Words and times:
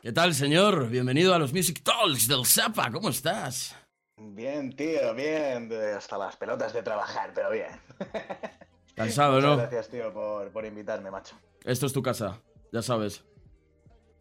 ¿Qué 0.00 0.12
tal, 0.12 0.32
señor? 0.32 0.88
Bienvenido 0.88 1.34
a 1.34 1.40
los 1.40 1.52
Music 1.52 1.82
Talks 1.82 2.28
del 2.28 2.46
Zapa. 2.46 2.88
¿Cómo 2.92 3.08
estás? 3.08 3.74
Bien, 4.16 4.72
tío, 4.76 5.12
bien. 5.12 5.68
Hasta 5.96 6.16
las 6.16 6.36
pelotas 6.36 6.72
de 6.72 6.84
trabajar, 6.84 7.32
pero 7.34 7.50
bien. 7.50 7.66
Cansado, 8.94 9.40
¿no? 9.40 9.56
Gracias, 9.56 9.88
tío, 9.88 10.12
por, 10.12 10.52
por 10.52 10.64
invitarme, 10.64 11.10
macho. 11.10 11.34
Esto 11.64 11.86
es 11.86 11.92
tu 11.92 12.00
casa, 12.00 12.40
ya 12.72 12.80
sabes. 12.80 13.24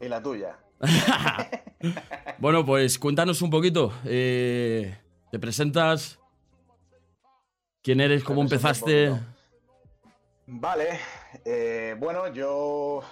Y 0.02 0.08
la 0.08 0.22
tuya. 0.22 0.58
bueno, 2.40 2.66
pues 2.66 2.98
cuéntanos 2.98 3.44
un 3.44 3.52
poquito. 3.52 3.94
Eh, 4.04 4.98
¿Te 5.32 5.38
presentas? 5.38 6.20
¿Quién 7.84 8.02
eres? 8.02 8.24
¿Cómo 8.24 8.42
empezaste? 8.42 9.14
Vale, 10.48 11.00
eh, 11.46 11.96
bueno, 12.00 12.34
yo. 12.34 13.04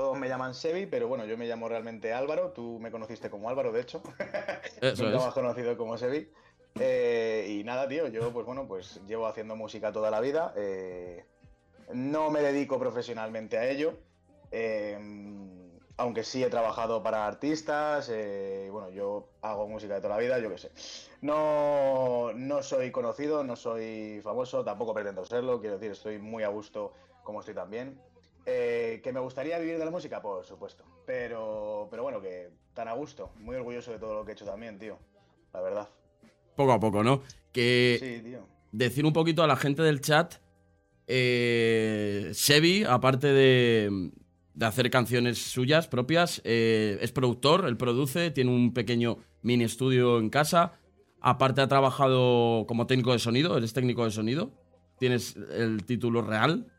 Todos 0.00 0.18
me 0.18 0.30
llaman 0.30 0.54
Sebi, 0.54 0.86
pero 0.86 1.08
bueno, 1.08 1.26
yo 1.26 1.36
me 1.36 1.46
llamo 1.46 1.68
realmente 1.68 2.14
Álvaro. 2.14 2.52
Tú 2.52 2.78
me 2.80 2.90
conociste 2.90 3.28
como 3.28 3.50
Álvaro, 3.50 3.70
de 3.70 3.82
hecho. 3.82 4.02
Eso 4.80 5.04
me 5.04 5.14
has 5.14 5.34
conocido 5.34 5.76
como 5.76 5.98
Sebi. 5.98 6.32
Eh, 6.78 7.46
y 7.50 7.64
nada, 7.64 7.86
tío, 7.86 8.08
yo 8.08 8.32
pues 8.32 8.46
bueno, 8.46 8.66
pues 8.66 8.98
llevo 9.06 9.26
haciendo 9.26 9.56
música 9.56 9.92
toda 9.92 10.10
la 10.10 10.20
vida. 10.20 10.54
eh, 10.56 11.26
no 11.92 12.30
me 12.30 12.40
dedico 12.40 12.78
profesionalmente 12.78 13.58
a 13.58 13.68
ello. 13.68 13.98
eh, 14.50 14.98
aunque 15.98 16.24
sí 16.24 16.42
he 16.42 16.48
trabajado 16.48 17.02
para 17.02 17.26
artistas. 17.26 18.08
y 18.08 18.70
bueno, 18.70 18.88
yo 18.88 19.28
hago 19.42 19.68
música 19.68 19.96
de 19.96 20.00
toda 20.00 20.14
la 20.16 20.22
vida, 20.22 20.38
yo 20.38 20.48
qué 20.48 20.56
sé. 20.56 20.70
No, 21.20 22.32
no 22.32 22.62
soy 22.62 22.90
conocido, 22.90 23.44
no 23.44 23.54
soy 23.54 24.22
famoso, 24.24 24.64
tampoco 24.64 24.94
pretendo 24.94 25.26
serlo. 25.26 25.60
Quiero 25.60 25.76
decir, 25.76 25.92
estoy 25.92 26.18
muy 26.18 26.42
a 26.42 26.48
gusto 26.48 26.94
como 27.22 27.40
estoy 27.40 27.54
también. 27.54 28.00
Eh, 28.46 29.00
¿Que 29.02 29.12
me 29.12 29.20
gustaría 29.20 29.58
vivir 29.58 29.78
de 29.78 29.84
la 29.84 29.90
música? 29.90 30.20
Por 30.22 30.44
supuesto. 30.44 30.84
Pero, 31.06 31.88
pero 31.90 32.02
bueno, 32.02 32.20
que 32.20 32.50
tan 32.74 32.88
a 32.88 32.94
gusto. 32.94 33.30
Muy 33.40 33.56
orgulloso 33.56 33.92
de 33.92 33.98
todo 33.98 34.14
lo 34.14 34.24
que 34.24 34.32
he 34.32 34.34
hecho 34.34 34.44
también, 34.44 34.78
tío. 34.78 34.98
La 35.52 35.60
verdad. 35.60 35.88
Poco 36.56 36.72
a 36.72 36.80
poco, 36.80 37.02
¿no? 37.02 37.22
Que 37.52 37.98
Sí, 38.00 38.22
tío. 38.28 38.46
decir 38.72 39.04
un 39.04 39.12
poquito 39.12 39.42
a 39.42 39.46
la 39.46 39.56
gente 39.56 39.82
del 39.82 40.00
chat. 40.00 40.34
Eh, 41.06 42.30
Sebi, 42.34 42.84
aparte 42.84 43.26
de, 43.28 44.10
de 44.54 44.66
hacer 44.66 44.90
canciones 44.90 45.38
suyas 45.38 45.88
propias, 45.88 46.40
eh, 46.44 46.98
es 47.00 47.10
productor, 47.12 47.66
él 47.66 47.76
produce, 47.76 48.30
tiene 48.30 48.50
un 48.52 48.72
pequeño 48.72 49.18
mini 49.42 49.64
estudio 49.64 50.18
en 50.18 50.30
casa. 50.30 50.78
Aparte 51.20 51.60
ha 51.60 51.68
trabajado 51.68 52.64
como 52.66 52.86
técnico 52.86 53.12
de 53.12 53.18
sonido, 53.18 53.56
eres 53.58 53.72
técnico 53.72 54.04
de 54.04 54.10
sonido. 54.12 54.52
Tienes 54.98 55.36
el 55.52 55.84
título 55.84 56.22
real. 56.22 56.72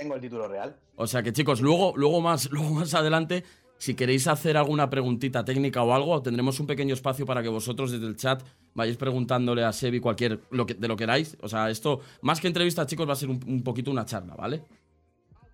Tengo 0.00 0.14
el 0.14 0.20
título 0.20 0.48
real. 0.48 0.74
O 0.96 1.06
sea 1.06 1.22
que 1.22 1.32
chicos, 1.32 1.60
luego, 1.60 1.92
luego, 1.96 2.20
más, 2.22 2.50
luego 2.50 2.70
más 2.70 2.94
adelante, 2.94 3.44
si 3.76 3.94
queréis 3.94 4.26
hacer 4.28 4.56
alguna 4.56 4.88
preguntita 4.88 5.44
técnica 5.44 5.82
o 5.82 5.92
algo, 5.92 6.22
tendremos 6.22 6.58
un 6.58 6.66
pequeño 6.66 6.94
espacio 6.94 7.26
para 7.26 7.42
que 7.42 7.48
vosotros 7.50 7.90
desde 7.92 8.06
el 8.06 8.16
chat 8.16 8.42
vayáis 8.74 8.96
preguntándole 8.96 9.62
a 9.62 9.72
Sebi 9.72 10.00
cualquier 10.00 10.40
lo 10.50 10.64
que, 10.64 10.74
de 10.74 10.88
lo 10.88 10.96
que 10.96 11.02
queráis. 11.02 11.36
O 11.42 11.48
sea, 11.48 11.68
esto, 11.70 12.00
más 12.22 12.40
que 12.40 12.46
entrevista, 12.48 12.86
chicos, 12.86 13.06
va 13.08 13.12
a 13.12 13.16
ser 13.16 13.28
un, 13.28 13.40
un 13.46 13.62
poquito 13.62 13.90
una 13.90 14.06
charla, 14.06 14.34
¿vale? 14.34 14.64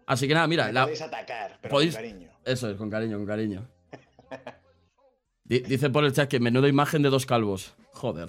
Así 0.06 0.28
que 0.28 0.34
nada, 0.34 0.46
mira, 0.46 0.66
Me 0.66 0.72
la- 0.72 0.82
podéis 0.82 1.02
atacar, 1.02 1.58
pero 1.60 1.74
podéis- 1.74 1.94
con 1.94 2.02
cariño. 2.04 2.30
eso 2.44 2.70
es, 2.70 2.76
con 2.76 2.88
cariño, 2.88 3.16
con 3.16 3.26
cariño. 3.26 3.66
Di- 5.44 5.60
Dice 5.60 5.90
por 5.90 6.04
el 6.04 6.12
chat 6.12 6.28
que 6.28 6.40
menuda 6.40 6.68
imagen 6.68 7.02
de 7.02 7.10
dos 7.10 7.26
calvos. 7.26 7.74
Joder. 7.92 8.28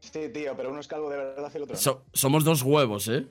Sí, 0.00 0.28
tío, 0.32 0.54
pero 0.56 0.70
uno 0.70 0.78
es 0.80 0.86
calvo 0.86 1.10
de 1.10 1.16
verdad 1.16 1.50
y 1.52 1.56
el 1.56 1.62
otro 1.64 1.74
no. 1.74 1.80
So- 1.80 2.04
somos 2.12 2.44
dos 2.44 2.62
huevos, 2.62 3.08
¿eh? 3.08 3.26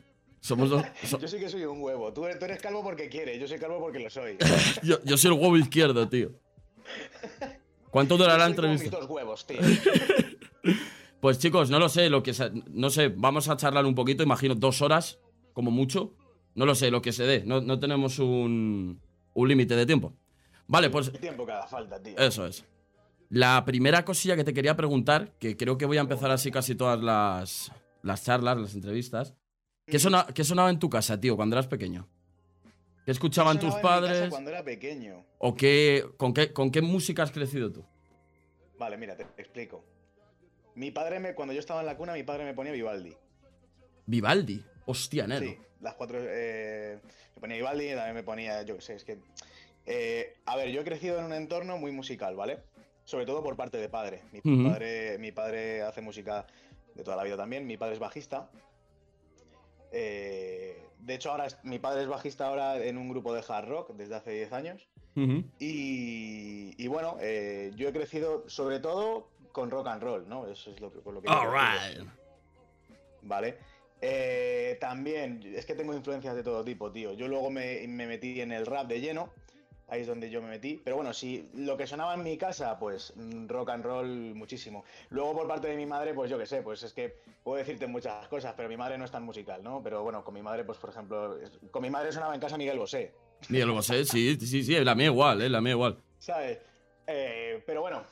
Somos 0.46 0.70
dos. 0.70 0.84
so- 1.04 1.18
Yo 1.20 1.28
sí 1.28 1.40
que 1.40 1.50
soy 1.50 1.66
un 1.66 1.82
huevo. 1.82 2.14
Tú 2.14 2.24
eres, 2.26 2.38
tú 2.38 2.46
eres 2.46 2.62
calvo 2.62 2.84
porque 2.84 3.10
quieres, 3.10 3.40
yo 3.40 3.48
soy 3.48 3.58
calvo 3.58 3.80
porque 3.80 4.00
lo 4.00 4.10
soy. 4.12 4.38
yo, 4.84 5.04
yo 5.04 5.18
soy 5.18 5.34
el 5.34 5.42
huevo 5.42 5.58
izquierdo, 5.58 6.08
tío. 6.08 6.34
¿Cuánto 7.90 8.16
durará 8.18 8.38
la 8.38 8.48
entrevista? 8.48 8.90
dos 8.98 9.10
huevos, 9.10 9.46
tío. 9.48 9.58
Pues 11.22 11.40
chicos, 11.40 11.72
no 11.72 11.80
lo 11.80 11.90
sé, 11.90 12.12
lo 12.12 12.22
que 12.22 12.36
se- 12.36 12.52
no 12.70 12.92
sé, 12.92 13.08
vamos 13.08 13.50
a 13.50 13.58
charlar 13.58 13.86
un 13.88 13.96
poquito, 13.96 14.22
imagino 14.22 14.54
dos 14.54 14.84
horas, 14.84 15.18
como 15.54 15.72
mucho. 15.72 16.14
No 16.54 16.68
lo 16.68 16.76
sé, 16.76 16.92
lo 16.92 17.02
que 17.02 17.12
se 17.14 17.24
dé, 17.24 17.44
no, 17.44 17.62
no 17.62 17.80
tenemos 17.80 18.20
un, 18.20 19.02
un 19.34 19.48
límite 19.48 19.76
de 19.76 19.88
tiempo. 19.88 20.14
Vale, 20.68 20.92
pues 20.92 21.08
El 21.08 21.20
tiempo 21.20 21.42
haga 21.44 21.66
falta, 21.66 22.00
tío. 22.04 22.16
eso 22.20 22.46
es. 22.46 22.64
La 23.30 23.66
primera 23.66 24.06
cosilla 24.06 24.36
que 24.36 24.44
te 24.44 24.54
quería 24.54 24.76
preguntar, 24.76 25.34
que 25.40 25.58
creo 25.58 25.80
que 25.80 25.88
voy 25.88 25.98
a 25.98 26.02
empezar 26.02 26.30
así 26.30 26.52
casi 26.52 26.76
todas 26.76 27.02
las, 27.02 27.72
las 28.04 28.24
charlas, 28.24 28.58
las 28.60 28.76
entrevistas. 28.76 29.34
¿Qué, 29.86 30.00
sona- 30.00 30.26
qué 30.34 30.44
sonaba 30.44 30.70
en 30.70 30.80
tu 30.80 30.90
casa, 30.90 31.20
tío, 31.20 31.36
cuando 31.36 31.56
eras 31.56 31.68
pequeño? 31.68 32.08
¿Qué 33.06 33.12
escuchaban 33.12 33.60
tus 33.60 33.72
Sonaba 33.74 33.98
en 33.98 34.02
mi 34.02 34.08
casa 34.08 34.14
padres? 34.16 34.30
Cuando 34.32 34.50
era 34.50 34.64
pequeño. 34.64 35.26
¿O 35.38 35.56
qué, 35.56 36.06
con, 36.18 36.34
qué, 36.34 36.52
con 36.52 36.72
qué 36.72 36.82
música 36.82 37.22
has 37.24 37.32
crecido 37.32 37.72
tú? 37.72 37.86
Vale, 38.80 38.98
mira, 38.98 39.16
te, 39.16 39.24
explico. 39.38 39.84
Mi 40.74 40.90
padre, 40.92 41.20
me, 41.20 41.36
cuando 41.36 41.54
yo 41.54 41.60
estaba 41.60 41.82
en 41.82 41.86
la 41.86 41.96
cuna, 41.96 42.14
mi 42.14 42.24
padre 42.24 42.46
me 42.46 42.54
ponía 42.54 42.72
Vivaldi. 42.74 43.16
Vivaldi. 44.08 44.64
Hostia, 44.88 45.28
Nero. 45.28 45.46
Sí, 45.46 45.58
las 45.82 45.94
cuatro. 45.94 46.18
eh, 46.22 47.00
me 47.36 47.40
ponía 47.42 47.58
Vivaldi, 47.58 47.90
también 47.90 48.16
me 48.16 48.24
ponía, 48.24 48.64
yo 48.64 48.76
qué 48.76 48.82
sé, 48.82 48.96
es 48.96 49.04
que. 49.04 49.20
eh, 49.86 50.34
a 50.46 50.56
ver, 50.56 50.70
yo 50.70 50.82
he 50.82 50.84
crecido 50.84 51.20
en 51.20 51.26
un 51.26 51.34
entorno 51.34 51.78
muy 51.78 51.92
musical, 51.92 52.36
¿vale? 52.36 52.60
Sobre 53.04 53.26
todo 53.28 53.44
por 53.44 53.56
parte 53.56 53.78
de 53.78 53.88
padre. 53.88 54.22
Mi, 54.32 54.42
padre. 54.42 55.18
mi 55.20 55.32
padre 55.32 55.84
hace 55.84 56.02
música 56.02 56.48
de 56.96 57.04
toda 57.04 57.16
la 57.18 57.24
vida 57.24 57.38
también. 57.38 57.68
Mi 57.68 57.78
padre 57.78 57.94
es 57.94 58.00
bajista. 58.00 58.50
Eh, 59.98 60.78
de 61.00 61.14
hecho, 61.16 61.32
ahora 61.32 61.46
es- 61.46 61.58
mi 61.64 61.80
padre 61.80 62.02
es 62.04 62.08
bajista 62.08 62.48
ahora 62.48 62.84
en 62.84 62.98
un 62.98 63.08
grupo 63.10 63.34
de 63.34 63.44
hard 63.48 63.68
rock 63.70 63.92
desde 63.94 64.16
hace 64.16 64.32
10 64.32 64.52
años. 64.54 64.88
Y, 65.60 66.74
y 66.78 66.88
bueno, 66.88 67.16
eh, 67.22 67.72
yo 67.76 67.88
he 67.88 67.94
crecido 67.94 68.44
sobre 68.50 68.80
todo 68.80 69.30
con 69.54 69.72
rock 69.72 69.88
and 69.88 70.04
roll, 70.04 70.28
¿no? 70.28 70.46
Eso 70.48 70.72
es 70.72 70.82
lo 70.82 70.92
con 70.92 71.14
lo 71.16 71.22
que 71.22 71.28
crecido. 71.28 71.42
Alright. 71.50 72.10
Vale. 73.22 73.58
Eh, 74.02 74.78
también, 74.82 75.42
es 75.56 75.66
que 75.66 75.74
tengo 75.74 75.94
influencias 75.94 76.36
de 76.36 76.44
todo 76.44 76.64
tipo, 76.66 76.92
tío. 76.92 77.14
Yo 77.14 77.28
luego 77.30 77.50
me, 77.50 77.88
me 77.88 78.06
metí 78.08 78.42
en 78.42 78.52
el 78.52 78.66
rap 78.66 78.88
de 78.88 79.00
lleno. 79.00 79.30
Ahí 79.88 80.02
es 80.02 80.08
donde 80.08 80.30
yo 80.30 80.42
me 80.42 80.50
metí. 80.50 80.82
Pero 80.84 80.96
bueno, 80.96 81.14
si 81.14 81.50
lo 81.54 81.78
que 81.78 81.86
sonaba 81.86 82.16
en 82.16 82.24
mi 82.24 82.38
casa, 82.38 82.78
pues 82.80 83.14
mm, 83.16 83.48
rock 83.48 83.70
and 83.70 83.86
roll 83.86 84.36
muchísimo. 84.36 84.84
Luego 85.10 85.34
por 85.34 85.48
parte 85.48 85.68
de 85.68 85.76
mi 85.76 85.86
madre, 85.86 86.14
pues 86.14 86.30
yo 86.30 86.38
qué 86.38 86.46
sé, 86.46 86.62
pues 86.62 86.82
es 86.84 86.94
que 86.94 87.16
puedo 87.44 87.58
decirte 87.58 87.86
muchas 87.88 88.28
cosas, 88.28 88.54
pero 88.58 88.68
mi 88.68 88.78
madre 88.78 88.98
no 88.98 89.06
es 89.06 89.12
tan 89.12 89.24
musical, 89.24 89.64
¿no? 89.64 89.82
Pero 89.84 90.02
bueno, 90.04 90.24
con 90.24 90.34
mi 90.34 90.42
madre, 90.42 90.64
pues 90.64 90.78
por 90.80 90.90
ejemplo, 90.90 91.38
con 91.72 91.84
mi 91.84 91.90
madre 91.90 92.12
sonaba 92.12 92.34
en 92.34 92.42
casa 92.42 92.58
Miguel 92.58 92.80
Bosé, 92.80 93.14
Miguel 93.50 93.72
Bosé, 93.72 94.06
sí, 94.06 94.38
sí, 94.40 94.64
sí, 94.64 94.84
la 94.84 94.96
mía 94.96 95.08
igual, 95.08 95.42
eh, 95.42 95.50
la 95.50 95.62
mía 95.62 95.74
igual. 95.74 95.98
¿sabes? 96.18 96.60
Eh, 97.06 97.64
pero 97.66 97.82
bueno, 97.82 98.04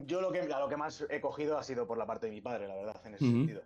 yo 0.00 0.20
lo 0.20 0.30
que, 0.30 0.40
a 0.40 0.58
lo 0.58 0.68
que 0.68 0.76
más 0.76 1.06
he 1.08 1.20
cogido 1.20 1.56
ha 1.56 1.62
sido 1.62 1.86
por 1.86 1.96
la 1.96 2.06
parte 2.06 2.26
de 2.26 2.32
mi 2.32 2.40
padre, 2.40 2.68
la 2.68 2.74
verdad, 2.74 3.00
en 3.04 3.14
ese 3.14 3.24
sentido. 3.24 3.62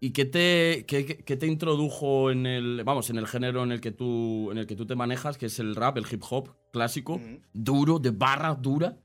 ¿Y 0.00 0.10
qué 0.10 0.24
te, 0.26 0.84
qué, 0.86 1.06
qué- 1.06 1.36
te 1.36 1.46
introdujo 1.46 2.30
en 2.30 2.44
el, 2.46 2.82
vamos, 2.84 3.08
en 3.10 3.16
el 3.16 3.26
género 3.26 3.62
en 3.62 3.72
el 3.72 3.80
que 3.80 3.90
tú, 3.90 4.50
en 4.50 4.58
el 4.58 4.66
que 4.66 4.76
tú 4.76 4.84
te 4.86 4.94
manejas, 4.94 5.38
que 5.38 5.46
es 5.46 5.58
el 5.58 5.74
rap, 5.74 5.96
el 5.96 6.04
hip 6.10 6.22
hop 6.28 6.50
clásico, 6.72 7.20
duro, 7.52 7.98
de 7.98 8.10
barra 8.10 8.54
dura? 8.54 8.96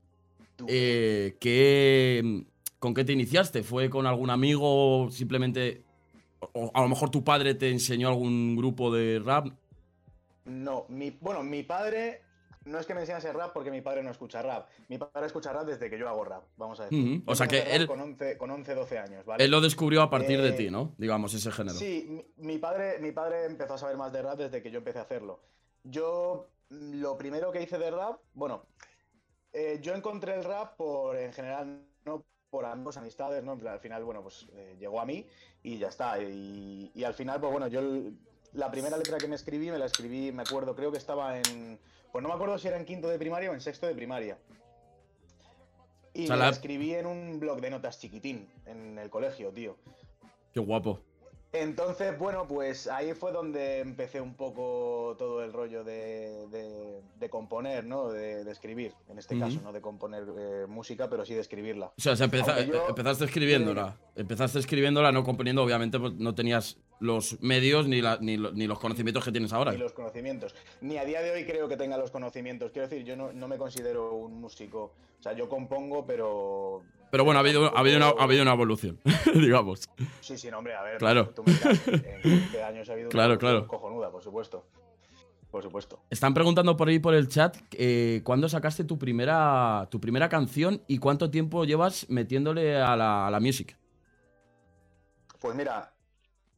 Eh, 0.68 1.36
¿qué- 1.40 2.44
¿Con 2.78 2.92
qué 2.94 3.04
te 3.04 3.12
iniciaste? 3.12 3.62
¿Fue 3.62 3.88
con 3.88 4.06
algún 4.06 4.28
amigo? 4.30 5.08
Simplemente, 5.10 5.82
o 6.52 6.70
a 6.74 6.82
lo 6.82 6.88
mejor 6.88 7.10
tu 7.10 7.22
padre 7.24 7.54
te 7.54 7.70
enseñó 7.70 8.08
algún 8.08 8.56
grupo 8.56 8.92
de 8.92 9.20
rap. 9.20 9.48
No, 10.44 10.84
mi, 10.88 11.10
bueno, 11.20 11.42
mi 11.42 11.62
padre 11.62 12.22
no 12.64 12.78
es 12.78 12.86
que 12.86 12.94
me 12.94 13.00
enseñase 13.00 13.32
rap 13.32 13.52
porque 13.52 13.70
mi 13.70 13.80
padre 13.80 14.02
no 14.02 14.10
escucha 14.10 14.42
rap. 14.42 14.68
Mi 14.88 14.98
padre 14.98 15.26
escucha 15.26 15.52
rap 15.52 15.66
desde 15.66 15.88
que 15.88 15.98
yo 15.98 16.08
hago 16.08 16.24
rap, 16.24 16.44
vamos 16.56 16.78
a 16.80 16.84
decir. 16.84 17.22
O 17.26 17.34
sea 17.34 17.46
que 17.46 17.62
él- 17.74 17.86
Con 17.86 18.00
11, 18.00 18.36
con 18.36 18.50
11 18.50 18.74
12 18.74 18.98
años, 18.98 19.24
¿vale? 19.24 19.42
Él 19.44 19.50
lo 19.50 19.60
descubrió 19.60 20.02
a 20.02 20.10
partir 20.10 20.40
de 20.42 20.50
Eh, 20.50 20.52
ti, 20.52 20.70
¿no? 20.70 20.94
Digamos, 20.98 21.32
ese 21.34 21.50
género. 21.50 21.78
Sí, 21.78 22.06
mi, 22.08 22.24
mi 22.52 22.58
padre, 22.58 22.98
mi 23.00 23.12
padre 23.12 23.46
empezó 23.46 23.74
a 23.74 23.78
saber 23.78 23.96
más 23.96 24.12
de 24.12 24.22
rap 24.22 24.38
desde 24.38 24.62
que 24.62 24.70
yo 24.70 24.78
empecé 24.78 24.98
a 24.98 25.02
hacerlo. 25.02 25.40
Yo, 25.84 26.48
mm, 26.68 27.00
lo 27.00 27.16
primero 27.16 27.50
que 27.50 27.62
hice 27.62 27.78
de 27.78 27.90
rap, 27.90 28.20
bueno, 28.34 28.66
eh, 29.52 29.78
yo 29.82 29.94
encontré 29.94 30.34
el 30.34 30.44
rap 30.44 30.76
por, 30.76 31.16
en 31.16 31.32
general, 31.32 31.82
no 32.04 32.24
por 32.50 32.64
amigos, 32.66 32.96
amistades, 32.96 33.42
¿no? 33.44 33.58
Al 33.68 33.80
final, 33.80 34.04
bueno, 34.04 34.22
pues 34.22 34.46
eh, 34.52 34.76
llegó 34.78 35.00
a 35.00 35.06
mí 35.06 35.26
y 35.62 35.78
ya 35.78 35.88
está. 35.88 36.20
Y, 36.22 36.90
y 36.94 37.04
al 37.04 37.14
final, 37.14 37.40
pues 37.40 37.52
bueno, 37.52 37.68
yo 37.68 37.80
el- 37.80 38.18
la 38.52 38.70
primera 38.70 38.96
letra 38.96 39.16
que 39.18 39.28
me 39.28 39.36
escribí, 39.36 39.70
me 39.70 39.78
la 39.78 39.86
escribí, 39.86 40.32
me 40.32 40.42
acuerdo, 40.42 40.74
creo 40.74 40.90
que 40.90 40.98
estaba 40.98 41.38
en, 41.38 41.78
pues 42.12 42.22
no 42.22 42.28
me 42.28 42.34
acuerdo 42.34 42.58
si 42.58 42.68
era 42.68 42.76
en 42.76 42.84
quinto 42.84 43.08
de 43.08 43.18
primaria 43.18 43.50
o 43.50 43.54
en 43.54 43.60
sexto 43.60 43.86
de 43.86 43.94
primaria. 43.94 44.38
Y 46.12 46.24
O 46.24 46.26
sea, 46.26 46.36
me 46.36 46.40
la- 46.40 46.46
la 46.46 46.52
escribí 46.52 46.94
en 46.94 47.06
un 47.06 47.38
blog 47.38 47.60
de 47.60 47.70
notas 47.70 47.98
chiquitín, 48.00 48.48
en 48.66 48.98
el 48.98 49.10
colegio, 49.10 49.50
tío. 49.52 49.76
Qué 50.52 50.60
guapo. 50.60 51.00
Entonces, 51.52 52.16
bueno, 52.16 52.46
pues 52.46 52.86
ahí 52.86 53.12
fue 53.12 53.32
donde 53.32 53.80
empecé 53.80 54.20
un 54.20 54.34
poco 54.34 55.16
todo 55.18 55.42
el 55.42 55.52
rollo 55.52 55.82
de, 55.82 56.46
de- 56.48 57.00
de 57.18 57.28
componer, 57.30 57.84
¿no? 57.84 58.08
De, 58.10 58.44
de 58.44 58.52
escribir, 58.52 58.94
en 59.08 59.18
este 59.18 59.36
caso, 59.36 59.60
no 59.60 59.72
de 59.72 59.80
componer 59.80 60.24
eh, 60.38 60.66
música, 60.68 61.10
pero 61.10 61.24
sí 61.24 61.34
de 61.34 61.40
escribirla. 61.40 61.86
O 61.86 62.00
sea, 62.00 62.14
se 62.14 62.24
empeza- 62.24 62.54
Aunque 62.56 62.68
yo- 62.72 62.88
empezaste 62.88 63.24
escribiéndola. 63.24 63.96
Empezaste 64.14 64.60
escribiéndola, 64.60 65.10
no 65.10 65.24
componiendo, 65.24 65.62
obviamente 65.64 65.98
pues, 65.98 66.14
no 66.14 66.34
tenías 66.36 66.76
los 67.00 67.40
medios 67.42 67.88
ni, 67.88 68.00
la- 68.00 68.18
ni, 68.20 68.36
lo- 68.36 68.52
ni 68.52 68.66
los 68.66 68.78
conocimientos 68.78 69.24
que 69.24 69.32
tienes 69.32 69.52
ahora. 69.52 69.72
Ni 69.72 69.78
los 69.78 69.92
conocimientos. 69.92 70.54
Ni 70.80 70.96
a 70.98 71.04
día 71.04 71.20
de 71.22 71.30
hoy 71.32 71.44
creo 71.44 71.66
que 71.68 71.76
tenga 71.76 71.96
los 71.98 72.10
conocimientos. 72.10 72.70
Quiero 72.70 72.88
decir, 72.88 73.04
yo 73.04 73.16
no, 73.16 73.32
no 73.32 73.48
me 73.48 73.56
considero 73.58 74.14
un 74.14 74.40
músico. 74.40 74.94
O 75.18 75.22
sea, 75.22 75.32
yo 75.32 75.48
compongo, 75.48 76.06
pero. 76.06 76.82
Pero 77.10 77.24
bueno, 77.24 77.38
ha 77.38 77.42
habido, 77.42 77.76
ha 77.76 77.80
habido, 77.80 77.96
una, 77.96 78.06
ha 78.10 78.22
habido 78.22 78.42
una 78.42 78.52
evolución, 78.52 79.00
digamos. 79.34 79.88
Sí, 80.20 80.38
sí, 80.38 80.50
no, 80.50 80.58
hombre, 80.58 80.74
a 80.76 80.82
ver. 80.82 80.98
Claro. 80.98 81.30
Tú 81.30 81.42
me 81.44 81.52
dirás, 81.52 81.88
en 81.88 82.22
15 82.22 82.62
años 82.62 82.88
ha 82.88 82.92
habido 82.92 83.08
una 83.08 83.10
Claro, 83.12 83.32
evolución 83.34 83.38
claro. 83.38 83.66
cojonuda, 83.66 84.10
por 84.12 84.22
supuesto. 84.22 84.66
Por 85.50 85.64
supuesto. 85.64 86.00
Están 86.10 86.32
preguntando 86.32 86.76
por 86.76 86.88
ahí 86.88 87.00
por 87.00 87.12
el 87.12 87.26
chat 87.26 87.56
eh, 87.72 88.20
cuándo 88.22 88.48
sacaste 88.48 88.84
tu 88.84 88.98
primera, 89.00 89.88
tu 89.90 90.00
primera 90.00 90.28
canción 90.28 90.80
y 90.86 90.98
cuánto 90.98 91.28
tiempo 91.28 91.64
llevas 91.64 92.06
metiéndole 92.08 92.76
a 92.80 92.94
la, 92.94 93.26
a 93.26 93.30
la 93.32 93.40
music. 93.40 93.76
Pues 95.40 95.56
mira, 95.56 95.92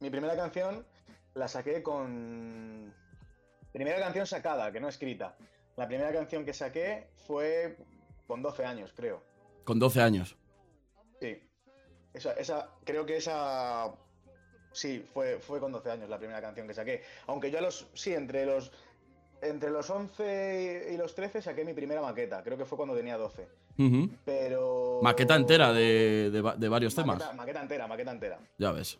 mi 0.03 0.11
primera 0.11 0.37
canción 0.37 0.85
la 1.35 1.49
saqué 1.49 1.83
con. 1.83 2.93
Primera 3.73 3.99
canción 4.01 4.27
sacada, 4.27 4.71
que 4.71 4.81
no 4.81 4.89
escrita. 4.89 5.37
La 5.77 5.87
primera 5.89 6.13
canción 6.13 6.45
que 6.45 6.53
saqué 6.53 7.09
fue 7.27 7.77
con 8.27 8.43
12 8.43 8.65
años, 8.67 8.93
creo. 8.95 9.23
Con 9.65 9.79
12 9.79 10.03
años. 10.03 10.37
Sí. 11.21 11.41
Esa, 12.13 12.33
esa, 12.35 12.69
creo 12.85 13.07
que 13.07 13.17
esa. 13.17 13.91
Sí, 14.73 15.05
fue, 15.15 15.39
fue 15.39 15.61
con 15.61 15.73
12 15.73 15.91
años 15.91 16.09
la 16.11 16.19
primera 16.19 16.41
canción 16.43 16.67
que 16.67 16.75
saqué. 16.75 17.03
Aunque 17.27 17.51
yo 17.51 17.59
a 17.59 17.63
los. 17.63 17.87
Sí, 17.95 18.13
entre 18.13 18.45
los. 18.45 18.71
Entre 19.41 19.71
los 19.71 19.91
11 19.91 20.91
y 20.93 20.97
los 20.97 21.15
13 21.17 21.43
saqué 21.43 21.65
mi 21.65 21.73
primera 21.75 22.01
maqueta. 22.01 22.43
Creo 22.45 22.57
que 22.57 22.65
fue 22.65 22.77
cuando 22.77 22.95
tenía 22.95 23.17
12. 23.17 23.49
Ujú. 23.79 24.11
Pero. 24.25 25.01
Maqueta 25.03 25.35
entera 25.37 25.73
de, 25.73 26.31
de 26.31 26.41
va- 26.43 26.55
de 26.57 26.69
varios 26.69 26.95
temas. 26.95 27.35
Maqueta 27.35 27.63
entera, 27.63 27.87
maqueta 27.89 28.11
entera. 28.13 28.39
Ya 28.59 28.71
ves. 28.73 28.99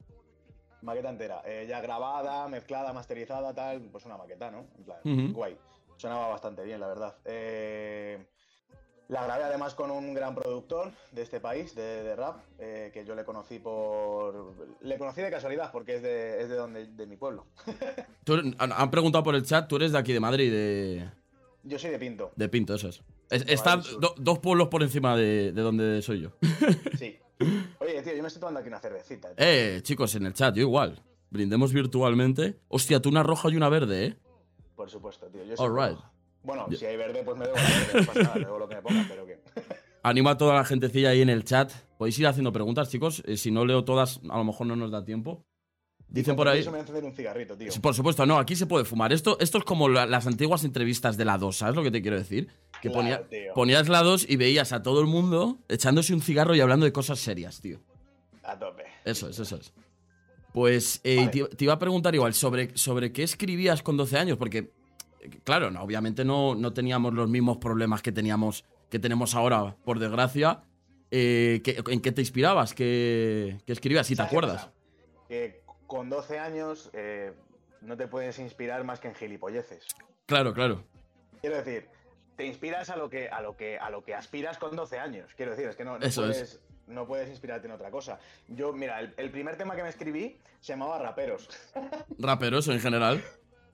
Maqueta 0.83 1.11
entera. 1.11 1.43
Eh, 1.47 1.67
ya 1.69 1.81
grabada, 1.81 2.49
mezclada, 2.49 2.93
masterizada, 2.93 3.55
tal. 3.55 3.81
Pues 3.91 4.05
una 4.07 4.17
maqueta, 4.17 4.51
¿no? 4.51 4.67
En 4.79 4.85
plan, 4.85 5.33
guay. 5.33 5.57
Sonaba 5.97 6.29
bastante 6.29 6.65
bien, 6.65 6.81
la 6.81 6.89
verdad. 6.89 7.17
Eh, 7.25 8.25
la 9.09 9.25
grabé 9.25 9.45
además 9.45 9.75
con 9.75 9.91
un 9.91 10.15
gran 10.15 10.35
productor 10.35 10.91
de 11.13 11.23
este 11.23 11.39
país, 11.39 11.75
de, 11.75 12.03
de 12.03 12.17
rap, 12.17 12.39
eh, 12.59 12.91
que 12.95 13.05
yo 13.05 13.15
le 13.15 13.25
conocí 13.25 13.59
por. 13.59 14.55
Le 14.81 14.99
conocí 14.99 15.21
de 15.21 15.31
casualidad, 15.31 15.71
porque 15.71 15.97
es 15.97 16.03
de, 16.03 16.43
es 16.43 16.49
de 16.49 16.57
donde, 16.57 16.87
de 16.87 17.07
mi 17.07 17.17
pueblo. 17.17 17.47
Tú- 18.25 18.41
han, 18.59 18.91
preguntado 18.91 19.23
por 19.23 19.35
el 19.35 19.45
chat, 19.45 19.69
tú 19.69 19.77
eres 19.77 19.93
de 19.93 19.99
aquí 19.99 20.13
de 20.13 20.21
Madrid, 20.21 20.51
de, 20.51 21.11
Yo 21.63 21.79
soy 21.79 21.91
de 21.91 21.99
Pinto, 21.99 22.33
de 22.37 22.49
Pinto, 22.49 22.75
eso 22.75 22.89
es. 22.89 23.03
Es- 23.31 23.45
está 23.49 23.77
del 23.77 23.85
sur. 23.85 24.01
do- 24.01 24.15
dos 24.19 24.39
pueblos 24.41 24.69
por 24.69 24.83
encima 24.83 25.17
de, 25.17 25.53
de 25.53 25.63
donde 25.63 26.01
soy 26.03 26.21
yo. 26.23 26.31
sí. 26.99 27.19
Oye, 27.81 28.03
tío, 28.03 28.15
yo 28.15 28.23
me 28.23 28.29
estoy 28.29 28.41
tomando 28.41 28.61
aquí 28.61 28.69
una 28.69 28.81
cervecita. 28.81 29.29
tío. 29.35 29.37
Eh, 29.39 29.81
chicos, 29.83 30.15
en 30.15 30.27
el 30.27 30.35
chat, 30.35 30.55
yo 30.55 30.63
igual. 30.63 31.03
Brindemos 31.31 31.73
virtualmente. 31.73 32.59
Hostia, 32.69 33.01
tú 33.01 33.09
una 33.09 33.23
roja 33.23 33.49
y 33.51 33.57
una 33.57 33.69
verde, 33.69 34.07
¿eh? 34.07 34.17
Por 34.75 34.91
supuesto, 34.91 35.27
tío. 35.29 35.45
Yo 35.45 35.55
All 35.59 35.75
right. 35.75 35.99
Bueno, 36.43 36.67
si 36.77 36.85
hay 36.85 36.97
verde, 36.97 37.23
pues 37.25 37.39
me 37.39 37.47
debo 37.47 37.57
verde, 37.57 38.01
no 38.01 38.07
pasa 38.07 38.23
nada, 38.23 38.35
me 38.35 38.41
debo 38.45 38.59
lo 38.59 38.69
que 38.69 38.75
me 38.75 38.83
ponga, 38.83 39.07
pero 39.09 39.27
que. 39.27 39.41
Anima 40.03 40.33
a 40.33 40.37
toda 40.37 40.55
la 40.55 40.65
gentecilla 40.65 41.11
ahí 41.11 41.23
en 41.23 41.31
el 41.31 41.45
chat. 41.45 41.71
Podéis 41.97 42.19
ir 42.19 42.27
haciendo 42.27 42.53
preguntas, 42.53 42.91
chicos. 42.91 43.23
Eh, 43.25 43.37
si 43.37 43.53
no 43.53 43.65
leo 43.65 43.85
todas, 43.85 44.21
a 44.29 44.37
lo 44.37 44.45
mejor 44.45 44.67
no 44.67 44.75
nos 44.75 44.91
da 44.91 45.05
tiempo. 45.05 45.45
Dicen 46.13 46.37
por 46.37 46.47
ahí. 46.47 46.61
Eso 46.61 46.71
me 46.71 46.77
voy 46.77 46.79
a 46.79 46.83
encender 46.83 47.05
un 47.05 47.15
cigarrito, 47.17 47.57
tío. 47.57 47.73
Sí, 47.73 47.81
Por 47.81 47.95
supuesto, 47.95 48.27
no, 48.27 48.39
aquí 48.39 48.55
se 48.55 48.67
puede 48.67 48.85
fumar. 48.85 49.13
Esto, 49.13 49.39
esto 49.41 49.59
es 49.59 49.65
como 49.65 49.89
la- 49.89 50.05
las 50.07 50.27
antiguas 50.27 50.63
entrevistas 50.65 51.17
de 51.17 51.25
la 51.25 51.39
2, 51.39 51.57
¿sabes 51.57 51.75
lo 51.75 51.83
que 51.83 51.91
te 51.91 52.03
quiero 52.03 52.19
decir? 52.19 52.49
Que 52.83 52.91
Claro, 52.91 52.95
ponía- 53.27 53.53
ponías 53.55 53.89
la 53.89 54.03
2 54.03 54.27
y 54.29 54.37
veías 54.37 54.73
a 54.73 54.83
todo 54.83 55.01
el 55.01 55.07
mundo 55.07 55.59
echándose 55.69 56.13
un 56.13 56.21
cigarro 56.21 56.55
y 56.55 56.61
hablando 56.61 56.85
de 56.85 56.93
cosas 56.93 57.19
serias, 57.19 57.61
tío. 57.61 57.81
A 58.43 58.59
tope. 58.59 58.83
Eso 59.05 59.29
es, 59.31 59.39
eso 59.39 59.57
es. 59.57 59.73
Pues 60.53 61.01
eh, 61.05 61.17
Vale. 61.17 61.31
te, 61.31 61.45
te 61.57 61.65
iba 61.65 61.73
a 61.73 61.79
preguntar 61.79 62.15
igual 62.15 62.35
sobre, 62.35 62.77
sobre 62.77 63.11
qué 63.13 63.23
escribías 63.23 63.83
con 63.83 63.97
12 63.97 64.19
años, 64.19 64.37
porque, 64.37 64.59
eh, 65.23 65.31
claro, 65.45 65.71
no, 65.71 65.83
obviamente 65.83 66.25
no, 66.27 66.55
no 66.55 66.73
teníamos 66.75 67.15
los 67.15 67.29
mismos 67.31 67.57
problemas 67.57 68.03
que 68.03 68.13
teníamos 68.13 68.65
que 68.91 68.99
tenemos 68.99 69.35
ahora, 69.35 69.75
por 69.87 69.99
desgracia. 69.99 70.61
Eh, 71.11 71.63
¿qué- 71.65 71.83
¿En 71.89 72.01
qué 72.03 72.13
te 72.13 72.21
inspirabas? 72.21 72.75
¿Qué, 72.75 73.59
qué 73.65 73.73
escribías? 73.73 74.07
Si 74.07 74.13
te 74.13 74.17
¿Sabes 74.19 74.31
qué 74.31 74.37
acuerdas. 74.37 74.71
Que 75.29 75.62
con 75.93 76.09
12 76.09 76.39
años 76.39 76.89
eh, 76.95 77.35
no 77.83 77.99
te 77.99 78.09
puedes 78.09 78.39
inspirar 78.39 78.83
más 78.83 78.99
que 78.99 79.09
en 79.09 79.15
gilipolleces. 79.15 79.87
Claro, 80.25 80.55
claro. 80.55 80.85
Quiero 81.43 81.57
decir, 81.59 81.87
te 82.35 82.47
inspiras 82.47 82.89
a 82.89 82.97
lo 82.97 83.11
que, 83.11 83.29
a 83.29 83.43
lo 83.43 83.59
que, 83.59 83.77
a 83.79 83.91
lo 83.91 84.03
que 84.03 84.15
aspiras 84.15 84.57
con 84.57 84.75
12 84.75 84.99
años. 84.99 85.35
Quiero 85.37 85.51
decir, 85.51 85.69
es 85.69 85.77
que 85.77 85.85
no, 85.85 85.99
no 85.99 86.07
Eso 86.07 86.23
es. 86.25 86.31
puedes, 86.31 86.61
no 86.87 87.07
puedes 87.07 87.29
inspirarte 87.29 87.67
en 87.67 87.75
otra 87.75 87.91
cosa. 87.91 88.19
Yo, 88.49 88.73
mira, 88.73 89.01
el, 89.01 89.13
el 89.19 89.31
primer 89.31 89.59
tema 89.59 89.77
que 89.77 89.83
me 89.83 89.91
escribí 89.91 90.39
se 90.61 90.73
llamaba 90.73 90.99
Raperos. 90.99 91.51
Raperoso 92.19 92.73
en 92.73 92.81
general. 92.81 93.23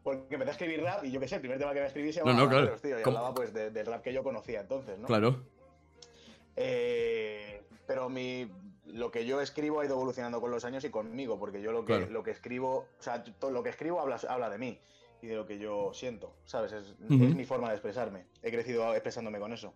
Porque 0.03 0.35
empecé 0.35 0.51
a 0.51 0.53
escribir 0.55 0.83
rap 0.83 1.05
y 1.05 1.13
yo 1.13 1.21
qué 1.21 1.29
sé, 1.29 1.37
el 1.37 1.41
primer 1.41 1.59
tema 1.61 1.73
que 1.73 1.81
me 1.81 1.87
escribí 1.87 2.13
se 2.13 2.19
No, 2.19 2.27
llamaba 2.27 2.43
no, 2.47 2.49
claro. 2.51 2.65
Raperos, 2.65 2.83
tío. 2.83 2.99
Y 2.99 3.03
¿Cómo? 3.05 3.19
hablaba 3.19 3.35
pues 3.37 3.55
de- 3.55 3.71
del 3.71 3.87
rap 3.87 4.03
que 4.03 4.13
yo 4.13 4.25
conocía 4.25 4.61
entonces, 4.63 4.99
¿no? 4.99 5.07
Claro. 5.07 5.45
Eh, 6.57 7.63
pero 7.87 8.09
mi, 8.09 8.51
lo 8.93 9.11
que 9.11 9.27
yo 9.27 9.41
escribo 9.41 9.81
ha 9.81 9.85
ido 9.85 9.95
evolucionando 9.95 10.41
con 10.41 10.51
los 10.51 10.65
años 10.65 10.85
y 10.85 10.91
conmigo, 10.91 11.39
porque 11.39 11.61
yo 11.63 11.73
lo 11.73 11.85
que, 11.85 11.97
Claro. 11.99 12.11
lo 12.11 12.23
que 12.23 12.31
escribo, 12.31 12.87
o 12.99 13.03
sea, 13.03 13.23
todo 13.25 13.51
lo 13.51 13.63
que 13.63 13.71
escribo 13.71 14.01
habla, 14.01 14.19
habla 14.29 14.49
de 14.51 14.59
mí 14.59 14.79
y 15.23 15.27
de 15.27 15.37
lo 15.37 15.47
que 15.47 15.59
yo 15.59 15.93
siento, 15.95 16.35
¿sabes? 16.45 16.73
Es, 16.73 16.99
mi 17.01 17.45
forma 17.45 17.69
de 17.69 17.75
expresarme. 17.75 18.27
He 18.43 18.51
crecido 18.51 18.93
expresándome 18.95 19.39
con 19.39 19.53
eso. 19.53 19.75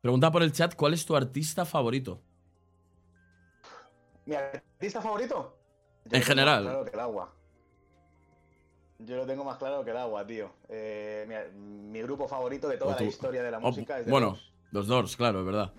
Pregunta 0.00 0.30
por 0.30 0.42
el 0.42 0.52
chat, 0.52 0.74
¿cuál 0.74 0.94
es 0.94 1.04
tu 1.04 1.16
artista 1.16 1.64
favorito? 1.64 2.20
¿Mi 4.26 4.34
artista 4.34 5.00
favorito? 5.00 5.56
Yo 6.04 6.16
En 6.16 6.22
general. 6.22 6.62
Claro 6.62 6.84
que 6.84 6.90
el 6.90 7.00
agua. 7.00 7.32
Yo 9.00 9.16
lo 9.16 9.26
tengo 9.26 9.44
más 9.44 9.58
claro 9.58 9.84
que 9.84 9.90
el 9.92 9.96
agua, 9.96 10.26
tío. 10.26 10.50
Eh, 10.68 11.24
mi, 11.54 11.92
mi 11.92 12.02
grupo 12.02 12.26
favorito 12.26 12.68
de 12.68 12.76
toda 12.78 12.96
la 12.96 13.02
historia 13.04 13.42
de 13.42 13.50
la 13.50 13.58
O- 13.58 13.62
música 13.62 13.98
es 13.98 14.06
de 14.06 14.10
bueno, 14.10 14.38
los 14.72 14.86
Doors, 14.86 15.16
claro, 15.16 15.40
es 15.40 15.46
verdad. 15.46 15.72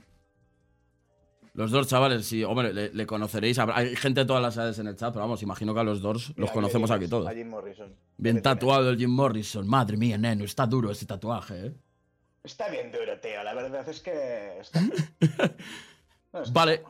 Los 1.53 1.71
Doors, 1.71 1.87
chavales, 1.87 2.25
sí, 2.25 2.43
hombre, 2.43 2.73
le, 2.73 2.93
le 2.93 3.05
conoceréis. 3.05 3.59
Hay 3.59 3.95
gente 3.95 4.21
de 4.21 4.25
todas 4.25 4.41
las 4.41 4.55
edades 4.57 4.79
en 4.79 4.87
el 4.87 4.95
chat, 4.95 5.11
pero 5.11 5.25
vamos, 5.25 5.41
imagino 5.43 5.73
que 5.73 5.79
a 5.79 5.83
los 5.83 6.01
Doors 6.01 6.29
Mira, 6.29 6.41
los 6.41 6.51
conocemos 6.51 6.91
aquí 6.91 7.07
todos. 7.07 7.27
A 7.27 7.33
Jim 7.33 7.49
Morrison. 7.49 7.93
Bien 8.17 8.41
tatuado 8.41 8.89
el 8.89 8.97
Jim 8.97 9.09
Morrison. 9.09 9.67
Madre 9.67 9.97
mía, 9.97 10.17
neno, 10.17 10.43
está 10.43 10.65
duro 10.65 10.91
ese 10.91 11.05
tatuaje, 11.05 11.67
¿eh? 11.67 11.73
Está 12.43 12.69
bien 12.69 12.91
duro, 12.91 13.19
tío. 13.19 13.43
La 13.43 13.53
verdad 13.53 13.87
es 13.87 13.99
que. 13.99 14.59
Está... 14.59 14.81
Vale. 16.53 16.83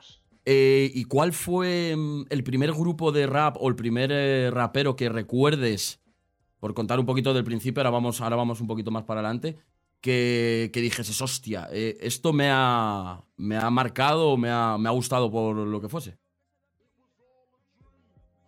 Eh, 0.46 0.90
¿Y 0.94 1.06
cuál 1.06 1.34
fue 1.34 1.96
mm, 1.96 2.26
el 2.30 2.44
primer 2.44 2.72
grupo 2.72 3.12
de 3.12 3.28
rap 3.28 3.58
o 3.60 3.68
el 3.68 3.76
primer 3.76 4.12
eh, 4.12 4.52
rapero 4.52 4.96
que 4.96 5.10
recuerdes? 5.10 6.00
Por 6.60 6.74
contar 6.74 7.00
un 7.00 7.06
poquito 7.06 7.34
del 7.34 7.44
principio, 7.44 7.82
ahora 7.82 7.90
vamos, 7.90 8.20
ahora 8.22 8.36
vamos 8.36 8.60
un 8.60 8.68
poquito 8.68 8.92
más 8.92 9.04
para 9.04 9.22
adelante. 9.22 9.58
Que, 10.02 10.70
que 10.74 10.80
dijeses, 10.80 11.22
hostia, 11.22 11.68
eh, 11.74 11.98
esto 12.00 12.32
me 12.32 12.50
ha, 12.50 13.22
me 13.36 13.58
ha 13.58 13.70
marcado 13.70 14.30
o 14.30 14.38
me 14.38 14.50
ha, 14.50 14.78
me 14.78 14.88
ha 14.88 14.94
gustado 14.94 15.30
por 15.30 15.56
lo 15.58 15.82
que 15.82 15.90
fuese. 15.90 16.18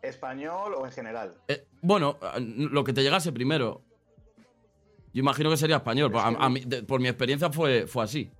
¿Español 0.02 0.74
o 0.76 0.86
en 0.86 0.92
general? 0.92 1.36
Eh, 1.48 1.68
bueno, 1.82 2.18
lo 2.40 2.84
que 2.84 2.94
te 2.94 3.04
llegase 3.04 3.32
primero. 3.32 3.84
Yo 5.14 5.20
imagino 5.20 5.50
que 5.50 5.58
sería 5.58 5.76
español. 5.78 6.12
Es 6.16 6.22
A- 6.24 6.30
que- 6.30 6.38
a 6.40 6.50
mí- 6.50 6.62
de- 6.66 6.84
por 6.84 7.02
mi 7.02 7.10
experiencia 7.10 7.52
fue, 7.52 7.86
fue 7.86 8.04
así. 8.06 8.32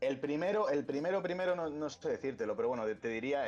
El 0.00 0.18
primero, 0.20 0.70
el 0.70 0.84
primero, 0.86 1.20
primero, 1.22 1.54
no, 1.56 1.68
no 1.68 1.90
sé 1.90 2.08
decírtelo, 2.10 2.54
pero 2.56 2.68
bueno, 2.68 2.84
te 2.86 3.08
diría 3.08 3.42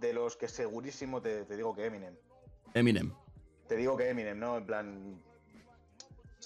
de 0.00 0.12
los 0.14 0.36
que 0.36 0.48
segurísimo 0.48 1.20
te, 1.20 1.44
te 1.44 1.56
digo 1.56 1.74
que 1.74 1.84
Eminem. 1.86 2.14
Eminem. 2.74 3.12
Te 3.68 3.76
digo 3.76 3.96
que 3.96 4.08
Eminem, 4.08 4.38
¿no? 4.38 4.56
En 4.56 4.64
plan. 4.66 5.20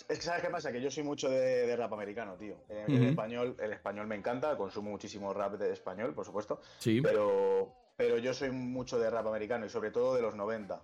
Es 0.09 0.19
que 0.19 0.23
sabes 0.23 0.43
qué 0.43 0.51
pasa, 0.51 0.73
que 0.73 0.81
yo 0.81 0.91
soy 0.91 1.05
mucho 1.05 1.29
de, 1.31 1.67
de 1.67 1.77
rap 1.77 1.93
americano, 1.93 2.35
tío. 2.35 2.57
Eh, 2.69 2.85
El 2.89 3.05
español, 3.09 3.57
el 3.61 3.73
español 3.73 4.07
me 4.09 4.17
encanta, 4.17 4.57
consumo 4.57 4.91
muchísimo 4.91 5.33
rap 5.33 5.53
de 5.55 5.73
español, 5.73 6.13
por 6.15 6.25
supuesto. 6.27 6.61
Sí. 6.79 7.01
Pero, 7.01 7.73
pero 7.97 8.19
yo 8.19 8.35
soy 8.35 8.51
mucho 8.51 8.99
de 8.99 9.09
rap 9.09 9.27
americano 9.29 9.67
y 9.67 9.69
sobre 9.69 9.91
todo 9.93 10.15
de 10.17 10.23
los 10.23 10.35
90. 10.35 10.83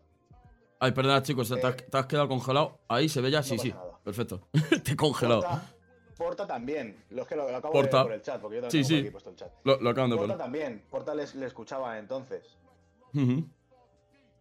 Ay, 0.78 0.92
perdona, 0.92 1.22
chicos, 1.22 1.48
te, 1.48 1.56
Eh, 1.56 1.60
has, 1.66 1.76
te 1.76 1.98
has 1.98 2.06
quedado 2.06 2.28
congelado. 2.28 2.78
Ahí 2.88 3.08
se 3.08 3.20
ve 3.20 3.30
ya, 3.30 3.42
sí, 3.42 3.58
sí. 3.58 3.70
nada. 3.70 3.98
Perfecto. 4.04 4.48
te 4.84 4.92
he 4.92 4.96
congelado. 4.96 5.42
Porta, 5.42 5.62
Porta 6.16 6.46
también. 6.46 7.04
Lo, 7.10 7.22
es 7.22 7.28
que 7.28 7.34
lo, 7.36 7.50
lo 7.50 7.56
acabo 7.56 7.72
Porta. 7.74 7.98
de 7.98 8.02
ver 8.04 8.06
por 8.06 8.12
el 8.14 8.22
chat, 8.22 8.40
porque 8.40 8.56
yo 8.56 8.62
también 8.62 8.84
Sí, 8.84 8.88
sí. 8.94 9.00
aquí 9.00 9.10
puesto 9.10 9.30
el 9.30 9.36
chat. 9.36 9.52
Lo, 9.64 9.80
lo 9.80 9.90
acaban 9.90 10.10
de 10.10 10.16
Porta 10.16 10.32
poner. 10.34 10.38
también. 10.44 10.84
Porta 10.88 11.14
le 11.14 11.24
escuchaba 11.46 11.98
entonces. 11.98 12.56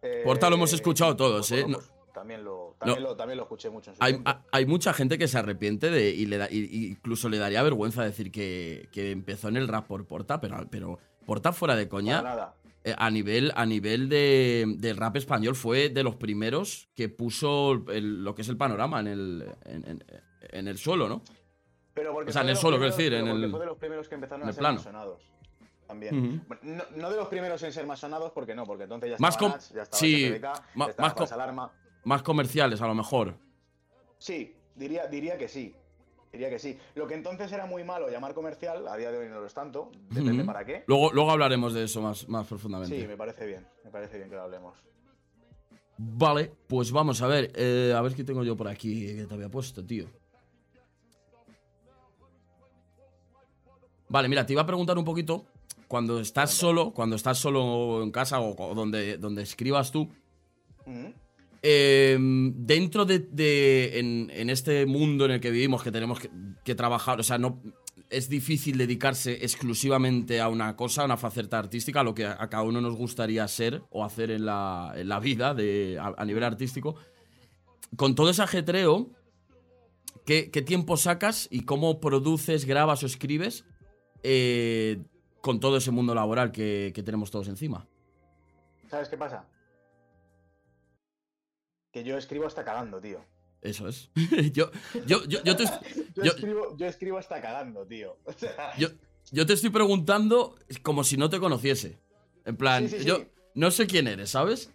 Eh, 0.02 0.22
Porta 0.24 0.48
lo 0.48 0.56
hemos 0.56 0.72
escuchado 0.72 1.14
todos, 1.16 1.48
pues, 1.48 1.60
¿eh? 1.60 1.66
pues, 1.70 1.90
también, 2.12 2.44
lo, 2.44 2.76
también, 2.78 3.02
lo, 3.02 3.16
también 3.16 3.36
lo 3.38 3.44
escuché 3.44 3.70
mucho 3.70 3.90
en 3.90 3.96
su 3.96 4.02
Hay, 4.02 4.22
hay 4.52 4.66
mucha 4.66 4.92
gente 4.92 5.18
que 5.18 5.28
se 5.28 5.38
arrepiente 5.38 5.90
de, 5.90 6.10
y, 6.10 6.26
le 6.26 6.38
da, 6.38 6.48
y- 6.50 6.88
incluso 6.90 7.28
le 7.28 7.38
daría 7.38 7.62
vergüenza 7.62 8.02
decir 8.04 8.30
que, 8.30 8.88
que 8.92 9.10
empezó 9.10 9.48
en 9.48 9.56
el 9.56 9.68
rap 9.68 9.86
por 9.86 10.06
Porta, 10.06 10.40
pero, 10.40 10.66
pero 10.70 10.98
Porta 11.26 11.52
fuera 11.52 11.76
de 11.76 11.88
coña, 11.88 12.22
nada. 12.22 12.54
eh, 12.84 12.94
a 12.96 13.10
nivel, 13.10 13.52
a 13.54 13.66
nivel 13.66 14.08
de, 14.08 14.64
del 14.78 14.96
rap 14.96 15.16
español 15.16 15.54
fue 15.54 15.88
de 15.90 16.02
los 16.02 16.16
primeros 16.16 16.88
que 16.94 17.08
puso 17.08 17.84
el- 17.88 18.24
lo 18.24 18.34
que 18.34 18.42
es 18.42 18.48
el 18.48 18.56
panorama 18.56 19.00
en 19.00 19.06
el, 19.06 19.54
en, 19.64 19.84
en- 19.88 20.04
en 20.40 20.68
el 20.68 20.78
suelo, 20.78 21.08
¿no? 21.08 21.22
Pero 21.94 22.12
porque 22.12 22.30
O 22.30 22.32
sea, 22.32 22.42
en 22.42 22.48
el 22.50 22.56
suelo, 22.56 22.78
quiero 22.78 22.94
decir, 22.96 23.12
en 23.14 23.28
el- 23.28 23.50
Fue 23.50 23.60
de 23.60 23.66
los 23.66 23.76
primeros 23.78 24.08
que 24.08 24.14
empezaron 24.14 24.48
a 24.48 24.52
ser 24.52 24.60
plano. 24.60 24.74
más 24.76 24.84
sonados. 24.84 25.22
también. 25.86 26.46
no, 26.96 27.10
de 27.10 27.16
los 27.16 27.26
primeros 27.26 27.60
en 27.64 27.72
ser 27.72 27.84
más 27.84 27.98
sonados, 27.98 28.30
porque 28.30 28.54
no, 28.54 28.64
porque 28.64 28.84
entonces 28.84 29.10
ya 29.10 29.16
más 29.18 29.34
estaba 29.34 29.58
ya 29.58 29.82
estaba 29.82 29.98
sí, 29.98 30.32
más, 30.76 31.32
alarma. 31.32 31.72
Más 32.04 32.22
comerciales, 32.22 32.80
a 32.80 32.86
lo 32.86 32.94
mejor. 32.94 33.34
Sí, 34.18 34.54
diría, 34.74 35.06
diría 35.06 35.38
que 35.38 35.48
sí. 35.48 35.74
Diría 36.32 36.48
que 36.48 36.58
sí. 36.58 36.78
Lo 36.94 37.06
que 37.06 37.14
entonces 37.14 37.50
era 37.50 37.66
muy 37.66 37.82
malo 37.82 38.08
llamar 38.08 38.34
comercial, 38.34 38.86
a 38.86 38.96
día 38.96 39.10
de 39.10 39.18
hoy 39.18 39.28
no 39.28 39.40
lo 39.40 39.46
es 39.46 39.54
tanto. 39.54 39.90
Depende 40.10 40.44
para 40.44 40.64
qué. 40.64 40.84
Luego, 40.86 41.12
luego 41.12 41.32
hablaremos 41.32 41.74
de 41.74 41.84
eso 41.84 42.00
más, 42.00 42.28
más 42.28 42.46
profundamente. 42.46 43.00
Sí, 43.00 43.06
me 43.06 43.16
parece 43.16 43.46
bien. 43.46 43.66
Me 43.84 43.90
parece 43.90 44.16
bien 44.18 44.28
que 44.30 44.36
lo 44.36 44.42
hablemos. 44.42 44.76
Vale, 45.96 46.52
pues 46.66 46.92
vamos 46.92 47.20
a 47.20 47.26
ver. 47.26 47.52
Eh, 47.56 47.92
a 47.96 48.00
ver 48.00 48.14
qué 48.14 48.22
tengo 48.22 48.44
yo 48.44 48.56
por 48.56 48.68
aquí 48.68 49.16
que 49.16 49.26
te 49.26 49.34
había 49.34 49.48
puesto, 49.48 49.84
tío. 49.84 50.06
Vale, 54.08 54.28
mira, 54.28 54.46
te 54.46 54.52
iba 54.52 54.62
a 54.62 54.66
preguntar 54.66 54.96
un 54.96 55.04
poquito. 55.04 55.44
Cuando 55.88 56.20
estás 56.20 56.52
solo, 56.52 56.92
cuando 56.92 57.16
estás 57.16 57.38
solo 57.38 58.02
en 58.02 58.12
casa 58.12 58.40
o, 58.40 58.74
donde, 58.74 59.18
donde 59.18 59.42
escribas 59.42 59.90
tú, 59.90 60.08
Em, 61.62 62.54
dentro 62.56 63.04
de, 63.04 63.98
en, 63.98 64.50
este 64.50 64.86
mundo 64.86 65.26
en 65.26 65.32
el 65.32 65.40
que 65.40 65.50
vivimos, 65.50 65.82
que 65.82 65.92
tenemos 65.92 66.18
que, 66.64 66.74
trabajar, 66.74 67.20
o 67.20 67.22
sea, 67.22 67.36
no 67.36 67.60
es 68.08 68.30
difícil 68.30 68.78
dedicarse 68.78 69.44
exclusivamente 69.44 70.40
a 70.40 70.48
una 70.48 70.74
cosa, 70.74 71.02
a 71.02 71.04
una 71.04 71.18
faceta 71.18 71.58
artística, 71.58 72.02
lo 72.02 72.14
que 72.14 72.24
a, 72.24 72.48
cada 72.48 72.62
uno 72.62 72.80
nos 72.80 72.96
gustaría 72.96 73.46
ser 73.46 73.82
o 73.90 74.04
hacer 74.04 74.30
en 74.30 74.46
la, 74.46 74.92
en 74.96 75.08
la 75.08 75.20
vida 75.20 75.52
de, 75.52 75.98
a, 76.00 76.24
nivel 76.24 76.44
artístico. 76.44 76.96
Con 77.94 78.14
todo 78.14 78.30
ese 78.30 78.42
ajetreo, 78.42 79.10
¿qué, 80.24 80.46
tiempo 80.64 80.96
sacas 80.96 81.46
y 81.50 81.64
cómo 81.66 82.00
produces, 82.00 82.64
grabas 82.64 83.02
o 83.02 83.06
escribes 83.06 83.66
eh, 84.22 85.02
con 85.42 85.60
todo 85.60 85.76
ese 85.76 85.90
mundo 85.90 86.14
laboral 86.14 86.52
que 86.52 87.02
tenemos 87.04 87.30
todos 87.30 87.48
encima? 87.48 87.86
¿Sabes 88.88 89.10
qué 89.10 89.18
pasa? 89.18 89.46
Que 91.92 92.04
yo 92.04 92.16
escribo 92.16 92.46
hasta 92.46 92.64
cagando, 92.64 93.00
tío. 93.00 93.20
Eso 93.62 93.88
es. 93.88 94.10
yo, 94.52 94.70
yo, 95.06 95.24
yo, 95.24 95.42
yo, 95.42 95.56
te, 95.56 95.64
yo, 96.14 96.86
escribo, 96.86 97.18
hasta 97.18 97.40
cagando, 97.40 97.86
tío. 97.86 98.16
yo, 98.78 98.88
yo 99.30 99.46
te 99.46 99.52
estoy 99.52 99.70
preguntando 99.70 100.56
como 100.82 101.04
si 101.04 101.16
no 101.16 101.28
te 101.28 101.38
conociese. 101.38 101.98
En 102.44 102.56
plan, 102.56 102.88
yo 102.88 103.26
no 103.54 103.70
sé 103.70 103.86
quién 103.86 104.08
eres, 104.08 104.30
¿sabes? 104.30 104.72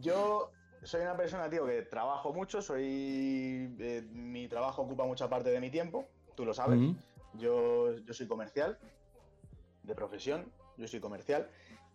yo 0.00 0.50
soy 0.82 1.00
una 1.00 1.16
persona, 1.16 1.48
tío, 1.48 1.64
que 1.64 1.82
trabajo 1.82 2.32
mucho, 2.34 2.60
soy. 2.60 3.74
Eh, 3.78 4.04
mi 4.12 4.48
trabajo 4.48 4.82
ocupa 4.82 5.06
mucha 5.06 5.28
parte 5.28 5.50
de 5.50 5.60
mi 5.60 5.70
tiempo, 5.70 6.06
tú 6.36 6.44
lo 6.44 6.52
sabes. 6.52 6.78
yo, 7.34 7.96
yo 8.04 8.12
soy 8.12 8.26
comercial, 8.26 8.78
de 9.82 9.94
profesión, 9.94 10.44
yo 10.76 10.86
soy 10.86 11.00
comercial. 11.00 11.48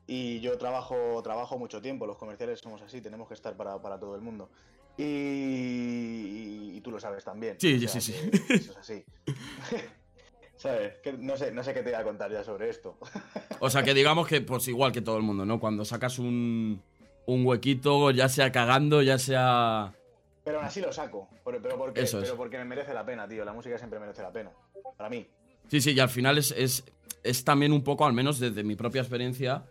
Y 0.08 0.40
yo 0.40 0.58
trabajo, 0.58 1.22
trabajo 1.22 1.58
mucho 1.58 1.82
tiempo, 1.82 2.08
los 2.08 2.18
comerciales 2.18 2.62
somos 2.62 2.82
así, 2.82 3.02
tenemos 3.02 3.28
que 3.28 3.34
estar 3.34 3.58
para, 3.58 4.00
todo 4.00 4.16
el 4.16 4.22
mundo. 4.22 4.50
Y, 4.98 6.80
tú 6.82 6.92
lo 6.92 7.00
sabes 7.00 7.26
también. 7.26 7.58
Sí, 7.60 7.86
sí, 7.88 8.00
sí. 8.00 8.16
Eso 8.50 8.72
es 8.72 8.78
así. 8.78 9.04
¿Sabes? 10.56 10.94
no, 11.20 11.38
sé, 11.38 11.52
no 11.52 11.64
sé 11.64 11.74
qué 11.74 11.84
te 11.84 11.92
voy 11.92 12.00
a 12.00 12.04
contar 12.04 12.32
ya 12.32 12.44
sobre 12.44 12.70
esto. 12.70 12.98
o 13.60 13.70
sea, 13.70 13.84
que 13.84 13.94
digamos 13.94 14.28
que, 14.28 14.42
pues 14.42 14.68
igual 14.70 14.92
que 14.92 15.02
todo 15.02 15.18
el 15.18 15.24
mundo, 15.24 15.46
¿no? 15.46 15.60
Cuando 15.60 15.84
sacas 15.86 16.18
un, 16.18 16.82
un 17.26 17.46
huequito, 17.46 18.10
ya 18.12 18.30
sea 18.30 18.52
cagando, 18.52 19.02
ya 19.02 19.20
sea... 19.20 19.94
Pero 20.44 20.60
aún 20.60 20.68
así 20.68 20.80
lo 20.80 20.94
saco. 20.94 21.28
Pero, 21.44 21.62
porque, 21.78 22.08
pero 22.10 22.38
porque 22.38 22.58
me 22.58 22.66
merece 22.66 22.94
la 22.94 23.06
pena, 23.06 23.28
tío. 23.28 23.44
La 23.44 23.52
música 23.52 23.78
siempre 23.78 24.00
merece 24.00 24.22
la 24.22 24.32
pena. 24.32 24.52
Para 24.96 25.10
mí. 25.10 25.28
Sí, 25.68 25.82
sí, 25.82 25.92
y 25.92 26.00
al 26.00 26.10
final 26.10 26.38
es, 26.38 26.52
es, 26.52 26.86
es 27.24 27.44
también 27.44 27.74
un 27.74 27.84
poco, 27.84 28.06
al 28.06 28.14
menos 28.14 28.40
desde 28.40 28.64
mi 28.64 28.78
propia 28.78 29.02
experiencia, 29.02 29.66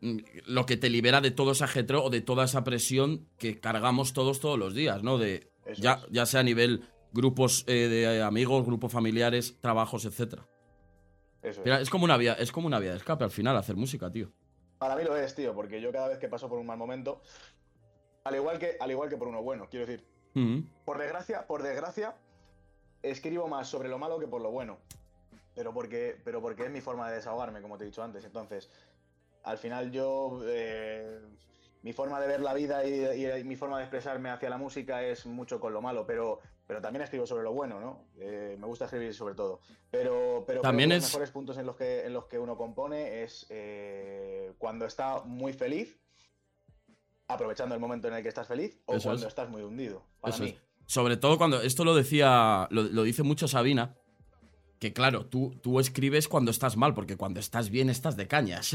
lo 0.00 0.66
que 0.66 0.76
te 0.76 0.90
libera 0.90 1.20
de 1.20 1.30
todo 1.30 1.52
ese 1.52 1.64
ajetro 1.64 2.04
o 2.04 2.10
de 2.10 2.20
toda 2.20 2.44
esa 2.44 2.64
presión 2.64 3.26
que 3.38 3.60
cargamos 3.60 4.12
todos 4.12 4.40
todos 4.40 4.58
los 4.58 4.74
días, 4.74 5.02
¿no? 5.02 5.18
De 5.18 5.50
ya, 5.76 6.00
ya 6.10 6.26
sea 6.26 6.40
a 6.40 6.44
nivel 6.44 6.84
grupos 7.12 7.64
eh, 7.66 7.88
de 7.88 8.22
amigos, 8.22 8.64
grupos 8.64 8.92
familiares, 8.92 9.58
trabajos, 9.60 10.04
etcétera. 10.04 10.46
Eso 11.42 11.62
es. 11.64 11.90
como 11.90 12.04
una 12.04 12.16
vía, 12.16 12.34
es 12.34 12.52
como 12.52 12.66
una 12.66 12.78
vía 12.78 12.90
de 12.90 12.96
escape 12.96 13.24
al 13.24 13.30
final 13.30 13.56
hacer 13.56 13.76
música, 13.76 14.10
tío. 14.10 14.30
Para 14.78 14.96
mí 14.96 15.02
lo 15.04 15.16
es, 15.16 15.34
tío, 15.34 15.54
porque 15.54 15.80
yo 15.80 15.92
cada 15.92 16.08
vez 16.08 16.18
que 16.18 16.28
paso 16.28 16.48
por 16.48 16.58
un 16.58 16.66
mal 16.66 16.78
momento, 16.78 17.22
al 18.24 18.36
igual 18.36 18.58
que, 18.58 18.76
al 18.78 18.90
igual 18.90 19.08
que 19.08 19.16
por 19.16 19.28
uno 19.28 19.42
bueno, 19.42 19.68
quiero 19.70 19.86
decir, 19.86 20.04
por 20.84 20.98
desgracia, 20.98 21.46
por 21.46 21.62
desgracia, 21.62 22.16
escribo 23.02 23.48
más 23.48 23.68
sobre 23.68 23.88
lo 23.88 23.98
malo 23.98 24.18
que 24.18 24.28
por 24.28 24.40
lo 24.40 24.50
bueno. 24.50 24.78
Pero 25.54 25.74
porque, 25.74 26.16
pero 26.24 26.40
porque 26.40 26.64
es 26.64 26.70
mi 26.70 26.80
forma 26.80 27.08
de 27.08 27.16
desahogarme, 27.16 27.60
como 27.60 27.76
te 27.76 27.84
he 27.84 27.86
dicho 27.88 28.02
antes. 28.02 28.24
Entonces, 28.24 28.70
al 29.48 29.58
final 29.58 29.90
yo, 29.90 30.40
eh, 30.44 31.20
mi 31.82 31.92
forma 31.94 32.20
de 32.20 32.26
ver 32.26 32.40
la 32.40 32.52
vida 32.52 32.84
y, 32.86 33.44
mi 33.44 33.56
forma 33.56 33.78
de 33.78 33.84
expresarme 33.84 34.28
hacia 34.28 34.50
la 34.50 34.58
música 34.58 35.02
es 35.02 35.24
mucho 35.24 35.58
con 35.58 35.72
lo 35.72 35.80
malo, 35.80 36.06
pero, 36.06 36.40
pero 36.66 36.82
también 36.82 37.02
escribo 37.02 37.26
sobre 37.26 37.44
lo 37.44 37.52
bueno, 37.52 37.80
¿no? 37.80 38.04
Eh, 38.20 38.56
me 38.58 38.66
gusta 38.66 38.84
escribir 38.84 39.14
sobre 39.14 39.34
todo. 39.34 39.60
Pero, 39.90 40.44
pero 40.46 40.60
también 40.60 40.90
los 40.90 41.02
mejores 41.02 41.30
puntos 41.30 41.56
en 41.56 41.64
los 41.64 41.76
que, 41.76 42.04
en 42.04 42.12
los 42.12 42.26
que 42.26 42.38
uno 42.38 42.58
compone 42.58 43.22
es 43.22 43.46
eh, 43.48 44.52
cuando 44.58 44.84
está 44.84 45.22
muy 45.24 45.54
feliz, 45.54 45.98
aprovechando 47.26 47.74
el 47.74 47.80
momento 47.80 48.08
en 48.08 48.14
el 48.14 48.22
que 48.22 48.28
estás 48.28 48.46
feliz, 48.46 48.78
o 48.84 48.98
cuando 49.00 49.26
estás 49.26 49.48
muy 49.48 49.62
hundido. 49.62 50.04
Para 50.20 50.36
mí. 50.36 50.58
Sobre 50.84 51.16
todo 51.16 51.38
cuando, 51.38 51.62
esto 51.62 51.84
lo 51.84 51.94
decía, 51.94 52.66
lo 52.70 53.02
dice 53.02 53.22
mucho 53.22 53.48
Sabina, 53.48 53.96
que 54.78 54.92
claro, 54.92 55.26
tú, 55.26 55.54
tú 55.60 55.80
escribes 55.80 56.28
cuando 56.28 56.50
estás 56.50 56.76
mal, 56.76 56.94
porque 56.94 57.16
cuando 57.16 57.40
estás 57.40 57.70
bien 57.70 57.90
estás 57.90 58.16
de 58.16 58.28
cañas. 58.28 58.74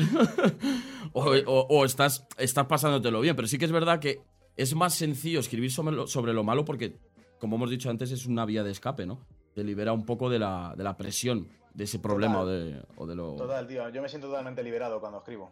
o, 1.13 1.85
estás, 1.85 2.27
estás 2.37 2.65
pasándotelo 2.65 3.21
bien. 3.21 3.35
Pero 3.35 3.47
sí 3.47 3.57
que 3.57 3.65
es 3.65 3.71
verdad 3.71 3.99
que 3.99 4.21
es 4.57 4.75
más 4.75 4.93
sencillo 4.95 5.39
escribir 5.39 5.71
sobre 5.71 5.95
lo, 5.95 6.07
sobre 6.07 6.33
lo 6.33 6.43
malo 6.43 6.65
porque, 6.65 6.97
como 7.39 7.55
hemos 7.55 7.69
dicho 7.69 7.89
antes, 7.89 8.11
es 8.11 8.25
una 8.25 8.45
vía 8.45 8.63
de 8.63 8.71
escape, 8.71 9.05
¿no? 9.05 9.19
Te 9.55 9.63
libera 9.63 9.93
un 9.93 10.05
poco 10.05 10.29
de 10.29 10.39
la, 10.39 10.73
de 10.75 10.83
la 10.83 10.97
presión 10.97 11.47
de 11.73 11.85
ese 11.85 11.99
problema 11.99 12.41
o 12.41 12.45
de, 12.45 12.83
o 12.97 13.07
de, 13.07 13.15
lo... 13.15 13.35
Total, 13.35 13.65
tío. 13.65 13.87
Yo 13.89 14.01
me 14.01 14.09
siento 14.09 14.27
totalmente 14.27 14.61
liberado 14.61 14.99
cuando 14.99 15.19
escribo. 15.19 15.51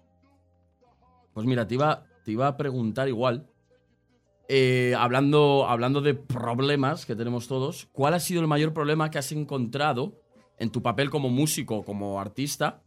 Pues 1.33 1.45
mira, 1.45 1.65
te 1.65 1.75
iba, 1.75 2.03
te 2.25 2.31
iba 2.31 2.47
a 2.47 2.57
preguntar 2.57 3.07
igual. 3.07 3.47
Eh, 4.49 4.93
hablando, 4.97 5.65
hablando 5.65 6.01
de 6.01 6.13
problemas 6.13 7.05
que 7.05 7.15
tenemos 7.15 7.47
todos, 7.47 7.87
¿cuál 7.93 8.15
ha 8.15 8.19
sido 8.19 8.41
el 8.41 8.47
mayor 8.47 8.73
problema 8.73 9.09
que 9.09 9.17
has 9.17 9.31
encontrado 9.31 10.21
en 10.57 10.71
tu 10.71 10.81
papel 10.81 11.09
como 11.09 11.29
músico, 11.29 11.83
como 11.83 12.19
artista, 12.19 12.81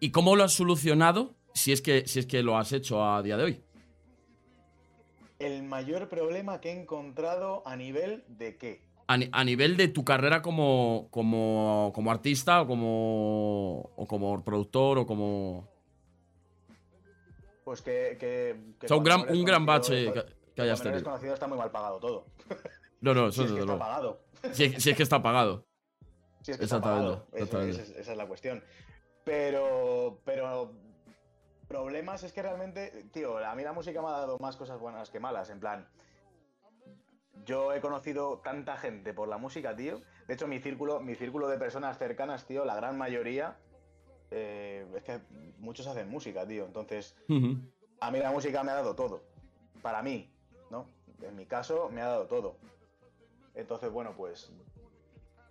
y 0.00 0.10
cómo 0.10 0.36
lo 0.36 0.44
has 0.44 0.52
solucionado 0.52 1.34
si 1.54 1.72
es 1.72 1.80
que, 1.80 2.06
si 2.06 2.18
es 2.18 2.26
que 2.26 2.42
lo 2.42 2.58
has 2.58 2.72
hecho 2.72 3.04
a 3.04 3.22
día 3.22 3.36
de 3.36 3.44
hoy. 3.44 3.64
El 5.38 5.62
mayor 5.62 6.08
problema 6.08 6.60
que 6.60 6.70
he 6.70 6.80
encontrado 6.80 7.62
a 7.66 7.76
nivel 7.76 8.24
de 8.28 8.56
qué? 8.56 8.82
A, 9.06 9.44
nivel 9.44 9.76
de 9.76 9.88
tu 9.88 10.02
carrera 10.04 10.40
como, 10.40 11.08
como, 11.10 11.92
como 11.94 12.10
artista 12.10 12.62
o 12.62 12.66
como, 12.66 13.90
o 13.96 14.06
como 14.06 14.42
productor 14.42 14.98
o 14.98 15.06
como... 15.06 15.68
Pues 17.64 17.82
que... 17.82 18.56
un 18.90 19.04
gran, 19.04 19.30
un 19.30 19.44
gran 19.44 19.66
bache 19.66 20.10
que, 20.54 20.62
hayas 20.62 20.82
tenido. 20.82 21.02
conocido 21.04 21.34
está 21.34 21.46
muy 21.46 21.58
mal 21.58 21.70
pagado 21.70 21.98
todo. 21.98 22.26
No, 23.00 23.12
no, 23.12 23.28
eso 23.28 23.44
es, 23.44 23.52
que 23.52 23.60
está 23.60 23.78
pagado. 23.78 24.20
Si, 24.52 24.80
si, 24.80 24.90
es 24.90 24.96
que 24.96 25.02
está 25.02 25.22
pagado. 25.22 25.66
Si 26.44 26.50
es 26.50 26.58
que 26.58 26.64
Exactamente. 26.64 27.22
Esa, 27.32 27.62
es 28.12 28.16
la 28.16 28.26
cuestión. 28.26 28.62
Pero, 29.24 30.20
pero 30.26 30.72
problemas 31.66 32.22
es 32.22 32.34
que 32.34 32.42
realmente, 32.42 33.06
tío, 33.14 33.38
a 33.38 33.54
mí 33.54 33.62
la 33.62 33.72
música 33.72 34.02
me 34.02 34.08
ha 34.08 34.12
dado 34.12 34.38
más 34.38 34.54
cosas 34.56 34.78
buenas 34.78 35.08
que 35.08 35.18
malas. 35.18 35.48
En 35.48 35.58
plan, 35.58 35.88
yo 37.46 37.72
he 37.72 37.80
conocido 37.80 38.40
tanta 38.44 38.76
gente 38.76 39.14
por 39.14 39.26
la 39.26 39.38
música, 39.38 39.74
tío. 39.74 40.02
De 40.28 40.34
hecho, 40.34 40.46
mi 40.46 40.60
círculo, 40.60 41.00
mi 41.00 41.14
círculo 41.14 41.48
de 41.48 41.56
personas 41.56 41.96
cercanas, 41.96 42.44
tío, 42.44 42.66
la 42.66 42.76
gran 42.76 42.98
mayoría, 42.98 43.56
eh, 44.30 44.86
es 44.94 45.02
que 45.02 45.20
muchos 45.56 45.86
hacen 45.86 46.10
música, 46.10 46.46
tío. 46.46 46.66
Entonces, 46.66 47.16
a 48.00 48.10
mí 48.10 48.18
la 48.18 48.32
música 48.32 48.62
me 48.62 48.70
ha 48.70 48.74
dado 48.74 48.94
todo. 48.94 49.22
Para 49.80 50.02
mí, 50.02 50.30
¿no? 50.70 50.88
En 51.22 51.36
mi 51.36 51.46
caso, 51.46 51.88
me 51.88 52.02
ha 52.02 52.08
dado 52.08 52.26
todo. 52.26 52.58
Entonces, 53.54 53.90
bueno, 53.90 54.12
pues 54.14 54.52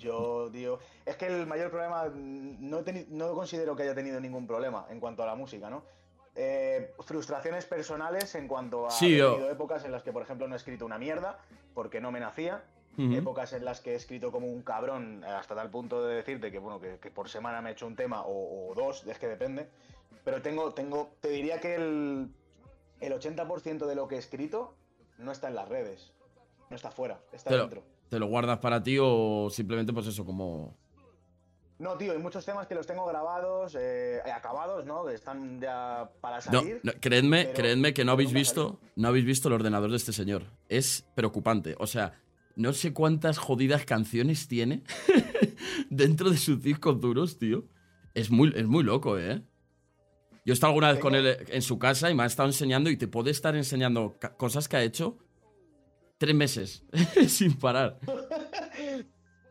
yo, 0.04 0.50
tío, 0.52 0.80
es 1.06 1.16
que 1.16 1.28
el 1.28 1.48
mayor 1.48 1.72
problema, 1.72 2.12
no, 2.14 2.84
no 3.10 3.34
considero 3.34 3.76
que 3.76 3.84
haya 3.84 3.96
tenido 3.96 4.20
ningún 4.20 4.46
problema 4.46 4.86
en 4.90 5.00
cuanto 5.00 5.24
a 5.24 5.26
la 5.26 5.36
música, 5.36 5.70
¿no? 5.70 5.84
Eh, 6.36 6.94
frustraciones 7.00 7.66
personales 7.66 8.34
en 8.36 8.48
cuanto 8.48 8.88
a 8.88 8.92
sí, 8.92 9.20
épocas 9.20 9.86
en 9.86 9.92
las 9.92 10.04
que, 10.04 10.12
por 10.12 10.24
ejemplo, 10.24 10.48
no 10.48 10.56
he 10.56 10.58
escrito 10.58 10.86
una 10.86 10.98
mierda 10.98 11.40
porque 11.74 12.02
no 12.02 12.12
me 12.12 12.20
nacía. 12.20 12.64
Épocas 12.96 13.54
en 13.54 13.66
las 13.66 13.82
que 13.82 13.94
he 13.94 13.96
escrito 13.96 14.32
como 14.32 14.46
un 14.46 14.62
cabrón 14.62 15.24
hasta 15.24 15.56
tal 15.56 15.72
punto 15.72 16.06
de 16.06 16.14
decirte 16.14 16.52
que, 16.52 16.60
bueno, 16.60 16.80
que, 16.80 17.10
por 17.10 17.28
semana 17.28 17.60
me 17.60 17.72
he 17.72 17.74
hecho 17.74 17.88
un 17.88 17.96
tema 17.96 18.22
o, 18.24 18.72
dos, 18.76 19.08
es 19.08 19.18
que 19.18 19.28
depende. 19.28 19.68
Pero 20.24 20.44
tengo, 20.44 20.76
tengo, 20.76 21.10
te 21.20 21.30
diría 21.30 21.60
que 21.60 21.74
el, 21.74 22.30
el 23.00 23.14
80% 23.14 23.88
de 23.88 23.96
lo 23.96 24.08
que 24.08 24.14
he 24.14 24.20
escrito 24.20 24.76
no 25.18 25.32
está 25.32 25.48
en 25.48 25.56
las 25.56 25.70
redes, 25.70 26.12
no 26.70 26.76
está 26.76 26.92
fuera, 26.92 27.20
está 27.32 27.58
dentro 27.58 27.82
te 28.14 28.20
lo 28.20 28.28
guardas 28.28 28.60
para 28.60 28.84
ti 28.84 28.98
o 29.02 29.50
simplemente, 29.50 29.92
pues 29.92 30.06
eso, 30.06 30.24
como. 30.24 30.78
No, 31.80 31.98
tío, 31.98 32.12
hay 32.12 32.20
muchos 32.20 32.46
temas 32.46 32.68
que 32.68 32.76
los 32.76 32.86
tengo 32.86 33.08
grabados, 33.08 33.76
eh, 33.76 34.22
acabados, 34.32 34.86
¿no? 34.86 35.04
Que 35.04 35.16
están 35.16 35.60
ya 35.60 36.12
para 36.22 36.40
salir. 36.40 36.80
No, 36.84 36.92
creedme, 37.02 37.52
creedme 37.54 37.92
que 37.96 38.06
no 38.06 38.12
habéis 38.12 38.32
visto, 38.32 38.80
no 38.96 39.08
habéis 39.08 39.26
visto 39.26 39.48
el 39.48 39.56
ordenador 39.56 39.90
de 39.90 39.98
este 39.98 40.14
señor. 40.14 40.44
Es 40.70 41.08
preocupante. 41.16 41.76
O 41.80 41.88
sea, 41.88 42.22
no 42.56 42.72
sé 42.74 42.94
cuántas 42.94 43.40
jodidas 43.40 43.84
canciones 43.84 44.48
tiene 44.48 44.84
dentro 45.90 46.30
de 46.30 46.38
sus 46.38 46.62
discos 46.62 47.02
duros, 47.02 47.40
tío. 47.40 47.66
Es 48.14 48.30
muy, 48.30 48.54
es 48.56 48.68
muy 48.68 48.84
loco, 48.84 49.18
¿eh? 49.18 49.42
Yo 50.46 50.52
he 50.52 50.54
estado 50.54 50.70
alguna 50.70 50.92
vez 50.92 51.02
con 51.02 51.16
él 51.16 51.36
en 51.48 51.62
su 51.64 51.80
casa 51.80 52.12
y 52.12 52.14
me 52.14 52.22
ha 52.22 52.28
estado 52.28 52.48
enseñando 52.48 52.92
y 52.92 52.98
te 52.98 53.08
puede 53.08 53.32
estar 53.32 53.56
enseñando 53.56 54.20
cosas 54.38 54.68
que 54.68 54.78
ha 54.78 54.84
hecho 54.84 55.18
tres 56.24 56.36
meses 56.36 56.84
sin 57.28 57.60
parar. 57.60 58.00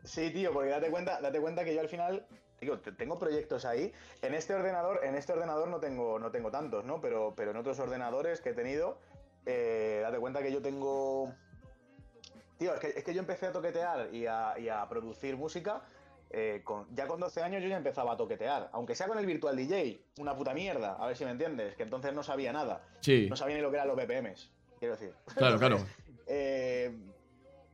Sí, 0.05 0.31
tío, 0.31 0.55
porque 0.55 0.71
date 0.71 0.91
cuenta, 0.91 1.21
date 1.21 1.39
cuenta 1.39 1.65
que 1.65 1.75
yo 1.75 1.83
al 1.83 1.89
final, 1.91 2.27
digo, 2.63 2.79
tengo 2.79 3.19
proyectos 3.19 3.67
ahí. 3.67 3.93
En 4.23 4.33
este 4.33 4.55
ordenador, 4.55 5.01
en 5.05 5.15
este 5.15 5.35
ordenador 5.35 5.69
no 5.69 5.81
tengo, 5.81 6.19
no 6.19 6.31
tengo 6.31 6.51
tantos, 6.51 6.83
¿no? 6.87 6.99
Pero, 7.03 7.35
pero 7.37 7.51
en 7.51 7.59
otros 7.59 7.79
ordenadores 7.79 8.41
que 8.41 8.51
he 8.51 8.55
tenido, 8.55 8.99
eh, 9.45 10.01
date 10.03 10.19
cuenta 10.19 10.43
que 10.43 10.51
yo 10.51 10.63
tengo. 10.63 11.35
Tío, 12.57 12.75
es 12.75 13.05
que, 13.05 13.13
yo 13.13 13.21
empecé 13.21 13.49
a 13.49 13.53
toquetear 13.53 14.09
y 14.15 14.27
a, 14.27 14.87
producir 14.89 15.37
música. 15.37 15.83
Eh, 16.31 16.65
ya 16.95 17.07
con 17.07 17.21
12 17.21 17.43
años 17.43 17.63
yo 17.63 17.69
ya 17.69 17.77
empezaba 17.77 18.15
a 18.15 18.17
toquetear, 18.17 18.71
aunque 18.73 18.95
sea 18.95 19.07
con 19.07 19.19
el 19.19 19.27
Virtual 19.27 19.55
DJ, 19.55 20.03
una 20.19 20.35
puta 20.35 20.55
mierda, 20.55 20.95
a 20.95 21.07
ver 21.07 21.15
si 21.15 21.27
me 21.27 21.33
entiendes, 21.33 21.77
que 21.77 21.83
entonces 21.83 22.15
no 22.15 22.23
sabía 22.23 22.55
nada. 22.55 22.83
Sí. 23.01 23.27
No 23.29 23.37
sabía 23.37 23.57
ni 23.57 23.63
lo 23.63 23.71
que 23.71 23.77
eran 23.77 23.89
los 23.89 23.97
BPMs, 23.99 24.51
quiero 24.79 24.95
decir. 24.95 25.13
Claro, 25.37 25.59
claro. 25.59 25.85
Eh, 26.27 26.97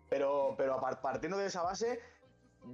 pero, 0.09 0.55
pero 0.57 0.81
partiendo 1.03 1.39
de 1.39 1.47
esa 1.47 1.63
base, 1.63 2.01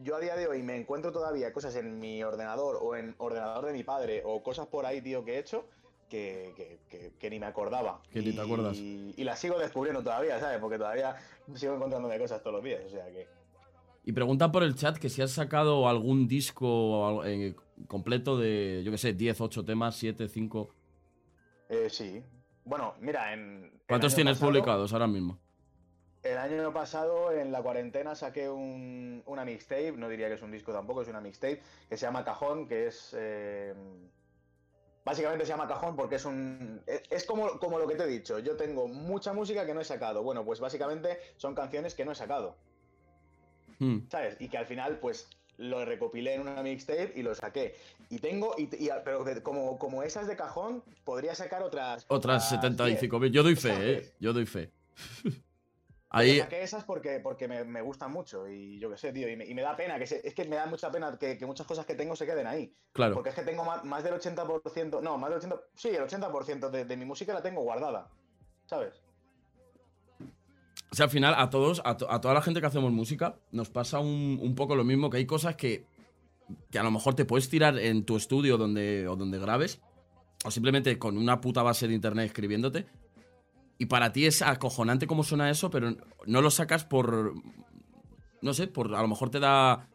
yo 0.02 0.16
a 0.16 0.20
día 0.20 0.36
de 0.36 0.46
hoy 0.46 0.62
me 0.62 0.76
encuentro 0.76 1.12
todavía 1.12 1.52
cosas 1.52 1.76
en 1.76 1.98
mi 1.98 2.22
ordenador 2.22 2.78
o 2.80 2.96
en 2.96 3.14
ordenador 3.18 3.66
de 3.66 3.72
mi 3.72 3.84
padre 3.84 4.22
o 4.24 4.42
cosas 4.42 4.66
por 4.66 4.86
ahí, 4.86 5.00
tío, 5.00 5.24
que 5.24 5.34
he 5.34 5.38
hecho 5.38 5.66
que, 6.08 7.28
ni 7.30 7.40
me 7.40 7.46
acordaba. 7.46 8.00
Que 8.10 8.20
ni 8.20 8.32
te 8.32 8.40
acuerdas. 8.40 8.76
Y, 8.76 9.24
las 9.24 9.38
sigo 9.38 9.58
descubriendo 9.58 10.02
todavía, 10.02 10.38
¿sabes? 10.38 10.58
Porque 10.58 10.78
todavía 10.78 11.16
sigo 11.54 11.74
encontrándome 11.74 12.18
cosas 12.18 12.42
todos 12.42 12.56
los 12.56 12.64
días, 12.64 12.82
o 12.86 12.90
sea 12.90 13.06
que... 13.06 13.26
Y 14.06 14.12
preguntan 14.12 14.52
por 14.52 14.62
el 14.62 14.74
chat 14.74 14.98
que 14.98 15.08
si 15.08 15.22
has 15.22 15.30
sacado 15.30 15.88
algún 15.88 16.28
disco 16.28 17.24
eh, 17.24 17.54
completo 17.88 18.36
de, 18.36 18.82
yo 18.84 18.90
qué 18.90 18.98
sé, 18.98 19.14
10, 19.14 19.40
8 19.40 19.64
temas, 19.64 19.96
7, 19.96 20.28
5. 20.28 20.74
Eh, 21.70 21.88
sí. 21.88 22.22
Bueno, 22.66 22.94
mira, 23.00 23.32
en... 23.32 23.72
¿Cuántos 23.88 24.14
tienes 24.14 24.38
publicados 24.38 24.92
ahora 24.92 25.06
mismo? 25.06 25.38
El 26.24 26.38
año 26.38 26.72
pasado, 26.72 27.32
en 27.32 27.52
la 27.52 27.62
cuarentena, 27.62 28.14
saqué 28.14 28.48
una 28.48 29.44
mixtape, 29.44 29.92
no 29.92 30.08
diría 30.08 30.28
que 30.28 30.34
es 30.34 30.42
un 30.42 30.50
disco 30.50 30.72
tampoco, 30.72 31.02
es 31.02 31.08
una 31.08 31.20
mixtape, 31.20 31.60
que 31.86 31.96
se 31.98 32.06
llama 32.06 32.24
Cajón, 32.24 32.66
que 32.66 32.86
es... 32.86 33.14
Eh, 33.14 33.74
básicamente 35.04 35.44
se 35.44 35.50
llama 35.50 35.68
Cajón 35.68 35.96
porque 35.96 36.14
es 36.14 36.24
un... 36.24 36.80
Es 36.86 37.26
como, 37.26 37.58
como 37.58 37.78
lo 37.78 37.86
que 37.86 37.96
te 37.96 38.04
he 38.04 38.06
dicho, 38.06 38.38
yo 38.38 38.56
tengo 38.56 38.88
mucha 38.88 39.34
música 39.34 39.66
que 39.66 39.74
no 39.74 39.82
he 39.82 39.84
sacado. 39.84 40.22
Bueno, 40.22 40.46
pues 40.46 40.60
básicamente 40.60 41.18
son 41.36 41.54
canciones 41.54 41.94
que 41.94 42.06
no 42.06 42.12
he 42.12 42.14
sacado. 42.14 42.56
Hmm. 43.78 43.98
¿Sabes? 44.10 44.36
Y 44.40 44.48
que 44.48 44.56
al 44.56 44.64
final, 44.64 44.98
pues 45.00 45.28
lo 45.58 45.84
recopilé 45.84 46.34
en 46.34 46.40
una 46.40 46.62
mixtape 46.62 47.12
y 47.16 47.22
lo 47.22 47.34
saqué. 47.34 47.74
Y 48.08 48.18
tengo, 48.18 48.54
y, 48.56 48.70
pero 49.04 49.24
como, 49.42 49.78
como 49.78 50.02
esas 50.02 50.26
de 50.26 50.36
cajón, 50.36 50.82
podría 51.04 51.34
sacar 51.34 51.62
otras. 51.62 52.06
Otras 52.08 52.48
75 52.48 53.26
Yo 53.26 53.42
doy 53.42 53.56
fe, 53.56 53.92
¿eh? 53.92 54.12
Yo 54.20 54.32
doy 54.32 54.46
fe. 54.46 54.70
Ahí... 56.14 56.38
Saqué 56.38 56.62
esas 56.62 56.84
porque, 56.84 57.18
porque 57.18 57.48
me, 57.48 57.82
gustan 57.82 58.12
mucho 58.12 58.48
y 58.48 58.78
yo 58.78 58.88
qué 58.88 58.96
sé, 58.96 59.12
tío, 59.12 59.28
y 59.28 59.36
me, 59.36 59.62
da 59.62 59.74
pena, 59.74 59.98
que 59.98 60.04
es 60.04 60.32
que 60.34 60.44
me 60.44 60.54
da 60.54 60.66
mucha 60.66 60.88
pena 60.88 61.18
que, 61.18 61.44
muchas 61.44 61.66
cosas 61.66 61.84
que 61.84 61.96
tengo 61.96 62.14
se 62.14 62.24
queden 62.24 62.46
ahí. 62.46 62.72
Claro. 62.92 63.14
Porque 63.14 63.30
es 63.30 63.34
que 63.34 63.42
tengo 63.42 63.64
más, 63.64 64.04
del 64.04 64.14
80%, 64.14 65.02
no, 65.02 65.18
más 65.18 65.30
del 65.30 65.40
80%, 65.40 65.60
sí, 65.74 65.88
el 65.88 66.04
80% 66.04 66.70
de, 66.70 66.96
mi 66.96 67.04
música 67.04 67.34
la 67.34 67.42
tengo 67.42 67.62
guardada, 67.62 68.08
¿sabes? 68.66 69.02
O 70.92 70.94
sea, 70.94 71.06
al 71.06 71.10
final 71.10 71.34
a 71.36 71.50
todos, 71.50 71.82
a, 71.84 71.96
toda 71.96 72.32
la 72.32 72.42
gente 72.42 72.60
que 72.60 72.66
hacemos 72.68 72.92
música, 72.92 73.34
nos 73.50 73.70
pasa 73.70 73.98
un, 73.98 74.54
poco 74.54 74.76
lo 74.76 74.84
mismo, 74.84 75.10
que 75.10 75.16
hay 75.16 75.26
cosas 75.26 75.56
que, 75.56 75.84
que 76.70 76.78
a 76.78 76.84
lo 76.84 76.92
mejor 76.92 77.16
te 77.16 77.24
puedes 77.24 77.48
tirar 77.48 77.76
en 77.76 78.04
tu 78.04 78.16
estudio 78.16 78.56
donde, 78.56 79.08
o 79.08 79.16
donde 79.16 79.40
grabes, 79.40 79.80
o 80.44 80.52
simplemente 80.52 80.96
con 80.96 81.18
una 81.18 81.40
puta 81.40 81.64
base 81.64 81.88
de 81.88 81.94
internet 81.94 82.26
escribiéndote, 82.26 82.86
y 83.78 83.86
para 83.86 84.12
ti 84.12 84.26
es 84.26 84.42
acojonante 84.42 85.06
cómo 85.06 85.24
suena 85.24 85.50
eso, 85.50 85.70
pero 85.70 85.94
no 86.26 86.40
lo 86.40 86.50
sacas 86.50 86.84
por. 86.84 87.34
No 88.40 88.54
sé, 88.54 88.68
por. 88.68 88.94
A 88.94 89.02
lo 89.02 89.08
mejor 89.08 89.30
te 89.30 89.40
da. 89.40 89.88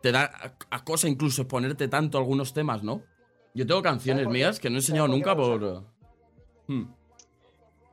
Te 0.00 0.12
da 0.12 0.30
a, 0.70 0.84
cosa 0.84 1.08
incluso 1.08 1.42
exponerte 1.42 1.88
tanto 1.88 2.18
algunos 2.18 2.52
temas, 2.52 2.82
¿no? 2.82 3.02
Yo 3.54 3.66
tengo 3.66 3.82
canciones 3.82 4.28
mías 4.28 4.60
que 4.60 4.70
no 4.70 4.76
he 4.76 4.78
enseñado 4.78 5.08
nunca 5.08 5.34
por. 5.34 5.84
Hmm. 6.66 6.84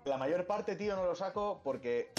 La 0.05 0.17
mayor 0.17 0.45
parte, 0.45 0.75
tío, 0.75 0.95
no 0.95 1.05
lo 1.05 1.15
saco 1.15 1.61
porque 1.63 2.11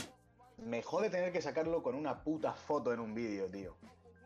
me 0.59 0.83
jode 0.83 1.11
tener 1.11 1.33
que 1.33 1.42
sacarlo 1.42 1.83
con 1.83 1.94
una 1.94 2.23
puta 2.23 2.53
foto 2.55 2.92
en 2.92 3.01
un 3.01 3.14
vídeo, 3.14 3.47
tío. 3.47 3.77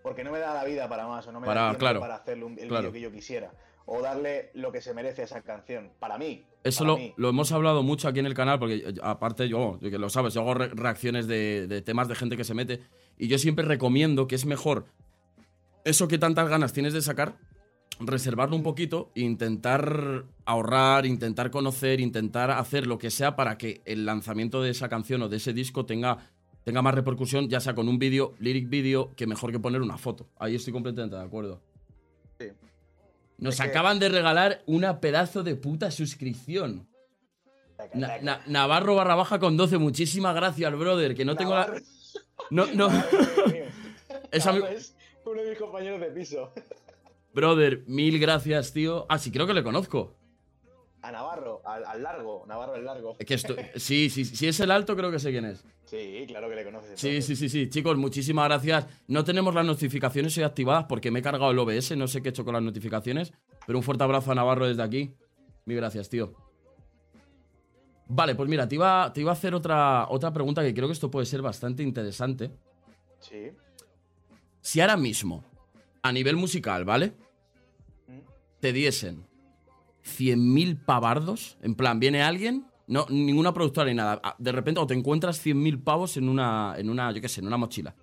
Porque 0.02 0.22
no 0.22 0.30
me 0.30 0.38
da 0.38 0.54
la 0.54 0.64
vida 0.64 0.88
para 0.88 1.06
más 1.06 1.26
o 1.26 1.32
no 1.32 1.40
me 1.40 1.48
da 1.48 1.76
tiempo 1.76 2.00
para 2.00 2.14
hacerle 2.16 2.46
el 2.46 2.68
vídeo 2.68 2.92
que 2.92 3.00
yo 3.00 3.10
quisiera 3.10 3.52
o 3.90 4.02
darle 4.02 4.50
lo 4.52 4.70
que 4.70 4.82
se 4.82 4.92
merece 4.92 5.22
a 5.22 5.24
esa 5.24 5.40
canción. 5.40 5.90
Para 5.98 6.18
mí. 6.18 6.44
Eso 6.62 6.84
lo, 6.84 6.98
lo, 7.16 7.30
hemos 7.30 7.50
hablado 7.52 7.82
mucho 7.82 8.06
aquí 8.06 8.20
en 8.20 8.26
el 8.26 8.34
canal, 8.34 8.58
porque 8.58 8.76
eh, 8.76 8.94
aparte 9.02 9.48
yo, 9.48 9.78
que 9.80 9.98
lo 9.98 10.10
sabes, 10.10 10.34
yo 10.34 10.42
hago 10.42 10.54
reacciones 10.54 11.26
de, 11.26 11.82
temas 11.84 12.06
de 12.06 12.14
gente 12.14 12.36
que 12.36 12.44
se 12.44 12.52
mete. 12.52 12.82
Y 13.16 13.28
yo 13.28 13.38
siempre 13.38 13.64
recomiendo 13.64 14.26
que 14.26 14.34
es 14.34 14.44
mejor 14.44 14.86
eso 15.84 16.06
que 16.06 16.18
tantas 16.18 16.50
ganas 16.50 16.74
tienes 16.74 16.92
de 16.92 17.00
sacar, 17.00 17.38
reservarlo 17.98 18.56
un 18.56 18.62
poquito 18.62 19.10
e 19.14 19.22
intentar 19.22 20.24
ahorrar, 20.44 21.06
intentar 21.06 21.50
conocer, 21.50 21.98
intentar 22.00 22.50
hacer 22.50 22.86
lo 22.86 22.98
que 22.98 23.10
sea 23.10 23.36
para 23.36 23.56
que 23.56 23.80
el 23.86 24.04
lanzamiento 24.04 24.60
de 24.62 24.70
esa 24.70 24.90
canción 24.90 25.22
o 25.22 25.30
de 25.30 25.38
ese 25.38 25.54
disco 25.54 25.86
tenga, 25.86 26.30
tenga 26.62 26.82
más 26.82 26.94
repercusión, 26.94 27.48
ya 27.48 27.60
sea 27.60 27.74
con 27.74 27.88
un 27.88 27.98
vídeo, 27.98 28.34
lyric 28.38 28.68
vídeo, 28.68 29.14
que 29.16 29.26
mejor 29.26 29.50
que 29.50 29.60
poner 29.60 29.80
una 29.80 29.96
foto. 29.96 30.26
Ahí 30.38 30.56
estoy 30.56 30.74
completamente 30.74 31.16
de 31.16 31.22
acuerdo. 31.22 31.62
Sí. 32.38 32.48
Nos 33.38 33.60
acaban 33.60 34.00
de 34.00 34.08
regalar 34.08 34.62
una 34.66 35.00
pedazo 35.00 35.42
de 35.42 35.54
puta 35.54 35.90
suscripción. 35.90 36.88
Navarro 38.46 38.96
barra 38.96 39.14
baja 39.14 39.38
con 39.38 39.56
12. 39.56 39.78
Muchísimas 39.78 40.34
gracias, 40.34 40.76
brother. 40.76 41.14
Que 41.14 41.24
no 41.24 41.36
tengo 41.36 41.54
la. 41.54 41.72
No, 42.50 42.66
no. 42.74 42.88
es 44.32 44.46
uno 44.46 45.42
de 45.42 45.50
mis 45.50 45.58
compañeros 45.58 46.00
de 46.00 46.06
piso. 46.06 46.52
Brother, 47.32 47.84
mil 47.86 48.18
gracias, 48.18 48.72
tío. 48.72 49.06
Ah, 49.08 49.18
sí, 49.18 49.30
creo 49.30 49.46
que 49.46 49.54
le 49.54 49.62
conozco. 49.62 50.16
A 51.00 51.12
Navarro, 51.12 51.62
al, 51.64 52.02
largo, 52.02 52.44
Navarro 52.46 52.74
el 52.74 52.84
largo. 52.84 53.16
Que 53.18 53.38
sí, 53.76 54.10
sí, 54.10 54.24
si 54.24 54.48
es 54.48 54.58
el 54.58 54.70
alto, 54.70 54.96
creo 54.96 55.12
que 55.12 55.20
sé 55.20 55.30
quién 55.30 55.44
es. 55.44 55.64
Sí, 55.84 56.24
claro 56.26 56.48
que 56.48 56.56
le 56.56 56.64
conoces. 56.64 56.98
Sí, 56.98 57.22
sí, 57.22 57.36
sí, 57.36 57.48
sí. 57.48 57.70
Chicos, 57.70 57.96
muchísimas 57.96 58.46
gracias. 58.48 58.86
No 59.06 59.22
tenemos 59.22 59.54
las 59.54 59.64
notificaciones 59.64 60.36
hoy 60.36 60.42
activadas 60.42 60.86
porque 60.88 61.12
me 61.12 61.20
he 61.20 61.22
cargado 61.22 61.52
el 61.52 61.58
OBS, 61.58 61.96
no 61.96 62.08
sé 62.08 62.20
qué 62.20 62.28
he 62.28 62.30
hecho 62.30 62.44
con 62.44 62.54
las 62.54 62.62
notificaciones. 62.62 63.32
Pero 63.64 63.78
un 63.78 63.84
fuerte 63.84 64.02
abrazo 64.02 64.32
a 64.32 64.34
Navarro 64.34 64.66
desde 64.66 64.82
aquí. 64.82 65.14
Mil 65.66 65.76
gracias, 65.76 66.08
tío. 66.08 66.34
Vale, 68.08 68.34
pues 68.34 68.48
mira, 68.48 68.66
te 68.66 68.74
iba, 68.74 69.12
te 69.12 69.20
iba 69.20 69.30
a 69.30 69.34
hacer 69.34 69.54
otra, 69.54 70.08
otra 70.08 70.32
pregunta 70.32 70.62
que 70.62 70.74
creo 70.74 70.88
que 70.88 70.94
esto 70.94 71.10
puede 71.10 71.26
ser 71.26 71.42
bastante 71.42 71.82
interesante. 71.82 72.50
Sí. 73.20 73.52
Si 74.60 74.80
ahora 74.80 74.96
mismo, 74.96 75.44
a 76.02 76.10
nivel 76.10 76.36
musical, 76.36 76.84
¿vale? 76.84 77.12
Mm. 78.08 78.18
Te 78.60 78.72
diesen 78.72 79.27
100.000 80.08 80.84
pavardos. 80.84 81.58
En 81.62 81.74
plan, 81.74 82.00
viene 82.00 82.22
alguien, 82.22 82.66
no, 82.86 83.06
ninguna 83.10 83.52
productora 83.52 83.88
ni 83.88 83.94
nada. 83.94 84.20
De 84.38 84.50
repente, 84.50 84.80
o 84.80 84.86
te 84.86 84.94
encuentras 84.94 85.44
100.000 85.44 85.84
pavos 85.84 86.16
en 86.16 86.28
una, 86.28 86.74
en 86.78 86.88
una, 86.88 87.12
yo 87.12 87.20
qué 87.20 87.28
sé, 87.28 87.40
en 87.40 87.46
una 87.46 87.58
mochila. 87.58 87.94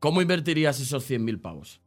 ¿Cómo 0.00 0.20
invertirías 0.20 0.80
esos 0.80 1.08
100.000 1.08 1.40
pavos? 1.40 1.80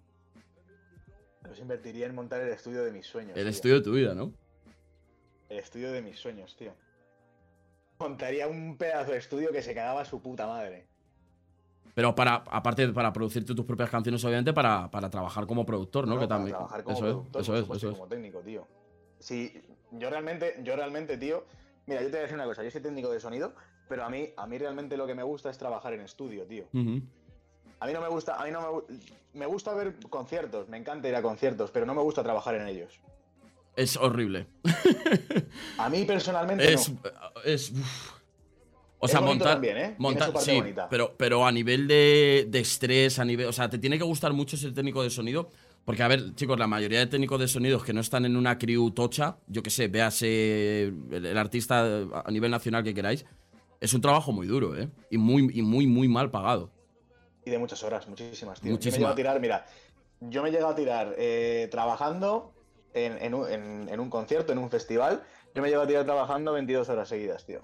Los 1.43 1.59
invertiría 1.59 2.07
en 2.07 2.15
montar 2.15 2.41
el 2.41 2.49
estudio 2.49 2.83
de 2.83 2.91
mis 2.91 3.05
sueños. 3.05 3.37
El 3.37 3.47
estudio 3.47 3.75
de 3.75 3.81
tu 3.81 3.91
vida, 3.91 4.15
¿no? 4.15 4.33
El 5.49 5.59
estudio 5.59 5.91
de 5.91 6.01
mis 6.01 6.17
sueños, 6.17 6.55
tío. 6.55 6.73
Montaría 7.99 8.47
un 8.47 8.77
pedazo 8.77 9.11
de 9.11 9.17
estudio 9.17 9.51
que 9.51 9.61
se 9.61 9.75
cagaba 9.75 10.03
su 10.05 10.21
puta 10.21 10.47
madre. 10.47 10.86
Pero 11.97 12.13
para, 12.13 12.43
aparte 12.51 12.87
para 12.89 13.11
producirte 13.11 13.55
tus 13.55 13.65
propias 13.65 13.89
canciones, 13.89 14.23
obviamente, 14.23 14.53
para, 14.53 14.87
trabajar 15.09 15.47
como 15.47 15.65
productor, 15.65 16.07
¿no? 16.07 16.19
que 16.19 16.27
también. 16.27 16.55
Trabajar 16.55 16.83
como 16.83 16.99
productor, 16.99 17.41
eso 17.41 17.57
es, 17.57 17.63
eso 17.63 17.89
es. 17.89 17.95
Como 17.95 18.07
técnico, 18.07 18.39
tío. 18.41 18.67
Sí, 19.17 19.59
yo 19.93 20.07
realmente, 20.11 20.59
yo 20.63 20.75
realmente, 20.75 21.17
tío. 21.17 21.45
Mira, 21.87 22.01
yo 22.01 22.05
te 22.05 22.11
voy 22.11 22.19
a 22.19 22.21
decir 22.21 22.35
una 22.35 22.45
cosa, 22.45 22.63
yo 22.63 22.69
soy 22.69 22.81
técnico 22.81 23.09
de 23.09 23.19
sonido, 23.19 23.55
pero 23.89 24.05
a 24.05 24.11
mí, 24.11 24.29
a 24.37 24.45
mí 24.45 24.59
realmente 24.59 24.95
lo 24.95 25.07
que 25.07 25.15
me 25.15 25.23
gusta 25.23 25.49
es 25.49 25.57
trabajar 25.57 25.91
en 25.93 26.01
estudio, 26.01 26.45
tío. 26.45 26.65
A 27.79 27.87
mí 27.87 27.93
no 27.93 28.01
me 28.01 28.09
gusta, 28.09 28.35
a 28.35 28.45
mí 28.45 28.51
no 28.51 28.61
me, 28.61 29.39
me 29.39 29.45
gusta 29.47 29.73
ver 29.73 29.95
conciertos, 30.07 30.69
me 30.69 30.77
encanta 30.77 31.09
ir 31.09 31.15
a 31.15 31.23
conciertos, 31.23 31.71
pero 31.71 31.87
no 31.87 31.95
me 31.95 32.03
gusta 32.03 32.21
trabajar 32.21 32.53
en 32.53 32.67
ellos. 32.67 33.01
Es 33.75 33.97
horrible. 33.97 34.45
a 35.79 35.89
mí 35.89 36.03
personalmente 36.05 36.73
es, 36.73 36.91
no. 36.91 36.99
Es. 37.43 37.73
O 38.99 39.07
sea, 39.07 39.21
montar. 39.21 39.53
también, 39.53 39.77
¿eh? 39.77 39.95
Montar 39.99 40.33
parte 40.33 40.51
sí, 40.51 40.57
bonita. 40.57 40.87
pero, 40.89 41.13
pero 41.17 41.45
a 41.45 41.51
nivel 41.51 41.87
de, 41.87 42.47
de 42.49 42.59
estrés, 42.59 43.19
a 43.19 43.25
nivel. 43.25 43.45
O 43.47 43.53
sea, 43.53 43.69
te 43.69 43.77
tiene 43.77 43.97
que 43.97 44.03
gustar 44.03 44.33
mucho 44.33 44.57
ser 44.57 44.73
técnico 44.73 45.03
de 45.03 45.09
sonido. 45.09 45.49
Porque, 45.85 46.03
a 46.03 46.07
ver, 46.09 46.35
chicos, 46.35 46.59
la 46.59 46.67
mayoría 46.67 46.99
de 46.99 47.05
técnicos 47.07 47.39
de 47.39 47.47
sonidos 47.47 47.83
que 47.83 47.93
no 47.93 48.01
están 48.01 48.25
en 48.25 48.35
una 48.35 48.57
crew 48.57 48.91
tocha, 48.91 49.37
yo 49.47 49.63
que 49.63 49.69
sé, 49.69 49.87
véase 49.87 50.83
el, 50.83 51.25
el 51.25 51.37
artista 51.37 52.01
a 52.25 52.29
nivel 52.29 52.51
nacional 52.51 52.83
que 52.83 52.93
queráis, 52.93 53.25
es 53.79 53.93
un 53.93 54.01
trabajo 54.01 54.31
muy 54.33 54.47
duro, 54.47 54.75
¿eh? 54.75 54.89
Y 55.09 55.17
muy, 55.17 55.49
y 55.53 55.61
muy, 55.61 55.87
muy 55.87 56.07
mal 56.09 56.29
pagado. 56.29 56.71
Y 57.45 57.51
de 57.51 57.57
muchas 57.59 57.81
horas, 57.83 58.05
muchísimas, 58.09 58.59
tío. 58.59 58.71
Muchísimas. 58.71 58.95
Yo 58.95 58.99
me 58.99 59.03
llego 59.05 59.13
a 59.13 59.15
tirar, 59.15 59.39
mira, 59.39 59.65
yo 60.19 60.43
me 60.43 60.49
he 60.49 60.51
llegado 60.51 60.71
a 60.71 60.75
tirar 60.75 61.15
eh, 61.17 61.69
trabajando 61.71 62.51
en, 62.93 63.17
en 63.23 63.33
un, 63.33 63.49
en- 63.49 63.87
en 63.89 63.99
un 64.01 64.09
concierto, 64.09 64.51
en 64.51 64.57
un 64.57 64.69
festival. 64.69 65.23
Yo 65.55 65.61
me 65.61 65.69
llego 65.69 65.83
a 65.83 65.87
tirar 65.87 66.03
trabajando 66.03 66.51
22 66.51 66.89
horas 66.89 67.07
seguidas, 67.07 67.45
tío. 67.45 67.61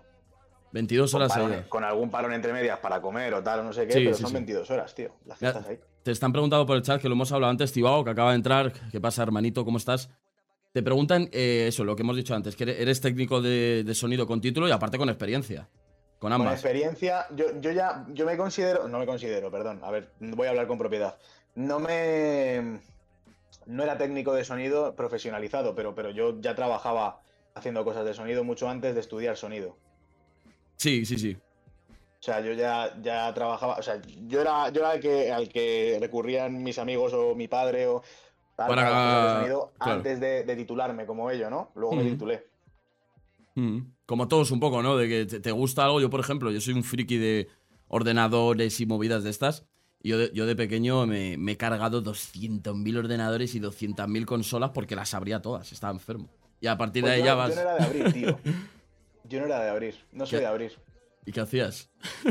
22 0.73 1.11
Con, 1.11 1.21
horas 1.21 1.33
seguidas. 1.33 1.67
con 1.67 1.83
algún 1.83 2.09
parón 2.09 2.33
entre 2.33 2.51
medias 2.51 2.79
para 2.79 3.01
comer 3.01 3.33
o 3.35 3.41
tal, 3.43 3.59
o 3.61 3.63
no 3.63 3.71
sé 3.73 3.87
qué, 3.87 3.93
Sí, 3.93 3.99
pero 4.03 4.15
sí, 4.15 4.21
son 4.23 4.29
sí. 4.31 4.33
22 4.35 4.69
horas, 4.71 4.93
tío. 4.95 5.09
Las 5.25 5.37
que 5.39 5.45
Ya. 5.45 5.49
estás 5.51 5.67
ahí. 5.67 5.79
Te 6.03 6.11
están 6.11 6.31
preguntando 6.33 6.65
por 6.65 6.75
el 6.75 6.81
chat, 6.83 7.01
que 7.01 7.07
lo 7.07 7.13
hemos 7.15 7.31
hablado 7.31 7.51
antes, 7.51 7.71
Tibao, 7.71 8.03
que 8.03 8.09
acaba 8.09 8.31
de 8.31 8.35
entrar. 8.37 8.73
¿Qué 8.91 8.99
pasa, 8.99 9.23
hermanito? 9.23 9.63
¿Cómo 9.63 9.77
estás? 9.77 10.09
Te 10.73 10.81
preguntan 10.83 11.29
eh, 11.31 11.65
eso, 11.69 11.83
lo 11.85 11.95
que 11.95 12.01
hemos 12.01 12.15
dicho 12.17 12.33
antes, 12.35 12.55
que 12.55 12.63
eres- 12.63 12.99
técnico 12.99 13.41
de, 13.41 13.83
de 13.85 13.95
sonido 13.95 14.25
con 14.27 14.41
título 14.41 14.67
y 14.67 14.71
aparte 14.71 14.97
con 14.97 15.07
experiencia. 15.07 15.69
Con 16.19 16.31
Con 16.31 16.33
ambas. 16.33 16.53
experiencia, 16.55 17.27
yo, 17.35 17.45
yo 17.61 17.71
ya, 17.71 18.05
yo 18.09 18.25
me 18.25 18.35
considero, 18.35 18.87
no 18.87 18.97
me 18.97 19.05
considero, 19.05 19.51
perdón, 19.51 19.81
a 19.83 19.91
ver, 19.91 20.09
voy 20.19 20.47
a 20.47 20.49
hablar 20.49 20.67
con 20.67 20.77
propiedad. 20.79 21.17
No 21.53 21.79
me, 21.79 22.79
no 23.67 23.83
era 23.83 23.97
técnico 23.97 24.33
de 24.33 24.43
sonido 24.43 24.95
profesionalizado, 24.95 25.75
pero, 25.75 25.93
pero 25.93 26.09
yo 26.09 26.39
ya 26.41 26.55
trabajaba 26.55 27.21
haciendo 27.55 27.83
cosas 27.85 28.05
de 28.05 28.13
sonido 28.13 28.43
mucho 28.43 28.67
antes 28.69 28.95
de 28.95 29.01
estudiar 29.01 29.37
sonido. 29.37 29.77
Sí, 30.77 31.05
sí, 31.05 31.17
sí. 31.17 31.37
O 31.39 32.25
sea, 32.25 32.39
yo 32.39 32.53
ya, 32.53 32.95
ya 33.01 33.33
trabajaba, 33.33 33.75
o 33.75 33.81
sea, 33.83 34.01
yo 34.27 34.39
era, 34.41 34.69
yo 34.69 34.79
era 34.81 34.93
el 34.93 35.01
que, 35.01 35.31
al 35.31 35.49
que 35.49 35.97
recurrían 35.99 36.63
mis 36.63 36.79
amigos 36.79 37.11
o 37.13 37.35
mi 37.35 37.47
padre 37.49 37.87
o 37.87 38.01
tal, 38.55 38.69
Para- 38.69 39.23
de 39.25 39.29
sonido 39.29 39.73
claro. 39.77 39.97
antes 39.99 40.19
de, 40.19 40.43
de 40.43 40.55
titularme 40.55 41.05
como 41.05 41.29
ello, 41.29 41.49
¿no? 41.49 41.71
Luego 41.75 41.95
me 41.95 42.03
Ujú. 42.03 42.11
titulé. 42.11 42.47
Mm. 43.55 43.79
Como 44.05 44.27
todos 44.27 44.51
un 44.51 44.59
poco, 44.59 44.81
¿no? 44.81 44.95
De 44.97 45.07
que 45.07 45.39
te, 45.39 45.51
gusta 45.51 45.85
algo. 45.85 45.99
Yo, 46.01 46.09
por 46.09 46.19
ejemplo, 46.19 46.51
yo 46.51 46.61
soy 46.61 46.73
un 46.73 46.83
friki 46.83 47.17
de 47.17 47.47
ordenadores 47.87 48.79
y 48.79 48.85
movidas 48.85 49.23
de 49.23 49.29
estas. 49.29 49.65
Yo 50.01 50.17
de, 50.17 50.31
yo 50.33 50.45
de 50.45 50.55
pequeño 50.55 51.05
me, 51.05 51.37
me 51.37 51.53
he 51.53 51.57
cargado 51.57 52.01
200.000 52.01 52.97
ordenadores 52.97 53.55
y 53.55 53.59
200.000 53.59 54.25
consolas 54.25 54.71
porque 54.73 54.95
las 54.95 55.13
abría 55.13 55.41
todas. 55.41 55.71
Estaba 55.71 55.93
enfermo. 55.93 56.29
Y 56.59 56.67
a 56.67 56.77
partir 56.77 57.03
Pues 57.03 57.11
de 57.11 57.15
ahí 57.15 57.19
yo, 57.21 57.25
ya 57.25 57.31
yo 57.31 57.37
vas... 57.37 57.55
no 57.55 57.61
era 57.61 57.75
de 57.75 57.83
abrir, 57.83 58.13
tío. 58.13 58.39
Yo 59.25 59.39
no 59.39 59.45
era 59.45 59.63
de 59.63 59.69
abrir, 59.69 59.95
no 60.11 60.25
soy 60.25 60.37
¿Qué? 60.37 60.41
de 60.41 60.47
abrir. 60.47 60.71
¿Y 61.25 61.31
qué 61.31 61.41
hacías? 61.41 61.89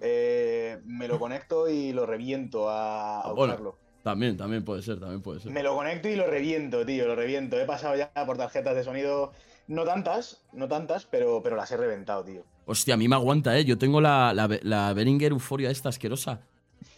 Eh, 0.00 0.78
me 0.84 1.08
lo 1.08 1.18
conecto 1.18 1.68
y 1.68 1.92
lo 1.92 2.06
reviento 2.06 2.68
a, 2.70 3.16
a 3.20 3.22
Ah, 3.22 3.32
bueno. 3.32 3.52
usarlo. 3.54 3.78
También, 4.04 4.36
también 4.36 4.64
puede 4.64 4.80
ser, 4.82 5.00
también 5.00 5.20
puede 5.22 5.40
ser. 5.40 5.50
Me 5.50 5.62
lo 5.62 5.74
conecto 5.74 6.08
y 6.08 6.14
lo 6.14 6.26
reviento, 6.28 6.86
tío, 6.86 7.06
lo 7.08 7.16
reviento. 7.16 7.58
He 7.58 7.64
pasado 7.64 7.96
ya 7.96 8.12
por 8.24 8.36
tarjetas 8.36 8.76
de 8.76 8.84
sonido, 8.84 9.32
no 9.66 9.82
tantas, 9.84 10.44
no 10.52 10.68
tantas, 10.68 11.04
pero, 11.04 11.42
pero 11.42 11.56
las 11.56 11.72
he 11.72 11.76
reventado, 11.76 12.24
tío. 12.24 12.44
Hostia, 12.66 12.94
a 12.94 12.96
mí 12.96 13.08
me 13.08 13.16
aguanta, 13.16 13.58
¿eh? 13.58 13.64
Yo 13.64 13.76
tengo 13.76 14.00
la, 14.00 14.32
la, 14.34 14.48
la 14.62 14.92
Behringer 14.92 15.32
Euphoria 15.32 15.68
esta 15.70 15.88
asquerosa. 15.88 16.42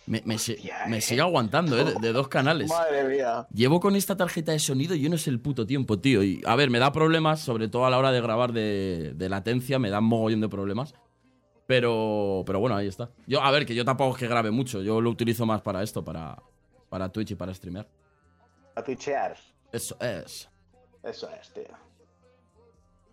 Me, 0.07 0.23
me, 0.25 0.39
se- 0.39 0.55
Hostia, 0.55 0.87
me 0.89 0.99
eh. 0.99 1.01
sigue 1.01 1.21
aguantando, 1.21 1.79
¿eh? 1.79 1.85
De, 1.85 1.95
de 2.01 2.13
dos 2.13 2.29
canales. 2.29 2.69
Madre 2.69 3.05
mía. 3.09 3.47
Llevo 3.53 3.79
con 3.81 3.95
esta 3.95 4.17
tarjeta 4.17 4.51
de 4.53 4.59
sonido 4.59 4.95
y 4.95 5.01
yo 5.03 5.09
no 5.11 5.19
sé 5.19 5.31
el 5.31 5.41
puto 5.41 5.67
tiempo, 5.67 5.99
tío. 6.01 6.23
Y, 6.25 6.43
a 6.47 6.57
ver, 6.57 6.69
me 6.71 6.79
da 6.79 6.91
problemas, 6.91 7.41
sobre 7.41 7.69
todo 7.69 7.87
a 7.87 7.91
la 7.91 7.99
hora 7.99 8.11
de 8.11 8.21
grabar 8.21 8.53
de, 8.53 9.13
de 9.15 9.29
latencia, 9.29 9.79
me 9.79 9.91
da 9.91 10.01
un 10.01 10.07
mogollón 10.07 10.41
de 10.41 10.49
problemas. 10.49 10.95
Pero, 11.67 12.43
pero 12.47 12.59
bueno, 12.59 12.75
ahí 12.75 12.89
está. 12.89 13.11
Yo, 13.29 13.41
a 13.43 13.51
ver, 13.53 13.65
que 13.65 13.75
yo 13.77 13.85
tampoco 13.85 14.15
es 14.15 14.19
que 14.19 14.27
grabe 14.27 14.51
mucho. 14.51 14.83
Yo 14.83 15.01
lo 15.01 15.11
utilizo 15.11 15.47
más 15.47 15.61
para 15.63 15.83
esto, 15.85 16.05
para, 16.05 16.43
para 16.89 17.09
Twitch 17.11 17.31
y 17.31 17.35
para 17.37 17.55
streamear. 17.55 17.87
A 18.75 18.83
twitchear. 18.83 19.37
Eso 19.71 19.97
es. 20.01 20.49
Eso 21.05 21.29
es, 21.31 21.53
tío. 21.53 21.63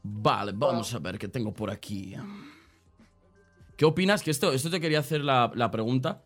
Vale, 0.01 0.53
vamos 0.55 0.91
a 0.95 0.99
ver 0.99 1.19
qué 1.19 1.27
tengo 1.27 1.53
por 1.53 1.69
aquí. 1.69 2.15
¿Qué 3.75 3.85
opinas? 3.85 4.23
Que 4.23 4.31
esto, 4.31 4.51
esto 4.51 4.69
te 4.71 4.79
quería 4.79 4.99
hacer 4.99 5.21
la, 5.21 5.51
la 5.53 5.69
pregunta. 5.69 6.23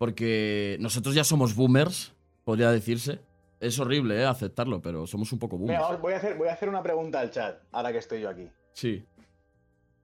Porque 0.00 0.78
nosotros 0.80 1.14
ya 1.14 1.24
somos 1.24 1.54
boomers, 1.54 2.14
podría 2.44 2.70
decirse. 2.70 3.20
Es 3.60 3.78
horrible, 3.78 4.18
¿eh? 4.18 4.24
Aceptarlo, 4.24 4.80
pero 4.80 5.06
somos 5.06 5.30
un 5.30 5.38
poco 5.38 5.58
boomers. 5.58 5.78
Mira, 5.78 5.96
voy, 5.98 6.14
a 6.14 6.16
hacer, 6.16 6.38
voy 6.38 6.48
a 6.48 6.54
hacer 6.54 6.70
una 6.70 6.82
pregunta 6.82 7.20
al 7.20 7.30
chat, 7.30 7.60
ahora 7.70 7.92
que 7.92 7.98
estoy 7.98 8.22
yo 8.22 8.30
aquí. 8.30 8.48
Sí. 8.72 9.04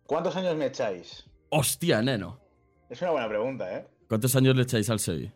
¿Cuántos 0.05 0.37
años 0.37 0.55
me 0.55 0.67
echáis? 0.67 1.25
Hostia, 1.49 2.03
neno. 2.03 2.39
Es 2.91 3.01
una 3.01 3.13
buena 3.13 3.27
pregunta, 3.27 3.75
¿eh? 3.75 3.87
¿Cuántos 4.07 4.37
años 4.37 4.55
le 4.55 4.65
echáis 4.65 4.91
al 4.91 5.01
Sevi? 5.01 5.33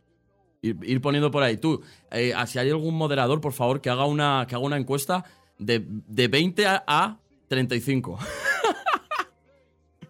Ir, 0.60 0.76
ir 0.82 1.00
poniendo 1.00 1.30
por 1.30 1.42
ahí. 1.42 1.56
Tú, 1.56 1.80
eh, 2.10 2.34
si 2.46 2.58
hay 2.58 2.68
algún 2.68 2.96
moderador, 2.96 3.40
por 3.40 3.54
favor, 3.54 3.80
que 3.80 3.88
haga 3.88 4.04
una, 4.04 4.44
que 4.46 4.56
haga 4.56 4.64
una 4.64 4.76
encuesta 4.76 5.24
de, 5.58 5.82
de 5.88 6.28
20 6.28 6.66
a, 6.66 6.84
a 6.86 7.18
35. 7.48 8.18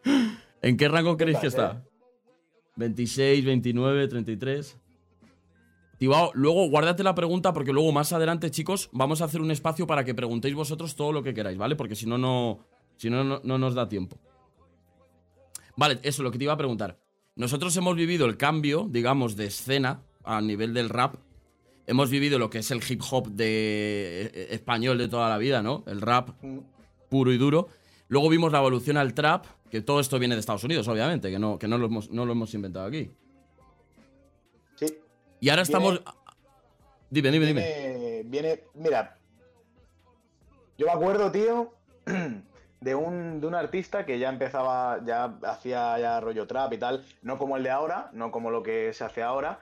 ¿En 0.61 0.77
qué 0.77 0.89
rango 0.89 1.17
creéis 1.17 1.39
que 1.39 1.47
está? 1.47 1.85
26, 2.81 3.45
29, 3.45 4.09
33. 4.09 4.77
Tibao, 5.99 6.31
luego 6.35 6.69
guárdate 6.71 7.03
la 7.05 7.15
pregunta 7.15 7.53
porque 7.53 7.73
luego 7.73 7.93
más 7.93 8.13
adelante, 8.13 8.51
chicos, 8.51 8.89
vamos 8.93 9.21
a 9.21 9.27
hacer 9.27 9.41
un 9.43 9.51
espacio 9.51 9.87
para 9.87 10.03
que 10.03 10.15
preguntéis 10.15 10.55
vosotros 10.55 10.97
todo 10.97 11.13
lo 11.13 11.23
que 11.23 11.35
queráis, 11.35 11.59
¿vale? 11.59 11.77
Porque 11.77 11.95
si 11.95 12.07
no, 12.07 12.17
no, 12.17 12.59
si 12.97 13.11
no, 13.11 13.23
no, 13.23 13.41
no 13.45 13.59
nos 13.59 13.75
da 13.75 13.87
tiempo. 13.89 14.17
Vale, 15.77 15.99
eso, 16.03 16.23
lo 16.23 16.31
que 16.31 16.39
te 16.39 16.45
iba 16.45 16.55
a 16.55 16.57
preguntar. 16.57 16.99
Nosotros 17.37 17.77
hemos 17.77 17.97
vivido 17.97 18.27
el 18.27 18.37
cambio, 18.39 18.89
digamos, 18.91 19.37
de 19.37 19.47
escena 19.47 20.03
a 20.25 20.41
nivel 20.41 20.73
del 20.75 20.89
rap. 20.89 21.17
Hemos 21.87 22.09
vivido 22.09 22.39
lo 22.39 22.49
que 22.49 22.59
es 22.59 22.71
el 22.71 22.81
hip 22.89 23.03
hop 23.11 23.29
de 23.29 24.31
eh, 24.33 24.49
español 24.53 24.97
de 24.99 25.09
toda 25.09 25.29
la 25.29 25.39
vida, 25.39 25.63
¿no? 25.63 25.85
El 25.87 26.01
rap 26.01 26.31
Mm. 26.43 26.59
puro 27.11 27.31
y 27.33 27.37
duro. 27.39 27.69
Luego 28.09 28.29
vimos 28.31 28.53
la 28.53 28.59
evolución 28.59 28.97
al 28.97 29.13
trap, 29.15 29.45
que 29.71 29.81
todo 29.83 30.01
esto 30.01 30.19
viene 30.19 30.35
de 30.35 30.41
Estados 30.41 30.65
Unidos, 30.65 30.87
obviamente, 30.89 31.31
que 31.31 31.39
no, 31.39 31.59
que 31.59 31.69
no, 31.69 31.79
lo, 31.79 31.87
hemos, 31.87 32.11
no 32.11 32.27
lo 32.27 32.33
hemos 32.33 32.53
inventado 32.55 32.87
aquí. 32.87 33.11
Sí. 34.77 34.87
Y 35.41 35.49
ahora 35.49 35.63
Viene- 35.63 35.63
estamos... 35.63 36.03
Dime, 37.11 37.31
dime, 37.31 37.47
dime. 37.47 38.23
Viene, 38.27 38.61
mira, 38.75 39.19
yo 40.79 40.87
me 40.87 40.93
acuerdo, 40.93 41.33
tío, 41.33 41.73
de 42.81 42.95
un, 42.95 43.41
de 43.41 43.47
un 43.49 43.55
artista 43.57 44.07
que 44.07 44.19
ya 44.21 44.29
empezaba, 44.29 45.01
ya 45.05 45.37
hacía 45.43 45.99
ya 45.99 46.21
rollo 46.21 46.47
trap 46.47 46.73
y 46.73 46.79
tal, 46.79 47.05
no 47.23 47.37
como 47.37 47.57
el 47.57 47.65
de 47.65 47.71
ahora, 47.71 48.11
no 48.13 48.31
como 48.31 48.51
lo 48.53 48.63
que 48.63 48.93
se 48.95 49.03
hace 49.05 49.23
ahora, 49.23 49.59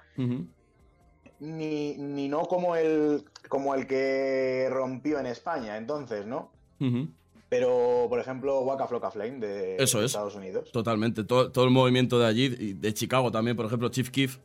ni, 1.40 1.94
ni 1.96 2.28
no 2.28 2.42
como 2.46 2.76
el, 2.76 3.24
como 3.48 3.74
el 3.74 3.86
que 3.86 4.68
rompió 4.70 5.18
en 5.18 5.26
España, 5.26 5.76
entonces, 5.78 6.26
¿no? 6.26 6.50
Ujú. 6.80 7.08
Pero, 7.48 8.06
por 8.08 8.20
ejemplo, 8.20 8.60
Waka 8.60 8.86
Flocka 8.86 9.10
Flame 9.10 9.38
de, 9.38 9.76
Eso 9.76 10.00
de 10.00 10.04
es. 10.04 10.10
Estados 10.12 10.34
Unidos. 10.34 10.70
Totalmente. 10.70 11.24
Todo, 11.24 11.50
todo 11.50 11.64
el 11.64 11.70
movimiento 11.70 12.18
de 12.18 12.26
allí, 12.26 12.44
y 12.58 12.72
de 12.74 12.92
Chicago 12.92 13.30
también, 13.30 13.56
por 13.56 13.64
ejemplo, 13.66 13.88
Chief 13.88 14.10
Keef, 14.10 14.38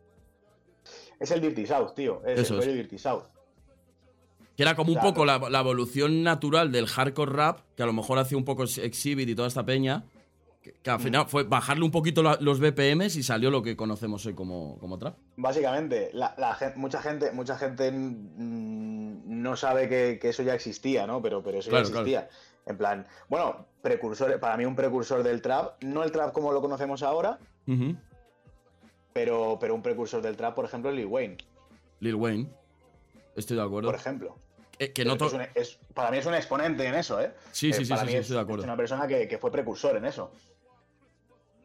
Es 1.20 1.32
el 1.32 1.42
Dirty 1.42 1.66
South, 1.66 1.94
tío. 1.96 2.22
Es 2.26 2.40
Eso 2.40 2.56
el 2.62 2.70
es. 2.70 2.76
Dirty 2.76 2.98
South. 2.98 3.24
que 4.56 4.64
era 4.64 4.76
como 4.76 4.90
un 4.92 4.96
Claro. 5.00 5.10
poco 5.10 5.26
la, 5.26 5.38
la 5.50 5.60
evolución 5.62 6.22
natural 6.24 6.72
del 6.72 6.86
hardcore 6.88 7.32
rap, 7.32 7.60
que 7.76 7.84
a 7.84 7.86
lo 7.88 7.94
mejor 7.94 8.20
hacía 8.20 8.38
un 8.38 8.46
poco 8.46 8.64
Exhibit 8.64 9.28
y 9.28 9.36
toda 9.36 9.48
esta 9.48 9.66
peña, 9.66 10.04
que, 10.62 10.74
que 10.74 10.90
al 10.92 11.00
final 11.00 11.26
fue 11.28 11.44
bajarle 11.44 11.84
un 11.84 11.92
poquito 11.92 12.22
la- 12.24 12.38
los 12.40 12.60
BPMs 12.60 13.16
y 13.18 13.24
salió 13.24 13.50
lo 13.52 13.62
que 13.64 13.76
conocemos 13.76 14.26
hoy 14.28 14.34
como, 14.34 14.78
como 14.80 14.98
trap. 15.00 15.18
Básicamente, 15.38 16.10
la, 16.14 16.36
mucha 16.76 17.02
gente, 17.02 17.32
mucha 17.32 17.58
gente 17.58 17.92
mm, 17.92 19.42
no 19.42 19.56
sabe 19.58 19.90
que, 19.90 20.20
que 20.22 20.30
eso 20.30 20.44
ya 20.44 20.54
existía, 20.54 21.06
¿no? 21.08 21.22
Pero, 21.22 21.42
pero 21.44 21.60
eso 21.60 21.70
Claro, 21.70 21.84
ya 21.86 21.90
existía. 21.90 22.30
En 22.66 22.78
plan, 22.78 23.06
bueno, 23.30 23.66
precursor, 23.82 24.40
para 24.40 24.56
mí 24.58 24.66
un 24.66 24.76
precursor 24.76 25.22
del 25.24 25.42
trap, 25.42 25.84
no 25.84 26.04
el 26.04 26.12
trap 26.12 26.32
como 26.34 26.52
lo 26.54 26.62
conocemos 26.62 27.04
ahora, 27.04 27.38
pero, 29.14 29.58
pero 29.60 29.76
un 29.76 29.82
precursor 29.82 30.22
del 30.22 30.36
trap, 30.38 30.56
por 30.56 30.66
ejemplo, 30.66 30.92
Lil 30.92 31.06
Wayne, 31.06 31.38
Lil 32.00 32.16
Wayne. 32.16 32.50
Estoy 33.36 33.58
de 33.58 33.64
acuerdo. 33.64 33.90
por 33.90 34.00
ejemplo. 34.00 34.36
Eh, 34.80 34.92
que 34.92 35.06
no 35.06 35.14
Es 35.14 35.34
un- 35.34 35.42
es- 35.56 35.78
para 35.94 36.10
mí 36.12 36.18
es 36.18 36.26
un 36.26 36.34
exponente 36.34 36.86
en 36.86 36.96
eso, 36.96 37.20
¿eh? 37.22 37.32
Sí, 37.52 37.70
Eh, 37.70 37.74
sí, 37.74 37.86
sí, 37.86 37.90
para 37.90 38.02
sí, 38.02 38.06
mí 38.08 38.12
sí, 38.14 38.18
es, 38.18 38.22
estoy 38.22 38.36
de 38.38 38.42
acuerdo. 38.42 38.62
es 38.64 38.68
una 38.68 38.78
persona 38.78 39.08
que, 39.08 39.28
que 39.28 39.38
fue 39.38 39.52
precursor 39.52 39.96
en 39.98 40.06
eso. 40.06 40.32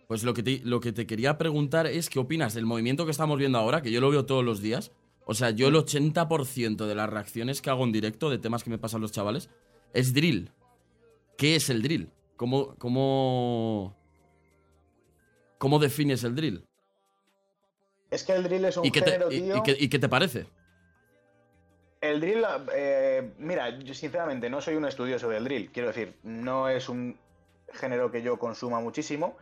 Pues 0.06 0.22
lo 0.24 0.34
que, 0.34 0.42
te, 0.42 0.61
lo 0.64 0.80
que 0.80 0.92
te 0.92 1.06
quería 1.06 1.37
preguntar 1.38 1.87
es 1.87 2.08
qué 2.11 2.18
opinas 2.18 2.54
del 2.54 2.64
movimiento 2.66 3.04
que 3.04 3.11
estamos 3.11 3.38
viendo 3.38 3.58
ahora, 3.58 3.82
que 3.82 3.90
yo 3.90 4.00
lo 4.00 4.11
veo 4.11 4.24
todos 4.26 4.44
los 4.44 4.61
días. 4.61 4.90
O 5.26 5.34
sea, 5.34 5.50
yo 5.50 5.68
el 5.68 5.74
80% 5.74 6.87
de 6.87 6.94
las 6.94 7.11
reacciones 7.11 7.61
que 7.61 7.68
hago 7.70 7.84
en 7.84 7.92
directo 7.92 8.30
de 8.30 8.38
temas 8.38 8.64
que 8.64 8.70
me 8.70 8.78
pasan 8.78 9.00
los 9.02 9.12
chavales 9.12 9.50
es 9.92 10.14
drill. 10.14 10.50
¿Qué 11.38 11.55
es 11.57 11.70
el 11.70 11.81
drill? 11.83 12.11
¿Cómo, 12.37 12.74
cómo, 12.79 13.94
cómo 15.59 15.79
defines 15.79 16.24
el 16.24 16.35
drill? 16.35 16.64
Es 18.11 18.24
que 18.24 18.33
el 18.33 18.42
drill 18.42 18.64
es 18.64 18.77
un 18.77 18.85
¿Y 18.85 18.90
qué, 18.90 19.03
te, 19.03 19.12
género, 19.12 19.31
y- 19.33 19.62
qué- 19.62 19.77
y 19.79 19.88
qué 19.88 19.98
te 20.01 20.09
parece? 20.09 20.46
El 22.01 22.20
drill, 22.20 22.44
eh, 22.74 23.33
mira, 23.38 23.70
yo 23.79 23.94
sinceramente 23.94 24.51
no 24.51 24.61
soy 24.61 24.74
un 24.74 24.85
estudioso 24.85 25.29
del 25.29 25.44
drill. 25.44 25.70
Quiero 25.70 25.88
decir, 25.88 26.16
no 26.24 26.68
es 26.68 26.88
un 26.88 27.16
género 27.72 28.11
que 28.11 28.20
yo 28.22 28.38
consuma 28.38 28.81
muchísimo. 28.81 29.37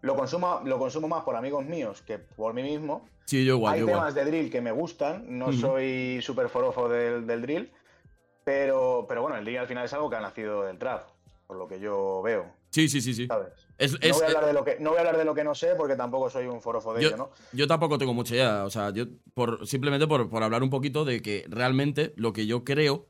lo 0.00 0.16
consumo, 0.16 0.60
lo 0.64 0.80
consumo 0.80 1.06
más 1.06 1.22
por 1.22 1.36
amigos 1.36 1.64
míos 1.64 2.02
que 2.02 2.18
por 2.18 2.52
mí 2.54 2.64
mismo. 2.64 3.08
Sí, 3.26 3.44
yo 3.44 3.54
igual. 3.54 3.74
Hay 3.74 3.80
yo 3.80 3.86
temas 3.86 4.10
igual. 4.10 4.14
de 4.14 4.24
drill 4.32 4.50
que 4.50 4.60
me 4.60 4.72
gustan, 4.72 5.38
no 5.38 5.52
soy 5.52 6.20
súper 6.20 6.48
forofo 6.48 6.88
del, 6.88 7.24
del 7.28 7.40
drill, 7.42 7.72
pero, 8.42 9.06
pero 9.08 9.22
bueno, 9.22 9.36
el 9.36 9.44
drill 9.44 9.58
al 9.58 9.68
final 9.68 9.84
es 9.84 9.92
algo 9.92 10.10
que 10.10 10.16
ha 10.16 10.20
nacido 10.20 10.64
del 10.64 10.76
trap, 10.78 11.06
por 11.52 11.58
lo 11.58 11.68
que 11.68 11.78
yo 11.78 12.22
veo, 12.22 12.46
Sí, 12.70 12.88
sí, 12.88 13.02
sí, 13.02 13.12
sí. 13.12 13.26
¿sabes? 13.26 13.48
Es, 13.76 13.92
No 13.92 13.98
voy, 14.14 14.22
a 14.22 14.26
hablar 14.28 14.46
de 14.46 14.52
lo 14.54 14.64
que, 14.64 14.78
no 14.80 14.90
voy 14.90 14.96
a 14.96 15.00
hablar 15.00 15.18
de 15.18 15.24
lo 15.26 15.34
que 15.34 15.44
no 15.44 15.54
sé 15.54 15.74
porque 15.76 15.96
tampoco 15.96 16.30
soy 16.30 16.46
un 16.46 16.62
forofo 16.62 16.94
de 16.94 17.02
Yo- 17.02 17.08
ello, 17.08 17.16
¿no? 17.18 17.30
Yo 17.52 17.66
tampoco 17.66 17.98
tengo 17.98 18.14
mucha 18.14 18.34
idea. 18.34 18.64
O 18.64 18.70
sea, 18.70 18.88
yo 18.94 19.04
por, 19.34 19.66
simplemente 19.66 20.06
por, 20.06 20.30
por 20.30 20.42
hablar 20.42 20.62
un 20.62 20.70
poquito 20.70 21.04
de 21.04 21.20
que 21.20 21.44
realmente 21.50 22.14
lo 22.16 22.32
que 22.32 22.46
yo 22.46 22.64
creo 22.64 23.08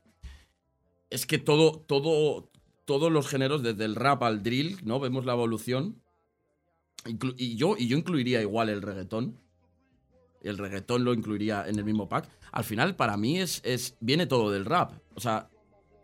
es 1.09 1.25
que 1.25 1.37
todo, 1.37 1.79
todo, 1.79 2.49
todos 2.83 3.09
los 3.09 3.29
géneros, 3.29 3.63
desde 3.63 3.85
el 3.85 3.95
rap 3.95 4.21
al 4.23 4.43
drill, 4.43 4.79
¿no? 4.83 4.99
Vemos 4.99 5.23
la 5.23 5.31
evolución. 5.31 6.01
Inclu- 7.05 7.35
y, 7.37 7.55
yo, 7.55 7.75
y 7.77 7.87
yo 7.87 7.95
incluiría 7.97 8.41
igual 8.41 8.67
el 8.67 8.81
reggaetón. 8.81 9.39
El 10.41 10.57
reggaetón 10.57 11.05
lo 11.05 11.13
incluiría 11.13 11.65
en 11.69 11.77
el 11.79 11.85
mismo 11.85 12.09
pack. 12.09 12.27
Al 12.51 12.65
final, 12.65 12.97
para 12.97 13.15
mí, 13.15 13.39
es, 13.39 13.61
es 13.63 13.95
viene 14.01 14.25
todo 14.25 14.51
del 14.51 14.65
rap. 14.65 14.91
O 15.15 15.21
sea, 15.21 15.49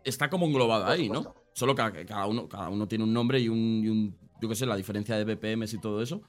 está 0.04 0.30
como 0.30 0.46
englobado 0.46 0.86
ahí, 0.86 1.10
¿no? 1.10 1.34
Solo 1.60 1.74
que 1.74 2.06
cada 2.06 2.26
uno, 2.26 2.48
cada 2.48 2.70
uno 2.70 2.88
tiene 2.88 3.04
un 3.04 3.12
nombre 3.12 3.38
y 3.38 3.46
un, 3.50 3.58
y 3.84 3.88
un- 3.90 4.16
yo 4.40 4.48
qué 4.48 4.54
sé, 4.54 4.64
la 4.64 4.76
diferencia 4.76 5.14
de 5.18 5.24
BPMs 5.26 5.74
y 5.74 5.78
todo 5.78 6.00
eso. 6.00 6.22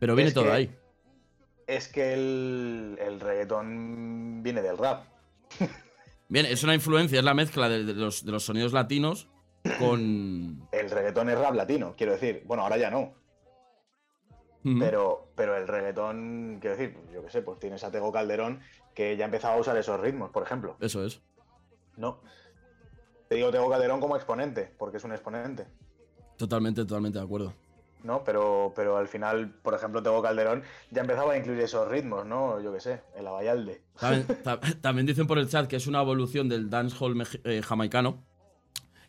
Pero 0.00 0.16
viene 0.16 0.30
Es 0.30 0.34
todo 0.34 0.46
que- 0.46 0.50
ahí. 0.50 0.76
Es 1.68 1.86
que 1.86 2.12
el, 2.12 2.98
el 3.00 3.20
reggaetón 3.20 4.42
viene 4.42 4.60
del 4.60 4.76
rap. 4.76 5.04
Bien, 6.28 6.44
es 6.46 6.64
una 6.64 6.74
influencia, 6.74 7.20
es 7.20 7.24
la 7.24 7.34
mezcla 7.34 7.68
de, 7.68 7.84
de 7.84 7.94
los, 7.94 8.24
de 8.24 8.32
los 8.32 8.42
sonidos 8.44 8.72
latinos 8.72 9.28
con. 9.78 10.66
El 10.72 10.90
reggaetón 10.90 11.28
es 11.30 11.38
rap 11.38 11.54
latino, 11.54 11.94
quiero 11.96 12.14
decir. 12.14 12.42
Bueno, 12.44 12.64
ahora 12.64 12.78
ya 12.78 12.90
no. 12.90 13.14
Pero, 14.80 15.30
pero 15.36 15.56
el 15.56 15.68
reggaetón, 15.68 16.58
quiero 16.60 16.76
decir, 16.76 16.98
yo 17.14 17.22
qué 17.24 17.30
sé, 17.30 17.42
pues 17.42 17.58
tienes 17.60 17.84
a 17.84 17.90
Tego 17.92 18.10
Calderón 18.12 18.60
que 18.92 19.16
ya 19.16 19.24
empezaba 19.26 19.54
a 19.54 19.60
usar 19.60 19.76
esos 19.78 19.98
ritmos, 20.00 20.30
por 20.30 20.42
ejemplo. 20.42 20.76
Eso 20.80 21.06
es. 21.06 21.22
No. 21.96 22.20
Te 23.28 23.34
digo 23.34 23.50
Tego 23.50 23.68
Calderón 23.70 24.00
como 24.00 24.16
exponente, 24.16 24.72
porque 24.78 24.96
es 24.98 25.04
un 25.04 25.12
exponente. 25.12 25.66
Totalmente, 26.36 26.82
totalmente 26.82 27.18
de 27.18 27.24
acuerdo. 27.24 27.52
¿no? 28.04 28.22
Pero, 28.24 28.72
pero 28.76 28.96
al 28.96 29.08
final, 29.08 29.50
por 29.60 29.74
ejemplo, 29.74 30.02
Tego 30.02 30.22
Calderón 30.22 30.62
ya 30.90 31.00
empezaba 31.00 31.32
a 31.32 31.36
incluir 31.36 31.60
esos 31.60 31.88
ritmos, 31.88 32.24
¿no? 32.24 32.60
Yo 32.60 32.72
qué 32.72 32.80
sé, 32.80 33.00
el 33.16 33.26
Abayalde. 33.26 33.82
También, 33.98 34.26
ta- 34.44 34.60
también 34.80 35.06
dicen 35.06 35.26
por 35.26 35.38
el 35.38 35.48
chat 35.48 35.66
que 35.66 35.76
es 35.76 35.86
una 35.86 36.00
evolución 36.00 36.48
del 36.48 36.70
dancehall 36.70 37.26
eh, 37.44 37.60
jamaicano. 37.62 38.22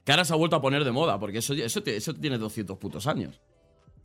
Que 0.03 0.11
ahora 0.11 0.25
se 0.25 0.33
ha 0.33 0.37
vuelto 0.37 0.55
a 0.55 0.61
poner 0.61 0.83
de 0.83 0.91
moda, 0.91 1.19
porque 1.19 1.37
eso, 1.37 1.53
eso, 1.53 1.81
eso 1.85 2.13
tiene 2.15 2.37
200 2.39 2.77
putos 2.79 3.05
años. 3.05 3.39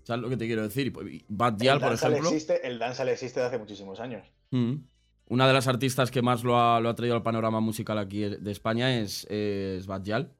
¿Sabes 0.03 0.23
lo 0.23 0.29
que 0.29 0.37
te 0.37 0.47
quiero 0.47 0.63
decir? 0.63 0.89
Y 0.89 1.25
Bad 1.29 1.63
el 1.63 1.81
por 1.81 1.95
ejemplo. 1.95 2.29
existe, 2.29 2.67
el 2.67 2.79
dancehall 2.79 3.09
existe 3.09 3.41
de 3.41 3.47
hace 3.47 3.59
muchísimos 3.59 4.01
años. 4.01 4.27
Mm. 4.51 4.75
Una 5.29 5.47
de 5.47 5.53
las 5.55 5.69
artistas 5.69 6.11
que 6.11 6.23
más 6.23 6.45
lo 6.45 6.59
ha, 6.61 6.81
lo 6.81 6.89
ha 6.91 6.95
traído 6.95 7.17
al 7.17 7.23
panorama 7.23 7.61
musical 7.61 7.99
aquí 7.99 8.21
de 8.23 8.51
España 8.51 8.99
es, 9.01 9.25
es 9.31 9.87
Bad 9.87 10.03
Gyal. 10.03 10.33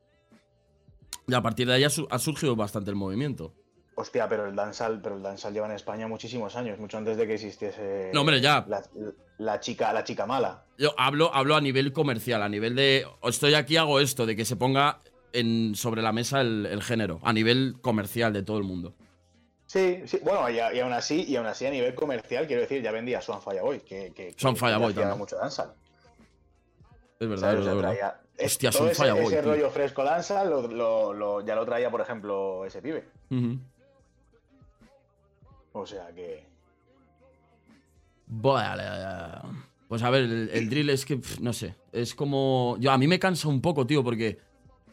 Y 1.27 1.35
a 1.35 1.41
partir 1.43 1.67
de 1.67 1.75
ahí 1.75 1.85
ha, 1.85 1.91
su- 1.91 2.07
ha 2.11 2.19
surgido 2.19 2.55
bastante 2.55 2.91
el 2.91 2.97
movimiento. 2.97 3.55
Hostia, 3.97 4.29
pero 4.29 4.47
el 4.47 4.55
dancehall, 4.57 5.01
pero 5.01 5.17
el 5.17 5.23
dancehall 5.23 5.55
lleva 5.55 5.67
en 5.67 5.73
España 5.73 6.07
muchísimos 6.09 6.55
años, 6.57 6.79
mucho 6.79 6.99
antes 6.99 7.17
de 7.17 7.27
que 7.27 7.35
existiese 7.35 8.11
No, 8.13 8.21
hombre, 8.21 8.41
ya. 8.41 8.67
la, 8.69 8.83
la 9.39 9.61
chica, 9.61 9.93
la 9.93 10.05
chica 10.05 10.27
mala. 10.27 10.65
Yo 10.77 10.93
hablo, 10.99 11.33
hablo 11.33 11.55
a 11.57 11.61
nivel 11.61 11.93
comercial, 11.93 12.43
a 12.43 12.49
nivel 12.49 12.75
de. 12.75 13.07
Estoy 13.23 13.55
aquí, 13.55 13.77
hago 13.77 14.01
esto, 14.01 14.27
de 14.27 14.35
que 14.37 14.45
se 14.45 14.57
ponga 14.57 15.01
en, 15.33 15.75
sobre 15.77 16.03
la 16.03 16.13
mesa 16.13 16.41
el, 16.41 16.67
el 16.67 16.83
género, 16.83 17.21
a 17.23 17.33
nivel 17.33 17.77
comercial 17.81 18.33
de 18.33 18.43
todo 18.43 18.59
el 18.59 18.65
mundo. 18.65 18.95
Sí, 19.75 20.03
sí, 20.07 20.21
bueno, 20.23 20.49
y, 20.51 20.61
aún 20.61 20.93
así, 20.93 21.25
y 21.27 21.35
aún 21.35 21.47
así 21.49 21.67
a 21.67 21.71
nivel 21.71 21.97
comercial, 21.97 22.47
quiero 22.47 22.63
decir, 22.63 22.81
ya 22.81 22.93
vendía 22.93 23.21
Swan 23.21 23.43
Fireboy, 23.43 23.81
que, 23.81 24.13
que, 24.15 24.33
Swan 24.37 24.55
Fireboy 24.57 24.95
también. 24.95 25.19
mucho 25.19 25.35
dancehall. 25.37 25.73
Es 27.19 27.29
verdad, 27.29 27.59
es 27.59 27.65
verdad, 27.65 28.21
Hostia, 28.41 28.71
Swan 28.71 28.91
ese, 28.91 29.03
Fireboy, 29.03 29.25
ese 29.25 29.43
tío. 29.43 29.51
rollo 29.51 29.71
fresco 29.71 30.05
dancehall 30.05 30.49
lo, 30.49 30.69
lo- 30.69 31.13
lo- 31.13 31.41
ya 31.45 31.57
lo 31.57 31.65
traía, 31.67 31.91
por 31.91 32.01
ejemplo, 32.01 32.65
ese 32.65 32.81
pibe. 32.83 33.03
O 35.73 35.85
sea 35.85 36.07
que. 36.15 36.47
Vale. 38.29 38.85
Pues 39.89 40.03
a 40.05 40.11
ver, 40.11 40.23
el, 40.23 40.51
el 40.53 40.71
drill 40.71 40.91
es 40.91 41.05
que, 41.05 41.21
no 41.41 41.53
sé, 41.53 41.75
es 41.91 42.15
como... 42.15 42.77
Yo, 42.79 42.93
a 42.93 42.99
mí 42.99 43.07
me 43.09 43.19
cansa 43.19 43.49
un 43.49 43.61
poco, 43.61 43.87
tío, 43.87 44.05
porque 44.05 44.39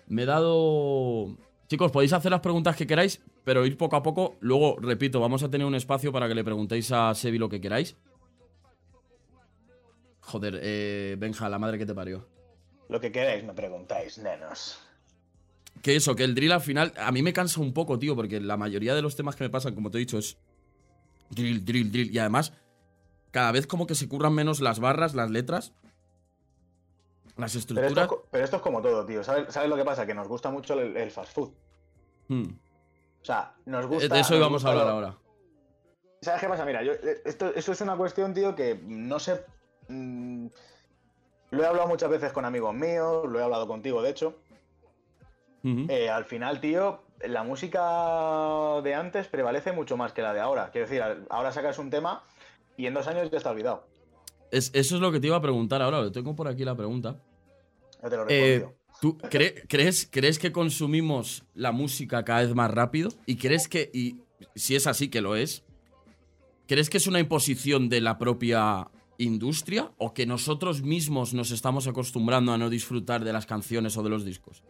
me 0.07 0.23
he 0.23 0.25
dado... 0.25 1.35
Chicos, 1.71 1.89
podéis 1.89 2.11
hacer 2.11 2.29
las 2.29 2.41
preguntas 2.41 2.75
que 2.75 2.85
queráis, 2.85 3.21
pero 3.45 3.65
ir 3.65 3.77
poco 3.77 3.95
a 3.95 4.03
poco. 4.03 4.35
Luego, 4.41 4.75
repito, 4.81 5.21
vamos 5.21 5.41
a 5.41 5.49
tener 5.49 5.65
un 5.65 5.73
espacio 5.73 6.11
para 6.11 6.27
que 6.27 6.35
le 6.35 6.43
preguntéis 6.43 6.91
a 6.91 7.15
Sebi 7.15 7.37
lo 7.37 7.47
que 7.47 7.61
queráis. 7.61 7.95
Joder, 10.19 10.59
eh, 10.61 11.15
Benja, 11.17 11.47
la 11.47 11.59
madre 11.59 11.77
que 11.77 11.85
te 11.85 11.95
parió. 11.95 12.27
Lo 12.89 12.99
que 12.99 13.09
queráis 13.09 13.45
me 13.45 13.53
preguntáis, 13.53 14.17
nenos. 14.17 14.81
Que 15.81 15.95
eso, 15.95 16.13
que 16.13 16.25
el 16.25 16.35
drill 16.35 16.51
al 16.51 16.59
final 16.59 16.91
a 16.97 17.09
mí 17.13 17.21
me 17.21 17.31
cansa 17.31 17.61
un 17.61 17.71
poco, 17.71 17.97
tío, 17.97 18.17
porque 18.17 18.41
la 18.41 18.57
mayoría 18.57 18.93
de 18.93 19.01
los 19.01 19.15
temas 19.15 19.37
que 19.37 19.45
me 19.45 19.49
pasan, 19.49 19.73
como 19.73 19.89
te 19.91 19.97
he 19.97 19.99
dicho, 19.99 20.17
es 20.17 20.37
drill, 21.29 21.63
drill, 21.63 21.89
drill. 21.89 22.13
Y 22.13 22.17
además, 22.19 22.51
cada 23.31 23.53
vez 23.53 23.65
como 23.65 23.87
que 23.87 23.95
se 23.95 24.09
curran 24.09 24.33
menos 24.33 24.59
las 24.59 24.81
barras, 24.81 25.15
las 25.15 25.31
letras, 25.31 25.71
las 27.37 27.37
Pero 27.37 27.45
esto, 27.45 27.57
estructuras. 27.59 28.09
pero 28.31 28.43
esto 28.43 28.55
es 28.57 28.61
como 28.61 28.81
todo, 28.81 29.05
tío. 29.05 29.23
¿Sabes, 29.23 29.53
sabes 29.53 29.69
lo 29.69 29.75
que 29.75 29.85
pasa? 29.85 30.05
Que 30.05 30.13
nos 30.13 30.27
gusta 30.27 30.49
mucho 30.51 30.73
el, 30.73 30.95
el 30.97 31.11
fast 31.11 31.33
food. 31.33 31.51
Hmm. 32.27 32.43
O 33.21 33.25
sea, 33.25 33.53
nos 33.65 33.85
gusta. 33.87 34.13
De 34.13 34.19
eso 34.21 34.35
íbamos 34.35 34.63
a 34.65 34.69
hablar 34.69 34.85
lo- 34.85 34.91
ahora. 34.91 35.17
¿Sabes 36.21 36.41
qué 36.41 36.47
pasa? 36.47 36.65
Mira, 36.65 36.83
yo, 36.83 36.91
eh, 36.93 37.21
esto, 37.25 37.51
eso 37.55 37.71
es 37.71 37.81
una 37.81 37.95
cuestión, 37.97 38.33
tío, 38.33 38.55
que 38.55 38.79
no 38.83 39.19
sé. 39.19 39.43
mm, 39.87 40.47
lo 41.51 41.63
he 41.63 41.65
hablado 41.67 41.87
muchas 41.87 42.09
veces 42.09 42.31
con 42.31 42.45
amigos 42.45 42.73
míos, 42.73 43.25
lo 43.27 43.39
he 43.39 43.43
hablado 43.43 43.67
contigo, 43.67 44.01
de 44.01 44.09
hecho. 44.11 44.35
Eh, 45.63 46.09
al 46.09 46.25
final, 46.25 46.59
tío, 46.59 47.01
la 47.19 47.43
música 47.43 48.81
de 48.83 48.95
antes 48.95 49.27
prevalece 49.27 49.71
mucho 49.71 49.95
más 49.95 50.11
que 50.13 50.21
la 50.23 50.33
de 50.33 50.39
ahora. 50.39 50.71
Quiero 50.71 50.87
decir, 50.87 51.03
ahora 51.29 51.51
sacas 51.51 51.77
un 51.77 51.89
tema 51.91 52.23
y 52.77 52.87
en 52.87 52.93
dos 52.95 53.05
años 53.07 53.29
ya 53.29 53.37
está 53.37 53.51
olvidado. 53.51 53.85
Es- 54.51 54.69
eso 54.73 54.95
es 54.95 55.01
lo 55.01 55.11
que 55.11 55.19
te 55.19 55.27
iba 55.27 55.37
a 55.37 55.41
preguntar 55.41 55.81
ahora. 55.81 56.01
Lo 56.01 56.11
tengo 56.11 56.35
por 56.35 56.47
aquí 56.47 56.63
la 56.65 56.75
pregunta. 56.75 57.19
Ya 58.03 58.09
te 58.09 58.17
lo 58.17 58.25
Eh. 58.29 58.65
¿Tú 58.99 59.17
cre- 59.17 59.65
crees, 59.67 60.07
crees 60.11 60.37
que 60.37 60.51
consumimos 60.51 61.43
la 61.55 61.71
música 61.71 62.23
cada 62.23 62.41
vez 62.41 62.53
más 62.53 62.69
rápido? 62.69 63.09
¿Y 63.25 63.37
crees 63.37 63.67
que, 63.67 63.89
y 63.93 64.17
si 64.55 64.75
es 64.75 64.85
así 64.85 65.09
que 65.09 65.21
lo 65.21 65.35
es, 65.35 65.63
crees 66.67 66.89
que 66.89 66.97
es 66.97 67.07
una 67.07 67.19
imposición 67.19 67.89
de 67.89 67.99
la 68.01 68.19
propia 68.19 68.89
industria 69.17 69.91
o 69.97 70.13
que 70.13 70.25
nosotros 70.27 70.83
mismos 70.83 71.33
nos 71.33 71.49
estamos 71.51 71.87
acostumbrando 71.87 72.51
a 72.53 72.57
no 72.59 72.69
disfrutar 72.69 73.23
de 73.23 73.33
las 73.33 73.45
canciones 73.47 73.97
o 73.97 74.03
de 74.03 74.09
los 74.09 74.23
discos? 74.23 74.61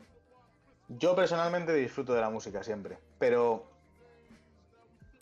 Yo 0.87 1.13
personalmente 1.15 1.73
disfruto 1.73 2.13
de 2.13 2.21
la 2.21 2.29
música 2.29 2.63
siempre, 2.63 2.97
pero 3.19 3.69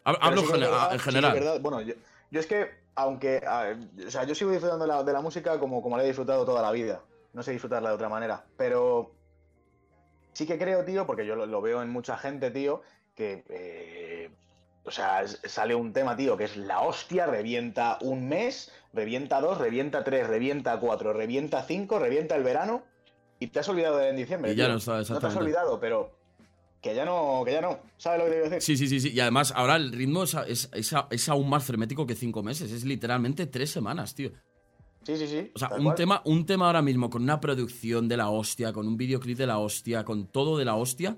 Hab- 0.06 0.16
Pero 0.16 0.24
Hablo 0.26 0.42
sí 0.42 0.48
en 0.54 0.60
verdad- 0.62 0.92
sí 0.94 1.00
general. 1.00 1.34
verdad. 1.34 1.62
Bueno, 1.62 1.82
yo, 1.82 1.94
yo 2.32 2.40
es 2.40 2.46
que, 2.48 2.68
aunque. 3.02 3.42
a- 3.46 3.76
o 4.08 4.10
sea, 4.12 4.24
yo 4.24 4.36
sigo 4.36 4.52
disfrutando 4.52 4.86
de 4.86 4.92
la, 4.92 5.04
de 5.04 5.14
la 5.14 5.22
música 5.22 5.60
como, 5.60 5.82
como 5.82 5.98
la 5.98 6.04
he 6.04 6.08
disfrutado 6.08 6.46
toda 6.46 6.62
la 6.62 6.72
vida. 6.72 7.02
No 7.34 7.44
sé 7.44 7.52
disfrutarla 7.52 7.90
de 7.90 7.96
otra 7.96 8.10
manera. 8.10 8.46
Pero. 8.58 9.12
Sí 10.34 10.46
que 10.46 10.58
creo, 10.58 10.86
tío, 10.86 11.06
porque 11.06 11.26
yo 11.26 11.36
lo, 11.36 11.46
lo 11.46 11.62
veo 11.62 11.82
en 11.82 11.90
mucha 11.90 12.18
gente, 12.18 12.52
tío, 12.52 12.82
que. 13.16 13.44
eh, 13.50 14.32
o 14.86 14.92
sea, 14.92 15.28
sale 15.28 15.76
un 15.76 15.94
tema, 15.94 16.16
tío, 16.16 16.36
que 16.38 16.46
es 16.46 16.58
la 16.58 16.82
hostia, 16.82 17.26
revienta 17.28 17.98
un 18.02 18.28
mes, 18.28 18.72
revienta 18.94 19.40
dos, 19.42 19.58
revienta 19.60 20.04
tres, 20.04 20.26
revienta 20.26 20.80
cuatro, 20.80 21.14
revienta 21.14 21.62
cinco, 21.64 22.00
revienta 22.00 22.36
el 22.36 22.44
verano 22.44 22.84
y 23.40 23.48
te 23.48 23.60
has 23.60 23.70
olvidado 23.70 23.98
de 23.98 24.10
en 24.10 24.16
diciembre. 24.16 24.52
Y 24.52 24.56
ya 24.56 24.66
tío. 24.66 24.74
no 24.74 24.78
está, 24.80 25.14
No 25.14 25.20
te 25.20 25.28
has 25.28 25.36
olvidado, 25.36 25.80
pero 25.80 26.19
que 26.82 26.96
ya 26.96 27.06
no, 27.06 27.42
que 27.46 27.52
ya 27.54 27.62
no. 27.62 27.80
¿Sabes 27.98 28.20
lo 28.20 28.26
que 28.26 28.32
te 28.32 28.36
quiero 28.38 28.50
decir? 28.56 28.62
Sí, 28.62 28.78
sí, 28.78 28.88
sí, 28.88 29.00
sí. 29.00 29.16
Y 29.16 29.20
además, 29.20 29.52
ahora 29.56 29.76
el 29.76 29.92
ritmo 29.92 30.24
es, 30.24 30.34
es- 30.48 30.70
es- 30.74 30.96
es 31.12 31.30
aún 31.30 31.50
más 31.50 31.64
frenético 31.64 32.06
que 32.08 32.16
cinco 32.16 32.42
meses. 32.44 32.72
Es 32.72 32.84
literalmente 32.86 33.46
tres 33.48 33.70
semanas, 33.72 34.16
tío. 34.16 34.32
Sí, 35.04 35.16
sí, 35.18 35.28
sí. 35.28 35.52
O 35.56 35.60
sea, 35.60 35.70
un 35.78 35.84
cual. 35.86 35.96
tema, 35.96 36.22
un 36.26 36.46
tema 36.46 36.68
ahora 36.68 36.82
mismo 36.82 37.10
con 37.10 37.24
una 37.24 37.40
producción 37.40 38.08
de 38.08 38.18
la 38.18 38.30
hostia, 38.30 38.74
con 38.74 38.88
un 38.88 38.98
videoclip 38.98 39.38
de 39.38 39.48
la 39.48 39.58
hostia, 39.58 40.04
con 40.04 40.28
todo 40.28 40.58
de 40.58 40.66
la 40.66 40.76
hostia, 40.76 41.18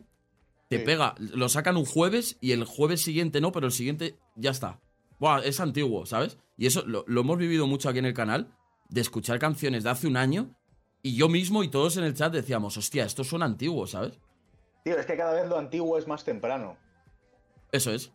te 0.69 0.79
Sí. 0.79 0.85
pega. 0.85 1.15
Lo 1.17 1.49
sacan 1.49 1.77
un 1.77 1.85
jueves 1.85 2.37
y 2.41 2.51
el 2.53 2.63
jueves 2.63 3.01
siguiente 3.01 3.41
no, 3.41 3.51
pero 3.51 3.65
el 3.67 3.73
siguiente 3.73 4.17
ya 4.35 4.51
está. 4.51 4.79
Buah, 5.19 5.39
es 5.43 5.59
antiguo, 5.59 6.05
¿sabes? 6.05 6.37
Y 6.57 6.67
eso 6.67 6.83
lo, 6.85 7.03
lo 7.07 7.21
hemos 7.21 7.37
vivido 7.37 7.67
mucho 7.67 7.89
aquí 7.89 7.99
en 7.99 8.05
el 8.05 8.13
canal, 8.13 8.55
de 8.89 9.01
escuchar 9.01 9.37
canciones 9.39 9.83
de 9.83 9.89
hace 9.89 10.07
un 10.07 10.15
año 10.17 10.55
y 11.03 11.15
yo 11.15 11.27
mismo 11.29 11.63
y 11.63 11.67
todos 11.69 11.97
en 11.97 12.03
el 12.03 12.13
chat 12.13 12.31
decíamos, 12.33 12.77
hostia, 12.77 13.05
esto 13.05 13.23
suena 13.23 13.45
antiguo, 13.45 13.85
¿sabes? 13.87 14.19
Tío, 14.83 14.97
es 14.97 15.05
que 15.05 15.15
cada 15.17 15.33
vez 15.33 15.47
lo 15.47 15.57
antiguo 15.57 15.97
es 15.97 16.07
más 16.07 16.23
temprano. 16.23 16.77
Eso 17.71 17.91
es. 17.91 18.11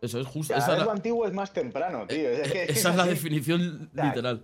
Eso 0.00 0.18
es 0.20 0.26
justo. 0.26 0.52
Cada 0.54 0.64
Esa 0.66 0.74
vez 0.76 0.84
lo 0.84 0.90
antiguo 0.90 1.26
es 1.26 1.32
más 1.32 1.52
temprano, 1.52 2.06
tío. 2.06 2.28
Es 2.28 2.50
que- 2.50 2.62
es 2.62 2.66
que 2.68 2.72
esa 2.72 2.90
es 2.90 2.96
la 2.96 3.02
así. 3.04 3.10
definición 3.10 3.90
literal. 3.92 4.42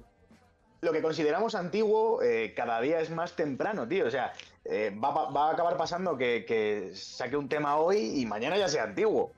Lo 0.80 0.92
que 0.92 1.02
consideramos 1.02 1.56
antiguo 1.56 2.22
eh, 2.22 2.54
cada 2.54 2.80
día 2.80 3.00
es 3.00 3.10
más 3.10 3.34
temprano, 3.34 3.88
tío. 3.88 4.06
O 4.06 4.10
sea, 4.10 4.32
eh, 4.64 4.96
va, 4.96 5.48
a 5.48 5.50
acabar 5.52 5.76
pasando 5.76 6.16
que, 6.16 6.44
que 6.46 6.92
saque 6.94 7.36
un 7.36 7.48
tema 7.48 7.76
hoy 7.78 8.20
y 8.20 8.26
mañana 8.26 8.56
ya 8.56 8.68
sea 8.68 8.84
antiguo. 8.84 9.32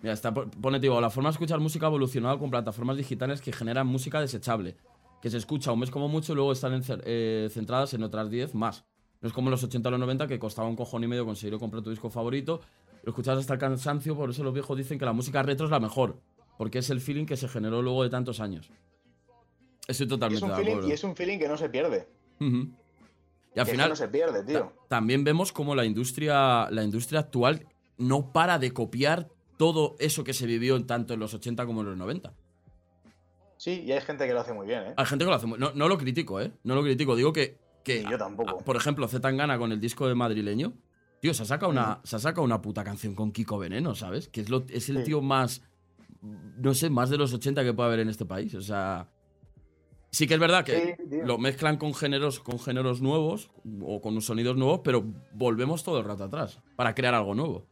Mira, 0.00 0.14
está, 0.14 0.32
pone, 0.32 0.80
digo, 0.80 0.98
la 0.98 1.10
forma 1.10 1.28
de 1.28 1.32
escuchar 1.32 1.60
música 1.60 1.84
ha 1.84 1.88
evolucionado 1.90 2.38
con 2.38 2.50
plataformas 2.50 2.96
digitales 2.96 3.42
que 3.42 3.52
generan 3.52 3.86
música 3.86 4.18
desechable, 4.18 4.78
que 5.20 5.28
se 5.28 5.36
escucha 5.36 5.72
un 5.72 5.80
mes 5.80 5.90
como 5.90 6.08
mucho 6.08 6.32
y 6.32 6.36
luego 6.36 6.52
están 6.52 6.82
eh, 7.04 7.48
centradas 7.52 7.92
en 7.92 8.02
otras 8.02 8.30
10 8.30 8.54
más. 8.54 8.86
No 9.20 9.28
es 9.28 9.32
como 9.32 9.50
los 9.50 9.62
80 9.62 9.88
o 9.88 9.90
los 9.92 10.00
90 10.00 10.26
que 10.26 10.38
costaba 10.38 10.68
un 10.68 10.76
cojón 10.76 11.04
y 11.04 11.06
medio 11.06 11.24
conseguir 11.24 11.58
comprar 11.58 11.82
tu 11.82 11.90
disco 11.90 12.08
favorito. 12.10 12.60
Lo 13.02 13.10
escuchabas 13.10 13.40
hasta 13.40 13.54
el 13.54 13.60
cansancio, 13.60 14.16
por 14.16 14.30
eso 14.30 14.42
los 14.42 14.54
viejos 14.54 14.76
dicen 14.76 14.98
que 14.98 15.04
la 15.04 15.12
música 15.12 15.42
retro 15.42 15.66
es 15.66 15.70
la 15.70 15.80
mejor, 15.80 16.18
porque 16.58 16.78
es 16.78 16.90
el 16.90 17.00
feeling 17.00 17.26
que 17.26 17.36
se 17.36 17.48
generó 17.48 17.82
luego 17.82 18.02
de 18.02 18.10
tantos 18.10 18.40
años. 18.40 18.70
Estoy 19.86 20.06
totalmente 20.06 20.46
de 20.46 20.52
acuerdo. 20.52 20.88
Y 20.88 20.92
es 20.92 21.04
un 21.04 21.16
feeling 21.16 21.38
que 21.38 21.48
no 21.48 21.56
se 21.56 21.68
pierde. 21.68 22.08
Y 22.40 23.58
al 23.58 23.66
final. 23.66 23.90
no 23.90 23.96
se 23.96 24.08
pierde, 24.08 24.44
tío. 24.44 24.72
También 24.88 25.24
vemos 25.24 25.52
como 25.52 25.74
la 25.74 25.84
industria, 25.84 26.70
la 26.70 26.82
industria 26.82 27.20
actual 27.20 27.66
no 27.98 28.32
para 28.32 28.58
de 28.58 28.72
copiar 28.72 29.28
todo 29.58 29.94
eso 29.98 30.24
que 30.24 30.32
se 30.32 30.46
vivió 30.46 30.82
tanto 30.86 31.12
en 31.14 31.20
los 31.20 31.34
80 31.34 31.66
como 31.66 31.82
en 31.82 31.88
los 31.88 31.96
90. 31.96 32.32
Sí, 33.58 33.82
y 33.84 33.92
hay 33.92 34.00
gente 34.00 34.26
que 34.26 34.32
lo 34.32 34.40
hace 34.40 34.54
muy 34.54 34.66
bien, 34.66 34.82
¿eh? 34.84 34.94
Hay 34.96 35.04
gente 35.04 35.24
que 35.24 35.30
lo 35.30 35.36
hace 35.36 35.46
muy 35.46 35.58
No, 35.58 35.72
no 35.74 35.86
lo 35.86 35.98
critico, 35.98 36.40
¿eh? 36.40 36.50
No 36.64 36.74
lo 36.74 36.82
critico. 36.82 37.14
Digo 37.14 37.32
que. 37.32 37.58
Que 37.84 38.04
yo 38.04 38.18
tampoco. 38.18 38.58
por 38.58 38.76
ejemplo, 38.76 39.08
Zetangana 39.08 39.58
con 39.58 39.72
el 39.72 39.80
disco 39.80 40.08
de 40.08 40.14
madrileño. 40.14 40.72
Tío, 41.20 41.34
se 41.34 41.42
ha 41.42 41.46
sacado 41.46 41.70
una, 41.70 42.00
se 42.02 42.18
saca 42.18 42.40
una 42.40 42.62
puta 42.62 42.82
canción 42.82 43.14
con 43.14 43.30
Kiko 43.30 43.58
Veneno, 43.58 43.94
¿sabes? 43.94 44.28
Que 44.28 44.40
es, 44.40 44.48
lo, 44.48 44.64
es 44.68 44.88
el 44.88 45.04
tío 45.04 45.20
más. 45.20 45.62
No 46.22 46.74
sé, 46.74 46.88
más 46.90 47.10
de 47.10 47.18
los 47.18 47.32
80 47.32 47.62
que 47.62 47.74
puede 47.74 47.88
haber 47.88 48.00
en 48.00 48.08
este 48.08 48.24
país. 48.24 48.54
O 48.54 48.62
sea. 48.62 49.08
Sí 50.12 50.26
que 50.26 50.34
es 50.34 50.40
verdad 50.40 50.64
que 50.64 50.96
lo 51.24 51.38
mezclan 51.38 51.76
con 51.76 51.94
géneros, 51.94 52.40
con 52.40 52.58
géneros 52.58 53.00
nuevos 53.00 53.48
o 53.80 54.00
con 54.00 54.20
sonidos 54.20 54.56
nuevos, 54.56 54.80
pero 54.82 55.04
volvemos 55.32 55.84
todo 55.84 56.00
el 56.00 56.04
rato 56.04 56.24
atrás 56.24 56.58
para 56.74 56.96
crear 56.96 57.14
algo 57.14 57.32
nuevo. 57.34 57.64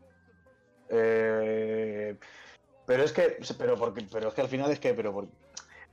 Eh, 0.88 2.16
pero 2.86 3.02
es 3.02 3.12
que, 3.12 3.38
pero 3.58 3.76
porque, 3.76 4.06
pero 4.10 4.28
es 4.28 4.34
que 4.34 4.40
al 4.40 4.48
final 4.48 4.70
es 4.70 4.78
que, 4.78 4.94
pero 4.94 5.28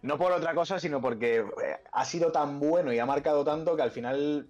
no 0.06 0.20
por 0.20 0.32
otra 0.32 0.54
cosa, 0.54 0.80
sino 0.80 1.02
porque 1.02 1.38
eh, 1.38 1.44
ha 1.92 2.06
sido 2.06 2.32
tan 2.32 2.60
bueno 2.60 2.94
y 2.94 3.00
ha 3.00 3.06
marcado 3.06 3.44
tanto 3.44 3.76
que 3.76 3.82
al 3.82 3.92
final 3.92 4.48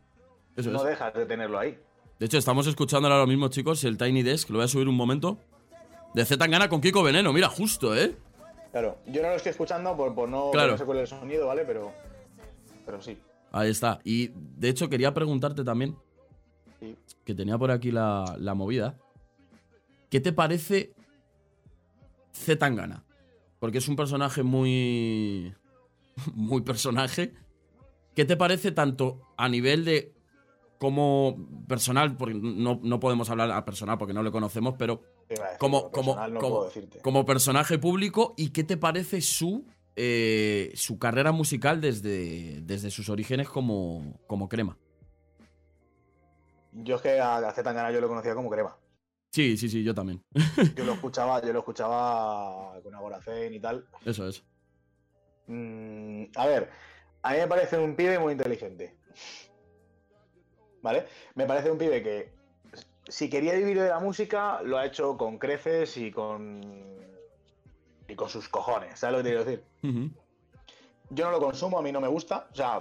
no 0.58 0.84
dejas 0.84 1.14
de 1.14 1.26
tenerlo 1.26 1.58
ahí. 1.58 1.80
De 2.20 2.26
hecho, 2.26 2.38
estamos 2.38 2.68
escuchando 2.68 3.08
ahora 3.08 3.26
mismo, 3.26 3.48
chicos, 3.48 3.84
el 3.86 3.98
Tiny 3.98 4.22
Desk, 4.22 4.50
lo 4.50 4.58
voy 4.58 4.66
a 4.66 4.68
subir 4.68 4.90
un 4.90 4.96
momento. 4.96 5.38
De 6.14 6.26
Z 6.26 6.38
Tangana 6.38 6.68
con 6.68 6.82
Kiko 6.82 7.04
Veneno, 7.04 7.32
mira, 7.32 7.48
justo, 7.48 7.96
¿eh? 7.96 8.16
Claro, 8.72 8.98
yo 9.06 9.22
no 9.22 9.30
lo 9.30 9.36
estoy 9.36 9.52
escuchando 9.52 9.96
por, 9.96 10.28
no, 10.28 10.52
claro. 10.52 10.78
sé 10.78 10.84
cuál 10.84 11.00
es 11.00 11.12
el 11.12 11.20
sonido, 11.20 11.48
¿vale? 11.48 11.64
Pero, 11.66 11.94
pero 12.86 13.02
sí. 13.02 13.18
Ahí 13.52 13.70
está. 13.70 14.00
Y 14.04 14.32
de 14.36 14.70
hecho 14.70 14.90
quería 14.90 15.14
preguntarte 15.14 15.64
también, 15.64 15.96
que 17.24 17.34
tenía 17.34 17.58
por 17.58 17.72
aquí 17.72 17.92
la, 17.92 18.36
la 18.38 18.54
movida, 18.54 18.98
¿qué 20.10 20.20
te 20.20 20.34
parece 20.34 20.94
Zetangana? 22.34 23.05
Porque 23.66 23.80
es 23.80 23.88
un 23.88 23.96
personaje 23.96 24.44
muy... 24.44 25.56
muy 26.36 26.62
personaje. 26.62 27.34
¿Qué 28.14 28.24
te 28.24 28.38
parece 28.38 28.72
tanto 28.72 29.22
a 29.38 29.50
nivel 29.50 29.86
de 29.86 30.14
como 30.78 31.36
personal, 31.68 32.16
porque 32.16 32.36
no, 32.36 32.80
no 32.84 33.00
podemos 33.00 33.28
hablar 33.32 33.50
a 33.50 33.66
personal 33.66 33.98
porque 33.98 34.14
no 34.14 34.22
le 34.22 34.30
conocemos, 34.30 34.76
pero 34.78 35.02
como, 35.58 35.90
como, 35.90 36.16
como, 37.02 37.26
personaje 37.26 37.80
público 37.80 38.36
y 38.38 38.50
qué 38.50 38.64
te 38.64 38.78
parece 38.78 39.22
su, 39.22 39.66
eh, 39.96 40.72
su 40.76 41.00
carrera 41.00 41.32
musical 41.32 41.82
desde, 41.82 42.62
desde 42.62 42.92
sus 42.92 43.10
orígenes 43.10 43.50
como, 43.50 44.20
como 44.28 44.48
crema. 44.48 44.78
Yo 46.72 46.98
es 46.98 47.02
que 47.02 47.20
a 47.20 47.52
Zetangana 47.52 47.92
yo 47.92 48.00
lo 48.00 48.08
conocía 48.08 48.36
como 48.36 48.52
crema. 48.52 48.78
Sí, 49.32 49.58
sí, 49.58 49.68
sí, 49.70 49.84
yo 49.84 49.94
también. 49.94 50.24
yo 50.76 50.86
lo 50.86 50.94
escuchaba, 50.94 51.42
yo 51.42 51.52
lo 51.52 51.60
escuchaba 51.60 52.80
con 52.82 52.96
Agoracén 52.96 53.54
y 53.54 53.60
tal. 53.60 53.86
Eso 54.06 54.28
es. 54.28 54.44
Mm, 55.48 56.26
a 56.36 56.48
ver, 56.48 56.70
a 57.22 57.34
mí 57.34 57.38
me 57.40 57.48
parece 57.48 57.78
un 57.78 57.96
pibe 57.96 58.18
muy 58.20 58.34
inteligente. 58.34 58.96
¿Vale? 60.82 61.06
Me 61.34 61.46
parece 61.46 61.72
un 61.72 61.78
pibe 61.78 62.02
que 62.02 62.34
si 63.08 63.30
quería 63.30 63.54
vivir 63.54 63.80
de 63.80 63.90
la 63.90 64.00
música, 64.00 64.62
lo 64.64 64.78
ha 64.78 64.86
hecho 64.86 65.18
con 65.18 65.38
creces 65.38 65.98
y 65.98 66.12
con. 66.12 66.62
y 68.08 68.16
con 68.16 68.30
sus 68.30 68.50
cojones, 68.50 69.00
¿sabes 69.00 69.14
lo 69.14 69.20
que 69.20 69.24
te 69.24 69.30
quiero 69.30 69.46
decir? 69.46 69.64
Yo 71.10 71.26
no 71.26 71.32
lo 71.32 71.40
consumo, 71.40 71.78
a 71.78 71.82
mí 71.82 71.92
no 71.92 72.02
me 72.02 72.08
gusta. 72.08 72.48
O 72.52 72.56
sea, 72.56 72.80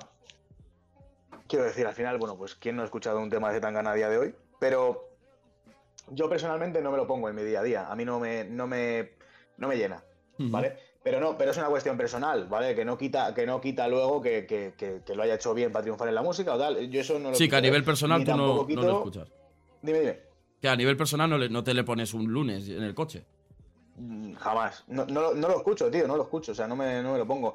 quiero 1.46 1.64
decir, 1.64 1.86
al 1.86 1.94
final, 1.94 2.18
bueno, 2.18 2.36
pues 2.36 2.54
quién 2.54 2.76
no 2.76 2.82
ha 2.82 2.84
escuchado 2.86 3.20
un 3.20 3.30
tema 3.30 3.52
de 3.52 3.60
Tangana 3.60 3.90
a 3.90 3.94
día 3.94 4.08
de 4.08 4.18
hoy, 4.18 4.34
pero 4.58 5.13
yo 6.10 6.28
personalmente 6.28 6.80
no 6.82 6.90
me 6.90 6.96
lo 6.96 7.06
pongo 7.06 7.28
en 7.28 7.34
mi 7.34 7.42
día 7.42 7.60
a 7.60 7.62
día. 7.62 7.90
A 7.90 7.96
mí 7.96 8.04
no 8.04 8.20
me, 8.20 8.44
no 8.44 8.66
me, 8.66 9.10
no 9.58 9.68
me 9.68 9.76
llena, 9.76 10.02
¿vale? 10.38 10.76
Pero 11.02 11.20
no, 11.20 11.36
pero 11.36 11.50
es 11.50 11.56
una 11.58 11.68
cuestión 11.68 11.98
personal, 11.98 12.46
¿vale? 12.46 12.74
Que 12.74 12.84
no 12.84 12.96
quita, 12.96 13.34
que 13.34 13.44
no 13.44 13.60
quita 13.60 13.86
luego 13.88 14.22
que, 14.22 14.46
que, 14.46 15.02
lo 15.14 15.22
haya 15.22 15.34
hecho 15.34 15.52
bien 15.52 15.70
para 15.70 15.82
triunfar 15.82 16.08
en 16.08 16.14
la 16.14 16.22
música 16.22 16.54
o 16.54 16.58
tal. 16.58 16.88
Yo 16.90 17.00
eso 17.00 17.18
no 17.18 17.30
lo 17.30 17.36
Sí, 17.36 17.48
que 17.48 17.56
a 17.56 17.60
nivel 17.60 17.84
personal 17.84 18.24
tú 18.24 18.30
no, 18.30 18.66
no, 18.66 18.82
lo 18.82 18.96
escuchas. 18.96 19.28
Dime, 19.82 20.00
dime. 20.00 20.18
Que 20.62 20.68
a 20.68 20.76
nivel 20.76 20.96
personal 20.96 21.28
no, 21.28 21.36
no 21.36 21.62
te 21.62 21.74
le 21.74 21.84
pones 21.84 22.14
un 22.14 22.32
lunes 22.32 22.68
en 22.68 22.82
el 22.82 22.94
coche. 22.94 23.26
Mm, 23.96 24.34
jamás. 24.34 24.84
No, 24.88 25.04
lo 25.04 25.56
escucho, 25.56 25.90
tío, 25.90 26.06
no 26.08 26.16
lo 26.16 26.24
escucho. 26.24 26.52
O 26.52 26.54
sea, 26.54 26.66
no 26.66 26.76
me, 26.76 27.02
lo 27.02 27.26
pongo. 27.26 27.54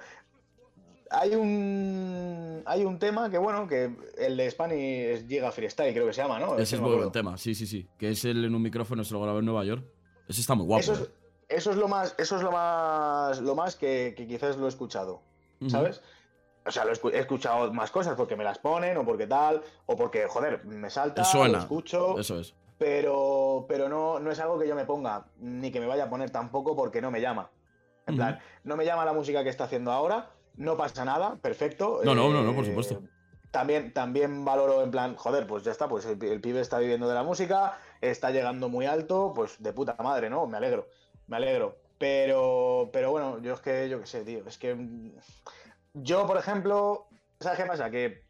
Hay 1.12 1.36
un 1.36 2.64
hay 2.66 2.86
un 2.86 3.00
tema 3.00 3.30
que, 3.30 3.38
bueno, 3.38 3.68
que 3.68 3.92
el 4.18 4.38
de 4.38 4.52
Spanish 4.52 5.26
llega 5.28 5.52
freestyle, 5.52 5.94
creo 5.94 6.08
que 6.08 6.14
se 6.14 6.22
llama, 6.22 6.40
¿no? 6.40 6.58
Ese 6.58 6.76
es 6.76 6.82
muy 6.82 6.96
buen 6.96 7.12
tema, 7.12 7.38
sí, 7.38 7.56
sí, 7.56 7.66
sí. 7.66 7.88
Que 7.98 8.12
es 8.12 8.26
el 8.26 8.46
en 8.46 8.54
un 8.54 8.62
micrófono, 8.62 9.04
se 9.04 9.14
lo 9.14 9.22
grabó 9.22 9.40
en 9.40 9.46
Nueva 9.46 9.64
York. 9.66 9.84
Ese 10.28 10.42
está 10.42 10.54
muy 10.56 10.66
guapo. 10.66 10.82
Eso 10.82 10.94
es, 10.94 11.00
¿eh? 11.02 11.10
eso 11.50 11.72
es 11.72 11.78
lo 11.78 11.88
más, 11.88 12.16
eso 12.18 12.36
es 12.36 12.44
lo 12.44 12.52
más, 12.52 13.42
lo 13.42 13.56
más 13.56 13.76
que, 13.76 14.14
quizás 14.16 14.58
lo 14.58 14.66
he 14.68 14.70
escuchado, 14.70 15.22
¿sabes? 15.68 16.02
O 16.66 16.72
sea, 16.72 16.86
lo 16.86 16.92
he 16.92 17.20
escuchado 17.20 17.74
más 17.74 17.90
cosas 17.90 18.16
porque 18.16 18.36
me 18.36 18.44
las 18.44 18.60
ponen 18.60 18.96
o 18.98 19.06
porque 19.06 19.26
tal, 19.26 19.64
o 19.88 19.96
porque, 19.96 20.28
joder, 20.28 20.64
me 20.66 20.90
salta, 20.92 21.24
suena. 21.24 21.54
lo 21.54 21.60
escucho. 21.60 22.20
Eso 22.20 22.40
es. 22.40 22.54
Pero, 22.78 23.66
pero 23.68 23.90
no, 23.90 24.20
no 24.20 24.32
es 24.32 24.40
algo 24.40 24.60
que 24.60 24.68
yo 24.68 24.76
me 24.76 24.86
ponga, 24.86 25.26
ni 25.40 25.72
que 25.72 25.80
me 25.80 25.88
vaya 25.88 26.06
a 26.06 26.10
poner 26.10 26.30
tampoco 26.30 26.76
porque 26.76 27.02
no 27.02 27.10
me 27.10 27.20
llama. 27.20 27.50
En 28.06 28.16
plan, 28.16 28.40
no 28.64 28.76
me 28.76 28.86
llama 28.86 29.06
la 29.06 29.14
música 29.14 29.44
que 29.44 29.50
está 29.50 29.66
haciendo 29.66 29.92
ahora, 29.92 30.32
no 30.60 30.78
pasa 30.78 31.06
nada, 31.06 31.38
perfecto. 31.38 32.02
No, 32.04 32.14
no, 32.14 32.30
no, 32.30 32.44
no, 32.44 32.54
por 32.54 32.66
eh, 32.66 32.68
supuesto. 32.68 33.02
También, 33.50 33.94
también 33.94 34.46
valoro 34.46 34.84
en 34.84 34.92
plan, 34.92 35.16
joder, 35.16 35.48
pues 35.48 35.64
ya 35.64 35.72
está, 35.72 35.88
pues 35.88 36.06
el, 36.06 36.22
el, 36.24 36.42
pibe 36.42 36.60
está 36.60 36.78
viviendo 36.78 37.08
de 37.08 37.16
la 37.16 37.24
música, 37.24 37.80
está 38.02 38.30
llegando 38.30 38.70
muy 38.70 38.86
alto, 38.86 39.32
pues 39.34 39.56
de 39.64 39.74
puta 39.74 39.96
madre, 40.04 40.30
¿no? 40.30 40.46
Me 40.46 40.58
alegro, 40.58 40.88
me 41.28 41.38
alegro. 41.38 41.78
Pero, 41.98 42.90
pero 42.94 43.10
bueno, 43.12 43.42
yo 43.42 43.54
es 43.54 43.62
que, 43.62 43.90
yo 43.90 44.00
qué 44.02 44.06
sé, 44.06 44.24
tío, 44.24 44.44
es 44.46 44.58
que 44.58 44.76
yo, 45.94 46.28
por 46.28 46.38
ejemplo, 46.38 47.08
¿sabes 47.40 47.60
qué 47.60 47.66
pasa? 47.66 47.90
Que 47.90 48.24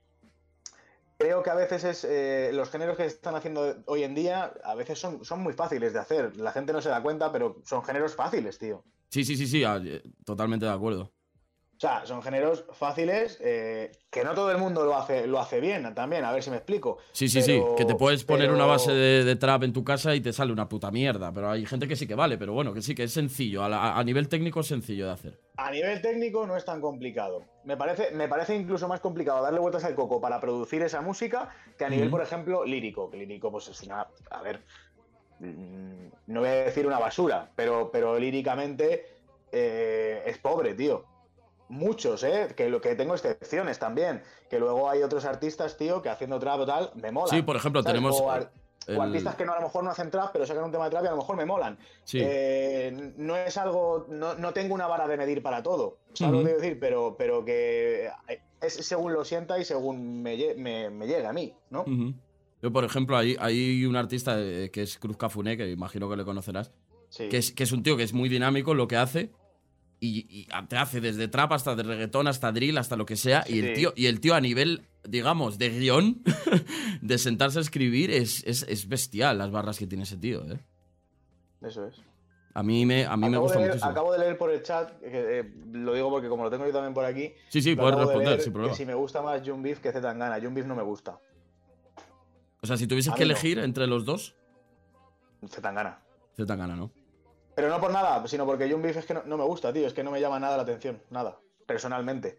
creo 1.17 1.43
que 1.43 1.49
a 1.49 1.55
veces 1.55 1.83
es 1.83 2.03
eh, 2.05 2.51
los 2.53 2.69
géneros 2.69 2.95
que 2.95 3.05
están 3.05 3.35
haciendo 3.35 3.75
hoy 3.87 4.03
en 4.03 4.15
día, 4.15 4.53
a 4.63 4.75
veces 4.75 4.99
son, 4.99 5.25
son 5.25 5.41
muy 5.41 5.53
fáciles 5.53 5.93
de 5.93 5.99
hacer. 5.99 6.37
La 6.37 6.51
gente 6.51 6.73
no 6.73 6.81
se 6.81 6.89
da 6.89 7.01
cuenta, 7.01 7.31
pero 7.31 7.57
son 7.65 7.83
géneros 7.83 8.15
fáciles, 8.15 8.57
tío. 8.59 8.83
Sí, 9.09 9.25
sí, 9.25 9.35
sí, 9.35 9.47
sí, 9.47 9.63
ah, 9.63 9.81
totalmente 10.23 10.65
de 10.65 10.71
acuerdo. 10.71 11.11
O 11.79 11.81
sea, 11.81 12.05
son 12.05 12.21
géneros 12.21 12.65
fáciles 12.73 13.39
eh, 13.39 13.93
que 14.09 14.25
no 14.25 14.33
todo 14.33 14.51
el 14.51 14.57
mundo 14.57 14.83
lo 14.83 14.97
hace, 14.97 15.25
lo 15.27 15.39
hace 15.39 15.61
bien 15.61 15.95
también, 15.95 16.25
a 16.25 16.33
ver 16.33 16.43
si 16.43 16.49
me 16.49 16.57
explico. 16.57 16.97
Sí, 17.13 17.29
sí, 17.29 17.41
sí, 17.41 17.61
que 17.77 17.85
te 17.85 17.95
puedes 17.95 18.25
poner 18.25 18.51
una 18.51 18.65
base 18.65 18.91
de, 18.91 19.35
trap 19.37 19.63
en 19.63 19.71
tu 19.71 19.81
casa 19.81 20.13
y 20.13 20.19
te 20.19 20.33
sale 20.33 20.51
una 20.51 20.67
puta 20.67 20.91
mierda, 20.91 21.31
pero 21.31 21.49
hay 21.49 21.65
gente 21.65 21.87
que 21.87 21.95
sí 21.95 22.05
que 22.05 22.15
vale, 22.15 22.37
pero 22.37 22.51
bueno, 22.51 22.73
que 22.73 22.81
sí 22.81 22.93
que 22.93 23.03
es 23.03 23.13
sencillo, 23.13 23.63
a, 23.63 24.03
nivel 24.03 24.27
técnico 24.27 24.59
es 24.59 24.67
sencillo 24.67 25.05
de 25.05 25.13
hacer. 25.13 25.39
A 25.55 25.71
nivel 25.71 26.01
técnico 26.01 26.45
no 26.45 26.57
es 26.57 26.65
tan 26.65 26.81
complicado. 26.81 27.45
Me 27.63 27.77
parece, 27.77 28.11
me 28.11 28.27
parece 28.27 28.57
incluso 28.57 28.89
más 28.89 28.99
complicado 28.99 29.41
darle 29.41 29.61
vueltas 29.61 29.85
al 29.85 29.95
coco 29.95 30.19
para 30.19 30.41
producir 30.41 30.81
esa 30.81 30.99
música 30.99 31.47
que 31.77 31.85
a 31.85 31.89
nivel, 31.89 32.09
por 32.09 32.21
ejemplo, 32.21 32.65
lírico. 32.65 33.09
Que 33.09 33.15
lírico 33.15 33.53
pues 33.53 33.69
es 33.69 33.81
una, 33.83 34.05
a 34.31 34.41
ver, 34.41 34.59
mm, 35.39 36.07
no 36.27 36.41
voy 36.41 36.49
a 36.49 36.55
decir 36.55 36.85
una 36.85 36.99
basura, 36.99 37.49
pero, 37.55 37.89
pero 37.89 38.19
líricamente 38.19 39.05
eh, 39.49 40.23
es 40.25 40.37
pobre, 40.39 40.73
tío 40.73 41.05
muchos, 41.69 42.23
¿eh? 42.23 42.53
Que, 42.55 42.69
lo, 42.69 42.81
que 42.81 42.95
tengo 42.95 43.13
excepciones 43.13 43.79
también. 43.79 44.21
Que 44.49 44.59
luego 44.59 44.89
hay 44.89 45.03
otros 45.03 45.25
artistas, 45.25 45.77
tío, 45.77 46.01
que 46.01 46.09
haciendo 46.09 46.39
trap 46.39 46.59
o 46.61 46.65
tal, 46.65 46.91
me 46.95 47.11
molan. 47.11 47.35
Sí, 47.35 47.41
por 47.41 47.55
ejemplo, 47.55 47.83
tenemos. 47.83 48.19
O, 48.19 48.29
artistas 49.01 49.35
que 49.35 49.45
no, 49.45 49.53
a 49.53 49.57
lo 49.57 49.61
mejor 49.63 49.83
no 49.83 49.91
hacen 49.91 50.09
trap, 50.09 50.31
pero 50.33 50.45
sacan 50.45 50.63
un 50.63 50.71
tema 50.71 50.85
de 50.85 50.89
trap 50.89 51.03
y 51.03 51.07
a 51.07 51.11
lo 51.11 51.17
mejor 51.17 51.37
me 51.37 51.45
molan. 51.45 51.77
Eh, 52.13 53.13
no 53.17 53.37
es 53.37 53.55
algo. 53.57 54.07
No, 54.09 54.53
tengo 54.53 54.73
una 54.73 54.87
vara 54.87 55.07
de 55.07 55.15
medir 55.15 55.43
para 55.43 55.61
todo. 55.61 55.99
¿Sabes 56.13 56.39
lo 56.39 56.43
que 56.43 56.53
decir? 56.55 56.79
Pero, 56.79 57.15
pero 57.17 57.45
que 57.45 58.09
es 58.61 58.73
según 58.73 59.13
lo 59.13 59.23
sienta 59.23 59.59
y 59.59 59.65
según 59.65 60.21
me, 60.21 60.89
me, 60.89 61.07
llega 61.07 61.29
a 61.29 61.33
mí, 61.33 61.53
¿no? 61.69 61.85
Yo, 62.61 62.73
por 62.73 62.83
ejemplo, 62.83 63.15
hay, 63.15 63.37
hay 63.39 63.85
un 63.85 63.95
artista 63.95 64.35
eh, 64.37 64.69
que 64.71 64.81
es 64.81 64.97
Cruz 64.97 65.15
Cafuné, 65.15 65.55
que 65.55 65.69
imagino 65.69 66.09
que 66.09 66.17
le 66.17 66.25
conocerás. 66.25 66.71
Que, 67.15 67.37
es, 67.37 67.51
que 67.51 67.63
es 67.63 67.71
un 67.71 67.83
tío 67.83 67.97
que 67.97 68.03
es 68.03 68.13
muy 68.13 68.29
dinámico 68.29 68.73
lo 68.73 68.87
que 68.87 68.97
hace 68.97 69.31
y, 69.99 70.47
te 70.67 70.77
hace 70.77 71.01
desde 71.01 71.27
trap 71.27 71.51
hasta 71.53 71.75
de 71.75 71.83
reggaetón, 71.83 72.27
hasta 72.27 72.51
drill, 72.51 72.77
hasta 72.77 72.95
lo 72.95 73.05
que 73.05 73.15
sea. 73.15 73.43
Y, 73.47 73.59
el 73.59 73.73
tío, 73.73 73.93
y 73.95 74.05
el 74.05 74.19
tío 74.19 74.35
a 74.35 74.41
nivel, 74.41 74.85
digamos, 75.03 75.57
de 75.57 75.69
guion, 75.69 76.23
de 77.01 77.17
sentarse 77.17 77.59
a 77.59 77.61
escribir, 77.61 78.11
es, 78.11 78.43
es, 78.45 78.87
bestial 78.87 79.37
las 79.37 79.51
barras 79.51 79.77
que 79.77 79.87
tiene 79.87 80.03
ese 80.03 80.17
tío. 80.17 80.43
¿eh? 80.51 80.59
Eso 81.61 81.85
es. 81.85 81.95
A 82.53 82.63
mí 82.63 82.85
me, 82.85 83.05
a 83.05 83.15
mí 83.15 83.29
me 83.29 83.37
gusta 83.37 83.59
leer, 83.59 83.69
muchísimo. 83.69 83.91
acabo 83.91 84.11
de 84.13 84.19
leer 84.19 84.37
por 84.37 84.51
el 84.51 84.63
chat, 84.63 84.99
que, 84.99 85.39
eh, 85.39 85.53
lo 85.71 85.93
digo 85.93 86.09
porque 86.09 86.29
como 86.29 86.43
lo 86.43 86.49
tengo 86.49 86.65
yo 86.65 86.73
también 86.73 86.93
por 86.93 87.05
aquí. 87.05 87.33
Sí, 87.49 87.61
sí, 87.61 87.75
puedes 87.75 87.95
responder 87.95 88.41
sin 88.41 88.53
problema. 88.53 88.73
Que 88.73 88.77
si 88.77 88.85
me 88.85 88.95
gusta 88.95 89.21
más 89.21 89.41
Jun 89.47 89.61
Beef 89.61 89.79
que 89.79 89.91
Zetangana. 89.91 90.39
Jun 90.41 90.53
Beef 90.53 90.65
no 90.65 90.75
me 90.75 90.83
gusta. 90.83 91.19
O 92.61 92.67
sea, 92.67 92.75
si 92.75 92.87
tuvieses 92.87 93.13
A 93.13 93.15
que 93.15 93.23
no. 93.23 93.31
elegir 93.31 93.59
entre 93.59 93.87
los 93.87 94.03
dos, 94.03 94.35
Zetangana. 95.47 95.99
Zetangana, 96.35 96.75
¿no? 96.75 96.91
Pero 97.59 97.73
no 97.73 97.81
por 97.81 97.91
nada, 97.91 98.25
sino 98.25 98.45
porque 98.45 98.71
Jun 98.71 98.81
Beef 98.81 98.95
es 98.95 99.05
que 99.05 99.13
no, 99.13 99.23
no 99.25 99.37
me 99.37 99.43
gusta, 99.43 99.73
tío. 99.73 99.85
Es 99.85 99.91
que 99.93 100.01
no 100.01 100.11
me 100.11 100.21
llama 100.21 100.39
nada 100.39 100.55
la 100.55 100.63
atención. 100.63 101.01
Nada. 101.09 101.37
Personalmente. 101.65 102.37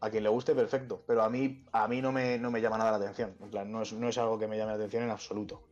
A 0.00 0.10
quien 0.10 0.24
le 0.24 0.28
guste, 0.28 0.52
perfecto. 0.52 1.04
Pero 1.06 1.22
a 1.22 1.30
mí, 1.30 1.64
a 1.70 1.86
mí 1.86 2.02
no, 2.02 2.10
me, 2.10 2.38
no 2.40 2.50
me 2.50 2.60
llama 2.60 2.76
nada 2.76 2.90
la 2.90 2.96
atención. 2.96 3.36
En 3.40 3.50
plan, 3.50 3.70
no 3.70 3.82
es, 3.82 3.92
no 3.92 4.08
es 4.08 4.18
algo 4.18 4.36
que 4.36 4.48
me 4.48 4.56
llame 4.56 4.72
la 4.72 4.76
atención 4.78 5.04
en 5.04 5.10
absoluto. 5.10 5.62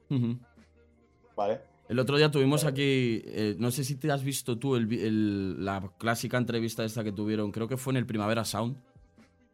¿Vale? 1.35 1.63
El 1.89 1.99
otro 1.99 2.17
día 2.17 2.31
tuvimos 2.31 2.65
aquí, 2.65 3.23
eh, 3.27 3.57
no 3.59 3.73
sé 3.73 3.83
si 3.83 3.97
te 3.97 4.09
has 4.13 4.23
visto 4.23 4.57
tú 4.57 4.77
el 4.77 5.65
la 5.65 5.91
clásica 5.99 6.37
entrevista 6.37 6.85
esta 6.85 7.03
que 7.03 7.11
tuvieron, 7.11 7.51
creo 7.51 7.67
que 7.67 7.77
fue 7.77 7.93
en 7.93 7.97
el 7.97 8.07
Primavera 8.07 8.45
Sound, 8.45 8.77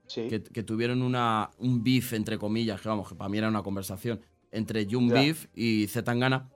Sí. 0.06 0.28
que, 0.28 0.42
que 0.42 0.62
tuvieron 0.62 1.00
una, 1.00 1.50
un 1.58 1.82
beef, 1.82 2.12
entre 2.12 2.36
comillas, 2.36 2.82
que 2.82 2.88
vamos, 2.90 3.08
que 3.08 3.14
para 3.14 3.30
mí 3.30 3.38
era 3.38 3.48
una 3.48 3.62
conversación, 3.62 4.20
entre 4.50 4.84
Jun 4.84 5.08
Ya. 5.08 5.14
Beef 5.14 5.46
y 5.54 5.86
Zetangana, 5.88 6.50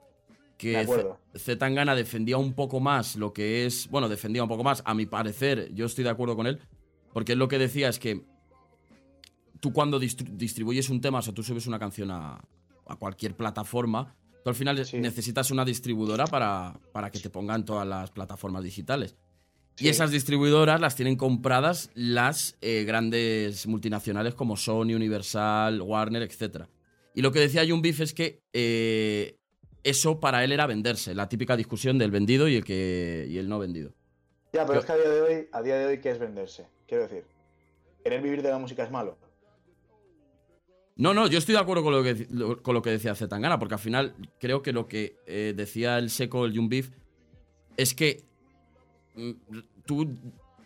que 0.57 0.85
Zetangana 1.35 1.93
defendía 1.95 2.37
un 2.37 2.53
poco 2.53 2.79
más 2.79 3.15
lo 3.15 3.31
que 3.33 3.65
es, 3.65 3.87
bueno, 3.89 4.09
defendía 4.09 4.41
un 4.43 4.49
poco 4.49 4.63
más, 4.63 4.81
a 4.85 4.93
mi 4.93 5.05
parecer, 5.05 5.71
yo 5.73 5.85
estoy 5.85 6.03
de 6.03 6.09
acuerdo 6.09 6.35
con 6.35 6.47
él, 6.47 6.59
porque 7.13 7.33
él 7.33 7.39
lo 7.39 7.47
que 7.47 7.57
decía 7.59 7.89
es 7.89 7.99
que 7.99 8.23
tú 9.59 9.73
cuando 9.73 9.99
distri- 9.99 10.29
distribuyes 10.35 10.89
un 10.89 11.01
tema, 11.01 11.19
o 11.19 11.21
sea, 11.21 11.33
tú 11.33 11.43
subes 11.43 11.67
una 11.67 11.79
canción 11.79 12.11
a, 12.11 12.39
a 12.87 12.95
cualquier 12.95 13.35
plataforma, 13.35 14.15
tú 14.43 14.49
al 14.49 14.55
final 14.55 14.83
Sí. 14.85 14.97
necesitas 14.97 15.51
una 15.51 15.65
distribuidora 15.65 16.25
para, 16.25 16.79
para 16.91 17.11
que 17.11 17.19
te 17.19 17.29
pongan 17.29 17.65
todas 17.65 17.87
las 17.87 18.11
plataformas 18.11 18.63
digitales. 18.63 19.15
Y 19.79 19.89
esas 19.89 20.09
distribuidoras 20.09 20.81
las 20.81 20.95
tienen 20.95 21.15
compradas 21.17 21.91
las 21.93 22.57
eh, 22.61 22.83
grandes 22.83 23.67
multinacionales 23.67 24.33
como 24.33 24.57
Sony, 24.57 24.95
Universal, 24.95 25.83
Warner, 25.83 26.23
etc. 26.23 26.63
Y 27.13 27.21
lo 27.21 27.31
que 27.31 27.39
decía 27.41 27.63
Jun 27.67 27.83
Beef 27.83 27.99
es 28.01 28.13
que 28.15 28.41
eh, 28.53 29.36
eso 29.89 30.19
para 30.19 30.43
él 30.43 30.51
era 30.51 30.65
venderse, 30.67 31.13
la 31.15 31.29
típica 31.29 31.55
discusión 31.55 31.97
del 31.97 32.11
vendido 32.11 32.47
y 32.47 32.55
el, 32.55 32.63
que, 32.63 33.25
y 33.29 33.37
el 33.37 33.47
no 33.49 33.59
vendido. 33.59 33.93
Ya, 34.53 34.65
pero 34.65 34.75
Yo- 34.75 34.79
es 34.79 34.85
que 34.85 34.91
a 34.91 34.95
día 34.97 35.09
de 35.09 35.21
hoy, 35.21 35.47
a 35.51 35.61
día 35.61 35.77
de 35.77 35.85
hoy, 35.85 35.99
¿qué 36.01 36.11
es 36.11 36.19
venderse? 36.19 36.67
Quiero 36.87 37.03
decir, 37.03 37.25
querer 38.03 38.21
vivir 38.21 38.41
de 38.41 38.49
la 38.49 38.57
música 38.57 38.83
es 38.83 38.91
malo. 38.91 39.17
No, 40.95 41.13
no, 41.13 41.27
yo 41.27 41.37
estoy 41.37 41.53
de 41.53 41.59
acuerdo 41.61 41.83
con 41.83 41.93
lo 41.93 42.01
que, 42.03 42.27
lo- 42.31 42.61
con 42.63 42.73
lo 42.73 42.81
que 42.81 42.89
decía 42.89 43.13
Zetangana, 43.13 43.59
porque 43.59 43.75
al 43.75 43.79
final 43.79 44.15
creo 44.39 44.61
que 44.63 44.71
lo 44.73 44.87
que 44.87 45.17
eh, 45.27 45.53
decía 45.55 45.97
el 45.99 46.09
seco, 46.09 46.45
el 46.45 46.55
Jun 46.55 46.69
Beef, 46.69 46.89
es 47.75 47.93
que 47.93 48.23
mm, 49.15 49.31
tú 49.85 50.15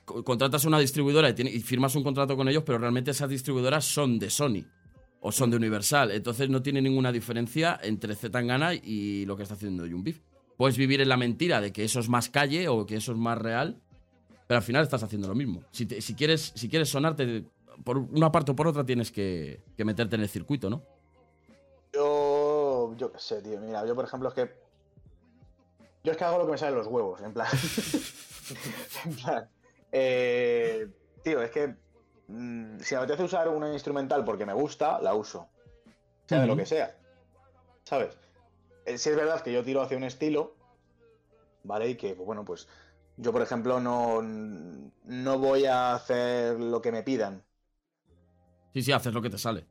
co- 0.05 0.23
contratas 0.23 0.63
una 0.63 0.79
distribuidora 0.79 1.29
y, 1.29 1.33
tiene- 1.33 1.51
y 1.51 1.59
firmas 1.59 1.95
un 1.95 2.03
contrato 2.03 2.37
con 2.37 2.47
ellos, 2.47 2.63
pero 2.65 2.77
realmente 2.77 3.11
esas 3.11 3.29
distribuidoras 3.29 3.83
son 3.83 4.19
de 4.19 4.29
Sony 4.29 4.63
o 5.21 5.31
son 5.31 5.51
de 5.51 5.57
Universal. 5.57 6.11
Entonces 6.11 6.49
no 6.49 6.61
tiene 6.61 6.81
ninguna 6.81 7.11
diferencia 7.11 7.79
entre 7.81 8.15
Zetangana 8.15 8.73
y 8.73 9.25
lo 9.25 9.37
que 9.37 9.43
está 9.43 9.55
haciendo 9.55 9.87
Jun 9.87 10.03
Beef. 10.03 10.19
Puedes 10.57 10.77
vivir 10.77 11.01
en 11.01 11.09
la 11.09 11.17
mentira 11.17 11.61
de 11.61 11.71
que 11.71 11.83
eso 11.83 11.99
es 11.99 12.09
más 12.09 12.29
calle 12.29 12.67
o 12.67 12.85
que 12.85 12.97
eso 12.97 13.13
es 13.13 13.17
más 13.17 13.37
real, 13.37 13.79
pero 14.47 14.57
al 14.57 14.63
final 14.63 14.83
estás 14.83 15.03
haciendo 15.03 15.27
lo 15.27 15.35
mismo. 15.35 15.63
Si, 15.71 15.87
quieres, 15.87 16.51
si 16.55 16.67
quieres 16.67 16.89
sonarte 16.89 17.45
por 17.83 17.97
una 17.97 18.31
parte 18.31 18.51
o 18.51 18.55
por 18.55 18.67
otra, 18.67 18.85
tienes 18.85 19.11
que, 19.11 19.61
meterte 19.77 20.15
en 20.15 20.21
el 20.21 20.29
circuito, 20.29 20.69
¿no? 20.69 20.83
Yo, 21.93 22.93
yo 22.97 23.11
qué 23.11 23.19
sé, 23.19 23.41
tío. 23.41 23.59
Mira, 23.59 23.85
yo 23.85 23.95
por 23.95 24.05
ejemplo 24.05 24.29
es 24.29 24.35
que. 24.35 24.53
Yo 26.03 26.11
es 26.11 26.17
que 26.17 26.23
hago 26.23 26.39
lo 26.39 26.45
que 26.45 26.51
me 26.53 26.57
sale 26.57 26.71
de 26.71 26.77
los 26.77 26.87
huevos, 26.87 27.21
en 27.21 27.33
plan. 27.33 27.47
en 29.05 29.15
plan. 29.15 29.49
eh, 29.91 30.87
tío, 31.23 31.41
es 31.41 31.51
que. 31.51 31.75
Mm, 32.31 32.79
si 32.79 32.95
me 32.95 33.01
apetece 33.01 33.23
usar 33.23 33.47
una 33.49 33.71
instrumental 33.71 34.23
porque 34.23 34.45
me 34.45 34.53
gusta, 34.53 34.99
la 35.01 35.13
uso. 35.13 35.47
Sea 36.25 36.41
de 36.41 36.47
lo 36.47 36.55
que 36.55 36.65
sea. 36.65 36.95
¿Sabes? 37.83 38.17
Eh, 38.85 38.97
sí 38.97 39.09
es 39.09 39.15
verdad 39.15 39.41
que 39.41 39.53
yo 39.53 39.63
tiro 39.63 39.81
hacia 39.81 39.97
un 39.97 40.03
estilo. 40.03 40.55
¿Vale? 41.63 41.89
Y 41.89 41.95
que, 41.95 42.15
pues, 42.15 42.25
bueno, 42.25 42.45
pues. 42.45 42.67
Yo, 43.17 43.31
por 43.31 43.41
ejemplo, 43.41 43.79
no, 43.79 44.21
no 44.21 45.37
voy 45.37 45.65
a 45.65 45.93
hacer 45.93 46.59
lo 46.59 46.81
que 46.81 46.91
me 46.91 47.03
pidan. 47.03 47.43
Sí, 48.73 48.81
sí, 48.81 48.91
haces 48.91 49.13
lo 49.13 49.21
que 49.21 49.29
te 49.29 49.37
sale. 49.37 49.67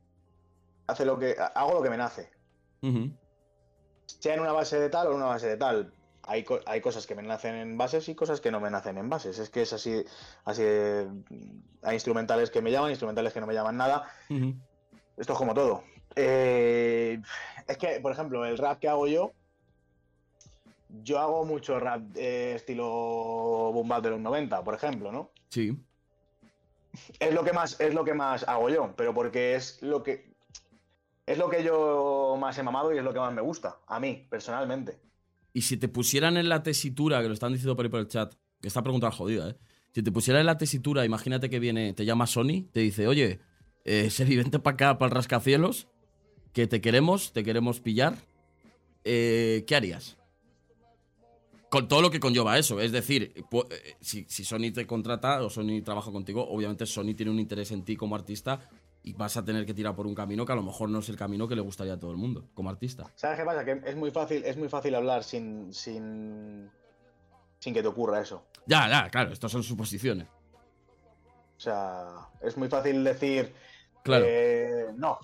Hace 0.87 1.05
lo 1.05 1.17
que, 1.17 1.35
hago 1.55 1.73
lo 1.73 1.81
que 1.81 1.89
me 1.89 1.97
nace. 1.97 2.31
Sea 4.05 4.35
en 4.35 4.41
una 4.41 4.51
base 4.51 4.79
de 4.79 4.89
tal 4.89 5.07
o 5.07 5.11
en 5.11 5.17
una 5.17 5.25
base 5.25 5.47
de 5.47 5.57
tal. 5.57 5.93
Hay, 6.23 6.45
hay 6.65 6.81
cosas 6.81 7.07
que 7.07 7.15
me 7.15 7.23
nacen 7.23 7.55
en 7.55 7.77
bases 7.77 8.07
y 8.09 8.15
cosas 8.15 8.41
que 8.41 8.51
no 8.51 8.59
me 8.59 8.69
nacen 8.69 8.97
en 8.97 9.09
bases. 9.09 9.39
Es 9.39 9.49
que 9.49 9.63
es 9.63 9.73
así, 9.73 10.03
así 10.45 10.61
de- 10.63 11.07
Hay 11.83 11.95
instrumentales 11.95 12.51
que 12.51 12.61
me 12.61 12.71
llaman, 12.71 12.91
instrumentales 12.91 13.33
que 13.33 13.39
no 13.41 13.47
me 13.47 13.53
llaman 13.53 13.77
nada. 13.77 14.07
Esto 15.17 15.33
es 15.33 15.37
como 15.39 15.53
todo. 15.53 15.83
Eh, 16.15 17.21
es 17.67 17.77
que, 17.77 17.99
por 18.01 18.11
ejemplo, 18.11 18.45
el 18.45 18.57
rap 18.57 18.79
que 18.79 18.87
hago 18.89 19.07
yo, 19.07 19.31
yo 21.03 21.19
hago 21.19 21.45
mucho 21.45 21.79
rap 21.79 22.01
eh, 22.15 22.53
estilo 22.55 22.85
boom 23.73 23.87
bap 23.87 24.03
de 24.03 24.09
los 24.11 24.19
90, 24.19 24.63
por 24.63 24.73
ejemplo, 24.75 25.11
¿no? 25.11 25.31
Sí. 25.49 25.77
Es 27.19 27.33
lo 27.33 27.43
que 27.43 27.53
más, 27.53 27.79
es 27.79 27.93
lo 27.93 28.03
que 28.03 28.13
más 28.13 28.43
hago 28.47 28.69
yo, 28.69 28.93
pero 28.97 29.13
porque 29.13 29.55
es 29.55 29.81
lo 29.81 30.03
que 30.03 30.29
es 31.25 31.37
lo 31.37 31.49
que 31.49 31.63
yo 31.63 32.35
más 32.37 32.57
he 32.57 32.63
mamado 32.63 32.93
y 32.93 32.97
es 32.97 33.03
lo 33.03 33.13
que 33.13 33.19
más 33.19 33.33
me 33.33 33.41
gusta, 33.41 33.77
a 33.87 33.99
mí, 33.99 34.27
personalmente. 34.29 34.99
Y 35.53 35.61
si 35.61 35.77
te 35.77 35.87
pusieran 35.87 36.37
en 36.37 36.49
la 36.49 36.63
tesitura, 36.63 37.21
que 37.21 37.27
lo 37.27 37.33
están 37.33 37.51
diciendo 37.51 37.75
por 37.75 37.85
ahí 37.85 37.91
por 37.91 37.99
el 37.99 38.07
chat, 38.07 38.33
que 38.61 38.67
esta 38.67 38.83
pregunta 38.83 39.09
es 39.09 39.15
jodida, 39.15 39.49
¿eh? 39.49 39.55
Si 39.93 40.03
te 40.03 40.11
pusieran 40.11 40.39
en 40.41 40.45
la 40.45 40.57
tesitura, 40.57 41.03
imagínate 41.03 41.49
que 41.49 41.59
viene, 41.59 41.93
te 41.93 42.05
llama 42.05 42.25
Sony, 42.25 42.69
te 42.71 42.79
dice, 42.79 43.07
oye, 43.07 43.41
eh, 43.83 44.09
Seri, 44.09 44.37
vente 44.37 44.59
para 44.59 44.75
acá, 44.75 44.97
para 44.97 45.09
el 45.09 45.15
rascacielos, 45.15 45.87
que 46.53 46.67
te 46.67 46.79
queremos, 46.79 47.33
te 47.33 47.43
queremos 47.43 47.81
pillar. 47.81 48.17
Eh, 49.03 49.65
¿Qué 49.67 49.75
harías? 49.75 50.17
Con 51.69 51.89
todo 51.89 52.01
lo 52.01 52.09
que 52.09 52.21
conlleva 52.21 52.57
eso. 52.57 52.79
Es 52.79 52.93
decir, 52.93 53.33
eh, 53.35 53.95
si, 53.99 54.25
si 54.29 54.45
Sony 54.45 54.71
te 54.73 54.87
contrata 54.87 55.41
o 55.43 55.49
Sony 55.49 55.81
trabaja 55.83 56.11
contigo, 56.11 56.47
obviamente 56.47 56.85
Sony 56.85 57.13
tiene 57.13 57.31
un 57.31 57.39
interés 57.39 57.71
en 57.71 57.83
ti 57.83 57.97
como 57.97 58.15
artista 58.15 58.69
y 59.03 59.13
vas 59.13 59.35
a 59.37 59.43
tener 59.43 59.65
que 59.65 59.73
tirar 59.73 59.95
por 59.95 60.05
un 60.05 60.13
camino 60.15 60.45
que 60.45 60.51
a 60.51 60.55
lo 60.55 60.61
mejor 60.63 60.89
no 60.89 60.99
es 60.99 61.09
el 61.09 61.15
camino 61.17 61.47
que 61.47 61.55
le 61.55 61.61
gustaría 61.61 61.93
a 61.93 61.99
todo 61.99 62.11
el 62.11 62.17
mundo 62.17 62.45
como 62.53 62.69
artista. 62.69 63.05
¿Sabes 63.15 63.39
qué 63.39 63.45
pasa? 63.45 63.65
Que 63.65 63.81
es 63.85 63.95
muy 63.95 64.11
fácil, 64.11 64.43
es 64.45 64.57
muy 64.57 64.69
fácil 64.69 64.93
hablar 64.95 65.23
sin, 65.23 65.73
sin, 65.73 66.69
sin 67.59 67.73
que 67.73 67.81
te 67.81 67.87
ocurra 67.87 68.21
eso. 68.21 68.43
Ya, 68.67 68.87
ya, 68.87 69.09
claro, 69.09 69.31
estas 69.33 69.51
son 69.51 69.63
suposiciones. 69.63 70.27
O 71.57 71.59
sea, 71.59 72.29
es 72.41 72.57
muy 72.57 72.67
fácil 72.69 73.03
decir, 73.03 73.53
Claro, 74.03 74.25
eh, 74.27 74.87
no, 74.95 75.19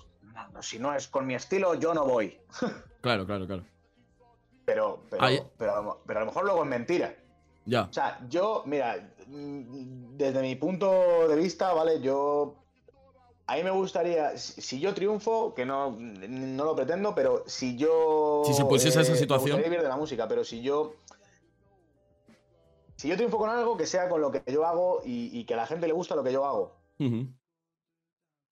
no, 0.52 0.62
si 0.62 0.78
no 0.78 0.94
es 0.94 1.08
con 1.08 1.26
mi 1.26 1.34
estilo, 1.34 1.74
yo 1.74 1.94
no 1.94 2.04
voy. 2.04 2.36
claro, 3.00 3.26
claro, 3.26 3.46
claro. 3.46 3.64
Pero, 4.64 5.02
pero, 5.10 5.22
Ahí- 5.24 5.42
pero, 5.56 5.74
a 5.76 5.82
lo- 5.82 6.02
pero 6.06 6.18
a 6.20 6.22
lo 6.22 6.26
mejor 6.26 6.44
luego 6.44 6.62
es 6.62 6.68
mentira. 6.68 7.14
Ya. 7.64 7.82
O 7.84 7.92
sea, 7.92 8.20
yo, 8.28 8.62
mira, 8.66 9.10
mm, 9.26 10.16
desde 10.16 10.40
mi 10.42 10.54
punto 10.56 11.26
de 11.28 11.36
vista, 11.36 11.72
¿vale? 11.72 12.00
Yo. 12.00 12.56
A 13.50 13.56
mí 13.56 13.62
me 13.62 13.70
gustaría, 13.70 14.36
si 14.36 14.78
yo 14.78 14.92
triunfo, 14.92 15.54
que 15.54 15.64
no, 15.64 15.96
no 15.98 16.64
lo 16.66 16.76
pretendo, 16.76 17.14
pero 17.14 17.44
si 17.46 17.78
yo. 17.78 18.42
Si 18.44 18.52
se 18.52 18.62
pusiese 18.66 19.00
esa 19.00 19.12
me 19.12 19.18
situación. 19.18 19.56
gustaría 19.56 19.70
vivir 19.70 19.82
de 19.82 19.88
la 19.88 19.96
música, 19.96 20.28
pero 20.28 20.44
si 20.44 20.60
yo. 20.60 20.96
Si 22.96 23.08
yo 23.08 23.16
triunfo 23.16 23.38
con 23.38 23.48
algo, 23.48 23.78
que 23.78 23.86
sea 23.86 24.10
con 24.10 24.20
lo 24.20 24.30
que 24.30 24.42
yo 24.52 24.66
hago 24.66 25.00
y, 25.02 25.30
y 25.32 25.46
que 25.46 25.54
a 25.54 25.56
la 25.56 25.66
gente 25.66 25.86
le 25.86 25.94
gusta 25.94 26.14
lo 26.14 26.22
que 26.22 26.32
yo 26.32 26.44
hago. 26.44 26.76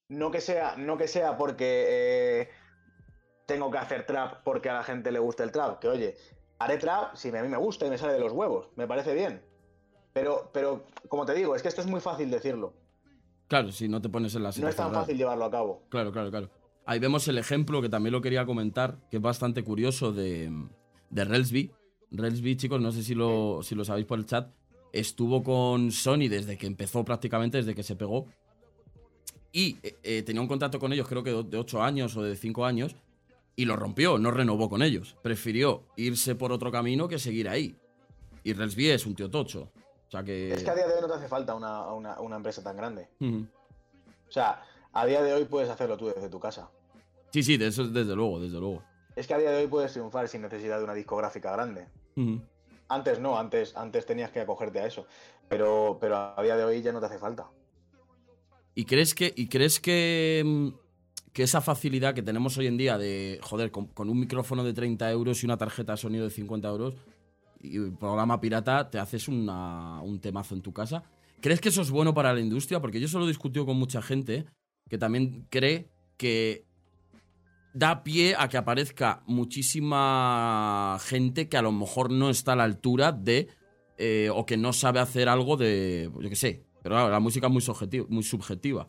No 0.08 0.30
que 0.30 0.40
sea, 0.40 0.76
no 0.78 0.96
que 0.96 1.08
sea 1.08 1.36
porque 1.36 1.84
eh, 1.88 2.48
tengo 3.44 3.70
que 3.70 3.78
hacer 3.78 4.06
trap 4.06 4.42
porque 4.44 4.70
a 4.70 4.74
la 4.74 4.82
gente 4.82 5.12
le 5.12 5.18
gusta 5.18 5.42
el 5.44 5.52
trap. 5.52 5.78
Que 5.78 5.88
oye, 5.88 6.16
haré 6.58 6.78
trap 6.78 7.16
si 7.16 7.28
a 7.36 7.42
mí 7.42 7.48
me 7.48 7.58
gusta 7.58 7.84
y 7.84 7.90
me 7.90 7.98
sale 7.98 8.14
de 8.14 8.20
los 8.20 8.32
huevos. 8.32 8.70
Me 8.76 8.86
parece 8.86 9.12
bien. 9.12 9.44
Pero, 10.14 10.48
pero, 10.54 10.86
como 11.10 11.26
te 11.26 11.34
digo, 11.34 11.54
es 11.54 11.60
que 11.60 11.68
esto 11.68 11.82
es 11.82 11.86
muy 11.86 12.00
fácil 12.00 12.30
decirlo. 12.30 12.72
Claro, 13.48 13.70
si 13.72 13.88
no 13.88 14.00
te 14.02 14.08
pones 14.08 14.34
en 14.34 14.42
la 14.42 14.48
No 14.48 14.52
situación. 14.52 14.86
es 14.86 14.92
tan 14.92 15.00
fácil 15.02 15.16
llevarlo 15.16 15.44
a 15.44 15.50
cabo. 15.50 15.82
Claro, 15.88 16.12
claro, 16.12 16.30
claro. 16.30 16.50
Ahí 16.84 16.98
vemos 16.98 17.26
el 17.28 17.38
ejemplo 17.38 17.80
que 17.82 17.88
también 17.88 18.12
lo 18.12 18.20
quería 18.20 18.44
comentar, 18.46 18.98
que 19.10 19.16
es 19.16 19.22
bastante 19.22 19.62
curioso 19.64 20.12
de, 20.12 20.52
de 21.10 21.24
Relsby. 21.24 21.70
Relsby, 22.10 22.56
chicos, 22.56 22.80
no 22.80 22.92
sé 22.92 23.02
si 23.02 23.14
lo, 23.14 23.60
si 23.62 23.74
lo 23.74 23.84
sabéis 23.84 24.06
por 24.06 24.18
el 24.18 24.26
chat, 24.26 24.50
estuvo 24.92 25.42
con 25.42 25.90
Sony 25.90 26.28
desde 26.28 26.56
que 26.56 26.66
empezó 26.66 27.04
prácticamente, 27.04 27.58
desde 27.58 27.74
que 27.74 27.82
se 27.82 27.96
pegó. 27.96 28.26
Y 29.52 29.78
eh, 29.82 29.96
eh, 30.02 30.22
tenía 30.22 30.42
un 30.42 30.48
contrato 30.48 30.78
con 30.78 30.92
ellos, 30.92 31.08
creo 31.08 31.22
que 31.22 31.30
de 31.30 31.56
8 31.58 31.82
años 31.82 32.16
o 32.16 32.22
de 32.22 32.36
5 32.36 32.64
años, 32.64 32.94
y 33.56 33.64
lo 33.64 33.74
rompió, 33.74 34.18
no 34.18 34.30
renovó 34.30 34.68
con 34.68 34.82
ellos. 34.82 35.16
Prefirió 35.22 35.82
irse 35.96 36.34
por 36.34 36.52
otro 36.52 36.70
camino 36.70 37.08
que 37.08 37.18
seguir 37.18 37.48
ahí. 37.48 37.74
Y 38.44 38.52
Relsby 38.52 38.90
es 38.90 39.06
un 39.06 39.14
tío 39.14 39.30
tocho. 39.30 39.70
O 40.08 40.10
sea 40.10 40.22
que. 40.22 40.52
Es 40.52 40.62
que 40.62 40.70
a 40.70 40.74
día 40.74 40.86
de 40.86 40.94
hoy 40.94 41.00
no 41.00 41.08
te 41.08 41.14
hace 41.14 41.28
falta 41.28 41.54
una, 41.54 41.92
una- 41.92 42.20
una 42.20 42.36
empresa 42.36 42.62
tan 42.62 42.76
grande. 42.76 43.08
O 43.20 44.32
sea, 44.32 44.62
a 44.92 45.06
día 45.06 45.22
de 45.22 45.32
hoy 45.34 45.44
puedes 45.44 45.68
hacerlo 45.70 45.96
tú 45.96 46.06
desde 46.06 46.28
tu 46.28 46.40
casa. 46.40 46.70
Sí, 47.32 47.42
sí, 47.42 47.56
de 47.56 47.68
eso 47.68 47.84
desde 47.88 48.14
luego, 48.16 48.40
desde 48.40 48.58
luego. 48.58 48.82
Es 49.14 49.26
que 49.26 49.34
a 49.34 49.38
día 49.38 49.50
de 49.50 49.62
hoy 49.62 49.66
puedes 49.66 49.92
triunfar 49.92 50.28
sin 50.28 50.42
necesidad 50.42 50.78
de 50.78 50.84
una 50.84 50.94
discográfica 50.94 51.52
grande. 51.52 51.86
Antes 52.88 53.18
no, 53.18 53.38
antes, 53.38 53.76
antes 53.76 54.06
tenías 54.06 54.30
que 54.30 54.40
acogerte 54.40 54.78
a 54.80 54.86
eso. 54.86 55.06
Pero, 55.48 55.98
pero 56.00 56.16
a 56.16 56.42
día 56.42 56.56
de 56.56 56.64
hoy 56.64 56.82
ya 56.82 56.92
no 56.92 57.00
te 57.00 57.06
hace 57.06 57.18
falta. 57.18 57.46
¿Y 58.74 58.84
crees 58.84 59.14
que, 59.14 59.32
y 59.34 59.48
crees 59.48 59.80
que, 59.80 60.42
mm, 60.44 60.68
que 61.32 61.42
esa 61.44 61.60
facilidad 61.60 62.14
que 62.14 62.22
tenemos 62.22 62.56
hoy 62.58 62.66
en 62.66 62.76
día 62.76 62.98
de, 62.98 63.40
joder, 63.42 63.70
con, 63.70 63.86
con 63.86 64.08
un 64.10 64.18
micrófono 64.20 64.64
de 64.64 64.72
30 64.74 65.10
euros 65.10 65.42
y 65.42 65.46
una 65.46 65.56
tarjeta 65.56 65.92
de 65.92 65.98
sonido 65.98 66.24
de 66.24 66.30
50 66.30 66.68
euros 66.68 66.94
y 67.72 67.90
programa 67.90 68.40
pirata, 68.40 68.88
te 68.90 68.98
haces 68.98 69.28
una- 69.28 70.00
un 70.02 70.20
temazo 70.20 70.54
en 70.54 70.62
tu 70.62 70.72
casa? 70.72 71.02
¿Crees 71.40 71.60
que 71.60 71.68
eso 71.68 71.82
es 71.82 71.90
bueno 71.90 72.14
para 72.14 72.32
la 72.32 72.40
industria? 72.40 72.80
Porque 72.80 73.00
yo 73.00 73.08
solo 73.08 73.24
he 73.24 73.28
discutido 73.28 73.66
con 73.66 73.76
mucha 73.76 74.00
gente 74.02 74.46
que 74.88 74.98
también 74.98 75.46
cree 75.50 75.88
que 76.16 76.64
da 77.74 78.02
pie 78.02 78.34
a 78.38 78.48
que 78.48 78.56
aparezca 78.56 79.22
muchísima 79.26 80.98
gente 81.02 81.48
que 81.48 81.56
a 81.58 81.62
lo 81.62 81.72
mejor 81.72 82.10
no 82.10 82.30
está 82.30 82.52
a 82.52 82.56
la 82.56 82.64
altura 82.64 83.12
de 83.12 83.48
eh, 83.98 84.30
o 84.34 84.44
que 84.46 84.56
no 84.56 84.72
sabe 84.72 85.00
hacer 85.00 85.28
algo 85.28 85.56
de, 85.56 86.10
yo 86.20 86.28
qué 86.30 86.36
sé. 86.36 86.64
Pero 86.82 86.94
claro, 86.94 87.10
la 87.10 87.20
música 87.20 87.46
es 87.48 87.52
muy, 87.52 87.62
subjeti- 87.62 88.06
muy 88.08 88.22
subjetiva. 88.22 88.88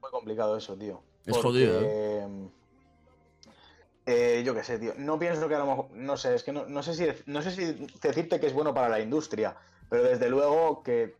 Muy 0.00 0.10
complicado 0.10 0.56
eso, 0.56 0.74
tío. 0.76 1.02
Es 1.24 1.36
jodido, 1.36 1.80
eh, 1.82 2.26
yo 4.06 4.54
qué 4.54 4.62
sé, 4.64 4.78
tío. 4.78 4.92
No 4.98 5.18
pienso 5.18 5.48
que 5.48 5.54
a 5.54 5.58
lo 5.58 5.66
mejor. 5.66 5.90
No 5.92 6.16
sé, 6.16 6.34
es 6.34 6.42
que 6.42 6.52
no, 6.52 6.66
no 6.66 6.82
sé 6.82 6.94
si 6.94 7.06
no 7.26 7.40
sé 7.42 7.50
si 7.50 7.86
decirte 8.02 8.38
que 8.40 8.46
es 8.46 8.52
bueno 8.52 8.74
para 8.74 8.88
la 8.88 9.00
industria, 9.00 9.56
pero 9.88 10.02
desde 10.04 10.28
luego 10.28 10.82
que 10.82 11.16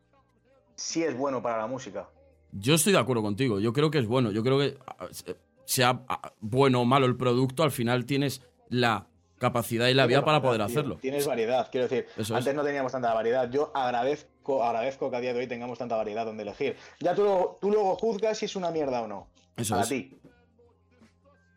sí 0.75 1.03
es 1.03 1.17
bueno 1.17 1.43
para 1.43 1.59
la 1.59 1.67
música. 1.67 2.09
Yo 2.53 2.75
estoy 2.75 2.93
de 2.93 2.99
acuerdo 2.99 3.23
contigo. 3.23 3.59
Yo 3.61 3.73
creo 3.73 3.91
que 3.91 3.99
es 3.99 4.07
bueno. 4.07 4.31
Yo 4.31 4.43
creo 4.43 4.59
que 4.59 4.77
ah, 4.87 5.07
se- 5.11 5.37
sea 5.65 6.03
ah, 6.09 6.33
bueno 6.41 6.83
o 6.83 6.85
malo 6.85 7.07
el 7.07 7.17
producto, 7.17 7.63
al 7.63 7.71
final 7.71 8.05
tienes 8.07 8.43
la 8.69 9.07
capacidad 9.39 9.89
y 9.89 9.95
la 9.95 10.07
vía 10.07 10.25
para 10.25 10.41
poder 10.41 10.63
hacerlo. 10.63 10.97
Tienes 10.97 11.27
variedad, 11.27 11.69
quiero 11.71 11.89
decir. 11.89 12.07
Eso 12.17 12.35
antes 12.37 12.51
es. 12.51 12.55
no 12.55 12.63
teníamos 12.65 12.93
tanta 12.93 13.13
variedad. 13.13 13.51
Yo 13.51 13.73
agradezco, 13.75 14.63
agradezco 14.63 15.11
que 15.11 15.17
a 15.17 15.21
día 15.21 15.33
de 15.35 15.41
hoy 15.41 15.47
tengamos 15.47 15.79
tanta 15.79 15.97
variedad 15.97 16.25
donde 16.25 16.43
elegir. 16.45 16.77
Ya 17.01 17.15
tú, 17.15 17.57
tú 17.61 17.71
luego 17.71 17.97
juzgas 17.97 18.39
si 18.39 18.45
es 18.47 18.57
una 18.57 18.71
mierda 18.71 19.03
o 19.03 19.09
no. 19.09 19.27
Eso 19.57 19.75
para 19.75 19.83
es. 19.83 19.89
ti. 19.89 20.17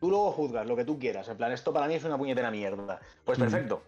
Tú 0.08 0.12
luego 0.12 0.32
juzgas 0.32 0.66
lo 0.66 0.74
que 0.78 0.86
tú 0.86 0.98
quieras. 0.98 1.28
En 1.28 1.36
plan, 1.36 1.52
esto 1.52 1.74
para 1.74 1.86
mí 1.86 1.96
es 1.96 2.04
una 2.06 2.18
puñetera 2.18 2.50
mierda. 2.50 2.98
Pues 3.26 3.38
perfecto. 3.38 3.84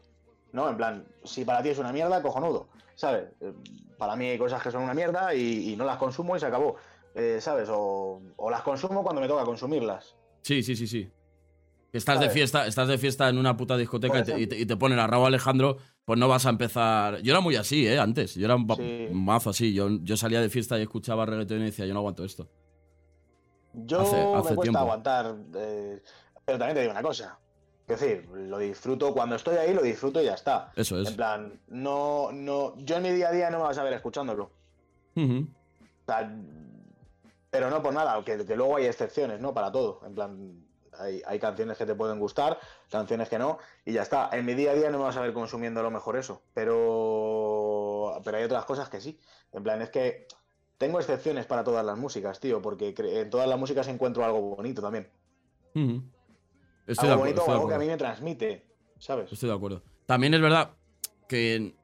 ¿No? 0.51 0.69
En 0.69 0.75
plan, 0.75 1.05
si 1.23 1.45
para 1.45 1.63
ti 1.63 1.69
es 1.69 1.77
una 1.79 1.93
mierda, 1.93 2.21
cojonudo. 2.21 2.67
¿Sabes? 2.93 3.29
Eh, 3.39 3.53
Para 3.97 4.17
mí 4.17 4.25
hay 4.25 4.37
cosas 4.37 4.61
que 4.61 4.69
son 4.69 4.83
una 4.83 4.93
mierda 4.93 5.33
y, 5.33 5.71
y 5.71 5.75
no 5.77 5.85
las 5.85 5.95
consumo 5.97 6.35
y 6.35 6.39
se 6.41 6.45
acabó. 6.47 6.75
Eh, 7.15 7.37
¿Sabes? 7.39 7.69
O, 7.71 8.21
o 8.35 8.49
las 8.51 8.63
consumo 8.63 9.01
cuando 9.01 9.21
me 9.21 9.29
toca 9.29 9.45
consumirlas. 9.45 10.17
Sí, 10.41 10.61
sí, 10.61 10.75
sí, 10.75 10.87
sí. 10.87 11.09
Estás 11.93 12.19
de 12.19 12.29
fiesta, 12.29 12.67
estás 12.67 12.89
de 12.89 12.97
fiesta 12.97 13.29
en 13.29 13.37
una 13.37 13.55
puta 13.55 13.77
discoteca 13.77 14.19
y 14.19 14.23
te, 14.23 14.39
y 14.41 14.47
te- 14.47 14.59
y 14.59 14.65
te 14.65 14.75
ponen 14.75 14.99
a 14.99 15.07
Raúl 15.07 15.27
Alejandro, 15.27 15.77
pues 16.03 16.19
no 16.19 16.27
vas 16.27 16.45
a 16.45 16.49
empezar. 16.49 17.21
Yo 17.21 17.31
era 17.31 17.39
muy 17.39 17.55
así, 17.55 17.87
¿eh? 17.87 17.97
Antes. 17.97 18.35
Yo 18.35 18.43
era 18.43 18.55
un, 18.57 18.67
pa- 18.67 18.75
Sí. 18.75 19.07
un 19.09 19.23
mazo 19.23 19.51
así. 19.51 19.73
Yo, 19.73 19.87
yo 20.03 20.17
salía 20.17 20.41
de 20.41 20.49
fiesta 20.49 20.77
y 20.77 20.81
escuchaba 20.81 21.25
reggaetón 21.25 21.61
y 21.61 21.65
decía, 21.65 21.85
yo 21.85 21.93
no 21.93 21.99
aguanto 22.01 22.25
esto. 22.25 22.47
Yo 23.73 24.01
Hace- 24.01 24.49
me 24.49 24.55
cuesta 24.55 24.79
aguantar. 24.79 25.35
eh, 25.55 26.01
pero 26.45 26.57
también 26.57 26.75
te 26.75 26.81
digo 26.81 26.91
una 26.91 27.03
cosa. 27.03 27.37
Es 27.87 27.99
decir, 27.99 28.27
lo 28.29 28.57
disfruto. 28.59 29.13
Cuando 29.13 29.35
estoy 29.35 29.57
ahí, 29.57 29.73
lo 29.73 29.81
disfruto 29.81 30.21
y 30.21 30.25
ya 30.25 30.33
está. 30.35 30.71
Eso 30.75 30.99
es. 30.99 31.09
En 31.09 31.15
plan, 31.15 31.59
no, 31.67 32.31
no. 32.31 32.75
Yo 32.77 32.97
en 32.97 33.03
mi 33.03 33.11
día 33.11 33.29
a 33.29 33.31
día 33.31 33.49
no 33.49 33.57
me 33.57 33.63
vas 33.63 33.77
a 33.77 33.83
ver 33.83 33.93
escuchándolo. 33.93 34.51
O 35.15 36.05
sea, 36.05 36.31
pero 37.49 37.69
no 37.69 37.81
por 37.81 37.93
nada, 37.93 38.23
que, 38.23 38.45
que 38.45 38.55
luego 38.55 38.77
hay 38.77 38.85
excepciones, 38.85 39.39
¿no? 39.41 39.53
Para 39.53 39.71
todo. 39.71 40.01
En 40.05 40.13
plan, 40.13 40.65
hay, 40.99 41.21
hay 41.25 41.39
canciones 41.39 41.77
que 41.77 41.85
te 41.85 41.95
pueden 41.95 42.19
gustar, 42.19 42.59
canciones 42.91 43.27
que 43.29 43.39
no, 43.39 43.57
y 43.85 43.93
ya 43.93 44.03
está. 44.03 44.29
En 44.33 44.45
mi 44.45 44.53
día 44.53 44.71
a 44.71 44.75
día 44.75 44.89
no 44.91 44.97
me 44.99 45.05
vas 45.05 45.17
a 45.17 45.21
ver 45.21 45.33
consumiendo 45.33 45.81
lo 45.81 45.89
mejor 45.91 46.15
eso, 46.17 46.43
pero, 46.53 48.19
pero 48.23 48.37
hay 48.37 48.43
otras 48.43 48.65
cosas 48.65 48.89
que 48.89 49.01
sí. 49.01 49.19
En 49.51 49.63
plan, 49.63 49.81
es 49.81 49.89
que 49.89 50.27
tengo 50.79 50.99
excepciones 50.99 51.45
para 51.45 51.63
todas 51.63 51.85
las 51.85 51.97
músicas, 51.97 52.39
tío, 52.39 52.61
porque 52.61 52.95
en 52.97 53.29
todas 53.29 53.47
las 53.47 53.59
músicas 53.59 53.87
encuentro 53.89 54.23
algo 54.23 54.55
bonito 54.55 54.81
también. 54.81 55.07
Estoy 56.87 57.07
de 57.07 57.13
algo 57.13 57.13
acuerdo. 57.13 57.19
bonito, 57.19 57.41
estoy 57.41 57.53
de 57.53 57.53
algo 57.53 57.67
que 57.67 57.75
a 57.75 57.79
mí 57.79 57.85
me 57.85 57.97
transmite, 57.97 58.65
¿sabes? 58.97 59.31
Estoy 59.31 59.49
de 59.49 59.55
acuerdo. 59.55 59.83
También 60.05 60.33
es 60.33 60.41
verdad 60.41 60.71
que 61.27 61.75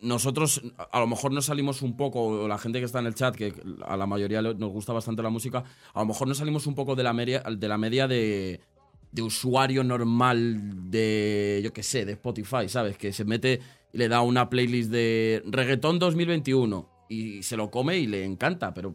nosotros 0.00 0.62
a 0.92 1.00
lo 1.00 1.08
mejor 1.08 1.32
nos 1.32 1.46
salimos 1.46 1.82
un 1.82 1.96
poco, 1.96 2.22
o 2.22 2.48
la 2.48 2.56
gente 2.56 2.78
que 2.78 2.84
está 2.84 3.00
en 3.00 3.06
el 3.06 3.16
chat, 3.16 3.34
que 3.34 3.52
a 3.84 3.96
la 3.96 4.06
mayoría 4.06 4.40
nos 4.40 4.70
gusta 4.70 4.92
bastante 4.92 5.24
la 5.24 5.30
música, 5.30 5.64
a 5.92 6.00
lo 6.00 6.06
mejor 6.06 6.28
nos 6.28 6.38
salimos 6.38 6.68
un 6.68 6.76
poco 6.76 6.94
de 6.94 7.02
la 7.02 7.12
media 7.12 7.40
de, 7.40 7.68
la 7.68 7.78
media 7.78 8.06
de, 8.06 8.60
de 9.10 9.22
usuario 9.22 9.82
normal 9.82 10.88
de, 10.88 11.62
yo 11.64 11.72
qué 11.72 11.82
sé, 11.82 12.04
de 12.04 12.12
Spotify, 12.12 12.68
¿sabes? 12.68 12.96
Que 12.96 13.12
se 13.12 13.24
mete 13.24 13.60
y 13.92 13.98
le 13.98 14.08
da 14.08 14.20
una 14.20 14.48
playlist 14.48 14.92
de 14.92 15.42
reggaetón 15.46 15.98
2021 15.98 16.95
y 17.08 17.42
se 17.42 17.56
lo 17.56 17.70
come 17.70 17.96
y 17.98 18.06
le 18.06 18.24
encanta, 18.24 18.72
pero... 18.74 18.94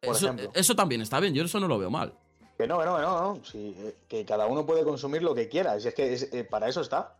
Eso, 0.00 0.34
eso 0.54 0.76
también 0.76 1.00
está 1.00 1.18
bien, 1.20 1.34
yo 1.34 1.42
eso 1.44 1.58
no 1.58 1.66
lo 1.66 1.78
veo 1.78 1.90
mal. 1.90 2.12
Que 2.56 2.66
no, 2.66 2.78
que 2.78 2.84
no, 2.86 2.96
que 2.96 3.02
no, 3.02 3.34
no. 3.34 3.44
Sí, 3.44 3.74
eh, 3.78 3.96
que 4.08 4.24
cada 4.24 4.46
uno 4.46 4.64
puede 4.64 4.84
consumir 4.84 5.22
lo 5.22 5.34
que 5.34 5.48
quiera. 5.48 5.78
Si 5.80 5.88
es 5.88 5.94
que 5.94 6.12
es- 6.12 6.32
eh, 6.32 6.44
para 6.44 6.68
eso 6.68 6.80
está. 6.80 7.16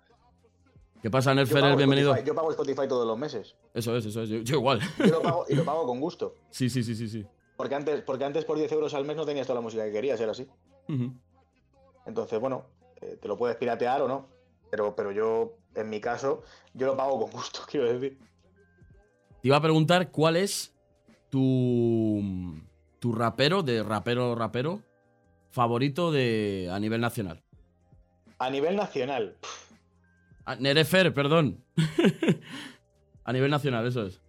¿Qué 1.02 1.10
pasa, 1.10 1.30
Yo 1.32 1.34
Nerfer? 1.36 1.60
pago, 1.60 1.76
Bienvenido. 1.76 2.10
Spotify, 2.10 2.26
yo 2.28 2.34
pago 2.34 2.50
Spotify 2.52 2.88
todos 2.88 3.06
los 3.06 3.18
meses. 3.18 3.54
Eso 3.74 3.96
es, 3.96 4.06
eso 4.06 4.22
es, 4.22 4.28
yo, 4.28 4.38
yo 4.38 4.56
igual. 4.56 4.80
Yo 4.98 5.06
lo 5.06 5.22
pago 5.22 5.46
y 5.48 5.54
lo 5.54 5.64
pago 5.64 5.84
con 5.86 6.00
gusto. 6.00 6.34
sí, 6.50 6.70
sí, 6.70 6.82
sí, 6.82 6.94
sí, 6.94 7.08
sí. 7.08 7.26
Porque 7.56 7.74
antes, 7.74 8.02
porque 8.02 8.24
antes 8.24 8.44
por 8.44 8.56
10 8.56 8.70
euros 8.72 8.94
al 8.94 9.04
mes 9.04 9.16
no 9.16 9.26
tenías 9.26 9.46
toda 9.46 9.56
la 9.56 9.62
música 9.62 9.84
que 9.84 9.92
querías, 9.92 10.20
era 10.20 10.32
así. 10.32 10.46
Entonces, 12.06 12.38
bueno, 12.40 12.66
eh, 13.00 13.18
te 13.20 13.28
lo 13.28 13.36
puedes 13.36 13.56
piratear 13.56 14.02
o 14.02 14.08
no. 14.08 14.28
Pero, 14.70 14.94
pero 14.94 15.12
yo, 15.12 15.54
en 15.74 15.90
mi 15.90 16.00
caso, 16.00 16.42
yo 16.74 16.86
lo 16.86 16.96
pago 16.96 17.20
con 17.20 17.30
gusto, 17.30 17.60
quiero 17.70 17.92
decir. 17.92 18.18
Te 19.46 19.48
iba 19.48 19.58
a 19.58 19.62
preguntar 19.62 20.10
cuál 20.10 20.34
es 20.34 20.74
tu, 21.30 22.20
tu 22.98 23.12
rapero, 23.12 23.62
de 23.62 23.84
rapero 23.84 24.34
rapero, 24.34 24.82
favorito 25.52 26.10
de, 26.10 26.68
a 26.72 26.80
nivel 26.80 27.00
nacional. 27.00 27.44
A 28.40 28.50
nivel 28.50 28.74
nacional, 28.74 29.36
Ah, 30.46 30.56
Nerefer, 30.56 31.14
perdón. 31.14 31.62
a 33.24 33.32
nivel 33.32 33.52
nacional, 33.52 33.86
eso 33.86 34.06
es. 34.06 34.20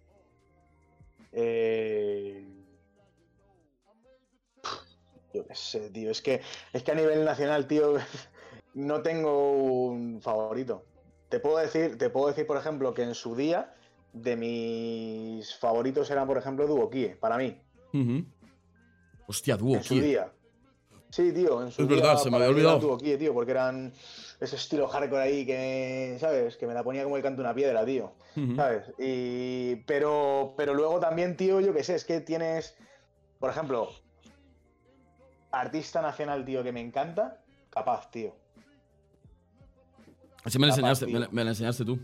eh, 1.32 2.46
yo 5.34 5.44
qué 5.48 5.54
sé, 5.56 5.90
tío. 5.90 6.12
Es 6.12 6.22
que, 6.22 6.42
es 6.72 6.84
que 6.84 6.92
a 6.92 6.94
nivel 6.94 7.24
nacional, 7.24 7.66
tío, 7.66 7.94
no 8.74 9.02
tengo 9.02 9.50
un 9.88 10.22
favorito. 10.22 10.84
Te 11.28 11.40
puedo 11.40 11.56
decir, 11.56 11.98
te 11.98 12.08
puedo 12.08 12.28
decir, 12.28 12.46
por 12.46 12.56
ejemplo, 12.56 12.94
que 12.94 13.02
en 13.02 13.16
su 13.16 13.34
día, 13.34 13.74
de 14.12 14.36
mis 14.36 15.54
favoritos 15.56 16.10
eran, 16.10 16.26
por 16.26 16.38
ejemplo, 16.38 16.66
Duokie, 16.66 17.14
para 17.20 17.36
mí. 17.36 17.60
Ujú. 17.92 18.24
Hostia, 19.26 19.56
dúo, 19.56 19.76
en 19.76 19.84
su 19.84 19.94
día. 20.00 20.32
Sí, 21.10 21.32
tío, 21.32 21.62
en 21.62 21.70
su 21.70 21.82
Es 21.82 21.88
día. 21.88 21.96
verdad, 21.98 22.16
se 22.18 22.30
me 22.30 22.36
había 22.36 22.48
olvidado. 22.48 22.78
Duokie, 22.80 23.16
tío, 23.16 23.32
porque 23.32 23.52
eran 23.52 23.92
ese 24.40 24.56
estilo 24.56 24.86
hardcore 24.88 25.22
ahí 25.22 25.46
que, 25.46 26.16
¿sabes? 26.20 26.56
Que 26.56 26.66
me 26.66 26.74
la 26.74 26.82
ponía 26.84 27.02
como 27.04 27.16
el 27.16 27.22
canto 27.22 27.42
de 27.42 27.48
una 27.48 27.54
piedra, 27.54 27.84
tío. 27.84 28.12
¿Sabes? 28.56 28.92
Y, 28.98 29.76
pero, 29.86 30.54
pero 30.56 30.74
luego 30.74 31.00
también, 31.00 31.36
tío, 31.36 31.60
yo 31.60 31.72
qué 31.74 31.82
sé, 31.82 31.94
es 31.94 32.04
que 32.04 32.20
tienes, 32.20 32.76
por 33.38 33.50
ejemplo, 33.50 33.88
artista 35.50 36.02
nacional, 36.02 36.44
tío, 36.44 36.62
que 36.62 36.72
me 36.72 36.80
encanta, 36.80 37.42
capaz, 37.70 38.10
tío. 38.10 38.34
Así 40.44 40.58
me 40.58 40.66
Capaz, 40.68 40.76
enseñaste, 40.78 41.06
tío. 41.06 41.14
me, 41.14 41.20
la- 41.20 41.28
me 41.32 41.44
la 41.44 41.50
enseñaste 41.50 41.84
tú. 41.84 41.98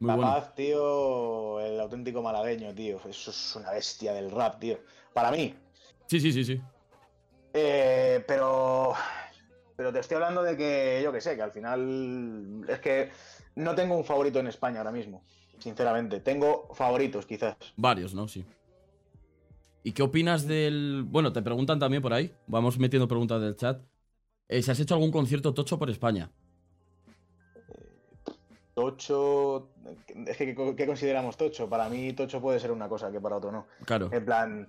Muy 0.00 0.14
bueno. 0.14 0.32
capaz, 0.32 0.54
tío, 0.54 1.60
el 1.60 1.80
auténtico 1.80 2.22
malagueño, 2.22 2.74
tío. 2.74 3.00
Eso 3.08 3.30
es 3.30 3.56
una 3.56 3.72
bestia 3.72 4.12
del 4.12 4.30
rap, 4.30 4.60
tío. 4.60 4.78
Para 5.12 5.30
mí. 5.30 5.54
Sí, 6.06 6.20
sí, 6.20 6.32
sí, 6.32 6.44
sí. 6.44 6.60
Eh, 7.52 8.24
pero. 8.26 8.94
Pero 9.76 9.92
te 9.92 10.00
estoy 10.00 10.16
hablando 10.16 10.42
de 10.42 10.56
que, 10.56 11.00
yo 11.02 11.12
qué 11.12 11.20
sé, 11.20 11.36
que 11.36 11.42
al 11.42 11.52
final. 11.52 12.64
Es 12.68 12.80
que 12.80 13.10
no 13.56 13.74
tengo 13.74 13.96
un 13.96 14.04
favorito 14.04 14.38
en 14.38 14.46
España 14.46 14.78
ahora 14.78 14.92
mismo. 14.92 15.22
Sinceramente. 15.58 16.20
Tengo 16.20 16.68
favoritos, 16.74 17.26
quizás. 17.26 17.56
Varios, 17.76 18.14
¿no? 18.14 18.28
Sí. 18.28 18.44
¿Y 19.82 19.92
qué 19.92 20.02
opinas 20.02 20.46
del...? 20.46 21.04
Bueno, 21.04 21.32
te 21.32 21.42
preguntan 21.42 21.78
también 21.78 22.02
por 22.02 22.12
ahí. 22.12 22.34
Vamos 22.46 22.78
metiendo 22.78 23.08
preguntas 23.08 23.40
del 23.40 23.56
chat. 23.56 23.80
Eh, 24.48 24.62
si 24.62 24.70
has 24.70 24.80
hecho 24.80 24.94
algún 24.94 25.10
concierto 25.10 25.54
tocho 25.54 25.78
por 25.78 25.90
España. 25.90 26.30
Tocho. 28.78 29.70
Es 30.24 30.36
que, 30.36 30.54
¿qué, 30.54 30.86
consideramos 30.86 31.36
tocho? 31.36 31.68
Para 31.68 31.88
mí, 31.88 32.12
tocho 32.12 32.40
puede 32.40 32.60
ser 32.60 32.70
una 32.70 32.88
cosa 32.88 33.10
que 33.10 33.20
para 33.20 33.34
otro 33.34 33.50
no. 33.50 33.66
Claro. 33.84 34.08
En 34.12 34.24
plan. 34.24 34.68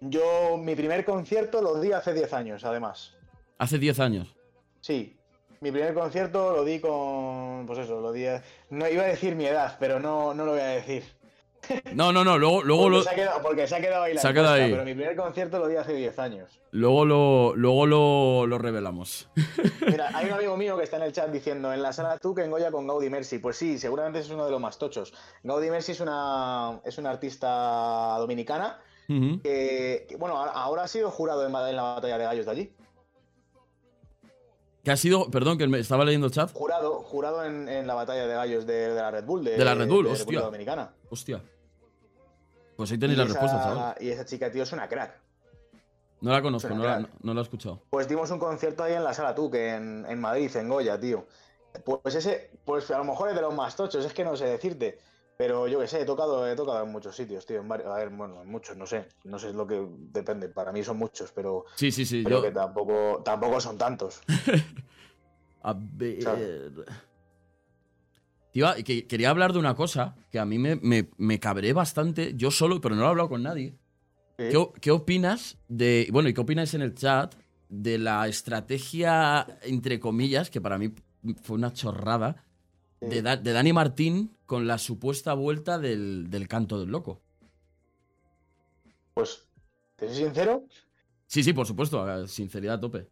Yo, 0.00 0.58
mi 0.58 0.74
primer 0.74 1.04
concierto 1.04 1.62
lo 1.62 1.80
di 1.80 1.92
hace 1.92 2.12
10 2.12 2.32
años, 2.32 2.64
además. 2.64 3.14
Hace 3.58 3.78
10 3.78 4.00
años. 4.00 4.34
Sí. 4.80 5.16
Mi 5.60 5.70
primer 5.70 5.94
concierto 5.94 6.56
lo 6.56 6.64
di 6.64 6.80
con. 6.80 7.66
Pues 7.68 7.78
eso, 7.78 8.00
lo 8.00 8.10
di. 8.10 8.26
No 8.70 8.88
iba 8.88 9.04
a 9.04 9.06
decir 9.06 9.36
mi 9.36 9.46
edad, 9.46 9.76
pero 9.78 10.00
no, 10.00 10.34
no 10.34 10.44
lo 10.44 10.50
voy 10.50 10.62
a 10.62 10.66
decir. 10.66 11.04
No, 11.94 12.12
no, 12.12 12.24
no, 12.24 12.38
luego, 12.38 12.62
luego 12.62 12.82
porque, 12.82 12.96
lo, 12.96 13.02
se 13.04 13.10
ha 13.10 13.14
quedado, 13.14 13.42
porque 13.42 13.66
se 13.68 13.76
ha 13.76 13.80
quedado 13.80 14.02
ahí 14.04 14.14
la 14.14 14.20
Se 14.20 14.28
ha 14.28 14.32
quedado 14.32 14.54
ahí. 14.54 14.70
Pero 14.70 14.84
mi 14.84 14.94
primer 14.94 15.16
concierto 15.16 15.58
lo 15.58 15.68
di 15.68 15.76
hace 15.76 15.92
10 15.94 16.18
años. 16.18 16.60
luego 16.72 17.04
lo, 17.04 17.54
luego 17.54 17.86
lo, 17.86 18.46
lo 18.46 18.58
revelamos. 18.58 19.28
Mira, 19.86 20.10
hay 20.14 20.26
un 20.26 20.32
amigo 20.32 20.56
mío 20.56 20.76
que 20.76 20.84
está 20.84 20.96
en 20.96 21.04
el 21.04 21.12
chat 21.12 21.30
diciendo 21.30 21.72
en 21.72 21.82
la 21.82 21.92
sala 21.92 22.18
tú 22.18 22.34
que 22.34 22.42
engolla 22.44 22.70
con 22.70 22.86
Gaudi 22.86 23.08
Mercy. 23.10 23.38
Pues 23.38 23.56
sí, 23.56 23.78
seguramente 23.78 24.18
es 24.18 24.30
uno 24.30 24.44
de 24.44 24.50
los 24.50 24.60
más 24.60 24.78
tochos. 24.78 25.14
Gaudi 25.44 25.70
Mercy 25.70 25.92
es 25.92 26.00
una, 26.00 26.80
es 26.84 26.98
una 26.98 27.10
artista 27.10 28.16
dominicana 28.18 28.80
que, 29.42 30.06
que, 30.08 30.16
bueno, 30.16 30.38
ahora- 30.38 30.82
ha 30.84 30.88
sido 30.88 31.10
jurado 31.10 31.46
en 31.46 31.52
la 31.52 31.82
batalla 31.82 32.18
de 32.18 32.24
gallos 32.24 32.46
de 32.46 32.50
allí. 32.52 32.72
Que 34.84 34.90
ha 34.90 34.96
sido, 34.96 35.30
perdón, 35.30 35.58
que 35.58 35.66
me 35.68 35.78
estaba 35.78 36.04
leyendo 36.04 36.26
el 36.26 36.32
chat. 36.32 36.52
Jurado, 36.52 37.02
jurado 37.02 37.44
en, 37.44 37.68
en 37.68 37.86
la 37.86 37.94
batalla 37.94 38.26
de 38.26 38.34
gallos 38.34 38.66
de, 38.66 38.88
de 38.88 38.94
la 38.94 39.10
Red 39.12 39.24
Bull. 39.24 39.44
De, 39.44 39.56
De 39.56 39.64
la 39.64 39.74
Red 39.74 39.88
Bull, 39.88 40.06
de 40.06 40.10
hostia. 40.12 40.40
Dominicana. 40.40 40.92
Hostia. 41.08 41.40
Pues 42.76 42.90
ahí 42.90 42.98
tenéis 42.98 43.16
y 43.18 43.22
la 43.22 43.28
respuesta, 43.28 43.62
chaval. 43.62 43.94
y 44.00 44.08
esa 44.10 44.24
chica, 44.24 44.50
tío, 44.50 44.62
es 44.64 44.72
una 44.72 44.88
crack. 44.88 45.20
No 46.20 46.32
la 46.32 46.42
conozco, 46.42 46.68
Suena 46.68 46.82
no 46.82 46.88
la, 46.88 46.96
crack. 46.98 47.10
no, 47.12 47.18
no 47.22 47.34
la 47.34 47.40
he 47.40 47.42
escuchado. 47.44 47.82
Pues 47.90 48.08
dimos 48.08 48.30
un 48.32 48.38
concierto 48.40 48.82
ahí 48.82 48.94
en 48.94 49.04
la 49.04 49.14
sala 49.14 49.34
tú, 49.34 49.50
que 49.50 49.74
en, 49.74 50.04
en 50.08 50.20
Madrid, 50.20 50.50
en 50.56 50.68
Goya, 50.68 50.98
tío. 50.98 51.26
Pues 51.84 52.14
ese, 52.16 52.50
pues 52.64 52.90
a 52.90 52.98
lo 52.98 53.04
mejor 53.04 53.28
es 53.28 53.34
de 53.36 53.40
los 53.42 53.54
más 53.54 53.76
tochos, 53.76 54.04
es 54.04 54.12
que 54.12 54.24
no 54.24 54.36
sé 54.36 54.46
decirte. 54.46 54.98
Pero 55.38 55.66
yo 55.66 55.80
qué 55.80 55.86
sé, 55.88 56.02
he 56.02 56.04
tocado, 56.04 56.46
he 56.48 56.54
tocado 56.54 56.84
en 56.84 56.92
muchos 56.92 57.16
sitios, 57.16 57.44
tío. 57.46 57.60
En 57.60 57.68
varios, 57.68 57.88
a 57.88 57.94
ver, 57.96 58.10
bueno, 58.10 58.42
en 58.42 58.48
muchos, 58.50 58.76
no 58.76 58.86
sé. 58.86 59.08
No 59.24 59.38
sé 59.38 59.52
lo 59.52 59.66
que 59.66 59.84
depende. 60.12 60.48
Para 60.48 60.72
mí 60.72 60.84
son 60.84 60.98
muchos, 60.98 61.32
pero, 61.32 61.64
Sí, 61.74 61.90
sí, 61.90 62.04
sí. 62.04 62.22
pero 62.22 62.36
Yo, 62.36 62.42
que 62.42 62.50
tampoco, 62.52 63.22
tampoco 63.24 63.60
son 63.60 63.76
tantos. 63.78 64.20
A 65.62 65.74
ver. 65.74 66.22
¿Sabes? 66.22 66.48
Tío, 68.52 68.66
que 68.84 69.06
quería 69.06 69.30
hablar 69.30 69.52
de 69.52 69.58
una 69.58 69.74
cosa 69.74 70.14
que 70.30 70.38
a 70.38 70.44
mí 70.44 70.58
me, 70.58 70.76
me, 70.76 71.08
me 71.16 71.40
cabré 71.40 71.72
bastante, 71.72 72.34
yo 72.36 72.50
solo, 72.50 72.80
pero 72.80 72.94
no 72.94 73.00
lo 73.02 73.06
he 73.06 73.10
hablado 73.10 73.28
con 73.30 73.42
nadie. 73.42 73.70
Sí. 74.38 74.48
¿Qué, 74.50 74.66
qué 74.80 74.90
opinas 74.90 75.56
de. 75.68 76.08
Bueno, 76.12 76.28
¿y 76.28 76.34
qué 76.34 76.40
opináis 76.42 76.74
en 76.74 76.82
el 76.82 76.94
chat 76.94 77.34
de 77.70 77.96
la 77.98 78.28
estrategia, 78.28 79.46
entre 79.62 79.98
comillas, 79.98 80.50
que 80.50 80.60
para 80.60 80.76
mí 80.76 80.92
fue 81.42 81.56
una 81.56 81.72
chorrada, 81.72 82.44
de, 83.00 83.22
Da- 83.22 83.36
de 83.36 83.52
Dani 83.52 83.72
Martín 83.72 84.36
con 84.52 84.66
la 84.66 84.76
supuesta 84.76 85.32
vuelta 85.32 85.78
del, 85.78 86.28
del 86.28 86.46
canto 86.46 86.78
del 86.78 86.90
loco? 86.90 87.22
Pues, 89.14 89.48
te 89.96 90.08
soy 90.08 90.16
sincero, 90.24 90.64
Sí, 91.26 91.42
sí, 91.42 91.54
por 91.54 91.66
supuesto, 91.66 92.02
a- 92.02 92.28
sinceridad 92.28 92.74
a 92.74 92.80
tope. 92.80 93.08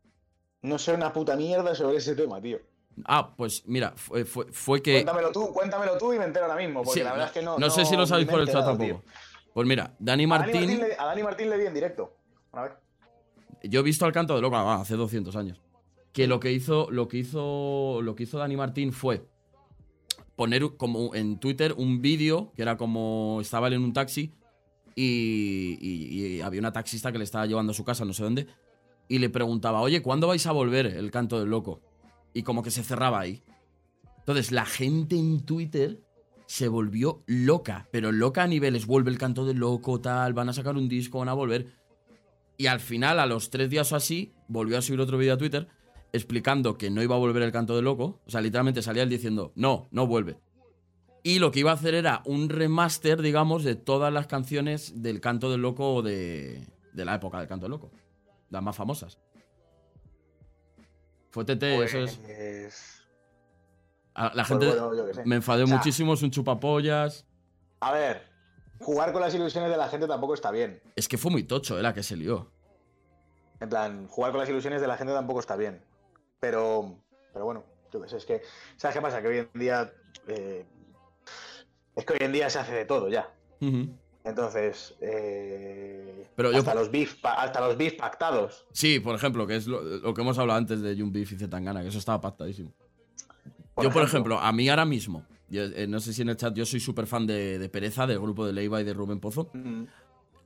no 0.61 0.78
sé 0.78 0.93
una 0.93 1.11
puta 1.14 1.36
mierda 1.36 1.74
sobre 1.74 1.97
ese 1.97 2.14
tema, 2.14 2.43
tío. 2.43 2.59
Ah, 3.07 3.34
pues 3.34 3.66
mira, 3.66 3.95
fue, 3.97 4.26
fue, 4.26 4.53
fue 4.53 4.82
que. 4.82 4.93
Cuéntamelo 4.97 5.32
tú, 5.32 5.51
cuéntamelo 5.55 5.97
tú 5.97 6.12
y 6.12 6.18
me 6.18 6.26
entero 6.26 6.45
ahora 6.45 6.59
mismo, 6.59 6.82
porque 6.82 7.01
Sí, 7.01 7.05
la 7.05 7.12
verdad 7.12 7.28
es 7.28 7.32
que 7.32 7.41
no. 7.43 7.59
no 7.59 7.70
sé 7.70 7.86
si 7.86 7.97
lo 7.97 8.07
sabéis 8.07 8.28
por 8.28 8.41
el 8.41 8.47
chat 8.47 8.62
tampoco. 8.62 8.84
tío. 8.84 9.03
Pues 9.55 9.66
mira, 9.66 9.84
Dani 9.84 9.95
A 9.99 10.05
Dani 10.05 10.26
Martín. 10.26 10.61
Martín 10.61 10.80
le- 10.80 10.95
a 10.99 11.07
Dani 11.07 11.22
Martín 11.22 11.49
le 11.49 11.57
vi 11.57 11.64
en 11.64 11.72
directo. 11.72 12.14
A 12.53 12.62
ver. 12.64 12.72
Yo 13.62 13.80
he 13.80 13.82
visto 13.82 14.05
al 14.05 14.12
canto 14.12 14.34
de 14.36 14.43
loco 14.43 14.57
ah, 14.57 14.82
hace 14.82 14.95
200 14.95 15.34
años. 15.36 15.59
Que 16.12 16.26
lo 16.26 16.38
que 16.38 16.53
hizo, 16.53 16.91
lo 16.91 17.09
que 17.09 17.16
hizo, 17.16 18.01
lo 18.03 18.14
que 18.14 18.24
hizo 18.24 18.36
Dani 18.36 18.57
Martín 18.59 18.93
fue 18.93 19.24
poner 20.41 20.62
como 20.78 21.14
en 21.14 21.38
Twitter 21.38 21.74
un 21.76 22.01
vídeo 22.01 22.51
que 22.57 22.62
era 22.62 22.78
como 22.78 23.41
estaba 23.43 23.68
él 23.68 23.74
en 23.74 23.82
un 23.82 23.93
taxi 23.93 24.32
y, 24.97 25.76
y- 25.82 26.41
había 26.41 26.61
una 26.61 26.72
taxista 26.72 27.12
que 27.12 27.18
le 27.18 27.24
estaba 27.24 27.45
llevando 27.45 27.72
a 27.72 27.74
su 27.74 27.84
casa, 27.84 28.07
no 28.07 28.14
sé 28.14 28.22
dónde, 28.22 28.47
y 29.07 29.18
le 29.18 29.28
preguntaba, 29.28 29.82
oye, 29.82 30.01
¿cuándo 30.01 30.28
vais 30.28 30.47
a 30.47 30.53
volver 30.53 30.86
el 30.86 31.11
canto 31.11 31.38
del 31.38 31.51
loco? 31.51 31.82
Y 32.32 32.43
como 32.43 32.62
que 32.62 32.70
se 32.70 32.82
cerraba 32.82 33.20
ahí. 33.20 33.43
Entonces 34.20 34.51
la 34.51 34.64
gente 34.64 35.14
en 35.18 35.41
Twitter 35.45 36.01
se 36.47 36.68
volvió 36.68 37.22
loca, 37.26 37.86
pero 37.93 38.11
loca 38.11 38.45
a 38.45 38.47
niveles, 38.47 38.86
vuelve 38.86 39.11
el 39.11 39.18
canto 39.18 39.45
del 39.45 39.59
loco, 39.59 40.01
tal, 40.01 40.32
van 40.32 40.49
a 40.49 40.55
sacar 40.55 40.74
un 40.74 40.88
disco, 40.88 41.18
van 41.18 41.28
a 41.28 41.34
volver. 41.34 41.66
Y 42.57 42.66
al 42.66 42.80
final, 42.80 43.20
a 43.20 43.26
los 43.26 43.51
tres 43.51 43.68
días 43.68 43.93
o 43.93 43.97
así, 43.97 44.32
volvió 44.49 44.78
a 44.78 44.82
subir 44.82 45.01
otro 45.03 45.18
vídeo 45.18 45.34
a 45.34 45.38
Twitter 45.38 45.68
explicando 46.13 46.77
que 46.77 46.91
no 46.91 47.03
iba 47.03 47.15
a 47.15 47.19
volver 47.19 47.43
el 47.43 47.53
canto 47.53 47.75
del 47.77 47.85
loco. 47.85 48.21
O 48.27 48.31
sea, 48.31 48.41
literalmente 48.41 48.83
salía 48.83 49.03
él 49.03 49.09
diciendo, 49.09 49.53
no, 49.55 49.89
no 49.91 50.07
vuelve. 50.07 50.39
Y 51.23 51.39
lo 51.39 51.51
que 51.51 51.61
iba 51.61 51.71
a 51.71 51.75
hacer 51.75 51.95
era 51.95 52.23
un 52.25 52.49
remaster, 52.49 53.21
digamos, 53.21 53.63
de 53.65 53.75
todas 53.77 54.13
las 54.13 54.27
canciones 54.27 55.03
del 55.03 55.21
canto 55.21 55.51
del 55.51 55.61
loco 55.63 56.01
de, 56.03 56.67
de 56.93 57.05
la 57.05 57.15
época 57.17 57.39
del 57.39 57.49
canto 57.49 57.65
del 57.65 57.73
loco. 57.73 57.91
Las 58.49 58.63
más 58.63 58.75
famosas. 58.77 59.19
Fue 61.31 61.45
TT, 61.45 61.63
eso 61.85 61.99
es. 61.99 62.17
Pues, 62.17 63.03
a- 64.15 64.25
La 64.35 64.45
pues 64.45 64.49
gente 64.49 64.67
bueno, 64.67 64.91
me 65.25 65.37
enfadé 65.37 65.63
O 65.63 65.67
sea, 65.67 65.77
muchísimo, 65.77 66.15
es 66.15 66.23
un 66.23 66.31
chupapollas. 66.31 67.27
A 67.81 67.93
ver, 67.93 68.23
jugar 68.81 69.13
con 69.13 69.21
las 69.21 69.35
ilusiones 69.35 69.71
de 69.71 69.77
la 69.77 69.89
gente 69.89 70.07
tampoco 70.09 70.35
está 70.35 70.51
bien. 70.51 70.83
Es 70.97 71.07
que 71.07 71.19
fue 71.19 71.31
muy 71.31 71.45
tocho, 71.45 71.79
eh, 71.79 71.83
la 71.83 71.95
que 71.95 72.03
se 72.03 72.17
lió. 72.17 72.51
En 73.61 73.69
plan, 73.69 74.09
jugar 74.09 74.33
con 74.33 74.41
las 74.41 74.49
ilusiones 74.49 74.81
de 74.81 74.87
la 74.89 74.97
gente 74.97 75.13
tampoco 75.13 75.39
está 75.41 75.55
bien. 75.55 75.83
Pero, 76.51 76.97
pero 77.32 77.45
bueno, 77.45 77.64
yo 77.93 78.01
qué 78.01 78.09
sé, 78.09 78.16
es 78.16 78.24
que, 78.24 78.43
¿sabes 78.76 78.97
qué 78.97 79.03
pasa? 79.03 79.20
Que 79.20 79.28
hoy 79.28 79.38
en 79.38 79.49
día, 79.61 79.93
eh, 80.26 80.64
es 81.95 82.05
que 82.05 82.12
hoy 82.14 82.18
en 82.22 82.32
día 82.32 82.49
se 82.49 82.59
hace 82.59 82.72
de 82.74 82.84
todo 82.86 83.09
ya. 83.09 83.30
Entonces, 84.24 84.95
eh, 85.01 86.26
Pero 86.34 86.51
yo- 86.53 86.59
hasta, 86.59 86.74
los 86.74 86.91
beef, 86.91 87.18
hasta 87.22 87.61
los 87.61 87.76
beef 87.76 87.95
pactados. 87.99 88.66
Sí, 88.72 89.01
por 89.01 89.14
ejemplo, 89.14 89.47
que 89.47 89.57
es 89.57 89.66
lo, 89.66 89.82
lo 89.82 90.14
que 90.14 90.22
hemos 90.22 90.38
hablado 90.38 90.59
antes 90.59 90.80
de 90.80 90.97
Jun 90.99 91.12
Beef 91.12 91.32
y 91.32 91.36
Zetangana, 91.38 91.82
que 91.82 91.88
eso 91.88 91.99
estaba 91.99 92.20
pactadísimo. 92.20 92.72
Por 93.74 93.84
yo, 93.84 93.91
por 93.91 94.03
ejemplo, 94.03 94.38
a 94.41 94.51
mí 94.53 94.68
ahora 94.68 94.84
mismo, 94.84 95.26
yo, 95.49 95.62
eh, 95.64 95.86
no 95.86 96.01
sé 96.01 96.12
si 96.14 96.22
en 96.22 96.30
el 96.30 96.36
chat, 96.36 96.55
yo 96.55 96.64
soy 96.64 96.80
súper 96.80 97.07
fan 97.07 97.26
de, 97.26 97.59
de 97.59 97.68
Pereza, 97.68 98.07
del 98.07 98.18
grupo 98.20 98.47
de 98.47 98.53
Leiva 98.55 98.80
y 98.80 98.84
de 98.84 98.95
Rubén 98.95 99.20
Pozo. 99.20 99.51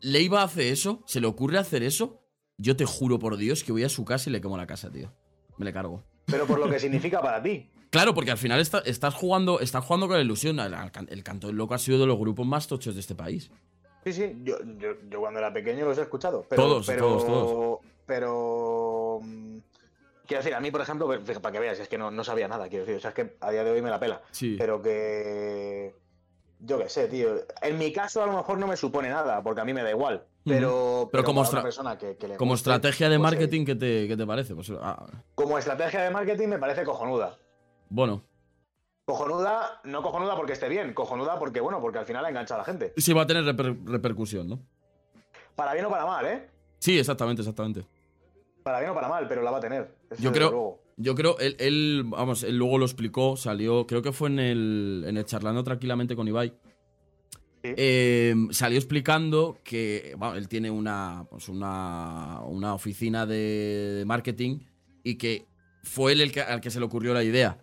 Leiva 0.00 0.42
hace 0.42 0.70
eso, 0.70 1.02
se 1.06 1.20
le 1.20 1.26
ocurre 1.26 1.58
hacer 1.58 1.82
eso, 1.82 2.20
yo 2.58 2.76
te 2.76 2.84
juro 2.84 3.18
por 3.18 3.36
Dios 3.36 3.64
que 3.64 3.72
voy 3.72 3.84
a 3.84 3.88
su 3.88 4.04
casa 4.04 4.28
y 4.28 4.32
le 4.32 4.40
quemo 4.40 4.56
la 4.56 4.66
casa, 4.66 4.90
tío. 4.90 5.12
Me 5.56 5.64
le 5.64 5.72
cargo. 5.72 6.02
Pero 6.26 6.46
por 6.46 6.58
lo 6.58 6.68
que 6.70 6.78
significa 6.78 7.20
para 7.20 7.42
ti. 7.42 7.68
Claro, 7.90 8.12
porque 8.14 8.30
al 8.32 8.38
final 8.38 8.58
está- 8.60 8.80
estás, 8.80 9.14
jugando, 9.14 9.60
estás 9.60 9.84
jugando 9.84 10.08
con 10.08 10.16
la 10.16 10.22
ilusión. 10.22 10.58
El, 10.58 10.74
el 10.74 10.90
can- 10.90 11.06
el 11.10 11.22
Canto 11.22 11.46
del 11.46 11.56
Loco 11.56 11.74
ha 11.74 11.78
sido 11.78 11.98
de 12.00 12.06
los 12.06 12.18
grupos 12.18 12.46
más 12.46 12.66
tochos 12.66 12.94
de 12.94 13.00
este 13.00 13.14
país. 13.14 13.50
Sí, 14.04 14.12
sí, 14.12 14.36
yo, 14.42 14.56
yo, 14.78 14.94
yo 15.08 15.20
cuando 15.20 15.38
era 15.38 15.52
pequeño 15.52 15.84
los 15.86 15.96
he 15.98 16.02
escuchado. 16.02 16.44
Pero, 16.50 16.62
Todos, 16.62 16.86
pero, 16.86 17.00
todos, 17.06 17.26
todos. 17.26 17.78
Pero. 18.06 19.20
mm, 19.22 19.58
Quiero 20.26 20.42
decir, 20.42 20.54
a 20.54 20.60
mí, 20.60 20.70
por 20.70 20.80
ejemplo, 20.80 21.06
para 21.06 21.52
que 21.52 21.58
veas, 21.60 21.78
es 21.78 21.86
que 21.88 21.98
no, 21.98 22.10
no 22.10 22.24
sabía 22.24 22.48
nada, 22.48 22.66
quiero 22.70 22.86
decir. 22.86 22.96
O 22.96 23.00
sea, 23.00 23.10
es 23.10 23.14
que 23.14 23.36
a 23.40 23.50
día 23.50 23.62
de 23.62 23.70
hoy 23.70 23.82
me 23.82 23.90
la 23.90 24.00
pela. 24.00 24.22
Sí. 24.30 24.56
Pero 24.58 24.80
que. 24.80 25.94
Yo 26.60 26.78
qué 26.78 26.88
sé, 26.88 27.08
tío. 27.08 27.34
En 27.62 27.78
mi 27.78 27.92
caso, 27.92 28.22
a 28.22 28.26
lo 28.26 28.32
mejor 28.32 28.58
no 28.58 28.66
me 28.66 28.76
supone 28.76 29.08
nada, 29.10 29.42
porque 29.42 29.60
a 29.60 29.64
mí 29.64 29.74
me 29.74 29.82
da 29.82 29.90
igual. 29.90 30.24
Pero, 30.44 31.08
Pero 31.10 31.24
como 31.24 31.42
estra- 31.42 31.62
persona 31.62 31.96
que, 31.98 32.16
que 32.16 32.28
le 32.28 32.36
Como 32.36 32.52
guste, 32.52 32.70
estrategia 32.70 33.08
de 33.08 33.18
pues, 33.18 33.32
eh, 33.32 33.36
marketing, 33.36 33.64
¿qué 33.64 33.74
te, 33.74 34.08
qué 34.08 34.16
te 34.16 34.26
parece? 34.26 34.54
Pues, 34.54 34.70
ah, 34.80 35.06
como 35.34 35.58
estrategia 35.58 36.02
de 36.02 36.10
marketing 36.10 36.48
me 36.48 36.58
parece 36.58 36.84
cojonuda. 36.84 37.36
bueno, 37.88 38.22
Cojonuda, 39.06 39.80
no 39.84 40.02
cojonuda 40.02 40.34
porque 40.34 40.54
esté 40.54 40.66
bien, 40.70 40.94
cojonuda 40.94 41.38
porque, 41.38 41.60
bueno, 41.60 41.78
porque 41.82 41.98
al 41.98 42.06
final 42.06 42.24
ha 42.24 42.28
enganchado 42.30 42.60
a 42.60 42.62
la 42.62 42.72
gente. 42.72 42.94
sí 42.96 43.12
va 43.12 43.22
a 43.22 43.26
tener 43.26 43.44
reper- 43.44 43.78
repercusión, 43.86 44.48
¿no? 44.48 44.60
Para 45.54 45.74
bien 45.74 45.84
o 45.84 45.90
para 45.90 46.06
mal, 46.06 46.24
¿eh? 46.26 46.48
Sí, 46.78 46.98
exactamente, 46.98 47.42
exactamente. 47.42 47.84
Para 48.62 48.78
bien 48.80 48.90
o 48.90 48.94
para 48.94 49.08
mal, 49.08 49.28
pero 49.28 49.42
la 49.42 49.50
va 49.50 49.58
a 49.58 49.60
tener. 49.60 49.94
Yo 50.18 50.32
creo-. 50.32 50.78
Yo 50.96 51.14
creo, 51.14 51.38
él, 51.38 51.56
él, 51.58 52.04
vamos, 52.06 52.44
él 52.44 52.56
luego 52.56 52.78
lo 52.78 52.84
explicó, 52.84 53.36
salió, 53.36 53.86
creo 53.86 54.02
que 54.02 54.12
fue 54.12 54.28
en 54.28 54.38
el, 54.38 55.04
en 55.06 55.16
el 55.16 55.24
charlando 55.24 55.64
tranquilamente 55.64 56.14
con 56.14 56.28
Ibai. 56.28 56.54
Eh, 57.62 58.34
salió 58.50 58.76
explicando 58.76 59.58
que 59.64 60.14
bueno, 60.18 60.34
él 60.36 60.48
tiene 60.48 60.70
una, 60.70 61.26
pues 61.30 61.48
una, 61.48 62.40
una 62.46 62.74
oficina 62.74 63.24
de, 63.24 63.94
de 63.96 64.04
marketing 64.04 64.58
y 65.02 65.16
que 65.16 65.46
fue 65.82 66.12
él 66.12 66.20
el 66.20 66.30
que, 66.30 66.42
al 66.42 66.60
que 66.60 66.70
se 66.70 66.78
le 66.78 66.84
ocurrió 66.84 67.14
la 67.14 67.24
idea. 67.24 67.58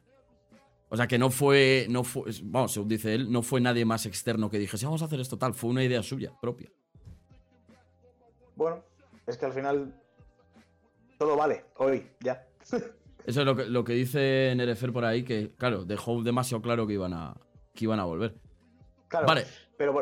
O 0.90 0.98
sea, 0.98 1.08
que 1.08 1.18
no 1.18 1.30
fue, 1.30 1.88
no 1.90 2.04
fue, 2.04 2.32
vamos, 2.44 2.74
según 2.74 2.90
dice 2.90 3.14
él, 3.14 3.32
no 3.32 3.44
fue 3.44 3.62
nadie 3.62 3.86
más 3.86 4.06
externo 4.06 4.50
que 4.50 4.60
dijese, 4.60 4.86
vamos 4.86 5.02
a 5.02 5.06
hacer 5.06 5.22
esto 5.22 5.38
tal, 5.38 5.54
fue 5.54 5.70
una 5.70 5.84
idea 5.84 6.04
suya, 6.04 6.34
propia. 6.42 6.70
Bueno, 8.56 8.84
es 9.26 9.38
que 9.38 9.46
al 9.46 9.54
final 9.54 10.02
todo 11.18 11.38
vale, 11.38 11.66
hoy, 11.78 12.08
ya. 12.20 12.46
Eso 13.26 13.42
es 13.42 13.46
lo 13.46 13.56
que, 13.56 13.66
lo 13.66 13.84
que 13.84 13.94
dice 13.94 14.54
Nerefer 14.56 14.92
por 14.92 15.06
ahí, 15.06 15.24
que 15.24 15.52
claro, 15.58 15.86
dejó 15.86 16.22
demasiado 16.24 16.62
claro 16.62 16.88
que 16.88 16.94
iban 16.94 17.14
a, 17.14 17.36
que 17.74 17.86
iban 17.86 18.00
a 18.00 18.06
volver. 18.06 18.36
Claro, 19.08 19.28
Vale, 19.28 19.46
pero, 19.78 19.94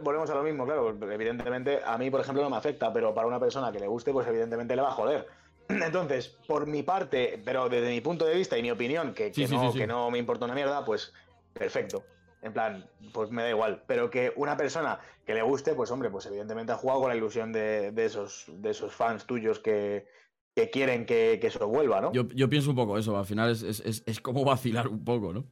volvemos 0.00 0.30
a 0.30 0.34
lo 0.34 0.42
mismo, 0.42 0.64
claro. 0.64 0.96
Evidentemente, 1.10 1.80
a 1.84 1.98
mí, 1.98 2.10
por 2.10 2.20
ejemplo, 2.20 2.42
no 2.42 2.50
me 2.50 2.56
afecta, 2.56 2.92
pero 2.92 3.12
para 3.12 3.26
una 3.26 3.40
persona 3.40 3.72
que 3.72 3.80
le 3.80 3.88
guste, 3.88 4.12
pues 4.12 4.26
evidentemente 4.28 4.76
le 4.76 4.82
va 4.82 4.88
a 4.88 4.92
joder. 4.92 5.26
Entonces, 5.68 6.28
por 6.46 6.66
mi 6.66 6.82
parte, 6.82 7.42
pero 7.44 7.68
desde 7.68 7.90
mi 7.90 8.00
punto 8.00 8.24
de 8.24 8.34
vista 8.34 8.56
y 8.56 8.62
mi 8.62 8.70
opinión, 8.70 9.12
que, 9.12 9.32
que 9.32 9.46
sí, 9.46 9.54
no, 9.54 9.66
sí, 9.66 9.72
sí. 9.72 9.78
que 9.80 9.86
no 9.86 10.10
me 10.10 10.18
importa 10.18 10.44
una 10.44 10.54
mierda, 10.54 10.84
pues 10.84 11.12
perfecto. 11.52 12.04
En 12.42 12.52
plan, 12.52 12.86
pues 13.12 13.30
me 13.30 13.42
da 13.42 13.50
igual. 13.50 13.82
Pero 13.86 14.08
que 14.08 14.32
una 14.36 14.56
persona 14.56 15.00
que 15.26 15.34
le 15.34 15.42
guste, 15.42 15.74
pues 15.74 15.90
hombre, 15.90 16.10
pues 16.10 16.26
evidentemente 16.26 16.72
ha 16.72 16.76
jugado 16.76 17.00
con 17.00 17.08
la 17.08 17.16
ilusión 17.16 17.52
de, 17.52 17.90
de 17.90 18.04
esos, 18.04 18.44
de 18.48 18.70
esos 18.70 18.94
fans 18.94 19.26
tuyos 19.26 19.58
que, 19.58 20.06
que 20.54 20.70
quieren 20.70 21.04
que, 21.04 21.38
que 21.40 21.48
eso 21.48 21.66
vuelva, 21.68 22.00
¿no? 22.00 22.12
yo, 22.12 22.28
yo 22.28 22.48
pienso 22.48 22.70
un 22.70 22.76
poco 22.76 22.96
eso, 22.96 23.18
al 23.18 23.26
final 23.26 23.50
es, 23.50 23.62
es, 23.62 23.80
es, 23.80 24.02
es 24.06 24.20
como 24.20 24.44
vacilar 24.44 24.88
un 24.88 25.04
poco, 25.04 25.32
¿no? 25.32 25.44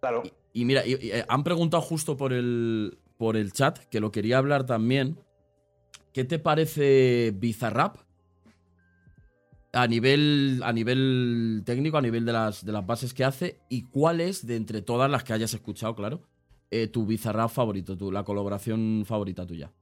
claro. 0.00 0.22
Y 0.52 0.64
mira, 0.64 0.86
y- 0.86 0.92
y, 1.00 1.10
eh, 1.10 1.24
han 1.28 1.44
preguntado 1.44 1.82
justo 1.82 2.16
por 2.16 2.32
el, 2.32 2.98
por 3.16 3.36
el 3.36 3.52
chat, 3.52 3.78
que 3.90 4.00
lo 4.00 4.12
quería 4.12 4.38
hablar 4.38 4.66
también. 4.66 5.18
¿Qué 6.12 6.24
te 6.24 6.38
parece 6.38 7.32
Bizarrap? 7.34 7.96
A 9.72 9.88
nivel, 9.88 10.60
a 10.64 10.72
nivel 10.72 11.62
técnico, 11.66 11.96
a 11.98 12.02
nivel 12.02 12.24
de 12.24 12.32
las, 12.32 12.64
de 12.64 12.70
las 12.70 12.86
bases 12.86 13.12
que 13.12 13.24
hace, 13.24 13.58
y 13.68 13.82
cuál 13.82 14.20
es, 14.20 14.46
de 14.46 14.54
entre 14.54 14.82
todas 14.82 15.10
las 15.10 15.24
que 15.24 15.32
hayas 15.32 15.52
escuchado, 15.54 15.96
claro, 15.96 16.22
eh, 16.70 16.86
tu 16.86 17.04
Bizarrap 17.06 17.50
favorito, 17.50 17.96
tu, 17.96 18.12
la 18.12 18.22
colaboración 18.22 19.02
favorita 19.04 19.44
tuya. 19.44 19.72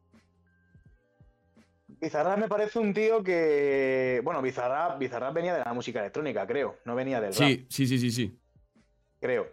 Bizarrap 2.03 2.37
me 2.37 2.49
parece 2.49 2.81
un 2.81 2.93
tío 2.93 3.23
que. 3.23 4.21
Bueno, 4.25 4.43
Bizarrap, 4.43 4.99
Bizarrap 4.99 5.33
venía 5.33 5.55
de 5.55 5.65
la 5.65 5.73
música 5.73 6.01
electrónica, 6.01 6.45
creo. 6.49 6.79
No 6.85 6.97
venía 6.97 7.21
del 7.21 7.33
Sí, 7.33 7.59
rap, 7.59 7.67
sí, 7.71 7.87
sí, 7.87 7.99
sí, 7.99 8.11
sí. 8.11 8.39
creo. 9.21 9.47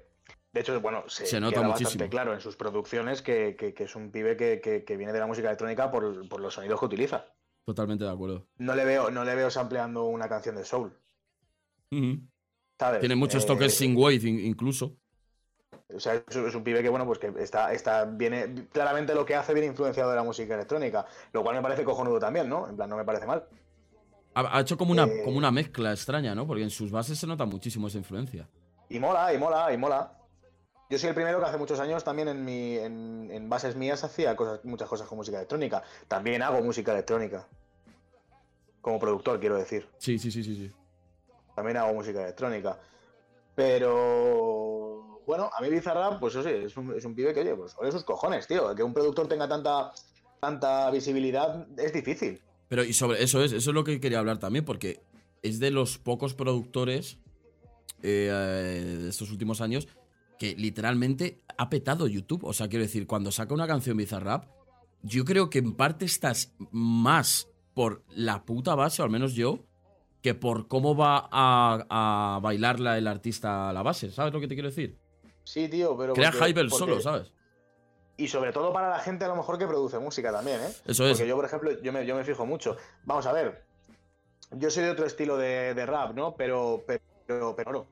De 0.52 0.62
hecho, 0.62 0.82
bueno, 0.82 1.04
se, 1.08 1.28
Se 1.28 1.40
nota 1.40 1.58
queda 1.58 1.68
muchísimo. 1.68 1.90
bastante 1.90 2.10
claro 2.10 2.34
en 2.34 2.42
sus 2.42 2.56
producciones 2.56 3.22
que, 3.22 3.56
que- 3.56 3.76
que 3.76 3.84
es 3.84 3.96
un 3.96 4.10
pibe 4.12 4.36
que, 4.36 4.60
que- 4.60 4.98
viene 4.98 5.14
de 5.14 5.20
la 5.20 5.28
música 5.28 5.48
electrónica 5.48 5.92
por, 5.92 6.28
por 6.28 6.42
los 6.42 6.56
sonidos 6.56 6.80
que 6.80 6.86
utiliza. 6.88 7.28
Totalmente 7.66 8.04
de 8.04 8.10
acuerdo. 8.10 8.48
No 8.58 8.74
le 8.74 8.84
veo, 8.84 9.12
no 9.12 9.24
le 9.24 9.36
veo 9.36 9.52
sampleando 9.52 10.06
una 10.06 10.28
canción 10.28 10.56
de 10.56 10.66
soul. 10.66 10.92
Tiene 11.90 13.16
muchos 13.16 13.44
Eh, 13.44 13.48
toques 13.48 13.76
sin 13.76 13.96
wave 13.96 14.16
in- 14.28 14.40
incluso. 14.40 14.98
O 15.94 16.00
sea, 16.00 16.14
es, 16.16 16.36
es 16.36 16.56
un 16.56 16.64
pibe 16.64 16.82
que, 16.82 16.90
bueno, 16.90 17.06
pues 17.06 17.20
que 17.20 17.34
está, 17.40 17.74
está, 17.74 18.06
viene, 18.06 18.68
claramente 18.72 19.14
lo 19.16 19.26
que 19.26 19.36
hace 19.36 19.54
viene 19.54 19.68
influenciado 19.68 20.10
de 20.10 20.16
la 20.16 20.24
música 20.24 20.54
electrónica, 20.54 21.06
lo 21.34 21.44
cual 21.44 21.56
me 21.56 21.62
parece 21.62 21.84
cojonudo 21.84 22.20
también, 22.20 22.48
¿no? 22.48 22.68
En 22.70 22.76
plan, 22.76 22.90
no 22.90 22.96
me 22.96 23.04
parece 23.06 23.26
mal. 23.26 23.46
Ha, 24.36 24.58
ha 24.58 24.62
hecho 24.62 24.78
como 24.78 24.92
una, 24.92 25.06
Eh. 25.06 25.24
como 25.26 25.38
una 25.38 25.52
mezcla 25.52 25.92
extraña, 25.92 26.36
¿no? 26.36 26.46
Porque 26.46 26.64
en 26.64 26.70
sus 26.70 26.92
bases 26.92 27.18
se 27.18 27.26
nota 27.28 27.46
muchísimo 27.46 27.88
esa 27.88 27.98
influencia. 27.98 28.48
Y 28.90 29.00
mola, 29.00 29.34
y 29.34 29.38
mola, 29.38 29.74
y 29.74 29.78
mola. 29.78 30.14
Yo 30.90 30.98
soy 30.98 31.10
el 31.10 31.16
primero 31.16 31.40
que 31.40 31.46
hace 31.46 31.58
muchos 31.58 31.80
años 31.80 32.04
también 32.04 32.28
en, 32.30 32.44
mi, 32.46 32.78
en, 32.78 33.30
en 33.32 33.50
bases 33.50 33.76
mías 33.76 34.04
hacía 34.04 34.36
cosas, 34.36 34.64
muchas 34.66 34.88
cosas 34.90 35.08
con 35.08 35.18
música 35.18 35.38
electrónica. 35.38 35.84
También 36.08 36.42
hago 36.42 36.62
música 36.62 36.92
electrónica. 36.94 37.48
Como 38.82 38.98
productor, 39.00 39.40
quiero 39.40 39.56
decir. 39.58 39.88
Sí, 39.98 40.18
sí, 40.18 40.32
sí, 40.32 40.44
sí, 40.44 40.56
sí. 40.56 40.72
También 41.56 41.78
hago 41.78 41.94
música 41.94 42.24
electrónica. 42.24 42.78
Pero 43.54 44.79
bueno, 45.30 45.52
a 45.56 45.62
mí 45.62 45.70
Bizarrap, 45.70 46.20
pues 46.20 46.34
eso 46.34 46.42
sí, 46.42 46.56
es 46.66 46.76
un, 47.06 47.14
pibe 47.14 47.36
que, 47.36 47.42
oye, 47.42 47.54
pues 47.54 47.76
ole 47.78 47.92
sus 47.92 48.04
cojones, 48.04 48.48
tío. 48.48 48.74
Que 48.74 48.82
un 48.82 48.96
productor 48.96 49.28
tenga 49.28 49.48
tanta, 49.48 49.92
tanta 50.40 50.90
visibilidad 50.90 51.68
es 51.78 51.94
difícil. 51.94 52.42
Pero 52.68 52.84
y 52.84 52.94
sobre 52.94 53.22
eso 53.24 53.44
es, 53.44 53.52
eso 53.52 53.70
es 53.70 53.74
lo 53.76 53.84
que 53.84 54.00
quería 54.00 54.18
hablar 54.18 54.40
también, 54.40 54.66
porque 54.66 55.04
es 55.44 55.60
de 55.60 55.70
los 55.70 56.00
pocos 56.00 56.34
productores 56.34 57.20
eh, 58.02 58.32
eh, 58.32 58.98
de 59.02 59.10
estos 59.10 59.30
últimos 59.30 59.62
años 59.62 59.88
que 60.40 60.56
literalmente 60.56 61.44
ha 61.60 61.70
petado 61.70 62.08
YouTube. 62.08 62.44
O 62.46 62.54
sea, 62.54 62.68
quiero 62.68 62.86
decir, 62.86 63.06
cuando 63.06 63.32
saca 63.32 63.54
una 63.54 63.68
canción 63.68 63.98
Bizarrap, 63.98 64.46
yo 65.04 65.26
creo 65.26 65.52
que 65.52 65.60
en 65.60 65.76
parte 65.76 66.06
estás 66.06 66.56
más 66.72 67.50
por 67.76 68.02
la 68.16 68.46
puta 68.46 68.74
base, 68.74 69.04
o 69.04 69.06
al 69.06 69.12
menos 69.12 69.36
yo, 69.36 69.60
que 70.24 70.34
por 70.34 70.68
cómo 70.68 70.96
va 70.96 71.30
a, 71.32 71.86
a 71.88 72.40
bailarla 72.40 72.98
el 72.98 73.06
artista 73.06 73.70
a 73.70 73.74
la 73.74 73.84
base. 73.84 74.10
¿Sabes 74.10 74.34
lo 74.34 74.40
que 74.40 74.48
te 74.48 74.56
quiero 74.56 74.70
decir? 74.70 74.98
Sí, 75.52 75.68
tío, 75.68 75.98
pero. 75.98 76.14
Crea 76.14 76.32
porque- 76.32 76.46
hype 76.48 76.60
el 76.62 76.70
porque- 76.70 76.80
solo, 76.86 77.02
¿sabes? 77.02 77.32
Y 78.18 78.28
sobre 78.28 78.52
todo 78.52 78.72
para 78.74 78.90
la 78.90 79.00
gente 79.00 79.26
a 79.26 79.30
lo 79.30 79.36
mejor 79.36 79.58
que 79.58 79.66
produce 79.66 79.98
música 79.98 80.32
también, 80.32 80.60
¿eh? 80.62 80.70
Eso 80.86 81.06
es. 81.08 81.12
Porque 81.18 81.28
yo, 81.28 81.36
por 81.36 81.46
ejemplo, 81.46 81.72
yo 81.82 81.92
me, 81.94 82.06
yo 82.06 82.16
me 82.16 82.24
fijo 82.24 82.46
mucho. 82.46 82.76
Vamos 83.06 83.26
a 83.26 83.34
ver. 83.34 83.64
Yo 84.52 84.70
soy 84.70 84.84
de 84.84 84.92
otro 84.92 85.06
estilo 85.06 85.38
de, 85.38 85.74
de 85.74 85.86
rap, 85.86 86.14
¿no? 86.14 86.36
Pero, 86.36 86.84
pero, 86.86 87.02
pero, 87.26 87.56
valoro. 87.56 87.88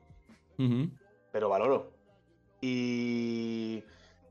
Ujú. 0.58 0.90
Pero 1.32 1.48
valoro. 1.48 1.90
Y. 2.60 3.82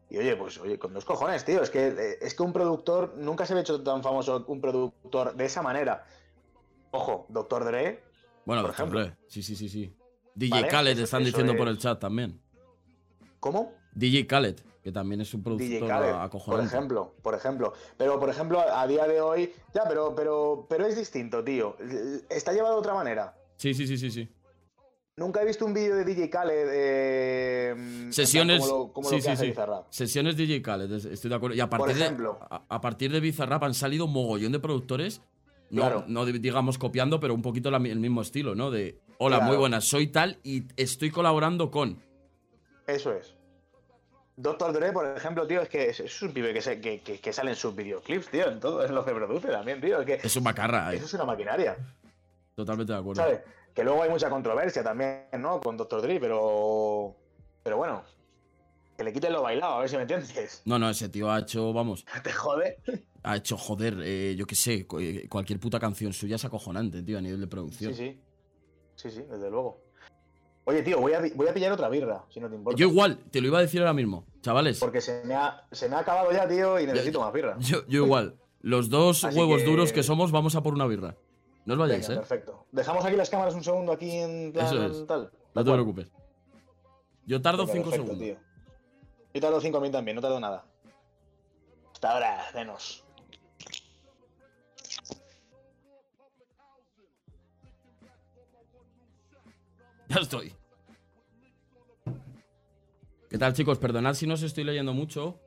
Y 0.09 0.17
oye, 0.17 0.37
pues 0.37 0.57
oye, 0.59 0.79
con 0.79 0.93
dos 0.93 1.03
cojones, 1.03 1.43
tío. 1.43 1.61
Es 1.61 1.69
que, 1.69 2.17
es 2.21 2.33
que 2.33 2.43
un 2.43 2.53
productor 2.53 3.15
nunca 3.17 3.45
se 3.45 3.53
ha 3.55 3.59
hecho 3.59 3.81
tan 3.83 4.01
famoso 4.01 4.45
un 4.47 4.61
productor 4.61 5.35
de 5.35 5.45
esa 5.45 5.61
manera. 5.61 6.05
Ojo, 6.91 7.25
Doctor 7.27 7.65
Dre. 7.65 8.03
Bueno, 8.45 8.61
Por 8.61 8.71
Dr. 8.71 8.73
ejemplo. 8.73 8.99
Dre. 9.01 9.17
Sí, 9.27 9.43
sí, 9.43 9.55
sí, 9.57 9.67
sí. 9.67 9.93
DJ 10.33 10.51
Vale, 10.51 10.67
Khaled 10.69 10.91
eso- 10.93 11.03
están 11.03 11.21
eso 11.23 11.29
diciendo 11.31 11.57
por 11.57 11.67
el 11.67 11.77
chat 11.77 11.99
también. 11.99 12.39
¿Cómo? 13.39 13.73
DJ 13.93 14.27
Khaled, 14.27 14.55
que 14.83 14.91
también 14.91 15.21
es 15.21 15.33
un 15.33 15.43
productor 15.43 15.87
Khaled, 15.87 16.11
por 16.11 16.21
acojonante. 16.21 16.75
ejemplo, 16.75 17.15
por 17.21 17.33
ejemplo. 17.35 17.73
Pero, 17.97 18.19
por 18.19 18.29
ejemplo, 18.29 18.59
a 18.59 18.85
día 18.87 19.07
de 19.07 19.21
hoy, 19.21 19.51
ya, 19.73 19.83
pero, 19.87 20.13
pero, 20.15 20.65
pero 20.69 20.85
es 20.85 20.95
distinto, 20.97 21.43
tío. 21.43 21.75
Está 22.29 22.53
llevado 22.53 22.75
de 22.75 22.79
otra 22.79 22.93
manera. 22.93 23.35
Sí, 23.57 23.73
sí, 23.73 23.87
sí, 23.87 23.97
sí, 23.97 24.11
sí. 24.11 24.29
Nunca 25.15 25.41
he 25.41 25.45
visto 25.45 25.65
un 25.65 25.73
vídeo 25.73 25.95
de 25.95 26.05
DJ 26.05 26.29
Khaled. 26.29 26.67
eh, 26.71 28.07
Sesiones. 28.11 28.59
Como 28.61 28.77
lo, 28.87 28.93
como 28.93 29.09
sí, 29.09 29.15
lo 29.15 29.17
que 29.17 29.23
sí, 29.23 29.29
hace 29.29 29.43
sí. 29.45 29.49
Bizarrap. 29.49 29.85
Sesiones 29.89 30.37
DJ 30.37 30.61
Khaled, 30.61 30.91
es- 30.91 31.05
estoy 31.05 31.29
de 31.29 31.35
acuerdo. 31.35 31.55
Y 31.55 31.59
a 31.59 31.69
Por 31.69 31.79
partir, 31.79 31.97
ejemplo. 32.03 32.33
de, 32.39 32.45
a, 32.55 32.61
a 32.69 32.81
partir 32.81 33.11
de 33.11 33.19
Bizarrap 33.19 33.63
han 33.63 33.73
salido 33.73 34.05
mogollón 34.07 34.51
de 34.51 34.59
productores. 34.59 35.21
No, 35.69 35.81
Claro. 35.81 36.05
no 36.07 36.25
di- 36.25 36.37
digamos 36.39 36.77
copiando, 36.77 37.19
pero 37.19 37.33
un 37.33 37.41
poquito 37.41 37.69
la 37.71 37.77
el 37.77 37.99
mismo 37.99 38.21
estilo, 38.21 38.55
¿no? 38.55 38.71
De 38.71 38.99
hola, 39.17 39.37
Claro. 39.37 39.51
muy 39.51 39.57
buenas, 39.59 39.83
soy 39.85 40.07
tal 40.07 40.39
y 40.43 40.63
estoy 40.77 41.09
colaborando 41.11 41.71
con. 41.71 41.97
Eso 42.87 43.13
es. 43.13 43.35
Doctor 44.35 44.71
Dre, 44.71 44.91
por 44.91 45.05
ejemplo, 45.17 45.47
tío, 45.47 45.61
es 45.61 45.69
que 45.69 45.89
es, 45.89 45.99
es 45.99 46.21
un 46.21 46.31
pibe 46.31 46.53
que, 46.53 46.61
se- 46.61 46.79
que, 46.79 47.01
que, 47.01 47.19
que 47.19 47.33
sale 47.33 47.51
en 47.51 47.55
sus 47.55 47.75
videoclips, 47.75 48.29
tío, 48.29 48.49
en 48.49 48.59
todo, 48.59 48.85
en 48.85 48.93
lo 48.93 49.03
que 49.03 49.11
produce 49.11 49.47
también, 49.49 49.81
tío. 49.81 49.99
Es 50.01 50.05
que 50.05 50.13
Es 50.27 50.35
un 50.35 50.43
macarra, 50.43 50.93
eh. 50.93 50.97
eso 50.97 51.05
es 51.05 51.13
una 51.15 51.25
maquinaria, 51.25 51.75
Totalmente 52.55 52.93
de 52.93 52.99
acuerdo. 52.99 53.21
¿sabes? 53.21 53.41
Que 53.73 53.83
luego 53.83 54.01
hay 54.03 54.09
mucha 54.09 54.29
controversia 54.29 54.83
también, 54.83 55.25
¿no? 55.39 55.59
Con 55.59 55.77
Doctor 55.77 56.01
Dre, 56.01 56.19
pero. 56.19 57.15
Pero 57.63 57.77
bueno. 57.77 58.03
Que 58.95 59.03
le 59.03 59.13
quiten 59.13 59.31
lo 59.33 59.43
bailado, 59.43 59.73
a 59.75 59.79
ver 59.81 59.89
si 59.89 59.95
me 59.95 60.01
entiendes. 60.03 60.63
No, 60.65 60.79
no, 60.79 60.89
ese 60.89 61.09
tío 61.09 61.29
ha 61.31 61.39
hecho, 61.39 61.71
vamos, 61.71 62.03
Te 62.23 62.31
jode. 62.31 62.79
ha 63.21 63.35
hecho, 63.37 63.55
joder, 63.57 63.97
eh, 64.03 64.35
yo 64.35 64.47
qué 64.47 64.55
sé, 64.55 64.87
eh, 64.99 65.27
cualquier 65.29 65.59
puta 65.59 65.79
canción 65.79 66.13
suya 66.13 66.35
es 66.37 66.45
acojonante, 66.45 67.03
tío, 67.03 67.19
a 67.19 67.21
nivel 67.21 67.39
de 67.41 67.45
producción. 67.47 67.93
Sí, 67.93 68.13
sí. 68.13 68.21
Sí, 68.95 69.11
sí, 69.11 69.21
desde 69.29 69.51
luego. 69.51 69.83
Oye, 70.69 70.83
tío, 70.83 70.99
voy 70.99 71.13
a, 71.13 71.21
voy 71.33 71.47
a 71.47 71.53
pillar 71.53 71.71
otra 71.71 71.87
birra, 71.87 72.25
si 72.29 72.41
no 72.41 72.49
te 72.49 72.55
importa. 72.55 72.77
Yo 72.77 72.89
igual, 72.89 73.17
te 73.31 73.39
lo 73.39 73.47
iba 73.47 73.57
a 73.59 73.61
decir 73.61 73.79
ahora 73.79 73.93
mismo, 73.93 74.25
chavales. 74.41 74.79
Porque 74.81 74.99
se 74.99 75.23
me, 75.23 75.33
ha, 75.33 75.65
se 75.71 75.87
me 75.87 75.95
ha 75.95 75.99
acabado 75.99 76.29
ya, 76.33 76.45
tío, 76.45 76.77
y 76.77 76.85
necesito 76.85 77.21
más 77.21 77.31
birra. 77.31 77.55
Yo, 77.59 77.87
yo 77.87 78.03
igual. 78.03 78.35
Los 78.61 78.89
dos 78.89 79.23
Así 79.23 79.39
huevos 79.39 79.61
que- 79.61 79.69
duros 79.69 79.93
que 79.93 80.03
somos, 80.03 80.31
vamos 80.33 80.55
a 80.55 80.61
por 80.63 80.73
una 80.73 80.85
birra. 80.85 81.15
No 81.63 81.73
os 81.75 81.79
vayáis, 81.79 82.05
Venga, 82.09 82.21
¿eh? 82.21 82.25
perfecto. 82.27 82.65
Dejamos 82.73 83.05
aquí 83.05 83.15
las 83.15 83.29
cámaras 83.29 83.55
un 83.55 83.63
segundo 83.63 83.93
aquí 83.93 84.11
en 84.11 84.51
plan 84.51 84.65
Eso 84.65 84.85
es. 84.87 85.07
tal. 85.07 85.31
No 85.55 85.63
te 85.63 85.71
preocupes. 85.71 86.07
Yo 87.25 87.41
tardo 87.41 87.59
Venga, 87.65 87.71
cinco 87.73 87.89
perfecto, 87.89 88.13
segundos. 88.17 88.37
tío. 88.39 88.47
Yo 89.35 89.41
tardo 89.41 89.61
cinco 89.61 89.79
minutos 89.79 89.99
también, 89.99 90.15
no 90.15 90.21
tardo 90.21 90.39
nada. 90.41 90.65
Hasta 91.93 92.11
ahora, 92.11 92.43
menos. 92.53 93.05
Ya 100.09 100.21
estoy. 100.21 100.53
¿Qué 103.29 103.37
tal, 103.37 103.53
chicos? 103.53 103.77
Perdonad 103.77 104.13
si 104.13 104.25
no 104.25 104.35
os 104.35 104.41
estoy 104.41 104.63
leyendo 104.63 104.93
mucho. 104.93 105.39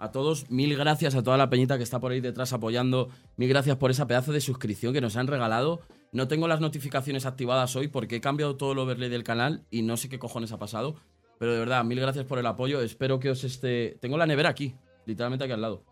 A 0.00 0.12
todos, 0.12 0.50
mil 0.50 0.76
gracias 0.76 1.14
a 1.16 1.22
toda 1.22 1.36
la 1.36 1.50
peñita 1.50 1.76
que 1.76 1.82
está 1.82 1.98
por 1.98 2.12
ahí 2.12 2.20
detrás 2.20 2.52
apoyando. 2.52 3.10
Mil 3.36 3.48
gracias 3.48 3.76
por 3.76 3.90
esa 3.90 4.06
pedazo 4.06 4.32
de 4.32 4.40
suscripción 4.40 4.92
que 4.92 5.00
nos 5.00 5.16
han 5.16 5.26
regalado. 5.26 5.80
No 6.12 6.28
tengo 6.28 6.48
las 6.48 6.60
notificaciones 6.60 7.26
activadas 7.26 7.74
hoy 7.76 7.88
porque 7.88 8.16
he 8.16 8.20
cambiado 8.20 8.56
todo 8.56 8.72
el 8.72 8.78
overlay 8.78 9.08
del 9.08 9.24
canal 9.24 9.66
y 9.70 9.82
no 9.82 9.96
sé 9.96 10.08
qué 10.08 10.18
cojones 10.18 10.52
ha 10.52 10.58
pasado. 10.58 10.96
Pero 11.38 11.52
de 11.52 11.58
verdad, 11.58 11.84
mil 11.84 12.00
gracias 12.00 12.24
por 12.26 12.38
el 12.38 12.46
apoyo. 12.46 12.80
Espero 12.80 13.18
que 13.18 13.30
os 13.30 13.44
esté. 13.44 13.98
Tengo 14.00 14.18
la 14.18 14.26
nevera 14.26 14.48
aquí, 14.48 14.74
literalmente 15.06 15.44
aquí 15.44 15.52
al 15.52 15.60
lado. 15.60 15.84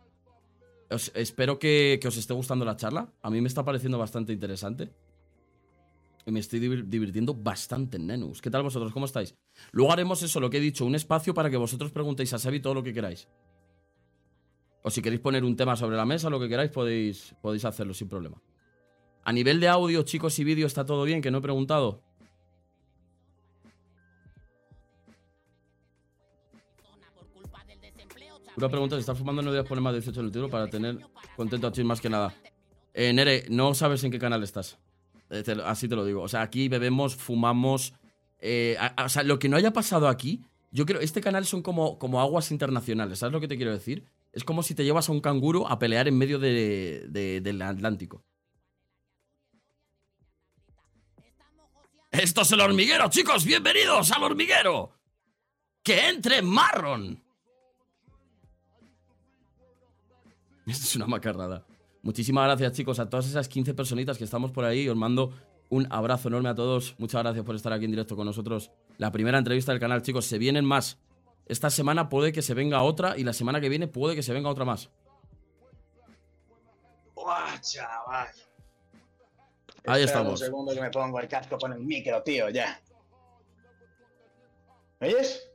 Espero 1.15 1.59
que, 1.59 1.99
que 2.01 2.09
os 2.09 2.17
esté 2.17 2.33
gustando 2.33 2.65
la 2.65 2.77
charla. 2.77 3.13
A 3.23 3.31
mí 3.31 3.41
me 3.41 3.49
está 3.49 3.65
pareciendo 3.65 3.99
bastante 3.99 4.33
interesante. 4.33 4.91
Y 6.29 6.33
me 6.33 6.41
estoy 6.41 6.59
divir- 6.59 6.85
divirtiendo 6.87 7.35
bastante 7.35 7.97
en 7.99 8.09
Nenus. 8.09 8.43
¿Qué 8.43 8.51
tal 8.51 8.65
vosotros? 8.65 8.93
¿Cómo 8.93 9.07
estáis? 9.07 9.37
Luego 9.71 9.93
haremos 9.93 10.21
eso, 10.25 10.41
lo 10.41 10.51
que 10.51 10.57
he 10.57 10.61
dicho, 10.61 10.85
un 10.85 10.97
espacio 10.97 11.33
para 11.33 11.49
que 11.49 11.57
vosotros 11.57 11.93
preguntéis 11.93 12.33
a 12.33 12.39
Sebi 12.41 12.59
todo 12.59 12.75
lo 12.75 12.83
que 12.83 12.93
queráis. 12.93 13.29
O 14.83 14.91
si 14.91 15.01
queréis 15.03 15.21
poner 15.21 15.45
un 15.45 15.57
tema 15.57 15.77
sobre 15.77 15.97
la 15.97 16.05
mesa, 16.05 16.29
lo 16.29 16.41
que 16.41 16.49
queráis, 16.49 16.73
podéis, 16.73 17.35
podéis 17.41 17.65
hacerlo 17.65 17.95
sin 17.95 18.09
problema. 18.09 18.43
A 19.23 19.33
nivel 19.33 19.61
de 19.61 19.69
audio, 19.69 20.03
chicos, 20.03 20.37
y 20.41 20.45
vídeo, 20.45 20.67
¿está 20.67 20.85
todo 20.85 21.05
bien? 21.05 21.23
Que 21.23 21.31
no 21.31 21.39
he 21.39 21.43
preguntado. 21.43 22.03
Una 28.57 28.69
pregunta, 28.71 28.97
si 28.97 29.01
estás 29.01 29.19
fumando 29.19 29.43
no 29.43 29.53
debes 29.53 29.69
poner 29.69 29.83
más 29.83 29.93
de 29.93 30.01
18 30.01 30.21
en 30.21 30.27
el 30.27 30.33
tiro 30.33 30.49
para 30.49 30.67
tener 30.69 30.99
contento 31.37 31.67
a 31.67 31.73
ti 31.73 31.85
más 31.85 32.01
que 32.01 32.09
nada. 32.09 32.35
Eh, 32.95 33.13
Nere, 33.13 33.45
no 33.51 33.75
sabes 33.75 34.03
en 34.05 34.11
qué 34.11 34.19
canal 34.19 34.43
estás. 34.43 34.79
Eh, 35.31 35.45
así 35.65 35.89
te 35.89 35.97
lo 35.97 36.05
digo. 36.05 36.23
O 36.23 36.29
sea, 36.29 36.43
aquí 36.43 36.69
bebemos, 36.69 37.17
fumamos. 37.17 37.95
eh, 38.39 38.77
o 39.03 39.09
sea, 39.09 39.23
lo 39.23 39.39
que 39.39 39.49
no 39.49 39.57
haya 39.57 39.73
pasado 39.73 40.09
aquí, 40.09 40.43
yo 40.71 40.87
creo, 40.87 41.01
este 41.01 41.21
canal 41.21 41.47
son 41.47 41.63
como, 41.63 41.99
como 41.99 42.21
aguas 42.21 42.51
internacionales. 42.51 43.19
¿Sabes 43.19 43.33
lo 43.33 43.41
que 43.41 43.49
te 43.49 43.57
quiero 43.57 43.73
decir? 43.73 44.05
Es 44.33 44.45
como 44.45 44.63
si 44.63 44.75
te 44.75 44.85
llevas 44.85 45.09
a 45.09 45.13
un 45.13 45.21
canguro 45.21 45.67
a 45.69 45.79
pelear 45.79 46.07
en 46.09 46.19
medio 46.19 46.39
de- 46.39 47.07
de- 47.09 47.41
del 47.41 47.61
Atlántico. 47.63 48.23
Esto 52.13 52.43
es 52.43 52.53
el 52.53 52.61
hormiguero, 52.61 53.09
chicos. 53.11 53.45
Bienvenidos 53.45 54.11
al 54.13 54.23
hormiguero. 54.23 54.93
Que 55.83 56.09
entre 56.09 56.41
Marron. 56.43 57.23
Es 60.67 60.97
una 60.97 61.07
macarrada. 61.07 61.66
Muchísimas 62.07 62.45
gracias, 62.45 62.73
chicos, 62.75 63.01
a 63.01 63.11
todas 63.11 63.27
esas 63.27 63.49
15 63.49 63.75
personitas 63.75 64.17
que 64.17 64.23
estamos 64.23 64.53
por 64.53 64.65
ahí. 64.65 64.89
Os 64.89 64.95
mando 64.95 65.33
un 65.71 65.89
abrazo 65.91 66.29
enorme 66.29 66.49
a 66.51 66.55
todos. 66.55 66.95
Muchas 66.99 67.21
gracias 67.21 67.45
por 67.45 67.57
estar 67.57 67.73
aquí 67.73 67.85
en 67.85 67.91
directo 67.91 68.15
con 68.15 68.27
nosotros. 68.27 68.71
La 68.97 69.11
primera 69.11 69.39
entrevista 69.39 69.73
del 69.73 69.81
canal, 69.81 70.03
chicos. 70.03 70.25
Se 70.25 70.39
vienen 70.39 70.65
más. 70.65 71.01
Esta 71.47 71.69
semana 71.69 72.09
puede 72.09 72.31
que 72.33 72.43
se 72.43 72.55
venga 72.55 72.81
otra 72.83 73.19
y 73.19 73.25
la 73.25 73.33
semana 73.33 73.61
que 73.61 73.69
viene 73.69 73.89
puede 73.89 74.15
que 74.15 74.23
se 74.23 74.33
venga 74.33 74.49
otra 74.49 74.65
más. 74.65 74.89
¡Buah, 77.17 77.61
chaval! 77.61 78.29
Ahí 79.89 80.03
Espera 80.03 80.05
estamos. 80.05 80.41
Un 80.41 80.47
segundo 80.47 80.75
que 80.75 80.81
me 80.81 80.91
pongo 80.91 81.19
el 81.19 81.27
casco 81.27 81.59
con 81.59 81.73
el 81.73 81.81
micro, 81.81 82.23
tío, 82.23 82.51
ya. 82.51 82.81
¿Me 85.01 85.09
oyes? 85.09 85.51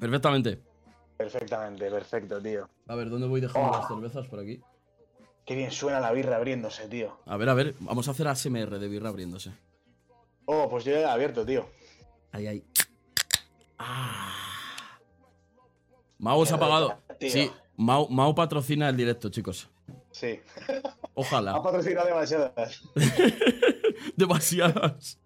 Perfectamente. 0.00 0.62
Perfectamente, 1.18 1.90
perfecto, 1.90 2.40
tío. 2.40 2.66
A 2.88 2.94
ver, 2.94 3.10
¿dónde 3.10 3.26
voy 3.26 3.42
dejando 3.42 3.68
Oh. 3.68 3.76
las 3.76 3.86
cervezas 3.88 4.26
por 4.28 4.40
aquí? 4.40 4.62
Qué 5.46 5.54
bien 5.54 5.70
suena 5.70 6.00
la 6.00 6.10
birra 6.12 6.36
abriéndose, 6.36 6.88
tío. 6.88 7.18
A 7.24 7.36
ver, 7.36 7.48
a 7.48 7.54
ver, 7.54 7.74
vamos 7.78 8.08
a 8.08 8.10
hacer 8.10 8.26
ASMR 8.26 8.78
de 8.80 8.88
birra 8.88 9.08
abriéndose. 9.10 9.52
Oh, 10.44 10.68
pues 10.68 10.84
yo 10.84 10.90
ya 10.92 11.00
he 11.00 11.04
abierto, 11.04 11.46
tío. 11.46 11.66
Ahí, 12.32 12.46
ahí. 12.48 12.64
Ah. 13.78 14.98
Mau 16.18 16.44
se 16.44 16.52
ha 16.52 16.56
apagado. 16.56 16.98
tío. 17.20 17.30
Sí, 17.30 17.50
Mau, 17.76 18.08
Mau 18.08 18.34
patrocina 18.34 18.88
el 18.88 18.96
directo, 18.96 19.28
chicos. 19.30 19.68
Sí. 20.10 20.40
Ha 21.16 21.20
Ojalá. 21.20 21.62
patrocinado 21.62 22.08
demasiadas. 22.08 22.82
Demasiadas. 24.16 25.18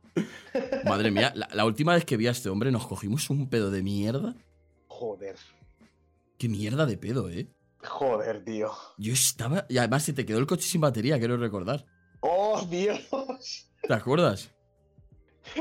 Madre 0.85 1.11
mía, 1.11 1.33
la, 1.35 1.49
la 1.53 1.65
última 1.65 1.95
vez 1.95 2.05
que 2.05 2.17
vi 2.17 2.29
a 2.29 2.31
este 2.31 2.49
hombre 2.49 2.71
nos 2.71 2.87
cogimos 2.87 3.29
un 3.29 3.49
pedo 3.51 3.73
de 3.73 3.83
mierda. 3.83 4.37
Joder. 4.87 5.35
Qué 6.39 6.49
mierda 6.49 6.87
de 6.87 6.97
pedo, 6.97 7.29
eh. 7.29 7.49
Joder, 7.83 8.45
tío. 8.45 8.71
Yo 8.99 9.13
estaba. 9.13 9.65
Y 9.69 9.79
además 9.79 10.03
se 10.05 10.13
te 10.13 10.27
quedó 10.27 10.39
el 10.39 10.47
coche 10.47 10.63
sin 10.69 10.81
batería, 10.81 11.19
quiero 11.19 11.37
recordar. 11.37 11.87
¡Oh, 12.21 12.61
Dios! 12.69 13.01
¿Te 13.83 13.95
acuerdas? 13.95 14.51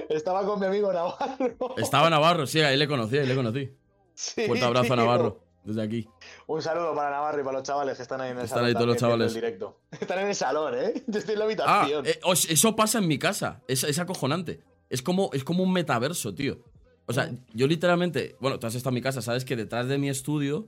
Estaba 0.09 0.45
con 0.45 0.59
mi 0.59 0.65
amigo 0.65 0.91
Navarro. 0.91 1.75
Estaba 1.77 2.09
Navarro, 2.09 2.45
sí, 2.45 2.59
ahí 2.61 2.77
le 2.77 2.87
conocí, 2.87 3.17
ahí 3.17 3.25
le 3.27 3.35
conocí. 3.35 3.71
Sí, 4.13 4.45
Fuerte 4.45 4.65
abrazo 4.65 4.93
a. 4.93 4.95
Navarro, 4.97 5.39
desde 5.63 5.81
aquí. 5.81 6.09
Un 6.47 6.61
saludo 6.61 6.93
para 6.93 7.09
Navarro 7.11 7.39
y 7.39 7.43
para 7.45 7.59
los 7.59 7.67
chavales 7.67 7.95
que 7.95 8.03
están 8.03 8.19
ahí 8.19 8.31
en 8.31 8.37
el 8.39 8.43
Están 8.43 8.57
salón. 8.57 8.67
ahí 8.67 8.73
todos 8.73 8.87
los 8.87 8.97
chavales. 8.97 9.33
directo. 9.33 9.79
Están 9.99 10.19
en 10.19 10.27
el 10.27 10.35
salón, 10.35 10.73
¿eh? 10.77 11.03
Yo 11.07 11.19
estoy 11.19 11.33
en 11.35 11.39
la 11.39 11.45
Ah, 11.65 11.81
habitación. 11.81 12.05
eh, 12.05 12.19
os- 12.23 12.49
eso 12.49 12.75
pasa 12.75 12.97
en 12.99 13.07
mi 13.07 13.17
casa. 13.17 13.61
Es, 13.69 13.83
es 13.85 13.97
acojonante. 13.99 14.61
Es 14.89 15.01
como, 15.01 15.29
es 15.31 15.45
como 15.45 15.63
un 15.63 15.71
metaverso, 15.71 16.33
tío. 16.35 16.59
O 17.05 17.13
sea, 17.13 17.31
yo 17.53 17.65
literalmente. 17.65 18.35
Bueno, 18.41 18.59
tú 18.59 18.67
has 18.67 18.75
estado 18.75 18.89
en 18.91 18.95
mi 18.95 19.01
casa, 19.01 19.21
sabes 19.21 19.45
que 19.45 19.55
detrás 19.55 19.87
de 19.87 19.97
mi 19.97 20.09
estudio 20.09 20.67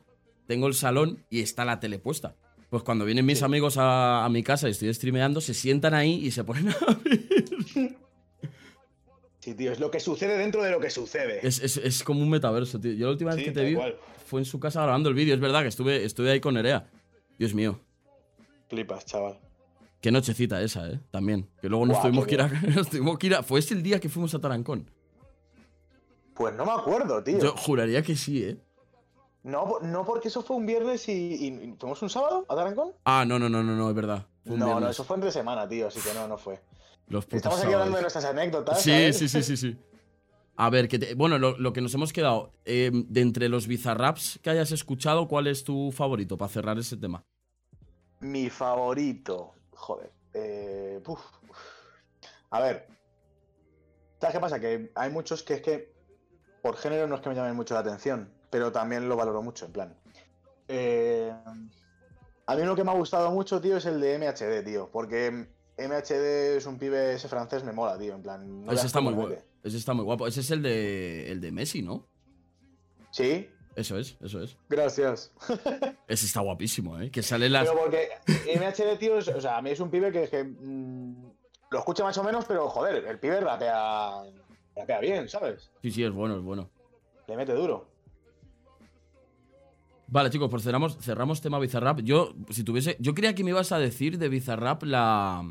tengo 0.51 0.67
el 0.67 0.73
salón 0.73 1.23
y 1.29 1.39
está 1.39 1.63
la 1.63 1.79
tele 1.79 1.97
puesta. 1.97 2.35
Pues 2.69 2.83
cuando 2.83 3.05
vienen 3.05 3.25
mis 3.25 3.39
Sí. 3.39 3.45
amigos 3.45 3.77
a, 3.77 4.25
a 4.25 4.29
mi 4.29 4.43
casa 4.43 4.67
y 4.67 4.71
estoy 4.71 4.93
streameando, 4.93 5.39
se 5.39 5.53
sientan 5.53 5.93
ahí 5.93 6.13
y 6.25 6.31
se 6.31 6.43
ponen 6.43 6.67
a 6.69 6.75
ver. 7.05 7.95
Sí, 9.39 9.55
tío, 9.55 9.71
es 9.71 9.79
lo 9.79 9.89
que 9.89 9.99
sucede 10.01 10.37
dentro 10.37 10.61
de 10.61 10.71
lo 10.71 10.79
que 10.81 10.89
sucede. 10.89 11.39
Es, 11.45 11.59
es- 11.61 11.77
es 11.77 12.03
como 12.03 12.21
un 12.21 12.29
metaverso, 12.29 12.79
tío. 12.81 12.91
Yo 12.91 13.05
la 13.07 13.11
última 13.13 13.33
vez 13.33 13.43
que 13.45 13.51
te 13.51 13.63
vi 13.63 13.77
fue 14.25 14.41
en 14.41 14.45
su 14.45 14.59
casa 14.59 14.81
grabando 14.83 15.07
el 15.09 15.15
vídeo. 15.15 15.33
Es 15.33 15.39
verdad 15.39 15.61
que 15.61 15.69
estuve, 15.69 16.03
estuve 16.03 16.31
ahí 16.31 16.39
con 16.41 16.53
Nerea. 16.55 16.89
Dios 17.39 17.53
mío. 17.53 17.79
Flipas, 18.67 19.05
chaval. 19.05 19.39
Qué 20.01 20.11
nochecita 20.11 20.61
esa, 20.61 20.89
¿eh? 20.89 20.99
También. 21.11 21.47
Que 21.61 21.69
luego 21.69 21.85
nos 21.85 21.95
Guau, 21.97 22.07
tuvimos 22.07 22.27
que, 22.27 22.33
ir 22.35 22.41
a, 22.41 22.47
nos 22.75 22.89
tuvimos 22.89 23.17
que 23.17 23.27
ir 23.27 23.35
a- 23.35 23.43
Fue 23.43 23.59
ese 23.59 23.73
el 23.73 23.81
día 23.83 23.99
que 23.99 24.09
fuimos 24.09 24.33
a 24.35 24.39
Tarancón. 24.39 24.89
Pues 26.35 26.53
no 26.55 26.65
me 26.65 26.71
acuerdo, 26.71 27.23
tío. 27.23 27.39
Yo 27.39 27.55
juraría 27.55 28.01
que 28.03 28.15
sí, 28.15 28.43
¿eh? 28.43 28.57
No, 29.43 29.79
no 29.81 30.05
porque 30.05 30.27
eso 30.27 30.43
fue 30.43 30.55
un 30.57 30.65
viernes 30.65 31.07
y, 31.09 31.47
y- 31.47 31.75
¿Fuimos 31.79 32.01
un 32.03 32.09
sábado 32.09 32.45
a 32.47 32.55
Tarancón? 32.55 32.93
Ah, 33.05 33.25
no, 33.25 33.39
no, 33.39 33.49
no, 33.49 33.63
no, 33.63 33.75
no, 33.75 33.89
es 33.89 33.95
verdad. 33.95 34.27
Fue 34.43 34.53
un 34.53 34.59
No, 34.59 34.79
no, 34.79 34.89
eso 34.89 35.03
fue 35.03 35.15
entre 35.15 35.31
semana, 35.31 35.67
tío, 35.67 35.87
así 35.87 35.99
que 35.99 36.13
no, 36.13 36.27
no 36.27 36.37
fue. 36.37 36.61
Los 37.07 37.27
Estamos 37.31 37.59
aquí 37.63 37.73
hablando 37.73 37.95
de 37.97 38.01
nuestras 38.03 38.25
anécdotas. 38.25 38.81
Sí, 38.81 38.91
¿sabes? 38.91 39.17
sí, 39.17 39.27
sí, 39.27 39.41
sí, 39.43 39.57
sí. 39.57 39.77
A 40.57 40.69
ver, 40.69 40.87
que 40.87 40.99
te- 40.99 41.15
bueno, 41.15 41.39
lo, 41.39 41.57
lo 41.57 41.73
que 41.73 41.81
nos 41.81 41.93
hemos 41.95 42.13
quedado. 42.13 42.51
eh, 42.65 42.91
de 42.93 43.21
entre 43.21 43.49
los 43.49 43.65
bizarraps 43.67 44.39
que 44.43 44.49
hayas 44.51 44.71
escuchado, 44.71 45.27
¿cuál 45.27 45.47
es 45.47 45.63
tu 45.63 45.91
favorito 45.91 46.37
para 46.37 46.49
cerrar 46.51 46.77
ese 46.77 46.97
tema? 46.97 47.23
Mi 48.19 48.49
favorito. 48.49 49.53
Joder. 49.71 50.11
Eh. 50.35 51.01
A 52.51 52.59
ver. 52.61 52.87
¿Sabes 54.19 54.35
qué 54.35 54.39
pasa? 54.39 54.59
Que 54.59 54.91
hay 54.93 55.09
muchos 55.09 55.41
que 55.41 55.55
es 55.55 55.61
que 55.61 55.91
por 56.61 56.77
género 56.77 57.07
no 57.07 57.15
es 57.15 57.21
que 57.21 57.29
me 57.29 57.35
llamen 57.35 57.55
mucho 57.55 57.73
la 57.73 57.79
atención, 57.79 58.31
pero 58.51 58.71
también 58.71 59.09
lo 59.09 59.15
valoro 59.15 59.41
mucho, 59.41 59.65
en 59.65 59.71
plan. 59.71 59.95
Eh, 60.67 61.33
a 62.45 62.55
mí 62.55 62.61
uno 62.61 62.75
que 62.75 62.83
me 62.83 62.91
ha 62.91 62.95
gustado 62.95 63.31
mucho, 63.31 63.59
tío, 63.59 63.77
es 63.77 63.85
el 63.85 63.99
de 63.99 64.19
MHD, 64.19 64.63
tío. 64.63 64.89
Porque 64.91 65.31
MHD 65.77 66.57
es 66.57 66.65
un 66.67 66.77
pibe, 66.77 67.13
ese 67.13 67.27
francés 67.27 67.63
me 67.63 67.71
mola, 67.71 67.97
tío. 67.97 68.13
En 68.13 68.21
plan. 68.21 68.65
no 68.65 68.71
ese 68.71 68.85
está 68.85 69.01
muy 69.01 69.13
guapo. 69.13 69.35
Ese 69.63 69.77
está 69.77 69.93
muy 69.93 70.03
guapo. 70.05 70.27
Ese 70.27 70.41
es 70.41 70.51
el 70.51 70.61
de, 70.61 71.31
el 71.31 71.41
de 71.41 71.51
Messi, 71.51 71.81
¿no? 71.81 72.07
Sí, 73.11 73.49
Eso 73.75 73.97
es, 73.97 74.17
eso 74.21 74.41
es. 74.41 74.55
gracias. 74.69 75.31
Ese 76.07 76.25
está 76.25 76.39
guapísimo, 76.41 76.99
¿eh? 76.99 77.09
Que 77.11 77.21
sale 77.23 77.49
las. 77.49 77.67
Pero 77.69 77.81
porque 77.81 78.09
MHD, 78.57 78.97
tío, 78.99 79.17
es- 79.17 79.27
o 79.27 79.41
sea, 79.41 79.57
a 79.57 79.61
mí 79.61 79.69
es 79.71 79.79
un 79.79 79.89
pibe 79.89 80.11
que, 80.11 80.27
que, 80.29 80.43
mm, 80.43 81.31
lo 81.71 81.79
escucha 81.79 82.03
más 82.03 82.17
o 82.17 82.23
menos, 82.23 82.45
pero 82.45 82.69
joder, 82.69 83.05
el 83.05 83.19
pibe 83.19 83.39
rapea, 83.41 84.23
rapea 84.75 84.99
bien, 84.99 85.27
¿sabes? 85.29 85.71
Sí, 85.81 85.91
sí, 85.91 86.03
es 86.03 86.11
bueno, 86.11 86.37
es 86.37 86.41
bueno. 86.43 86.69
Le 87.27 87.35
mete 87.37 87.53
duro. 87.53 87.87
Vale, 90.11 90.29
chicos, 90.29 90.49
pues 90.51 90.61
cerramos, 90.63 90.97
cerramos 90.99 91.41
tema 91.41 91.57
Bizarrap. 91.57 92.01
Yo, 92.01 92.33
si 92.49 92.63
tuviese. 92.63 92.97
Yo 92.99 93.13
creía 93.15 93.33
que 93.33 93.43
me 93.43 93.49
ibas 93.51 93.71
a 93.71 93.79
decir 93.79 94.17
de 94.19 94.29
Bizarrap 94.29 94.83
la. 94.83 95.43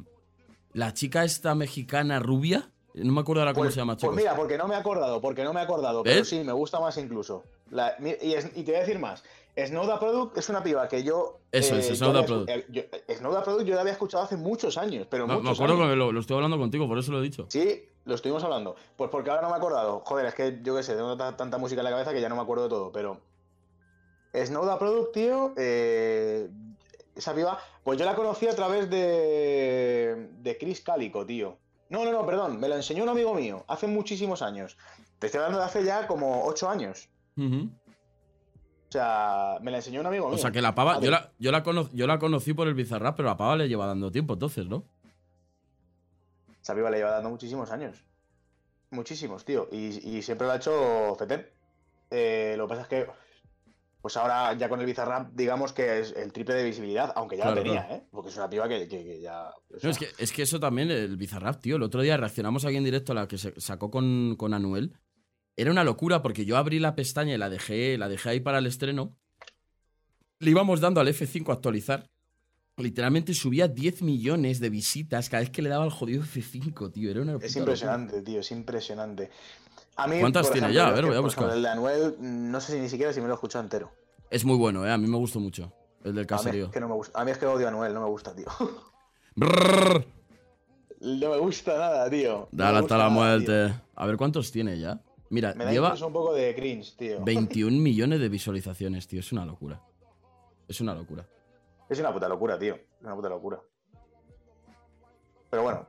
La 0.72 0.94
chica 0.94 1.24
esta 1.24 1.54
mexicana 1.56 2.20
rubia. 2.20 2.70
No 2.94 3.12
me 3.12 3.20
acuerdo 3.22 3.42
ahora 3.42 3.54
cómo 3.54 3.64
Pues, 3.64 3.74
se 3.74 3.80
llama, 3.80 3.94
pues 3.94 4.02
chicos. 4.02 4.16
mira, 4.16 4.36
porque 4.36 4.56
no 4.58 4.68
me 4.68 4.74
he 4.74 4.78
acordado, 4.78 5.20
porque 5.20 5.42
no 5.44 5.52
me 5.52 5.60
he 5.60 5.62
acordado, 5.64 6.02
pero 6.04 6.16
¿Ves? 6.16 6.28
sí, 6.28 6.42
me 6.44 6.52
gusta 6.52 6.78
más 6.78 6.96
incluso. 6.98 7.42
La- 7.70 7.94
y, 8.00 8.32
es- 8.34 8.50
y 8.56 8.62
te 8.62 8.72
voy 8.72 8.76
a 8.76 8.80
decir 8.80 8.98
más. 8.98 9.22
Snowda 9.56 9.98
Product 9.98 10.36
es 10.38 10.48
una 10.48 10.62
piba 10.62 10.86
que 10.88 11.02
yo. 11.02 11.38
Eso 11.50 11.76
es, 11.76 11.88
yo 11.88 11.94
Snowda 11.96 12.24
Product. 12.24 12.48
eh, 12.50 12.66
yo- 12.68 12.82
Snowda 13.16 13.42
Product 13.42 13.66
yo 13.66 13.74
la 13.74 13.80
había 13.80 13.92
escuchado 13.94 14.22
hace 14.24 14.36
muchos 14.36 14.76
años, 14.78 15.06
pero 15.10 15.26
No, 15.26 15.34
me 15.34 15.40
muchos 15.42 15.58
acuerdo 15.58 15.74
años. 15.76 15.90
que 15.90 15.96
lo, 15.96 16.12
lo 16.12 16.20
estoy 16.20 16.36
hablando 16.36 16.58
contigo, 16.58 16.86
por 16.88 16.98
eso 16.98 17.10
lo 17.12 17.18
he 17.20 17.22
dicho. 17.22 17.46
Sí, 17.48 17.84
lo 18.04 18.14
estuvimos 18.14 18.42
hablando. 18.44 18.76
Pues 18.96 19.10
porque 19.10 19.30
ahora 19.30 19.42
no 19.42 19.48
me 19.48 19.54
he 19.54 19.58
acordado. 19.58 20.02
Joder, 20.04 20.26
es 20.26 20.34
que 20.34 20.58
yo 20.62 20.76
qué 20.76 20.82
sé, 20.82 20.94
tengo 20.94 21.16
ta- 21.16 21.36
tanta 21.36 21.58
música 21.58 21.80
en 21.80 21.84
la 21.84 21.90
cabeza 21.90 22.12
que 22.12 22.20
ya 22.20 22.28
no 22.28 22.36
me 22.36 22.42
acuerdo 22.42 22.64
de 22.64 22.70
todo, 22.70 22.92
pero. 22.92 23.18
Snowda 24.34 24.78
Product, 24.78 25.12
tío, 25.12 25.52
eh, 25.56 26.48
esa 27.16 27.34
piba, 27.34 27.58
pues 27.82 27.98
yo 27.98 28.04
la 28.04 28.14
conocí 28.14 28.46
a 28.48 28.54
través 28.54 28.88
de. 28.90 30.28
de 30.38 30.58
Chris 30.58 30.80
Calico, 30.80 31.26
tío. 31.26 31.58
No, 31.88 32.04
no, 32.04 32.12
no, 32.12 32.24
perdón, 32.24 32.60
me 32.60 32.68
la 32.68 32.76
enseñó 32.76 33.02
un 33.02 33.08
amigo 33.08 33.34
mío, 33.34 33.64
hace 33.66 33.86
muchísimos 33.88 34.42
años. 34.42 34.76
Te 35.18 35.26
estoy 35.26 35.38
hablando 35.38 35.58
de 35.58 35.64
hace 35.64 35.84
ya 35.84 36.06
como 36.06 36.44
ocho 36.46 36.68
años. 36.70 37.08
Ujú. 37.36 37.68
O 38.88 38.92
sea, 38.92 39.58
me 39.60 39.70
la 39.70 39.78
enseñó 39.78 40.00
un 40.00 40.06
amigo 40.06 40.26
mío. 40.28 40.36
O 40.36 40.38
sea 40.38 40.50
que 40.52 40.62
la 40.62 40.74
pava, 40.74 41.00
yo 41.00 41.10
la, 41.10 41.32
yo, 41.38 41.50
la 41.52 41.62
cono- 41.62 41.90
yo 41.92 42.06
la 42.06 42.18
conocí 42.18 42.54
por 42.54 42.68
el 42.68 42.74
Bizarrap, 42.74 43.16
pero 43.16 43.28
la 43.28 43.36
pava 43.36 43.56
le 43.56 43.68
lleva 43.68 43.86
dando 43.86 44.10
tiempo 44.12 44.34
entonces, 44.34 44.66
¿no? 44.66 44.84
Esa 46.62 46.74
piba 46.74 46.90
le 46.90 46.98
lleva 46.98 47.10
dando 47.10 47.30
muchísimos 47.30 47.70
años. 47.70 48.04
Muchísimos, 48.90 49.44
tío. 49.44 49.68
Y, 49.72 50.16
y 50.16 50.22
siempre 50.22 50.46
lo 50.46 50.52
ha 50.52 50.56
hecho 50.56 51.14
Feten. 51.18 51.46
Eh, 52.10 52.54
lo 52.56 52.66
que 52.66 52.70
pasa 52.70 52.82
es 52.82 52.88
que, 52.88 53.06
pues 54.00 54.16
ahora 54.16 54.54
ya 54.54 54.68
con 54.68 54.80
el 54.80 54.86
Bizarrap, 54.86 55.32
digamos 55.34 55.72
que 55.72 56.00
es 56.00 56.12
el 56.16 56.32
triple 56.32 56.54
de 56.54 56.64
visibilidad, 56.64 57.12
aunque 57.16 57.36
ya 57.36 57.44
Claro, 57.44 57.56
lo 57.58 57.62
tenía. 57.62 57.86
¿eh? 57.90 58.02
Porque 58.10 58.30
es 58.30 58.36
una 58.36 58.48
piba 58.48 58.68
que, 58.68 58.88
que- 58.88 59.04
que 59.04 59.20
ya. 59.20 59.48
o 59.50 59.54
No, 59.74 59.78
sea, 59.80 59.90
es, 59.90 59.98
que, 59.98 60.08
es 60.18 60.32
que 60.32 60.42
eso 60.42 60.58
también, 60.58 60.90
el 60.90 61.16
Bizarrap, 61.16 61.60
tío. 61.60 61.76
El 61.76 61.82
otro 61.82 62.00
día 62.02 62.16
reaccionamos 62.16 62.64
aquí 62.64 62.76
en 62.76 62.84
directo 62.84 63.12
a 63.12 63.14
la 63.16 63.28
que 63.28 63.38
se 63.38 63.52
sacó 63.60 63.90
con, 63.90 64.36
con 64.36 64.54
Anuel. 64.54 64.94
Era 65.56 65.70
una 65.70 65.84
locura 65.84 66.22
porque 66.22 66.44
yo 66.46 66.56
abrí 66.56 66.78
la 66.78 66.94
pestaña 66.94 67.34
y 67.34 67.38
la 67.38 67.50
dejé, 67.50 67.98
la 67.98 68.08
dejé 68.08 68.30
ahí 68.30 68.40
para 68.40 68.58
el 68.58 68.66
estreno. 68.66 69.16
Le 70.38 70.50
íbamos 70.50 70.80
dando 70.80 71.00
al 71.00 71.08
F5 71.08 71.50
a 71.50 71.52
actualizar. 71.54 72.06
Literalmente 72.78 73.34
subía 73.34 73.68
10 73.68 74.00
millones 74.00 74.58
de 74.58 74.70
visitas 74.70 75.28
cada 75.28 75.42
vez 75.42 75.50
que 75.50 75.60
le 75.60 75.68
daba 75.68 75.84
al 75.84 75.90
jodido 75.90 76.22
F5, 76.22 76.90
tío. 76.92 77.10
Era 77.10 77.20
una 77.20 77.32
Es 77.32 77.42
locura. 77.42 77.58
impresionante, 77.60 78.22
tío, 78.22 78.40
es 78.40 78.50
impresionante. 78.52 79.30
A 80.02 80.06
mí, 80.06 80.20
¿Cuántas 80.20 80.46
por 80.46 80.52
tiene 80.54 80.68
ejemplo, 80.68 80.82
ya? 80.84 80.88
A 80.88 80.92
ver, 80.92 81.06
voy 81.06 81.16
a 81.16 81.20
buscar. 81.20 81.44
ejemplo, 81.48 81.56
El 81.56 81.62
de 81.62 81.68
Anuel, 81.68 82.16
no 82.20 82.60
sé 82.60 82.72
si 82.72 82.78
ni 82.80 82.88
siquiera 82.88 83.12
si 83.12 83.20
me 83.20 83.26
lo 83.26 83.34
he 83.34 83.36
escuchado 83.36 83.62
entero. 83.64 83.90
Es 84.30 84.44
muy 84.44 84.56
bueno, 84.56 84.86
¿eh? 84.86 84.92
A 84.92 84.98
mí 84.98 85.06
me 85.06 85.16
gustó 85.16 85.40
mucho. 85.40 85.72
El 86.04 86.14
del 86.14 86.20
A 86.20 86.22
mí, 86.22 86.26
caserío. 86.26 86.64
es 86.66 86.70
que 86.70 86.80
no 86.80 86.88
me 86.88 86.94
gusta. 86.94 87.20
a 87.20 87.24
mí 87.24 87.30
es 87.30 87.38
que 87.38 87.46
odio 87.46 87.66
a 87.66 87.68
Anuel, 87.70 87.92
no 87.92 88.00
me 88.00 88.08
gusta, 88.08 88.34
tío. 88.34 88.46
Brrr. 89.34 90.04
No 91.00 91.30
me 91.30 91.38
gusta 91.38 91.78
nada, 91.78 92.10
tío. 92.10 92.48
No 92.52 92.64
Dale 92.64 92.78
hasta 92.78 92.96
la 92.98 93.04
nada, 93.04 93.14
muerte. 93.14 93.74
A 93.94 94.06
ver 94.06 94.16
cuántos 94.16 94.50
tiene 94.52 94.78
ya. 94.78 95.00
Mira, 95.30 95.54
Me 95.54 95.64
da 95.64 95.70
lleva 95.72 95.94
un 95.94 96.12
poco 96.12 96.34
de 96.34 96.54
cringe, 96.54 96.96
tío. 96.96 97.22
21 97.24 97.76
millones 97.80 98.20
de 98.20 98.28
visualizaciones, 98.28 99.06
tío. 99.06 99.20
Es 99.20 99.32
una 99.32 99.44
locura. 99.44 99.80
Es 100.68 100.80
una 100.80 100.94
locura. 100.94 101.26
Es 101.88 101.98
una 102.00 102.12
puta 102.12 102.28
locura, 102.28 102.58
tío. 102.58 102.74
Es 102.74 103.02
una 103.02 103.14
puta 103.14 103.28
locura. 103.28 103.60
Pero 105.50 105.62
bueno, 105.62 105.86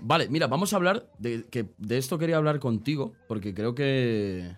Vale, 0.00 0.28
mira, 0.28 0.46
vamos 0.46 0.72
a 0.72 0.76
hablar 0.76 1.10
de 1.18 1.44
que 1.50 1.70
de 1.78 1.98
esto 1.98 2.18
quería 2.18 2.36
hablar 2.36 2.60
contigo 2.60 3.12
porque 3.28 3.54
creo 3.54 3.74
que 3.74 4.56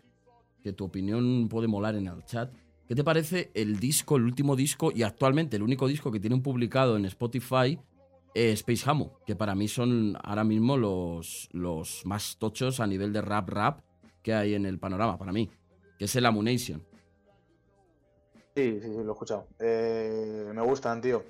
que 0.66 0.72
tu 0.72 0.84
opinión 0.84 1.48
puede 1.48 1.68
molar 1.68 1.94
en 1.94 2.08
el 2.08 2.24
chat. 2.24 2.52
¿Qué 2.88 2.96
te 2.96 3.04
parece 3.04 3.52
el 3.54 3.78
disco, 3.78 4.16
el 4.16 4.24
último 4.24 4.56
disco 4.56 4.90
y 4.92 5.04
actualmente 5.04 5.56
el 5.56 5.62
único 5.62 5.86
disco 5.86 6.10
que 6.10 6.18
tienen 6.18 6.42
publicado 6.42 6.96
en 6.96 7.04
Spotify, 7.04 7.78
eh, 8.34 8.50
Space 8.50 8.82
Hamo? 8.84 9.12
Que 9.24 9.36
para 9.36 9.54
mí 9.54 9.68
son 9.68 10.16
ahora 10.24 10.42
mismo 10.42 10.76
los, 10.76 11.48
los 11.52 12.04
más 12.04 12.36
tochos 12.36 12.80
a 12.80 12.86
nivel 12.88 13.12
de 13.12 13.22
rap 13.22 13.48
rap 13.48 13.80
que 14.22 14.34
hay 14.34 14.54
en 14.54 14.66
el 14.66 14.80
panorama, 14.80 15.16
para 15.16 15.32
mí. 15.32 15.48
Que 16.00 16.06
es 16.06 16.16
el 16.16 16.26
Amunation. 16.26 16.84
Sí, 18.56 18.80
sí, 18.80 18.88
sí, 18.88 19.04
lo 19.04 19.10
he 19.10 19.12
escuchado. 19.12 19.46
Eh, 19.60 20.50
me 20.52 20.62
gustan, 20.62 21.00
tío. 21.00 21.22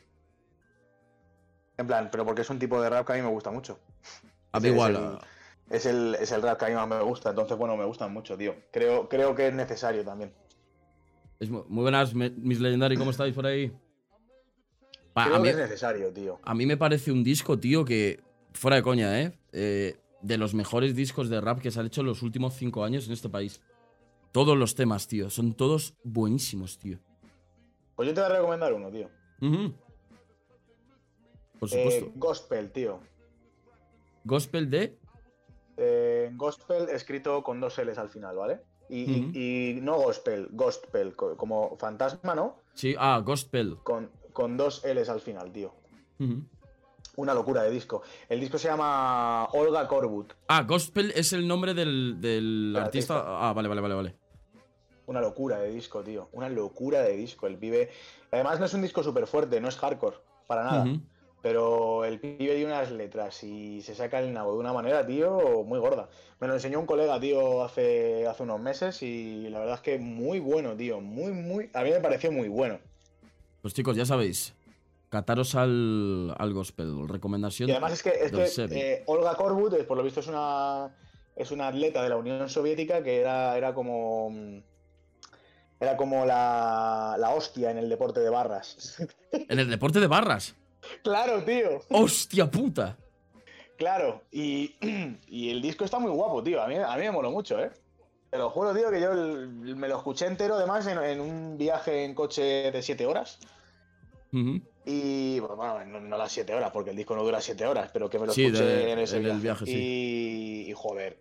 En 1.79 1.87
plan, 1.87 2.09
pero 2.11 2.25
porque 2.25 2.43
es 2.43 2.51
un 2.51 2.59
tipo 2.59 2.81
de 2.81 2.89
rap 2.91 3.07
que 3.07 3.13
a 3.13 3.17
mí 3.17 3.23
me 3.23 3.29
gusta 3.29 3.51
mucho. 3.51 3.79
A 4.53 4.61
mí 4.61 4.69
Es 4.69 4.73
igual. 4.75 4.97
el- 4.97 5.19
Es 5.69 5.85
el, 5.87 6.15
es 6.21 6.31
el 6.33 6.43
rap 6.43 6.59
que 6.59 6.67
a 6.67 6.69
mí 6.69 6.75
más 6.75 6.87
me 6.89 7.01
gusta, 7.03 7.31
entonces 7.31 7.57
bueno, 7.59 7.77
me 7.77 7.85
gustan 7.85 8.13
mucho, 8.13 8.37
tío. 8.39 8.55
Creo, 8.71 9.09
creo 9.09 9.35
que 9.35 9.49
es 9.49 9.55
necesario 9.55 10.05
también. 10.05 10.33
es 11.41 11.51
mu- 11.51 11.65
muy 11.69 11.83
buenas, 11.83 12.15
Miss 12.15 12.61
Legendary, 12.61 12.97
¿cómo 12.97 13.11
estáis 13.11 13.35
por 13.35 13.47
ahí? 13.47 13.71
Pa, 15.13 15.25
Creo 15.25 15.37
a, 15.37 15.39
mí, 15.39 15.45
que 15.45 15.51
es 15.51 15.57
necesario, 15.57 16.13
tío. 16.13 16.39
a 16.43 16.55
mí 16.55 16.67
me 16.67 16.77
parece 16.77 17.11
un 17.13 17.23
disco, 17.25 17.59
tío, 17.59 17.85
que. 17.85 18.21
Fuera 18.53 18.77
de 18.77 18.83
coña, 18.83 19.21
¿eh? 19.21 19.39
Eh, 19.53 19.97
De 20.23 20.39
los 20.39 20.55
mejores 20.55 20.95
discos 20.97 21.29
de 21.29 21.41
rap 21.43 21.59
que 21.61 21.71
se 21.71 21.79
han 21.81 21.87
hecho 21.87 22.01
en 22.01 22.07
los 22.07 22.23
últimos 22.23 22.55
cinco 22.55 22.85
años 22.85 23.07
en 23.07 23.13
este 23.13 23.29
país. 23.29 23.61
Todos 24.33 24.57
los 24.57 24.75
temas, 24.75 25.09
tío. 25.09 25.29
Son 25.31 25.53
todos 25.53 25.95
buenísimos, 26.05 26.79
tío. 26.79 26.99
Pues 27.97 28.09
yo 28.09 28.15
te 28.15 28.21
voy 28.23 28.31
a 28.31 28.35
recomendar 28.37 28.73
uno, 28.73 28.91
tío. 28.91 29.11
Ujú. 29.43 29.75
Por 31.59 31.69
Eh, 31.73 31.73
supuesto. 31.73 32.13
gospel, 32.17 32.71
tío. 32.73 33.01
Gospel 34.25 34.71
de. 34.71 34.99
Eh, 35.77 36.31
gospel 36.35 36.89
escrito 36.91 37.43
con 37.43 37.61
dos 37.61 37.79
L's 37.79 37.99
al 37.99 38.09
final, 38.09 38.37
¿vale? 38.37 38.61
Y, 38.89 39.79
no 39.83 39.97
gospel, 39.97 40.49
gospel, 40.53 41.15
co- 41.17 41.37
como 41.37 41.77
fantasma, 41.77 42.35
¿no? 42.35 42.57
Sí, 42.75 42.95
ah, 42.99 43.21
Gospel. 43.25 43.79
Con, 43.83 44.11
con 44.33 44.57
dos 44.57 44.85
L's 44.85 45.09
al 45.09 45.21
final, 45.21 45.51
tío. 45.53 45.75
Una 47.17 47.35
locura 47.35 47.63
de 47.63 47.71
disco. 47.71 48.03
El 48.29 48.41
disco 48.41 48.59
se 48.59 48.69
llama 48.69 49.47
Olga 49.53 49.89
Corbut. 49.89 50.35
Ah, 50.49 50.63
Gospel 50.63 51.13
es 51.17 51.33
el 51.33 51.49
nombre 51.49 51.75
del, 51.75 52.21
del 52.21 52.75
artista. 52.77 53.15
artista. 53.17 53.49
Ah, 53.49 53.53
vale, 53.53 53.69
vale, 53.69 53.81
vale, 53.81 53.95
vale. 53.95 54.15
Una 55.07 55.21
locura 55.21 55.59
de 55.59 55.71
disco, 55.71 56.03
tío. 56.03 56.29
Una 56.33 56.49
locura 56.49 57.01
de 57.01 57.17
disco. 57.17 57.47
El 57.47 57.57
pibe. 57.59 57.91
Además, 58.31 58.61
no 58.61 58.67
es 58.67 58.75
un 58.75 58.83
disco 58.83 59.03
súper 59.03 59.27
fuerte, 59.27 59.61
no 59.61 59.69
es 59.69 59.77
hardcore, 59.79 60.17
para 60.47 60.65
nada. 60.65 60.85
Pero 61.43 62.05
el 62.05 62.19
pibe 62.19 62.55
tiene 62.55 62.67
unas 62.67 62.91
letras 62.91 63.45
y 63.45 63.81
se 63.83 63.95
saca 63.95 64.19
el 64.19 64.33
nabo 64.33 64.53
de 64.53 64.59
una 64.59 64.73
manera, 64.73 65.07
tío, 65.07 65.63
muy 65.65 65.79
gorda. 65.79 66.09
Me 66.41 66.49
lo 66.49 66.55
enseñó 66.55 66.81
un 66.81 66.87
colega, 66.87 67.21
tío, 67.21 67.63
hace, 67.63 68.27
hace 68.27 68.43
unos 68.43 68.61
meses 68.61 69.03
y 69.03 69.49
la 69.49 69.61
verdad 69.61 69.77
es 69.77 69.81
que 69.81 69.99
muy 69.99 70.41
bueno, 70.41 70.77
tío. 70.77 71.01
Muy, 71.01 71.33
muy. 71.33 71.71
A 71.73 71.83
mí 71.83 71.91
me 71.91 72.01
pareció 72.01 72.33
muy 72.33 72.49
bueno. 72.49 72.79
Pues 73.63 73.75
chicos, 73.75 73.97
ya 73.97 74.05
sabéis. 74.05 74.55
Cataros 75.09 75.55
al, 75.55 76.35
al 76.37 76.53
Gospel. 76.53 77.09
Recomendación. 77.09 77.69
Y 77.69 77.73
además 77.73 77.93
es 77.93 78.03
que, 78.03 78.11
es 78.11 78.57
que 78.57 78.93
eh, 78.93 79.03
Olga 79.07 79.37
Korbut, 79.37 79.87
por 79.87 79.97
lo 79.97 80.03
visto, 80.03 80.21
es 80.21 80.27
una, 80.27 80.91
es 81.37 81.51
una 81.53 81.69
atleta 81.69 82.03
de 82.03 82.09
la 82.09 82.17
Unión 82.17 82.49
Soviética 82.49 83.03
que 83.03 83.21
era, 83.21 83.57
era 83.57 83.73
como. 83.73 84.33
Era 85.79 85.97
como 85.97 86.25
la, 86.25 87.17
la 87.19 87.31
hostia 87.31 87.71
en 87.71 87.79
el 87.79 87.89
deporte 87.89 88.21
de 88.21 88.31
barras. 88.31 88.97
En 89.49 89.59
el 89.59 89.69
deporte 89.69 90.01
de 90.01 90.07
barras. 90.07 90.55
Claro, 91.03 91.43
tío. 91.45 91.83
¡Hostia 91.91 92.51
puta! 92.51 92.97
Claro. 93.77 94.23
Y, 94.33 94.75
y 95.29 95.51
el 95.51 95.61
disco 95.63 95.85
está 95.85 95.99
muy 95.99 96.11
guapo, 96.11 96.43
tío. 96.43 96.63
A 96.63 96.67
mí, 96.69 96.77
a 96.77 96.95
mí 96.97 97.03
me 97.03 97.11
moló 97.11 97.31
mucho, 97.31 97.59
¿eh? 97.63 97.71
Te 98.31 98.39
lo 98.39 98.51
juro, 98.51 98.75
tío, 98.75 98.91
que 98.91 99.01
yo 99.01 99.13
el- 99.13 99.77
me 99.77 99.89
lo 99.89 99.97
escuché 99.99 100.27
entero, 100.27 100.55
además, 100.57 100.87
en, 100.87 100.99
en 100.99 101.21
un 101.21 101.57
viaje 101.59 102.05
en 102.05 102.15
coche 102.15 102.71
de 102.71 102.83
7 102.83 103.07
horas. 103.07 103.39
Y 104.85 105.39
bueno, 105.41 105.57
bueno, 105.57 105.85
no, 105.87 106.01
no 106.01 106.19
las 106.19 106.31
7 106.33 106.53
horas, 106.55 106.71
porque 106.71 106.91
el 106.91 106.97
disco 106.97 107.17
no 107.17 107.23
dura 107.25 107.41
7 107.41 107.65
horas, 107.67 107.91
pero 107.93 108.11
que 108.11 108.19
me 108.19 108.27
lo 108.27 108.33
Sí, 108.33 108.45
escuché 108.47 108.65
de- 108.65 108.93
en 108.93 108.99
ese 108.99 109.17
en 109.17 109.27
el 109.27 109.41
viaje. 109.41 109.65
viaje, 109.65 109.79
y, 109.79 110.71
y, 110.71 110.73
joder, 110.75 111.19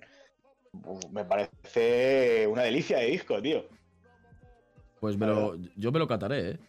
me 1.11 1.24
parece 1.24 2.45
una 2.47 2.63
delicia 2.63 2.97
de 2.97 3.05
disco, 3.05 3.41
tío. 3.41 3.63
Pues 4.99 5.18
me 5.18 5.28
lo- 5.28 5.55
yo 5.78 5.91
me 5.91 5.99
lo 5.99 6.07
cataré, 6.07 6.49
¿eh? 6.51 6.59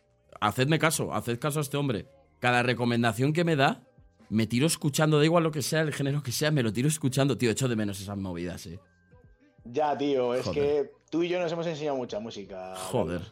Hacedme 0.41 0.79
caso, 0.79 1.13
haced 1.13 1.39
caso 1.39 1.59
a 1.59 1.63
este 1.63 1.77
hombre. 1.77 2.07
Cada 2.41 2.63
recomendación 2.63 3.33
que 3.33 3.45
me 3.45 3.57
da, 3.57 3.83
me 4.29 4.47
tiro 4.47 4.67
escuchando, 4.67 5.19
da 5.19 5.25
igual 5.25 5.45
lo 5.45 5.51
que 5.51 5.63
sea, 5.63 5.81
el 5.83 5.93
género 5.93 6.23
que 6.23 6.33
sea, 6.33 6.51
me 6.51 6.63
lo 6.63 6.73
tiro 6.73 6.89
escuchando. 6.89 7.37
Tío, 7.39 7.51
echo 7.51 7.69
de 7.69 7.77
menos 7.77 8.01
esas 8.01 8.17
movidas, 8.19 8.67
¿eh? 8.67 8.79
Ya, 9.65 9.97
tío, 9.97 10.35
es 10.35 10.45
Joder. 10.45 10.63
que 10.85 10.91
tú 11.11 11.23
y 11.23 11.29
yo 11.29 11.41
nos 11.41 11.51
hemos 11.51 11.67
enseñado 11.67 11.97
mucha 11.97 12.21
música. 12.21 12.75
Joder. 12.77 13.23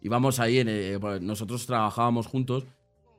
Íbamos 0.00 0.40
ahí, 0.40 0.58
en 0.58 0.68
el- 0.68 0.98
pues, 1.00 1.20
nosotros 1.20 1.64
trabajábamos 1.66 2.26
juntos 2.26 2.64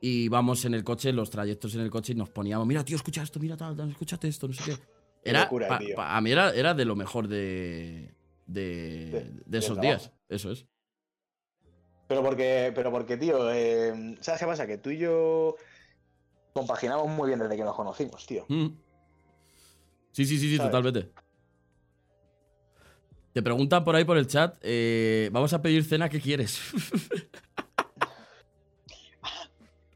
y 0.00 0.24
íbamos 0.24 0.64
en 0.64 0.74
el 0.74 0.84
coche, 0.84 1.12
los 1.12 1.30
trayectos 1.30 1.74
en 1.74 1.80
el 1.80 1.90
coche 1.90 2.12
y 2.12 2.16
nos 2.16 2.28
poníamos, 2.30 2.66
mira, 2.66 2.84
tío, 2.84 2.96
escucha 2.96 3.22
esto, 3.22 3.40
mira, 3.40 3.56
tal, 3.56 3.74
tal, 3.76 3.90
escúchate 3.90 4.28
esto, 4.28 4.48
no 4.48 4.54
sé 4.54 4.72
qué. 4.72 4.78
Era, 5.24 5.44
locura, 5.44 5.68
pa- 5.68 5.78
tío. 5.78 5.96
pa- 5.96 6.16
a 6.16 6.20
mí 6.20 6.30
era, 6.30 6.52
era 6.52 6.74
de 6.74 6.84
lo 6.84 6.94
mejor 6.94 7.26
de, 7.28 8.12
de, 8.46 9.30
De- 9.46 9.58
esos 9.58 9.78
trabajo. 9.78 9.82
días. 10.02 10.12
Eso 10.28 10.50
es. 10.52 10.66
Pero 12.14 12.22
porque, 12.22 12.72
pero 12.72 12.92
porque, 12.92 13.16
tío, 13.16 13.50
eh, 13.50 14.16
¿sabes 14.20 14.40
qué 14.40 14.46
pasa? 14.46 14.68
Que 14.68 14.78
tú 14.78 14.90
y 14.90 14.98
yo 14.98 15.56
compaginamos 16.52 17.08
muy 17.08 17.26
bien 17.26 17.40
desde 17.40 17.56
que 17.56 17.64
nos 17.64 17.74
conocimos, 17.74 18.24
tío. 18.24 18.44
Mm. 18.48 18.68
Sí, 20.12 20.24
sí, 20.24 20.38
sí, 20.38 20.48
sí, 20.48 20.56
¿Sabes? 20.58 20.70
totalmente. 20.70 21.10
Te 23.32 23.42
preguntan 23.42 23.82
por 23.82 23.96
ahí 23.96 24.04
por 24.04 24.16
el 24.16 24.28
chat, 24.28 24.56
eh, 24.62 25.28
vamos 25.32 25.52
a 25.54 25.60
pedir 25.60 25.82
cena, 25.82 26.08
¿qué 26.08 26.20
quieres? 26.20 26.60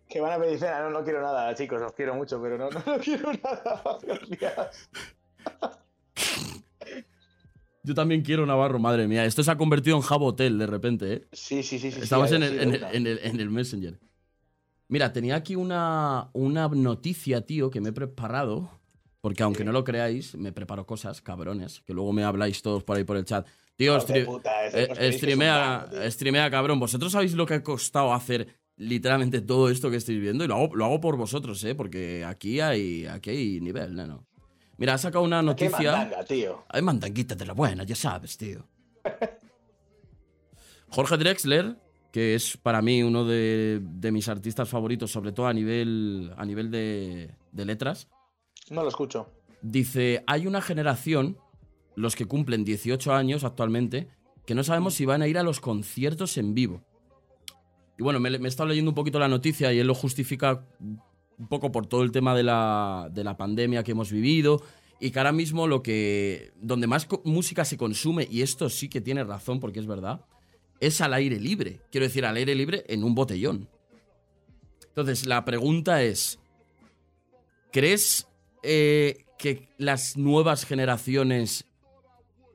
Que 0.09 0.21
van 0.21 0.33
a 0.33 0.43
pedir 0.43 0.59
cena, 0.59 0.81
no, 0.81 0.91
no 0.91 1.05
quiero 1.05 1.21
nada, 1.21 1.55
chicos, 1.55 1.83
os 1.83 1.93
quiero 1.93 2.14
mucho, 2.14 2.41
pero 2.43 2.59
no, 2.59 2.71
no, 2.71 2.83
no 2.87 2.99
quiero 2.99 3.31
nada. 3.35 4.01
Yo 7.85 7.95
también 7.95 8.22
quiero 8.22 8.45
Navarro, 8.45 8.79
madre 8.79 9.07
mía. 9.09 9.24
Esto 9.24 9.43
se 9.43 9.51
ha 9.51 9.57
convertido 9.57 9.97
en 9.97 10.03
Jabo 10.03 10.26
Hotel 10.26 10.59
de 10.59 10.66
repente, 10.66 11.12
¿eh? 11.12 11.29
Sí, 11.33 11.62
sí, 11.62 11.79
sí. 11.79 11.91
sí 11.91 12.01
Estamos 12.03 12.29
sí, 12.29 12.37
en, 12.37 12.43
el, 12.43 12.59
en, 12.61 12.74
el, 12.74 12.85
en 12.93 13.07
el- 13.07 13.18
en 13.22 13.41
el 13.41 13.51
Messenger. 13.51 13.99
Mira, 14.89 15.12
tenía 15.12 15.37
aquí 15.37 15.55
una, 15.55 16.31
una 16.33 16.68
noticia, 16.68 17.43
tío, 17.43 17.70
que 17.70 17.81
me 17.81 17.91
he 17.91 17.93
preparado. 17.93 18.70
Porque 19.20 19.43
aunque 19.43 19.61
Sí. 19.61 19.64
no 19.64 19.72
lo 19.72 19.83
creáis, 19.83 20.37
me 20.37 20.53
preparo 20.53 20.87
cosas, 20.87 21.20
cabrones. 21.20 21.81
Que 21.87 21.93
luego 21.93 22.12
me 22.12 22.22
habláis 22.22 22.62
todos 22.62 22.85
por 22.85 22.97
ahí 22.97 23.05
por 23.05 23.16
el 23.16 23.24
chat. 23.24 23.47
Tío, 23.76 23.99
puta, 24.26 24.66
ese 24.66 24.89
eh, 24.97 25.12
streamea, 25.12 25.87
tío. 25.91 26.11
streamea, 26.11 26.51
cabrón. 26.51 26.79
Vosotros 26.79 27.12
sabéis 27.12 27.35
lo 27.35 27.45
que 27.45 27.55
ha 27.55 27.62
costado 27.62 28.12
hacer 28.14 28.47
literalmente 28.76 29.41
todo 29.41 29.70
esto 29.70 29.91
que 29.91 29.97
estáis 29.97 30.20
viendo. 30.20 30.45
Y 30.45 30.49
lo 30.49 30.55
hago, 30.55 30.76
lo 30.76 30.85
hago 30.85 31.01
por 31.01 31.16
vosotros, 31.16 31.62
¿eh? 31.64 31.74
Porque 31.74 32.24
aquí 32.24 32.61
hay, 32.61 33.07
aquí 33.07 33.31
hay 33.31 33.61
nivel, 33.61 33.95
neno. 33.97 34.24
Mira, 34.79 34.95
ha 34.95 34.99
sacado 34.99 35.24
una 35.24 35.41
Qué 35.41 35.45
noticia. 35.47 35.93
mandanga, 35.93 36.24
tío. 36.24 36.64
Hay 36.68 36.83
mandanguita 36.83 37.35
de 37.35 37.45
la 37.47 37.53
buena, 37.53 37.85
ya 37.85 37.95
sabes, 37.97 38.37
tío. 38.39 38.66
Jorge 40.91 41.16
Drexler, 41.18 41.76
que 42.12 42.35
es 42.35 42.57
para 42.57 42.81
mí 42.81 43.03
uno 43.03 43.24
de, 43.24 43.81
de 43.83 44.12
mis 44.12 44.29
artistas 44.29 44.68
favoritos, 44.68 45.11
sobre 45.11 45.33
todo 45.33 45.47
a 45.47 45.53
nivel, 45.53 46.33
a 46.37 46.45
nivel 46.47 46.70
de, 46.70 47.35
de 47.53 47.64
letras, 47.64 48.09
No 48.70 48.83
lo 48.83 48.89
escucho. 48.89 49.31
dice, 49.61 50.24
hay 50.26 50.47
una 50.47 50.62
generación, 50.62 51.37
los 51.95 52.16
que 52.16 52.24
cumplen 52.26 52.64
18 52.64 53.12
años 53.12 53.45
actualmente, 53.45 54.09
que 54.47 54.55
no 54.55 54.64
sabemos 54.64 54.95
si 54.95 55.05
van 55.05 55.20
a 55.20 55.29
ir 55.29 55.37
a 55.39 55.43
los 55.43 55.61
conciertos 55.61 56.39
en 56.39 56.55
vivo. 56.55 56.83
Y 57.99 58.03
bueno, 58.03 58.20
me, 58.20 58.31
me 58.39 58.47
he 58.47 58.49
estado 58.49 58.68
leyendo 58.68 58.91
un 58.91 58.95
poquito 58.95 59.18
la 59.18 59.29
noticia 59.29 59.72
y 59.72 59.79
él 59.81 59.87
lo 59.87 59.95
justifica 59.95 60.64
un 61.39 61.47
poco 61.49 61.70
por 61.72 61.86
todo 61.86 62.03
el 62.03 62.12
tema 62.12 62.34
de 62.34 62.43
la, 62.43 63.09
de 63.12 63.24
la 63.24 63.36
pandemia 63.36 63.82
que 63.82 63.93
hemos 63.93 64.11
vivido 64.11 64.62
y 65.01 65.11
que 65.11 65.18
ahora 65.18 65.32
mismo 65.32 65.66
lo 65.66 65.82
que 65.82 66.53
donde 66.61 66.86
más 66.86 67.07
música 67.24 67.64
se 67.64 67.76
consume 67.76 68.26
y 68.30 68.43
esto 68.43 68.68
sí 68.68 68.89
que 68.89 69.01
tiene 69.01 69.22
razón 69.24 69.61
porque 69.61 69.78
es 69.78 69.86
verdad 69.86 70.24
es 70.80 71.01
al 71.01 71.14
aire 71.14 71.41
libre. 71.41 71.80
Quiero 71.91 72.07
decir 72.07 72.24
al 72.24 72.36
aire 72.36 72.55
libre 72.55 72.84
en 72.89 73.05
un 73.05 73.14
botellón. 73.14 73.68
Entonces 74.89 75.26
la 75.26 75.45
pregunta 75.45 76.03
es 76.03 76.39
crees 77.70 78.26
eh, 78.62 79.24
que 79.39 79.68
las 79.78 80.16
nuevas 80.16 80.64
generaciones 80.64 81.64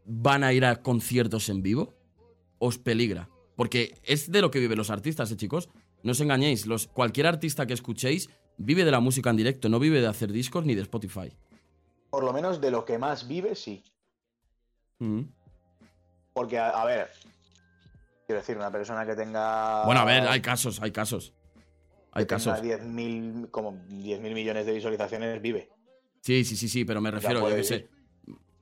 van 0.05 0.43
a 0.43 0.51
ir 0.51 0.65
a 0.65 0.81
conciertos 0.81 1.47
en 1.49 1.63
vivo 1.63 1.93
os 2.59 2.77
peligra 2.77 3.29
porque 3.55 3.95
es 4.03 4.31
de 4.31 4.41
lo 4.41 4.51
que 4.51 4.59
viven 4.59 4.77
los 4.77 4.89
artistas 4.89 5.31
eh, 5.31 5.37
chicos 5.37 5.69
no 6.01 6.11
os 6.11 6.19
engañéis 6.19 6.65
los 6.65 6.87
cualquier 6.87 7.27
artista 7.27 7.65
que 7.65 7.73
escuchéis 7.73 8.29
vive 8.57 8.85
de 8.85 8.91
la 8.91 8.99
música 8.99 9.29
en 9.29 9.37
directo 9.37 9.69
no 9.69 9.79
vive 9.79 10.01
de 10.01 10.07
hacer 10.07 10.31
discos 10.31 10.65
ni 10.65 10.75
de 10.75 10.81
Spotify 10.81 11.35
Por 12.09 12.23
lo 12.23 12.33
menos 12.33 12.61
de 12.61 12.71
lo 12.71 12.85
que 12.85 12.97
más 12.97 13.27
vive, 13.27 13.55
sí. 13.55 13.83
Mm. 14.99 15.21
Porque, 16.33 16.57
a, 16.57 16.69
a 16.69 16.85
ver, 16.85 17.09
quiero 18.25 18.41
decir, 18.41 18.57
una 18.57 18.71
persona 18.71 19.05
que 19.05 19.15
tenga. 19.15 19.85
Bueno, 19.85 20.01
a 20.01 20.05
ver, 20.05 20.27
hay 20.27 20.41
casos, 20.41 20.81
hay 20.81 20.91
casos. 20.91 21.33
Hay 22.11 22.25
que 22.25 22.35
tenga 22.35 22.53
casos. 22.53 22.65
10.000, 22.65 23.49
como 23.51 23.73
10.000 23.73 24.33
millones 24.33 24.65
de 24.65 24.73
visualizaciones, 24.73 25.41
vive. 25.41 25.69
Sí, 26.21 26.45
sí, 26.45 26.55
sí, 26.55 26.69
sí, 26.69 26.85
pero 26.85 27.01
me 27.01 27.11
refiero, 27.11 27.49
yo 27.49 27.55
qué 27.55 27.63
sé. 27.63 27.89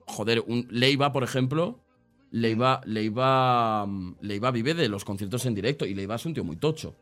Joder, 0.06 0.40
un 0.46 0.66
Leiva, 0.70 1.12
por 1.12 1.22
ejemplo, 1.22 1.80
Leiva, 2.30 2.80
Leiva, 2.84 3.86
mm, 3.86 4.16
Leiva 4.20 4.50
vive 4.50 4.74
de 4.74 4.88
los 4.88 5.04
conciertos 5.04 5.46
en 5.46 5.54
directo 5.54 5.86
y 5.86 5.94
Leiva 5.94 6.16
es 6.16 6.26
un 6.26 6.34
tío 6.34 6.44
muy 6.44 6.56
tocho. 6.56 6.96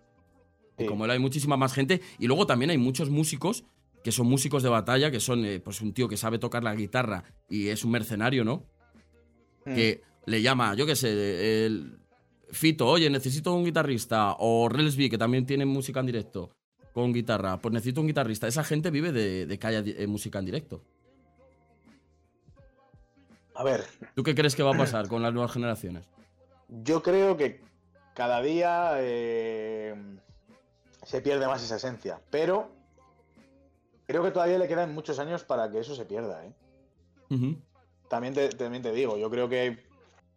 Y 0.81 0.87
como 0.87 1.05
él 1.05 1.11
hay 1.11 1.18
muchísima 1.18 1.57
más 1.57 1.72
gente. 1.72 2.01
Y 2.18 2.26
luego 2.26 2.47
también 2.47 2.70
hay 2.70 2.78
muchos 2.78 3.11
músicos 3.11 3.64
que 4.03 4.12
son 4.12 4.26
músicos 4.26 4.62
de 4.62 4.68
batalla, 4.68 5.11
que 5.11 5.20
son 5.20 5.45
eh, 5.45 5.61
pues 5.61 5.81
un 5.81 5.93
tío 5.93 6.09
que 6.09 6.16
sabe 6.16 6.39
tocar 6.39 6.64
la 6.64 6.74
guitarra 6.74 7.24
y 7.49 7.68
es 7.68 7.85
un 7.85 7.91
mercenario, 7.91 8.45
¿no? 8.45 8.64
Mm. 9.66 9.74
Que 9.74 10.03
le 10.26 10.41
llama, 10.41 10.74
yo 10.74 10.87
qué 10.87 10.97
sé, 10.97 11.66
el 11.66 11.99
Fito, 12.51 12.87
oye, 12.87 13.11
necesito 13.11 13.55
un 13.55 13.64
guitarrista. 13.64 14.37
O 14.39 14.68
Relsby, 14.68 15.11
que 15.11 15.18
también 15.18 15.47
tiene 15.47 15.66
música 15.66 16.01
en 16.01 16.07
directo 16.07 16.51
con 16.93 17.12
guitarra. 17.12 17.59
Pues 17.59 17.72
necesito 17.72 18.01
un 18.01 18.07
guitarrista. 18.07 18.49
Esa 18.49 18.64
gente 18.64 18.91
vive 18.91 19.12
de, 19.12 19.47
de 19.47 19.59
que 19.59 19.66
haya 19.66 19.83
eh, 19.85 20.07
música 20.07 20.39
en 20.39 20.47
directo. 20.47 20.83
A 23.55 23.62
ver, 23.62 23.85
¿Tú 24.14 24.22
qué 24.22 24.35
crees 24.35 24.57
que 24.57 24.62
va 24.62 24.74
a 24.74 24.78
pasar 24.78 25.09
con 25.09 25.22
las 25.22 25.33
nuevas 25.33 25.53
generaciones? 25.53 26.09
yo 26.70 27.03
creo 27.03 27.37
que 27.37 27.61
cada 28.14 28.41
día 28.43 28.93
eh, 28.99 29.95
se 31.11 31.21
pierde 31.21 31.45
más 31.49 31.61
esa 31.61 31.75
esencia, 31.75 32.21
pero 32.31 32.71
creo 34.07 34.23
que 34.23 34.31
todavía 34.31 34.59
le 34.59 34.69
quedan 34.69 34.95
muchos 34.95 35.19
años 35.19 35.43
para 35.43 35.69
que 35.69 35.81
eso 35.81 35.97
se 35.97 36.05
pierda. 36.05 36.47
¿eh? 36.47 36.53
También, 38.07 38.33
te, 38.33 38.49
también 38.51 38.81
te 38.81 38.93
digo, 38.93 39.17
yo 39.17 39.29
creo 39.29 39.49
que 39.49 39.85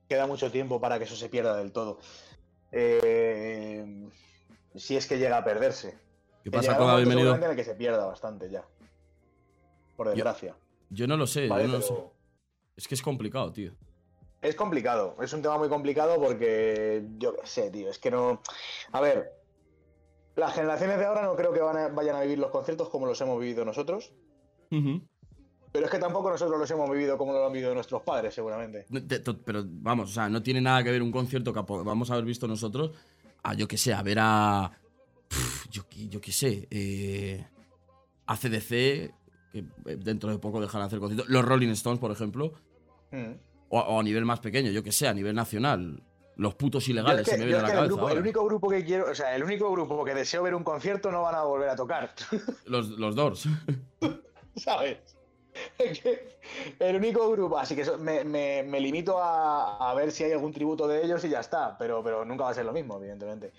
queda 0.10 0.26
mucho 0.26 0.52
tiempo 0.52 0.82
para 0.82 0.98
que 0.98 1.06
eso 1.06 1.16
se 1.16 1.30
pierda 1.30 1.56
del 1.58 1.72
todo. 1.72 2.00
Eh, 2.72 4.10
si 4.74 4.98
es 4.98 5.06
que 5.06 5.20
llega 5.20 5.38
a 5.38 5.44
perderse. 5.44 5.92
¿Qué 6.44 6.50
Que 6.50 6.58
pasa, 6.58 6.72
Bienvenido. 6.76 7.20
seguramente 7.20 7.46
en 7.46 7.52
el 7.52 7.58
que 7.58 7.64
se 7.66 7.76
pierda 7.76 8.08
bastante 8.08 8.50
ya. 8.50 8.66
Por 9.96 10.10
desgracia. 10.10 10.56
Yo 10.90 11.06
no 11.06 11.18
lo 11.18 11.28
sé, 11.28 11.48
¿vale? 11.48 11.66
yo 11.66 11.68
no 11.68 11.78
lo 11.78 11.84
sé. 11.84 11.94
Es 12.76 12.88
que 12.88 12.96
es 12.96 13.02
complicado, 13.04 13.54
tío. 13.54 13.74
Es 14.42 14.56
complicado, 14.56 15.16
es 15.22 15.32
un 15.34 15.44
tema 15.44 15.60
muy 15.60 15.70
complicado 15.70 16.20
porque 16.20 17.06
yo 17.20 17.36
qué 17.36 17.46
sé, 17.46 17.70
tío, 17.70 17.92
es 17.92 18.00
que 18.00 18.10
no... 18.10 18.42
A 18.92 19.02
ver, 19.02 19.43
las 20.36 20.54
generaciones 20.54 20.98
de 21.00 21.06
ahora 21.06 21.24
no 21.24 21.36
creo 21.36 21.54
que 21.54 21.60
van 21.62 21.78
a- 21.78 21.88
vayan 21.90 22.16
a 22.16 22.22
vivir 22.22 22.40
los 22.40 22.50
conciertos 22.52 22.90
como 22.90 23.06
los 23.06 23.20
hemos 23.22 23.40
vivido 23.40 23.64
nosotros, 23.66 24.12
pero 25.72 25.86
es 25.86 25.92
que 25.92 26.00
tampoco 26.00 26.30
nosotros 26.30 26.60
los 26.60 26.70
hemos 26.72 26.90
vivido 26.92 27.18
como 27.18 27.34
lo 27.34 27.46
han 27.46 27.54
vivido 27.54 27.74
nuestros 27.74 28.02
padres, 28.04 28.34
seguramente. 28.34 28.86
Pero 29.46 29.64
vamos, 29.68 30.10
o 30.10 30.14
sea, 30.14 30.30
no 30.30 30.42
tiene 30.42 30.62
nada 30.62 30.84
que 30.84 30.92
ver 30.92 31.02
un 31.02 31.12
concierto 31.12 31.54
que 31.54 31.62
vamos 31.62 32.10
a 32.10 32.14
haber 32.14 32.26
visto 32.26 32.48
nosotros 32.48 32.92
a, 33.44 33.54
yo 33.54 33.68
qué 33.68 33.78
sé, 33.78 33.94
a 33.94 34.02
ver 34.04 34.18
a. 34.22 34.72
yo, 35.72 35.88
qué- 35.90 36.08
yo 36.08 36.22
qué 36.22 36.32
sé. 36.32 36.68
Eh, 36.72 37.46
a 38.26 38.38
CDC, 38.38 39.14
que 39.52 39.60
eh, 39.60 39.66
dentro 39.98 40.30
de 40.32 40.38
poco 40.40 40.62
dejarán 40.62 40.86
de 40.86 40.88
hacer 40.88 41.00
conciertos. 41.00 41.30
Los 41.30 41.44
Rolling 41.46 41.70
Stones, 41.70 42.00
por 42.00 42.12
ejemplo. 42.12 42.54
Mm. 43.12 43.34
O, 43.70 43.80
o 43.80 44.00
a 44.00 44.04
nivel 44.04 44.26
más 44.26 44.40
pequeño, 44.40 44.70
yo 44.72 44.84
que 44.84 44.92
sé, 44.92 45.08
a 45.08 45.14
nivel 45.14 45.36
nacional. 45.36 46.02
Los 46.36 46.56
putos 46.56 46.88
ilegales 46.90 47.22
es 47.22 47.30
que- 47.30 47.38
se 47.40 47.46
me 47.46 47.52
es 47.52 47.58
a 47.58 47.62
la 47.62 47.68
el, 47.68 47.74
cabeza. 47.76 47.94
grupo- 47.96 48.10
el 48.10 48.20
único 48.20 48.46
grupo 48.46 48.70
que 48.70 48.84
quiero, 48.84 49.12
o 49.12 49.16
sea, 49.16 49.36
el 49.36 49.44
único 49.44 49.72
grupo 49.72 50.04
que 50.04 50.14
deseo 50.16 50.42
ver 50.44 50.56
un 50.56 50.64
concierto 50.64 51.12
no 51.12 51.22
van 51.22 51.36
a 51.36 51.44
volver 51.44 51.70
a 51.70 51.76
tocar, 51.76 52.12
Los, 52.66 52.90
los 52.90 53.16
Doors. 53.16 53.48
¿sabes? 54.56 54.98
El 56.80 56.96
único 56.96 57.30
grupo, 57.32 57.58
así 57.58 57.76
que 57.76 57.86
me, 58.00 58.24
me- 58.24 58.64
me 58.64 58.80
limito 58.80 59.20
a, 59.22 59.92
a 59.92 59.94
ver 59.94 60.12
si 60.12 60.24
hay 60.24 60.32
algún 60.32 60.52
tributo 60.52 60.88
de 60.88 61.04
ellos 61.06 61.24
y 61.26 61.30
ya 61.30 61.40
está, 61.40 61.78
pero, 61.78 62.04
pero 62.04 62.26
nunca 62.26 62.46
va 62.46 62.50
a 62.50 62.54
ser 62.54 62.66
lo 62.66 62.74
mismo, 62.74 62.98
evidentemente. 62.98 63.52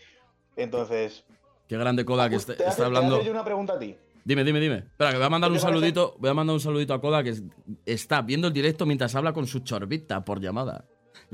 Entonces, 0.57 1.25
Qué 1.69 1.79
grande 1.79 2.05
Koda 2.05 2.29
que 2.29 2.37
está, 2.37 2.55
te 2.57 2.63
hace- 2.65 2.71
está 2.71 2.83
te 2.83 2.87
hablando. 2.87 3.23
yo 3.23 3.31
una 3.31 3.45
pregunta 3.45 3.75
a 3.75 3.79
ti. 3.79 3.97
Dime, 4.25 4.43
dime, 4.45 4.59
dime. 4.61 4.77
Espera, 4.79 5.11
que 5.13 5.17
voy 5.19 5.27
a 5.27 5.31
mandar 5.31 5.51
¿Qué 5.51 5.55
un 5.57 5.61
saludito. 5.61 6.17
Voy 6.19 6.31
a 6.31 6.35
mandar 6.35 6.55
un 6.55 6.61
saludito 6.61 6.95
a 6.95 7.01
Koda 7.01 7.23
que 7.23 7.31
es- 7.31 7.43
está 7.87 8.23
viendo 8.23 8.49
el 8.49 8.53
directo 8.55 8.87
mientras 8.87 9.15
habla 9.15 9.33
con 9.33 9.47
su 9.47 9.61
chorbita 9.61 10.25
por 10.25 10.41
llamada. 10.41 10.85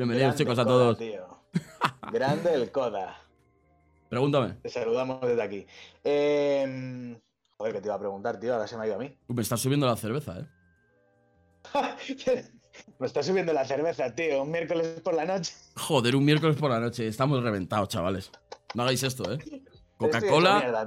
Bienvenidos, 0.01 0.29
Grande 0.29 0.39
chicos, 0.39 0.59
a 0.59 0.65
todos. 0.65 0.99
Grande 2.11 2.55
el 2.55 2.73
Coda. 2.73 3.21
Pregúntame. 4.09 4.55
Te 4.63 4.71
saludamos 4.71 5.21
desde 5.21 5.43
aquí. 5.43 5.67
Eh, 6.03 7.21
joder, 7.59 7.75
que 7.75 7.81
te 7.83 7.89
iba 7.89 7.97
a 7.97 7.99
preguntar, 7.99 8.41
tío. 8.41 8.55
Ahora 8.55 8.67
se 8.67 8.79
me 8.79 8.85
ha 8.85 8.87
ido 8.87 8.95
a 8.95 8.99
mí. 8.99 9.15
Me 9.29 9.43
está 9.43 9.59
subiendo 9.59 9.87
la 9.87 9.97
cerveza, 9.97 10.39
¿eh? 10.39 10.47
me 12.99 13.07
está 13.07 13.23
subiendo 13.23 13.53
la 13.53 13.67
cerveza, 13.67 14.15
tío. 14.15 14.43
Un 14.43 14.51
miércoles 14.51 15.03
por 15.05 15.13
la 15.13 15.27
noche. 15.27 15.53
Joder, 15.77 16.17
un 16.17 16.25
miércoles 16.25 16.57
por 16.57 16.71
la 16.71 16.81
noche. 16.81 17.07
Estamos 17.07 17.43
reventados, 17.43 17.91
chavales. 17.91 18.31
No 18.73 18.85
hagáis 18.85 19.03
esto, 19.03 19.31
¿eh? 19.31 19.39
Coca-Cola. 19.99 20.87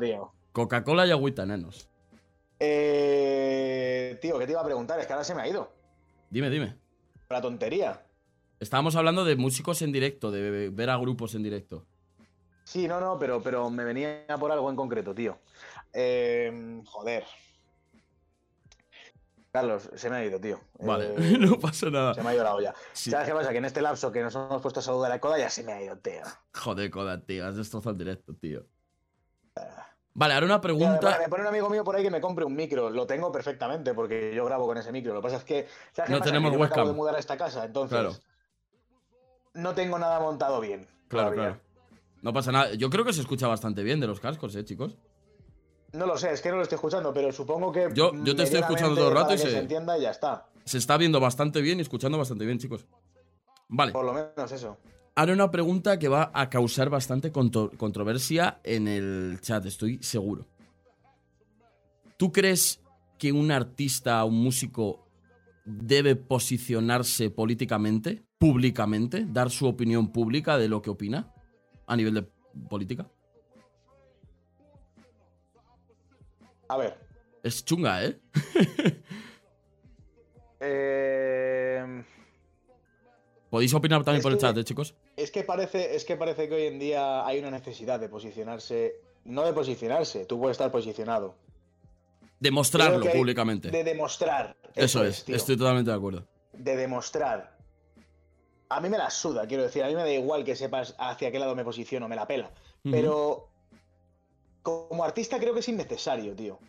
Coca-Cola 0.54 1.06
y 1.06 1.12
agüita, 1.12 1.46
nenos. 1.46 1.88
Eh, 2.60 4.18
tío, 4.24 4.40
¿qué 4.40 4.48
te 4.48 4.54
iba 4.54 4.62
a 4.62 4.66
preguntar? 4.66 5.00
Es 5.00 5.06
que 5.06 5.14
ahora 5.14 5.24
se 5.24 5.36
me 5.36 5.44
ha 5.44 5.48
ido. 5.48 5.72
Dime, 6.32 6.50
dime. 6.50 6.76
La 7.30 7.42
tontería. 7.44 8.02
Estábamos 8.64 8.96
hablando 8.96 9.24
de 9.26 9.36
músicos 9.36 9.82
en 9.82 9.92
directo, 9.92 10.32
de 10.32 10.70
ver 10.70 10.90
a 10.90 10.98
grupos 10.98 11.36
en 11.36 11.44
directo. 11.44 11.86
Sí, 12.64 12.88
no, 12.88 13.00
no, 13.00 13.20
pero, 13.20 13.42
pero 13.44 13.70
me 13.70 13.84
venía 13.84 14.26
por 14.40 14.52
algo 14.52 14.70
en 14.70 14.76
concreto, 14.76 15.14
tío. 15.14 15.38
Eh, 15.94 16.82
joder. 16.86 17.24
Carlos, 19.52 19.88
se 19.94 20.10
me 20.10 20.16
ha 20.16 20.26
ido, 20.26 20.40
tío. 20.40 20.60
Vale, 20.80 21.14
Eh, 21.18 21.38
no 21.40 21.60
pasa 21.60 21.90
nada. 21.90 22.14
Se 22.16 22.24
me 22.24 22.30
ha 22.30 22.34
ido 22.36 22.44
la 22.44 22.56
olla. 22.56 22.74
Sí. 22.94 23.12
¿Sabes 23.12 23.28
qué 23.28 23.34
pasa? 23.36 23.52
Que 23.52 23.58
en 23.58 23.66
este 23.66 23.82
lapso 23.82 24.12
que 24.12 24.22
nos 24.22 24.34
hemos 24.34 24.62
puesto 24.62 24.80
a 24.80 24.84
saludar 24.84 25.12
a 25.12 25.20
Coda 25.20 25.38
ya 25.38 25.50
se 25.50 25.64
me 25.64 25.74
ha 25.74 25.82
ido, 25.84 25.96
tío. 25.98 26.22
Joder, 26.56 26.90
Koda, 26.90 27.22
tío. 27.22 27.46
Has 27.46 27.56
destrozado 27.58 27.92
el 27.92 27.98
directo, 28.00 28.34
tío. 28.34 28.66
Vale, 30.16 30.34
ahora 30.36 30.46
una 30.46 30.62
pregunta. 30.62 31.18
me 31.20 31.28
pone 31.28 31.42
un 31.44 31.48
amigo 31.50 31.70
mío 31.70 31.84
por 31.84 31.96
ahí 31.96 32.04
que 32.04 32.10
me 32.12 32.22
compre 32.22 32.46
un 32.46 32.56
micro. 32.56 32.90
Lo 32.90 33.06
tengo 33.06 33.32
perfectamente 33.32 33.94
porque 33.94 34.34
yo 34.34 34.46
grabo 34.46 34.66
con 34.66 34.78
ese 34.78 34.92
micro. 34.92 35.14
Lo 35.14 35.20
que 35.22 35.24
pasa 35.26 35.38
es 35.38 35.44
que. 35.44 35.68
¿sabes 35.92 36.08
qué 36.08 36.14
No 36.14 36.20
pasa? 36.20 36.32
tenemos 36.32 36.50
que 36.52 36.56
yo 36.56 36.60
me 36.60 36.66
acabo 36.66 36.82
webcam. 36.82 36.88
de 36.88 36.98
mudar 36.98 37.16
a 37.16 37.20
esta 37.20 37.38
casa, 37.38 37.66
entonces. 37.66 38.00
Claro. 38.00 38.16
No 39.54 39.74
tengo 39.74 40.00
nada 40.00 40.20
montado 40.20 40.60
bien. 40.60 40.88
Claro, 41.08 41.32
todavía. 41.32 41.54
claro. 41.58 41.60
No 42.22 42.34
pasa 42.34 42.52
nada. 42.52 42.74
Yo 42.76 42.90
creo 42.90 43.04
que 43.06 43.14
se 43.14 43.22
escucha 43.22 43.48
bastante 43.48 43.84
bien 43.84 44.00
de 44.00 44.08
los 44.08 44.20
cascos, 44.20 44.56
¿eh, 44.56 44.64
chicos? 44.66 44.96
No 45.92 46.06
lo 46.08 46.18
sé, 46.18 46.32
es 46.32 46.42
que 46.42 46.50
no 46.50 46.56
lo 46.56 46.64
estoy 46.64 46.78
escuchando, 46.78 47.14
pero 47.14 47.32
supongo 47.32 47.72
que. 47.72 47.90
Yo- 47.94 48.14
yo 48.24 48.36
te 48.36 48.44
estoy 48.44 48.62
escuchando 48.62 48.96
todo 48.96 49.10
el 49.10 49.16
rato 49.16 49.34
y 49.34 49.38
se- 49.38 49.52
se 49.52 49.60
entienda 49.60 49.98
y 49.98 50.02
ya 50.02 50.12
está. 50.12 50.48
Se 50.66 50.78
está 50.78 50.98
viendo 50.98 51.20
bastante 51.20 51.62
bien 51.62 51.78
y 51.80 51.82
escuchando 51.82 52.18
bastante 52.18 52.46
bien, 52.46 52.58
chicos. 52.58 52.86
Vale. 53.68 53.92
Por 53.92 54.06
lo 54.06 54.14
menos 54.14 54.52
eso. 54.52 54.78
Ahora 55.16 55.34
una 55.34 55.52
pregunta 55.52 56.00
que 56.00 56.08
va 56.08 56.32
a 56.34 56.50
causar 56.50 56.90
bastante 56.90 57.32
contro- 57.32 57.70
controversia 57.78 58.60
en 58.64 58.88
el 58.88 59.38
chat, 59.42 59.64
estoy 59.66 60.02
seguro. 60.02 60.48
¿Tú 62.18 62.32
crees 62.32 62.82
que 63.20 63.32
un 63.32 63.52
artista, 63.52 64.24
un 64.24 64.42
músico, 64.42 65.06
debe 65.66 66.16
posicionarse 66.16 67.30
políticamente, 67.30 68.24
públicamente, 68.44 69.26
dar 69.26 69.50
su 69.50 69.66
opinión 69.66 70.12
pública 70.12 70.58
de 70.58 70.68
lo 70.68 70.82
que 70.82 70.90
opina 70.90 71.34
a 71.88 71.96
nivel 71.96 72.14
de 72.14 72.26
política? 72.70 73.10
A 76.68 76.76
ver. 76.76 76.98
Es 77.42 77.64
chunga, 77.64 78.04
¿eh? 78.04 78.20
eh, 80.60 82.04
Podéis 83.50 83.74
opinar 83.74 84.04
también 84.04 84.18
Es 84.20 84.24
por 84.24 84.34
el 84.34 84.38
chat, 84.38 84.58
¿eh, 84.58 84.66
chicos? 84.66 84.94
Es 85.16 85.32
que 85.32 85.44
parece, 85.44 85.96
es 85.96 86.04
que 86.04 86.18
parece 86.18 86.50
que 86.50 86.56
hoy 86.56 86.66
en 86.66 86.80
día 86.80 87.26
hay 87.26 87.40
una 87.40 87.50
necesidad 87.50 87.98
de 87.98 88.10
posicionarse. 88.10 88.96
No 89.24 89.44
de 89.44 89.54
posicionarse, 89.54 90.26
tú 90.26 90.38
puedes 90.38 90.56
estar 90.56 90.70
posicionado. 90.70 91.36
Demostrarlo 92.42 93.10
públicamente. 93.10 93.72
De 93.72 93.86
demostrar. 93.86 94.58
Eso 94.76 95.06
es, 95.06 95.24
tío. 95.24 95.34
estoy 95.34 95.56
totalmente 95.56 95.92
de 95.92 95.96
acuerdo. 95.96 96.28
De 96.52 96.76
demostrar. 96.76 97.53
A 98.76 98.82
mí 98.82 98.90
me 98.90 98.98
la 98.98 99.10
suda, 99.10 99.46
quiero 99.48 99.64
decir. 99.64 99.84
A 99.84 99.88
mí 99.88 99.96
me 99.96 100.02
da 100.02 100.12
igual 100.12 100.44
que 100.44 100.56
sepas 100.56 100.96
hacia 100.98 101.32
qué 101.32 101.40
lado 101.40 101.56
me 101.56 101.64
posiciono, 101.64 102.08
me 102.08 102.16
la 102.16 102.28
pela. 102.28 102.52
Pero 102.84 103.50
como 104.62 105.04
artista 105.04 105.40
creo 105.40 105.54
que 105.54 105.60
es 105.62 105.68
innecesario, 105.70 106.36
tío. 106.36 106.60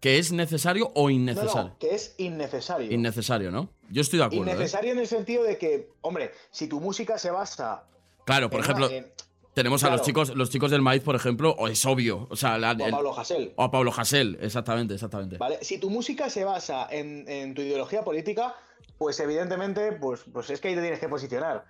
¿Que 0.00 0.18
es 0.18 0.32
necesario 0.32 0.90
o 0.94 1.08
innecesario? 1.08 1.70
no, 1.70 1.78
que 1.78 1.94
es 1.94 2.14
innecesario. 2.18 2.92
Innecesario, 2.92 3.50
¿no? 3.50 3.70
Yo 3.90 4.02
estoy 4.02 4.18
de 4.18 4.24
acuerdo. 4.26 4.46
¿eh? 4.50 4.54
Innecesario 4.54 4.92
en 4.92 4.98
el 4.98 5.06
sentido 5.06 5.42
de 5.44 5.56
que, 5.56 5.88
hombre, 6.02 6.32
si 6.50 6.66
tu 6.68 6.80
música 6.80 7.16
se 7.18 7.30
basa. 7.30 7.84
Claro, 8.26 8.50
por 8.50 8.60
ejemplo, 8.60 8.90
en- 8.90 9.10
tenemos 9.54 9.82
a 9.84 9.90
los 9.90 10.02
chicos, 10.02 10.34
los 10.34 10.50
chicos 10.50 10.70
del 10.70 10.82
maíz, 10.82 11.02
por 11.02 11.14
ejemplo, 11.16 11.54
o 11.58 11.68
es 11.68 11.86
obvio. 11.86 12.26
O 12.30 12.36
sea, 12.36 12.58
la- 12.58 12.72
o 12.72 12.86
a 12.86 12.90
Pablo 12.90 13.18
Hasél. 13.18 13.52
o 13.56 13.62
a 13.62 13.70
Pablo 13.70 13.92
Hasél, 13.96 14.36
exactamente, 14.42 14.94
exactamente. 14.94 15.38
¿Vale? 15.38 15.58
Si 15.62 15.78
tu 15.78 15.88
música 15.90 16.28
se 16.28 16.44
basa 16.44 16.86
en, 16.90 17.24
en 17.28 17.54
tu 17.54 17.62
ideología 17.62 18.02
política, 18.02 18.54
pues 18.98 19.18
evidentemente, 19.20 19.92
pues, 19.92 20.24
pues 20.32 20.50
es 20.50 20.60
que 20.60 20.68
ahí 20.68 20.74
te 20.74 20.80
tienes 20.80 21.00
que 21.00 21.08
posicionar. 21.08 21.64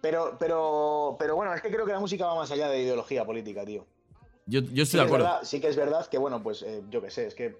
Pero, 0.00 0.36
pero, 0.38 1.16
pero 1.18 1.36
bueno, 1.36 1.54
es 1.54 1.62
que 1.62 1.70
creo 1.70 1.86
que 1.86 1.92
la 1.92 2.00
música 2.00 2.26
va 2.26 2.34
más 2.34 2.50
allá 2.50 2.68
de 2.68 2.82
ideología 2.82 3.24
política, 3.24 3.64
tío. 3.64 3.86
Yo, 4.46 4.60
yo 4.60 4.84
Sí, 4.84 4.96
estoy 4.96 4.98
que 4.98 4.98
de 4.98 5.02
es 5.04 5.06
acuerdo. 5.06 5.24
verdad, 5.26 5.40
sí 5.44 5.60
que 5.60 5.68
es 5.68 5.76
verdad 5.76 6.06
que, 6.06 6.18
bueno, 6.18 6.42
pues 6.42 6.62
eh, 6.62 6.82
yo 6.90 7.00
qué 7.00 7.10
sé, 7.10 7.26
es 7.28 7.34
que 7.34 7.56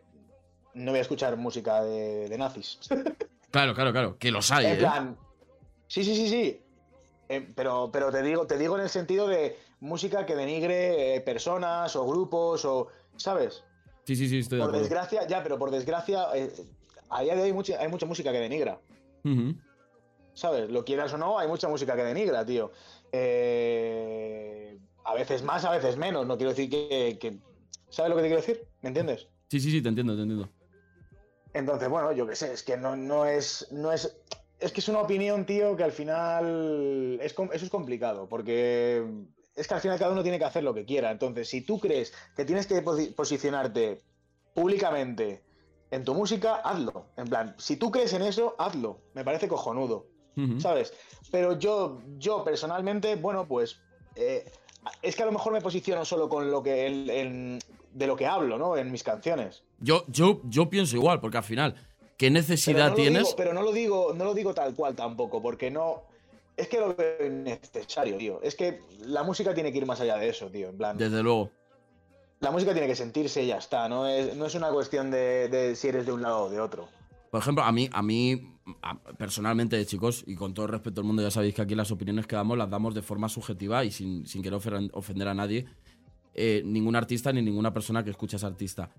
no 0.74 0.91
voy 0.91 0.99
a 0.99 1.03
escuchar 1.03 1.37
música 1.37 1.83
de, 1.85 2.29
de 2.29 2.39
nazis. 2.39 2.79
Claro, 3.53 3.74
claro, 3.74 3.93
claro. 3.93 4.16
Que 4.19 4.31
los 4.31 4.51
hay, 4.51 4.65
en 4.65 4.73
¿eh? 4.73 4.77
plan, 4.79 5.19
sí, 5.87 6.03
sí, 6.05 6.16
sí, 6.16 6.27
sí. 6.31 6.62
Eh, 7.29 7.47
pero, 7.55 7.91
pero 7.93 8.11
te 8.11 8.23
digo, 8.23 8.47
te 8.47 8.57
digo 8.57 8.77
en 8.79 8.83
el 8.85 8.89
sentido 8.89 9.29
de 9.29 9.59
música 9.81 10.24
que 10.24 10.35
denigre 10.35 11.16
eh, 11.16 11.20
personas 11.20 11.95
o 11.95 12.07
grupos 12.07 12.65
o, 12.65 12.89
¿sabes? 13.16 13.62
Sí, 14.07 14.16
sí, 14.16 14.27
sí, 14.27 14.39
estoy 14.39 14.57
de 14.57 14.62
Por 14.65 14.70
acuerdo. 14.70 14.89
desgracia, 14.89 15.27
ya, 15.29 15.43
pero 15.43 15.59
por 15.59 15.70
desgracia, 15.70 16.29
a 17.13 17.23
día 17.23 17.35
de 17.37 17.43
hoy 17.43 17.53
mucha- 17.53 17.81
hay 17.81 17.89
mucha 17.89 18.07
música 18.07 18.33
que 18.33 18.39
denigra. 18.41 18.81
¿sabes? 20.35 20.71
Lo 20.71 20.85
quieras 20.85 21.13
o 21.13 21.19
no, 21.19 21.39
hay 21.39 21.47
mucha 21.47 21.69
música 21.69 21.95
que 21.95 22.03
denigra, 22.05 22.45
tío. 22.47 22.73
Eh, 23.13 24.79
a 25.05 25.15
veces 25.15 25.43
más, 25.43 25.65
a 25.65 25.71
veces 25.71 25.97
menos. 25.97 26.27
No 26.27 26.37
quiero 26.37 26.51
decir 26.51 26.71
que, 26.71 27.19
que- 27.21 27.39
¿Sabes 27.91 28.11
lo 28.11 28.17
que 28.17 28.23
te 28.23 28.29
quiero 28.29 28.41
decir? 28.41 28.67
¿Me 28.81 28.89
entiendes? 28.89 29.29
Sí, 29.49 29.61
sí, 29.61 29.71
sí, 29.71 29.83
te 29.83 29.89
entiendo, 29.91 30.17
te 30.17 30.23
entiendo. 30.23 30.49
Entonces, 31.53 31.89
bueno, 31.91 32.13
yo 32.13 32.27
qué 32.27 32.35
sé, 32.35 32.53
es 32.55 32.63
que 32.63 32.77
no, 32.79 32.97
no 32.97 33.27
es. 33.27 33.69
No 33.71 33.93
es. 33.93 34.17
Es 34.59 34.73
que 34.73 34.81
es 34.81 34.89
una 34.89 35.01
opinión, 35.01 35.45
tío, 35.45 35.77
que 35.77 35.85
al 35.85 35.93
final. 35.93 37.19
Es, 37.21 37.33
eso 37.33 37.65
es 37.65 37.69
complicado, 37.71 38.27
porque 38.29 39.05
es 39.55 39.69
que 39.69 39.75
al 39.75 39.81
final 39.83 39.99
cada 39.99 40.13
uno 40.13 40.23
tiene 40.23 40.39
que 40.39 40.47
hacer 40.47 40.63
lo 40.65 40.73
que 40.73 40.87
quiera. 40.87 41.11
Entonces, 41.11 41.49
si 41.51 41.61
tú 41.61 41.79
crees 41.79 42.15
que 42.35 42.47
tienes 42.47 42.67
que 42.67 42.83
posi- 42.83 43.15
posicionarte 43.15 44.01
públicamente 44.55 45.43
en 45.93 46.05
tu 46.05 46.14
música, 46.14 46.56
hazlo. 46.56 47.06
En 47.16 47.28
plan, 47.28 47.55
si 47.59 47.77
tú 47.77 47.90
crees 47.93 48.12
en 48.14 48.23
eso, 48.23 48.56
hazlo. 48.59 48.98
Me 49.14 49.23
parece 49.24 49.47
cojonudo. 49.47 50.06
¿sabes? 50.59 50.94
Pero 51.31 51.59
yo, 51.59 52.01
yo 52.16 52.43
personalmente, 52.43 53.16
bueno, 53.16 53.47
pues 53.47 53.78
eh, 54.16 54.51
es 55.02 55.14
que 55.14 55.23
a 55.23 55.27
lo 55.27 55.32
mejor 55.32 55.52
me 55.52 55.60
posiciono 55.60 56.06
solo 56.06 56.27
con 56.31 56.51
lo 56.51 56.62
que 56.62 56.86
el- 56.86 57.10
en- 57.10 57.59
de 57.93 58.06
lo 58.06 58.16
que 58.16 58.27
hablo, 58.27 58.56
¿no? 58.56 58.78
En 58.78 58.90
mis 58.90 59.02
canciones. 59.02 59.62
Yo, 59.78 60.05
yo, 60.09 60.40
yo 60.44 60.70
pienso 60.70 60.97
igual, 60.97 61.20
porque 61.20 61.36
al 61.36 61.44
final, 61.44 61.74
¿qué 62.16 62.28
Pero 62.28 62.32
necesidad 62.32 62.89
no 62.89 62.94
tienes? 62.94 63.24
digo- 63.24 63.36
pero 63.36 63.52
no 63.52 63.60
lo 63.60 63.73
digo, 63.73 64.14
no 64.14 64.24
lo 64.24 64.32
digo 64.32 64.55
tal 64.55 64.74
cual 64.74 64.94
tampoco, 64.97 65.43
porque 65.43 65.70
no. 65.70 66.02
Es 66.56 66.69
que 66.69 66.81
lo 66.81 66.94
veo 66.94 67.27
innecesario, 67.27 68.16
tío. 68.16 68.40
Es 68.43 68.55
que 68.55 68.81
la 69.01 69.23
música 69.24 69.52
tiene 69.52 69.70
que 69.70 69.78
ir 69.78 69.86
más 69.86 70.01
allá 70.01 70.16
de 70.16 70.31
eso, 70.31 70.48
tío. 70.51 70.70
En 70.70 70.78
plan, 70.78 70.97
Desde 70.97 71.23
luego. 71.23 71.51
La 72.43 72.51
música 72.51 72.73
tiene 72.73 72.89
que 72.89 72.97
sentirse 72.97 73.43
y 73.43 73.47
ya 73.47 73.56
está. 73.59 73.89
No 73.89 74.06
es, 74.06 74.36
no 74.36 74.47
es 74.47 74.55
una 74.55 74.70
cuestión 74.70 75.10
de, 75.10 75.48
de 75.48 75.77
si 75.77 75.89
eres 75.89 76.05
de 76.06 76.12
un 76.12 76.23
lado 76.23 76.44
o 76.44 76.51
de 76.51 76.60
otro. 76.60 76.89
Por 77.31 77.40
ejemplo, 77.40 77.64
a 77.64 77.73
mí, 77.73 77.89
a 77.93 78.02
mí, 78.02 78.59
a- 78.82 78.98
personalmente, 79.14 79.85
chicos, 79.86 80.24
y 80.27 80.35
con 80.35 80.52
todo 80.52 80.66
respeto 80.66 80.97
del 81.01 81.05
mundo, 81.06 81.23
ya 81.23 81.31
sabéis 81.31 81.55
que 81.55 81.62
aquí 81.62 81.74
las 81.74 81.90
opiniones 81.90 82.27
que 82.27 82.36
damos 82.36 82.59
las 82.59 82.69
damos 82.69 82.94
de 82.94 83.02
forma 83.02 83.28
subjetiva 83.28 83.85
y 83.85 83.90
sin, 83.90 84.27
sin 84.27 84.43
querer 84.43 84.59
ofender 84.93 85.28
a 85.28 85.35
nadie. 85.35 85.66
Eh, 86.35 86.62
ningún 86.64 86.97
artista 86.97 87.32
ni 87.32 87.43
ninguna 87.43 87.73
persona 87.73 88.02
que 88.05 88.10
escucha 88.10 88.36
es 88.36 88.44
artista. 88.44 88.90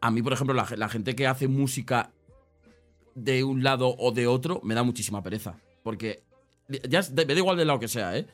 A 0.00 0.10
mí, 0.10 0.22
por 0.22 0.32
ejemplo, 0.32 0.54
la, 0.54 0.66
la 0.76 0.88
gente 0.88 1.14
que 1.14 1.26
hace 1.26 1.46
música 1.46 2.10
de 3.14 3.44
un 3.44 3.62
lado 3.62 3.94
o 3.98 4.12
de 4.12 4.26
otro 4.26 4.60
me 4.64 4.74
da 4.74 4.82
muchísima 4.82 5.22
pereza. 5.22 5.56
Porque 5.82 6.22
ya 6.88 7.00
me 7.14 7.24
da 7.26 7.34
igual 7.34 7.56
del 7.56 7.66
lado 7.66 7.80
que 7.80 7.88
sea, 7.88 8.16
¿eh? 8.16 8.26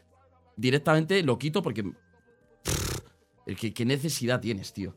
Directamente 0.56 1.22
lo 1.22 1.39
quito 1.39 1.62
porque. 1.62 1.85
El 3.47 3.57
que, 3.57 3.73
¿Qué 3.75 3.85
necesidad 3.85 4.41
tienes, 4.41 4.73
tío? 4.73 4.95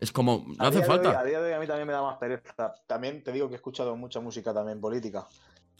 Es 0.00 0.12
como. 0.12 0.44
No 0.58 0.64
A 0.64 0.68
hace 0.68 0.78
hoy- 0.78 0.84
falta. 0.84 1.18
a 1.20 1.24
día 1.24 1.40
de 1.40 1.48
hoy 1.48 1.52
a 1.54 1.60
mí 1.60 1.66
también 1.66 1.86
me 1.86 1.92
da 1.92 2.02
más 2.02 2.18
pereza. 2.18 2.74
También 2.86 3.22
te 3.22 3.32
digo 3.32 3.48
que 3.48 3.54
he 3.54 3.56
escuchado 3.56 3.96
mucha 3.96 4.20
música 4.20 4.54
también 4.54 4.80
política. 4.80 5.26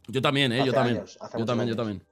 Yo 0.09 0.21
también, 0.21 0.53
¿eh? 0.53 0.59
Hace 0.61 0.67
yo 0.67 0.73
también. 0.73 0.97
años, 0.99 1.19
yo 1.39 1.45
también, 1.45 1.69
yo 1.69 1.77
también. 1.77 2.05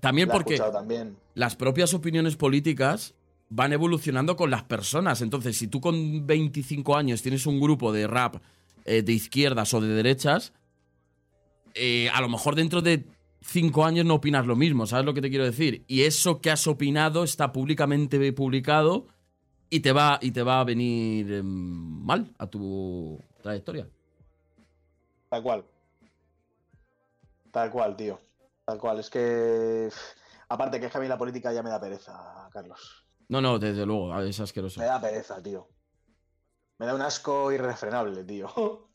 También 0.00 0.28
La 0.28 0.34
porque 0.34 0.56
también. 0.58 1.16
las 1.34 1.56
propias 1.56 1.92
opiniones 1.94 2.36
políticas 2.36 3.14
van 3.48 3.72
evolucionando 3.72 4.36
con 4.36 4.50
las 4.50 4.62
personas. 4.62 5.20
Entonces, 5.20 5.56
si 5.58 5.66
tú 5.66 5.80
con 5.80 6.26
25 6.26 6.96
años 6.96 7.22
tienes 7.22 7.44
un 7.46 7.60
grupo 7.60 7.92
de 7.92 8.06
rap 8.06 8.36
eh, 8.84 9.02
de 9.02 9.12
izquierdas 9.12 9.74
o 9.74 9.80
de 9.80 9.88
derechas, 9.88 10.52
eh, 11.74 12.08
a 12.14 12.20
lo 12.20 12.28
mejor 12.28 12.54
dentro 12.54 12.80
de 12.82 13.04
5 13.42 13.84
años 13.84 14.04
no 14.04 14.14
opinas 14.14 14.46
lo 14.46 14.56
mismo, 14.56 14.86
¿sabes 14.86 15.06
lo 15.06 15.14
que 15.14 15.22
te 15.22 15.30
quiero 15.30 15.44
decir? 15.44 15.84
Y 15.86 16.02
eso 16.02 16.40
que 16.40 16.50
has 16.50 16.66
opinado 16.66 17.24
está 17.24 17.52
públicamente 17.52 18.32
publicado 18.32 19.06
y 19.70 19.80
te 19.80 19.92
va, 19.92 20.18
y 20.20 20.32
te 20.32 20.42
va 20.42 20.60
a 20.60 20.64
venir 20.64 21.32
em, 21.32 21.44
mal 21.44 22.32
a 22.38 22.46
tu 22.46 23.18
trayectoria. 23.42 23.88
Tal 25.28 25.42
cual. 25.42 25.64
Tal 27.50 27.70
cual, 27.70 27.96
tío. 27.96 28.20
Tal 28.64 28.78
cual. 28.78 28.98
Es 28.98 29.08
que. 29.08 29.88
Aparte 30.48 30.80
que 30.80 30.86
es 30.86 30.92
que 30.92 30.98
a 30.98 31.00
mí 31.00 31.08
la 31.08 31.18
política 31.18 31.52
ya 31.52 31.62
me 31.62 31.70
da 31.70 31.80
pereza, 31.80 32.48
Carlos. 32.52 33.06
No, 33.28 33.40
no, 33.40 33.58
desde 33.58 33.86
luego, 33.86 34.20
es 34.20 34.40
asqueroso. 34.40 34.80
Me 34.80 34.86
da 34.86 35.00
pereza, 35.00 35.40
tío. 35.40 35.68
Me 36.78 36.86
da 36.86 36.94
un 36.94 37.02
asco 37.02 37.52
irrefrenable, 37.52 38.24
tío. 38.24 38.50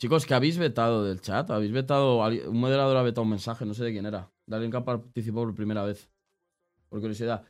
Chicos, 0.00 0.24
que 0.24 0.32
habéis 0.32 0.56
vetado 0.56 1.04
del 1.04 1.20
chat? 1.20 1.50
¿Habéis 1.50 1.72
vetado? 1.72 2.26
Un 2.48 2.58
moderador 2.58 2.96
ha 2.96 3.02
vetado 3.02 3.24
un 3.24 3.28
mensaje, 3.28 3.66
no 3.66 3.74
sé 3.74 3.84
de 3.84 3.92
quién 3.92 4.06
era. 4.06 4.30
De 4.46 4.56
alguien 4.56 4.72
participado 4.82 5.44
por 5.44 5.54
primera 5.54 5.84
vez. 5.84 6.08
Por 6.88 7.00
curiosidad. 7.00 7.44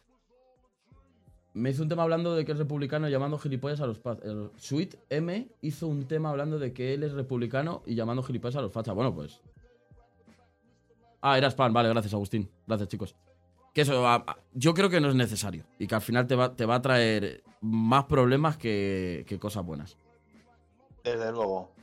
Me 1.55 1.71
hizo 1.71 1.85
un 1.85 1.89
tema 1.89 2.03
hablando 2.03 2.35
de 2.35 2.45
que 2.45 2.51
es 2.51 2.59
republicano 2.59 3.09
llamando 3.09 3.39
gilipollas 3.39 3.81
a 3.81 3.87
los 3.87 3.99
fachas. 3.99 4.25
Sweet 4.57 4.97
M 5.11 5.49
hizo 5.61 5.87
un 5.87 6.09
tema 6.09 6.31
hablando 6.31 6.59
de 6.59 6.73
que 6.73 6.93
él 6.93 7.05
es 7.05 7.13
republicano 7.13 7.83
y 7.87 7.95
llamando 7.95 8.25
gilipollas 8.25 8.57
a 8.57 8.63
los 8.63 8.73
fachas. 8.73 8.97
Bueno, 8.97 9.15
pues. 9.15 9.41
Ah, 11.21 11.39
era 11.39 11.53
spam. 11.53 11.73
Vale, 11.73 11.89
gracias, 11.91 12.15
Agustín. 12.15 12.51
Gracias, 12.67 12.89
chicos. 12.89 13.15
Que 13.73 13.83
eso, 13.83 14.25
yo 14.55 14.75
creo 14.75 14.91
que 14.91 15.01
no 15.01 15.09
es 15.09 15.15
necesario. 15.15 15.67
Y 15.79 15.87
que 15.87 15.95
al 15.95 16.01
final 16.01 16.27
te 16.27 16.35
va, 16.35 16.57
te 16.57 16.67
va 16.67 16.75
a 16.75 16.83
traer 16.83 17.45
más 17.61 18.07
problemas 18.07 18.57
que, 18.57 19.25
que 19.29 19.39
cosas 19.39 19.65
buenas. 19.65 19.97
Desde 21.05 21.31
luego. 21.31 21.80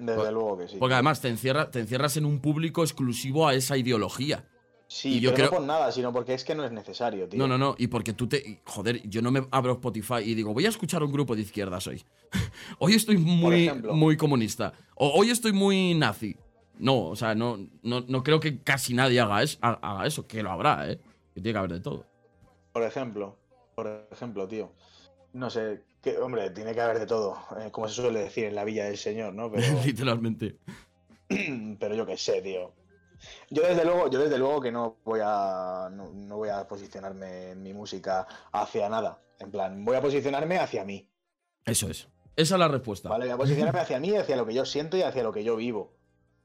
Desde 0.00 0.14
Por- 0.22 0.32
luego 0.32 0.58
que 0.58 0.68
sí. 0.68 0.76
Porque 0.78 0.94
además 0.94 1.20
te, 1.20 1.28
encierra- 1.28 1.70
te 1.70 1.80
encierras 1.80 2.16
en 2.16 2.24
un 2.24 2.40
público 2.40 2.82
exclusivo 2.82 3.46
a 3.46 3.54
esa 3.54 3.76
ideología. 3.76 4.46
Sí, 4.88 5.18
y 5.18 5.20
yo 5.20 5.30
pero 5.30 5.36
creo- 5.36 5.50
no 5.50 5.56
por 5.58 5.66
nada, 5.66 5.92
sino 5.92 6.12
porque 6.12 6.34
es 6.34 6.42
que 6.42 6.54
no 6.54 6.64
es 6.64 6.72
necesario, 6.72 7.28
tío. 7.28 7.38
No, 7.38 7.46
no, 7.46 7.56
no. 7.58 7.74
Y 7.78 7.86
porque 7.86 8.12
tú 8.12 8.26
te. 8.26 8.60
Joder, 8.64 9.08
yo 9.08 9.22
no 9.22 9.30
me 9.30 9.46
abro 9.52 9.74
Spotify 9.74 10.16
y 10.24 10.34
digo, 10.34 10.52
voy 10.52 10.66
a 10.66 10.68
escuchar 10.70 11.02
un 11.04 11.12
grupo 11.12 11.36
de 11.36 11.42
izquierdas 11.42 11.86
hoy. 11.86 12.02
hoy 12.80 12.94
estoy 12.94 13.16
muy, 13.18 13.70
muy 13.92 14.16
comunista. 14.16 14.72
O 14.96 15.10
hoy 15.10 15.30
estoy 15.30 15.52
muy 15.52 15.94
nazi. 15.94 16.34
No, 16.78 17.08
o 17.08 17.14
sea, 17.16 17.34
no, 17.34 17.58
no, 17.82 18.00
no 18.08 18.22
creo 18.24 18.40
que 18.40 18.58
casi 18.62 18.94
nadie 18.94 19.20
haga, 19.20 19.42
es- 19.42 19.58
haga 19.60 20.06
eso. 20.06 20.26
Que 20.26 20.42
lo 20.42 20.50
habrá, 20.50 20.90
¿eh? 20.90 20.96
Que 21.34 21.40
tiene 21.40 21.52
que 21.52 21.58
haber 21.58 21.72
de 21.74 21.80
todo. 21.80 22.06
Por 22.72 22.82
ejemplo, 22.82 23.36
por 23.76 24.08
ejemplo, 24.10 24.48
tío. 24.48 24.72
No 25.34 25.50
sé, 25.50 25.82
que, 26.02 26.18
hombre, 26.18 26.50
tiene 26.50 26.74
que 26.74 26.80
haber 26.80 26.98
de 26.98 27.06
todo, 27.06 27.36
eh, 27.58 27.70
como 27.70 27.88
se 27.88 27.94
suele 27.94 28.20
decir 28.20 28.44
en 28.44 28.54
la 28.54 28.64
Villa 28.64 28.84
del 28.84 28.96
Señor, 28.96 29.34
¿no? 29.34 29.50
Pero, 29.50 29.66
Literalmente. 29.84 30.58
pero 31.78 31.94
yo 31.94 32.06
qué 32.06 32.16
sé, 32.16 32.42
tío. 32.42 32.74
Yo 33.50 33.62
desde 33.62 33.84
luego, 33.84 34.08
yo 34.08 34.18
desde 34.18 34.38
luego 34.38 34.60
que 34.60 34.72
no 34.72 34.96
voy 35.04 35.20
a 35.22 35.90
no, 35.92 36.10
no 36.10 36.36
voy 36.38 36.48
a 36.48 36.66
posicionarme 36.66 37.50
en 37.50 37.62
mi 37.62 37.74
música 37.74 38.26
hacia 38.52 38.88
nada. 38.88 39.20
En 39.38 39.50
plan, 39.50 39.84
voy 39.84 39.96
a 39.96 40.00
posicionarme 40.00 40.58
hacia 40.58 40.84
mí, 40.84 41.08
Eso 41.64 41.88
es. 41.88 42.08
Esa 42.36 42.54
es 42.54 42.58
la 42.58 42.68
respuesta. 42.68 43.08
¿vale? 43.08 43.26
Voy 43.26 43.34
a 43.34 43.36
posicionarme 43.36 43.80
hacia 43.80 44.00
mí, 44.00 44.16
hacia 44.16 44.36
lo 44.36 44.46
que 44.46 44.54
yo 44.54 44.64
siento 44.64 44.96
y 44.96 45.02
hacia 45.02 45.22
lo 45.22 45.32
que 45.32 45.44
yo 45.44 45.56
vivo. 45.56 45.94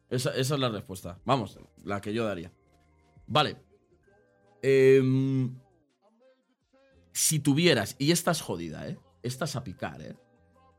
Esa, 0.10 0.32
esa 0.32 0.56
es 0.56 0.60
la 0.60 0.69
respuesta. 0.69 1.19
Vamos, 1.26 1.57
la 1.84 2.02
que 2.02 2.14
yo 2.14 2.26
daría. 2.26 2.52
Vale. 3.27 3.57
Em, 4.61 5.57
si 7.11 7.40
tuvieras, 7.40 7.95
y 7.98 8.11
estás 8.11 8.41
jodida, 8.41 8.88
¿eh? 8.88 8.98
Estás 9.26 9.56
a 9.56 9.64
picar, 9.64 9.99
¿eh? 10.03 10.15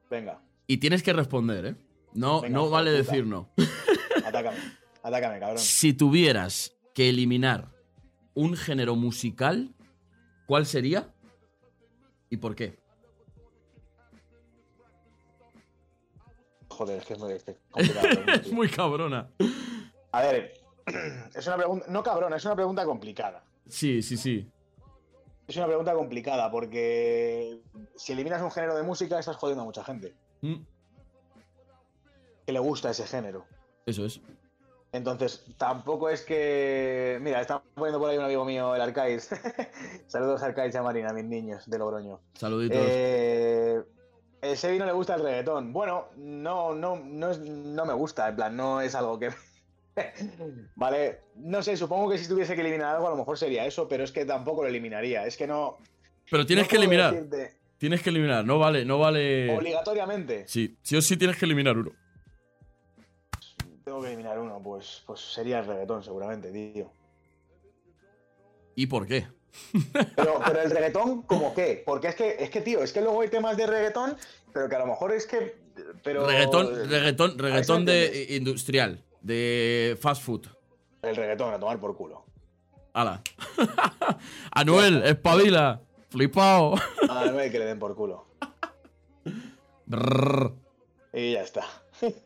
Venga, 0.09 0.41
Y 0.69 0.77
tienes 0.77 1.03
que 1.03 1.13
responder, 1.13 1.67
¿eh? 1.67 1.77
No, 2.15 2.41
Venga, 2.43 2.55
no 2.57 2.71
vale 2.71 2.93
puta. 2.97 3.03
decir 3.11 3.27
no. 3.27 3.51
atácame, 4.25 4.57
atácame, 5.03 5.41
cabrón. 5.41 5.59
Si 5.59 5.93
tuvieras 5.93 6.77
que 6.95 7.09
eliminar 7.09 7.73
un 8.35 8.57
género 8.57 8.95
musical, 8.95 9.75
¿cuál 10.47 10.65
sería? 10.65 11.13
¿Y 12.31 12.37
por 12.37 12.55
qué? 12.55 12.79
Joder, 16.69 16.99
es 17.01 17.05
que 17.07 17.13
es 17.15 17.19
muy, 17.19 17.33
es 17.33 17.43
que 17.43 17.57
es 18.45 18.53
muy 18.53 18.69
cabrona. 18.69 19.29
A 20.13 20.23
ver, 20.23 20.53
es 21.35 21.47
una 21.49 21.57
pregunta, 21.57 21.87
no 21.89 22.03
cabrón, 22.05 22.33
es 22.35 22.45
una 22.45 22.55
pregunta 22.55 22.85
complicada. 22.85 23.43
Sí, 23.69 24.03
sí, 24.03 24.17
sí. 24.17 24.49
Es 25.49 25.57
una 25.57 25.67
pregunta 25.67 25.95
complicada 25.95 26.51
porque 26.51 27.61
si 27.97 28.13
eliminas 28.13 28.43
un 28.43 28.51
género 28.51 28.75
de 28.75 28.83
música 28.83 29.19
estás 29.19 29.37
jodiendo 29.37 29.63
a 29.63 29.67
mucha 29.67 29.85
gente 29.85 30.15
Mm, 30.43 30.57
que 32.47 32.53
le 32.53 32.59
gusta 32.59 32.91
ese 32.91 33.07
género. 33.07 33.45
Eso 33.87 34.05
es. 34.05 34.21
Entonces, 34.93 35.45
tampoco 35.59 36.09
es 36.09 36.23
que. 36.23 37.19
Mira, 37.21 37.41
está 37.41 37.63
poniendo 37.75 37.99
por 37.99 38.09
ahí 38.11 38.19
un 38.19 38.25
amigo 38.25 38.45
mío, 38.45 38.75
el 38.75 38.81
Arcais. 38.81 39.29
Saludos, 40.07 40.43
Arcais 40.43 40.75
y 40.75 40.79
a 40.79 40.83
Marina, 40.83 41.13
mis 41.13 41.25
niños 41.25 41.69
de 41.69 41.79
Logroño. 41.79 42.21
Saluditos. 42.35 42.79
Eh, 42.81 43.83
el 44.43 44.57
Sebi 44.57 44.79
no 44.79 44.87
le 44.87 44.93
gusta 44.93 45.15
el 45.17 45.23
reggaetón. 45.23 45.73
Bueno, 45.73 46.07
no, 46.17 46.75
no, 46.75 46.97
no, 46.97 47.31
es- 47.31 47.41
no 47.41 47.85
me 47.85 47.93
gusta, 47.95 48.29
en 48.29 48.37
plan, 48.37 48.57
no 48.57 48.81
es 48.81 48.95
algo 48.95 49.19
que. 49.19 49.31
vale, 50.77 51.21
no 51.37 51.63
sé, 51.63 51.77
supongo 51.77 52.11
que 52.11 52.19
si 52.19 52.29
tuviese 52.29 52.55
que 52.55 52.61
eliminar 52.61 52.97
algo, 52.97 53.07
a 53.07 53.11
lo 53.11 53.17
mejor 53.17 53.39
sería 53.39 53.67
eso, 53.67 53.89
pero 53.89 54.05
es 54.05 54.13
que 54.13 54.25
tampoco 54.25 54.63
lo 54.63 54.69
eliminaría. 54.69 55.27
Es 55.27 55.37
que 55.37 55.47
no. 55.47 55.79
Pero 56.31 56.45
tienes 56.45 56.67
no 56.67 56.71
que 56.71 56.77
eliminar. 56.77 57.15
decirte 57.15 57.57
Tienes 57.79 58.03
que 58.03 58.11
eliminar. 58.11 58.45
No 58.45 58.59
vale, 58.59 58.85
no 58.85 58.99
vale. 58.99 59.55
Obligatoriamente. 59.55 60.45
Sí, 60.49 60.77
sí 60.83 60.97
o 60.97 61.03
sí 61.03 61.17
tienes 61.17 61.37
que 61.37 61.45
eliminar 61.45 61.77
uno. 61.77 61.93
Tengo 63.85 64.01
que 64.01 64.09
eliminar 64.09 64.39
uno, 64.39 64.61
pues, 64.63 65.03
pues 65.07 65.21
sería 65.21 65.61
el 65.61 65.67
reggaetón, 65.67 66.03
seguramente, 66.03 66.51
tío. 66.51 66.91
¿Y 68.75 68.87
por 68.87 69.07
qué? 69.07 69.29
Pero, 70.17 70.41
pero 70.47 70.63
el 70.63 70.71
reggaetón, 70.71 71.23
¿cómo 71.23 71.55
qué? 71.55 71.83
Porque 71.85 72.09
es 72.09 72.15
que, 72.15 72.37
es 72.41 72.51
que, 72.51 72.63
tío, 72.63 72.83
es 72.83 72.93
que 72.93 73.01
luego 73.01 73.21
hay 73.21 73.29
temas 73.29 73.57
de 73.57 73.67
reggaetón, 73.67 74.17
pero 74.53 74.69
que 74.69 74.75
a 74.75 74.81
lo 74.81 74.87
mejor 74.87 75.13
es 75.13 75.27
que. 75.27 75.55
Pero, 76.03 76.27
reggaetón, 76.27 76.89
reggaetón, 76.89 77.39
reggaetón 77.39 77.85
de 77.85 78.07
entiendes. 78.07 78.37
industrial. 78.37 79.05
De 79.27 79.99
fast 80.01 80.23
food. 80.23 80.47
El 81.03 81.17
reggaetón, 81.17 81.53
a 81.53 81.59
tomar 81.59 81.79
por 81.81 81.97
culo. 81.97 82.25
Hala. 82.95 83.23
Anuel, 84.53 85.03
espabila. 85.05 85.83
Flipao. 86.09 86.77
A 87.11 87.21
Anuel 87.23 87.51
que 87.51 87.59
le 87.59 87.65
den 87.67 87.79
por 87.79 87.95
culo. 87.95 88.27
Y 91.13 91.33
ya 91.33 91.43
está. 91.43 91.65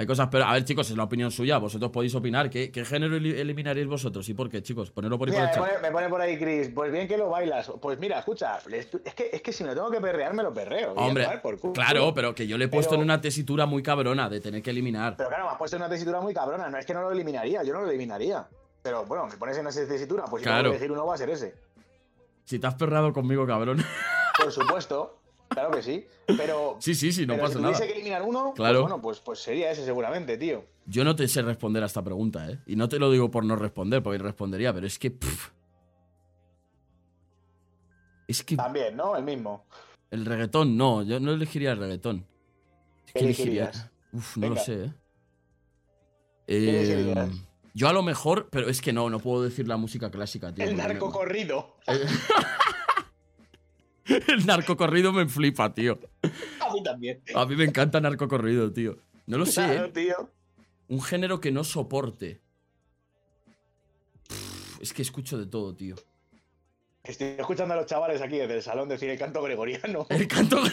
Hay 0.00 0.06
cosas, 0.06 0.28
pero 0.32 0.46
a 0.46 0.54
ver, 0.54 0.64
chicos, 0.64 0.90
es 0.90 0.96
la 0.96 1.04
opinión 1.04 1.30
suya. 1.30 1.58
Vosotros 1.58 1.90
podéis 1.90 2.14
opinar. 2.14 2.48
¿Qué, 2.48 2.72
qué 2.72 2.86
género 2.86 3.16
eli- 3.16 3.38
eliminaríais 3.38 3.86
vosotros? 3.86 4.26
¿Y 4.30 4.32
por 4.32 4.48
qué, 4.48 4.62
chicos? 4.62 4.90
Ponedlo 4.90 5.18
por 5.18 5.28
ahí 5.28 5.34
por 5.34 5.42
el 5.44 5.50
me, 5.50 5.56
pone, 5.58 5.78
me 5.82 5.90
pone 5.90 6.08
por 6.08 6.20
ahí 6.22 6.38
Chris, 6.38 6.70
pues 6.74 6.90
bien 6.90 7.06
que 7.06 7.18
lo 7.18 7.28
bailas. 7.28 7.70
Pues 7.82 7.98
mira, 7.98 8.18
escucha, 8.18 8.56
es 8.72 8.86
que, 9.14 9.28
es 9.30 9.42
que 9.42 9.52
si 9.52 9.62
me 9.62 9.74
tengo 9.74 9.90
que 9.90 10.00
perrear, 10.00 10.32
me 10.32 10.42
lo 10.42 10.54
perreo. 10.54 10.94
Hombre, 10.94 11.28
por 11.42 11.60
culo. 11.60 11.74
claro, 11.74 12.14
pero 12.14 12.34
que 12.34 12.46
yo 12.46 12.56
le 12.56 12.64
he 12.64 12.68
puesto 12.68 12.92
Pero- 12.92 13.02
en 13.02 13.08
una 13.08 13.20
tesitura 13.20 13.66
muy 13.66 13.82
cabrona 13.82 14.30
de 14.30 14.40
tener 14.40 14.62
que 14.62 14.70
eliminar. 14.70 15.16
Pero 15.18 15.28
claro, 15.28 15.44
me 15.44 15.50
has 15.50 15.58
puesto 15.58 15.76
en 15.76 15.82
una 15.82 15.90
tesitura 15.90 16.18
muy 16.22 16.32
cabrona. 16.32 16.70
No 16.70 16.78
es 16.78 16.86
que 16.86 16.94
no 16.94 17.02
lo 17.02 17.12
eliminaría, 17.12 17.62
yo 17.62 17.74
no 17.74 17.82
lo 17.82 17.88
eliminaría. 17.90 18.48
Pero 18.82 19.04
bueno, 19.04 19.26
me 19.26 19.36
pones 19.36 19.58
en 19.58 19.66
esa 19.66 19.86
tesitura, 19.86 20.24
pues 20.24 20.40
si 20.42 20.44
Claro. 20.46 20.62
tengo 20.62 20.72
que 20.72 20.76
elegir 20.78 20.92
uno 20.92 21.04
va 21.04 21.12
a 21.14 21.18
ser 21.18 21.28
ese. 21.28 21.54
Si 22.44 22.58
te 22.58 22.66
has 22.66 22.74
perrado 22.74 23.12
conmigo, 23.12 23.46
cabrón. 23.46 23.84
Por 24.42 24.50
supuesto, 24.50 25.19
claro 25.50 25.70
que 25.70 25.82
sí. 25.82 26.06
Pero, 26.26 26.76
sí, 26.80 26.94
sí, 26.94 27.12
sí, 27.12 27.26
no 27.26 27.36
pasa 27.36 27.54
si 27.54 27.60
nada. 27.60 27.74
tuviese 27.74 27.86
que 27.86 27.98
eliminar 27.98 28.22
uno, 28.22 28.54
Claro. 28.54 28.80
pues 28.80 28.82
bueno, 28.90 29.02
pues, 29.02 29.20
pues 29.20 29.38
sería 29.40 29.70
ese 29.70 29.84
seguramente, 29.84 30.38
tío. 30.38 30.64
Yo 30.86 31.04
no 31.04 31.14
te 31.14 31.28
sé 31.28 31.42
responder 31.42 31.82
a 31.82 31.86
esta 31.86 32.02
pregunta, 32.02 32.50
¿eh? 32.50 32.58
Y 32.66 32.76
no 32.76 32.88
te 32.88 32.98
lo 32.98 33.10
digo 33.10 33.30
por 33.30 33.44
no 33.44 33.54
responder, 33.56 34.02
porque 34.02 34.18
respondería, 34.18 34.72
pero 34.72 34.86
es 34.86 34.98
que. 34.98 35.10
pff. 35.10 35.50
Es 38.28 38.42
que 38.44 38.56
También, 38.56 38.96
¿no? 38.96 39.16
El 39.16 39.24
mismo. 39.24 39.66
el 40.10 40.24
reggaetón, 40.24 40.76
no, 40.76 41.02
yo 41.02 41.18
no 41.20 41.32
elegiría 41.32 41.72
el 41.72 41.78
reggaetón. 41.78 42.26
Es 43.06 43.12
¿Qué 43.12 43.18
que 43.20 43.24
elegiría. 43.26 43.70
Uf, 44.12 44.36
no 44.36 44.48
lo 44.50 44.56
sé, 44.56 44.84
¿eh? 44.84 44.92
¿Qué 46.46 47.12
Eh? 47.12 47.30
Yo 47.74 47.88
a 47.88 47.92
lo 47.92 48.02
mejor, 48.02 48.48
pero 48.50 48.68
es 48.68 48.80
que 48.80 48.92
no, 48.92 49.08
no 49.10 49.20
puedo 49.20 49.42
decir 49.44 49.68
la 49.68 49.76
música 49.76 50.10
clásica, 50.10 50.52
tío. 50.52 50.64
El 50.64 50.76
narco 50.76 51.10
corrido. 51.12 51.76
El 54.28 54.46
narcocorrido 54.46 55.12
me 55.12 55.26
flipa, 55.26 55.72
tío. 55.72 55.98
A 56.60 56.72
mí 56.72 56.82
también. 56.82 57.22
A 57.34 57.44
mí 57.46 57.56
me 57.56 57.64
encanta 57.64 58.00
narcocorrido, 58.00 58.72
tío. 58.72 58.96
No 59.26 59.38
lo 59.38 59.46
sé, 59.46 59.62
Claro, 59.64 59.86
¿eh? 59.86 59.92
tío. 59.94 60.30
Un 60.88 61.00
género 61.02 61.40
que 61.40 61.52
no 61.52 61.62
soporte. 61.64 62.40
Pff, 64.28 64.80
es 64.82 64.92
que 64.92 65.02
escucho 65.02 65.38
de 65.38 65.46
todo, 65.46 65.74
tío. 65.74 65.94
Estoy 67.04 67.28
escuchando 67.38 67.74
a 67.74 67.76
los 67.78 67.86
chavales 67.86 68.20
aquí 68.20 68.36
desde 68.36 68.56
el 68.56 68.62
salón 68.62 68.88
decir 68.88 69.08
el 69.08 69.18
canto 69.18 69.42
gregoriano. 69.42 70.06
El 70.10 70.26
canto. 70.28 70.60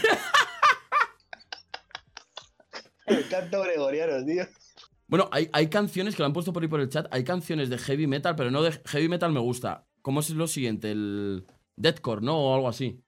El 3.05 3.27
canto 3.29 3.61
gregoriano, 3.63 4.25
tío. 4.25 4.43
Bueno, 5.07 5.29
hay, 5.31 5.49
hay 5.53 5.69
canciones 5.69 6.13
que 6.15 6.21
lo 6.21 6.25
han 6.25 6.33
puesto 6.33 6.51
por 6.51 6.61
ahí 6.61 6.67
por 6.67 6.81
el 6.81 6.89
chat. 6.89 7.07
Hay 7.11 7.23
canciones 7.23 7.69
de 7.69 7.77
heavy 7.77 8.05
metal, 8.07 8.35
pero 8.35 8.51
no 8.51 8.61
de 8.61 8.73
heavy 8.85 9.07
metal 9.07 9.31
me 9.31 9.39
gusta. 9.39 9.87
¿Cómo 10.01 10.19
es 10.19 10.29
lo 10.31 10.45
siguiente? 10.47 10.91
El 10.91 11.47
deathcore, 11.77 12.21
¿no? 12.21 12.37
O 12.37 12.53
algo 12.53 12.67
así. 12.67 13.01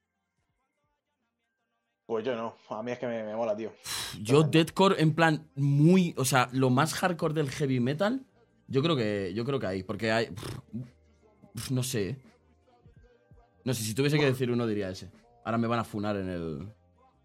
Pues 2.09 2.25
yo 2.25 2.35
no. 2.35 2.55
A 2.71 2.81
mí 2.81 2.91
es 2.91 2.97
que 2.97 3.05
me, 3.05 3.21
me 3.21 3.35
mola, 3.35 3.55
tío. 3.55 3.71
Yo 4.19 4.41
deathcore 4.41 4.99
en 4.99 5.13
plan 5.13 5.47
muy, 5.53 6.15
o 6.17 6.25
sea, 6.25 6.49
lo 6.53 6.71
más 6.71 6.95
hardcore 6.95 7.35
del 7.35 7.51
heavy 7.51 7.79
metal, 7.79 8.25
yo 8.67 8.81
creo 8.81 8.95
que 8.95 9.31
yo 9.35 9.45
creo 9.45 9.59
que 9.59 9.67
hay, 9.67 9.83
porque 9.83 10.11
hay 10.11 10.31
pff, 11.53 11.69
no 11.69 11.83
sé. 11.83 12.09
¿eh? 12.09 12.17
No 13.63 13.75
sé, 13.75 13.83
si 13.83 13.93
tuviese 13.93 14.17
que 14.17 14.25
decir 14.25 14.49
uno 14.49 14.65
diría 14.65 14.89
ese. 14.89 15.11
Ahora 15.45 15.59
me 15.59 15.67
van 15.67 15.77
a 15.77 15.83
funar 15.83 16.15
en 16.15 16.29
el 16.29 16.73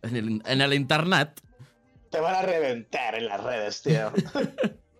en 0.02 0.16
el, 0.16 0.42
en 0.44 0.60
el 0.60 0.74
internet. 0.74 1.40
Te 2.10 2.20
van 2.20 2.34
a 2.34 2.42
reventar 2.42 3.14
en 3.14 3.24
las 3.24 3.42
redes, 3.42 3.80
tío. 3.80 4.12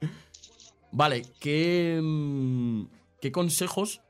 Vale, 0.92 1.26
¿qué 1.40 2.00
mm, 2.02 2.84
qué 3.20 3.30
consejos 3.30 4.00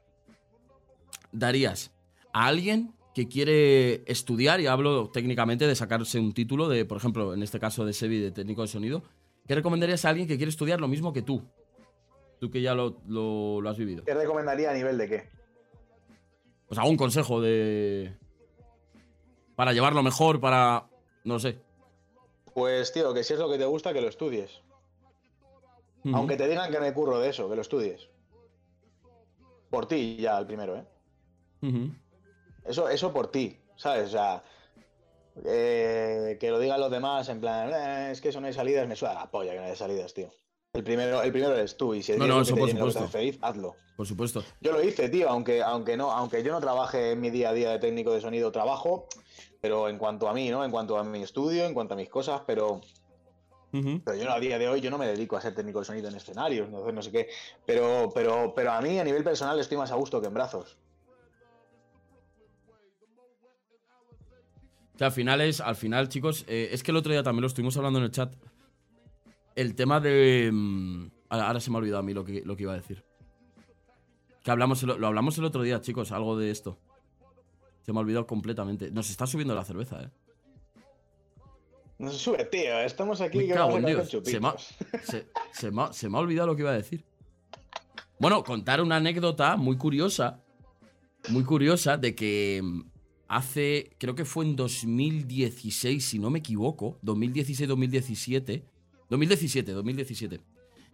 darías 1.32 1.90
a 2.32 2.46
alguien 2.46 2.94
que 3.14 3.28
quiere 3.28 4.02
estudiar, 4.10 4.60
y 4.60 4.66
hablo 4.66 5.08
técnicamente 5.10 5.66
de 5.66 5.74
sacarse 5.76 6.18
un 6.18 6.32
título 6.34 6.68
de, 6.68 6.84
por 6.84 6.96
ejemplo, 6.98 7.32
en 7.32 7.42
este 7.42 7.60
caso 7.60 7.84
de 7.84 7.92
Sevi, 7.92 8.18
de 8.18 8.32
técnico 8.32 8.62
de 8.62 8.68
sonido, 8.68 9.02
¿qué 9.46 9.54
recomendarías 9.54 10.04
a 10.04 10.08
alguien 10.10 10.26
que 10.26 10.36
quiere 10.36 10.50
estudiar 10.50 10.80
lo 10.80 10.88
mismo 10.88 11.12
que 11.12 11.22
tú? 11.22 11.42
Tú 12.40 12.50
que 12.50 12.60
ya 12.60 12.74
lo, 12.74 12.96
lo- 13.06 13.60
lo 13.60 13.70
has 13.70 13.78
vivido. 13.78 14.04
¿Qué 14.04 14.14
recomendaría 14.14 14.70
a 14.70 14.74
nivel 14.74 14.98
de 14.98 15.08
qué? 15.08 15.28
Pues 16.66 16.78
algún 16.78 16.96
consejo 16.96 17.40
de... 17.40 18.16
Para 19.54 19.72
llevarlo 19.72 20.02
mejor, 20.02 20.40
para... 20.40 20.86
No 21.22 21.38
sé. 21.38 21.58
Pues, 22.52 22.92
tío, 22.92 23.14
que 23.14 23.22
si 23.22 23.34
es 23.34 23.38
lo 23.38 23.48
que 23.48 23.58
te 23.58 23.64
gusta, 23.64 23.92
que 23.92 24.00
lo 24.00 24.08
estudies. 24.08 24.60
Aunque 26.12 26.36
te 26.36 26.48
digan 26.48 26.70
que 26.72 26.80
me 26.80 26.92
curro 26.92 27.20
de 27.20 27.30
eso, 27.30 27.48
que 27.48 27.54
lo 27.54 27.62
estudies. 27.62 28.08
Por 29.70 29.86
ti 29.86 30.16
ya, 30.20 30.36
el 30.38 30.46
primero, 30.46 30.76
¿eh? 30.76 30.84
Eso, 32.64 32.88
eso 32.88 33.12
por 33.12 33.30
ti, 33.30 33.58
¿sabes? 33.76 34.08
O 34.08 34.10
sea, 34.10 34.42
eh, 35.44 36.36
que 36.40 36.50
lo 36.50 36.58
digan 36.58 36.80
los 36.80 36.90
demás 36.90 37.28
en 37.28 37.40
plan, 37.40 37.70
"Eh, 37.72 38.10
es 38.12 38.20
que 38.20 38.28
eso 38.28 38.40
no 38.40 38.46
hay 38.46 38.52
salidas, 38.52 38.86
me 38.88 38.96
suda 38.96 39.14
la 39.14 39.30
polla 39.30 39.52
que 39.52 39.58
no 39.58 39.64
hay 39.66 39.76
salidas, 39.76 40.14
tío. 40.14 40.30
El 40.72 40.82
primero, 40.84 41.22
el 41.22 41.30
primero 41.32 41.54
eres 41.54 41.76
tú 41.76 41.94
y 41.94 42.02
si 42.02 42.12
No, 42.12 42.26
no, 42.26 42.40
eso 42.40 42.54
que 42.54 42.60
por 42.60 42.70
supuesto. 42.70 43.08
feliz, 43.08 43.38
hazlo. 43.42 43.76
Por 43.96 44.06
supuesto. 44.06 44.42
Yo 44.60 44.72
lo 44.72 44.82
hice, 44.82 45.08
tío, 45.08 45.28
aunque, 45.28 45.62
aunque 45.62 45.96
no, 45.96 46.10
aunque 46.10 46.42
yo 46.42 46.52
no 46.52 46.60
trabaje 46.60 47.12
en 47.12 47.20
mi 47.20 47.30
día 47.30 47.50
a 47.50 47.52
día 47.52 47.70
de 47.70 47.78
técnico 47.78 48.12
de 48.12 48.20
sonido, 48.20 48.50
trabajo, 48.50 49.06
pero 49.60 49.88
en 49.88 49.98
cuanto 49.98 50.28
a 50.28 50.34
mí, 50.34 50.50
¿no? 50.50 50.64
En 50.64 50.70
cuanto 50.72 50.98
a 50.98 51.04
mi 51.04 51.22
estudio, 51.22 51.64
en 51.64 51.74
cuanto 51.74 51.94
a 51.94 51.96
mis 51.96 52.08
cosas, 52.08 52.42
pero, 52.46 52.80
pero 54.04 54.16
yo 54.16 54.30
a 54.32 54.40
día 54.40 54.58
de 54.58 54.68
hoy 54.68 54.80
yo 54.80 54.90
no 54.90 54.98
me 54.98 55.06
dedico 55.06 55.36
a 55.36 55.40
ser 55.40 55.54
técnico 55.54 55.78
de 55.78 55.84
sonido 55.84 56.08
en 56.08 56.16
escenarios, 56.16 56.68
no, 56.70 56.84
sé- 56.84 56.92
no 56.92 57.02
sé 57.02 57.12
qué. 57.12 57.28
Pero, 57.64 58.08
pero, 58.12 58.52
pero 58.54 58.72
a 58.72 58.80
mí 58.80 58.98
a 58.98 59.04
nivel 59.04 59.22
personal 59.22 59.58
estoy 59.60 59.76
más 59.78 59.92
a 59.92 59.96
gusto 59.96 60.20
que 60.20 60.26
en 60.26 60.34
brazos. 60.34 60.76
O 64.94 64.98
sea, 64.98 65.08
al 65.08 65.12
final 65.12 65.40
es, 65.40 65.60
al 65.60 65.76
final, 65.76 66.08
chicos, 66.08 66.44
eh, 66.46 66.68
es 66.72 66.82
que 66.82 66.90
el 66.92 66.96
otro 66.96 67.10
día 67.12 67.22
también 67.22 67.40
lo 67.42 67.48
estuvimos 67.48 67.76
hablando 67.76 67.98
en 67.98 68.04
el 68.06 68.10
chat. 68.10 68.32
El 69.56 69.74
tema 69.74 70.00
de. 70.00 70.50
mm, 70.52 71.06
ahora, 71.30 71.60
se 71.60 71.70
me 71.70 71.76
ha 71.76 71.78
olvidado 71.80 72.00
a 72.00 72.02
mí 72.02 72.14
lo 72.14 72.24
que, 72.24 72.42
lo 72.44 72.56
que 72.56 72.62
iba 72.62 72.72
a 72.72 72.76
decir. 72.76 73.04
Que 74.42 74.50
hablamos 74.50 74.82
el- 74.82 74.98
lo 75.00 75.06
hablamos 75.06 75.36
el 75.38 75.44
otro 75.44 75.62
día, 75.62 75.80
chicos, 75.80 76.12
algo 76.12 76.36
de 76.38 76.50
esto. 76.50 76.78
Se 77.82 77.92
me 77.92 77.98
ha 77.98 78.02
olvidado 78.02 78.26
completamente. 78.26 78.90
Nos 78.90 79.10
está 79.10 79.26
subiendo 79.26 79.54
la 79.54 79.64
cerveza, 79.64 80.02
eh. 80.02 80.10
No 81.98 82.10
se 82.10 82.18
sube, 82.18 82.44
tío, 82.44 82.80
estamos 82.80 83.20
aquí 83.20 83.38
Me 83.38 83.46
que 83.46 83.54
cago 83.54 83.78
en 83.78 83.86
Dios. 83.86 84.08
Se 84.10 84.40
me, 84.40 84.48
ha, 84.48 84.54
chupitos. 84.56 84.74
se- 85.04 85.26
se 85.52 85.70
me 85.70 85.82
ha- 85.82 85.92
se 85.92 86.08
me 86.08 86.16
ha 86.18 86.20
olvidado 86.20 86.48
lo 86.48 86.56
que 86.56 86.62
iba 86.62 86.70
a 86.70 86.74
decir. 86.74 87.04
Bueno, 88.18 88.42
contar 88.44 88.80
una 88.80 88.96
anécdota 88.96 89.56
muy 89.56 89.76
curiosa. 89.76 90.40
Muy 91.30 91.44
curiosa 91.44 91.96
de 91.96 92.14
que 92.14 92.60
mm, 92.62 92.82
hace, 93.28 93.90
creo 93.98 94.14
que 94.14 94.24
fue 94.24 94.44
en 94.44 94.56
2016, 94.56 96.04
si 96.04 96.18
no 96.18 96.30
me 96.30 96.38
equivoco. 96.40 96.98
2016-2017. 97.04 98.62
2017, 99.10 99.72
2017. 99.72 100.40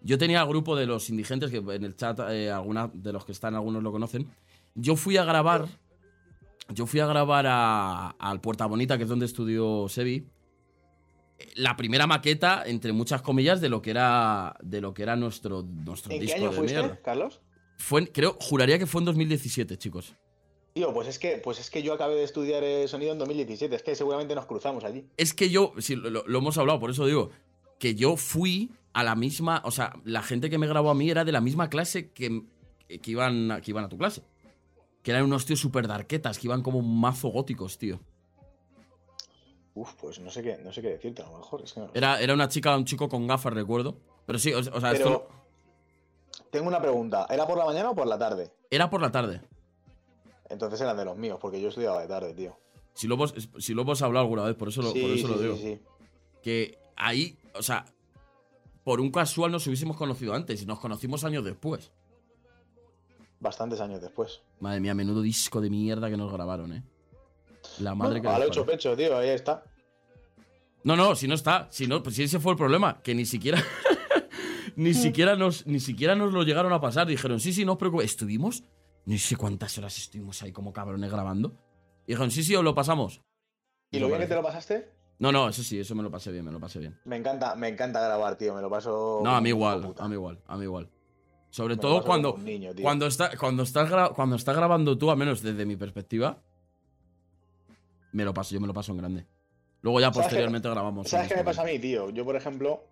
Yo 0.03 0.19
tenía 0.19 0.41
el 0.43 0.49
grupo 0.49 0.77
de 0.77 0.87
los 0.87 1.09
indigentes, 1.11 1.51
que 1.51 1.59
en 1.59 1.85
el 1.85 1.95
chat 1.97 2.19
eh, 2.31 2.51
alguna 2.51 2.91
de 2.93 3.13
los 3.13 3.25
que 3.25 3.33
están, 3.33 3.55
algunos 3.55 3.83
lo 3.83 3.93
conocen. 3.93 4.27
Yo 4.75 4.97
fui 4.97 5.17
a 5.17 5.25
grabar. 5.25 5.67
Yo 6.73 6.87
fui 6.87 7.01
a 7.01 7.07
grabar 7.07 7.47
a- 7.49 8.11
al 8.19 8.41
Puerta 8.41 8.67
Bonita, 8.67 8.97
que 8.97 9.03
es 9.05 9.09
donde 9.09 9.27
estudió 9.27 9.89
Sebi 9.89 10.27
la 11.57 11.75
primera 11.77 12.07
maqueta, 12.07 12.63
entre 12.67 12.93
muchas 12.93 13.23
comillas, 13.23 13.61
de 13.63 13.71
lo 13.71 13.81
que 13.81 13.91
era, 13.91 14.57
de 14.63 14.81
lo 14.83 14.93
que 14.93 15.03
era 15.03 15.17
nuestro, 15.17 15.63
nuestro 15.63 16.13
¿En 16.13 16.19
qué 16.19 16.25
disco 16.27 16.39
año 16.39 16.51
de 16.51 16.57
fuiste, 16.57 16.79
mierda. 16.79 17.01
Carlos? 17.03 17.41
Fue, 17.79 18.07
creo, 18.13 18.37
juraría 18.39 18.79
que 18.79 18.85
fue 18.87 19.01
en 19.01 19.07
2017, 19.07 19.79
chicos. 19.79 20.15
Tío, 20.73 20.93
pues 20.95 21.09
es 21.09 21.19
que, 21.19 21.39
pues 21.39 21.59
es 21.59 21.69
que 21.71 21.83
yo 21.83 21.93
acabé 21.93 22.15
de 22.15 22.23
estudiar 22.23 22.63
eh, 22.63 22.87
sonido 22.87 23.13
en 23.13 23.19
2017, 23.19 23.75
es 23.75 23.83
que 23.83 23.95
seguramente 23.97 24.35
nos 24.35 24.47
cruzamos 24.47 24.85
allí. 24.85 25.05
Es 25.17 25.35
que 25.35 25.51
yo, 25.51 25.73
sí, 25.79 25.97
lo, 25.97 26.25
hemos 26.27 26.59
hablado, 26.59 26.79
por 26.79 26.91
eso 26.91 27.07
digo, 27.07 27.31
que 27.79 27.95
yo 27.97 28.17
fui 28.17 28.71
a 28.93 29.03
la 29.03 29.17
misma, 29.17 29.63
o 29.65 29.71
sea, 29.73 29.93
la 30.05 30.23
gente 30.23 30.49
que 30.49 30.59
me 30.59 30.69
grabó 30.69 30.91
a 30.91 30.95
mí 30.95 31.11
era 31.11 31.25
de 31.25 31.33
la 31.33 31.41
misma 31.41 31.69
clase 31.69 32.11
que, 32.11 32.43
que, 32.87 33.11
iban, 33.11 33.51
a- 33.51 33.61
que 33.61 33.71
iban 33.73 33.85
a 33.85 33.89
tu 33.89 33.99
clase. 33.99 34.23
Que 35.03 35.11
eran 35.13 35.25
unos 35.25 35.45
tíos 35.47 35.59
súper 35.59 35.89
darquetas, 35.89 36.39
que 36.39 36.47
iban 36.47 36.63
como 36.63 36.83
mazo 36.83 37.29
góticos, 37.29 37.77
tío. 37.79 37.99
Uf, 39.75 39.95
pues 39.95 40.19
no 40.21 40.31
sé 40.31 40.43
qué, 40.43 40.59
no 40.59 40.73
sé 40.73 40.83
qué 40.83 40.89
decirte, 40.91 41.23
a 41.23 41.27
lo 41.31 41.39
mejor. 41.39 41.63
Es 41.63 41.73
que 41.73 41.81
no- 41.81 41.91
Era, 41.95 42.21
era 42.21 42.35
una 42.35 42.49
chica, 42.49 42.77
un 42.77 42.85
chico 42.85 43.09
con 43.09 43.27
gafas, 43.27 43.53
recuerdo. 43.55 43.97
Pero 44.27 44.39
sí, 44.39 44.53
o, 44.53 44.59
o 44.59 44.81
sea, 44.81 44.93
esto 44.93 45.29
tengo 46.51 46.69
una 46.69 46.81
pregunta, 46.81 47.27
¿era 47.31 47.47
por 47.47 47.57
la 47.59 47.65
mañana 47.65 47.91
o 47.91 47.95
por 47.95 48.07
la 48.07 48.19
tarde? 48.19 48.51
era 48.71 48.89
por 48.91 49.01
la 49.01 49.11
tarde. 49.11 49.41
Entonces 50.51 50.81
eran 50.81 50.97
de 50.97 51.05
los 51.05 51.17
míos, 51.17 51.39
porque 51.41 51.61
yo 51.61 51.69
estudiaba 51.69 52.03
de 52.03 52.09
tarde, 52.09 52.35
tío. 52.35 52.59
Si 52.93 53.07
lo 53.07 53.15
hemos, 53.15 53.35
si 53.59 53.73
lo 53.73 53.83
hemos 53.83 54.03
hablado 54.03 54.25
alguna 54.25 54.43
vez, 54.43 54.57
por 54.57 54.69
eso 54.69 54.83
lo, 54.83 54.91
sí, 54.91 55.01
por 55.01 55.11
eso 55.11 55.27
sí, 55.29 55.33
lo 55.33 55.41
digo. 55.41 55.57
sí. 55.57 55.81
que 56.43 56.79
ahí, 56.97 57.39
o 57.55 57.63
sea, 57.63 57.85
por 58.85 59.01
un 59.01 59.11
casual 59.11 59.53
nos 59.53 59.67
hubiésemos 59.67 59.97
conocido 59.97 60.35
antes 60.35 60.61
y 60.61 60.67
nos 60.67 60.81
conocimos 60.81 61.25
años 61.25 61.45
después. 61.45 61.93
Bastantes 63.39 63.81
años 63.81 64.03
después. 64.03 64.43
Madre 64.59 64.81
mía, 64.81 64.95
menudo 64.95 65.23
disco 65.23 65.61
de 65.61 65.71
mierda 65.71 66.11
que 66.11 66.17
nos 66.17 66.33
grabaron, 66.33 66.73
eh. 66.73 66.83
La 67.79 67.95
madre 67.95 68.21
Bueno, 68.21 68.37
que 68.37 68.45
lo 68.45 68.47
hecho 68.49 68.67
pecho, 68.67 68.97
tío, 68.97 69.17
ahí 69.17 69.31
está. 69.31 69.63
No, 70.83 70.97
no, 70.97 71.15
si 71.15 71.29
no 71.29 71.35
está, 71.35 71.69
si 71.71 71.87
no, 71.87 72.03
pues 72.03 72.17
si 72.17 72.25
ese 72.25 72.41
fue 72.41 72.53
el 72.53 72.59
problema, 72.59 73.01
que 73.03 73.15
ni 73.15 73.27
siquiera 73.27 73.63
ni, 74.77 74.95
siquiera 74.95 75.37
nos, 75.37 75.67
ni 75.67 75.79
siquiera 75.79 76.15
nos 76.15 76.33
lo 76.33 76.43
llegaron 76.43 76.73
a 76.73 76.81
pasar. 76.81 77.07
Dijeron, 77.07 77.39
sí, 77.39 77.53
sí, 77.53 77.65
no 77.65 77.73
os 77.73 77.79
preocupéis. 77.79 78.13
Estuvimos, 78.13 78.65
no 79.07 79.19
sé 79.19 79.37
cuántas 79.37 79.77
horas 79.79 79.97
estuvimos 79.99 80.43
ahí 80.43 80.53
como 80.53 80.73
cabrones 80.73 81.11
grabando. 81.11 81.57
Y 82.07 82.13
dijeron, 82.13 82.31
sí, 82.31 82.43
sí, 82.43 82.55
os 82.55 82.65
lo 82.65 82.75
pasamos. 82.75 83.23
¿Y 83.91 83.99
lo 83.99 84.09
bien 84.09 84.21
que 84.21 84.27
te 84.27 84.35
lo 84.35 84.43
pasaste? 84.43 84.93
No, 85.19 85.31
no, 85.31 85.49
eso 85.49 85.63
sí, 85.63 85.79
eso 85.79 85.95
me 85.95 86.03
lo 86.03 86.11
pasé 86.11 86.33
bien, 86.33 86.45
me 86.45 86.53
lo 86.53 86.59
pasé 86.59 86.79
bien. 86.79 86.99
Me 87.05 87.17
encanta, 87.17 87.55
me 87.55 87.69
encanta 87.69 88.01
grabar, 88.01 88.37
tío. 88.37 88.55
Me 88.55 88.63
lo 88.63 88.71
paso. 88.71 89.21
No, 89.23 89.37
a 89.37 89.41
mí 89.41 89.51
igual, 89.51 89.95
a 89.99 90.09
mí 90.09 90.15
igual, 90.15 90.41
a 90.47 90.57
mí 90.57 90.65
igual. 90.65 90.89
Sobre 91.51 91.77
todo 91.77 92.03
cuando, 92.05 92.39
cuando, 92.81 93.07
está, 93.07 93.37
cuando, 93.37 93.65
estás 93.65 94.11
cuando 94.15 94.37
estás 94.37 94.57
grabando 94.57 94.97
tú, 94.97 95.11
al 95.11 95.17
menos 95.17 95.43
desde 95.43 95.67
mi 95.67 95.77
perspectiva, 95.77 96.41
me 98.13 98.25
lo 98.25 98.33
paso, 98.33 98.55
yo 98.55 98.61
me 98.61 98.69
lo 98.69 98.73
paso 98.73 98.93
en 98.93 98.99
grande. 98.99 99.27
Luego 99.83 100.01
ya 100.01 100.11
posteriormente 100.11 100.69
grabamos. 100.69 101.09
¿Sabes 101.09 101.29
qué 101.29 101.37
me 101.37 101.45
pasa 101.45 101.63
a 101.63 101.65
mí, 101.65 101.79
tío? 101.79 102.11
Yo, 102.11 102.25
por 102.25 102.37
ejemplo, 102.37 102.85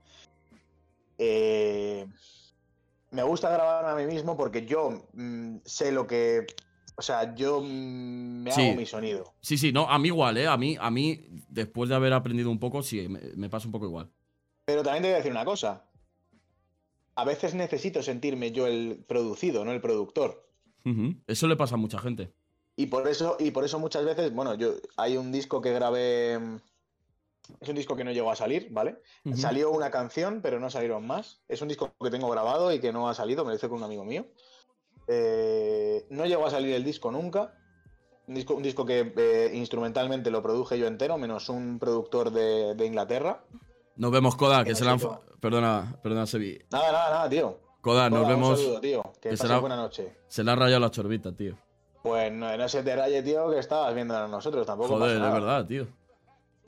eh, 1.19 2.07
me 3.11 3.23
gusta 3.23 3.51
grabar 3.51 3.85
a 3.87 3.95
mí 3.95 4.07
mismo 4.07 4.37
porque 4.37 4.67
yo 4.67 5.05
mm, 5.13 5.59
sé 5.65 5.93
lo 5.93 6.07
que. 6.07 6.47
O 6.97 7.03
sea, 7.03 7.35
yo 7.35 7.61
mm, 7.61 8.43
me 8.43 8.51
hago 8.51 8.75
mi 8.75 8.87
sonido. 8.87 9.35
Sí, 9.41 9.57
sí, 9.57 9.73
no, 9.73 9.89
a 9.89 9.99
mí 9.99 10.09
igual, 10.09 10.37
¿eh? 10.37 10.47
A 10.47 10.57
mí, 10.57 10.77
a 10.81 10.91
mí 10.91 11.27
después 11.49 11.89
de 11.89 11.95
haber 11.95 12.13
aprendido 12.13 12.51
un 12.51 12.59
poco, 12.59 12.83
sí, 12.83 13.09
me, 13.09 13.49
pasa 13.49 13.67
un 13.67 13.73
poco 13.73 13.87
igual. 13.87 14.11
Pero 14.65 14.83
también 14.83 15.03
te 15.03 15.09
voy 15.09 15.15
a 15.15 15.19
decir 15.19 15.33
una 15.33 15.45
cosa. 15.45 15.85
A 17.15 17.25
veces 17.25 17.55
necesito 17.55 18.03
sentirme 18.03 18.53
yo 18.53 18.67
el 18.67 19.05
producido, 19.07 19.65
no 19.65 19.73
el 19.73 19.81
productor. 19.81 20.47
Eso 21.27 21.49
le 21.49 21.57
pasa 21.57 21.75
a 21.75 21.79
mucha 21.79 21.99
gente. 21.99 22.33
Y 22.75 22.87
por 22.87 23.07
eso, 23.09 23.37
y 23.39 23.51
por 23.51 23.65
eso 23.65 23.79
muchas 23.79 24.05
veces, 24.05 24.33
bueno, 24.33 24.55
yo 24.55 24.75
hay 24.97 25.19
un 25.19 25.33
disco 25.33 25.61
que 25.61 25.73
grabé 25.73 26.39
es 27.61 27.69
un 27.69 27.75
disco 27.75 27.97
que 27.97 28.05
no 28.05 28.13
llegó 28.13 28.31
a 28.31 28.37
salir, 28.37 28.69
¿vale? 28.71 29.03
Salió 29.35 29.71
una 29.71 29.91
canción, 29.91 30.41
pero 30.43 30.61
no 30.61 30.71
salieron 30.71 31.07
más. 31.07 31.41
Es 31.49 31.63
un 31.63 31.69
disco 31.69 31.93
que 32.01 32.11
tengo 32.11 32.29
grabado 32.29 32.73
y 32.73 32.81
que 32.81 32.93
no 32.93 33.09
ha 33.09 33.15
salido, 33.15 33.45
me 33.45 33.51
lo 33.51 33.57
hice 33.57 33.69
con 33.69 33.79
un 33.79 33.85
amigo 33.85 34.05
mío. 34.05 34.27
Eh, 35.07 36.07
no 36.11 36.27
llegó 36.27 36.47
a 36.47 36.51
salir 36.51 36.75
el 36.75 36.85
disco 36.85 37.11
nunca. 37.11 37.55
Un 38.27 38.35
disco, 38.35 38.55
un 38.55 38.63
disco 38.63 38.85
que 38.85 39.13
eh, 39.17 39.51
instrumentalmente 39.55 40.31
lo 40.31 40.43
produje 40.43 40.79
yo 40.79 40.87
entero, 40.87 41.17
menos 41.17 41.49
un 41.49 41.79
productor 41.79 42.31
de, 42.31 42.87
Inglaterra. 42.87 43.43
Nos 43.97 44.13
vemos, 44.13 44.37
Koda, 44.37 44.65
que, 44.65 44.75
se 44.75 44.85
la 44.85 44.93
han... 44.93 45.01
Perdona, 45.41 45.99
perdona, 46.03 46.27
Sevi. 46.27 46.59
Nada, 46.71 46.93
nada, 46.93 47.11
nada, 47.11 47.29
tío. 47.29 47.59
Koda, 47.81 48.11
nos 48.11 48.29
vemos. 48.29 48.59
Un 48.59 48.65
saludo, 48.65 48.81
tío. 48.81 49.13
Que, 49.21 49.37
se 49.37 49.59
buena 49.59 49.77
noche. 49.77 50.17
Se 50.29 50.45
le 50.45 50.51
ha 50.51 50.57
rayado 50.57 50.81
la 50.81 50.91
chorbita, 50.91 51.35
tío. 51.35 51.57
Pues 52.03 52.31
no, 52.33 52.55
no 52.57 52.69
se 52.69 52.83
te 52.83 52.95
raye, 52.95 53.23
tío, 53.23 53.51
que 53.51 53.59
estabas 53.59 53.95
viendo 53.95 54.17
a 54.17 54.29
nosotros. 54.29 54.67
Tampoco 54.67 54.99
Joder, 54.99 55.17
es 55.17 55.33
verdad, 55.33 55.67
tío 55.67 55.89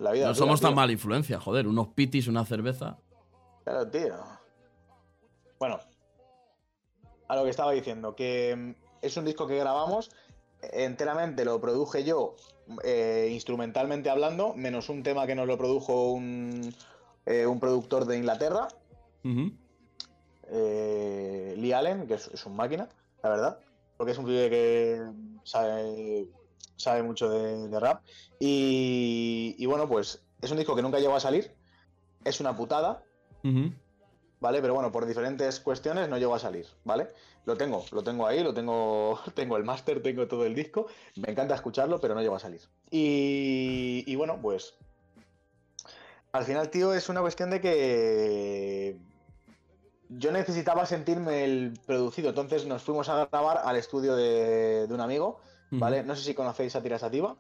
no 0.01 0.35
somos 0.35 0.61
tan 0.61 0.75
mala 0.75 0.93
influencia, 0.93 1.39
joder. 1.41 1.67
Unos 1.67 1.89
pitis, 1.89 2.27
una 2.29 2.45
cerveza. 2.45 2.99
Claro, 3.65 3.89
tío. 3.89 4.15
Bueno, 5.59 5.79
a 7.29 7.37
lo 7.37 7.45
que 7.45 7.51
estaba 7.51 7.73
diciendo, 7.73 8.17
que 8.17 8.57
mm, 8.57 8.75
es 9.03 9.17
un 9.17 9.25
disco 9.25 9.47
que 9.47 9.57
grabamos, 9.57 10.11
enteramente 10.63 11.45
lo 11.45 11.61
produje 11.61 12.05
yo, 12.05 12.37
eh, 12.83 13.31
instrumentalmente 13.33 14.11
hablando, 14.11 14.55
menos 14.55 14.89
un 14.89 15.03
tema 15.03 15.27
que 15.27 15.35
nos 15.35 15.47
lo 15.47 15.57
produjo 15.59 16.13
un, 16.13 16.75
eh, 17.27 17.47
productor 17.61 18.07
de 18.07 18.19
Inglaterra, 18.19 18.69
eh, 20.49 21.55
Lee 21.57 21.73
Allen, 21.73 22.07
que 22.07 22.15
es, 22.15 22.47
un 22.47 22.57
máquina, 22.57 22.89
la 23.23 23.31
verdad, 23.31 23.61
porque 23.97 24.13
es 24.13 24.19
un 24.19 24.25
pibe 24.25 24.51
que 24.51 25.03
sabe 25.45 26.27
sabe 26.81 27.03
mucho 27.03 27.29
de, 27.29 27.81
rap. 27.81 28.03
Y, 28.39 29.65
bueno, 29.67 29.89
pues 29.89 30.23
es 30.41 30.51
un 30.51 30.57
disco 30.57 30.75
que 30.75 30.83
nunca 30.83 30.99
llegó 30.99 31.15
a 31.15 31.21
salir. 31.21 31.53
Es 32.25 32.41
una 32.41 32.57
putada. 32.57 33.05
¿Vale? 33.43 34.63
Pero 34.63 34.75
bueno, 34.75 34.91
por 34.91 35.05
diferentes 35.05 35.61
cuestiones 35.61 36.09
no 36.09 36.17
llegó 36.17 36.35
a 36.35 36.39
salir, 36.39 36.67
¿vale? 36.85 37.09
Lo 37.45 37.57
tengo, 37.57 37.85
lo 37.93 38.03
tengo 38.03 38.27
ahí, 38.27 38.43
lo 38.43 38.55
tengo, 38.55 39.21
tengo 39.35 39.57
el 39.59 39.65
máster, 39.65 40.03
tengo 40.03 40.27
todo 40.27 40.47
el 40.47 40.55
disco. 40.55 40.87
Me 41.17 41.31
encanta 41.31 41.55
escucharlo, 41.55 42.01
pero 42.01 42.15
no 42.15 42.23
llegó 42.23 42.37
a 42.37 42.41
salir. 42.41 42.63
Y, 42.91 44.03
y 44.07 44.17
bueno, 44.17 44.39
pues 44.41 44.75
al 46.33 46.45
final, 46.45 46.71
tío, 46.71 46.95
es 46.95 47.09
una 47.09 47.21
cuestión 47.21 47.51
de 47.51 47.61
que 47.61 48.97
yo 50.09 50.33
necesitaba 50.33 50.87
sentirme 50.87 51.45
el 51.45 51.79
producido, 51.87 52.31
entonces 52.31 52.67
nos 52.67 52.83
fuimos 52.83 53.09
a 53.09 53.27
grabar 53.27 53.61
al 53.65 53.77
estudio 53.77 54.17
de, 54.17 54.87
de 54.87 54.95
un 54.95 55.01
amigo 55.01 55.41
¿vale? 55.71 56.03
No 56.03 56.17
sé 56.17 56.25
si 56.25 56.35
conocéis 56.35 56.73
Satira 56.73 56.99
Sativa, 56.99 57.37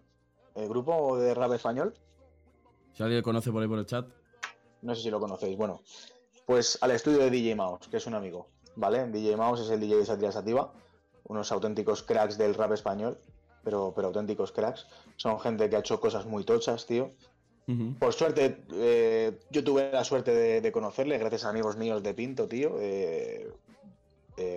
el 0.54 0.68
grupo 0.68 1.18
de 1.18 1.34
rap 1.34 1.52
español. 1.52 1.94
Si 2.94 3.02
alguien 3.02 3.18
lo 3.18 3.24
conoce 3.24 3.50
por 3.50 3.62
ahí 3.62 3.68
por 3.68 3.78
el 3.78 3.86
chat. 3.86 4.06
No 4.82 4.94
sé 4.94 5.02
si 5.02 5.10
lo 5.10 5.20
conocéis. 5.20 5.56
Bueno, 5.56 5.82
pues 6.46 6.78
al 6.80 6.90
estudio 6.92 7.18
de 7.18 7.30
DJ 7.30 7.54
Mouse, 7.54 7.88
que 7.88 7.98
es 7.98 8.06
un 8.06 8.14
amigo, 8.14 8.48
¿vale? 8.76 9.06
DJ 9.08 9.36
Mouse 9.36 9.60
es 9.60 9.70
el 9.70 9.80
DJ 9.80 9.96
de 9.96 10.06
Satira 10.06 10.32
Sativa, 10.32 10.72
unos 11.24 11.52
auténticos 11.52 12.02
cracks 12.02 12.38
del 12.38 12.54
rap 12.54 12.72
español, 12.72 13.18
pero, 13.62 13.92
pero 13.94 14.08
auténticos 14.08 14.52
cracks. 14.52 14.86
Son 15.16 15.38
gente 15.38 15.68
que 15.68 15.76
ha 15.76 15.80
hecho 15.80 16.00
cosas 16.00 16.26
muy 16.26 16.44
tochas, 16.44 16.86
tío. 16.86 17.12
Por 18.00 18.12
suerte, 18.12 18.64
eh, 18.72 19.38
yo 19.50 19.62
tuve 19.62 19.92
la 19.92 20.02
suerte 20.02 20.60
de, 20.60 20.72
conocerle, 20.72 21.18
gracias 21.18 21.44
a 21.44 21.50
amigos 21.50 21.76
míos 21.76 22.02
de 22.02 22.14
Pinto, 22.14 22.48
tío. 22.48 22.74
Eh, 22.80 23.48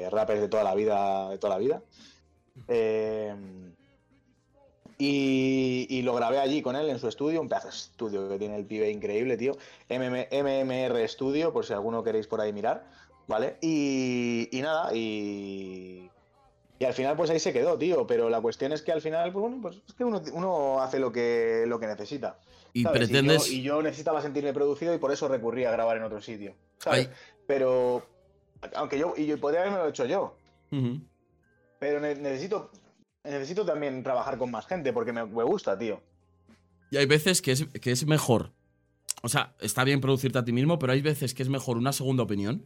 rappers 0.10 0.42
de 0.42 0.48
toda 0.48 0.64
la 0.64 0.74
vida, 0.74 1.30
de 1.30 1.38
toda 1.38 1.54
la 1.54 1.60
vida. 1.60 1.84
Eh, 2.68 3.36
y, 5.06 6.02
lo 6.04 6.14
grabé 6.14 6.40
allí 6.40 6.62
con 6.62 6.76
él 6.76 6.90
en 6.90 7.00
su 7.00 7.08
estudio, 7.08 7.42
un 7.42 7.50
pedazo 7.50 7.68
de 7.68 7.74
estudio 7.74 8.30
que 8.30 8.38
tiene 8.38 8.56
el 8.56 8.66
pibe 8.66 8.90
increíble, 8.90 9.38
tío. 9.38 9.58
MMR 9.90 11.08
Studio, 11.10 11.52
por 11.52 11.66
si 11.66 11.74
alguno 11.74 12.04
queréis 12.04 12.28
por 12.28 12.40
ahí 12.40 12.54
mirar, 12.54 12.86
¿vale? 13.28 13.58
Y, 13.62 14.50
nada, 14.54 14.96
y, 14.96 16.10
y 16.80 16.86
al 16.86 16.94
final 16.94 17.18
pues 17.18 17.30
ahí 17.32 17.40
se 17.40 17.52
quedó, 17.52 17.78
tío. 17.78 18.08
Pero 18.08 18.30
la 18.30 18.40
cuestión 18.40 18.72
es 18.72 18.82
que 18.82 18.92
al 18.92 19.02
final, 19.02 19.32
pues 19.34 19.42
bueno, 19.42 19.60
pues 19.62 19.82
es 19.88 19.94
que 19.94 20.04
uno, 20.06 20.82
hace 20.82 21.00
lo 21.00 21.12
que, 21.12 21.66
lo 21.68 21.80
que 21.80 21.88
necesita. 21.88 22.38
Y 22.72 22.86
pretendes... 22.86 23.52
Y 23.52 23.62
yo, 23.62 23.82
necesitaba 23.82 24.22
sentirme 24.22 24.54
producido 24.54 24.94
y 24.94 24.98
por 24.98 25.12
eso 25.12 25.28
recurrí 25.28 25.66
a 25.66 25.72
grabar 25.72 25.98
en 25.98 26.04
otro 26.04 26.22
sitio, 26.22 26.56
¿sabes? 26.78 27.10
Pero, 27.46 28.06
aunque 28.76 28.98
yo, 28.98 29.14
y 29.18 29.26
yo 29.26 29.38
podría 29.40 29.62
haberme 29.62 29.80
lo 29.80 29.90
hecho 29.90 30.06
yo. 30.06 30.36
Pero 31.84 32.00
necesito, 32.00 32.72
necesito 33.26 33.66
también 33.66 34.04
trabajar 34.04 34.38
con 34.38 34.50
más 34.50 34.66
gente 34.66 34.94
porque 34.94 35.12
me, 35.12 35.24
gusta, 35.44 35.78
tío. 35.78 36.02
Y 36.92 36.96
hay 36.96 37.06
veces 37.06 37.42
que 37.42 37.52
es, 37.52 37.66
que 37.66 37.92
es 37.92 38.08
mejor. 38.08 38.54
O 39.22 39.28
sea, 39.28 39.54
está 39.60 39.84
bien 39.84 40.00
producirte 40.00 40.40
a 40.40 40.46
ti 40.46 40.54
mismo, 40.54 40.80
pero 40.80 40.94
hay 40.94 41.02
veces 41.02 41.34
que 41.34 41.44
es 41.44 41.50
mejor 41.50 41.76
una 41.76 41.92
segunda 41.92 42.24
opinión. 42.24 42.66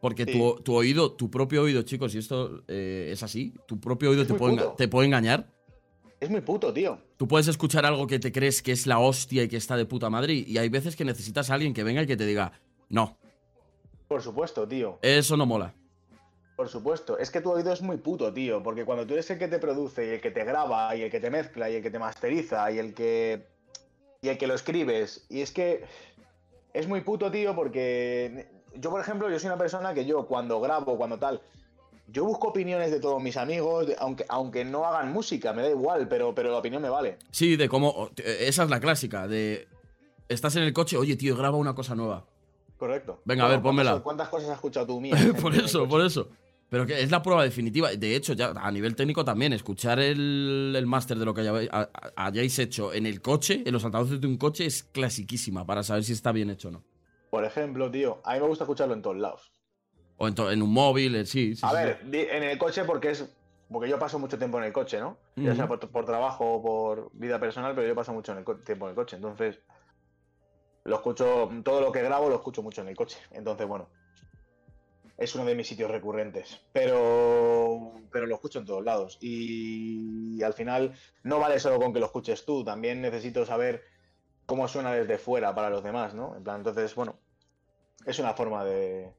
Porque 0.00 0.26
tu, 0.26 0.76
oído, 0.76 1.10
tu 1.10 1.28
propio 1.28 1.62
oído, 1.62 1.82
chicos, 1.82 2.14
y 2.14 2.18
esto 2.18 2.62
eh, 2.68 3.08
es 3.10 3.24
así, 3.24 3.52
tu 3.66 3.80
propio 3.80 4.10
oído 4.10 4.24
te 4.24 4.34
puede, 4.34 4.62
te 4.76 4.86
puede, 4.86 5.08
engañar. 5.08 5.50
Es 6.20 6.30
muy 6.30 6.42
puto, 6.42 6.72
tío. 6.72 7.00
Tú 7.16 7.26
puedes 7.26 7.48
escuchar 7.48 7.84
algo 7.84 8.06
que 8.06 8.20
te 8.20 8.30
crees 8.30 8.62
que 8.62 8.70
es 8.70 8.86
la 8.86 9.00
hostia 9.00 9.42
y 9.42 9.48
que 9.48 9.56
está 9.56 9.76
de 9.76 9.86
puta 9.86 10.08
madre, 10.08 10.34
y 10.34 10.56
hay 10.58 10.68
veces 10.68 10.94
que 10.94 11.04
necesitas 11.04 11.50
a 11.50 11.54
alguien 11.54 11.74
que 11.74 11.82
venga 11.82 12.02
y 12.02 12.06
que 12.06 12.16
te 12.16 12.26
diga, 12.26 12.52
no. 12.90 13.18
Por 14.06 14.22
supuesto, 14.22 14.68
tío. 14.68 15.00
Eso 15.02 15.36
no 15.36 15.46
mola. 15.46 15.74
Por 16.56 16.68
supuesto, 16.70 17.18
es 17.18 17.30
que 17.30 17.42
tu 17.42 17.52
oído 17.52 17.70
es 17.70 17.82
muy 17.82 17.98
puto, 17.98 18.32
tío, 18.32 18.62
porque 18.62 18.86
cuando 18.86 19.06
tú 19.06 19.12
eres 19.12 19.30
el 19.30 19.38
que 19.38 19.46
te 19.46 19.58
produce 19.58 20.06
y 20.06 20.10
el 20.14 20.20
que 20.22 20.30
te 20.30 20.42
graba 20.42 20.96
y 20.96 21.02
el 21.02 21.10
que 21.10 21.20
te 21.20 21.30
mezcla 21.30 21.68
y 21.68 21.76
el 21.76 21.82
que 21.82 21.90
te 21.90 21.98
masteriza 21.98 22.70
y 22.72 22.78
el 22.78 22.94
que 22.94 23.46
y 24.22 24.28
el 24.28 24.38
que 24.38 24.46
lo 24.46 24.54
escribes, 24.54 25.26
y 25.28 25.42
es 25.42 25.52
que 25.52 25.84
es 26.72 26.88
muy 26.88 27.02
puto, 27.02 27.30
tío, 27.30 27.54
porque 27.54 28.48
yo, 28.74 28.90
por 28.90 29.00
ejemplo, 29.00 29.30
yo 29.30 29.38
soy 29.38 29.48
una 29.48 29.58
persona 29.58 29.92
que 29.92 30.06
yo 30.06 30.26
cuando 30.26 30.58
grabo, 30.58 30.96
cuando 30.96 31.18
tal, 31.18 31.40
yo 32.08 32.24
busco 32.24 32.48
opiniones 32.48 32.90
de 32.90 33.00
todos 33.00 33.22
mis 33.22 33.36
amigos, 33.36 33.86
aunque, 33.98 34.24
aunque 34.28 34.64
no 34.64 34.86
hagan 34.86 35.12
música, 35.12 35.52
me 35.52 35.62
da 35.62 35.70
igual, 35.70 36.08
pero, 36.08 36.34
pero 36.34 36.50
la 36.50 36.58
opinión 36.58 36.82
me 36.82 36.88
vale. 36.88 37.18
Sí, 37.30 37.56
de 37.56 37.68
cómo, 37.68 38.10
esa 38.16 38.64
es 38.64 38.70
la 38.70 38.80
clásica, 38.80 39.28
de 39.28 39.68
estás 40.28 40.56
en 40.56 40.62
el 40.62 40.72
coche, 40.72 40.96
oye, 40.96 41.16
tío, 41.16 41.36
graba 41.36 41.56
una 41.56 41.74
cosa 41.74 41.94
nueva. 41.94 42.24
Correcto. 42.78 43.20
Venga, 43.24 43.46
a 43.46 43.48
ver, 43.48 43.62
pónmela. 43.62 44.00
¿Cuántas 44.00 44.28
cosas 44.28 44.50
has 44.50 44.56
escuchado 44.56 44.86
tú 44.86 45.00
mía? 45.02 45.16
por 45.40 45.54
eso, 45.54 45.88
por 45.88 46.00
eso. 46.04 46.28
Pero 46.68 46.84
que 46.84 47.00
es 47.00 47.10
la 47.10 47.22
prueba 47.22 47.44
definitiva. 47.44 47.90
De 47.90 48.16
hecho, 48.16 48.32
ya 48.32 48.52
a 48.56 48.70
nivel 48.70 48.96
técnico 48.96 49.24
también, 49.24 49.52
escuchar 49.52 50.00
el, 50.00 50.84
máster 50.86 51.18
de 51.18 51.24
lo 51.24 51.32
que 51.32 51.42
hayáis, 52.16 52.58
hecho 52.58 52.92
en 52.92 53.06
el 53.06 53.20
coche, 53.20 53.62
en 53.64 53.72
los 53.72 53.84
altavoces 53.84 54.20
de 54.20 54.26
un 54.26 54.36
coche, 54.36 54.66
es 54.66 54.82
clasiquísima 54.82 55.64
para 55.64 55.82
saber 55.82 56.02
si 56.02 56.12
está 56.12 56.32
bien 56.32 56.50
hecho 56.50 56.68
o 56.68 56.72
no. 56.72 56.84
Por 57.30 57.44
ejemplo, 57.44 57.90
tío, 57.90 58.20
a 58.24 58.34
mí 58.34 58.40
me 58.40 58.46
gusta 58.46 58.64
escucharlo 58.64 58.94
en 58.94 59.02
todos 59.02 59.16
lados. 59.16 59.52
O 60.18 60.26
en, 60.28 60.62
un 60.62 60.72
móvil, 60.72 61.14
eh, 61.14 61.26
sí. 61.26 61.54
a 61.62 61.72
ver, 61.72 62.00
en 62.10 62.42
el 62.42 62.58
coche 62.58 62.84
porque 62.84 63.10
es. 63.10 63.28
Porque 63.70 63.88
yo 63.88 63.98
paso 63.98 64.18
mucho 64.18 64.38
tiempo 64.38 64.58
en 64.58 64.64
el 64.64 64.72
coche, 64.72 65.00
¿no? 65.00 65.18
Ya 65.34 65.54
sea 65.54 65.66
por, 65.66 66.04
trabajo 66.06 66.54
o 66.54 66.62
por 66.62 67.10
vida 67.12 67.40
personal, 67.40 67.74
pero 67.74 67.86
yo 67.86 67.96
paso 67.96 68.12
mucho 68.12 68.30
en 68.30 68.38
el 68.38 68.44
tiempo 68.62 68.86
en 68.86 68.90
el 68.90 68.94
coche. 68.94 69.16
Entonces, 69.16 69.58
lo 70.84 70.94
escucho. 70.94 71.50
Todo 71.64 71.80
lo 71.80 71.90
que 71.90 72.00
grabo 72.00 72.28
lo 72.28 72.36
escucho 72.36 72.62
mucho 72.62 72.82
en 72.82 72.88
el 72.88 72.96
coche. 72.96 73.18
Entonces, 73.32 73.66
bueno, 73.66 73.88
es 75.18 75.34
uno 75.34 75.44
de 75.44 75.54
mis 75.54 75.66
sitios 75.66 75.90
recurrentes, 75.90 76.60
pero, 76.72 77.92
pero 78.10 78.26
lo 78.26 78.34
escucho 78.34 78.58
en 78.58 78.66
todos 78.66 78.84
lados. 78.84 79.18
Y, 79.20 80.42
al 80.42 80.52
final 80.52 80.92
no 81.22 81.38
vale 81.38 81.58
solo 81.58 81.78
con 81.78 81.92
que 81.92 82.00
lo 82.00 82.06
escuches 82.06 82.44
tú, 82.44 82.62
también 82.62 83.00
necesito 83.00 83.46
saber 83.46 83.82
cómo 84.44 84.68
suena 84.68 84.92
desde 84.92 85.18
fuera 85.18 85.54
para 85.54 85.70
los 85.70 85.82
demás, 85.82 86.14
¿no? 86.14 86.36
En 86.36 86.44
plan, 86.44 86.58
entonces, 86.58 86.94
bueno, 86.94 87.18
es 88.04 88.18
una 88.18 88.34
forma 88.34 88.64
de, 88.64 89.12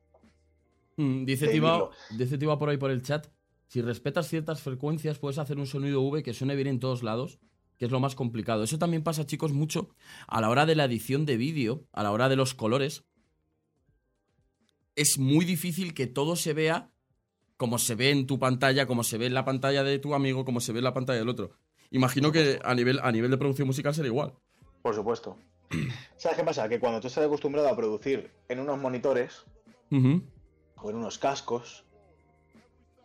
Mm, 0.97 1.25
dice 1.25 1.45
de 1.45 1.51
Tiba, 1.53 1.89
dice 2.17 2.37
Tiba 2.37 2.57
por 2.57 2.69
ahí 2.69 2.77
por 2.77 2.91
el 2.91 3.03
chat. 3.03 3.27
Si 3.67 3.81
respetas 3.81 4.27
ciertas 4.27 4.61
frecuencias, 4.61 5.19
puedes 5.19 5.37
hacer 5.37 5.57
un 5.57 5.67
sonido 5.67 6.01
V 6.01 6.23
que 6.23 6.33
suene 6.33 6.55
bien 6.55 6.67
en 6.67 6.79
todos 6.79 7.03
lados, 7.03 7.39
que 7.77 7.85
es 7.85 7.91
lo 7.91 7.99
más 7.99 8.15
complicado. 8.15 8.63
Eso 8.63 8.79
también 8.79 9.03
pasa, 9.03 9.25
chicos, 9.25 9.53
mucho 9.53 9.89
a 10.27 10.41
la 10.41 10.49
hora 10.49 10.65
de 10.65 10.75
la 10.75 10.85
edición 10.85 11.25
de 11.25 11.37
vídeo, 11.37 11.85
a 11.91 12.03
la 12.03 12.11
hora 12.11 12.29
de 12.29 12.35
los 12.35 12.53
colores. 12.53 13.05
Es 14.97 15.19
muy 15.19 15.45
difícil 15.45 15.93
que 15.93 16.07
todo 16.07 16.35
se 16.35 16.53
vea 16.53 16.89
como 17.55 17.77
se 17.77 17.95
ve 17.95 18.09
en 18.09 18.27
tu 18.27 18.39
pantalla, 18.39 18.87
como 18.87 19.03
se 19.03 19.17
ve 19.17 19.27
en 19.27 19.35
la 19.35 19.45
pantalla 19.45 19.83
de 19.83 19.99
tu 19.99 20.15
amigo, 20.15 20.43
como 20.43 20.59
se 20.59 20.73
ve 20.73 20.79
en 20.79 20.85
la 20.85 20.93
pantalla 20.93 21.19
del 21.19 21.29
otro. 21.29 21.51
Imagino 21.91 22.31
que 22.31 22.59
a 22.63 22.75
nivel, 22.75 22.99
a 23.01 23.11
nivel 23.11 23.31
de 23.31 23.37
producción 23.37 23.67
musical 23.67 23.93
será 23.93 24.07
igual. 24.07 24.33
Por 24.81 24.95
supuesto. 24.95 25.37
¿Sabes 26.17 26.37
qué 26.37 26.43
pasa? 26.43 26.67
Que 26.67 26.79
cuando 26.79 26.99
tú 26.99 27.07
estás 27.07 27.25
acostumbrado 27.25 27.69
a 27.69 27.75
producir 27.75 28.31
en 28.49 28.59
unos 28.59 28.79
monitores 28.79 29.45
o 29.91 30.89
en 30.89 30.95
unos 30.95 31.17
cascos 31.19 31.85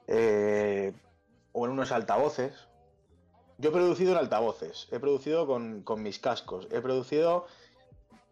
eh, 0.08 0.92
o 1.52 1.66
en 1.66 1.72
unos 1.72 1.92
altavoces, 1.92 2.68
yo 3.58 3.68
he 3.68 3.72
producido 3.72 4.12
en 4.12 4.18
altavoces, 4.18 4.88
he 4.90 4.98
producido 4.98 5.46
con, 5.46 5.82
con 5.82 6.02
mis 6.02 6.18
cascos, 6.18 6.68
he 6.72 6.80
producido, 6.80 7.46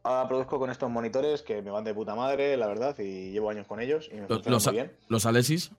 ahora 0.02 0.28
produzco 0.28 0.58
con 0.58 0.70
estos 0.70 0.90
monitores 0.90 1.42
que 1.42 1.62
me 1.62 1.70
van 1.70 1.84
de 1.84 1.94
puta 1.94 2.14
madre, 2.14 2.56
la 2.56 2.66
verdad, 2.66 2.96
y 2.98 3.30
llevo 3.32 3.50
años 3.50 3.66
con 3.66 3.80
ellos 3.80 4.08
y 4.12 4.16
me 4.16 4.28
Los, 4.28 4.46
los, 4.46 4.66
muy 4.66 4.74
bien. 4.74 4.96
los 5.08 5.26
Alesis. 5.26 5.70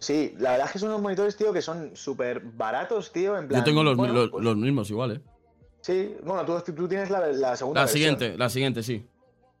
Sí, 0.00 0.34
la 0.38 0.52
verdad 0.52 0.66
es 0.66 0.72
que 0.72 0.78
son 0.80 0.88
unos 0.88 1.02
monitores, 1.02 1.36
tío, 1.36 1.52
que 1.52 1.62
son 1.62 1.94
súper 1.96 2.40
baratos, 2.40 3.12
tío, 3.12 3.36
en 3.38 3.46
plan... 3.48 3.60
Yo 3.60 3.64
tengo 3.64 3.84
los, 3.84 3.96
bueno, 3.96 4.14
los- 4.14 4.30
pues, 4.30 4.44
los 4.44 4.56
mismos 4.56 4.90
igual, 4.90 5.12
¿eh? 5.12 5.20
Sí, 5.80 6.16
bueno, 6.24 6.44
tú, 6.44 6.60
tú 6.74 6.88
tienes 6.88 7.10
la, 7.10 7.20
la 7.28 7.56
segunda 7.56 7.82
La 7.82 7.84
versión. 7.86 8.16
siguiente, 8.18 8.36
la 8.36 8.48
siguiente, 8.50 8.82
sí. 8.82 9.06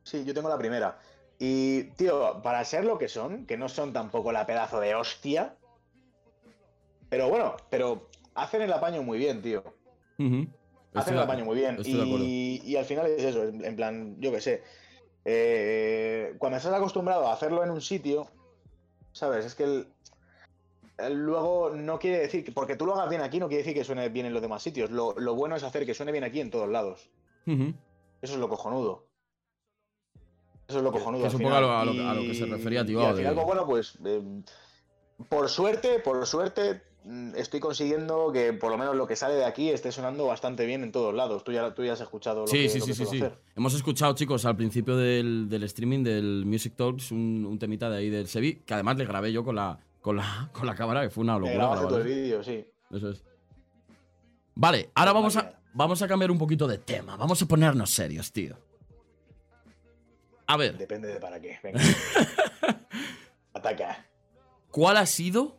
Sí, 0.02 0.24
yo 0.24 0.34
tengo 0.34 0.48
la 0.48 0.58
primera. 0.58 0.98
Y, 1.38 1.84
tío, 1.94 2.40
para 2.42 2.64
ser 2.64 2.84
lo 2.84 2.98
que 2.98 3.08
son, 3.08 3.46
que 3.46 3.56
no 3.56 3.68
son 3.68 3.92
tampoco 3.92 4.32
la 4.32 4.46
pedazo 4.46 4.80
de 4.80 4.94
hostia. 4.96 5.54
Pero 7.08 7.28
bueno, 7.28 7.56
pero 7.70 8.08
hacen 8.34 8.62
el 8.62 8.72
apaño 8.72 9.02
muy 9.02 9.18
bien, 9.18 9.40
tío. 9.42 9.62
Ujú. 10.18 10.46
Hacen 10.98 11.14
el 11.14 11.20
apaño 11.20 11.44
muy 11.44 11.56
bien. 11.56 11.76
Y, 12.24 12.60
y 12.64 12.76
al 12.76 12.84
final 12.84 13.06
es 13.06 13.22
eso, 13.24 13.42
en, 13.44 13.76
plan, 13.76 14.16
yo 14.20 14.30
qué 14.32 14.40
sé. 14.40 14.62
Eh, 15.24 16.34
cuando 16.38 16.58
estás 16.58 16.72
acostumbrado 16.72 17.26
a 17.26 17.32
hacerlo 17.32 17.64
en 17.64 17.70
un 17.70 17.80
sitio, 17.80 18.28
¿sabes? 19.12 19.44
Es 19.44 19.54
que 19.54 19.64
el- 19.64 19.88
el 20.98 21.14
luego 21.14 21.70
no 21.74 21.98
quiere 21.98 22.18
decir 22.20 22.44
que 22.44 22.52
porque 22.52 22.76
tú 22.76 22.86
lo 22.86 22.94
hagas 22.94 23.10
bien 23.10 23.20
aquí 23.20 23.38
no 23.38 23.48
quiere 23.48 23.62
decir 23.62 23.74
que 23.74 23.84
suene 23.84 24.08
bien 24.08 24.26
en 24.26 24.32
los 24.32 24.40
demás 24.40 24.62
sitios. 24.62 24.90
Lo, 24.90 25.14
lo 25.18 25.34
bueno 25.34 25.56
es 25.56 25.62
hacer 25.62 25.84
que 25.84 25.94
suene 25.94 26.12
bien 26.12 26.24
aquí 26.24 26.40
en 26.40 26.50
todos 26.50 26.68
lados. 26.68 27.10
Eso 27.46 28.34
es 28.34 28.38
lo 28.38 28.48
cojonudo. 28.48 29.06
Eso 30.68 30.78
es 30.78 30.84
lo 30.84 30.90
Que- 30.92 30.98
cojonudo. 30.98 31.28
que 31.28 31.36
un 31.36 31.42
poco 31.42 31.54
a 31.54 31.60
lo- 31.60 31.72
a 31.72 31.84
lo 31.84 32.20
que- 32.22 32.26
que 32.28 32.34
se 32.34 32.46
refería, 32.46 32.84
tío, 32.84 33.00
Y 33.00 33.04
al 33.04 33.16
final, 33.16 33.34
pues, 33.34 33.46
bueno, 33.46 33.66
pues. 33.66 33.98
eh, 34.04 34.22
por 35.28 35.48
suerte, 35.48 35.98
por 36.00 36.26
suerte, 36.26 36.82
estoy 37.36 37.60
consiguiendo 37.60 38.32
que 38.32 38.52
por 38.52 38.70
lo 38.70 38.78
menos 38.78 38.96
lo 38.96 39.06
que 39.06 39.16
sale 39.16 39.34
de 39.34 39.44
aquí 39.44 39.70
esté 39.70 39.92
sonando 39.92 40.26
bastante 40.26 40.66
bien 40.66 40.82
en 40.82 40.92
todos 40.92 41.14
lados. 41.14 41.44
Tú 41.44 41.52
ya, 41.52 41.72
tú 41.74 41.84
ya 41.84 41.92
has 41.92 42.00
escuchado 42.00 42.42
lo 42.42 42.46
Sí, 42.46 42.62
que, 42.64 42.68
sí, 42.68 42.78
lo 42.80 42.84
sí, 42.86 42.90
que 42.90 42.96
sí, 42.96 43.06
sí. 43.06 43.16
hacer. 43.18 43.38
Hemos 43.56 43.74
escuchado, 43.74 44.14
chicos, 44.14 44.44
al 44.44 44.56
principio 44.56 44.96
del, 44.96 45.48
del 45.48 45.62
streaming 45.64 46.02
del 46.02 46.44
Music 46.46 46.74
Talks 46.76 47.12
un, 47.12 47.46
un 47.48 47.58
temita 47.58 47.88
de 47.90 47.98
ahí 47.98 48.10
del 48.10 48.26
Sevi, 48.28 48.56
que 48.56 48.74
además 48.74 48.96
le 48.96 49.04
grabé 49.04 49.32
yo 49.32 49.44
con 49.44 49.54
la, 49.56 49.78
con 50.00 50.16
la, 50.16 50.50
con 50.52 50.66
la 50.66 50.74
cámara, 50.74 51.02
que 51.02 51.10
fue 51.10 51.22
una 51.24 51.38
locura. 51.38 51.74
todo 51.82 51.98
el 51.98 52.04
vídeo, 52.04 52.42
sí. 52.42 52.66
Eso 52.90 53.10
es. 53.10 53.22
Vale, 54.54 54.90
ahora 54.94 55.12
vamos 55.12 55.36
a, 55.36 55.60
vamos 55.74 56.00
a 56.02 56.08
cambiar 56.08 56.30
un 56.30 56.38
poquito 56.38 56.66
de 56.66 56.78
tema. 56.78 57.16
Vamos 57.16 57.40
a 57.42 57.46
ponernos 57.46 57.90
serios, 57.90 58.32
tío. 58.32 58.56
A 60.48 60.56
ver, 60.56 60.78
Depende 60.78 61.08
de 61.08 61.20
para 61.20 61.40
qué. 61.40 61.58
Venga. 61.62 61.80
Ataca. 63.54 64.06
¿cuál 64.70 64.96
ha 64.98 65.06
sido 65.06 65.58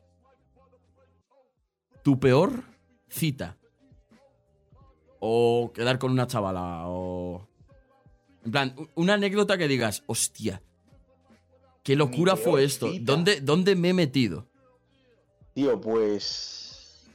tu 2.07 2.17
peor 2.21 2.63
cita? 3.09 3.57
O 5.19 5.73
quedar 5.73 5.99
con 5.99 6.09
una 6.11 6.25
chavala, 6.25 6.83
o... 6.87 7.45
En 8.45 8.51
plan, 8.53 8.75
una 8.95 9.15
anécdota 9.15 9.57
que 9.57 9.67
digas, 9.67 10.03
hostia, 10.07 10.61
qué 11.83 11.97
locura 11.97 12.37
fue 12.37 12.63
esto. 12.63 12.89
cita. 12.89 13.11
¿Dónde, 13.11 13.41
¿Dónde 13.41 13.75
me 13.75 13.89
he 13.89 13.93
metido? 13.93 14.47
Tío, 15.53 15.81
pues. 15.81 17.09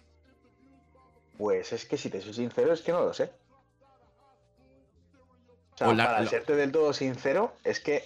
Pues 1.39 1.73
es 1.73 1.87
que 1.87 1.97
si 1.97 2.11
te 2.11 2.21
soy 2.21 2.35
sincero, 2.35 2.75
es 2.75 2.83
que 2.83 2.93
no 2.93 3.03
lo 3.03 3.15
sé. 3.15 3.33
O 5.73 5.77
sea, 5.79 5.89
O 5.89 5.95
la- 5.95 6.05
para 6.05 6.21
la- 6.21 6.29
serte 6.29 6.55
del 6.55 6.71
todo 6.71 6.93
sincero, 6.93 7.55
es 7.65 7.81
que. 7.81 8.05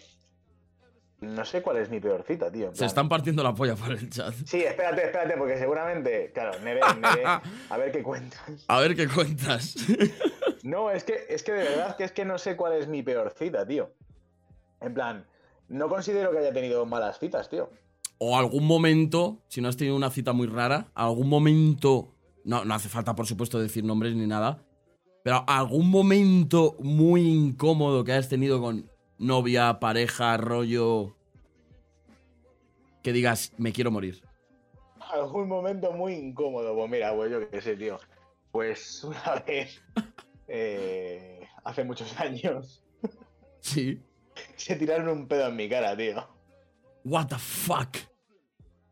No 1.21 1.45
sé 1.47 1.63
cuál 1.63 1.79
es 1.79 1.89
mi 1.89 1.99
peor 1.99 2.25
cita, 2.25 2.51
tío. 2.53 2.75
Se 2.75 2.85
están 2.85 3.09
partiendo 3.09 3.43
la 3.43 3.55
polla 3.55 3.75
por 3.75 3.91
el 3.93 4.11
chat. 4.11 4.35
Sí, 4.45 4.63
espérate, 4.63 5.05
espérate, 5.07 5.35
porque 5.39 5.57
seguramente. 5.59 6.31
Claro, 6.35 6.59
Nere, 6.61 6.81
Nere, 7.01 7.25
a 7.71 7.77
ver 7.79 7.91
qué 7.91 8.03
cuentas. 8.03 8.65
A 8.69 8.81
ver 8.81 8.95
qué 8.97 9.09
cuentas. 9.09 9.77
No, 10.63 10.91
es 10.91 11.05
que, 11.05 11.27
es 11.29 11.45
que 11.45 11.53
de 11.53 11.63
verdad 11.63 11.97
que 11.97 12.03
es 12.03 12.11
que 12.11 12.25
no 12.25 12.39
sé 12.39 12.57
cuál 12.57 12.73
es 12.73 12.89
mi 12.89 13.01
peor 13.01 13.33
cita, 13.39 13.65
tío. 13.65 13.93
En 14.81 14.95
plan, 14.95 15.25
no 15.69 15.89
considero 15.89 16.33
que 16.33 16.39
haya 16.39 16.53
tenido 16.53 16.85
malas 16.87 17.21
citas, 17.21 17.49
tío. 17.49 17.71
o 18.19 18.37
algún 18.37 18.67
momento, 18.67 19.39
si 19.47 19.61
no 19.61 19.69
has 19.69 19.77
tenido 19.77 19.95
una 19.95 20.11
cita 20.11 20.33
muy 20.33 20.49
rara, 20.49 20.89
algún 20.95 21.29
momento, 21.29 22.17
no, 22.45 22.65
no 22.65 22.75
hace 22.75 22.89
falta 22.89 23.15
por 23.15 23.27
supuesto 23.29 23.61
decir 23.61 23.85
nombres 23.85 24.17
ni 24.17 24.27
nada, 24.27 24.65
pero 25.23 25.45
algún 25.47 25.89
momento 25.89 26.75
muy 26.81 27.21
incómodo 27.29 28.03
que 28.03 28.11
hayas 28.13 28.29
tenido 28.29 28.61
con 28.61 28.91
novia, 29.19 29.79
pareja, 29.81 30.37
rollo, 30.37 31.15
que 33.03 33.13
digas, 33.13 33.53
me 33.59 33.73
quiero 33.73 33.91
morir. 33.91 34.23
Algún 35.01 35.49
momento 35.49 35.93
muy 35.93 36.15
incómodo. 36.15 36.75
Pues 36.75 36.91
mira, 36.91 37.15
pues 37.15 37.31
yo 37.31 37.49
qué 37.51 37.61
sé, 37.63 37.77
tío. 37.77 37.99
Pues 38.51 39.05
una 39.05 39.43
vez, 39.47 39.81
eh, 40.49 41.47
hace 41.65 41.85
muchos 41.85 42.19
años, 42.21 42.83
Sí. 43.61 44.01
se 44.57 44.77
tiraron 44.77 45.09
un 45.09 45.27
pedo 45.29 45.49
en 45.49 45.57
mi 45.57 45.69
cara, 45.69 45.97
tío. 45.97 46.27
What 47.05 47.27
the 47.29 47.39
fuck. 47.39 47.97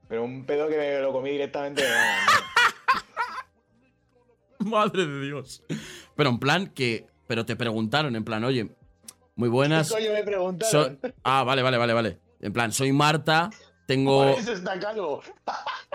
Pero 0.08 0.24
un 0.24 0.44
pedo 0.46 0.68
que 0.68 0.76
me 0.76 1.00
lo 1.00 1.12
comí 1.12 1.30
directamente 1.30 1.82
de 1.82 1.88
la 1.88 1.96
mano. 1.96 2.30
Madre 4.70 5.06
de 5.06 5.20
Dios. 5.26 5.62
Pero 6.14 6.30
en 6.30 6.38
plan 6.38 6.66
que, 6.68 7.06
pero 7.26 7.44
te 7.44 7.56
preguntaron, 7.56 8.14
en 8.16 8.24
plan, 8.24 8.44
oye, 8.44 8.70
muy 9.36 9.48
buenas. 9.48 9.88
¿Qué 9.88 9.94
coño 9.94 10.12
me 10.12 10.18
so- 10.20 10.24
preguntaron? 10.24 11.00
ah, 11.24 11.44
vale, 11.44 11.62
vale, 11.62 11.78
vale, 11.78 11.92
vale. 11.92 12.18
En 12.40 12.52
plan, 12.52 12.72
soy 12.72 12.92
Marta, 12.92 13.50
tengo... 13.86 14.30
Por 14.32 14.38
eso 14.40 14.52
está 14.52 14.78
calvo. 14.78 15.22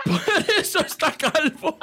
Eso 0.58 0.80
está 0.80 1.12
calvo. 1.12 1.78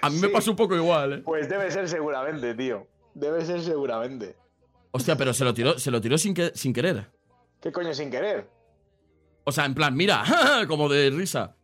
A 0.00 0.10
mí 0.10 0.16
me 0.18 0.28
Sí. 0.28 0.32
pasó 0.32 0.50
un 0.50 0.56
poco 0.56 0.74
igual, 0.76 1.12
¿eh? 1.12 1.18
Pues 1.24 1.48
debe 1.48 1.70
ser 1.70 1.88
seguramente, 1.88 2.54
tío. 2.54 2.86
Debe 3.14 3.44
ser 3.44 3.60
seguramente. 3.62 4.36
Hostia, 4.90 5.16
pero 5.16 5.32
se 5.34 5.44
lo 5.44 5.54
tiró, 5.54 5.78
se 5.78 5.90
lo 5.90 6.00
tiró 6.00 6.18
sin, 6.18 6.34
que- 6.34 6.52
sin 6.54 6.72
querer. 6.72 7.10
¿Qué 7.60 7.70
coño 7.72 7.94
sin 7.94 8.10
querer? 8.10 8.48
O 9.44 9.52
sea, 9.52 9.64
en 9.64 9.74
plan, 9.74 9.94
mira, 9.96 10.24
como 10.68 10.88
de 10.88 11.10
risa. 11.10 11.56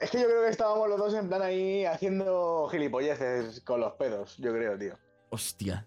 Es 0.00 0.10
que 0.10 0.20
yo 0.20 0.26
creo 0.26 0.42
que 0.44 0.50
estábamos 0.50 0.88
los 0.88 0.98
dos 0.98 1.14
en 1.14 1.28
plan 1.28 1.42
ahí 1.42 1.84
haciendo 1.84 2.68
gilipolleces 2.70 3.60
con 3.62 3.80
los 3.80 3.92
pedos, 3.94 4.36
yo 4.38 4.52
creo, 4.52 4.76
tío. 4.78 4.98
Hostia. 5.30 5.86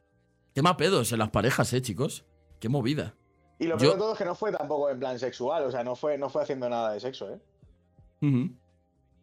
Tema 0.60 0.76
pedos 0.76 1.14
en 1.14 1.20
las 1.20 1.30
parejas, 1.30 1.72
eh, 1.72 1.82
chicos. 1.82 2.26
Qué 2.60 2.68
movida. 2.68 3.16
Y 3.60 3.68
lo 3.68 3.76
Yo- 3.78 3.80
peor 3.80 3.94
de 3.94 4.00
todo 4.00 4.12
es 4.12 4.18
que 4.18 4.26
no 4.26 4.36
fue 4.36 4.52
tampoco 4.52 4.90
en 4.90 5.00
plan 5.00 5.18
sexual, 5.18 5.64
o 5.64 5.72
sea, 5.72 5.86
no 5.86 5.96
fue, 5.96 6.18
no 6.18 6.30
fue 6.30 6.44
haciendo 6.44 6.68
nada 6.68 6.92
de 6.92 7.00
sexo, 7.00 7.30
¿eh? 7.32 7.40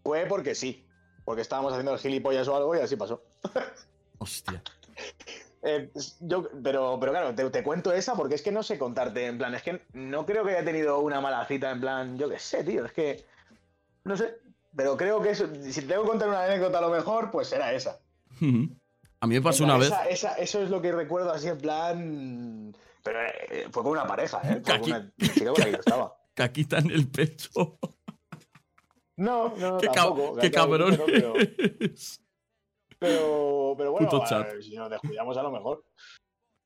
Fue 0.02 0.24
porque 0.24 0.54
sí. 0.54 0.86
Porque 1.26 1.42
estábamos 1.42 1.74
haciendo 1.74 1.92
el 1.92 1.98
gilipollas 1.98 2.48
o 2.48 2.56
algo 2.56 2.74
y 2.74 2.78
así 2.78 2.96
pasó. 2.96 3.22
Hostia. 4.18 4.62
Eh, 5.60 5.90
yo, 6.20 6.48
pero, 6.64 6.96
pero 6.98 7.12
claro, 7.12 7.34
te, 7.34 7.50
te 7.50 7.62
cuento 7.62 7.92
esa 7.92 8.14
porque 8.14 8.36
es 8.36 8.40
que 8.40 8.50
no 8.50 8.62
sé 8.62 8.78
contarte, 8.78 9.26
en 9.26 9.36
plan, 9.36 9.54
es 9.54 9.62
que 9.62 9.82
no 9.92 10.24
creo 10.24 10.42
que 10.42 10.52
haya 10.52 10.64
tenido 10.64 11.00
una 11.00 11.20
mala 11.20 11.44
cita, 11.44 11.70
en 11.70 11.82
plan, 11.82 12.16
yo 12.16 12.30
qué 12.30 12.38
sé, 12.38 12.64
tío, 12.64 12.86
es 12.86 12.92
que. 12.94 13.26
No 14.04 14.16
sé. 14.16 14.38
Pero 14.74 14.96
creo 14.96 15.20
que 15.20 15.32
eso, 15.32 15.46
si 15.60 15.82
te 15.82 15.86
tengo 15.88 16.04
que 16.04 16.08
contar 16.08 16.28
una 16.30 16.44
anécdota 16.44 16.78
a 16.78 16.80
lo 16.80 16.88
mejor, 16.88 17.30
pues 17.30 17.48
será 17.48 17.74
esa. 17.74 18.00
Ujú. 18.40 18.70
A 19.20 19.26
mí 19.26 19.34
me 19.34 19.42
pasó 19.42 19.64
una 19.64 19.76
vez. 19.78 19.92
esa- 20.10 20.34
eso 20.34 20.62
es 20.62 20.70
lo 20.70 20.80
que 20.82 20.92
recuerdo 20.92 21.30
así 21.32 21.48
en 21.48 21.58
plan. 21.58 22.76
Pero 23.02 23.18
eh, 23.22 23.68
fue 23.70 23.82
con 23.82 23.92
una 23.92 24.06
pareja, 24.06 24.40
¿eh? 24.44 24.60
Fue 24.64 24.78
una 24.80 25.12
chica 25.18 25.46
con 25.52 25.58
la 25.58 25.64
que 25.64 25.72
yo 25.72 25.78
estaba. 25.78 26.16
Caquita 26.34 26.78
en 26.78 26.90
el 26.90 27.08
pecho. 27.08 27.78
No, 29.16 29.54
no, 29.56 29.78
qué, 29.78 29.88
tampoco. 29.88 30.36
qué 30.36 30.50
cabrón. 30.50 31.00
Pero, 31.06 31.34
pero, 32.98 33.74
pero 33.78 33.92
bueno, 33.92 34.08
Puto 34.10 34.22
a 34.22 34.26
chat. 34.28 34.46
ver, 34.46 34.62
si 34.62 34.74
nos 34.76 34.90
descuidamos 34.90 35.36
a 35.38 35.42
lo 35.42 35.50
mejor. 35.50 35.84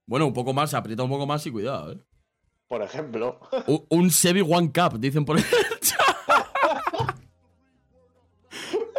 Bueno, 0.07 0.27
un 0.27 0.33
poco 0.33 0.53
más, 0.53 0.75
aprieta 0.75 1.05
un 1.05 1.11
poco 1.11 1.27
más 1.27 1.47
y 1.47 1.53
cuidado, 1.53 1.93
eh. 1.93 2.01
Por 2.67 2.83
ejemplo. 2.83 3.39
Un, 3.69 3.87
un 3.91 4.11
Sevi 4.11 4.41
One 4.41 4.73
Cup, 4.73 4.99
dicen 4.99 5.25
por 5.25 5.37
el 5.39 5.45
chat. 5.81 7.17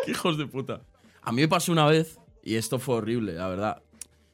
Hijos 0.08 0.38
de 0.38 0.46
puta. 0.48 0.82
A 1.22 1.32
mí 1.32 1.42
me 1.42 1.48
pasó 1.48 1.72
una 1.72 1.86
vez, 1.86 2.20
y 2.44 2.56
esto 2.56 2.80
fue 2.80 2.96
horrible, 2.96 3.34
la 3.34 3.48
verdad. 3.48 3.82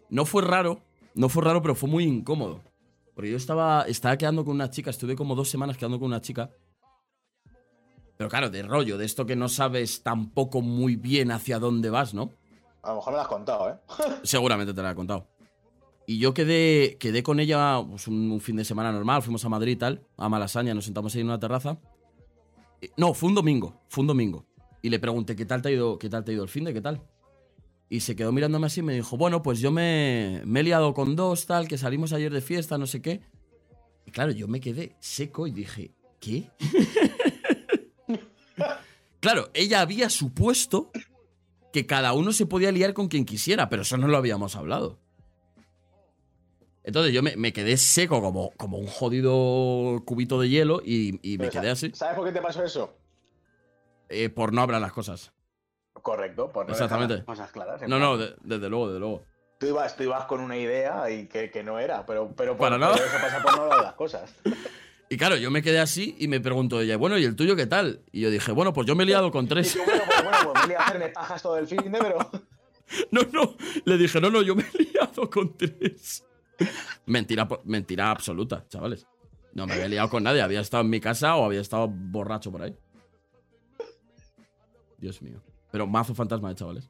No 0.09 0.25
fue 0.25 0.41
raro, 0.41 0.81
no 1.15 1.29
fue 1.29 1.43
raro, 1.43 1.61
pero 1.61 1.75
fue 1.75 1.89
muy 1.89 2.03
incómodo. 2.05 2.61
Porque 3.15 3.31
yo 3.31 3.37
estaba, 3.37 3.83
estaba 3.83 4.17
quedando 4.17 4.45
con 4.45 4.55
una 4.55 4.69
chica, 4.69 4.89
estuve 4.91 5.15
como 5.15 5.35
dos 5.35 5.49
semanas 5.49 5.77
quedando 5.77 5.99
con 5.99 6.07
una 6.07 6.21
chica. 6.21 6.51
Pero 8.17 8.29
claro, 8.29 8.49
de 8.49 8.63
rollo, 8.63 8.97
de 8.97 9.05
esto 9.05 9.25
que 9.25 9.35
no 9.35 9.47
sabes 9.49 10.01
tampoco 10.03 10.61
muy 10.61 10.95
bien 10.95 11.31
hacia 11.31 11.59
dónde 11.59 11.89
vas, 11.89 12.13
¿no? 12.13 12.31
A 12.81 12.89
lo 12.89 12.95
mejor 12.97 13.13
me 13.13 13.17
lo 13.17 13.21
has 13.21 13.27
contado, 13.27 13.69
¿eh? 13.69 13.75
Seguramente 14.23 14.73
te 14.73 14.81
la 14.81 14.91
he 14.91 14.95
contado. 14.95 15.27
Y 16.05 16.19
yo 16.19 16.33
quedé, 16.33 16.97
quedé 16.99 17.21
con 17.21 17.39
ella 17.39 17.83
pues, 17.87 18.07
un, 18.07 18.31
un 18.31 18.39
fin 18.39 18.55
de 18.55 18.63
semana 18.63 18.91
normal, 18.91 19.21
fuimos 19.21 19.43
a 19.43 19.49
Madrid 19.49 19.73
y 19.73 19.75
tal, 19.75 20.07
a 20.15 20.29
Malasaña, 20.29 20.73
nos 20.73 20.85
sentamos 20.85 21.13
ahí 21.13 21.21
en 21.21 21.27
una 21.27 21.39
terraza. 21.39 21.77
Eh, 22.81 22.89
No, 22.97 23.13
fue 23.13 23.29
un 23.29 23.35
domingo, 23.35 23.81
fue 23.89 24.03
un 24.03 24.07
domingo. 24.07 24.45
Y 24.81 24.89
le 24.89 24.99
pregunté, 24.99 25.35
¿qué 25.35 25.45
tal 25.45 25.61
te 25.61 25.69
ha 25.69 25.71
ido, 25.71 25.99
qué 25.99 26.09
tal 26.09 26.23
te 26.23 26.31
ha 26.31 26.33
ido 26.35 26.43
el 26.43 26.49
fin 26.49 26.63
de 26.63 26.73
qué 26.73 26.81
tal? 26.81 27.01
Y 27.89 28.01
se 28.01 28.15
quedó 28.15 28.31
mirándome 28.31 28.67
así 28.67 28.81
y 28.81 28.83
me 28.83 28.93
dijo, 28.93 29.17
bueno, 29.17 29.41
pues 29.41 29.59
yo 29.59 29.71
me, 29.71 30.41
me 30.45 30.59
he 30.59 30.63
liado 30.63 30.93
con 30.93 31.15
dos, 31.15 31.45
tal, 31.45 31.67
que 31.67 31.77
salimos 31.77 32.13
ayer 32.13 32.33
de 32.33 32.41
fiesta, 32.41 32.77
no 32.77 32.85
sé 32.85 33.01
qué. 33.01 33.21
Y 34.05 34.11
claro, 34.11 34.31
yo 34.31 34.47
me 34.47 34.59
quedé 34.59 34.95
seco 34.99 35.47
y 35.47 35.51
dije, 35.51 35.91
¿qué? 36.19 36.49
claro, 39.19 39.49
ella 39.53 39.81
había 39.81 40.09
supuesto 40.09 40.91
que 41.71 41.85
cada 41.85 42.13
uno 42.13 42.31
se 42.33 42.45
podía 42.45 42.71
liar 42.71 42.93
con 42.93 43.07
quien 43.07 43.25
quisiera, 43.25 43.69
pero 43.69 43.83
eso 43.83 43.97
no 43.97 44.07
lo 44.07 44.17
habíamos 44.17 44.55
hablado. 44.55 44.99
Entonces 46.83 47.13
yo 47.13 47.21
me, 47.21 47.35
me 47.35 47.51
quedé 47.51 47.75
seco 47.75 48.21
como, 48.21 48.51
como 48.51 48.77
un 48.77 48.87
jodido 48.87 50.01
cubito 50.05 50.39
de 50.39 50.49
hielo 50.49 50.81
y, 50.83 51.19
y 51.21 51.37
me 51.37 51.49
Pero, 51.49 51.61
quedé 51.61 51.71
así 51.71 51.91
¿Sabes 51.93 52.15
por 52.15 52.25
qué 52.25 52.31
te 52.31 52.41
pasó 52.41 52.63
eso? 52.63 52.95
eh, 54.09 54.29
por 54.29 54.53
no 54.53 54.61
hablar 54.61 54.79
las 54.79 54.93
cosas. 54.93 55.33
Correcto, 56.07 56.49
por 56.49 56.65
no 56.65 56.71
Exactamente. 56.71 57.15
las 57.15 57.25
cosas 57.25 57.51
claras. 57.51 57.81
No, 57.85 57.99
no, 57.99 58.17
de- 58.17 58.33
desde 58.41 58.69
luego, 58.69 58.87
desde 58.87 58.99
luego. 59.01 59.25
Tú 59.59 59.65
ibas, 59.65 59.97
tú 59.97 60.03
ibas 60.03 60.23
con 60.23 60.39
una 60.39 60.55
idea 60.55 61.09
y 61.11 61.27
que, 61.27 61.51
que 61.51 61.63
no 61.63 61.79
era, 61.79 62.05
pero, 62.05 62.31
pero 62.33 62.53
por, 62.55 62.59
Para 62.69 62.77
nada. 62.77 62.93
pero 62.93 63.07
eso 63.07 63.17
pasa 63.21 63.41
por 63.43 63.57
no 63.57 63.63
hablar 63.63 63.81
las 63.83 63.93
cosas. 63.95 64.33
Y 65.09 65.15
claro, 65.17 65.37
yo 65.37 65.49
me 65.51 65.61
quedé 65.61 65.79
así 65.79 66.15
y 66.19 66.27
me 66.27 66.39
preguntó 66.41 66.81
ella, 66.81 66.97
bueno, 66.97 67.17
¿y 67.17 67.23
el 67.23 67.35
tuyo 67.37 67.55
qué 67.55 67.65
tal? 67.65 68.01
Y 68.11 68.19
yo 68.21 68.29
dije, 68.29 68.51
bueno, 68.51 68.73
pues 68.73 68.85
yo 68.87 68.93
me 68.95 69.03
he 69.03 69.05
liado 69.05 69.31
con 69.31 69.45
Y 69.45 69.47
tres. 69.47 69.73
tú, 69.73 69.79
bueno, 69.85 70.03
pues, 70.05 70.23
bueno, 70.23 70.37
pues 70.53 70.55
me 70.55 70.63
he 70.65 70.67
liado 70.67 70.83
a 70.83 70.87
hacerme 70.87 71.09
pajas 71.09 71.41
todo 71.41 71.57
el 71.57 71.67
fin 71.67 71.91
de, 71.91 71.99
pero... 71.99 72.17
No, 73.11 73.21
no, 73.33 73.55
le 73.85 73.97
dije, 73.97 74.19
no, 74.21 74.29
no, 74.29 74.41
yo 74.41 74.53
me 74.55 74.63
he 74.63 74.83
liado 74.83 75.29
con 75.29 75.55
tres. 75.57 76.25
Mentira, 77.05 77.47
mentira 77.65 78.11
absoluta, 78.11 78.65
chavales. 78.69 79.05
No 79.53 79.65
me 79.67 79.73
había 79.73 79.87
liado 79.89 80.09
con 80.09 80.23
nadie, 80.23 80.41
había 80.41 80.59
estado 80.61 80.83
en 80.83 80.89
mi 80.89 80.99
casa 81.01 81.35
o 81.37 81.45
había 81.45 81.59
estado 81.61 81.87
borracho 81.89 82.51
por 82.51 82.61
ahí. 82.63 82.75
Dios 84.97 85.21
mío. 85.21 85.41
Pero 85.71 85.85
mazo 85.87 86.13
fantasma 86.15 86.49
de 86.49 86.55
chavales. 86.55 86.89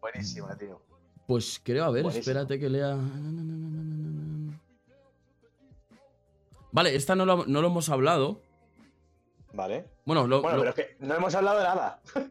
Buenísima, 0.00 0.56
tío. 0.56 0.80
Pues 1.26 1.60
creo, 1.62 1.84
a 1.84 1.90
ver, 1.90 2.02
Buenísimo. 2.02 2.20
espérate 2.20 2.58
que 2.58 2.68
lea. 2.68 2.96
Vale, 6.72 6.94
esta 6.94 7.14
no 7.14 7.24
lo, 7.26 7.44
no 7.46 7.60
lo 7.60 7.68
hemos 7.68 7.88
hablado. 7.88 8.40
Vale. 9.52 9.84
Bueno, 10.04 10.26
lo- 10.26 10.42
Bueno, 10.42 10.58
lo- 10.58 10.62
pero 10.62 10.70
es 10.70 10.76
que 10.98 11.04
no 11.04 11.14
hemos 11.14 11.34
hablado 11.34 11.58
de 11.58 11.64
nada. 11.64 12.00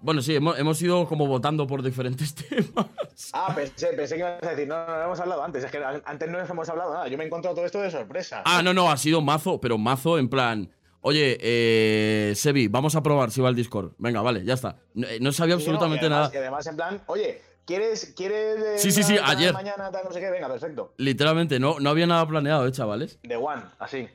bueno 0.00 0.20
sí, 0.22 0.34
hemos, 0.36 0.58
hemos 0.58 0.80
ido 0.82 1.06
como 1.08 1.26
votando 1.26 1.66
por 1.66 1.82
diferentes 1.82 2.34
temas. 2.48 2.86
Ah, 3.32 3.52
pensé, 3.54 3.88
pensé 3.94 4.14
que 4.14 4.20
ibas 4.20 4.42
a 4.42 4.50
decir, 4.50 4.68
no, 4.68 4.86
no, 4.86 4.96
no 4.98 5.04
hemos 5.04 5.20
hablado 5.20 5.42
antes. 5.42 5.64
Es 5.64 5.70
que 5.70 5.82
antes 5.82 6.30
no 6.30 6.38
hemos 6.38 6.68
hablado 6.68 6.92
nada. 6.92 7.08
Yo 7.08 7.16
me 7.18 7.24
he 7.24 7.26
encontrado 7.26 7.54
todo 7.56 7.66
esto 7.66 7.80
de 7.80 7.90
sorpresa. 7.90 8.42
Ah, 8.44 8.62
no, 8.62 8.72
no, 8.74 8.90
ha 8.90 8.96
sido 8.96 9.20
mazo, 9.20 9.60
pero 9.60 9.78
mazo 9.78 10.18
en 10.18 10.28
plan. 10.28 10.70
Oye, 11.06 11.36
eh, 11.38 12.32
Sebi, 12.34 12.66
vamos 12.68 12.94
a 12.96 13.02
probar 13.02 13.30
si 13.30 13.42
va 13.42 13.50
el 13.50 13.54
Discord. 13.54 13.92
Venga, 13.98 14.22
vale, 14.22 14.42
ya 14.42 14.54
está. 14.54 14.78
No, 14.94 15.06
eh, 15.06 15.18
no 15.20 15.32
sabía 15.32 15.56
Sí, 15.56 15.60
absolutamente 15.62 16.06
además- 16.06 16.30
nada. 16.32 16.40
Además, 16.40 16.66
en 16.66 16.76
plan, 16.76 17.02
oye, 17.08 17.42
¿quieres, 17.66 18.14
quieres 18.16 18.56
eh, 18.58 18.78
Sí, 18.78 18.90
sí, 18.90 19.02
sí, 19.02 19.16
ayer. 19.22 19.52
mañana, 19.52 19.90
tal, 19.90 20.04
no 20.06 20.12
sé 20.12 20.20
qué? 20.20 20.30
Venga, 20.30 20.48
perfecto. 20.48 20.94
Literalmente, 20.96 21.60
no, 21.60 21.78
no 21.78 21.90
había 21.90 22.06
nada 22.06 22.26
planeado, 22.26 22.66
eh, 22.66 22.72
chavales. 22.72 23.18
De 23.22 23.36
one, 23.36 23.60
así. 23.78 24.08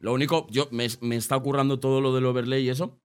Lo 0.00 0.12
único, 0.12 0.46
yo 0.50 0.68
me, 0.70 0.86
me 1.00 1.16
está 1.16 1.34
ocurrando 1.34 1.80
todo 1.80 2.02
lo 2.02 2.14
del 2.14 2.26
overlay 2.26 2.62
y 2.66 2.68
eso. 2.68 2.98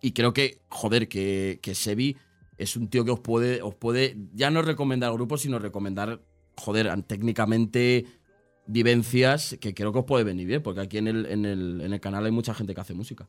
Y 0.00 0.12
creo 0.12 0.32
que, 0.32 0.60
joder, 0.68 1.08
que, 1.08 1.58
que 1.60 1.74
Sebi 1.74 2.16
es 2.58 2.76
un 2.76 2.88
tío 2.88 3.04
que 3.04 3.10
os 3.10 3.18
puede, 3.18 3.60
os 3.60 3.74
puede 3.74 4.16
ya 4.34 4.50
no 4.52 4.62
recomendar 4.62 5.12
grupos, 5.12 5.40
sino 5.40 5.58
recomendar, 5.58 6.20
joder, 6.56 6.92
técnicamente 7.02 8.06
vivencias 8.72 9.56
que 9.60 9.74
creo 9.74 9.92
que 9.92 9.98
os 10.00 10.04
puede 10.04 10.24
venir 10.24 10.46
bien, 10.46 10.62
porque 10.62 10.80
aquí 10.80 10.98
en 10.98 11.08
el, 11.08 11.26
en 11.26 11.44
el, 11.44 11.80
en 11.82 11.92
el 11.92 12.00
canal 12.00 12.24
hay 12.24 12.32
mucha 12.32 12.54
gente 12.54 12.74
que 12.74 12.80
hace 12.80 12.94
música. 12.94 13.26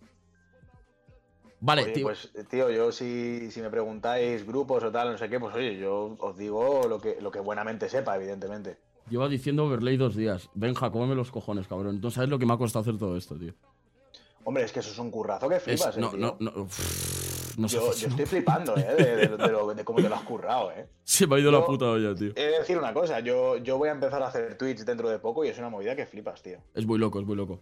Vale, 1.60 1.84
Oye, 1.84 1.92
tío. 1.94 2.04
pues, 2.08 2.30
tío, 2.50 2.70
yo 2.70 2.92
si, 2.92 3.50
si 3.52 3.62
me 3.62 3.70
preguntáis 3.70 4.46
grupos 4.46 4.84
o 4.84 4.92
tal, 4.92 5.12
no 5.14 5.18
sé 5.18 5.30
qué, 5.30 5.40
pues 5.40 5.56
oye, 5.56 5.78
yo 5.78 6.16
os 6.20 6.38
digo 6.38 6.88
lo 6.90 7.00
que, 7.00 7.18
lo 7.22 7.32
que 7.32 7.40
buenamente 7.40 7.88
sepa, 7.88 8.16
evidentemente. 8.18 8.78
Lleva 9.10 9.30
diciendo 9.30 9.66
overlay 9.66 9.96
dos 9.98 10.16
días. 10.16 10.50
Benja, 10.54 10.90
cómeme 10.92 11.16
los 11.16 11.32
cojones, 11.32 11.68
cabrón. 11.68 12.00
No 12.02 12.10
sabes 12.12 12.30
lo 12.30 12.40
que 12.40 12.46
me 12.46 12.54
ha 12.54 12.58
costado 12.58 12.82
hacer 12.84 12.98
todo 12.98 13.16
esto, 13.18 13.38
tío. 13.38 13.54
Hombre, 14.46 14.64
es 14.66 14.74
que 14.74 14.80
eso 14.80 14.92
es 14.92 15.00
un 15.00 15.10
currazo 15.12 15.48
que 15.48 15.56
Es- 15.56 15.64
flipas, 15.64 15.96
eh, 15.98 16.02
no, 16.02 16.10
tío. 16.10 16.20
no, 16.20 16.38
no, 16.40 16.68
no 17.58 17.68
sé. 17.70 17.78
yo, 17.78 17.92
estoy 17.92 18.26
flipando, 18.26 18.76
¿eh? 18.78 18.96
De, 18.98 19.16
de- 19.16 19.38
de 19.38 19.48
lo- 19.50 19.74
de 19.74 19.84
cómo 19.84 20.02
te 20.02 20.10
lo 20.10 20.16
has 20.16 20.24
currado, 20.24 20.72
¿eh? 20.72 20.88
Se 21.04 21.28
me 21.28 21.36
ha 21.36 21.40
ido 21.40 21.52
la 21.52 21.66
puta 21.66 21.86
olla, 21.86 22.14
tío. 22.16 22.32
He 22.36 22.42
de 22.48 22.60
decir 22.60 22.78
una 22.78 22.94
cosa, 22.94 23.20
yo, 23.20 23.58
yo 23.58 23.78
voy 23.78 23.90
a 23.90 23.92
empezar 23.94 24.22
a 24.24 24.28
hacer 24.28 24.58
Twitch 24.58 24.80
dentro 24.80 25.10
de 25.10 25.20
poco 25.20 25.44
y 25.46 25.50
es 25.50 25.58
una 25.58 25.70
movida 25.70 25.96
que 25.96 26.06
flipas, 26.06 26.42
tío. 26.42 26.58
Es 26.74 26.86
muy 26.86 27.00
loco, 27.00 27.20
es 27.20 27.26
muy 27.26 27.36
loco. 27.36 27.62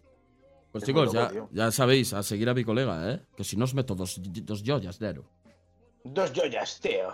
Pues 0.72 0.84
Es 0.84 0.88
chicos, 0.88 1.06
loco, 1.08 1.18
ya, 1.18 1.28
tío. 1.30 1.50
ya 1.52 1.72
sabéis, 1.72 2.14
a 2.14 2.24
seguir 2.24 2.48
a 2.50 2.54
mi 2.54 2.64
colega, 2.64 3.12
¿eh? 3.12 3.22
Que 3.36 3.44
si 3.44 3.58
no 3.58 3.66
os 3.66 3.74
meto 3.74 3.94
dos, 3.96 4.20
dos 4.22 4.64
joyas, 4.66 5.02
Nero. 5.02 5.26
Dos 6.04 6.32
joyas, 6.36 6.80
tío. 6.80 7.14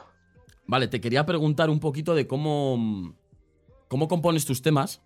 Vale, 0.67 0.87
te 0.87 0.99
quería 1.01 1.25
preguntar 1.25 1.69
un 1.69 1.79
poquito 1.79 2.13
de 2.13 2.27
cómo. 2.27 3.13
¿Cómo 3.87 4.07
compones 4.07 4.45
tus 4.45 4.61
temas? 4.61 5.01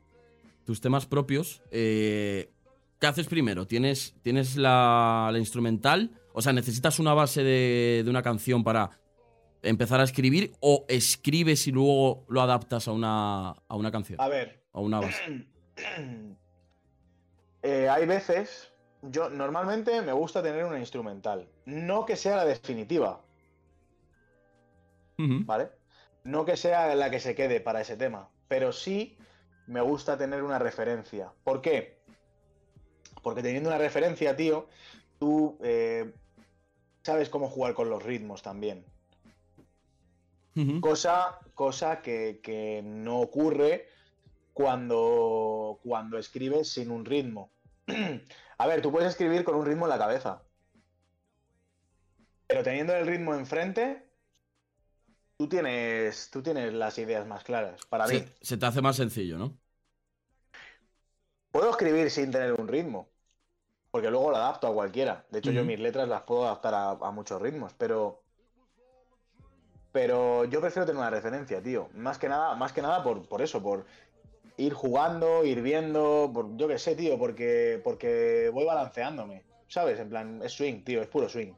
Tus 0.65 0.81
temas 0.81 1.05
propios. 1.05 1.61
Eh, 1.71 2.51
¿Qué 2.99 3.07
haces 3.07 3.27
primero? 3.27 3.65
¿Tienes, 3.67 4.15
tienes 4.21 4.55
la, 4.57 5.29
la 5.31 5.39
instrumental? 5.39 6.11
O 6.33 6.41
sea, 6.41 6.53
¿necesitas 6.53 6.99
una 6.99 7.13
base 7.13 7.43
de, 7.43 8.01
de 8.03 8.09
una 8.09 8.21
canción 8.21 8.63
para 8.63 8.91
empezar 9.61 9.99
a 9.99 10.03
escribir? 10.03 10.53
¿O 10.59 10.85
escribes 10.87 11.67
y 11.67 11.71
luego 11.71 12.25
lo 12.29 12.41
adaptas 12.41 12.87
a 12.87 12.91
una, 12.91 13.49
a 13.49 13.75
una 13.75 13.91
canción? 13.91 14.19
A 14.21 14.27
ver, 14.27 14.63
A 14.73 14.79
una 14.79 14.99
base. 14.99 15.47
eh, 17.63 17.89
hay 17.89 18.05
veces, 18.05 18.71
yo 19.01 19.29
normalmente 19.29 20.01
me 20.01 20.13
gusta 20.13 20.41
tener 20.41 20.65
una 20.65 20.79
instrumental. 20.79 21.47
No 21.65 22.05
que 22.05 22.15
sea 22.15 22.37
la 22.37 22.45
definitiva. 22.45 23.21
¿vale? 25.45 25.69
No 26.23 26.45
que 26.45 26.57
sea 26.57 26.95
la 26.95 27.09
que 27.11 27.19
se 27.19 27.35
quede 27.35 27.61
para 27.61 27.81
ese 27.81 27.95
tema, 27.95 28.29
pero 28.47 28.71
sí 28.71 29.17
me 29.67 29.81
gusta 29.81 30.17
tener 30.17 30.43
una 30.43 30.59
referencia. 30.59 31.31
¿Por 31.43 31.61
qué? 31.61 31.99
Porque 33.21 33.43
teniendo 33.43 33.69
una 33.69 33.77
referencia, 33.77 34.35
tío, 34.35 34.67
tú 35.21 35.55
eh, 35.61 36.11
sabes 37.03 37.29
cómo 37.29 37.47
jugar 37.47 37.75
con 37.75 37.91
los 37.91 38.01
ritmos 38.01 38.41
también. 38.41 38.83
Cosa, 40.81 41.39
cosa 41.53 42.01
que, 42.01 42.41
que 42.41 42.81
no 42.83 43.19
ocurre 43.19 43.87
cuando, 44.51 45.79
cuando 45.83 46.17
escribes 46.17 46.69
sin 46.69 46.89
un 46.89 47.05
ritmo. 47.05 47.51
A 48.57 48.67
ver, 48.67 48.81
tú 48.81 48.91
puedes 48.91 49.09
escribir 49.09 49.43
con 49.43 49.55
un 49.55 49.65
ritmo 49.65 49.85
en 49.85 49.91
la 49.91 49.99
cabeza. 49.99 50.41
Pero 52.47 52.63
teniendo 52.63 52.95
el 52.95 53.05
ritmo 53.05 53.35
enfrente, 53.35 54.09
tú 55.37 55.47
tienes, 55.47 56.31
tú 56.31 56.41
tienes 56.41 56.73
las 56.73 56.97
ideas 56.97 57.27
más 57.27 57.43
claras. 57.43 57.85
Para 57.85 58.07
mí, 58.07 58.17
Se, 58.17 58.35
se 58.41 58.57
te 58.57 58.65
hace 58.65 58.81
más 58.81 58.95
sencillo, 58.95 59.37
¿no? 59.37 59.55
puedo 61.51 61.69
escribir 61.69 62.09
sin 62.09 62.31
tener 62.31 62.53
un 62.53 62.67
ritmo. 62.67 63.10
Porque 63.91 64.09
luego 64.09 64.31
lo 64.31 64.37
adapto 64.37 64.67
a 64.67 64.73
cualquiera. 64.73 65.25
De 65.29 65.39
hecho, 65.39 65.51
yo 65.51 65.65
mis 65.65 65.79
letras 65.79 66.07
las 66.07 66.21
puedo 66.21 66.45
adaptar 66.45 66.73
a, 66.73 66.91
a 66.91 67.11
muchos 67.11 67.41
ritmos, 67.41 67.73
pero. 67.77 68.21
Pero 69.91 70.45
yo 70.45 70.61
prefiero 70.61 70.85
tener 70.85 71.01
una 71.01 71.09
referencia, 71.09 71.61
tío. 71.61 71.89
Más 71.95 72.17
que 72.17 72.29
nada, 72.29 72.55
más 72.55 72.71
que 72.71 72.81
nada 72.81 73.03
por, 73.03 73.27
por 73.27 73.41
eso, 73.41 73.61
por 73.61 73.85
ir 74.55 74.73
jugando, 74.73 75.43
ir 75.43 75.61
viendo, 75.61 76.31
por, 76.33 76.55
yo 76.55 76.69
qué 76.69 76.77
sé, 76.77 76.95
tío, 76.95 77.19
porque, 77.19 77.81
porque 77.83 78.49
voy 78.53 78.63
balanceándome. 78.63 79.43
¿Sabes? 79.67 79.99
En 79.99 80.09
plan, 80.09 80.39
es 80.41 80.53
swing, 80.53 80.83
tío, 80.83 81.01
es 81.01 81.07
puro 81.09 81.27
swing. 81.27 81.53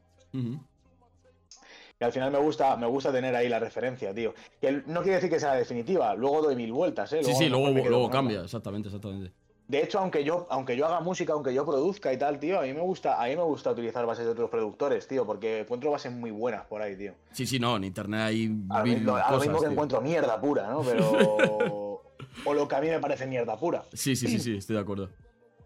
Y 2.00 2.04
al 2.04 2.12
final 2.12 2.32
me 2.32 2.38
gusta, 2.38 2.76
me 2.76 2.88
gusta 2.88 3.12
tener 3.12 3.34
ahí 3.36 3.48
la 3.48 3.60
referencia, 3.60 4.12
tío. 4.12 4.34
Que 4.60 4.82
no 4.86 5.02
quiere 5.02 5.16
decir 5.16 5.30
que 5.30 5.38
sea 5.38 5.50
la 5.50 5.56
definitiva. 5.56 6.14
Luego 6.16 6.42
doy 6.42 6.56
mil 6.56 6.72
vueltas, 6.72 7.12
¿eh? 7.12 7.22
Sí, 7.22 7.34
sí, 7.34 7.48
luego, 7.48 7.70
luego 7.70 8.10
cambia, 8.10 8.42
exactamente, 8.42 8.88
exactamente. 8.88 9.32
De 9.66 9.82
hecho, 9.82 9.98
aunque 9.98 10.24
yo, 10.24 10.46
aunque 10.50 10.76
yo 10.76 10.86
haga 10.86 11.00
música, 11.00 11.32
aunque 11.32 11.54
yo 11.54 11.64
produzca 11.64 12.12
y 12.12 12.18
tal, 12.18 12.38
tío, 12.38 12.60
a 12.60 12.62
mí 12.62 12.74
me 12.74 12.82
gusta, 12.82 13.22
a 13.22 13.28
mí 13.28 13.36
me 13.36 13.42
gusta 13.42 13.70
utilizar 13.70 14.04
bases 14.04 14.26
de 14.26 14.32
otros 14.32 14.50
productores, 14.50 15.08
tío, 15.08 15.24
porque 15.24 15.60
encuentro 15.60 15.90
bases 15.90 16.12
muy 16.12 16.30
buenas 16.30 16.66
por 16.66 16.82
ahí, 16.82 16.96
tío. 16.96 17.14
Sí, 17.32 17.46
sí, 17.46 17.58
no, 17.58 17.76
en 17.76 17.84
internet 17.84 18.20
hay 18.20 18.54
A 18.68 18.84
lo, 18.84 19.16
a 19.16 19.32
lo 19.32 19.38
mismo 19.38 19.54
que 19.54 19.64
tío. 19.64 19.72
encuentro 19.72 20.00
mierda 20.02 20.38
pura, 20.38 20.68
¿no? 20.68 20.82
Pero. 20.82 22.02
o 22.44 22.54
lo 22.54 22.68
que 22.68 22.76
a 22.76 22.80
mí 22.80 22.88
me 22.88 22.98
parece 23.00 23.26
mierda 23.26 23.56
pura. 23.56 23.84
Sí, 23.94 24.14
sí, 24.16 24.26
sí, 24.28 24.38
sí, 24.38 24.56
estoy 24.56 24.76
de 24.76 24.82
acuerdo. 24.82 25.08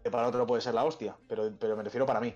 Que 0.01 0.09
para 0.09 0.27
otro 0.27 0.47
puede 0.47 0.61
ser 0.61 0.75
la 0.75 0.85
hostia, 0.85 1.17
pero, 1.27 1.51
pero 1.59 1.75
me 1.75 1.83
refiero 1.83 2.05
para 2.05 2.21
mí. 2.21 2.33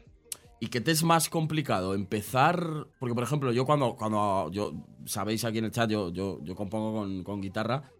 ¿Y 0.59 0.67
qué 0.67 0.81
te 0.81 0.91
es 0.91 1.03
más 1.03 1.29
complicado? 1.29 1.93
Empezar. 1.93 2.87
Porque, 2.99 3.13
por 3.15 3.23
ejemplo, 3.23 3.51
yo 3.51 3.65
cuando. 3.65 3.95
cuando 3.95 4.49
yo 4.51 4.73
Sabéis 5.05 5.43
aquí 5.43 5.57
en 5.57 5.65
el 5.65 5.71
chat, 5.71 5.89
yo, 5.89 6.09
yo, 6.11 6.39
yo 6.43 6.55
compongo 6.55 6.93
con, 6.99 7.23
con 7.23 7.41
guitarra. 7.41 7.91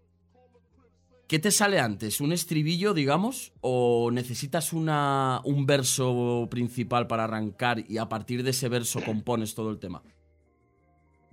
¿Qué 1.28 1.40
te 1.40 1.52
sale 1.52 1.80
antes? 1.80 2.20
¿Un 2.20 2.34
estribillo, 2.34 2.94
digamos? 2.94 3.54
¿O 3.62 4.12
necesitas 4.12 4.74
una, 4.74 5.41
un 5.45 5.66
verso 5.66 6.48
principal 6.50 7.08
para 7.08 7.24
arrancar 7.24 7.80
y 7.90 7.98
a 7.98 8.10
partir 8.10 8.44
de 8.44 8.50
ese 8.50 8.68
verso 8.68 9.00
compones 9.04 9.56
todo 9.56 9.70
el 9.70 9.80
tema? 9.80 10.04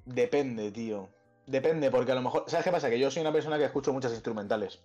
Depende, 0.05 0.71
tío. 0.71 1.09
Depende, 1.47 1.91
porque 1.91 2.13
a 2.13 2.15
lo 2.15 2.23
mejor. 2.23 2.45
¿Sabes 2.47 2.65
qué 2.65 2.71
pasa? 2.71 2.89
Que 2.89 2.99
yo 2.99 3.11
soy 3.11 3.23
una 3.23 3.33
persona 3.33 3.59
que 3.59 3.65
escucho 3.65 3.93
muchas 3.93 4.13
instrumentales. 4.13 4.81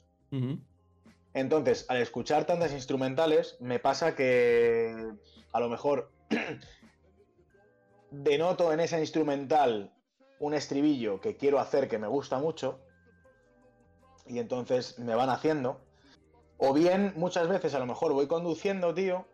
Entonces, 1.33 1.85
al 1.87 2.01
escuchar 2.01 2.45
tantas 2.45 2.73
instrumentales, 2.73 3.57
me 3.59 3.79
pasa 3.79 4.15
que 4.15 5.11
a 5.51 5.59
lo 5.59 5.69
mejor 5.69 6.11
denoto 8.11 8.73
en 8.73 8.79
esa 8.79 8.99
instrumental 8.99 9.93
un 10.39 10.53
estribillo 10.53 11.21
que 11.21 11.37
quiero 11.37 11.59
hacer 11.59 11.87
que 11.87 11.99
me 11.99 12.07
gusta 12.07 12.39
mucho 12.39 12.79
y 14.27 14.39
entonces 14.39 14.97
me 14.99 15.15
van 15.15 15.29
haciendo. 15.29 15.79
O 16.57 16.73
bien, 16.73 17.13
muchas 17.15 17.47
veces 17.47 17.73
a 17.75 17.79
lo 17.79 17.85
mejor 17.85 18.13
voy 18.13 18.27
conduciendo, 18.27 18.93
tío. 18.93 19.25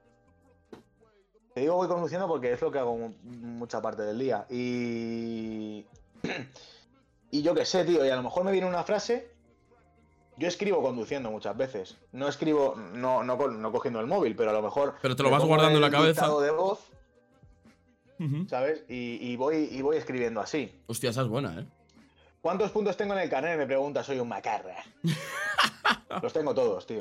Te 1.54 1.62
digo 1.62 1.76
voy 1.76 1.88
conduciendo 1.88 2.28
porque 2.28 2.52
es 2.54 2.62
lo 2.62 2.72
que 2.72 2.80
hago 2.80 2.96
mu- 2.98 3.14
mucha 3.24 3.82
parte 3.82 4.02
del 4.04 4.18
día. 4.20 4.46
Y... 4.50 5.86
y 7.32 7.42
yo 7.42 7.54
qué 7.54 7.66
sé, 7.66 7.84
tío, 7.86 8.06
y 8.06 8.10
a 8.10 8.16
lo 8.16 8.24
mejor 8.24 8.44
me 8.44 8.52
viene 8.52 8.68
una 8.68 8.84
frase 8.84 9.30
yo 10.38 10.48
escribo 10.48 10.82
conduciendo 10.82 11.30
muchas 11.30 11.56
veces. 11.56 11.98
No 12.14 12.28
escribo, 12.28 12.74
no, 12.76 13.22
no, 13.22 13.36
no 13.48 13.72
cogiendo 13.72 14.00
el 14.00 14.08
móvil, 14.08 14.36
pero 14.36 14.50
a 14.50 14.54
lo 14.54 14.64
mejor. 14.64 14.96
Pero 15.00 15.16
te 15.16 15.22
lo 15.22 15.30
vas 15.30 15.44
guardando 15.44 15.76
en 15.78 15.82
la 15.82 15.92
cabeza. 15.92 16.28
de 16.40 16.50
voz. 16.52 16.80
¿sabes? 18.48 18.84
Y, 18.88 19.18
y 19.22 19.36
voy, 19.36 19.68
y 19.72 19.82
voy 19.84 19.98
escribiendo 19.98 20.40
así. 20.42 20.82
Hostia, 20.88 21.12
esa 21.12 21.22
es 21.22 21.28
buena, 21.28 21.60
¿eh? 21.60 21.66
¿Cuántos 22.42 22.72
puntos 22.72 22.98
tengo 22.98 23.14
en 23.14 23.20
el 23.20 23.30
carnet? 23.30 23.58
Me 23.58 23.66
pregunta, 23.68 24.04
soy 24.04 24.20
un 24.20 24.28
macarra. 24.28 24.76
Los 26.22 26.34
tengo 26.34 26.54
todos, 26.54 26.86
tío. 26.86 27.00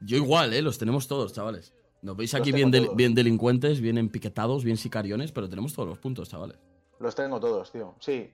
Yo 0.00 0.16
igual, 0.16 0.52
¿eh? 0.52 0.62
Los 0.62 0.78
tenemos 0.78 1.06
todos, 1.06 1.32
chavales. 1.32 1.72
Nos 2.02 2.16
veis 2.16 2.34
aquí 2.34 2.50
bien, 2.52 2.70
del- 2.70 2.90
bien 2.94 3.14
delincuentes, 3.14 3.80
bien 3.80 3.98
empiquetados, 3.98 4.64
bien 4.64 4.76
sicariones, 4.78 5.32
pero 5.32 5.48
tenemos 5.48 5.74
todos 5.74 5.88
los 5.88 5.98
puntos, 5.98 6.28
chavales. 6.28 6.56
Los 6.98 7.14
tengo 7.14 7.38
todos, 7.38 7.70
tío. 7.70 7.94
Sí. 8.00 8.30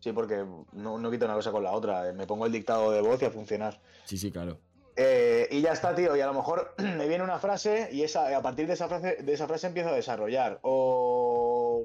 Sí, 0.00 0.12
porque 0.12 0.44
no, 0.72 0.98
no 0.98 1.10
quito 1.10 1.24
una 1.24 1.34
cosa 1.34 1.50
con 1.50 1.62
la 1.62 1.72
otra. 1.72 2.12
Me 2.12 2.26
pongo 2.26 2.44
el 2.46 2.52
dictado 2.52 2.90
de 2.90 3.00
voz 3.00 3.22
y 3.22 3.24
a 3.24 3.30
funcionar. 3.30 3.80
Sí, 4.04 4.18
sí, 4.18 4.30
claro. 4.30 4.58
Eh, 4.96 5.48
y 5.50 5.62
ya 5.62 5.72
está, 5.72 5.94
tío. 5.94 6.14
Y 6.16 6.20
a 6.20 6.26
lo 6.26 6.34
mejor 6.34 6.74
me 6.78 7.08
viene 7.08 7.24
una 7.24 7.38
frase 7.38 7.88
y 7.92 8.02
esa, 8.02 8.36
a 8.36 8.42
partir 8.42 8.66
de 8.66 8.74
esa 8.74 8.88
frase, 8.88 9.16
de 9.22 9.32
esa 9.32 9.46
frase 9.48 9.68
empiezo 9.68 9.88
a 9.88 9.94
desarrollar. 9.94 10.58
O, 10.62 11.84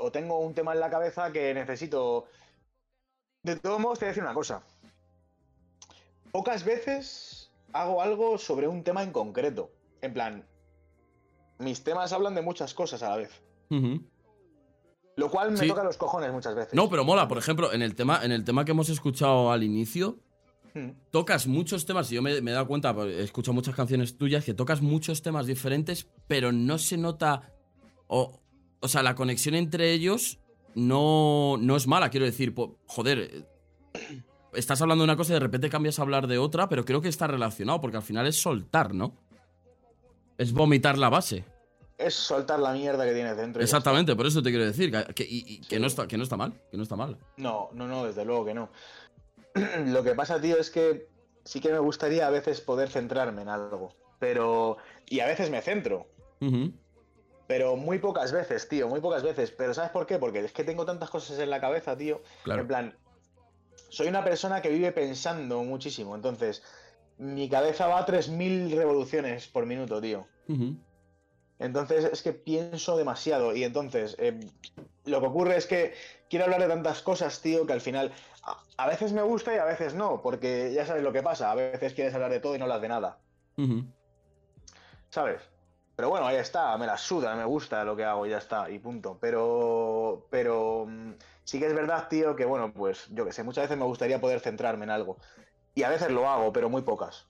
o 0.00 0.10
tengo 0.10 0.38
un 0.38 0.54
tema 0.54 0.72
en 0.72 0.80
la 0.80 0.90
cabeza 0.90 1.30
que 1.32 1.52
necesito. 1.54 2.26
De 3.42 3.56
todos 3.56 3.80
modos, 3.80 3.98
te 3.98 4.04
voy 4.04 4.08
a 4.08 4.12
decir 4.12 4.22
una 4.22 4.34
cosa. 4.34 4.62
Pocas 6.32 6.64
veces 6.64 7.50
hago 7.72 8.02
algo 8.02 8.38
sobre 8.38 8.68
un 8.68 8.82
tema 8.84 9.02
en 9.02 9.12
concreto. 9.12 9.70
En 10.02 10.12
plan, 10.12 10.44
mis 11.58 11.82
temas 11.82 12.12
hablan 12.12 12.34
de 12.34 12.42
muchas 12.42 12.74
cosas 12.74 13.02
a 13.02 13.10
la 13.10 13.16
vez. 13.16 13.42
Lo 15.16 15.30
cual 15.30 15.50
me 15.52 15.58
Sí. 15.58 15.68
toca 15.68 15.84
los 15.84 15.96
cojones 15.96 16.32
muchas 16.32 16.54
veces. 16.54 16.74
No, 16.74 16.88
pero 16.88 17.04
mola, 17.04 17.28
por 17.28 17.38
ejemplo, 17.38 17.72
en 17.72 17.82
el 17.82 17.94
tema, 17.94 18.20
en 18.24 18.32
el 18.32 18.44
tema 18.44 18.64
que 18.64 18.70
hemos 18.72 18.88
escuchado 18.88 19.50
al 19.52 19.62
inicio, 19.62 20.18
Hmm. 20.72 20.90
tocas 21.10 21.48
muchos 21.48 21.84
temas, 21.84 22.10
y 22.12 22.14
yo 22.14 22.22
me, 22.22 22.40
me 22.40 22.52
he 22.52 22.54
dado 22.54 22.68
cuenta, 22.68 22.94
porque 22.94 23.18
he 23.18 23.24
escuchado 23.24 23.54
muchas 23.54 23.74
canciones 23.74 24.16
tuyas, 24.16 24.44
que 24.44 24.54
tocas 24.54 24.80
muchos 24.80 25.20
temas 25.20 25.46
diferentes, 25.46 26.08
pero 26.28 26.52
no 26.52 26.78
se 26.78 26.96
nota. 26.96 27.52
O, 28.06 28.39
o 28.80 28.88
sea, 28.88 29.02
la 29.02 29.14
conexión 29.14 29.54
entre 29.54 29.92
ellos 29.92 30.38
no, 30.74 31.56
no 31.60 31.76
es 31.76 31.86
mala, 31.86 32.10
quiero 32.10 32.26
decir, 32.26 32.54
po- 32.54 32.76
joder. 32.86 33.18
eh, 33.94 34.22
Estás 34.52 34.82
hablando 34.82 35.02
de 35.02 35.06
una 35.06 35.16
cosa 35.16 35.32
y 35.32 35.34
de 35.34 35.40
repente 35.40 35.70
cambias 35.70 35.98
a 35.98 36.02
hablar 36.02 36.26
de 36.26 36.38
otra, 36.38 36.68
pero 36.68 36.84
creo 36.84 37.00
que 37.00 37.08
está 37.08 37.28
relacionado, 37.28 37.80
porque 37.80 37.96
al 37.98 38.02
final 38.02 38.26
es 38.26 38.34
soltar, 38.40 38.92
¿no? 38.94 39.14
Es 40.38 40.52
vomitar 40.52 40.98
la 40.98 41.08
base. 41.08 41.44
Es 41.98 42.14
soltar 42.14 42.58
la 42.58 42.72
mierda 42.72 43.04
que 43.04 43.12
tienes 43.12 43.36
dentro. 43.36 43.62
Exactamente, 43.62 44.16
por 44.16 44.26
eso 44.26 44.42
te 44.42 44.50
quiero 44.50 44.64
decir. 44.64 44.90
Que, 44.90 45.14
que- 45.14 45.24
y- 45.28 45.44
y 45.46 45.60
que 45.60 45.76
Sí. 45.76 45.80
no 45.80 45.86
está, 45.86 46.08
que 46.08 46.16
no 46.16 46.24
está 46.24 46.36
mal, 46.36 46.52
que 46.70 46.76
no 46.76 46.82
está 46.82 46.96
mal. 46.96 47.16
No, 47.36 47.68
no, 47.74 47.86
no, 47.86 48.04
desde 48.06 48.24
luego 48.24 48.44
que 48.46 48.54
no. 48.54 48.70
Lo 49.86 50.02
que 50.02 50.14
pasa, 50.14 50.40
tío, 50.40 50.56
es 50.56 50.70
que 50.70 51.08
sí 51.44 51.60
que 51.60 51.70
me 51.70 51.78
gustaría 51.78 52.26
a 52.26 52.30
veces 52.30 52.60
poder 52.60 52.88
centrarme 52.88 53.42
en 53.42 53.48
algo. 53.50 53.94
Pero. 54.18 54.78
Y 55.08 55.20
a 55.20 55.26
veces 55.26 55.50
me 55.50 55.60
centro. 55.62 56.06
Ujú. 56.40 56.72
Pero 57.50 57.74
muy 57.74 57.98
pocas 57.98 58.30
veces, 58.30 58.68
tío, 58.68 58.86
muy 58.86 59.00
pocas 59.00 59.24
veces. 59.24 59.50
Pero 59.50 59.74
¿sabes 59.74 59.90
por 59.90 60.06
qué? 60.06 60.20
Porque 60.20 60.38
es 60.38 60.52
que 60.52 60.62
tengo 60.62 60.84
tantas 60.84 61.10
cosas 61.10 61.36
en 61.40 61.50
la 61.50 61.60
cabeza, 61.60 61.96
tío. 61.96 62.22
Claro. 62.44 62.60
En 62.60 62.68
plan, 62.68 62.94
soy 63.88 64.06
una 64.06 64.22
persona 64.22 64.62
que 64.62 64.68
vive 64.68 64.92
pensando 64.92 65.64
muchísimo. 65.64 66.14
Entonces, 66.14 66.62
mi 67.18 67.48
cabeza 67.48 67.88
va 67.88 67.98
a 67.98 68.06
3.000 68.06 68.76
revoluciones 68.76 69.48
por 69.48 69.66
minuto, 69.66 70.00
tío. 70.00 70.28
Entonces 71.58 72.04
es 72.04 72.22
que 72.22 72.32
pienso 72.32 72.96
demasiado 72.96 73.56
y 73.56 73.64
entonces 73.64 74.14
eh, 74.20 74.38
lo 75.04 75.20
que 75.20 75.26
ocurre 75.26 75.56
es 75.56 75.66
que 75.66 75.94
quiero 76.28 76.44
hablar 76.44 76.60
de 76.60 76.68
tantas 76.68 77.02
cosas, 77.02 77.42
tío, 77.42 77.66
que 77.66 77.72
al 77.72 77.80
final 77.80 78.12
a, 78.44 78.62
a 78.76 78.86
veces 78.86 79.12
me 79.12 79.22
gusta 79.22 79.52
y 79.52 79.58
a 79.58 79.64
veces 79.64 79.94
no, 79.94 80.22
porque 80.22 80.72
ya 80.72 80.86
sabes 80.86 81.02
lo 81.02 81.12
que 81.12 81.24
pasa, 81.24 81.50
a 81.50 81.56
veces 81.56 81.94
quieres 81.94 82.14
hablar 82.14 82.30
de 82.30 82.38
todo 82.38 82.54
y 82.54 82.58
no 82.58 82.66
hablas 82.66 82.80
de 82.80 82.88
nada. 82.88 83.18
¿sabes? 85.10 85.42
Pero 86.00 86.08
bueno, 86.08 86.26
ahí 86.26 86.36
está, 86.36 86.78
me 86.78 86.86
la 86.86 86.96
suda, 86.96 87.36
me 87.36 87.44
gusta 87.44 87.84
lo 87.84 87.94
que 87.94 88.06
hago 88.06 88.24
ya 88.24 88.38
está, 88.38 88.70
y 88.70 88.78
punto. 88.78 89.18
Pero, 89.20 90.26
pero 90.30 90.86
mm, 90.88 91.12
sí 91.44 91.58
que 91.58 91.66
es 91.66 91.74
verdad, 91.74 92.08
tío, 92.08 92.34
que 92.34 92.46
bueno, 92.46 92.72
pues 92.72 93.06
yo 93.10 93.26
que 93.26 93.32
sé, 93.32 93.42
muchas 93.44 93.64
veces 93.64 93.76
me 93.76 93.84
gustaría 93.84 94.18
poder 94.18 94.40
centrarme 94.40 94.84
en 94.84 94.90
algo. 94.92 95.18
Y 95.74 95.82
a 95.82 95.90
veces 95.90 96.10
lo 96.10 96.26
hago, 96.26 96.54
pero 96.54 96.70
muy 96.70 96.80
pocas. 96.80 97.28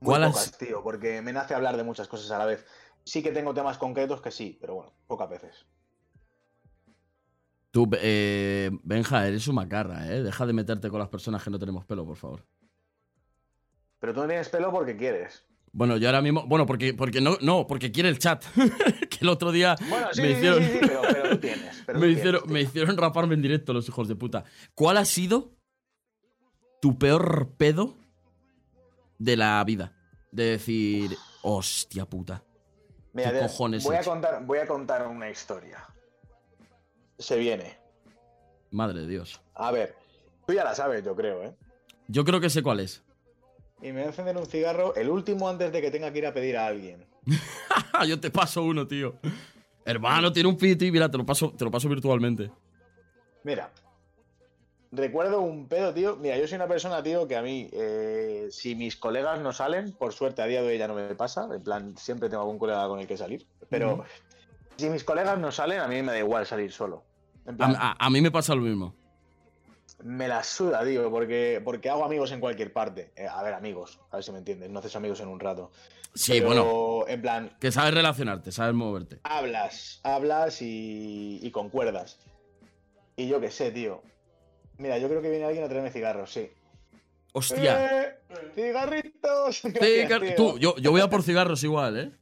Muy 0.00 0.14
¿Cuál 0.14 0.24
has- 0.24 0.32
pocas, 0.32 0.56
tío, 0.56 0.82
porque 0.82 1.20
me 1.20 1.34
nace 1.34 1.54
hablar 1.54 1.76
de 1.76 1.84
muchas 1.84 2.08
cosas 2.08 2.30
a 2.30 2.38
la 2.38 2.46
vez. 2.46 2.64
Sí 3.04 3.22
que 3.22 3.30
tengo 3.30 3.52
temas 3.52 3.76
concretos 3.76 4.22
que 4.22 4.30
sí, 4.30 4.56
pero 4.58 4.76
bueno, 4.76 4.94
pocas 5.06 5.28
veces. 5.28 5.66
Tú, 7.72 7.90
eh, 8.00 8.70
Benja, 8.84 9.28
eres 9.28 9.46
un 9.48 9.56
macarra, 9.56 10.06
¿eh? 10.10 10.22
Deja 10.22 10.46
de 10.46 10.54
meterte 10.54 10.88
con 10.88 10.98
las 10.98 11.10
personas 11.10 11.44
que 11.44 11.50
no 11.50 11.58
tenemos 11.58 11.84
pelo, 11.84 12.06
por 12.06 12.16
favor. 12.16 12.46
Pero 14.00 14.14
tú 14.14 14.20
no 14.20 14.28
tienes 14.28 14.48
pelo 14.48 14.72
porque 14.72 14.96
quieres. 14.96 15.44
Bueno, 15.76 15.96
yo 15.96 16.06
ahora 16.08 16.22
mismo. 16.22 16.46
Bueno, 16.46 16.66
porque, 16.66 16.94
porque 16.94 17.20
no, 17.20 17.36
no, 17.40 17.66
porque 17.66 17.90
quiere 17.90 18.08
el 18.08 18.18
chat. 18.20 18.44
que 19.10 19.18
el 19.20 19.28
otro 19.28 19.50
día 19.50 19.74
Bueno, 19.88 20.06
sí, 20.12 20.22
me 20.22 20.30
hicieron. 20.30 20.62
sí, 20.62 20.70
sí, 20.72 20.78
pero, 20.80 21.02
pero 21.02 21.30
tú 21.30 21.38
tienes. 21.38 21.82
pero 21.84 21.98
me, 21.98 22.06
tú 22.06 22.12
hicieron, 22.12 22.42
tienes, 22.42 22.52
me 22.52 22.60
tío. 22.60 22.68
hicieron 22.68 22.96
raparme 22.96 23.34
en 23.34 23.42
directo 23.42 23.72
los 23.72 23.88
hijos 23.88 24.06
de 24.06 24.14
puta. 24.14 24.44
¿Cuál 24.74 24.96
ha 24.98 25.04
sido 25.04 25.52
tu 26.80 26.96
peor 26.96 27.54
pedo 27.56 27.94
de 29.18 29.36
la 29.36 29.62
vida? 29.64 29.92
De 30.30 30.44
decir, 30.44 31.16
hostia 31.42 32.06
puta. 32.06 32.44
Mira, 33.12 33.32
¿Qué 33.32 33.38
cojones 33.40 33.82
voy 33.84 33.96
a, 33.96 34.00
hecho? 34.00 34.10
contar, 34.10 34.44
voy 34.44 34.58
a 34.58 34.66
contar 34.66 35.06
una 35.08 35.28
historia. 35.30 35.84
Se 37.18 37.36
viene. 37.36 37.76
Madre 38.70 39.00
de 39.02 39.06
Dios. 39.08 39.40
A 39.54 39.70
ver, 39.72 39.96
tú 40.46 40.52
ya 40.52 40.64
la 40.64 40.74
sabes, 40.74 41.04
yo 41.04 41.14
creo, 41.16 41.42
¿eh? 41.44 41.54
Yo 42.08 42.24
creo 42.24 42.40
que 42.40 42.50
sé 42.50 42.62
cuál 42.62 42.80
es. 42.80 43.02
Y 43.84 43.88
me 43.88 44.00
voy 44.00 44.02
a 44.04 44.06
encender 44.06 44.36
un 44.36 44.46
cigarro, 44.46 44.94
el 44.94 45.10
último 45.10 45.46
antes 45.48 45.70
de 45.70 45.82
que 45.82 45.90
tenga 45.90 46.10
que 46.10 46.18
ir 46.18 46.26
a 46.26 46.32
pedir 46.32 46.56
a 46.56 46.66
alguien. 46.66 47.04
Yo 48.08 48.18
te 48.18 48.30
paso 48.30 48.62
uno, 48.62 48.86
tío. 48.88 49.16
Hermano, 49.84 50.32
tiene 50.32 50.48
un 50.48 50.56
piti. 50.56 50.90
Mira, 50.90 51.10
te 51.10 51.18
lo 51.18 51.26
paso, 51.26 51.50
te 51.52 51.64
lo 51.66 51.70
paso 51.70 51.88
virtualmente. 51.90 52.50
Mira, 53.42 53.70
recuerdo 54.90 55.40
un 55.42 55.68
pedo, 55.68 55.92
tío. 55.92 56.16
Mira, 56.16 56.38
yo 56.38 56.46
soy 56.48 56.56
una 56.56 56.66
persona, 56.66 57.02
tío, 57.02 57.28
que 57.28 57.36
a 57.36 57.42
mí, 57.42 57.68
eh, 57.72 58.48
si 58.50 58.74
mis 58.74 58.96
colegas 58.96 59.38
no 59.40 59.52
salen, 59.52 59.92
por 59.92 60.14
suerte 60.14 60.40
a 60.40 60.46
día 60.46 60.62
de 60.62 60.68
hoy 60.68 60.78
ya 60.78 60.88
no 60.88 60.94
me 60.94 61.14
pasa. 61.14 61.46
En 61.54 61.62
plan, 61.62 61.94
siempre 61.98 62.30
tengo 62.30 62.42
algún 62.42 62.58
colega 62.58 62.88
con 62.88 63.00
el 63.00 63.06
que 63.06 63.18
salir. 63.18 63.46
Pero 63.68 64.02
si 64.78 64.88
mis 64.88 65.04
colegas 65.04 65.38
no 65.38 65.52
salen, 65.52 65.80
a 65.80 65.88
mí 65.88 66.00
me 66.02 66.12
da 66.12 66.18
igual 66.18 66.46
salir 66.46 66.72
solo. 66.72 67.02
En 67.46 67.52
A, 67.54 67.56
plan, 67.58 67.76
a- 67.76 67.96
a 67.98 68.08
mí 68.10 68.22
me 68.22 68.30
pasa 68.30 68.54
lo 68.54 68.62
mismo. 68.62 68.94
Me 70.04 70.28
la 70.28 70.42
suda, 70.44 70.84
tío, 70.84 71.10
porque, 71.10 71.60
porque 71.64 71.88
hago 71.88 72.04
amigos 72.04 72.30
en 72.32 72.38
cualquier 72.40 72.72
parte. 72.72 73.12
Eh, 73.16 73.26
a 73.26 73.42
ver, 73.42 73.54
amigos, 73.54 73.98
a 74.10 74.16
ver 74.16 74.24
si 74.24 74.32
me 74.32 74.38
entiendes. 74.38 74.70
No 74.70 74.78
haces 74.80 74.94
amigos 74.96 75.18
en 75.20 75.28
un 75.28 75.40
rato. 75.40 75.70
Sí, 76.14 76.34
Pero, 76.40 76.46
bueno. 76.46 77.04
En 77.08 77.22
plan, 77.22 77.56
Que 77.58 77.72
sabes 77.72 77.94
relacionarte, 77.94 78.52
sabes 78.52 78.74
moverte. 78.74 79.18
hablas, 79.24 80.00
hablas 80.04 80.60
y, 80.62 81.40
y 81.42 81.50
concuerdas. 81.50 82.18
Y 83.16 83.28
yo 83.28 83.40
qué 83.40 83.50
sé, 83.50 83.70
tío. 83.72 84.02
Mira, 84.76 84.98
yo 84.98 85.08
creo 85.08 85.22
que 85.22 85.30
viene 85.30 85.44
alguien 85.46 85.64
a 85.64 85.68
traerme 85.68 85.90
cigarros, 85.90 86.32
sí. 86.32 86.50
Hostia. 87.32 88.02
¡Eh! 88.02 88.18
¡Cigarritos! 88.54 89.62
Gracias, 89.64 90.20
tío. 90.20 90.34
tú, 90.36 90.58
yo, 90.58 90.76
yo 90.76 90.90
voy 90.90 91.00
a 91.00 91.08
por 91.08 91.22
cigarros 91.22 91.64
igual, 91.64 91.98
¿eh? 91.98 92.12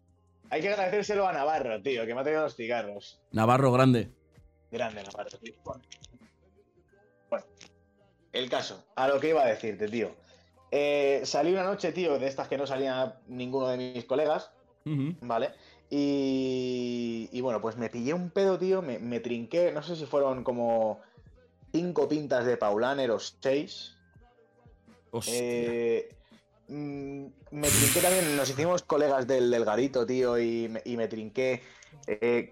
Hay 0.50 0.60
que 0.62 0.68
agradecérselo 0.68 1.26
a 1.26 1.32
Navarro, 1.32 1.82
tío, 1.82 2.06
que 2.06 2.14
me 2.14 2.20
ha 2.20 2.22
traído 2.22 2.42
los 2.42 2.54
cigarros. 2.54 3.20
Navarro 3.32 3.72
grande. 3.72 4.10
Grande 4.70 5.02
Navarro, 5.02 5.36
tío. 5.38 5.54
Bueno. 5.64 5.82
Bueno, 7.30 7.44
el 8.32 8.48
caso, 8.48 8.84
a 8.96 9.08
lo 9.08 9.20
que 9.20 9.28
iba 9.30 9.42
a 9.42 9.46
decirte, 9.46 9.88
tío. 9.88 10.10
Eh, 10.70 11.20
salí 11.24 11.52
una 11.52 11.64
noche, 11.64 11.92
tío, 11.92 12.18
de 12.18 12.26
estas 12.26 12.48
que 12.48 12.56
no 12.56 12.66
salía 12.66 13.20
ninguno 13.28 13.68
de 13.68 13.76
mis 13.76 14.04
colegas. 14.04 14.50
¿vale? 15.20 15.50
Y, 15.90 17.28
y 17.30 17.40
bueno, 17.42 17.60
pues 17.60 17.76
me 17.76 17.90
pillé 17.90 18.14
un 18.14 18.30
pedo, 18.30 18.58
tío, 18.58 18.80
me, 18.82 18.98
me 18.98 19.20
trinqué, 19.20 19.70
no 19.72 19.82
sé 19.82 19.94
si 19.94 20.06
fueron 20.06 20.42
como 20.42 21.00
cinco 21.72 22.08
pintas 22.08 22.46
de 22.46 22.56
Paulaner 22.56 23.10
o 23.10 23.18
seis. 23.18 23.96
Hostia. 25.10 25.34
Eh, 25.36 26.08
mm, 26.68 27.26
me 27.50 27.68
trinqué 27.68 28.00
también, 28.00 28.34
nos 28.36 28.48
hicimos 28.48 28.82
colegas 28.82 29.26
del, 29.26 29.50
del 29.50 29.64
garito, 29.66 30.06
tío, 30.06 30.38
y 30.38 30.68
me, 30.70 30.80
y 30.86 30.96
me 30.96 31.06
trinqué. 31.08 31.62
eh, 32.06 32.48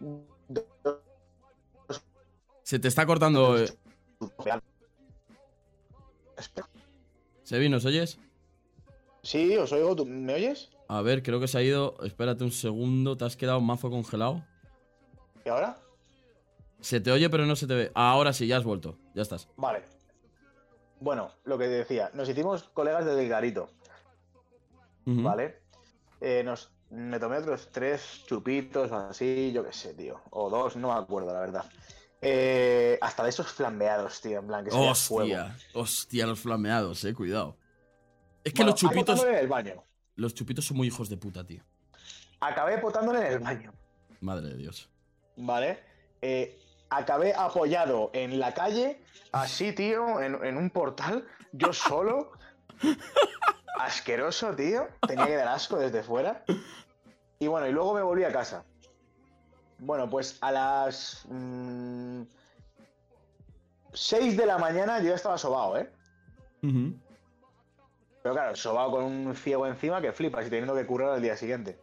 dos- 0.46 2.02
Se 2.62 2.78
te 2.78 2.88
está 2.88 3.06
cortando. 3.06 3.58
eh. 3.58 3.66
Sebi, 7.42 7.68
¿nos 7.68 7.84
oyes? 7.84 8.18
Sí, 9.22 9.56
os 9.56 9.72
oigo, 9.72 9.94
¿tú 9.96 10.06
me 10.06 10.34
oyes? 10.34 10.70
A 10.88 11.02
ver, 11.02 11.22
creo 11.22 11.40
que 11.40 11.48
se 11.48 11.58
ha 11.58 11.62
ido. 11.62 11.94
Espérate 12.02 12.44
un 12.44 12.52
segundo, 12.52 13.16
te 13.16 13.24
has 13.24 13.36
quedado 13.36 13.60
mazo 13.60 13.90
congelado. 13.90 14.44
¿Y 15.44 15.48
ahora? 15.48 15.76
Se 16.80 17.00
te 17.00 17.12
oye, 17.12 17.28
pero 17.28 17.46
no 17.46 17.56
se 17.56 17.66
te 17.66 17.74
ve. 17.74 17.92
Ahora 17.94 18.32
sí, 18.32 18.46
ya 18.46 18.56
has 18.56 18.64
vuelto. 18.64 18.96
Ya 19.14 19.22
estás. 19.22 19.48
Vale. 19.56 19.82
Bueno, 21.00 21.30
lo 21.44 21.56
que 21.58 21.68
decía, 21.68 22.10
nos 22.14 22.28
hicimos 22.28 22.64
colegas 22.74 23.06
del 23.06 23.26
garito, 23.28 23.70
Ujú. 25.06 25.22
¿vale? 25.22 25.60
Eh, 26.20 26.42
nos, 26.44 26.70
me 26.90 27.18
tomé 27.18 27.38
otros 27.38 27.68
tres 27.72 28.22
chupitos 28.26 28.92
así, 28.92 29.50
yo 29.52 29.64
qué 29.64 29.72
sé, 29.72 29.94
tío. 29.94 30.20
O 30.30 30.50
dos, 30.50 30.76
no 30.76 30.92
me 30.92 31.00
acuerdo, 31.00 31.32
la 31.32 31.40
verdad. 31.40 31.64
Eh, 32.22 32.98
hasta 33.00 33.22
de 33.24 33.30
esos 33.30 33.46
flambeados, 33.50 34.20
tío, 34.20 34.40
en 34.40 34.46
plan, 34.46 34.64
que 34.64 34.70
sería 34.70 34.94
fuego. 34.94 35.22
Hostia, 35.42 35.56
hostia, 35.74 36.26
los 36.26 36.40
flameados, 36.40 37.02
eh, 37.04 37.14
cuidado. 37.14 37.56
Es 38.44 38.52
que 38.52 38.58
Bueno, 38.62 38.72
los 38.72 38.80
chupitos. 38.80 39.24
en 39.24 39.34
el 39.34 39.48
baño. 39.48 39.84
Los 40.16 40.34
chupitos 40.34 40.66
son 40.66 40.76
muy 40.76 40.88
hijos 40.88 41.08
de 41.08 41.16
puta, 41.16 41.44
tío. 41.46 41.62
Acabé 42.40 42.78
potándole 42.78 43.20
en 43.20 43.32
el 43.32 43.38
baño, 43.38 43.72
Madre 44.20 44.48
de 44.48 44.56
Dios. 44.56 44.90
¿vale? 45.36 45.82
Eh, 46.20 46.58
acabé 46.90 47.34
apoyado 47.34 48.10
en 48.12 48.38
la 48.38 48.52
calle, 48.52 49.02
así, 49.32 49.72
tío, 49.72 50.20
en, 50.20 50.42
en 50.44 50.56
un 50.58 50.68
portal, 50.70 51.26
yo 51.52 51.72
solo. 51.72 52.32
Asqueroso, 53.78 54.54
tío. 54.54 54.88
Tenía 55.06 55.26
que 55.26 55.36
dar 55.36 55.48
asco 55.48 55.76
desde 55.78 56.02
fuera. 56.02 56.44
Y 57.38 57.46
bueno, 57.46 57.66
y 57.66 57.72
luego 57.72 57.94
me 57.94 58.02
volví 58.02 58.24
a 58.24 58.32
casa. 58.32 58.64
Bueno, 59.80 60.08
pues 60.10 60.38
a 60.42 60.52
las 60.52 61.26
6 63.92 64.36
de 64.36 64.46
la 64.46 64.58
mañana 64.58 64.98
yo 65.00 65.08
ya 65.08 65.14
estaba 65.14 65.38
sobado, 65.38 65.78
¿eh? 65.78 65.90
Pero 68.22 68.34
claro, 68.34 68.54
sobado 68.54 68.90
con 68.90 69.04
un 69.04 69.34
ciego 69.34 69.66
encima 69.66 70.02
que 70.02 70.12
flipas 70.12 70.46
y 70.46 70.50
teniendo 70.50 70.74
que 70.74 70.86
currar 70.86 71.10
al 71.10 71.22
día 71.22 71.36
siguiente. 71.36 71.78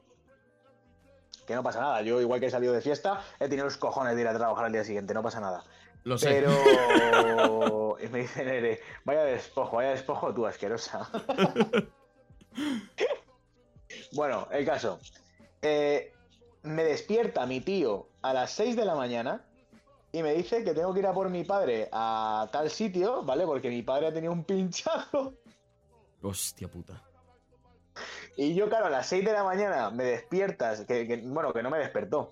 Que 1.48 1.56
no 1.56 1.64
pasa 1.64 1.80
nada. 1.80 2.02
Yo, 2.04 2.22
igual 2.22 2.40
que 2.40 2.48
he 2.48 2.52
salido 2.52 2.74
de 2.74 2.82
fiesta, 2.82 3.22
he 3.40 3.48
tenido 3.48 3.66
los 3.66 3.78
cojones 3.78 4.16
de 4.16 4.22
ir 4.22 4.28
a 4.28 4.38
trabajar 4.38 4.66
al 4.66 4.72
día 4.72 4.84
siguiente. 4.84 5.14
No 5.14 5.24
pasa 5.24 5.40
nada. 5.40 5.64
Lo 6.04 6.18
sé. 6.18 6.30
Pero. 6.30 7.98
y 8.04 8.08
me 8.10 8.20
dice 8.20 8.46
Nere, 8.46 8.80
vaya 9.06 9.24
despojo, 9.24 9.78
vaya 9.78 9.92
despojo 9.92 10.34
tú, 10.34 10.46
asquerosa. 10.46 11.10
bueno, 14.14 14.48
el 14.52 14.66
caso. 14.66 15.00
Eh, 15.62 16.14
me 16.68 16.84
despierta 16.84 17.46
mi 17.46 17.62
tío 17.62 18.08
a 18.22 18.34
las 18.34 18.52
6 18.52 18.76
de 18.76 18.86
la 18.86 18.96
mañana 18.96 19.44
y 20.12 20.24
me 20.24 20.34
dice 20.34 20.64
que 20.64 20.74
tengo 20.74 20.94
que 20.94 21.00
ir 21.00 21.08
a 21.08 21.14
por 21.14 21.30
mi 21.30 21.44
padre 21.44 21.90
a 21.92 22.48
tal 22.52 22.70
sitio, 22.70 23.24
¿vale? 23.24 23.46
Porque 23.46 23.70
mi 23.70 23.82
padre 23.84 24.08
ha 24.08 24.14
tenido 24.14 24.34
un 24.34 24.44
pinchazo. 24.44 25.34
Hostia 26.22 26.68
puta. 26.68 27.02
Y 28.36 28.54
yo, 28.54 28.70
claro, 28.70 28.86
a 28.86 28.90
las 28.90 29.08
6 29.08 29.26
de 29.26 29.34
la 29.34 29.44
mañana 29.44 29.90
me 29.90 30.04
despiertas, 30.04 30.82
que, 30.86 31.08
que- 31.08 31.18
bueno, 31.26 31.52
que 31.54 31.64
no 31.64 31.70
me 31.70 31.80
despertó. 31.80 32.30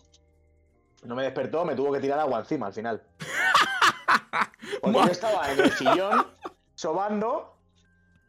No 1.03 1.16
me 1.16 1.24
despertó, 1.24 1.66
me 1.66 1.76
tuvo 1.76 1.91
que 1.91 1.99
tirar 1.99 2.20
agua 2.20 2.40
encima 2.40 2.68
al 2.68 2.74
final. 2.74 3.03
Porque 4.82 4.98
yo 4.99 5.12
estaba 5.12 5.52
en 5.52 5.60
el 5.60 5.72
sillón, 5.72 6.28
sobando, 6.76 7.55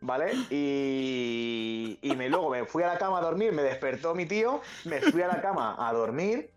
¿vale? 0.01 0.32
Y, 0.51 1.98
y 2.02 2.16
me, 2.16 2.28
luego 2.28 2.51
me 2.51 2.64
fui 2.64 2.82
a 2.82 2.89
la 2.89 2.98
cama 2.98 3.18
a 3.18 3.23
dormir, 3.23 3.52
me 3.52 3.62
despertó 3.62 4.14
mi 4.14 4.27
tío, 4.27 4.60
me 4.85 5.01
fui 5.01 5.23
a 5.23 5.28
la 5.28 5.40
cama 5.40 5.77
a 5.78 5.93
dormir, 5.93 6.51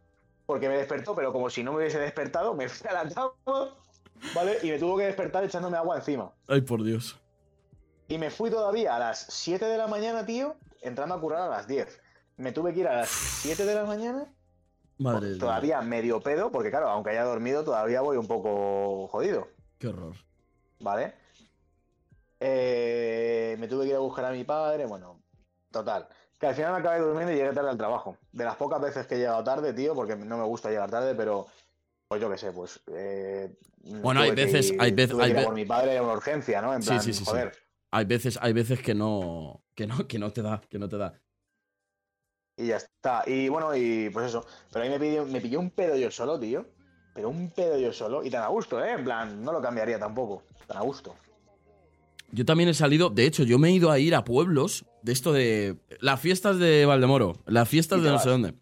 porque 0.46 0.68
me 0.68 0.78
despertó, 0.78 1.16
pero 1.16 1.32
como 1.32 1.50
si 1.50 1.64
no 1.64 1.72
me 1.72 1.80
hubiese 1.80 2.00
despertado, 2.00 2.54
me 2.54 2.70
fui 2.70 2.90
a 2.90 3.04
la 3.04 3.10
cama, 3.10 3.32
¿vale? 4.36 4.58
Y 4.64 4.72
me 4.72 4.80
tuvo 4.80 4.98
que 4.98 5.06
despertar 5.06 5.44
echándome 5.44 5.78
agua 5.78 5.98
encima. 5.98 6.32
Ay, 6.48 6.62
por 6.62 6.84
Dios. 6.84 7.20
Y 8.08 8.18
me 8.18 8.32
fui 8.32 8.50
todavía 8.50 8.96
a 8.96 9.00
las 9.00 9.20
7 9.30 9.66
de 9.66 9.78
la 9.78 9.88
mañana, 9.88 10.26
tío, 10.26 10.56
entrando 10.82 11.16
a 11.16 11.22
curar 11.22 11.42
a 11.44 11.48
las 11.50 11.68
10. 11.68 12.02
Me 12.38 12.52
tuve 12.52 12.74
que 12.74 12.80
ir 12.80 12.88
a 12.88 12.96
las 12.96 13.10
7 13.10 13.66
de 13.66 13.76
la 13.76 13.86
mañana, 13.86 14.34
Madre 14.98 15.38
todavía 15.38 15.80
medio 15.82 16.20
pedo, 16.20 16.52
porque 16.52 16.70
claro, 16.72 16.90
aunque 16.90 17.12
haya 17.12 17.24
dormido, 17.24 17.64
todavía 17.64 18.02
voy 18.02 18.18
un 18.18 18.28
poco 18.28 19.08
jodido, 19.08 19.48
Qué 19.78 19.88
horror. 19.88 20.16
¿vale? 20.82 21.14
Eh, 22.40 23.56
me 23.60 23.68
tuve 23.68 23.84
que 23.86 23.90
ir 23.92 23.96
a 23.96 24.00
buscar 24.00 24.26
a 24.26 24.32
mi 24.32 24.44
padre, 24.44 24.86
bueno, 24.86 25.22
total. 25.72 26.08
Que 26.40 26.48
al 26.48 26.56
final 26.56 26.72
me 26.74 26.80
acabé 26.80 27.00
durmiendo 27.00 27.34
y 27.34 27.36
llegué 27.36 27.52
tarde 27.54 27.70
al 27.70 27.78
trabajo. 27.78 28.18
De 28.32 28.46
las 28.46 28.56
pocas 28.56 28.80
veces 28.82 29.06
que 29.08 29.16
he 29.16 29.18
llegado 29.18 29.44
tarde, 29.44 29.74
tío, 29.74 29.94
porque 29.94 30.16
no 30.16 30.38
me 30.38 30.46
gusta 30.46 30.70
llegar 30.70 30.90
tarde, 30.90 31.14
pero 31.16 31.48
pues 32.08 32.22
yo 32.22 32.30
qué 32.30 32.38
sé, 32.38 32.52
pues. 32.52 32.80
eh, 32.88 33.54
Bueno, 34.02 34.22
hay 34.22 34.30
que 34.30 34.46
veces- 34.46 34.74
hay 34.80 34.92
veces- 34.92 35.18
hay 35.20 35.34
ve- 35.34 35.44
por 35.44 35.54
mi 35.54 35.66
padre 35.66 35.94
era 35.94 36.02
una 36.04 36.14
urgencia, 36.14 36.62
¿no? 36.62 36.74
En 36.74 36.82
Sí, 36.82 36.90
plan, 36.90 37.02
sí, 37.02 37.14
sí, 37.14 37.20
sí. 37.20 37.26
joder. 37.30 37.52
Hay 37.92 38.06
veces, 38.06 38.38
hay 38.42 38.54
veces 38.54 38.82
que 38.82 38.94
no. 38.96 39.64
Que 39.76 39.88
no, 39.88 40.08
que 40.08 40.20
no 40.20 40.32
te 40.32 40.42
da, 40.42 40.62
que 40.70 40.78
no 40.80 40.88
te 40.90 40.98
da. 40.98 41.14
Y 42.58 42.68
ya 42.68 42.78
está. 42.78 43.24
Y 43.26 43.48
bueno, 43.50 43.76
y 43.76 44.10
pues 44.10 44.28
eso. 44.28 44.46
Pero 44.72 44.84
ahí 44.84 44.90
me 44.90 45.00
pilló, 45.00 45.26
me 45.26 45.40
pilló 45.42 45.60
un 45.60 45.72
pedo 45.72 45.96
yo 45.96 46.12
solo, 46.12 46.40
tío. 46.40 46.66
Pero 47.14 47.30
un 47.30 47.50
pedo 47.52 47.78
yo 47.78 47.92
solo. 47.94 48.24
Y 48.24 48.30
tan 48.30 48.44
a 48.44 48.48
gusto, 48.48 48.84
¿eh? 48.84 48.92
En 48.94 49.04
plan, 49.04 49.42
no 49.44 49.52
lo 49.54 49.62
cambiaría 49.62 49.98
tampoco. 50.00 50.44
Tan 50.68 50.78
a 50.78 50.82
gusto. 50.82 51.16
Yo 52.32 52.46
también 52.46 52.70
he 52.70 52.74
salido, 52.74 53.10
de 53.10 53.26
hecho, 53.26 53.44
yo 53.44 53.58
me 53.58 53.70
he 53.70 53.72
ido 53.72 53.92
a 53.92 54.00
ir 54.00 54.14
a 54.16 54.24
pueblos 54.24 54.86
de 55.02 55.12
esto 55.12 55.34
de. 55.34 55.78
Las 56.00 56.20
fiestas 56.20 56.60
de 56.60 56.86
Valdemoro, 56.86 57.38
las 57.46 57.68
fiestas 57.68 58.04
de 58.04 58.10
no 58.10 58.20
sé 58.20 58.30
dónde. 58.30 58.54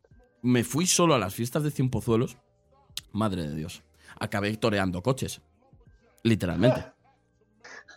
Me 0.41 0.63
fui 0.63 0.87
solo 0.87 1.15
a 1.15 1.19
las 1.19 1.33
fiestas 1.33 1.63
de 1.63 1.71
Cienpozuelos. 1.71 2.37
Madre 3.11 3.47
de 3.47 3.55
Dios. 3.55 3.83
Acabé 4.19 4.55
toreando 4.57 5.01
coches. 5.01 5.41
Literalmente. 6.23 6.85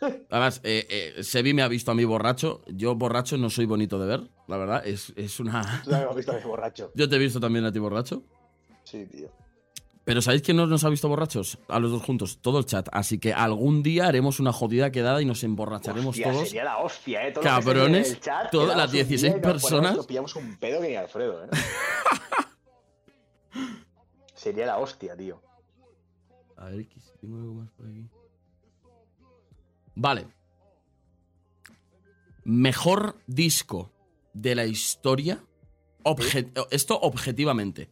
Además, 0.30 0.60
eh, 0.64 1.14
eh, 1.16 1.22
Sebi 1.22 1.52
me 1.52 1.62
ha 1.62 1.68
visto 1.68 1.90
a 1.90 1.94
mí 1.94 2.04
borracho. 2.04 2.62
Yo 2.66 2.94
borracho 2.94 3.36
no 3.36 3.50
soy 3.50 3.66
bonito 3.66 3.98
de 3.98 4.06
ver, 4.06 4.30
la 4.48 4.56
verdad. 4.56 4.86
Es, 4.86 5.12
es 5.16 5.38
una. 5.40 5.82
Tú 5.84 5.90
también 5.90 6.04
me 6.04 6.10
has 6.10 6.16
visto 6.16 6.32
a 6.32 6.36
mí 6.36 6.42
borracho. 6.44 6.92
Yo 6.94 7.08
te 7.08 7.16
he 7.16 7.18
visto 7.18 7.38
también 7.38 7.64
a 7.64 7.72
ti 7.72 7.78
borracho. 7.78 8.22
Sí, 8.84 9.06
tío. 9.06 9.30
Pero 10.04 10.22
¿sabéis 10.22 10.42
quién 10.42 10.56
no 10.56 10.66
nos 10.66 10.82
ha 10.84 10.88
visto 10.88 11.08
borrachos? 11.08 11.58
A 11.68 11.78
los 11.78 11.90
dos 11.92 12.02
juntos, 12.02 12.38
todo 12.40 12.58
el 12.58 12.64
chat. 12.66 12.88
Así 12.90 13.18
que 13.18 13.32
algún 13.34 13.82
día 13.82 14.06
haremos 14.06 14.40
una 14.40 14.52
jodida 14.52 14.90
quedada 14.90 15.20
y 15.22 15.26
nos 15.26 15.44
emborracharemos 15.44 16.16
Hostia, 16.16 16.32
todos. 16.32 16.48
Sería 16.48 16.64
la 16.64 16.78
hostia, 16.78 17.28
¿eh? 17.28 17.32
Que 17.34 17.40
Cabrones, 17.40 18.10
el 18.12 18.20
chat, 18.20 18.50
todas 18.50 18.76
las 18.76 18.86
un 18.86 18.92
día 18.92 19.04
16 19.04 19.22
y 19.22 19.26
nos 19.36 19.42
ponemos- 19.42 19.62
personas. 19.62 19.96
Nos 19.96 20.06
pillamos 20.06 20.34
un 20.36 20.56
pedo 20.56 20.80
que 20.80 20.88
ni 20.88 20.96
Alfredo, 20.96 21.44
¿eh? 21.44 21.48
Sería 24.34 24.66
la 24.66 24.78
hostia, 24.78 25.16
tío. 25.16 25.40
A 26.56 26.66
ver, 26.70 26.88
que 26.88 26.98
si 27.00 27.10
tengo 27.20 27.38
algo 27.38 27.54
más 27.54 27.70
por 27.72 27.86
aquí. 27.86 28.08
Vale. 29.94 30.26
Mejor 32.44 33.16
disco 33.26 33.92
de 34.32 34.54
la 34.54 34.64
historia. 34.64 35.44
obje- 36.04 36.50
Esto 36.70 36.98
objetivamente. 37.00 37.90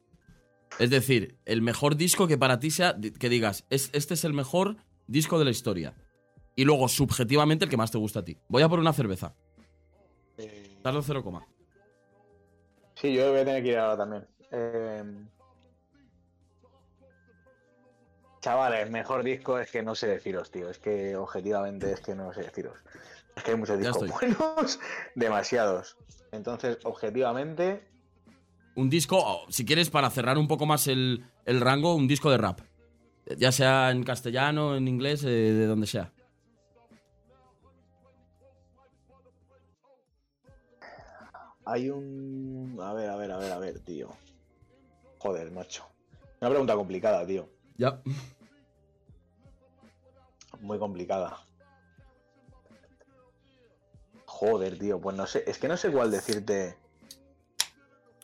Es 0.78 0.90
decir, 0.90 1.39
el 1.45 1.62
mejor 1.62 1.97
disco 1.97 2.27
que 2.28 2.39
para 2.39 2.59
ti 2.61 2.70
sea. 2.70 2.97
Que 3.19 3.28
digas, 3.28 3.65
"Es- 3.70 3.90
este 3.93 4.15
es 4.15 4.24
el 4.24 4.32
mejor 4.32 4.77
disco 5.07 5.39
de 5.39 5.45
la 5.45 5.51
historia. 5.51 5.95
Y 6.55 6.65
luego, 6.65 6.89
subjetivamente, 6.89 7.65
el 7.65 7.70
que 7.70 7.77
más 7.77 7.90
te 7.90 7.99
gusta 7.99 8.20
a 8.20 8.24
ti. 8.24 8.36
Voy 8.49 8.62
a 8.62 8.69
por 8.69 8.78
una 8.78 8.93
cerveza. 8.93 9.35
Eh, 10.36 10.78
Darlo 10.82 11.03
0, 11.03 11.23
coma. 11.23 11.47
Sí, 12.95 13.12
yo 13.15 13.31
voy 13.31 13.40
a 13.40 13.45
tener 13.45 13.62
que 13.62 13.69
ir 13.70 13.78
ahora 13.78 13.97
también. 13.97 14.27
Eh, 14.51 15.05
Chavales, 18.40 18.89
mejor 18.90 19.24
disco 19.24 19.59
es 19.59 19.70
que 19.70 19.82
no 19.82 19.95
sé 19.95 20.07
deciros, 20.07 20.51
tío. 20.51 20.70
Es 20.70 20.78
que 20.78 21.16
objetivamente 21.16 21.93
es 21.93 22.01
que 22.01 22.15
no 22.15 22.32
sé 22.32 22.43
deciros. 22.43 22.78
Es 23.36 23.43
que 23.43 23.51
hay 23.53 23.57
muchos 23.57 23.78
discos 23.78 24.09
buenos, 24.20 24.81
demasiados. 25.15 25.97
Entonces, 26.32 26.78
objetivamente, 26.85 27.89
Un 28.78 28.88
disco, 28.88 29.44
si 29.48 29.64
quieres, 29.64 29.90
para 29.90 30.09
cerrar 30.09 30.38
un 30.38 30.46
poco 30.46 30.64
más 30.64 30.86
el, 30.86 31.24
el 31.44 31.60
rango, 31.60 31.96
un 31.96 32.06
disco 32.06 32.30
de 32.30 32.38
rap. 32.38 32.60
Ya 33.36 33.50
sea 33.50 33.90
en 33.90 34.05
castellano, 34.05 34.76
en 34.76 34.86
inglés, 34.86 35.24
eh, 35.24 35.28
de 35.28 35.66
donde 35.66 35.88
sea. 35.88 36.12
hay 41.68 41.90
un. 41.90 42.78
A 42.80 42.92
ver, 42.94 43.10
a 43.10 43.16
ver, 43.16 43.32
a 43.32 43.38
ver, 43.38 43.52
a 43.52 43.59
ver, 43.59 43.80
tío. 43.80 44.10
Joder, 45.18 45.50
macho. 45.50 45.84
Una 46.40 46.50
pregunta 46.50 46.74
complicada, 46.76 47.26
tío. 47.26 47.48
Ya. 47.76 48.00
Muy 50.60 50.78
complicada. 50.78 51.36
Joder, 54.24 54.78
tío, 54.78 55.00
pues 55.00 55.16
no 55.16 55.26
sé. 55.26 55.42
Es 55.48 55.59
que 55.59 55.66
no 55.66 55.76
sé 55.76 55.90
cuál 55.90 56.12
decirte. 56.12 56.76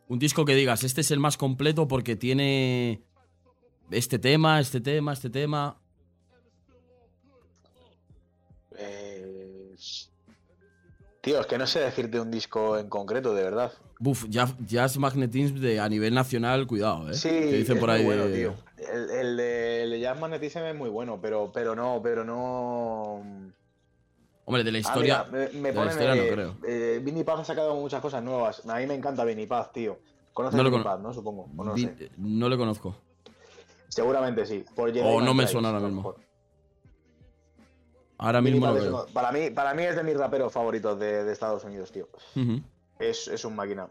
Un 0.09 0.19
disco 0.19 0.45
que 0.45 0.55
digas, 0.55 0.85
este 0.85 1.01
es 1.01 1.11
el 1.11 1.19
más 1.21 1.37
completo 1.37 1.89
porque 1.89 2.15
tiene 2.17 3.03
este 3.91 4.19
tema, 4.19 4.61
este 4.61 4.81
tema, 4.81 5.13
este 5.13 5.31
tema. 5.31 5.79
Eh, 8.77 9.75
Tío, 11.21 11.41
es 11.41 11.47
que 11.47 11.57
no 11.57 11.67
sé 11.67 11.81
decirte 11.81 12.21
un 12.21 12.31
disco 12.31 12.77
en 12.79 12.89
concreto, 12.91 13.35
de 13.35 13.43
verdad. 13.45 13.73
Buf, 13.99 14.27
Jazz, 14.29 14.55
Jazz 14.67 14.99
Magnetism 14.99 15.57
de, 15.59 15.81
a 15.81 15.89
nivel 15.89 16.13
nacional, 16.13 16.67
cuidado, 16.67 17.11
¿eh? 17.11 17.15
Sí, 17.15 17.31
Que 17.31 17.53
dicen 17.59 17.77
es 17.77 17.81
por 17.81 17.91
muy 17.91 18.03
bueno, 18.05 18.27
de- 18.27 18.37
tío. 18.37 18.55
El, 18.93 19.11
el 19.11 19.37
de, 19.39 19.83
el 19.85 19.91
de 19.91 20.01
Jazz 20.01 20.21
Magnetism 20.21 20.59
es 20.59 20.75
muy 20.77 20.91
bueno, 20.91 21.19
pero, 21.23 21.51
pero 21.51 21.75
no, 21.75 22.01
pero 22.03 22.25
no. 22.25 23.23
Hombre, 24.47 24.63
de 24.65 24.73
la 24.73 24.79
Ah, 24.79 24.81
historia. 24.81 25.25
mira, 25.31 25.49
me, 25.53 25.59
me 25.61 25.73
de 25.73 25.75
la 25.85 25.91
historia 25.91 26.15
no 26.15 26.23
eh, 26.23 26.31
creo. 26.33 26.57
eh, 26.67 27.01
Vinny 27.03 27.25
Paz 27.25 27.41
ha 27.41 27.45
sacado 27.45 27.75
muchas 27.77 28.01
cosas 28.03 28.23
nuevas. 28.23 28.67
A 28.69 28.77
mí 28.79 28.87
me 28.87 28.95
encanta 28.95 29.25
Vinny 29.25 29.47
Paz, 29.47 29.73
tío. 29.73 29.99
¿Conoces 30.35 30.57
No 30.57 30.63
lo 30.65 30.71
Vinny 30.71 30.85
Paz, 30.85 31.01
no? 31.01 31.13
Supongo. 31.15 31.49
O 31.57 31.65
no 31.65 31.77
sé. 31.77 31.95
le 32.19 32.57
conozco. 32.59 32.95
Seguramente 33.89 34.45
sí. 34.45 34.65
Por 34.75 34.93
Jedi 34.93 35.07
O 35.09 35.21
no 35.21 35.33
me 35.35 35.47
suena 35.47 35.69
a 35.69 35.73
ahora 35.73 35.87
mismo. 35.89 36.15
Ahora 38.19 38.41
Vinny 38.41 38.53
mismo 38.53 38.67
lo 38.67 38.75
veo. 38.75 38.89
uno- 38.89 39.07
para, 39.13 39.33
mí, 39.33 39.51
para 39.51 39.75
mí 39.75 39.83
es 39.85 39.97
de 39.97 40.03
mis 40.05 40.17
raperos 40.17 40.53
favoritos 40.53 40.99
de, 40.99 41.25
de 41.25 41.33
Estados 41.33 41.65
Unidos, 41.65 41.91
tío. 41.93 42.09
Es, 42.99 43.29
es 43.29 43.45
un 43.45 43.57
máquina. 43.57 43.89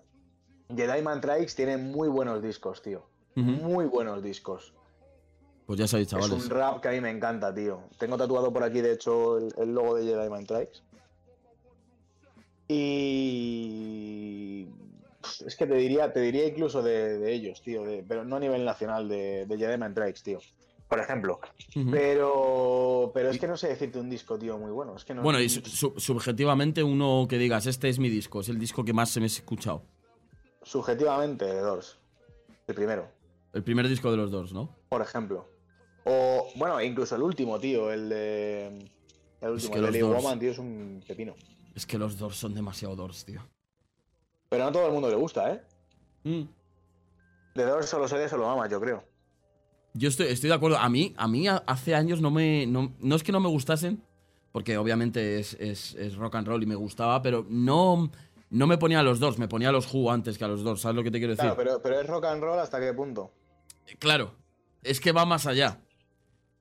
Jedi 0.76 1.02
Man 1.02 1.20
Trikes 1.22 1.56
tiene 1.56 1.78
muy 1.78 2.08
buenos 2.10 2.42
discos, 2.42 2.82
tío. 2.82 3.06
Muy 3.36 3.86
buenos 3.86 4.22
discos. 4.24 4.74
Pues 5.66 5.80
ya 5.80 5.88
sabéis, 5.88 6.08
Es 6.08 6.12
chavales. 6.12 6.44
un 6.44 6.50
rap 6.50 6.82
que 6.82 6.90
a 6.90 6.92
mí 6.92 7.00
me 7.02 7.10
encanta, 7.10 7.54
tío. 7.54 7.84
Tengo 7.98 8.18
tatuado 8.18 8.52
por 8.52 8.64
aquí, 8.64 8.82
de 8.82 8.94
hecho, 8.94 9.38
el, 9.38 9.54
el 9.58 9.74
logo 9.74 9.96
de 9.96 10.04
Jedi 10.06 10.30
Mind 10.30 10.48
Trikes. 10.48 10.82
Y. 13.84 14.68
Es 15.46 15.56
que 15.56 15.66
te 15.66 15.76
diría, 15.76 16.12
te 16.12 16.20
diría 16.20 16.46
incluso 16.48 16.82
de, 16.84 17.18
de 17.18 17.34
ellos, 17.34 17.62
tío. 17.62 17.84
de- 17.84 18.04
pero 18.08 18.26
no 18.26 18.36
a 18.36 18.40
nivel 18.40 18.66
nacional, 18.66 19.08
de, 19.08 19.46
de 19.46 19.58
Jedi 19.58 19.78
Mind 19.78 19.96
Trikes, 19.96 20.22
tío. 20.24 20.40
Por 20.90 21.00
ejemplo. 21.00 21.40
Pero. 21.92 23.12
Pero 23.14 23.30
es 23.30 23.40
que 23.40 23.48
no 23.48 23.56
sé 23.58 23.70
decirte 23.70 24.00
un 24.00 24.10
disco, 24.10 24.38
tío, 24.38 24.58
muy 24.58 24.72
bueno. 24.72 24.96
Es 24.96 25.06
que 25.06 25.14
no. 25.14 25.22
Bueno, 25.24 25.40
y 25.40 25.50
su- 25.50 25.62
su- 25.62 25.94
subjetivamente 25.98 26.84
uno 26.84 27.26
que 27.30 27.38
digas, 27.38 27.66
este 27.68 27.88
es 27.90 28.00
mi 28.00 28.10
disco, 28.10 28.42
es 28.42 28.50
el 28.50 28.60
disco 28.60 28.84
que 28.84 28.94
más 28.94 29.10
se 29.10 29.20
me 29.22 29.26
ha 29.26 29.28
escuchado. 29.28 29.84
Subjetivamente, 30.62 31.46
de 31.46 31.60
Doors. 31.62 31.98
El 32.68 32.76
primero, 32.76 33.08
El 33.54 33.64
primer 33.64 33.88
disco 33.90 34.10
de 34.12 34.18
los 34.18 34.32
dos, 34.32 34.54
¿no? 34.54 34.76
por 34.90 35.02
ejemplo. 35.02 35.50
O. 36.06 36.48
Bueno, 36.56 36.82
incluso 36.82 37.16
el 37.16 37.22
último, 37.24 37.60
tío. 37.60 37.92
El 37.92 38.10
de. 38.10 38.68
El 39.42 39.50
último, 39.50 39.74
que 39.74 39.80
el 39.80 39.92
de 39.92 40.00
Doors- 40.02 40.22
Woman, 40.24 40.40
tío, 40.40 40.52
es 40.52 40.58
un 40.58 41.04
pepino. 41.08 41.36
Es 41.76 41.86
que 41.86 41.98
los 41.98 42.18
dos 42.18 42.38
son 42.38 42.54
demasiado 42.54 42.96
Doors, 42.96 43.26
tío. 43.26 43.42
Pero 44.50 44.64
no 44.64 44.70
a 44.70 44.72
todo 44.74 44.86
el 44.88 44.94
mundo 44.94 45.10
le 45.10 45.16
gusta, 45.16 45.52
¿eh? 45.54 45.62
Mm. 46.24 46.44
De 47.56 47.64
Doors 47.66 47.88
solo 47.90 48.08
se 48.08 48.18
de 48.18 48.30
solo 48.30 48.46
mamas, 48.48 48.70
yo 48.70 48.80
creo. 48.80 49.04
Yo 49.94 50.10
estoy, 50.10 50.28
estoy 50.28 50.50
de 50.50 50.56
acuerdo. 50.56 50.78
A 50.78 50.90
mí, 50.90 51.14
a 51.18 51.28
mí 51.28 51.48
hace 51.48 51.94
años 51.96 52.22
no 52.22 52.32
me. 52.32 52.66
No, 52.68 52.94
no 53.00 53.16
es 53.16 53.24
que 53.24 53.32
no 53.32 53.40
me 53.40 53.50
gustasen, 53.50 54.02
porque 54.52 54.78
obviamente 54.78 55.40
es, 55.40 55.56
es- 55.60 55.96
es 55.96 56.16
rock 56.16 56.36
and 56.36 56.48
roll 56.48 56.64
y 56.64 56.66
me 56.66 56.76
gustaba, 56.76 57.22
pero 57.22 57.46
no, 57.50 58.10
no 58.50 58.68
me 58.68 58.78
ponía 58.78 59.00
a 59.00 59.04
los 59.04 59.20
dos, 59.20 59.38
me 59.38 59.48
ponía 59.48 59.70
a 59.70 59.72
los 59.72 59.92
Who 59.94 60.10
antes 60.12 60.38
que 60.38 60.46
a 60.46 60.48
los 60.48 60.64
dos, 60.64 60.82
¿sabes 60.82 60.96
lo 60.96 61.04
que 61.04 61.12
te 61.12 61.18
quiero 61.20 61.34
decir? 61.34 61.44
Claro, 61.54 61.58
pero, 61.58 61.82
pero 61.82 62.00
es 62.00 62.08
rock 62.08 62.26
and 62.26 62.42
roll 62.42 62.60
hasta 62.60 62.80
qué 62.80 62.94
punto. 62.94 63.32
Claro, 64.00 64.34
es 64.84 65.00
que 65.00 65.12
va 65.12 65.26
más 65.26 65.46
allá. 65.46 65.80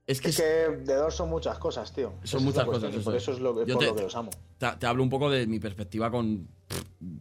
Es 0.07 0.21
que, 0.21 0.31
Es 0.31 0.37
que 0.37 0.43
de 0.43 0.95
Doors 0.95 1.15
son 1.15 1.29
muchas 1.31 1.59
cosas, 1.59 1.93
tío. 1.93 2.15
Esa 2.25 2.39
la 2.39 2.43
muchas 2.45 2.65
cuestión, 2.65 2.91
cosas, 2.93 3.05
Por 3.05 3.15
eso 3.15 3.31
eso 3.31 3.33
es 3.33 3.39
lo 3.41 3.55
que, 3.55 3.67
Yo 3.67 3.75
por 3.75 3.83
te- 3.85 3.89
lo 3.91 3.95
que 3.97 4.03
los 4.03 4.17
amo. 4.17 4.31
te, 4.59 4.67
te 4.79 4.87
hablo 4.87 5.03
un 5.03 5.11
poco 5.11 5.31
de 5.31 5.47
mi 5.47 5.61
perspectiva 5.61 6.11
con. 6.11 6.49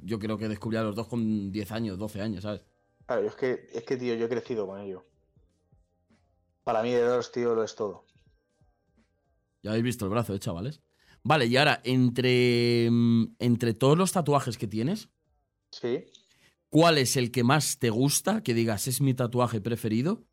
Yo 0.04 0.18
creo 0.20 0.38
que 0.38 0.48
descubrí 0.48 0.78
a 0.78 0.84
los 0.84 0.96
dos 0.96 1.08
con 1.08 1.52
10 1.52 1.72
años, 1.72 1.98
12 2.00 2.22
años, 2.22 2.44
¿sabes? 2.44 2.64
Claro, 3.06 3.28
es 3.28 3.36
que, 3.36 3.68
es 3.74 3.84
que, 3.84 3.98
tío, 3.98 4.16
yo 4.16 4.26
he 4.26 4.30
crecido 4.30 4.66
con 4.66 4.80
ello. 4.80 5.06
Para 6.64 6.82
mí 6.84 6.92
de 6.92 7.02
Doors, 7.02 7.32
tío, 7.32 7.54
lo 7.56 7.64
es 7.64 7.76
todo. 7.76 8.06
Ya 9.64 9.72
habéis 9.72 9.84
visto 9.84 10.06
el 10.06 10.12
brazo, 10.12 10.34
¿eh, 10.34 10.40
chavales? 10.40 10.82
Vale, 11.24 11.46
y 11.46 11.58
ahora, 11.58 11.82
entre, 11.84 12.88
mm, 12.90 13.36
entre 13.40 13.74
todos 13.76 13.98
los 13.98 14.12
tatuajes 14.12 14.58
que 14.58 14.68
tienes, 14.68 15.10
Sí. 15.72 16.06
¿cuál 16.70 16.98
es 16.98 17.16
el 17.16 17.32
que 17.32 17.44
más 17.44 17.78
te 17.78 17.90
gusta? 17.92 18.42
Que 18.42 18.54
digas, 18.56 18.88
es 18.88 19.02
mi 19.02 19.14
tatuaje 19.14 19.62
preferido. 19.62 20.24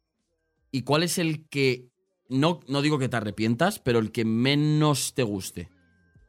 ¿Y 0.71 0.83
cuál 0.83 1.03
es 1.03 1.19
el 1.19 1.47
que, 1.49 1.88
no, 2.29 2.61
no 2.69 2.83
digo 2.83 2.99
que 2.99 3.09
te 3.09 3.17
arrepientas, 3.17 3.79
pero 3.79 3.99
el 3.99 4.13
que 4.13 4.25
menos 4.25 5.15
te 5.15 5.23
guste? 5.23 5.69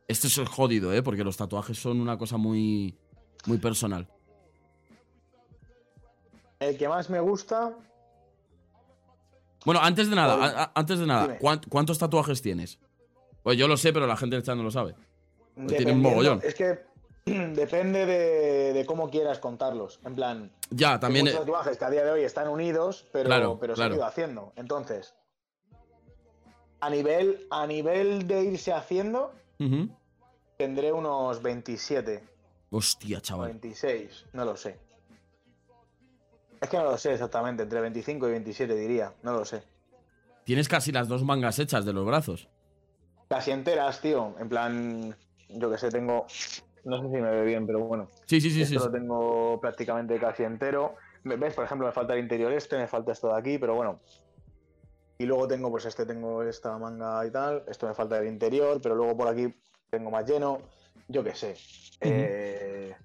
Esto 0.07 0.27
es 0.27 0.39
jodido, 0.49 0.91
¿eh? 0.93 1.03
Porque 1.03 1.23
los 1.23 1.37
tatuajes 1.37 1.77
son 1.79 2.01
una 2.01 2.17
cosa 2.17 2.37
muy, 2.37 2.97
muy 3.45 3.57
personal. 3.59 4.07
El 6.59 6.77
que 6.77 6.87
más 6.89 7.09
me 7.09 7.19
gusta, 7.19 7.73
Bueno, 9.65 9.81
antes 9.81 10.09
de 10.09 10.15
nada, 10.15 10.35
a- 10.35 10.63
a- 10.63 10.71
antes 10.73 10.99
de 10.99 11.05
nada, 11.05 11.23
dime. 11.23 11.37
¿cuán- 11.37 11.61
¿cuántos 11.69 11.97
tatuajes 11.99 12.41
tienes? 12.41 12.79
Pues 13.43 13.57
yo 13.57 13.67
lo 13.67 13.75
sé, 13.77 13.91
pero 13.93 14.07
la 14.07 14.15
gente 14.17 14.35
del 14.37 14.43
chat 14.43 14.55
no 14.55 14.63
lo 14.63 14.71
sabe. 14.71 14.95
Pues 15.55 15.67
tiene 15.75 15.91
un 15.91 16.01
mogollón. 16.01 16.39
Es 16.43 16.55
que 16.55 16.79
depende 17.25 18.05
de, 18.05 18.73
de 18.73 18.85
cómo 18.85 19.09
quieras 19.09 19.39
contarlos. 19.39 19.99
En 20.05 20.15
plan, 20.15 20.51
Ya, 20.69 20.93
Hay 20.93 20.99
también. 20.99 21.25
muchos 21.25 21.41
tatuajes 21.41 21.77
que 21.77 21.85
a 21.85 21.89
día 21.89 22.03
de 22.05 22.11
hoy 22.11 22.23
están 22.23 22.47
unidos, 22.47 23.05
pero, 23.11 23.25
Claro, 23.25 23.57
pero 23.59 23.73
se 23.73 23.79
claro. 23.79 23.93
han 23.93 23.97
ido 23.99 24.05
haciendo. 24.07 24.53
Entonces, 24.55 25.13
a 26.81 26.89
nivel, 26.89 27.47
a 27.49 27.65
nivel 27.67 28.27
de 28.27 28.43
irse 28.43 28.73
haciendo, 28.73 29.33
tendré 30.57 30.91
unos 30.91 31.41
27 31.41 32.23
Hostia, 32.71 33.19
chaval. 33.21 33.49
26, 33.49 34.27
no 34.33 34.45
lo 34.45 34.55
sé. 34.55 34.77
Es 36.61 36.69
que 36.69 36.77
no 36.77 36.83
lo 36.83 36.97
sé 36.97 37.13
exactamente, 37.13 37.63
entre 37.63 37.81
25 37.81 38.27
y 38.27 38.31
27 38.31 38.75
diría, 38.75 39.13
no 39.23 39.33
lo 39.33 39.45
sé. 39.45 39.63
Tienes 40.43 40.67
casi 40.67 40.91
las 40.91 41.07
dos 41.07 41.23
mangas 41.23 41.57
hechas 41.59 41.85
de 41.85 41.93
los 41.93 42.05
brazos. 42.05 42.47
Casi 43.29 43.51
enteras, 43.51 44.01
tío, 44.01 44.35
en 44.39 44.49
plan, 44.49 45.15
yo 45.49 45.69
que 45.71 45.77
sé, 45.77 45.89
tengo, 45.89 46.25
no 46.85 47.01
sé 47.01 47.07
si 47.07 47.21
me 47.21 47.29
ve 47.31 47.43
bien, 47.45 47.65
pero 47.65 47.79
bueno, 47.79 48.07
Sí, 48.25 48.41
sí, 48.41 48.49
sí, 48.51 48.65
sí. 48.65 48.75
lo 48.75 48.91
tengo 48.91 49.59
prácticamente 49.61 50.19
casi 50.19 50.43
entero. 50.43 50.95
¿Ves? 51.23 51.53
Por 51.53 51.65
ejemplo, 51.65 51.85
me 51.87 51.93
falta 51.93 52.13
el 52.13 52.19
interior 52.19 52.51
este, 52.53 52.77
me 52.77 52.87
falta 52.87 53.11
esto 53.11 53.27
de 53.29 53.39
aquí, 53.39 53.57
pero 53.57 53.75
bueno. 53.75 53.99
Y 55.19 55.25
luego 55.25 55.49
tengo, 55.49 55.69
pues 55.69 55.83
este 55.83 56.05
tengo 56.05 56.43
esta 56.43 56.77
manga 56.77 57.25
y 57.25 57.29
tal. 57.29 57.63
Esto 57.67 57.87
me 57.87 57.93
falta 57.93 58.17
el 58.19 58.27
interior, 58.27 58.79
pero 58.81 58.95
luego 58.95 59.17
por 59.17 59.27
aquí 59.27 59.53
tengo 59.89 60.09
más 60.09 60.25
lleno. 60.25 60.61
Yo 61.09 61.23
qué 61.25 61.35
sé. 61.35 61.55
Eh, 61.99 62.95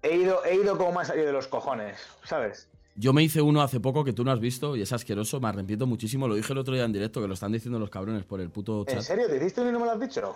he, 0.00 0.16
ido, 0.16 0.42
he 0.46 0.54
ido 0.54 0.78
como 0.78 0.92
más 0.92 1.10
allá 1.10 1.22
de 1.22 1.32
los 1.32 1.48
cojones, 1.48 1.98
¿sabes? 2.24 2.70
Yo 2.96 3.12
me 3.12 3.22
hice 3.22 3.42
uno 3.42 3.60
hace 3.60 3.78
poco 3.78 4.04
que 4.04 4.14
tú 4.14 4.24
no 4.24 4.32
has 4.32 4.40
visto 4.40 4.74
y 4.74 4.80
es 4.80 4.92
asqueroso, 4.94 5.38
me 5.38 5.48
arrepiento 5.48 5.86
muchísimo. 5.86 6.28
Lo 6.28 6.34
dije 6.34 6.50
el 6.54 6.58
otro 6.58 6.72
día 6.72 6.84
en 6.84 6.92
directo, 6.92 7.20
que 7.20 7.28
lo 7.28 7.34
están 7.34 7.52
diciendo 7.52 7.78
los 7.78 7.90
cabrones 7.90 8.24
por 8.24 8.40
el 8.40 8.50
puto 8.50 8.80
¿En 8.88 8.94
chat. 8.94 9.02
serio? 9.02 9.28
¿Te 9.28 9.36
hiciste 9.36 9.60
uno 9.60 9.68
y 9.68 9.72
no 9.74 9.80
me 9.80 9.84
lo 9.84 9.92
has 9.92 10.00
dicho? 10.00 10.34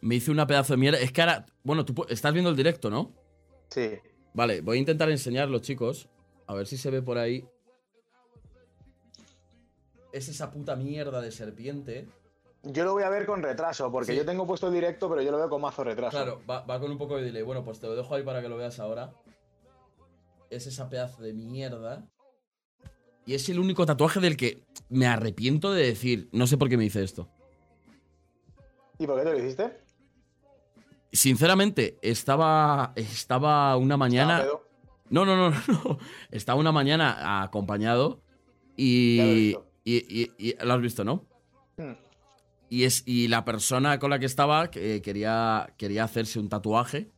Me 0.00 0.16
hice 0.16 0.32
una 0.32 0.48
pedazo 0.48 0.72
de 0.72 0.78
mierda. 0.78 0.98
Es 0.98 1.12
que 1.12 1.20
ahora. 1.22 1.46
Bueno, 1.62 1.84
tú 1.84 2.04
estás 2.08 2.32
viendo 2.32 2.50
el 2.50 2.56
directo, 2.56 2.90
¿no? 2.90 3.12
Sí. 3.68 3.90
Vale, 4.34 4.60
voy 4.60 4.78
a 4.78 4.80
intentar 4.80 5.08
enseñarlo, 5.08 5.60
chicos. 5.60 6.08
A 6.48 6.54
ver 6.54 6.66
si 6.66 6.76
se 6.76 6.90
ve 6.90 7.00
por 7.00 7.18
ahí. 7.18 7.46
Es 10.12 10.28
esa 10.28 10.50
puta 10.50 10.76
mierda 10.76 11.20
de 11.20 11.32
serpiente. 11.32 12.06
Yo 12.64 12.84
lo 12.84 12.92
voy 12.92 13.02
a 13.02 13.08
ver 13.08 13.26
con 13.26 13.42
retraso, 13.42 13.90
porque 13.90 14.12
Sí. 14.12 14.16
yo 14.18 14.24
tengo 14.24 14.46
puesto 14.46 14.68
el 14.68 14.74
directo, 14.74 15.08
pero 15.08 15.20
yo 15.22 15.32
lo 15.32 15.38
veo 15.38 15.48
con 15.48 15.60
mazo 15.62 15.82
retraso. 15.82 16.16
Claro, 16.16 16.40
va, 16.48 16.60
va 16.60 16.78
con 16.78 16.90
un 16.90 16.98
poco 16.98 17.16
de 17.16 17.24
delay. 17.24 17.42
Bueno, 17.42 17.64
pues 17.64 17.80
te 17.80 17.86
lo 17.86 17.96
dejo 17.96 18.14
ahí 18.14 18.22
para 18.22 18.40
que 18.40 18.48
lo 18.48 18.56
veas 18.56 18.78
ahora. 18.78 19.12
Es 20.50 20.66
esa 20.66 20.88
pedazo 20.88 21.22
de 21.22 21.32
mierda. 21.32 22.06
Y 23.24 23.34
es 23.34 23.48
el 23.48 23.58
único 23.58 23.86
tatuaje 23.86 24.20
del 24.20 24.36
que 24.36 24.64
me 24.90 25.06
arrepiento 25.06 25.72
de 25.72 25.86
decir, 25.86 26.28
no 26.32 26.46
sé 26.46 26.56
por 26.56 26.68
qué 26.68 26.76
me 26.76 26.84
hice 26.84 27.02
esto. 27.02 27.28
¿Y 28.98 29.06
por 29.06 29.18
qué 29.18 29.24
te 29.24 29.32
lo 29.32 29.38
hiciste? 29.38 29.78
Sinceramente, 31.12 31.98
estaba, 32.02 32.92
estaba 32.96 33.76
una 33.76 33.96
mañana. 33.96 34.44
No, 35.10 35.24
no, 35.26 35.36
no, 35.36 35.50
no, 35.68 35.82
no. 35.84 35.98
Estaba 36.30 36.58
una 36.60 36.72
mañana 36.72 37.42
acompañado 37.42 38.20
y. 38.76 39.56
y, 39.84 39.96
y- 40.22 40.32
y- 40.38 40.54
lo 40.64 40.72
has 40.74 40.80
visto, 40.80 41.04
¿no? 41.04 41.24
Hmm. 41.76 41.92
Y, 42.70 42.84
es, 42.84 43.02
y 43.06 43.28
la 43.28 43.44
persona 43.44 43.98
con 43.98 44.10
la 44.10 44.18
que 44.18 44.26
estaba 44.26 44.70
que 44.70 45.02
quería, 45.02 45.72
quería 45.76 46.04
hacerse 46.04 46.38
un 46.38 46.48
tatuaje. 46.48 47.10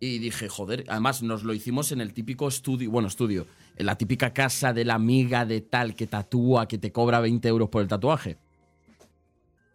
Y 0.00 0.18
dije, 0.18 0.48
joder, 0.48 0.84
además 0.88 1.22
nos 1.22 1.42
lo 1.42 1.52
hicimos 1.54 1.90
en 1.92 2.00
el 2.00 2.12
típico 2.14 2.46
estudio, 2.46 2.88
bueno, 2.90 3.08
estudio, 3.08 3.46
en 3.76 3.86
la 3.86 3.96
típica 3.98 4.32
casa 4.32 4.72
de 4.72 4.84
la 4.84 4.94
amiga 4.94 5.44
de 5.44 5.60
tal 5.60 5.94
que 5.96 6.06
tatúa, 6.06 6.68
que 6.68 6.78
te 6.78 6.92
cobra 6.92 7.18
20 7.20 7.48
euros 7.48 7.68
por 7.68 7.82
el 7.82 7.88
tatuaje. 7.88 8.38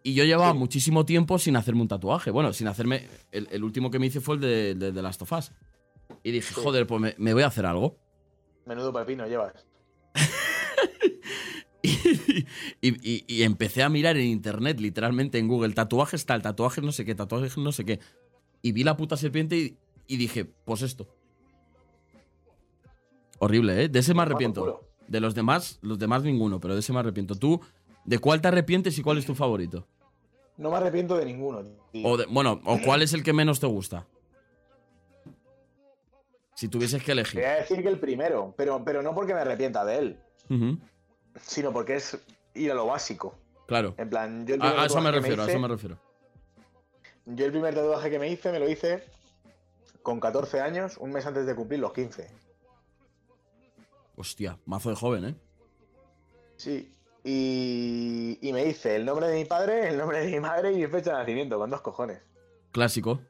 Y 0.02 0.14
yo 0.14 0.24
llevaba 0.24 0.52
Sí. 0.52 0.58
muchísimo 0.58 1.04
tiempo 1.06 1.38
sin 1.38 1.56
hacerme 1.56 1.82
un 1.82 1.88
tatuaje. 1.88 2.30
Bueno, 2.30 2.52
sin 2.52 2.68
hacerme. 2.68 3.08
El, 3.32 3.48
el 3.50 3.64
último 3.64 3.90
que 3.90 3.98
me 3.98 4.06
hice 4.06 4.20
fue 4.20 4.34
el 4.36 4.40
de, 4.42 4.74
de, 4.74 4.92
de 4.92 5.02
Last 5.02 5.22
of 5.22 5.32
Us. 5.32 5.52
Y 6.22 6.30
dije, 6.30 6.54
Sí. 6.54 6.60
joder, 6.62 6.86
pues 6.86 7.00
me, 7.00 7.14
me 7.18 7.32
voy 7.34 7.42
a 7.42 7.46
hacer 7.46 7.64
algo. 7.66 7.96
Menudo 8.66 8.92
pepino 8.92 9.26
llevas. 9.26 9.52
Y, 12.80 12.88
y- 13.12 13.24
y 13.28 13.42
empecé 13.42 13.82
a 13.82 13.88
mirar 13.88 14.16
en 14.16 14.26
internet, 14.26 14.80
literalmente 14.80 15.38
en 15.38 15.48
Google, 15.48 15.74
tatuajes 15.74 16.24
tal, 16.26 16.42
tatuajes 16.42 16.82
no 16.84 16.92
sé 16.92 17.04
qué, 17.04 17.14
tatuajes 17.14 17.56
no 17.58 17.72
sé 17.72 17.84
qué. 17.84 18.00
Y 18.62 18.72
vi 18.72 18.84
la 18.84 18.96
puta 18.96 19.16
serpiente 19.16 19.56
y, 19.56 19.76
y 20.06 20.16
dije, 20.16 20.44
pues 20.46 20.82
esto. 20.82 21.06
Horrible, 23.38 23.84
¿eh? 23.84 23.88
De 23.88 23.98
ese 23.98 24.14
me 24.14 24.22
arrepiento. 24.22 24.80
De 25.08 25.20
los 25.20 25.34
demás, 25.34 25.78
los 25.82 25.98
demás 25.98 26.22
ninguno, 26.22 26.60
pero 26.60 26.74
de 26.74 26.80
ese 26.80 26.92
me 26.92 27.00
arrepiento. 27.00 27.34
¿Tú, 27.34 27.60
de 28.04 28.18
cuál 28.18 28.40
te 28.40 28.48
arrepientes 28.48 28.98
y 28.98 29.02
cuál 29.02 29.18
es 29.18 29.26
tu 29.26 29.34
favorito? 29.34 29.86
No 30.56 30.70
me 30.70 30.76
arrepiento 30.76 31.16
de 31.16 31.24
ninguno, 31.26 31.62
tío. 31.92 32.06
O 32.08 32.16
de- 32.16 32.26
bueno, 32.26 32.60
o 32.64 32.78
cuál 32.84 33.02
es 33.02 33.12
el 33.12 33.22
que 33.22 33.32
menos 33.32 33.60
te 33.60 33.66
gusta. 33.66 34.06
Si 36.54 36.68
tuvieses 36.68 37.02
que 37.02 37.12
elegir. 37.12 37.40
voy 37.40 37.50
a 37.50 37.54
decir 37.56 37.82
que 37.82 37.88
el 37.88 37.98
primero, 37.98 38.54
pero, 38.56 38.82
pero 38.84 39.02
no 39.02 39.14
porque 39.14 39.34
me 39.34 39.40
arrepienta 39.40 39.84
de 39.84 39.98
él, 39.98 40.18
sino 41.40 41.72
porque 41.72 41.96
es 41.96 42.18
ir 42.54 42.70
a 42.70 42.74
lo 42.74 42.86
básico. 42.86 43.34
Claro. 43.66 43.94
En 43.96 44.10
plan, 44.10 44.46
yo 44.46 44.54
el 44.54 44.62
A, 44.62 44.64
primer 44.64 44.80
a 44.80 44.86
eso 44.86 45.00
me 45.00 45.10
refiero, 45.10 45.42
a 45.42 45.48
eso 45.48 45.58
me 45.58 45.68
refiero. 45.68 45.98
Yo 47.26 47.46
el 47.46 47.52
primer 47.52 47.74
tatuaje 47.74 48.10
que 48.10 48.18
me 48.18 48.28
hice, 48.28 48.52
me 48.52 48.58
lo 48.58 48.68
hice 48.68 49.04
con 50.02 50.20
14 50.20 50.60
años, 50.60 50.98
un 50.98 51.10
mes 51.10 51.24
antes 51.24 51.46
de 51.46 51.54
cumplir 51.54 51.80
los 51.80 51.92
15. 51.92 52.28
Hostia, 54.16 54.58
mazo 54.66 54.90
de 54.90 54.96
joven, 54.96 55.24
¿eh? 55.24 55.34
Sí. 56.56 56.92
Y, 57.24 58.38
y 58.42 58.52
me 58.52 58.66
hice 58.66 58.96
el 58.96 59.06
nombre 59.06 59.26
de 59.28 59.38
mi 59.38 59.44
padre, 59.46 59.88
el 59.88 59.96
nombre 59.96 60.20
de 60.20 60.30
mi 60.30 60.40
madre 60.40 60.72
y 60.72 60.76
mi 60.76 60.86
fecha 60.86 61.12
de 61.12 61.18
nacimiento, 61.18 61.58
con 61.58 61.70
dos 61.70 61.80
cojones. 61.80 62.20
Clásico. 62.70 63.20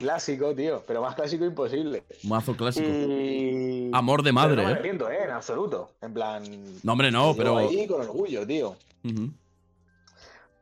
Clásico, 0.00 0.54
tío, 0.54 0.82
pero 0.86 1.02
más 1.02 1.14
clásico 1.14 1.44
imposible. 1.44 2.04
Mazo 2.24 2.56
clásico. 2.56 2.88
Y... 2.88 3.90
Amor 3.92 4.20
de 4.22 4.30
Pero 4.30 4.34
madre, 4.34 4.56
no 4.56 4.62
me 4.62 4.68
¿eh? 4.68 4.72
arrepiento, 4.72 5.10
¿eh? 5.10 5.24
En 5.24 5.30
absoluto. 5.30 5.90
En 6.00 6.14
plan. 6.14 6.42
No, 6.82 6.92
hombre, 6.92 7.10
no, 7.10 7.34
pero. 7.36 7.58
ahí 7.58 7.86
con 7.86 8.00
orgullo, 8.00 8.46
tío. 8.46 8.76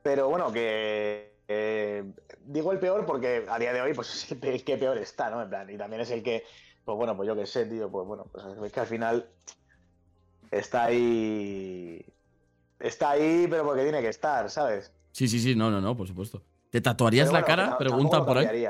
Pero 0.03 0.29
bueno, 0.29 0.53
que. 0.53 1.35
eh, 1.47 2.03
digo 2.47 2.73
el 2.73 2.81
peor 2.81 3.07
porque 3.07 3.47
a 3.49 3.61
día 3.61 3.73
de 3.73 3.81
hoy, 3.81 3.95
pues 3.95 4.25
es 4.33 4.43
el 4.43 4.65
que 4.65 4.77
peor 4.77 4.99
está, 4.99 5.31
¿no? 5.31 5.41
En 5.41 5.49
plan, 5.49 5.71
y 5.71 5.79
también 5.79 6.03
es 6.03 6.11
el 6.11 6.25
que. 6.25 6.43
Pues 6.85 6.97
bueno, 6.99 7.17
pues 7.17 7.29
yo 7.29 7.37
qué 7.37 7.47
sé, 7.47 7.65
tío. 7.67 7.89
Pues 7.89 8.09
bueno, 8.09 8.27
pues 8.33 8.45
es 8.65 8.73
que 8.73 8.81
al 8.81 8.87
final. 8.89 9.29
Está 10.51 10.85
ahí. 10.87 12.05
Está 12.81 13.11
ahí, 13.11 13.47
pero 13.49 13.65
porque 13.65 13.83
tiene 13.83 14.01
que 14.01 14.09
estar, 14.09 14.51
¿sabes? 14.51 14.93
Sí, 15.13 15.29
sí, 15.29 15.39
sí, 15.39 15.55
no, 15.55 15.71
no, 15.71 15.81
no, 15.81 15.97
por 15.97 16.09
supuesto. 16.09 16.43
¿Te 16.71 16.81
tatuarías 16.81 17.29
Pero 17.29 17.39
la 17.41 17.47
cara? 17.47 17.69
ta- 17.71 17.79
Preguntan 17.79 18.27
por 18.27 18.39
ahí. 18.39 18.67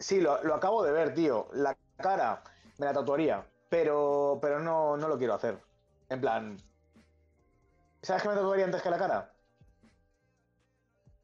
Sí, 0.00 0.20
lo, 0.20 0.42
lo 0.42 0.54
acabo 0.54 0.82
de 0.82 0.90
ver, 0.92 1.14
tío. 1.14 1.48
La 1.52 1.76
cara 1.98 2.42
me 2.78 2.86
la 2.86 2.92
tatuaría, 2.92 3.46
pero, 3.68 4.38
pero 4.42 4.58
no, 4.58 4.96
no 4.96 5.06
lo 5.06 5.16
quiero 5.18 5.34
hacer. 5.34 5.58
En 6.08 6.20
plan. 6.20 6.56
¿Sabes 8.02 8.22
qué 8.22 8.28
me 8.30 8.34
tatuaría 8.34 8.64
antes 8.64 8.82
que 8.82 8.90
la 8.90 8.98
cara? 8.98 9.32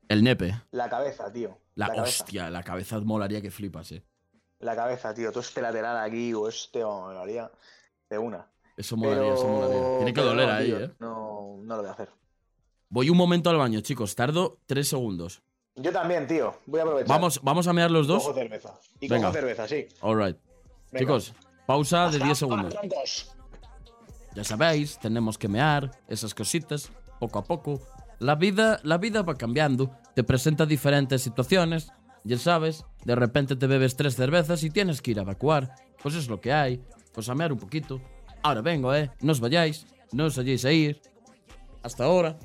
El 0.08 0.22
nepe. 0.22 0.54
La 0.70 0.88
cabeza, 0.88 1.32
tío. 1.32 1.58
La, 1.74 1.88
cabeza. 1.88 2.02
hostia, 2.22 2.50
la 2.50 2.62
cabeza 2.62 3.00
molaría 3.00 3.42
que 3.42 3.50
flipas, 3.50 3.90
eh. 3.92 4.04
La 4.60 4.76
cabeza, 4.76 5.12
tío. 5.14 5.30
Todo 5.30 5.40
este 5.40 5.60
lateral 5.60 5.96
aquí 5.98 6.32
o 6.32 6.48
este, 6.48 6.84
vamos, 6.84 7.08
me 7.08 7.14
lo 7.14 7.20
haría 7.20 7.50
de 8.08 8.18
una. 8.18 8.46
Eso 8.76 8.96
molaría, 8.96 9.22
Pero- 9.22 9.34
eso 9.34 9.48
molaría. 9.48 9.96
Tiene 9.96 10.12
que 10.14 10.20
pero 10.20 10.26
doler 10.28 10.48
no, 10.48 10.54
ahí, 10.54 10.66
tío, 10.66 10.80
eh. 10.80 10.94
No, 10.98 11.56
no 11.62 11.76
lo 11.76 11.80
voy 11.82 11.88
a 11.88 11.92
hacer. 11.92 12.10
Voy 12.88 13.10
un 13.10 13.16
momento 13.16 13.50
al 13.50 13.56
baño, 13.56 13.80
chicos. 13.80 14.14
Tardo 14.14 14.58
tres 14.66 14.88
segundos. 14.88 15.42
Yo 15.76 15.92
también, 15.92 16.26
tío. 16.26 16.54
Voy 16.66 16.80
a 16.80 16.82
aprovechar. 16.84 17.08
Vamos, 17.08 17.40
vamos 17.42 17.66
a 17.66 17.72
mear 17.72 17.90
los 17.90 18.06
Cojo 18.06 18.28
dos. 18.28 18.34
cerveza. 18.34 18.74
Y 19.00 19.08
Venga. 19.08 19.26
cojo 19.28 19.34
cerveza, 19.38 19.68
sí. 19.68 19.86
Alright. 20.00 20.36
Venga. 20.90 20.98
Chicos, 21.00 21.34
pausa 21.66 22.02
de 22.08 22.16
Hasta- 22.16 22.24
10 22.24 22.38
segundos. 22.38 22.74
Ya 24.34 24.44
sabéis, 24.44 24.98
tenemos 24.98 25.38
que 25.38 25.48
mear 25.48 25.90
esas 26.08 26.34
cositas 26.34 26.90
poco 27.20 27.38
a 27.38 27.44
poco. 27.44 27.80
La 28.18 28.34
vida, 28.34 28.80
la 28.82 28.98
vida 28.98 29.22
va 29.22 29.34
cambiando, 29.34 29.90
te 30.14 30.24
presenta 30.24 30.64
diferentes 30.66 31.22
situaciones, 31.22 31.92
ya 32.24 32.38
sabes, 32.38 32.84
de 33.04 33.14
repente 33.14 33.56
te 33.56 33.66
bebes 33.66 33.96
tres 33.96 34.16
cervezas 34.16 34.62
y 34.62 34.70
tienes 34.70 35.00
que 35.02 35.10
ir 35.12 35.18
a 35.18 35.22
evacuar. 35.22 35.74
Pues 36.02 36.14
es 36.14 36.28
lo 36.28 36.40
que 36.40 36.52
hay, 36.52 36.82
pues 37.12 37.28
a 37.28 37.34
mear 37.34 37.52
un 37.52 37.58
poquito. 37.58 38.00
Ahora 38.42 38.62
vengo, 38.62 38.94
eh, 38.94 39.10
no 39.20 39.32
os 39.32 39.40
vayáis, 39.40 39.86
no 40.12 40.24
os 40.26 40.36
vayáis 40.36 40.64
a 40.64 40.72
ir. 40.72 41.00
Hasta 41.82 42.04
ahora. 42.04 42.38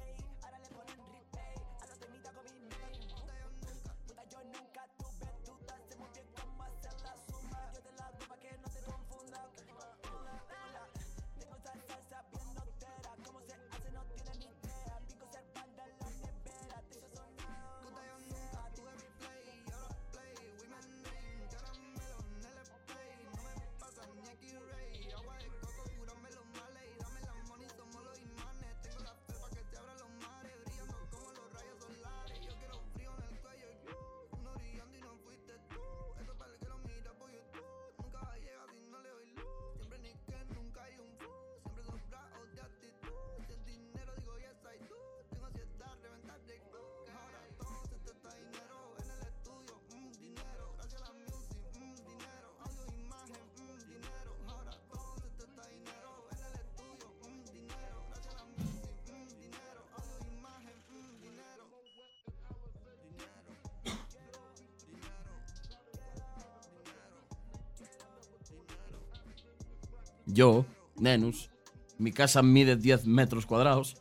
Yo, 70.41 70.65
Nenus, 70.95 71.51
mi 71.99 72.11
casa 72.11 72.41
mide 72.41 72.75
10 72.75 73.05
metros 73.05 73.45
cuadrados. 73.45 73.95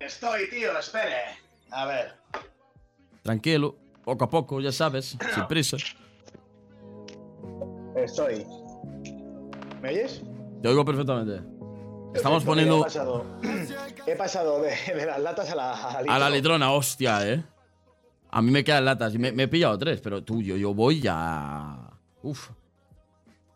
Estoy, 0.00 0.48
tío, 0.50 0.78
espere. 0.78 1.36
A 1.70 1.86
ver. 1.86 2.14
Tranquilo, 3.22 3.76
poco 4.04 4.24
a 4.24 4.30
poco, 4.30 4.60
ya 4.60 4.72
sabes, 4.72 5.16
sin 5.34 5.46
prisa. 5.46 5.76
Estoy. 7.96 8.46
¿Me 9.80 9.90
oyes? 9.90 10.22
Te 10.62 10.68
oigo 10.68 10.84
perfectamente. 10.84 11.42
Estamos 12.14 12.44
Perfecto, 12.44 12.46
poniendo 12.46 12.78
He 12.80 12.84
pasado, 12.84 13.26
he 14.06 14.16
pasado 14.16 14.62
de, 14.62 14.70
de 14.94 15.06
las 15.06 15.20
latas 15.20 15.50
a 15.50 15.54
la, 15.54 15.72
a 15.72 15.98
a 15.98 16.02
la 16.02 16.30
litro. 16.30 16.30
litrona, 16.30 16.72
hostia, 16.72 17.28
eh. 17.30 17.44
A 18.34 18.40
mí 18.40 18.50
me 18.50 18.64
quedan 18.64 18.86
latas 18.86 19.14
me, 19.14 19.30
me 19.30 19.42
he 19.42 19.48
pillado 19.48 19.76
tres, 19.76 20.00
pero 20.00 20.24
tú, 20.24 20.40
yo, 20.40 20.56
yo 20.56 20.72
voy 20.72 21.02
ya. 21.02 21.90
Uf. 22.22 22.48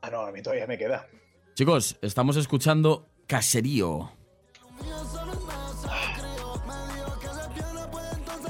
Ah, 0.03 0.11
no, 0.11 0.21
a 0.21 0.31
mí 0.31 0.43
todavía 0.43 0.67
me 0.67 0.77
queda. 0.77 1.07
Chicos, 1.55 1.97
estamos 2.03 2.37
escuchando 2.37 3.09
Caserío. 3.27 4.13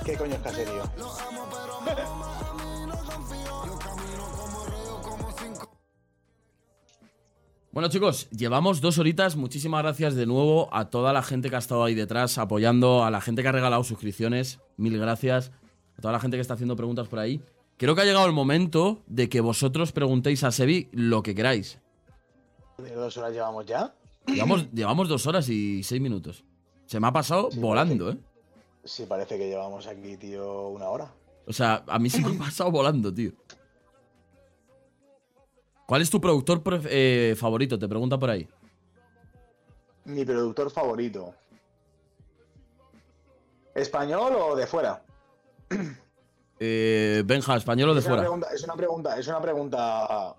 ¿Qué 0.05 0.16
coño 0.16 0.35
es 0.35 0.40
caserío? 0.40 0.82
Bueno 7.73 7.90
chicos, 7.90 8.31
llevamos 8.31 8.81
dos 8.81 8.97
horitas. 8.97 9.36
Muchísimas 9.36 9.82
gracias 9.82 10.15
de 10.15 10.24
nuevo 10.24 10.70
a 10.73 10.89
toda 10.89 11.12
la 11.12 11.23
gente 11.23 11.51
que 11.51 11.57
ha 11.57 11.59
estado 11.59 11.85
ahí 11.85 11.94
detrás 11.94 12.39
apoyando, 12.39 13.05
a 13.05 13.11
la 13.11 13.20
gente 13.20 13.43
que 13.43 13.48
ha 13.48 13.53
regalado 13.53 13.85
suscripciones. 13.85 14.61
Mil 14.78 14.98
gracias. 14.98 15.53
A 15.98 16.01
toda 16.01 16.12
la 16.12 16.20
gente 16.20 16.36
que 16.36 16.40
está 16.40 16.55
haciendo 16.55 16.77
preguntas 16.77 17.09
por 17.09 17.18
ahí. 17.18 17.40
Creo 17.77 17.94
que 17.94 18.02
ha 18.02 18.05
llegado 18.05 18.27
el 18.27 18.32
momento 18.32 19.02
de 19.06 19.28
que 19.28 19.40
vosotros 19.40 19.93
preguntéis 19.93 20.44
a 20.44 20.51
Sebi 20.52 20.89
lo 20.93 21.23
que 21.23 21.35
queráis. 21.35 21.78
¿De 22.78 22.94
dos 22.94 23.16
horas 23.16 23.32
llevamos 23.32 23.66
ya? 23.66 23.94
Llevamos, 24.27 24.70
llevamos 24.73 25.09
dos 25.09 25.27
horas 25.27 25.48
y 25.48 25.82
seis 25.82 26.01
minutos. 26.01 26.44
Se 26.86 27.01
me 27.01 27.06
ha 27.06 27.12
pasado 27.12 27.51
Sí, 27.51 27.59
volando, 27.59 28.10
¿eh? 28.10 28.18
Sí, 28.85 29.05
parece 29.06 29.39
que 29.39 29.48
llevamos 29.48 29.86
aquí, 29.86 30.16
tío, 30.16 30.68
una 30.68 30.89
hora. 30.89 31.12
O 31.47 31.52
sea, 31.52 31.85
a 31.86 31.98
mí 31.98 32.10
se 32.10 32.20
me 32.20 32.35
ha 32.35 32.39
pasado 32.44 32.70
volando, 32.70 33.12
tío. 33.12 33.32
¿Cuál 35.86 36.02
es 36.02 36.10
tu 36.10 36.20
productor 36.20 36.62
eh, 36.90 37.35
favorito? 37.39 37.78
Te 37.78 37.89
pregunta 37.89 38.18
por 38.18 38.31
ahí. 38.31 38.48
Mi 40.05 40.24
productor 40.24 40.70
favorito. 40.70 41.35
¿Español 43.74 44.35
o 44.36 44.56
de 44.56 44.66
fuera? 44.66 45.02
Eh, 46.59 47.23
Benja, 47.27 47.57
español 47.57 47.91
o 47.91 47.95
de 47.95 48.01
es, 48.01 48.07
fuera. 48.07 48.23
pregunta, 48.23 48.49
es 48.55 48.65
una 48.65 48.75
pregunta, 48.75 49.19
es 49.19 49.29
una 49.29 49.41
pregunta 49.43 50.35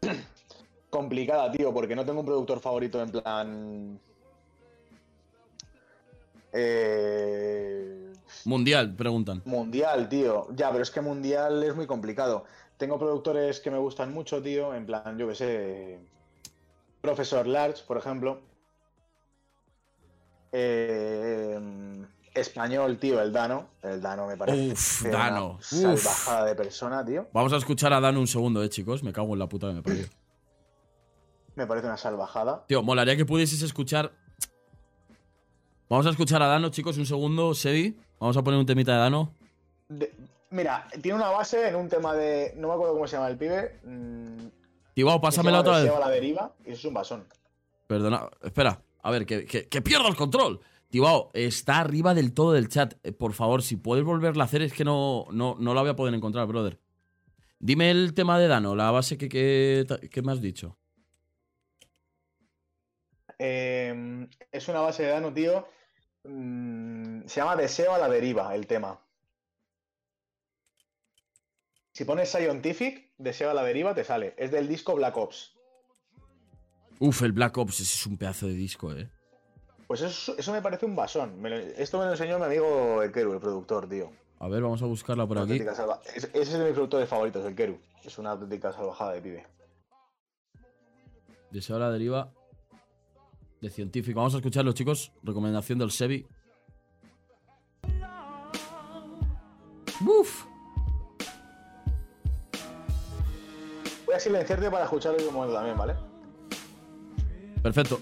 complicada, 0.90 1.52
tío, 1.52 1.72
porque 1.72 1.94
no 1.94 2.04
tengo 2.06 2.20
un 2.20 2.26
productor 2.26 2.60
favorito 2.60 3.02
en 3.02 3.10
plan. 3.10 4.00
Eh, 6.52 8.12
Mundial, 8.44 8.94
preguntan. 8.96 9.42
mundial, 9.44 10.08
tío. 10.08 10.48
Ya, 10.54 10.70
pero 10.70 10.82
es 10.82 10.90
que 10.90 11.00
mundial 11.00 11.62
es 11.62 11.74
muy 11.74 11.86
complicado. 11.86 12.44
Tengo 12.76 12.98
productores 12.98 13.60
que 13.60 13.70
me 13.70 13.78
gustan 13.78 14.12
mucho, 14.14 14.40
tío, 14.42 14.74
en 14.74 14.86
plan, 14.86 15.18
yo 15.18 15.28
que 15.28 15.34
sé. 15.34 15.98
Profesor 17.02 17.46
Large, 17.46 17.84
por 17.86 17.98
ejemplo. 17.98 18.40
Eh, 20.52 21.58
español, 22.34 22.98
tío, 22.98 23.20
el 23.20 23.32
Dano. 23.32 23.68
El 23.82 24.00
Dano 24.00 24.26
me 24.26 24.36
parece. 24.36 24.72
Uf, 24.72 25.02
una 25.04 25.10
Dano. 25.18 25.46
Uf. 25.56 25.62
Salvajada 25.64 26.44
de 26.46 26.54
persona, 26.54 27.04
tío. 27.04 27.28
Vamos 27.32 27.52
a 27.52 27.56
escuchar 27.56 27.92
a 27.92 28.00
Dano 28.00 28.20
un 28.20 28.26
segundo, 28.26 28.62
eh, 28.62 28.68
chicos. 28.68 29.02
Me 29.02 29.12
cago 29.12 29.32
en 29.32 29.38
la 29.38 29.48
puta 29.48 29.68
que 29.68 29.74
me 29.74 29.82
parió. 29.82 30.06
Me 31.56 31.66
parece 31.66 31.86
una 31.86 31.96
salvajada. 31.96 32.64
Tío, 32.66 32.82
molaría 32.82 33.16
que 33.16 33.24
pudieses 33.26 33.60
escuchar. 33.62 34.12
Vamos 35.88 36.06
a 36.06 36.10
escuchar 36.10 36.42
a 36.42 36.46
Dano, 36.46 36.68
chicos, 36.70 36.96
un 36.98 37.06
segundo, 37.06 37.54
Sebi. 37.54 37.98
Vamos 38.20 38.36
a 38.36 38.42
poner 38.42 38.60
un 38.60 38.66
temita 38.66 38.92
de 38.92 38.98
Dano. 38.98 39.34
De- 39.88 40.14
mira, 40.50 40.86
tiene 41.02 41.16
una 41.18 41.30
base 41.30 41.68
en 41.68 41.74
un 41.74 41.88
tema 41.88 42.14
de. 42.14 42.54
No 42.56 42.68
me 42.68 42.74
acuerdo 42.74 42.94
cómo 42.94 43.06
se 43.08 43.16
llama 43.16 43.28
el 43.28 43.36
pibe. 43.36 43.80
mm, 43.84 44.46
Tibao, 44.94 45.20
pásamela 45.20 45.60
otra 45.60 45.80
vez. 45.82 45.92
La 45.98 46.08
deriva. 46.08 46.52
Y 46.64 46.72
es 46.72 46.84
un 46.84 46.94
basón. 46.94 47.24
Perdona, 47.86 48.28
espera. 48.42 48.80
A 49.02 49.10
ver, 49.10 49.26
que, 49.26 49.44
que, 49.46 49.66
que 49.68 49.82
pierdo 49.82 50.06
el 50.08 50.14
control. 50.16 50.60
Tibao, 50.90 51.30
está 51.34 51.78
arriba 51.78 52.14
del 52.14 52.34
todo 52.34 52.52
del 52.52 52.68
chat. 52.68 52.94
Eh, 53.04 53.12
por 53.12 53.32
favor, 53.32 53.62
si 53.62 53.76
puedes 53.76 54.04
volverla 54.04 54.44
a 54.44 54.46
hacer, 54.46 54.62
es 54.62 54.72
que 54.72 54.84
no, 54.84 55.26
no, 55.30 55.56
no 55.58 55.72
la 55.72 55.80
voy 55.82 55.90
a 55.90 55.96
poder 55.96 56.14
encontrar, 56.14 56.46
brother. 56.46 56.80
Dime 57.60 57.90
el 57.90 58.12
tema 58.14 58.38
de 58.38 58.48
Dano, 58.48 58.74
la 58.74 58.90
base 58.90 59.16
que, 59.16 59.28
que, 59.28 59.86
que 60.10 60.22
me 60.22 60.32
has 60.32 60.40
dicho. 60.40 60.76
Eh, 63.38 64.28
es 64.50 64.68
una 64.68 64.80
base 64.80 65.04
de 65.04 65.10
Dano, 65.10 65.32
tío. 65.32 65.66
mm, 66.24 67.22
se 67.26 67.40
llama 67.40 67.56
Deseo 67.56 67.94
a 67.94 67.98
la 67.98 68.08
deriva, 68.08 68.54
el 68.54 68.66
tema. 68.66 69.00
Si 71.92 72.04
pones 72.04 72.30
Scientific, 72.30 73.12
Deseo 73.18 73.50
a 73.50 73.54
la 73.54 73.62
deriva, 73.62 73.94
te 73.94 74.04
sale. 74.04 74.34
Es 74.38 74.50
del 74.50 74.68
disco 74.68 74.94
Black 74.94 75.16
Ops. 75.16 75.54
Uf, 76.98 77.22
el 77.22 77.32
Black 77.32 77.56
Ops, 77.58 77.80
ese 77.80 77.94
es 77.94 78.06
un 78.06 78.16
pedazo 78.16 78.46
de 78.46 78.54
disco, 78.54 78.92
eh. 78.94 79.08
Pues 79.90 80.02
eso, 80.02 80.36
eso 80.38 80.52
me 80.52 80.62
parece 80.62 80.86
un 80.86 80.94
basón. 80.94 81.42
Me 81.42 81.50
lo- 81.50 81.56
esto 81.56 81.98
me 81.98 82.04
lo 82.04 82.12
enseñó 82.12 82.38
mi 82.38 82.44
amigo 82.44 83.02
el 83.02 83.10
Keru, 83.10 83.32
el 83.32 83.40
productor, 83.40 83.88
tío. 83.88 84.12
A 84.38 84.46
ver, 84.46 84.62
vamos 84.62 84.80
a 84.82 84.86
buscarla 84.86 85.26
por 85.26 85.36
aquí. 85.38 85.58
salva- 85.74 86.00
es- 86.14 86.26
Ese 86.32 86.40
es 86.42 86.52
de 86.52 86.64
mis 86.66 86.74
productores 86.74 87.08
favoritos, 87.08 87.44
el 87.44 87.56
Keru. 87.56 87.76
Es 88.04 88.16
una 88.16 88.30
auténtica 88.30 88.72
salvajada 88.72 89.14
de 89.14 89.20
pibe. 89.20 89.46
Deseo 91.50 91.76
la 91.80 91.90
deriva 91.90 92.30
de 93.60 93.68
científico. 93.68 94.20
Vamos 94.20 94.34
a 94.34 94.36
escucharlo, 94.36 94.70
chicos. 94.74 95.10
Recomendación 95.24 95.80
del 95.80 95.90
Sebi. 95.90 96.24
Uf. 100.06 100.44
Voy 104.06 104.14
a 104.14 104.20
silenciarte 104.20 104.70
para 104.70 104.84
escucharlo 104.84 105.18
en 105.18 105.26
un 105.26 105.34
momento 105.34 105.54
también, 105.56 105.76
¿vale? 105.76 105.96
Perfecto. 107.60 108.00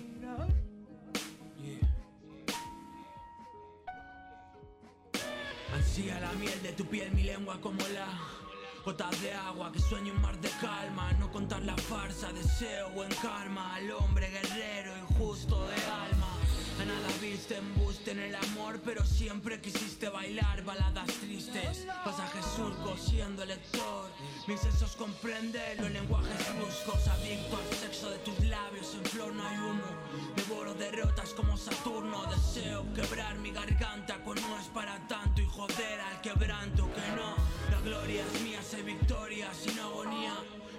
Miel 6.39 6.62
de 6.62 6.73
tu 6.73 6.85
piel, 6.85 7.10
mi 7.12 7.23
lengua 7.24 7.60
como 7.60 7.81
la 7.89 8.06
gotas 8.85 9.20
de 9.20 9.32
agua 9.32 9.70
que 9.73 9.81
sueño 9.81 10.12
un 10.15 10.23
mar 10.23 10.39
de 10.40 10.51
calma. 10.60 11.12
No 11.20 11.31
contar 11.31 11.62
la 11.62 11.77
farsa, 11.77 12.32
deseo 12.32 12.90
buen 12.90 13.10
karma 13.23 13.74
al 13.74 13.90
hombre 13.90 14.31
guerrero 14.31 14.93
y 14.97 15.15
justo 15.15 15.66
de 15.66 15.74
alma. 15.74 16.38
A 16.80 16.84
nada 16.84 17.09
viste 17.20 17.56
embuste 17.56 18.12
en 18.12 18.20
el 18.20 18.34
amor, 18.36 18.80
pero 18.84 19.05
siempre 19.05 19.60
quisiste 19.60 20.09
bailar 20.09 20.62
baladas 20.62 21.09
tristes. 21.20 21.86
Pasajes 22.05 22.44
surcos 22.56 23.00
siendo 23.00 23.44
lector. 23.44 24.09
Mis 24.46 24.60
sesos 24.60 24.94
comprenden 24.94 25.78
los 25.80 25.90
lenguajes 25.90 26.56
bruscos. 26.56 27.09
Adicto 27.09 27.56
al 27.56 27.76
sexo 27.76 28.10
de 28.10 28.18
tus 28.18 28.38
labios, 28.44 28.94
en 28.94 29.05
flor 29.06 29.34
no 29.34 29.44
hay 29.44 29.59
humo. 29.59 29.90
Devoro 30.36 30.72
derrotas 30.74 31.30
como 31.30 31.56
Saturno. 31.56 32.24
Deseo 32.26 32.84
quebrar 32.94 33.36
mi 33.38 33.50
garganta 33.50 34.22
con 34.22 34.36
no 34.36 34.59
es 34.60 34.66
para 34.68 35.05
tanto 35.09 35.40
y 35.40 35.46
joder 35.46 36.00
al 36.00 36.20
quebranto 36.20 36.88
que 36.92 37.16
no. 37.16 37.34
La 37.72 37.80
gloria 37.80 38.22
es 38.24 38.42
mía, 38.42 38.62
sé 38.62 38.82
victoria 38.82 39.52
sin 39.52 39.76
agonía. 39.80 40.34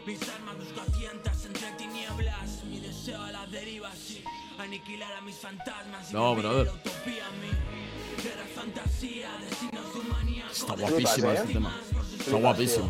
Mis 0.05 0.19
armas 0.29 0.57
busco 0.57 0.81
a 0.81 0.85
tientas 0.97 1.45
entre 1.45 1.71
tinieblas. 1.77 2.63
Mi 2.65 2.79
deseo 2.79 3.21
a 3.21 3.31
la 3.31 3.45
deriva, 3.47 3.91
sí. 3.95 4.23
Aniquilar 4.57 5.13
a 5.13 5.21
mis 5.21 5.35
fantasmas. 5.35 6.09
y 6.09 6.13
No, 6.13 6.35
brother. 6.35 6.69
Está 10.51 10.73
guapísimo 10.75 11.31
¿eh? 11.31 11.35
este 11.35 11.53
tema. 11.53 11.75
Está 12.19 12.37
guapísimo. 12.37 12.89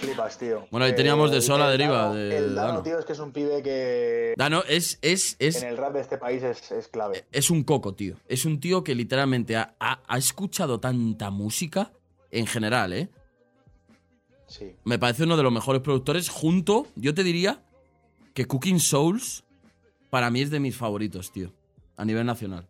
Flipas, 0.00 0.38
tío. 0.38 0.66
Bueno, 0.70 0.86
ahí 0.86 0.94
teníamos 0.94 1.30
de 1.30 1.38
el- 1.38 1.42
Sol 1.42 1.60
a 1.60 1.66
el 1.70 1.78
deriva 1.78 2.14
de 2.14 2.36
El 2.38 2.54
Dano, 2.54 2.68
Dano. 2.68 2.82
tío, 2.82 2.98
es 2.98 3.04
que 3.04 3.12
es 3.12 3.18
un 3.18 3.32
pibe 3.32 3.62
que 3.62 4.34
Dano 4.36 4.62
es, 4.68 4.98
es, 5.02 5.36
es, 5.38 5.62
en 5.62 5.68
el 5.70 5.76
rap 5.76 5.92
de 5.94 6.00
este 6.00 6.16
país 6.18 6.42
es, 6.42 6.70
es 6.70 6.88
clave. 6.88 7.24
es 7.32 7.50
un 7.50 7.62
coco, 7.64 7.94
tío. 7.94 8.16
Es 8.28 8.44
un 8.44 8.58
tío 8.60 8.82
que 8.84 8.94
literalmente 8.94 9.56
ha, 9.56 9.74
ha- 9.80 10.02
ha 10.06 10.18
escuchado 10.18 10.80
tanta 10.80 11.30
música 11.30 11.92
en 12.30 12.46
general, 12.46 12.92
¿eh? 12.92 13.08
Sí. 14.46 14.74
Me 14.84 14.98
parece 14.98 15.24
uno 15.24 15.36
de 15.36 15.42
los 15.42 15.52
mejores 15.52 15.82
productores. 15.82 16.28
Junto, 16.28 16.86
yo 16.94 17.14
te 17.14 17.24
diría 17.24 17.62
que 18.34 18.46
Cooking 18.46 18.80
Souls 18.80 19.44
para 20.10 20.30
mí 20.30 20.40
es 20.40 20.50
de 20.50 20.60
mis 20.60 20.76
favoritos, 20.76 21.32
tío. 21.32 21.52
A 21.96 22.04
nivel 22.04 22.26
nacional. 22.26 22.66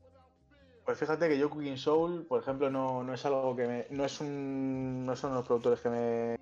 Pues 0.85 0.99
fíjate 0.99 1.29
que 1.29 1.37
yo 1.37 1.51
Cooking 1.51 1.79
Soul, 1.79 2.25
por 2.29 2.41
ejemplo, 2.41 2.71
no, 2.71 3.03
no 3.03 3.13
es 3.13 3.27
algo 3.27 3.57
que 3.57 3.67
me. 3.67 3.87
No 3.91 4.05
es 4.05 4.21
un. 4.21 5.05
No 5.05 5.17
son 5.17 5.33
unos 5.33 5.45
productores 5.45 5.81
que 5.81 5.89
me. 5.89 6.39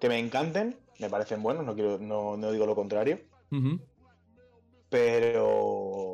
que 0.00 0.08
me 0.08 0.18
encanten. 0.18 0.76
Me 0.98 1.10
parecen 1.10 1.42
buenos, 1.42 1.64
no 1.64 1.74
quiero, 1.74 1.98
no, 1.98 2.36
no 2.36 2.50
digo 2.52 2.64
lo 2.64 2.74
contrario. 2.74 3.20
Pero. 4.88 6.09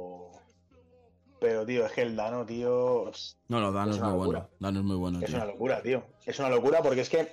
Pero, 1.38 1.66
tío, 1.66 1.84
es 1.86 1.92
que 1.92 2.02
el 2.02 2.16
Dano, 2.16 2.46
tío. 2.46 3.10
No, 3.48 3.60
no, 3.60 3.72
Dano 3.72 3.90
Es 3.92 4.00
muy 4.00 4.12
bueno. 4.14 4.48
Dano 4.58 4.78
es 4.78 4.84
muy 4.84 4.96
bueno, 4.96 5.18
Es 5.20 5.26
tío. 5.26 5.36
una 5.36 5.44
locura, 5.46 5.82
tío. 5.82 6.02
Es 6.24 6.38
una 6.38 6.48
locura 6.48 6.82
porque 6.82 7.02
es 7.02 7.10
que. 7.10 7.28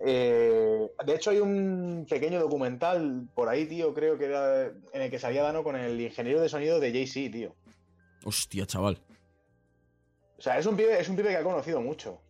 eh, 0.00 0.90
de 1.06 1.14
hecho, 1.14 1.30
hay 1.30 1.38
un 1.38 2.04
pequeño 2.08 2.40
documental 2.40 3.28
por 3.34 3.48
ahí, 3.48 3.66
tío, 3.66 3.94
creo 3.94 4.18
que 4.18 4.24
era. 4.24 4.64
En 4.92 5.02
el 5.02 5.10
que 5.10 5.18
salía 5.20 5.42
Dano 5.42 5.62
con 5.62 5.76
el 5.76 6.00
ingeniero 6.00 6.40
de 6.40 6.48
sonido 6.48 6.80
de 6.80 6.90
Jay-Z, 6.90 7.30
tío. 7.32 7.54
Hostia, 8.24 8.66
chaval. 8.66 8.98
O 10.38 10.42
sea, 10.42 10.58
es 10.58 10.66
un 10.66 10.76
pibe, 10.76 10.98
es 11.00 11.08
un 11.08 11.14
pibe 11.14 11.28
que 11.28 11.36
ha 11.36 11.44
conocido 11.44 11.80
mucho. 11.80 12.20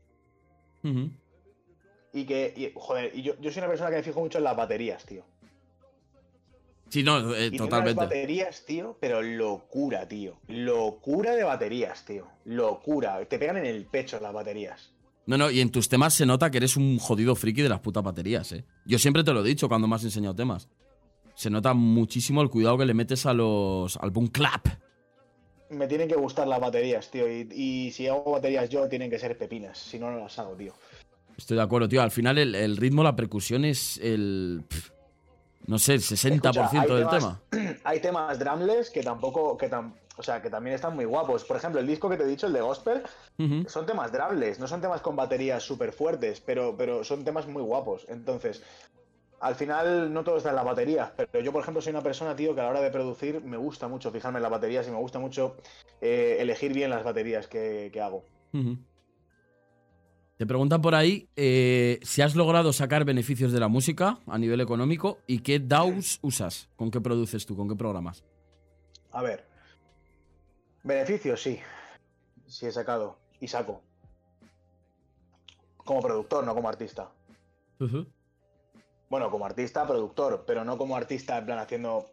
Y 2.12 2.24
que, 2.27 2.52
y, 2.56 2.73
joder, 2.74 3.10
y 3.16 3.23
yo, 3.23 3.35
yo 3.40 3.51
soy 3.51 3.60
una 3.60 3.69
persona 3.69 3.89
que 3.90 3.97
me 3.97 4.02
fijo 4.02 4.20
mucho 4.20 4.36
en 4.39 4.44
las 4.44 4.56
baterías, 4.56 5.05
tío. 5.06 5.24
Sí, 6.93 7.02
no, 7.02 7.35
eh, 7.35 7.47
Y 7.47 7.51
tiene 7.51 7.56
unas 7.56 7.59
totalmente. 7.70 8.01
baterías, 8.05 8.64
tío, 8.66 8.98
pero 9.01 9.23
locura, 9.23 10.06
tío. 10.06 10.36
Locura 10.48 11.35
de 11.35 11.43
baterías, 11.43 12.05
tío. 12.05 12.27
Locura. 12.44 13.24
Te 13.24 13.39
pegan 13.39 13.56
en 13.56 13.64
el 13.64 13.86
pecho 13.86 14.20
las 14.20 14.35
baterías. 14.35 14.93
No, 15.24 15.39
no, 15.39 15.51
y 15.51 15.60
en 15.62 15.70
tus 15.70 15.89
temas 15.89 16.12
se 16.12 16.27
nota 16.27 16.51
que 16.51 16.59
eres 16.59 16.77
un 16.77 16.98
jodido 16.98 17.35
friki 17.35 17.62
de 17.62 17.70
las 17.70 17.81
putas 17.81 18.02
baterías, 18.02 18.52
¿eh? 18.52 18.66
Yo 18.85 18.98
siempre 18.98 19.24
te 19.24 19.32
lo 19.32 19.40
he 19.43 19.48
dicho 19.48 19.70
cuando 19.70 19.89
me 19.89 19.94
has 19.97 20.05
enseñado 20.05 20.35
temas. 20.35 20.69
Se 21.35 21.48
nota 21.48 21.73
muchísimo 21.73 22.43
el 22.43 22.51
cuidado 22.51 22.77
que 22.77 22.85
le 22.85 22.93
metes 22.93 23.24
a 23.24 23.32
los. 23.32 23.97
al 23.97 24.10
boom 24.10 24.27
clap. 24.27 24.66
Me 25.70 25.86
tienen 25.86 26.09
que 26.09 26.16
gustar 26.16 26.47
las 26.47 26.60
baterías, 26.60 27.10
tío. 27.10 27.27
Y, 27.27 27.48
y 27.55 27.90
si 27.93 28.06
hago 28.06 28.32
baterías 28.32 28.69
yo, 28.69 28.86
tienen 28.86 29.09
que 29.09 29.19
ser 29.19 29.39
pepinas. 29.39 29.78
Si 29.78 29.98
no, 29.98 30.10
no 30.10 30.19
las 30.19 30.39
hago, 30.39 30.52
tío. 30.56 30.74
Estoy 31.39 31.56
de 31.56 31.62
acuerdo, 31.62 31.89
tío. 31.89 32.02
Al 32.02 32.10
final 32.10 32.36
el, 32.36 32.55
el 32.55 32.77
ritmo, 32.77 33.02
la 33.02 33.16
percusión 33.16 33.64
es 33.64 33.97
el. 34.02 34.62
No 35.66 35.78
sé, 35.78 35.94
el 35.94 36.01
60% 36.01 36.34
Escucha, 36.34 36.80
hay 36.80 36.89
del 36.89 37.06
temas- 37.09 37.39
tema. 37.51 37.74
Hay 37.84 38.01
temas 38.01 38.39
drumless 38.39 38.90
que 38.90 39.02
tampoco. 39.02 39.56
Que 39.56 39.70
tam- 39.70 39.94
o 40.16 40.22
sea, 40.22 40.43
que 40.43 40.51
también 40.51 40.74
están 40.74 40.94
muy 40.94 41.05
guapos. 41.06 41.44
Por 41.44 41.56
ejemplo, 41.56 41.80
el 41.80 41.86
disco 41.86 42.09
que 42.10 42.16
te 42.16 42.24
he 42.24 42.26
dicho, 42.26 42.47
el 42.47 42.52
de 42.52 42.60
Gospel, 42.60 43.02
son 43.66 43.86
temas 43.86 44.12
drumless. 44.12 44.59
No 44.60 44.66
son 44.68 44.80
temas 44.80 45.01
con 45.01 45.16
baterías 45.16 45.62
súper 45.62 45.93
fuertes, 45.93 46.40
pero, 46.40 46.76
pero 46.76 47.02
son 47.05 47.24
temas 47.24 47.47
muy 47.47 47.62
guapos. 47.62 48.05
Entonces. 48.09 48.62
Al 49.40 49.56
final 49.56 50.12
no 50.14 50.22
todo 50.22 50.36
está 50.36 50.51
en 50.51 50.55
las 50.55 50.64
baterías, 50.64 51.10
pero 51.16 51.43
yo, 51.44 51.51
por 51.51 51.62
ejemplo, 51.62 51.82
soy 51.82 51.90
una 51.90 52.01
persona, 52.01 52.36
tío, 52.36 52.55
que 52.55 52.60
a 52.60 52.64
la 52.64 52.70
hora 52.70 52.80
de 52.80 52.93
producir 52.93 53.43
me 53.43 53.56
gusta 53.56 53.89
mucho 53.89 54.12
fijarme 54.12 54.39
en 54.39 54.43
las 54.44 54.52
baterías 54.52 54.86
y 54.86 54.93
me 54.93 54.98
gusta 54.98 55.18
mucho 55.18 55.56
eh, 56.01 56.36
elegir 56.39 56.72
bien 56.72 56.90
las 56.90 57.02
baterías 57.02 57.48
que, 57.48 57.90
que 57.93 58.01
hago. 58.01 58.24
Te 60.43 60.47
preguntan 60.47 60.82
por 60.82 60.97
ahí 60.97 61.28
eh, 61.36 62.01
si 62.02 62.20
has 62.20 62.35
logrado 62.35 62.73
sacar 62.73 63.05
beneficios 63.05 63.52
de 63.52 63.60
la 63.60 63.69
música 63.69 64.19
a 64.27 64.39
nivel 64.39 64.60
económico 64.60 65.20
y 65.28 65.39
qué 65.39 65.60
DAWs 65.60 66.19
usas. 66.20 66.69
¿Con 66.74 66.90
qué 66.90 67.01
produces 67.01 67.47
tú? 67.47 67.55
¿Con 67.55 67.69
qué 67.69 67.77
programas? 67.77 68.24
A 69.12 69.23
ver. 69.23 69.47
Beneficios, 70.82 71.40
sí. 71.40 71.60
Sí 72.48 72.66
he 72.66 72.73
sacado. 72.73 73.20
Y 73.39 73.47
saco. 73.47 73.82
Como 75.77 76.02
productor, 76.02 76.44
no 76.44 76.56
como 76.56 76.69
artista. 76.69 77.12
Bueno, 79.09 79.31
como 79.31 79.47
artista, 79.47 79.86
productor, 79.86 80.43
pero 80.44 80.64
no 80.64 80.77
como 80.77 80.97
artista 80.97 81.39
en 81.39 81.44
plan 81.47 81.60
haciendo. 81.60 82.10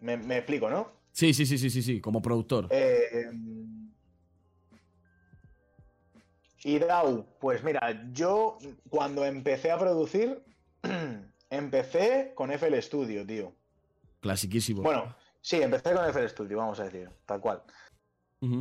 Me, 0.00 0.16
me 0.16 0.38
explico, 0.38 0.68
¿no? 0.68 0.90
Sí, 1.12 1.32
sí, 1.32 1.46
sí, 1.46 1.56
sí, 1.58 1.70
sí, 1.70 1.82
sí, 1.82 2.00
como 2.00 2.20
productor. 2.20 2.66
Eh, 2.70 3.30
y 6.64 6.78
DAW, 6.78 7.24
pues 7.40 7.62
mira, 7.62 8.10
yo 8.12 8.58
cuando 8.88 9.24
empecé 9.24 9.70
a 9.70 9.78
producir, 9.78 10.42
empecé 11.50 12.32
con 12.34 12.50
FL 12.50 12.80
Studio, 12.82 13.26
tío. 13.26 13.52
Clasiquísimo. 14.20 14.82
Bueno, 14.82 15.14
sí, 15.40 15.62
empecé 15.62 15.94
con 15.94 16.04
FL 16.04 16.28
Studio, 16.28 16.58
vamos 16.58 16.80
a 16.80 16.84
decir, 16.84 17.08
tal 17.26 17.40
cual. 17.40 17.62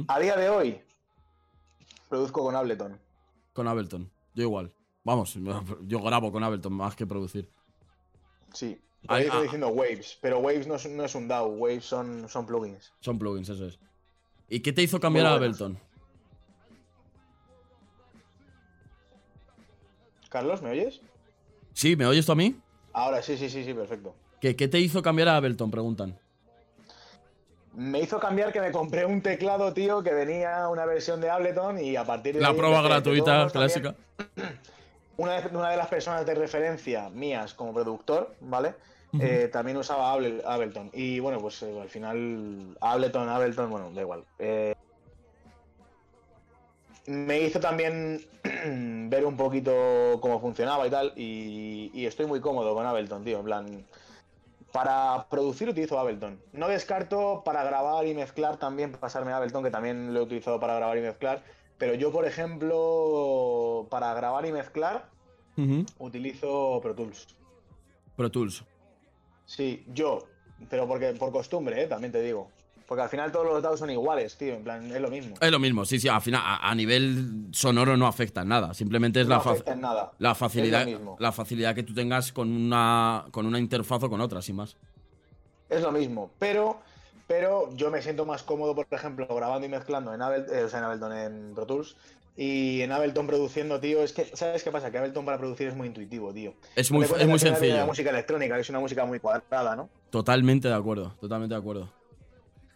A 0.08 0.20
día 0.20 0.36
de 0.36 0.50
hoy, 0.50 0.82
produzco 2.10 2.44
con 2.44 2.56
Ableton. 2.56 3.00
Con 3.54 3.68
Ableton. 3.68 4.12
Yo 4.34 4.44
igual. 4.44 4.74
Vamos, 5.04 5.38
yo 5.88 6.02
grabo 6.02 6.32
con 6.32 6.44
Ableton 6.44 6.74
más 6.74 6.96
que 6.96 7.08
producir. 7.08 7.50
Sí. 8.54 8.80
Ahí 9.08 9.24
estoy 9.24 9.40
ah. 9.40 9.44
diciendo 9.44 9.68
Waves, 9.70 10.18
pero 10.22 10.40
Waves 10.40 10.68
no 10.68 10.76
es, 10.76 10.90
no 10.90 11.06
es 11.06 11.16
un 11.16 11.28
DAW, 11.28 11.48
Waves 11.56 11.86
son, 11.86 12.28
son 12.28 12.46
plugins. 12.46 12.92
Son 13.00 13.18
plugins, 13.18 13.50
eso 13.50 13.66
es. 13.66 13.80
¿Y 14.50 14.60
qué 14.62 14.74
te 14.74 14.82
hizo 14.82 15.00
cambiar 15.00 15.28
a. 15.28 15.34
Ableton? 15.36 15.80
Carlos, 20.30 20.62
¿me 20.62 20.72
oyes? 20.72 21.02
Sí, 21.74 21.96
¿me 21.96 22.06
oyes 22.06 22.26
tú 22.26 22.32
a 22.32 22.36
mí? 22.36 22.56
Ahora 22.94 23.22
sí, 23.22 23.38
sí, 23.38 23.50
sí, 23.50 23.64
sí, 23.64 23.74
perfecto. 23.74 24.16
¿Qué, 24.42 24.56
qué 24.56 24.68
te 24.68 24.80
hizo 24.80 25.02
cambiar 25.02 25.28
a 25.30 25.38
Ableton? 25.38 25.70
Preguntan. 25.72 26.18
Me 27.74 28.00
hizo 28.02 28.20
cambiar 28.20 28.52
que 28.52 28.60
me 28.60 28.72
compré 28.72 29.06
un 29.06 29.22
teclado, 29.22 29.72
tío, 29.74 30.02
que 30.02 30.12
venía 30.12 30.68
una 30.68 30.86
versión 30.86 31.22
de 31.22 31.30
Ableton 31.30 31.80
y 31.80 31.96
a 31.96 32.04
partir 32.06 32.34
de 32.36 32.42
La 32.42 32.50
ahí 32.50 32.56
prueba 32.56 32.82
gratuita, 32.82 33.26
también, 33.26 33.50
clásica. 33.52 33.96
Una 35.18 35.42
de, 35.42 35.58
una 35.58 35.72
de 35.72 35.78
las 35.78 35.88
personas 35.88 36.28
de 36.28 36.36
referencia 36.36 37.10
mías 37.10 37.56
como 37.56 37.74
productor, 37.74 38.36
¿vale? 38.40 38.76
Eh, 39.20 39.50
también 39.52 39.78
usaba 39.78 40.14
Able- 40.14 40.44
Ableton. 40.46 40.92
Y 40.94 41.20
bueno, 41.20 41.40
pues 41.40 41.60
eh, 41.64 41.80
al 41.82 41.90
final, 41.90 42.78
Ableton, 42.82 43.28
Ableton, 43.28 43.68
bueno, 43.72 43.90
da 43.96 44.02
igual. 44.02 44.24
Eh, 44.38 44.76
me 47.08 47.40
hizo 47.40 47.60
también 47.60 48.22
ver 49.10 49.26
un 49.26 49.38
poquito 49.38 50.18
cómo 50.22 50.40
funcionaba 50.40 50.88
y 50.88 50.90
tal. 50.90 51.14
Y, 51.16 51.92
y 51.94 52.06
estoy 52.06 52.26
muy 52.26 52.40
cómodo 52.40 52.74
con 52.74 52.86
Ableton, 52.86 53.24
tío. 53.24 53.40
En 53.40 53.46
plan, 53.46 53.86
para 54.72 55.28
producir 55.30 55.70
utilizo 55.70 55.98
Ableton. 56.00 56.40
No 56.54 56.68
descarto 56.68 57.42
para 57.44 57.64
grabar 57.64 58.06
y 58.06 58.14
mezclar 58.14 58.58
también 58.58 58.92
pasarme 58.92 59.32
a 59.32 59.38
Ableton, 59.38 59.64
que 59.64 59.72
también 59.72 60.14
lo 60.14 60.20
he 60.20 60.24
utilizado 60.24 60.60
para 60.60 60.76
grabar 60.76 60.98
y 60.98 61.02
mezclar. 61.02 61.44
Pero 61.78 61.94
yo, 61.94 62.12
por 62.12 62.26
ejemplo, 62.26 63.88
para 63.90 64.14
grabar 64.14 64.46
y 64.46 64.52
mezclar, 64.52 65.10
utilizo 66.00 66.80
Pro 66.82 66.96
Tools. 66.96 67.28
Pro 68.16 68.30
Tools. 68.30 68.64
Sí, 69.46 69.84
yo. 69.94 70.20
Pero 70.70 70.88
porque 70.88 71.14
por 71.14 71.32
costumbre, 71.32 71.84
¿eh? 71.84 71.88
también 71.88 72.12
te 72.12 72.22
digo. 72.22 72.50
Porque 72.88 73.04
al 73.04 73.10
final 73.10 73.32
todos 73.34 73.46
los 73.46 73.62
datos 73.62 73.80
son 73.80 73.90
iguales, 73.90 74.38
tío. 74.38 74.54
En 74.54 74.64
plan, 74.64 74.90
es 74.90 75.02
lo 75.02 75.10
mismo. 75.10 75.36
Es 75.42 75.52
lo 75.52 75.60
mismo, 75.60 75.84
sí, 75.84 76.00
sí, 76.00 76.08
al 76.08 76.22
final, 76.22 76.42
a, 76.44 76.70
a 76.70 76.74
nivel 76.74 77.48
sonoro 77.52 77.98
no 77.98 78.08
afecta 78.08 78.42
en 78.44 78.48
nada. 78.48 78.74
Simplemente 78.74 79.20
es 79.20 79.28
no 79.28 79.36
la, 79.36 79.42
fa- 79.42 79.56
en 79.66 79.82
nada. 79.82 80.12
la 80.20 80.34
facilidad. 80.36 80.88
La 81.20 81.32
facilidad 81.34 81.76
que 81.76 81.84
tú 81.84 81.94
tengas 81.94 82.32
con 82.32 82.50
una. 82.50 83.26
con 83.32 83.46
una 83.46 83.60
interfaz 83.60 84.04
o 84.04 84.10
con 84.10 84.22
otra, 84.22 84.42
sin 84.42 84.56
más. 84.56 84.78
Es 85.70 85.82
lo 85.82 85.92
mismo. 85.92 86.32
Pero, 86.40 86.80
pero 87.28 87.70
yo 87.76 87.92
me 87.92 88.02
siento 88.02 88.26
más 88.26 88.44
cómodo, 88.44 88.74
por 88.74 88.88
ejemplo, 88.90 89.28
grabando 89.28 89.66
y 89.66 89.70
mezclando 89.70 90.14
en 90.14 90.22
o 90.22 90.70
sea, 90.70 90.80
en 90.80 90.86
Ableton, 90.86 91.12
en 91.14 91.52
Pro 91.56 91.66
Tools. 91.66 91.98
Y 92.40 92.82
en 92.84 92.92
Ableton 92.92 93.26
produciendo, 93.28 93.80
tío, 93.80 94.02
es 94.04 94.14
que, 94.14 94.24
¿sabes 94.34 94.64
qué 94.64 94.72
pasa? 94.72 94.92
Que 94.92 95.00
Ableton 95.00 95.26
para 95.26 95.40
producir 95.40 95.68
es 95.68 95.76
muy 95.76 95.88
intuitivo, 95.88 96.32
tío. 96.34 96.54
Es 96.76 96.90
muy, 96.92 97.04
es 97.04 97.12
muy 97.12 97.34
La 97.34 97.40
sencillo. 97.40 97.86
música 97.86 98.12
electrónica, 98.12 98.56
que 98.56 98.62
es 98.62 98.70
una 98.70 98.80
música 98.80 99.06
muy 99.06 99.20
cuadrada, 99.20 99.76
¿no? 99.76 99.90
Totalmente 100.12 100.68
de 100.68 100.76
acuerdo, 100.76 101.16
totalmente 101.20 101.56
de 101.56 101.60
acuerdo. 101.60 101.90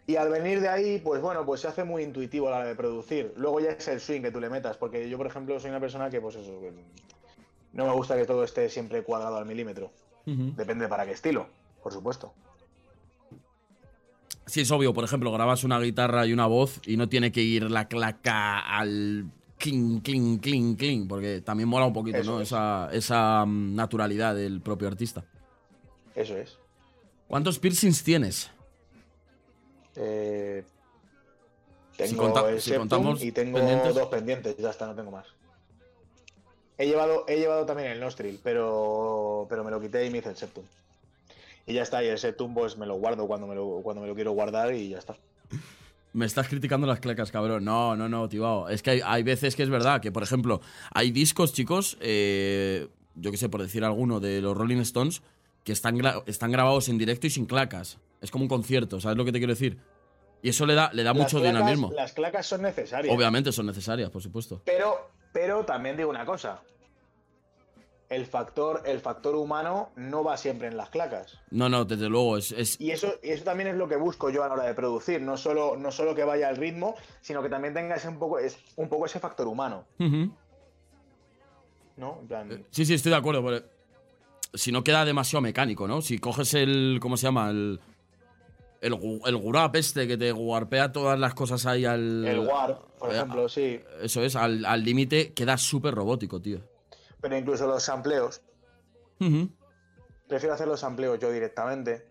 Y 0.07 0.15
al 0.15 0.29
venir 0.29 0.59
de 0.59 0.67
ahí, 0.67 0.99
pues 1.03 1.21
bueno, 1.21 1.45
pues 1.45 1.61
se 1.61 1.67
hace 1.67 1.83
muy 1.83 2.03
intuitivo 2.03 2.47
a 2.47 2.51
la 2.51 2.57
hora 2.57 2.67
de 2.67 2.75
producir. 2.75 3.33
Luego 3.37 3.59
ya 3.59 3.69
es 3.71 3.87
el 3.87 3.99
swing 3.99 4.21
que 4.21 4.31
tú 4.31 4.39
le 4.39 4.49
metas, 4.49 4.77
porque 4.77 5.09
yo, 5.09 5.17
por 5.17 5.27
ejemplo, 5.27 5.59
soy 5.59 5.69
una 5.69 5.79
persona 5.79 6.09
que, 6.09 6.19
pues 6.19 6.35
eso, 6.35 6.59
que 6.59 6.73
no 7.73 7.85
me 7.85 7.93
gusta 7.93 8.15
que 8.15 8.25
todo 8.25 8.43
esté 8.43 8.67
siempre 8.69 9.03
cuadrado 9.03 9.37
al 9.37 9.45
milímetro. 9.45 9.91
Depende 10.25 10.87
para 10.87 11.05
qué 11.05 11.11
estilo, 11.11 11.47
por 11.81 11.93
supuesto. 11.93 12.33
Sí, 14.45 14.61
es 14.61 14.71
obvio, 14.71 14.93
por 14.93 15.03
ejemplo, 15.03 15.31
grabas 15.31 15.63
una 15.63 15.79
guitarra 15.79 16.25
y 16.25 16.33
una 16.33 16.45
voz 16.47 16.79
y 16.85 16.97
no 16.97 17.07
tiene 17.07 17.31
que 17.31 17.41
ir 17.41 17.71
la 17.71 17.87
claca 17.87 18.59
al 18.59 19.31
cling, 19.57 20.01
cling, 20.01 20.39
cling, 20.39 20.75
cling, 20.75 21.07
porque 21.07 21.41
también 21.41 21.69
mola 21.69 21.85
un 21.85 21.93
poquito, 21.93 22.17
Eso 22.17 22.33
¿no? 22.33 22.41
es. 22.41 22.49
Esa, 22.49 22.89
esa 22.91 23.45
mm, 23.45 23.75
naturalidad 23.75 24.35
del 24.35 24.61
propio 24.61 24.87
artista. 24.87 25.23
Eso 26.15 26.35
es. 26.35 26.57
¿Cuántos 27.27 27.59
piercings 27.59 28.03
tienes? 28.03 28.51
Eh, 29.95 30.63
Si 31.91 31.97
tengo 31.97 32.23
conta- 32.23 32.49
el 32.49 32.61
si 32.61 32.73
contamos 32.73 33.23
y 33.23 33.31
tengo 33.31 33.57
pendientes. 33.57 33.93
dos 33.95 34.07
pendientes, 34.07 34.57
ya 34.57 34.69
está, 34.69 34.87
no 34.87 34.95
tengo 34.95 35.11
más. 35.11 35.27
He 36.77 36.87
llevado, 36.87 37.25
he 37.27 37.37
llevado 37.37 37.65
también 37.65 37.91
el 37.91 37.99
nostril, 37.99 38.39
pero, 38.43 39.45
pero 39.49 39.63
me 39.63 39.69
lo 39.71 39.79
quité 39.79 40.05
y 40.05 40.09
me 40.09 40.17
hice 40.19 40.29
el 40.29 40.35
septum. 40.37 40.63
Y 41.67 41.73
ya 41.73 41.83
está, 41.83 42.03
y 42.03 42.07
el 42.07 42.17
septum 42.17 42.53
pues 42.55 42.77
me 42.77 42.87
lo 42.87 42.95
guardo 42.95 43.27
cuando 43.27 43.45
me 43.45 43.53
lo, 43.53 43.81
cuando 43.83 44.01
me 44.01 44.07
lo 44.07 44.15
quiero 44.15 44.31
guardar 44.31 44.73
y 44.73 44.89
ya 44.89 44.97
está. 44.97 45.15
Me 46.13 46.25
estás 46.25 46.47
criticando 46.47 46.87
las 46.87 46.99
clacas, 46.99 47.31
cabrón. 47.31 47.63
No, 47.63 47.95
no, 47.95 48.09
no, 48.09 48.27
tibao. 48.27 48.67
Es 48.67 48.81
que 48.81 48.89
hay, 48.91 49.01
hay 49.05 49.23
veces 49.23 49.55
que 49.55 49.63
es 49.63 49.69
verdad 49.69 50.01
que, 50.01 50.11
por 50.11 50.23
ejemplo, 50.23 50.59
hay 50.91 51.11
discos, 51.11 51.53
chicos, 51.53 51.97
eh, 52.01 52.87
yo 53.15 53.31
qué 53.31 53.37
sé, 53.37 53.47
por 53.47 53.61
decir 53.61 53.83
alguno, 53.85 54.19
de 54.19 54.41
los 54.41 54.57
Rolling 54.57 54.79
Stones, 54.81 55.21
que 55.63 55.71
están, 55.71 55.97
gra- 55.97 56.23
están 56.25 56.51
grabados 56.51 56.89
en 56.89 56.97
directo 56.97 57.27
y 57.27 57.29
sin 57.29 57.45
clacas. 57.45 57.97
Es 58.21 58.31
como 58.31 58.43
un 58.43 58.49
concierto, 58.49 58.99
¿sabes 58.99 59.17
lo 59.17 59.25
que 59.25 59.31
te 59.31 59.37
quiero 59.39 59.53
decir? 59.53 59.77
Y 60.43 60.49
eso 60.49 60.65
le 60.65 60.73
da, 60.75 60.91
le 60.93 61.03
da 61.03 61.13
Las 61.13 61.23
mucho 61.23 61.39
dinamismo. 61.43 61.91
Las 61.93 62.13
clacas 62.13 62.45
son 62.47 62.63
necesarias. 62.63 63.15
Obviamente 63.15 63.51
son 63.51 63.67
necesarias, 63.67 64.09
por 64.09 64.21
supuesto. 64.23 64.61
Pero, 64.65 65.09
pero 65.33 65.63
también 65.65 65.97
digo 65.97 66.09
una 66.09 66.25
cosa. 66.25 66.61
El 68.09 68.25
factor, 68.25 68.81
el 68.85 68.99
factor 68.99 69.35
humano 69.35 69.91
no 69.95 70.23
va 70.23 70.35
siempre 70.35 70.67
en 70.67 70.75
las 70.75 70.89
clacas. 70.89 71.39
No, 71.51 71.69
no, 71.69 71.85
desde 71.85 72.09
luego, 72.09 72.37
es, 72.37 72.51
es- 72.51 72.81
Y 72.81 72.91
eso, 72.91 73.13
y 73.23 73.29
eso 73.29 73.43
también 73.45 73.69
es 73.69 73.75
lo 73.75 73.87
que 73.87 73.95
busco 73.95 74.29
yo 74.29 74.43
a 74.43 74.47
la 74.47 74.55
hora 74.55 74.63
de 74.65 74.73
producir. 74.73 75.21
No 75.21 75.37
solo, 75.37 75.77
no 75.77 75.91
solo 75.91 76.13
que 76.13 76.23
vaya 76.25 76.49
al 76.49 76.57
ritmo, 76.57 76.95
sino 77.21 77.41
que 77.41 77.47
también 77.49 77.73
tenga 77.73 77.95
ese 77.95 78.09
un 78.09 78.19
poco, 78.19 78.37
es, 78.39 78.57
un 78.75 78.89
poco 78.89 79.05
ese 79.05 79.19
factor 79.19 79.47
humano. 79.47 79.85
Ujú. 79.99 80.29
¿No? 81.97 82.17
En 82.21 82.27
plan. 82.27 82.65
Sí, 82.71 82.85
sí, 82.85 82.95
estoy 82.95 83.11
de 83.11 83.17
acuerdo. 83.17 83.43
pero 83.45 83.63
si 84.53 84.71
no 84.71 84.83
queda 84.83 85.05
demasiado 85.05 85.41
mecánico, 85.41 85.87
¿no? 85.87 86.01
Si 86.01 86.19
coges 86.19 86.53
el. 86.53 86.99
¿Cómo 87.01 87.17
se 87.17 87.27
llama? 87.27 87.49
El. 87.49 87.79
El, 88.81 88.97
el 89.25 89.37
gurap 89.37 89.75
este 89.75 90.07
que 90.07 90.17
te 90.17 90.31
guarpea 90.31 90.91
todas 90.91 91.19
las 91.19 91.33
cosas 91.35 91.65
ahí 91.67 91.85
al. 91.85 92.25
El 92.25 92.39
War, 92.39 92.79
por 92.97 93.11
eh, 93.11 93.15
ejemplo, 93.15 93.47
sí. 93.47 93.79
Eso 94.01 94.23
es, 94.23 94.35
al 94.35 94.65
al 94.65 94.83
límite 94.83 95.33
queda 95.33 95.57
súper 95.57 95.93
robótico, 95.93 96.41
tío. 96.41 96.61
Pero 97.21 97.37
incluso 97.37 97.67
los 97.67 97.83
sampleos. 97.83 98.41
Prefiero 100.27 100.55
hacer 100.55 100.67
los 100.67 100.79
sampleos 100.79 101.19
yo 101.19 101.31
directamente. 101.31 102.07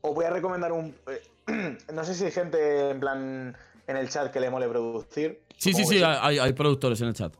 Os 0.00 0.14
voy 0.14 0.24
a 0.24 0.30
recomendar 0.30 0.72
un. 0.72 0.96
eh, 1.06 1.76
no 1.92 2.04
sé 2.04 2.14
si 2.14 2.24
hay 2.24 2.30
gente 2.30 2.90
en 2.90 3.00
plan 3.00 3.56
en 3.86 3.96
el 3.96 4.08
chat 4.08 4.32
que 4.32 4.40
le 4.40 4.48
mole 4.48 4.68
producir. 4.68 5.42
Sí, 5.58 5.74
sí, 5.74 5.84
sí, 5.84 6.02
hay, 6.02 6.38
hay 6.38 6.52
productores 6.54 7.00
en 7.02 7.08
el 7.08 7.14
chat. 7.14 7.34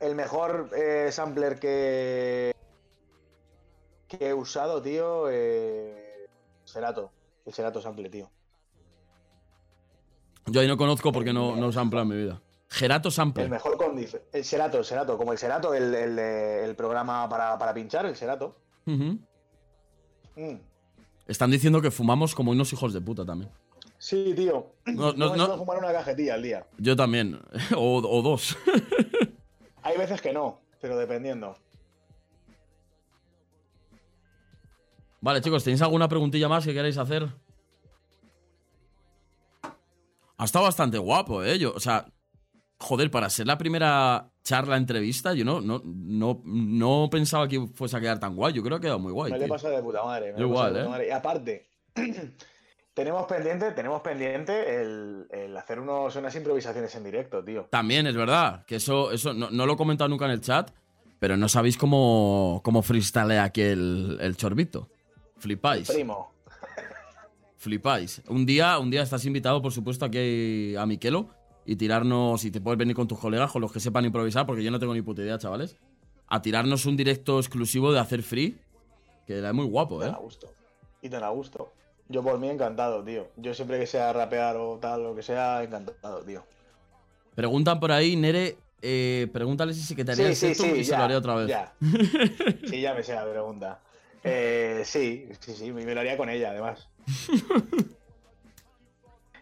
El 0.00 0.14
mejor 0.14 0.70
eh, 0.74 1.10
sampler 1.12 1.58
que. 1.58 2.55
Que 4.08 4.28
he 4.28 4.34
usado, 4.34 4.80
tío. 4.82 5.26
Eh, 5.30 6.26
Serato. 6.64 7.10
El 7.44 7.52
Serato 7.52 7.80
Sample, 7.80 8.08
tío. 8.10 8.30
Yo 10.46 10.60
ahí 10.60 10.68
no 10.68 10.76
conozco 10.76 11.12
porque 11.12 11.32
no, 11.32 11.56
no 11.56 11.72
sampla 11.72 12.02
en 12.02 12.08
mi 12.08 12.16
vida. 12.16 12.40
Gerato 12.68 13.08
El 13.08 13.12
Sample. 13.14 13.48
mejor 13.48 13.76
con. 13.76 13.96
dif- 13.96 14.20
El 14.32 14.44
Serato, 14.44 14.78
el 14.78 14.84
Serato. 14.84 15.16
Como 15.18 15.32
el 15.32 15.38
Serato, 15.38 15.74
el, 15.74 15.94
el, 15.94 16.18
el 16.18 16.76
programa 16.76 17.28
para, 17.28 17.58
para 17.58 17.72
pinchar, 17.74 18.06
el 18.06 18.16
Serato. 18.16 18.56
Ujú. 18.86 19.18
Mm. 20.36 20.58
Están 21.26 21.50
diciendo 21.50 21.80
que 21.80 21.90
fumamos 21.90 22.34
como 22.34 22.50
unos 22.52 22.72
hijos 22.72 22.92
de 22.92 23.00
puta 23.00 23.24
también. 23.24 23.50
Sí, 23.98 24.34
tío. 24.36 24.72
No, 24.86 25.12
no, 25.14 25.56
fumar 25.56 25.78
una 25.78 25.92
cajetilla 25.92 26.34
al 26.34 26.42
día. 26.42 26.66
Yo 26.78 26.94
también. 26.94 27.40
O, 27.76 27.96
o 27.98 28.22
dos. 28.22 28.56
Hay 29.82 29.96
veces 29.96 30.20
que 30.20 30.32
no, 30.32 30.60
pero 30.80 30.96
dependiendo. 30.96 31.56
Vale, 35.26 35.40
chicos, 35.40 35.64
¿tenéis 35.64 35.82
alguna 35.82 36.06
preguntilla 36.06 36.48
más 36.48 36.64
que 36.64 36.72
queráis 36.72 36.96
hacer? 36.98 37.26
Ha 40.38 40.44
estado 40.44 40.66
bastante 40.66 40.98
guapo, 40.98 41.42
¿eh? 41.42 41.58
Yo, 41.58 41.72
o 41.74 41.80
sea, 41.80 42.06
joder, 42.78 43.10
para 43.10 43.28
ser 43.28 43.48
la 43.48 43.58
primera 43.58 44.30
charla, 44.44 44.76
entrevista, 44.76 45.34
yo 45.34 45.44
no, 45.44 45.60
no, 45.60 45.82
no, 45.84 46.42
no 46.44 47.08
pensaba 47.10 47.48
que 47.48 47.66
fuese 47.74 47.96
a 47.96 48.00
quedar 48.00 48.20
tan 48.20 48.36
guay. 48.36 48.52
Yo 48.52 48.62
creo 48.62 48.78
que 48.78 48.86
ha 48.86 48.86
quedado 48.86 48.98
muy 49.00 49.10
guay. 49.10 49.32
me 49.32 49.40
le 49.40 49.48
pasa 49.48 49.68
de 49.68 49.82
puta 49.82 50.04
madre. 50.04 50.32
me 50.32 50.42
igual, 50.42 50.72
de 50.72 50.78
puta 50.78 50.86
¿eh? 50.86 50.90
madre. 50.90 51.08
Y 51.08 51.10
aparte, 51.10 51.70
tenemos 52.94 53.26
pendiente, 53.26 53.72
tenemos 53.72 54.02
pendiente 54.02 54.80
el, 54.80 55.26
el 55.30 55.56
hacer 55.56 55.80
unos, 55.80 56.14
unas 56.14 56.36
improvisaciones 56.36 56.94
en 56.94 57.02
directo, 57.02 57.42
tío. 57.42 57.66
También 57.68 58.06
es 58.06 58.14
verdad, 58.14 58.64
que 58.64 58.76
eso, 58.76 59.10
eso 59.10 59.34
no, 59.34 59.50
no 59.50 59.66
lo 59.66 59.72
he 59.72 59.76
comentado 59.76 60.06
nunca 60.08 60.26
en 60.26 60.30
el 60.30 60.40
chat, 60.40 60.70
pero 61.18 61.36
no 61.36 61.48
sabéis 61.48 61.76
cómo, 61.76 62.60
cómo 62.62 62.80
freestylea 62.80 63.42
aquí 63.42 63.62
el, 63.62 64.18
el 64.20 64.36
chorbito. 64.36 64.88
Flipáis. 65.38 65.88
Primo. 65.88 66.32
Flipáis. 67.56 68.22
Un 68.28 68.46
día, 68.46 68.78
un 68.78 68.90
día 68.90 69.02
estás 69.02 69.24
invitado, 69.24 69.60
por 69.62 69.72
supuesto, 69.72 70.04
aquí 70.04 70.76
a 70.76 70.86
Miquelo 70.86 71.28
y 71.64 71.76
tirarnos, 71.76 72.44
y 72.44 72.50
te 72.50 72.60
puedes 72.60 72.78
venir 72.78 72.94
con 72.94 73.08
tus 73.08 73.18
colegas, 73.18 73.50
con 73.50 73.60
los 73.60 73.72
que 73.72 73.80
sepan 73.80 74.04
improvisar, 74.04 74.46
porque 74.46 74.62
yo 74.62 74.70
no 74.70 74.78
tengo 74.78 74.94
ni 74.94 75.02
puta 75.02 75.22
idea, 75.22 75.36
chavales, 75.38 75.76
a 76.28 76.40
tirarnos 76.40 76.86
un 76.86 76.96
directo 76.96 77.38
exclusivo 77.38 77.92
de 77.92 77.98
hacer 77.98 78.22
free, 78.22 78.56
que 79.26 79.38
es 79.44 79.54
muy 79.54 79.64
guapo, 79.66 79.98
Te 79.98 80.06
¿eh? 80.06 80.10
da 80.10 80.16
gusto. 80.18 80.46
Y 81.02 81.08
te 81.08 81.18
da 81.18 81.28
gusto. 81.30 81.72
Yo 82.08 82.22
por 82.22 82.38
mí 82.38 82.48
encantado, 82.48 83.02
tío. 83.02 83.28
Yo 83.36 83.52
siempre 83.52 83.80
que 83.80 83.86
sea 83.86 84.12
rapear 84.12 84.56
o 84.56 84.78
tal, 84.80 85.02
lo 85.02 85.14
que 85.16 85.22
sea, 85.22 85.64
encantado, 85.64 86.20
tío. 86.22 86.44
Preguntan 87.34 87.80
por 87.80 87.90
ahí, 87.90 88.14
Nere, 88.14 88.56
eh, 88.80 89.26
pregúntale 89.32 89.74
si 89.74 89.80
se 89.82 89.96
quitaría 89.96 90.32
Sí, 90.34 90.46
el 90.46 90.54
sí, 90.54 90.62
sí, 90.62 90.70
y 90.70 90.84
se 90.84 90.90
ya, 90.92 90.98
lo 90.98 91.04
haría 91.04 91.18
otra 91.18 91.34
vez. 91.34 91.48
ya. 91.48 91.74
Sí, 92.68 92.80
ya 92.80 92.94
me 92.94 93.02
sé 93.02 93.14
la 93.14 93.28
pregunta. 93.28 93.80
Eh, 94.28 94.82
sí, 94.84 95.28
sí, 95.38 95.54
sí, 95.54 95.72
me 95.72 95.84
lo 95.94 96.00
haría 96.00 96.16
con 96.16 96.28
ella, 96.28 96.50
además. 96.50 96.88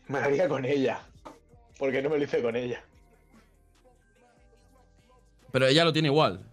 me 0.09 0.21
lo 0.21 0.27
haría 0.27 0.47
con 0.47 0.65
ella. 0.67 1.01
Porque 1.79 2.03
no 2.03 2.11
me 2.11 2.19
lo 2.19 2.25
hice 2.25 2.43
con 2.43 2.55
ella. 2.55 2.85
Pero 5.51 5.67
ella 5.67 5.85
lo 5.85 5.93
tiene 5.93 6.09
igual. 6.09 6.45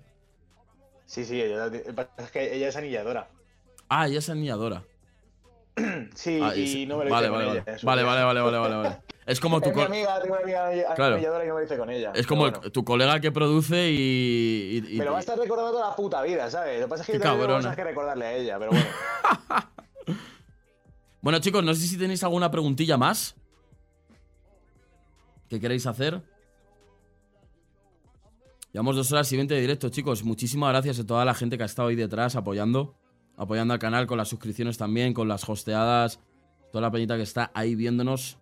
Sí, 1.06 1.26
sí, 1.26 1.42
ella, 1.42 1.70
es 2.18 2.32
que 2.32 2.56
ella 2.56 2.70
es 2.70 2.76
anilladora. 2.78 3.28
Ah, 3.90 4.08
ella 4.08 4.20
es 4.20 4.30
anilladora. 4.30 4.84
Sí, 6.16 6.40
Ah, 6.42 6.56
y 6.56 6.68
sí. 6.68 6.86
no 6.86 6.98
me 6.98 7.06
lo 7.06 7.10
vale, 7.10 7.28
hice 7.28 7.32
vale, 7.32 7.46
con 7.46 7.56
vale. 7.56 7.64
ella. 7.66 7.80
Vale, 7.84 8.04
vale, 8.04 8.24
vale, 8.24 8.42
vale, 8.42 8.58
vale, 8.58 8.76
vale. 8.76 8.98
Es 9.26 9.40
como 9.40 9.62
tu, 9.62 9.70
Es 9.70 9.76
mi 9.76 9.82
co- 9.82 9.88
amiga, 9.88 10.20
tengo 10.22 10.34
una 10.36 10.44
amiga 10.44 10.96
Claro. 10.96 11.16
anilladora 11.16 11.46
y 11.46 11.48
no 11.48 11.54
me 11.56 11.60
lo 11.62 11.66
hice 11.66 11.78
con 11.78 11.90
ella. 11.92 12.12
es 12.16 12.26
como 12.26 12.44
Pero 12.44 12.56
el- 12.56 12.60
bueno. 12.62 12.72
tu 12.72 12.84
colega 12.84 13.20
que 13.20 13.32
produce 13.32 13.92
y. 13.92 14.82
y- 14.84 14.96
y- 14.96 14.98
Me 14.98 15.06
lo 15.06 15.12
va 15.12 15.18
a 15.18 15.20
estar 15.22 15.38
recordando 15.38 15.72
toda 15.72 15.90
la 15.90 15.96
puta 15.96 16.22
vida, 16.24 16.50
¿sabes? 16.50 16.80
Lo 16.80 16.86
que 16.88 16.90
pasa 16.90 17.04
es 17.04 17.08
que 17.08 17.14
yo 17.14 17.20
tengo 17.22 17.46
cosas 17.48 17.76
que 17.76 17.84
recordarle 17.84 18.26
a 18.26 18.34
ella, 18.36 18.58
pero 18.60 18.72
bueno. 18.72 18.86
Bueno, 21.24 21.38
chicos, 21.38 21.64
no 21.64 21.72
sé 21.76 21.86
si 21.86 21.98
tenéis 22.00 22.24
alguna 22.24 22.50
preguntilla 22.50 22.98
más. 22.98 23.36
¿Qué 25.50 25.60
queréis 25.60 25.86
hacer? 25.86 26.20
Llevamos 28.74 28.96
dos 28.96 29.12
horas 29.12 29.32
y 29.32 29.36
veinte 29.38 29.54
de 29.54 29.62
directo, 29.62 29.90
chicos. 29.90 30.24
Muchísimas 30.24 30.72
gracias 30.72 31.00
a 31.00 31.06
toda 31.06 31.24
la 31.24 31.36
gente 31.36 31.58
que 31.58 31.64
ha 31.64 31.68
estado 31.68 31.90
ahí 31.90 31.96
detrás 31.96 32.36
apoyando. 32.36 32.96
Apoyando 33.38 33.72
al 33.74 33.80
canal 33.80 34.08
con 34.08 34.18
las 34.18 34.30
suscripciones 34.30 34.80
también, 34.80 35.14
con 35.14 35.28
las 35.28 35.48
hosteadas. 35.48 36.20
Toda 36.72 36.82
la 36.82 36.90
peñita 36.92 37.18
que 37.18 37.24
está 37.24 37.52
ahí 37.54 37.76
viéndonos. 37.76 38.40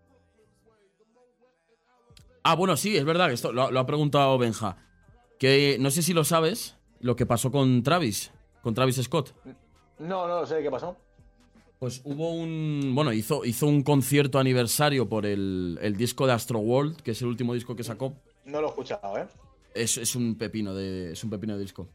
Ah, 2.44 2.56
bueno, 2.56 2.78
sí, 2.78 2.96
es 2.98 3.06
verdad 3.06 3.28
que 3.28 3.34
esto 3.34 3.52
lo, 3.52 3.72
lo 3.72 3.80
ha 3.80 3.86
preguntado 3.86 4.38
Benja. 4.38 4.78
Que 5.40 5.78
no 5.80 5.92
sé 5.92 6.02
si 6.02 6.14
lo 6.14 6.24
sabes, 6.24 6.78
lo 7.00 7.16
que 7.16 7.26
pasó 7.26 7.52
con 7.52 7.84
Travis, 7.84 8.32
con 8.62 8.74
Travis 8.74 9.02
Scott. 9.02 9.34
No, 10.00 10.28
no 10.28 10.46
sé 10.46 10.62
qué 10.62 10.72
pasó. 10.72 10.96
Pues 11.80 12.02
hubo 12.04 12.34
un. 12.34 12.92
Bueno, 12.94 13.14
hizo, 13.14 13.46
hizo 13.46 13.66
un 13.66 13.84
concierto 13.84 14.38
aniversario 14.38 15.08
por 15.08 15.26
el, 15.26 15.80
el 15.82 15.96
disco 15.96 16.28
de 16.28 16.34
Astro 16.34 16.60
World, 16.60 17.02
que 17.02 17.12
es 17.12 17.22
el 17.22 17.30
último 17.30 17.54
disco 17.54 17.76
que 17.76 17.84
sacó. 17.86 18.14
No 18.44 18.60
lo 18.60 18.68
he 18.68 18.70
escuchado, 18.70 19.18
¿eh? 19.18 19.28
Es, 19.74 19.98
es 19.98 20.16
un 20.16 20.36
pepino 20.36 20.74
de. 20.74 21.14
Es 21.14 21.24
un 21.24 21.30
pepino 21.30 21.56
de 21.56 21.62
disco. 21.62 21.88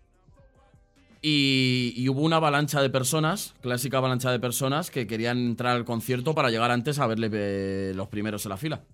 Y, 1.20 1.92
y 1.96 2.08
hubo 2.08 2.20
una 2.20 2.36
avalancha 2.36 2.80
de 2.80 2.90
personas, 2.90 3.54
clásica 3.60 3.98
avalancha 3.98 4.30
de 4.30 4.40
personas, 4.40 4.90
que 4.90 5.06
querían 5.06 5.38
entrar 5.38 5.76
al 5.76 5.84
concierto 5.84 6.34
para 6.34 6.50
llegar 6.50 6.70
antes 6.70 6.98
a 6.98 7.06
verle 7.06 7.30
eh, 7.32 7.92
los 7.94 8.08
primeros 8.08 8.44
en 8.46 8.50
la 8.50 8.56
fila. 8.56 8.84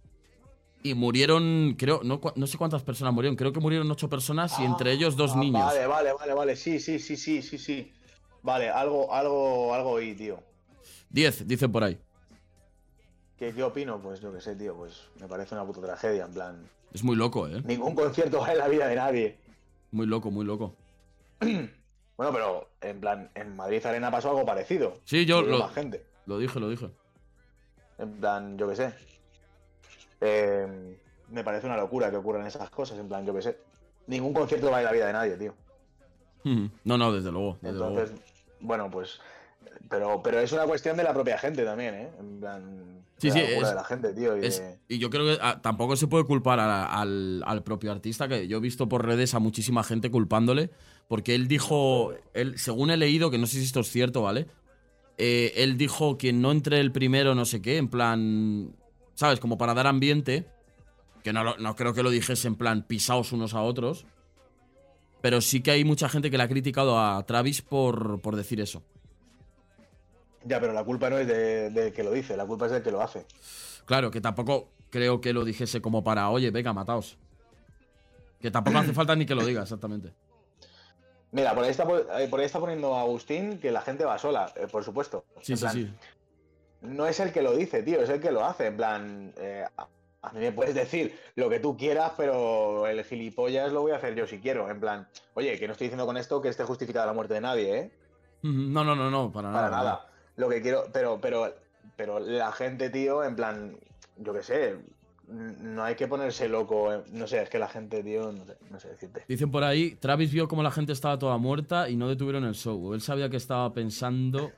Y 0.83 0.95
murieron, 0.95 1.75
creo, 1.79 2.01
no, 2.03 2.21
no 2.37 2.47
sé 2.47 2.57
cuántas 2.57 2.83
personas 2.83 3.13
murieron, 3.13 3.37
creo 3.37 3.53
que 3.53 3.61
murieron 3.61 3.91
ocho 3.91 4.09
personas 4.09 4.59
y 4.61 4.65
entre 4.65 4.93
ellos 4.93 5.15
dos 5.17 5.33
Ah, 5.35 5.39
niños. 5.39 5.63
Vale, 5.63 5.87
vale, 5.87 6.13
vale, 6.15 6.33
vale. 6.35 6.57
Sí, 6.57 6.81
sí, 6.81 6.99
sí, 6.99 7.17
sí, 7.17 7.43
sí, 7.43 7.59
sí. 7.59 7.93
Vale, 8.43 8.71
algo, 8.71 9.13
algo, 9.13 9.75
algo 9.75 9.91
oí, 9.91 10.15
tío. 10.15 10.39
Diez, 11.11 11.47
dicen 11.47 11.71
por 11.71 11.85
ahí. 11.85 11.99
¿Qué, 13.37 13.53
¿Qué 13.53 13.63
opino? 13.63 14.01
Pues 14.01 14.21
yo 14.21 14.33
qué 14.33 14.41
sé, 14.41 14.57
tío. 14.57 14.75
Pues 14.75 15.03
me 15.21 15.29
parece 15.29 15.55
una 15.55 15.65
puta 15.67 15.83
tragedia, 15.83 16.25
en 16.25 16.33
plan. 16.33 16.69
Es 16.95 17.05
muy 17.05 17.17
loco, 17.17 17.47
¿eh? 17.47 17.61
Ningún 17.65 17.95
concierto 17.95 18.41
vale 18.41 18.57
la 18.57 18.69
vida 18.69 18.87
de 18.89 18.97
nadie. 18.97 19.39
Muy 19.93 20.07
loco, 20.07 20.31
muy 20.31 20.45
loco. 20.47 20.75
Bueno, 22.17 22.35
pero 22.35 22.69
en 22.83 23.01
plan, 23.01 23.31
en 23.35 23.57
Madrid 23.57 23.87
Arena 23.87 24.11
pasó 24.11 24.29
algo 24.29 24.45
parecido. 24.45 24.99
Sí, 25.07 25.25
yo 25.25 25.41
lo, 25.41 25.67
gente. 25.71 26.05
lo 26.27 26.37
dije, 26.39 26.61
lo 26.61 26.69
dije. 26.69 26.91
En 27.97 28.13
plan, 28.21 28.59
yo 28.59 28.69
qué 28.69 28.77
sé. 28.77 28.95
Eh, 30.21 30.97
me 31.31 31.45
parece 31.45 31.67
una 31.67 31.77
locura 31.77 32.11
que 32.11 32.17
ocurran 32.17 32.47
esas 32.47 32.71
cosas. 32.71 32.99
En 32.99 33.09
plan, 33.09 33.25
yo 33.25 33.35
qué 33.35 33.43
sé. 33.43 33.59
Ningún 34.07 34.33
concierto 34.33 34.71
vale 34.71 34.85
la 34.85 34.93
vida 34.93 35.07
de 35.07 35.13
nadie, 35.13 35.37
tío. 35.37 35.55
Ujú. 36.45 36.71
No, 36.85 36.99
no, 36.99 37.13
desde 37.13 37.31
luego. 37.31 37.59
Desde 37.61 37.79
luego. 37.79 37.99
Entonces, 38.01 38.21
bueno, 38.61 38.91
pues. 38.91 39.21
Pero, 39.89 40.23
pero 40.23 40.41
es 40.41 40.53
una 40.53 40.65
cuestión 40.65 40.97
de 40.97 41.05
la 41.05 41.13
propia 41.13 41.39
gente 41.39 41.65
también, 41.65 41.95
¿eh? 41.95 42.11
En 42.19 42.41
plan. 42.41 43.05
Sí, 43.19 43.29
de 43.29 43.33
sí, 43.35 43.39
la 43.41 43.45
es- 43.61 43.69
de 43.69 43.75
la 43.75 43.85
gente, 43.85 44.13
tío. 44.15 44.37
Y 44.39 44.47
Es- 44.47 44.59
de- 44.61 44.79
y 44.89 44.99
yo 44.99 45.11
creo 45.11 45.27
que 45.27 45.39
ah, 45.43 45.61
tampoco 45.63 45.97
se 45.97 46.07
puede 46.07 46.25
culpar 46.25 46.59
a- 46.59 46.87
al, 46.87 47.43
al 47.47 47.63
propio 47.63 47.93
artista, 47.93 48.27
que 48.27 48.49
yo 48.49 48.57
he 48.57 48.61
visto 48.61 48.89
por 48.89 49.05
redes 49.07 49.35
a 49.35 49.39
muchísima 49.39 49.85
gente 49.85 50.11
culpándole, 50.11 50.71
porque 51.09 51.35
él 51.35 51.47
dijo, 51.47 52.15
él, 52.33 52.59
según 52.59 52.91
he 52.91 52.97
leído, 52.97 53.31
que 53.31 53.37
no 53.39 53.47
sé 53.47 53.59
si 53.59 53.65
esto 53.65 53.81
es 53.81 53.91
cierto, 53.91 54.23
¿vale? 54.23 54.47
Eh, 55.19 55.53
él 55.57 55.77
dijo 55.77 56.17
que 56.17 56.33
no 56.33 56.51
entre 56.53 56.81
el 56.81 56.93
primero, 56.93 57.35
no 57.35 57.45
sé 57.45 57.61
qué, 57.61 57.77
en 57.77 57.89
plan, 57.89 58.73
¿sabes? 59.21 59.39
Como 59.39 59.59
para 59.59 59.75
dar 59.75 59.87
ambiente, 59.87 60.47
que 61.23 61.35
no, 61.35 61.55
no 61.59 61.77
creo 61.77 61.93
que 61.93 62.03
lo 62.03 62.09
dijese 62.09 62.49
en 62.49 62.55
plan 62.57 62.83
pisaos 62.85 63.33
unos 63.33 63.53
a 63.53 63.61
otros, 63.61 64.07
pero 65.21 65.43
sí 65.43 65.61
que 65.63 65.73
hay 65.73 65.85
mucha 65.85 66.09
gente 66.09 66.31
que 66.31 66.39
le 66.39 66.45
ha 66.45 66.49
criticado 66.49 66.99
a 66.99 67.23
Travis 67.27 67.61
por, 67.61 68.23
por 68.23 68.35
decir 68.35 68.63
eso. 68.63 68.83
Ya, 70.47 70.59
pero 70.59 70.73
la 70.73 70.83
culpa 70.85 71.11
no 71.11 71.19
es 71.19 71.27
de- 71.27 71.69
del 71.69 71.93
que 71.93 72.03
lo 72.03 72.13
dice, 72.13 72.35
la 72.35 72.47
culpa 72.47 72.65
es 72.65 72.73
del 72.73 72.83
que 72.83 72.91
lo 72.91 73.03
hace. 73.03 73.27
Claro, 73.85 74.11
que 74.11 74.23
tampoco 74.23 74.71
creo 74.89 75.21
que 75.21 75.35
lo 75.35 75.45
dijese 75.45 75.83
como 75.83 76.03
para, 76.03 76.31
oye, 76.31 76.51
venga, 76.51 76.73
mataos. 76.73 77.19
Que 78.41 78.51
tampoco 78.51 78.79
hace 78.79 78.95
falta 78.95 79.15
ni 79.15 79.27
que 79.27 79.35
lo 79.35 79.45
diga, 79.45 79.61
exactamente. 79.61 80.15
Mira, 81.33 81.55
por 81.55 81.65
ahí 81.65 81.71
está, 81.73 81.85
eh, 82.19 82.27
por 82.31 82.41
ahí 82.41 82.47
está 82.47 82.59
poniendo 82.59 82.97
Agustín 82.97 83.59
que 83.59 83.71
la 83.71 83.83
gente 83.83 84.07
va 84.07 84.19
sola, 84.19 84.51
eh, 84.57 84.67
por 84.67 84.83
supuesto. 84.83 85.27
Sí, 85.43 85.53
En 85.53 85.59
sí, 85.59 85.63
plan, 85.63 85.75
sí. 85.75 85.91
No 86.83 87.07
es 87.07 87.21
el 87.21 87.33
que 87.33 87.43
lo 87.43 87.57
dice, 87.57 87.83
tío, 87.83 88.01
es 88.01 88.09
el 88.09 88.21
que 88.21 88.33
lo 88.33 88.45
hace. 88.45 88.67
En 88.67 88.77
plan, 88.77 89.33
eh, 89.37 89.65
a, 89.77 90.33
mí 90.33 90.41
me 90.41 90.53
puedes 90.53 90.75
decir 90.75 91.19
lo 91.37 91.49
que 91.51 91.61
tú 91.61 91.77
quieras, 91.77 92.13
pero 92.17 92.87
el 92.87 93.05
gilipollas 93.05 93.73
lo 93.73 93.83
voy 93.83 93.93
a 93.93 93.97
hacer 93.97 94.15
yo 94.15 94.27
si 94.27 94.39
quiero. 94.39 94.71
En 94.71 94.81
plan, 94.81 95.07
oye, 95.35 95.59
que 95.59 95.67
no 95.67 95.73
estoy 95.73 95.87
diciendo 95.87 96.07
con 96.07 96.17
esto 96.17 96.41
que 96.41 96.49
esté 96.49 96.65
justificada 96.65 97.07
la 97.07 97.13
muerte 97.13 97.35
de 97.35 97.41
nadie, 97.41 97.79
¿eh? 97.79 97.91
No, 98.43 98.85
no, 98.85 98.97
no, 98.97 99.11
no, 99.11 99.31
para 99.31 99.51
nada. 99.51 99.71
Para 99.71 99.77
nada. 99.77 100.07
Lo 100.37 100.49
que 100.49 100.63
quiero, 100.63 100.85
pero, 100.93 101.21
pero, 101.21 101.55
pero 101.97 102.19
la 102.19 102.53
gente, 102.53 102.89
tío, 102.89 103.23
en 103.23 103.37
plan, 103.37 103.77
yo 104.17 104.33
qué 104.33 104.43
sé, 104.43 104.77
no 105.31 105.85
hay 105.85 105.95
que 105.95 106.09
ponerse 106.09 106.49
loco. 106.49 106.93
eh, 106.93 107.03
No 107.13 107.27
sé, 107.27 107.43
es 107.43 107.51
que 107.51 107.59
la 107.59 107.69
gente, 107.69 108.03
tío, 108.03 108.33
no 108.33 108.45
sé, 108.45 108.57
no 108.71 108.81
sé 108.81 108.89
decirte. 108.89 109.25
Dicen 109.29 109.51
por 109.51 109.65
ahí, 109.65 109.97
Travis 109.97 110.33
vio 110.33 110.49
como 110.49 110.63
la 110.63 110.71
gente 110.71 110.93
estaba 110.93 111.19
toda 111.19 111.37
muerta 111.39 111.89
y 111.89 111.97
no 111.97 112.09
detuvieron 112.09 112.45
el 112.45 112.55
show. 112.55 112.95
Él 112.95 113.01
sabía 113.01 113.29
que 113.29 113.37
estaba 113.37 113.73
pensando. 113.73 114.51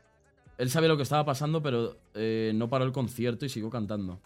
Él 0.62 0.70
sabía 0.70 0.88
lo 0.88 0.96
que 0.96 1.02
estaba 1.02 1.24
pasando, 1.24 1.60
pero 1.60 1.96
eh, 2.14 2.52
no 2.54 2.68
paró 2.68 2.84
el 2.84 2.92
concierto 2.92 3.44
y 3.44 3.48
siguió 3.48 3.68
cantando. 3.68 4.20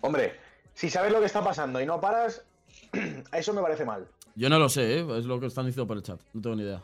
Hombre, 0.00 0.34
si 0.74 0.90
sabes 0.90 1.12
lo 1.12 1.20
que 1.20 1.26
está 1.26 1.44
pasando 1.44 1.80
y 1.80 1.86
no 1.86 2.00
paras, 2.00 2.44
eso 3.32 3.54
me 3.54 3.62
parece 3.62 3.84
mal. 3.84 4.08
Yo 4.34 4.48
no 4.48 4.58
lo 4.58 4.68
sé, 4.68 4.98
¿eh? 4.98 5.06
es 5.16 5.24
lo 5.24 5.38
que 5.38 5.46
están 5.46 5.64
diciendo 5.64 5.86
por 5.86 5.96
el 5.96 6.02
chat. 6.02 6.20
No 6.32 6.42
tengo 6.42 6.56
ni 6.56 6.64
idea. 6.64 6.82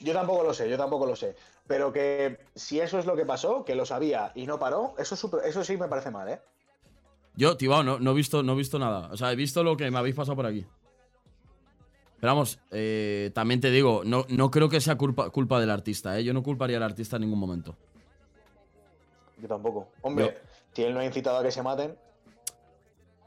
Yo 0.00 0.12
tampoco 0.12 0.44
lo 0.44 0.52
sé, 0.52 0.68
yo 0.68 0.76
tampoco 0.76 1.06
lo 1.06 1.16
sé. 1.16 1.36
Pero 1.66 1.90
que 1.90 2.38
si 2.54 2.80
eso 2.80 2.98
es 2.98 3.06
lo 3.06 3.16
que 3.16 3.24
pasó, 3.24 3.64
que 3.64 3.74
lo 3.74 3.86
sabía 3.86 4.30
y 4.34 4.44
no 4.44 4.58
paró, 4.58 4.94
eso 4.98 5.16
sí 5.64 5.76
me 5.78 5.88
parece 5.88 6.10
mal, 6.10 6.28
¿eh? 6.28 6.42
Yo, 7.34 7.56
Tibao, 7.56 7.82
no, 7.82 7.98
no, 7.98 8.10
he 8.10 8.14
visto, 8.14 8.42
no 8.42 8.52
he 8.52 8.56
visto 8.56 8.78
nada. 8.78 9.08
O 9.10 9.16
sea, 9.16 9.32
he 9.32 9.36
visto 9.36 9.64
lo 9.64 9.78
que 9.78 9.90
me 9.90 9.98
habéis 9.98 10.16
pasado 10.16 10.36
por 10.36 10.44
aquí. 10.44 10.66
Pero 12.24 12.36
vamos, 12.36 12.58
eh, 12.70 13.30
también 13.34 13.60
te 13.60 13.70
digo, 13.70 14.00
no, 14.02 14.24
no 14.30 14.50
creo 14.50 14.70
que 14.70 14.80
sea 14.80 14.96
culpa, 14.96 15.28
culpa 15.28 15.60
del 15.60 15.68
artista, 15.68 16.18
¿eh? 16.18 16.24
Yo 16.24 16.32
no 16.32 16.42
culparía 16.42 16.78
al 16.78 16.82
artista 16.82 17.16
en 17.16 17.20
ningún 17.24 17.38
momento. 17.38 17.76
Yo 19.42 19.46
tampoco. 19.46 19.88
Hombre, 20.00 20.38
si 20.72 20.84
él 20.84 20.94
no 20.94 21.00
ha 21.00 21.04
incitado 21.04 21.36
a 21.36 21.42
que 21.42 21.50
se 21.50 21.62
maten, 21.62 21.94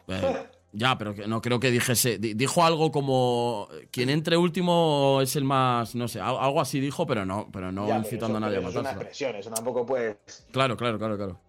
Eh, 0.07 0.47
ya, 0.71 0.97
pero 0.97 1.13
que 1.13 1.27
no 1.27 1.41
creo 1.43 1.59
que 1.59 1.69
dijese. 1.69 2.17
di- 2.17 2.33
Dijo 2.33 2.63
algo 2.63 2.91
como. 2.91 3.67
Quien 3.91 4.09
entre 4.09 4.35
último 4.35 5.19
es 5.21 5.35
el 5.35 5.43
más. 5.43 5.93
No 5.93 6.07
sé, 6.07 6.19
al- 6.19 6.39
algo 6.39 6.59
así 6.59 6.79
dijo, 6.79 7.05
pero 7.05 7.23
no, 7.23 7.49
pero 7.53 7.71
no 7.71 7.83
ya, 7.83 7.97
pero 7.97 7.99
incitando 7.99 8.29
eso- 8.29 8.37
a 8.37 8.39
nadie 8.39 8.55
a 8.57 8.59
pero 8.61 8.69
eso 8.71 8.79
es 8.79 8.81
una 8.81 8.89
matarse. 8.93 9.09
expresión, 9.09 9.35
eso 9.35 9.51
tampoco 9.51 9.85
puedes. 9.85 10.17
Claro, 10.51 10.75
claro, 10.75 10.97
claro, 10.97 11.17
claro. 11.17 11.39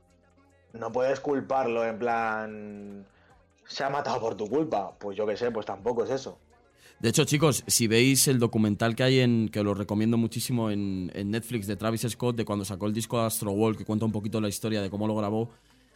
No 0.74 0.92
puedes 0.92 1.18
culparlo 1.20 1.82
en 1.82 1.98
plan. 1.98 3.06
Se 3.66 3.84
ha 3.84 3.88
matado 3.88 4.20
por 4.20 4.34
tu 4.34 4.46
culpa. 4.50 4.92
Pues 4.98 5.16
yo 5.16 5.26
qué 5.26 5.34
sé, 5.38 5.50
pues 5.50 5.64
tampoco 5.64 6.04
es 6.04 6.10
eso. 6.10 6.38
De 7.00 7.10
hecho, 7.10 7.24
chicos, 7.24 7.62
si 7.68 7.86
veis 7.86 8.26
el 8.26 8.40
documental 8.40 8.96
que 8.96 9.04
hay 9.04 9.20
en. 9.20 9.48
que 9.50 9.62
lo 9.62 9.74
recomiendo 9.74 10.16
muchísimo 10.16 10.70
en, 10.70 11.06
Netflix 11.30 11.66
de 11.68 11.76
Travis 11.76 12.04
Scott, 12.08 12.36
de 12.36 12.44
cuando 12.44 12.64
sacó 12.64 12.86
el 12.86 12.92
disco 12.92 13.20
Astro 13.20 13.52
World, 13.52 13.78
que 13.78 13.84
cuenta 13.84 14.04
un 14.04 14.12
poquito 14.12 14.40
la 14.40 14.48
historia 14.48 14.82
de 14.82 14.90
cómo 14.90 15.06
lo 15.06 15.14
grabó, 15.14 15.50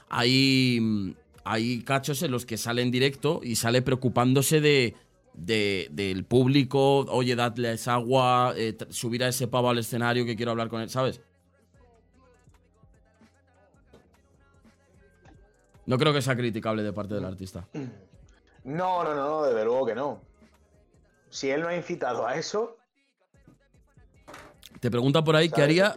hay. 0.08 1.14
Hay 1.44 1.82
cachos 1.82 2.22
en 2.22 2.30
los 2.30 2.46
que 2.46 2.56
sale 2.56 2.82
en 2.82 2.92
directo 2.92 3.40
y 3.42 3.56
sale 3.56 3.82
preocupándose 3.82 4.60
de. 4.60 4.94
de- 5.34 5.88
del 5.90 6.24
público, 6.24 7.00
oye, 7.08 7.34
dadles 7.34 7.88
agua, 7.88 8.54
eh, 8.56 8.76
subir 8.90 9.24
a 9.24 9.28
ese 9.28 9.48
pavo 9.48 9.70
al 9.70 9.78
escenario 9.78 10.24
que 10.24 10.36
quiero 10.36 10.52
hablar 10.52 10.68
con 10.68 10.82
él, 10.82 10.88
¿sabes? 10.88 11.20
No 15.84 15.98
creo 15.98 16.12
que 16.12 16.22
sea 16.22 16.36
criticable 16.36 16.84
de 16.84 16.92
parte 16.92 17.14
del 17.14 17.24
artista. 17.24 17.66
No, 18.62 19.02
no, 19.02 19.14
no, 19.16 19.42
desde 19.42 19.64
luego 19.64 19.84
que 19.84 19.94
no. 19.96 20.20
Si 21.32 21.48
él 21.48 21.62
no 21.62 21.68
ha 21.68 21.74
incitado 21.74 22.26
a 22.26 22.36
eso. 22.36 22.76
Te 24.80 24.90
pregunta 24.90 25.24
por 25.24 25.34
ahí, 25.34 25.48
¿qué, 25.48 25.62
haría, 25.62 25.94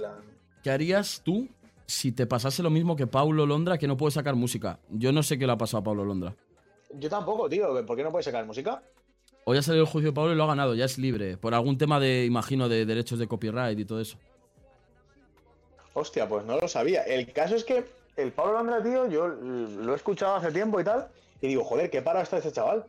¿qué 0.64 0.72
harías 0.72 1.22
tú 1.26 1.49
si 1.86 2.14
te 2.14 2.26
pasase 2.26 2.64
lo 2.64 2.70
mismo 2.70 2.95
que 2.95 3.06
Paulo 3.06 3.45
Londra, 3.45 3.78
que 3.78 3.86
no 3.86 3.98
puede 3.98 4.12
sacar 4.12 4.36
música. 4.36 4.80
Yo 4.90 5.12
no 5.12 5.24
sé 5.24 5.38
qué 5.38 5.45
le 5.45 5.52
ha 5.52 5.57
pasado 5.57 5.82
a 5.82 5.84
Paulo 5.84 6.06
Londra. 6.06 6.34
Yo 6.94 7.10
tampoco, 7.10 7.49
tío. 7.49 7.86
¿Por 7.86 7.98
qué 7.98 8.03
no 8.03 8.12
puede 8.12 8.24
sacar 8.24 8.45
música? 8.45 8.82
Hoy 9.44 9.57
ha 9.57 9.62
salido 9.62 9.84
el 9.84 9.90
juicio 9.90 10.12
de 10.12 10.16
Pablo 10.16 10.32
y 10.32 10.36
lo 10.38 10.45
ha 10.45 10.48
ganado, 10.48 10.74
ya 10.74 10.86
es 10.86 10.98
libre. 10.98 11.36
Por 11.36 11.53
algún 11.53 11.78
tema 11.78 11.99
de, 11.99 12.24
imagino, 12.24 12.70
de 12.70 12.86
derechos 12.86 13.20
de 13.20 13.28
copyright 13.28 13.78
y 13.78 13.84
todo 13.84 13.99
eso. 13.99 14.18
Hostia, 15.94 16.30
pues 16.30 16.45
no 16.45 16.57
lo 16.57 16.70
sabía. 16.70 17.03
El 17.03 17.34
caso 17.34 17.56
es 17.56 17.66
que 17.66 17.84
el 18.16 18.32
Pablo 18.32 18.53
Londra, 18.53 18.82
tío, 18.82 19.10
yo 19.10 19.28
lo 19.28 19.91
he 19.91 19.95
escuchado 19.98 20.36
hace 20.36 20.53
tiempo 20.53 20.80
y 20.80 20.86
tal. 20.86 21.10
Y 21.41 21.48
digo, 21.48 21.66
joder, 21.66 21.90
qué 21.90 22.02
para 22.02 22.22
está 22.22 22.38
ese 22.38 22.53
chaval. 22.53 22.86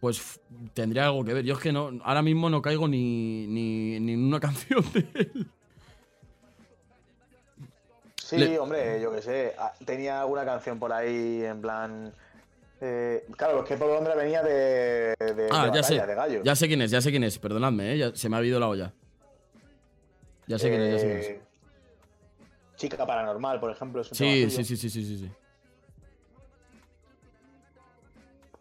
Pues 0.00 0.40
tendría 0.74 1.06
algo 1.06 1.24
que 1.24 1.34
ver. 1.34 1.44
Yo 1.44 1.54
es 1.54 1.60
que 1.60 1.72
no, 1.72 1.90
ahora 2.04 2.22
mismo 2.22 2.48
no 2.48 2.62
caigo 2.62 2.86
ni, 2.86 3.46
ni, 3.46 3.96
en 3.96 4.24
una 4.24 4.40
canción 4.40 4.84
de 4.92 5.06
él. 5.14 5.50
Sí, 8.16 8.56
hombre, 8.58 9.00
yo 9.00 9.10
qué 9.12 9.22
sé. 9.22 9.54
Ah, 9.58 9.72
tenía 9.84 10.20
alguna 10.20 10.44
canción 10.44 10.78
por 10.78 10.92
ahí 10.92 11.42
en 11.42 11.60
plan. 11.62 12.12
Eh, 12.80 13.26
claro, 13.36 13.62
es 13.62 13.68
que 13.68 13.76
Pablo 13.76 13.94
Londra 13.94 14.14
venía 14.14 14.42
de, 14.42 15.14
de, 15.18 15.48
ah, 15.50 15.70
ya 15.74 15.82
sé, 15.82 15.94
de 15.94 16.14
gallo. 16.14 16.42
Ya 16.44 16.54
sé 16.54 16.68
quién 16.68 16.82
es, 16.82 16.90
ya 16.90 17.00
sé 17.00 17.10
quién 17.10 17.24
es. 17.24 17.38
Perdonadme, 17.38 17.94
¿eh? 17.94 18.12
se 18.14 18.28
me 18.28 18.36
ha 18.36 18.38
habido 18.38 18.60
la 18.60 18.68
olla. 18.68 18.92
Ya 20.46 20.58
sé 20.58 20.68
quién 20.68 20.82
es, 20.82 20.92
ya 20.92 20.98
sé 20.98 21.06
quién 21.06 21.18
es. 21.18 21.28
Eh, 21.28 21.40
Chica 22.76 23.04
Paranormal, 23.04 23.58
por 23.58 23.72
ejemplo. 23.72 24.02
Es 24.02 24.10
un 24.12 24.16
sí, 24.16 24.50
sí, 24.50 24.64
sí, 24.64 24.76
sí, 24.76 24.90
sí, 24.90 25.04
sí, 25.04 25.18
sí. 25.18 25.30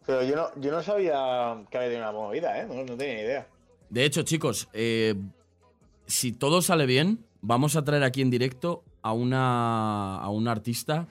Pero 0.08 0.24
yo 0.24 0.36
no, 0.38 0.50
yo 0.56 0.72
no 0.72 0.82
sabía 0.82 1.66
que 1.70 1.78
había 1.78 1.90
tenido 1.90 2.10
una 2.10 2.12
movida, 2.14 2.60
¿eh? 2.60 2.66
No, 2.66 2.96
tenía 2.96 3.16
ni 3.16 3.22
idea. 3.22 3.48
De 3.90 4.06
hecho, 4.06 4.24
chicos, 4.24 4.70
eh, 4.74 5.16
si 6.06 6.32
todo 6.32 6.62
sale 6.62 6.86
bien, 6.86 7.26
vamos 7.42 7.76
a 7.76 7.84
traer 7.84 8.04
aquí 8.04 8.22
en 8.22 8.30
directo 8.30 8.86
a 9.02 9.12
una, 9.12 10.16
a 10.16 10.52
artista 10.52 11.10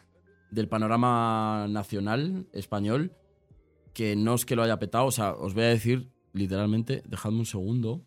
del 0.50 0.68
panorama 0.68 1.66
nacional 1.68 2.46
español 2.52 3.12
que 3.92 4.16
no 4.16 4.34
es 4.34 4.44
que 4.44 4.56
lo 4.56 4.62
haya 4.62 4.78
petado, 4.78 5.06
o 5.06 5.10
sea, 5.10 5.32
os 5.32 5.54
voy 5.54 5.64
a 5.64 5.68
decir 5.68 6.10
literalmente, 6.32 7.02
dejadme 7.06 7.38
un 7.38 7.46
segundo. 7.46 8.06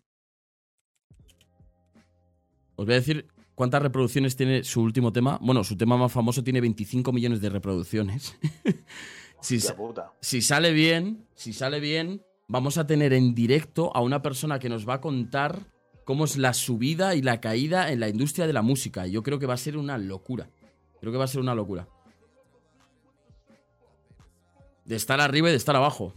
Os 2.76 2.86
voy 2.86 2.94
a 2.94 2.98
decir 2.98 3.28
cuántas 3.54 3.82
reproducciones 3.82 4.36
tiene 4.36 4.64
su 4.64 4.82
último 4.82 5.12
tema. 5.12 5.38
Bueno, 5.40 5.64
su 5.64 5.76
tema 5.76 5.96
más 5.96 6.12
famoso 6.12 6.42
tiene 6.42 6.60
25 6.60 7.12
millones 7.12 7.40
de 7.40 7.50
reproducciones. 7.50 8.36
si, 9.40 10.42
sale 10.42 10.72
bien, 10.72 11.26
si 11.34 11.52
sale 11.52 11.80
bien, 11.80 12.22
vamos 12.48 12.78
a 12.78 12.86
tener 12.86 13.12
en 13.12 13.34
directo 13.34 13.94
a 13.94 14.00
una 14.00 14.22
persona 14.22 14.58
que 14.58 14.68
nos 14.68 14.88
va 14.88 14.94
a 14.94 15.00
contar 15.00 15.60
cómo 16.04 16.24
es 16.24 16.36
la 16.36 16.54
subida 16.54 17.14
y 17.14 17.22
la 17.22 17.40
caída 17.40 17.90
en 17.90 18.00
la 18.00 18.08
industria 18.08 18.46
de 18.46 18.52
la 18.52 18.62
música. 18.62 19.06
Y 19.06 19.12
yo 19.12 19.22
creo 19.22 19.38
que 19.38 19.46
va 19.46 19.54
a 19.54 19.58
ser 19.58 19.76
una 19.76 19.98
locura. 19.98 20.50
Creo 21.00 21.12
que 21.12 21.18
va 21.18 21.24
a 21.24 21.28
ser 21.28 21.40
una 21.40 21.54
locura. 21.54 21.88
De 24.84 24.96
estar 24.96 25.20
arriba 25.20 25.48
y 25.48 25.52
de 25.52 25.56
estar 25.56 25.76
abajo. 25.76 26.14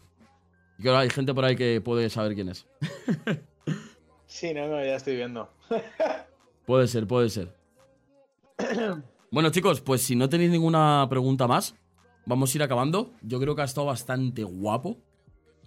Y 0.77 0.81
creo 0.81 0.95
que 0.95 0.99
hay 0.99 1.09
gente 1.09 1.33
por 1.33 1.45
ahí 1.45 1.55
que 1.55 1.79
puede 1.81 2.09
saber 2.09 2.33
quién 2.33 2.49
es. 2.49 2.65
sí, 4.25 4.53
no, 4.53 4.67
no, 4.67 4.83
ya 4.83 4.95
estoy 4.95 5.15
viendo. 5.15 5.49
puede 6.65 6.87
ser, 6.87 7.07
puede 7.07 7.29
ser. 7.29 7.55
bueno, 9.31 9.49
chicos, 9.51 9.81
pues 9.81 10.01
si 10.01 10.15
no 10.15 10.27
tenéis 10.27 10.49
ninguna 10.49 11.05
pregunta 11.09 11.47
más, 11.47 11.75
Vamos 12.25 12.53
a 12.53 12.57
ir 12.57 12.63
acabando. 12.63 13.11
Yo 13.21 13.39
creo 13.39 13.55
que 13.55 13.61
ha 13.61 13.65
estado 13.65 13.87
bastante 13.87 14.43
guapo. 14.43 14.97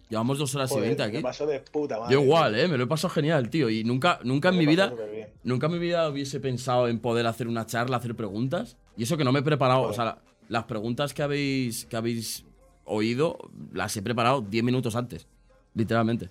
Llevamos 0.08 0.38
dos 0.38 0.54
horas 0.54 0.70
y 0.72 0.80
veinte 0.80 1.02
aquí. 1.02 1.16
Me 1.16 1.22
pasó 1.22 1.46
de 1.46 1.60
puta 1.60 1.98
madre. 1.98 2.14
Yo 2.14 2.22
igual, 2.22 2.54
eh. 2.54 2.68
Me 2.68 2.76
lo 2.78 2.84
he 2.84 2.86
pasado 2.86 3.12
genial, 3.12 3.50
tío. 3.50 3.68
Y 3.68 3.82
nunca, 3.84 4.20
nunca 4.22 4.50
en 4.50 4.58
mi 4.58 4.66
vida. 4.66 4.92
Nunca 5.42 5.66
en 5.66 5.72
mi 5.72 5.78
vida 5.78 6.08
hubiese 6.08 6.38
pensado 6.40 6.88
en 6.88 7.00
poder 7.00 7.26
hacer 7.26 7.48
una 7.48 7.66
charla, 7.66 7.96
hacer 7.96 8.14
preguntas. 8.14 8.76
Y 8.96 9.02
eso 9.02 9.16
que 9.16 9.24
no 9.24 9.32
me 9.32 9.40
he 9.40 9.42
preparado. 9.42 9.82
O 9.82 9.92
sea, 9.92 10.18
las 10.48 10.64
preguntas 10.64 11.12
que 11.12 11.22
habéis, 11.22 11.86
que 11.86 11.96
habéis 11.96 12.44
oído, 12.84 13.36
las 13.72 13.96
he 13.96 14.02
preparado 14.02 14.42
10 14.42 14.64
minutos 14.64 14.94
antes. 14.94 15.26
Literalmente. 15.74 16.30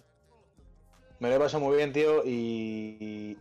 Me 1.20 1.30
lo 1.30 1.36
he 1.36 1.40
pasado 1.40 1.64
muy 1.66 1.76
bien, 1.76 1.92
tío. 1.92 2.24
y 2.26 3.38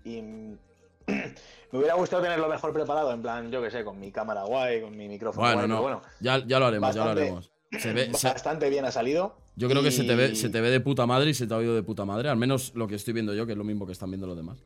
me 1.74 1.78
hubiera 1.78 1.94
gustado 1.94 2.22
tenerlo 2.22 2.48
mejor 2.48 2.72
preparado, 2.72 3.12
en 3.12 3.20
plan, 3.20 3.51
yo 3.51 3.60
qué 3.60 3.70
sé, 3.70 3.85
con 3.85 3.98
mi 3.98 4.12
cámara 4.12 4.44
guay, 4.44 4.81
con 4.81 4.97
mi 4.97 5.09
micrófono 5.09 5.47
bueno, 5.47 5.66
No. 5.66 5.82
bueno, 5.82 6.02
ya, 6.20 6.39
lo 6.39 6.66
haremos, 6.66 6.94
ya 6.94 7.05
lo 7.05 7.10
haremos. 7.10 7.51
Se 7.78 7.93
ve, 7.93 8.10
bastante 8.12 8.70
bien 8.70 8.85
ha 8.85 8.93
salido. 8.93 9.36
Yo 9.56 9.68
creo 9.68 9.82
que 9.82 9.90
se 9.90 10.05
te, 10.05 10.14
ve, 10.14 10.35
se 10.36 10.48
te 10.48 10.60
ve 10.60 10.70
de 10.70 10.81
puta 10.81 11.06
madre 11.06 11.31
y 11.31 11.35
se 11.35 11.47
te 11.47 11.55
ha 11.55 11.56
oído 11.56 11.74
de 11.74 11.82
puta 11.82 12.05
madre, 12.05 12.28
al 12.28 12.36
menos 12.36 12.72
lo 12.74 12.86
que 12.86 12.94
estoy 12.94 13.12
viendo 13.12 13.35
yo, 13.35 13.47
que 13.47 13.52
es 13.52 13.59
lo 13.59 13.64
mismo 13.64 13.86
que 13.86 13.93
están 13.93 14.10
viendo 14.10 14.26
los 14.26 14.36
demás. 14.36 14.59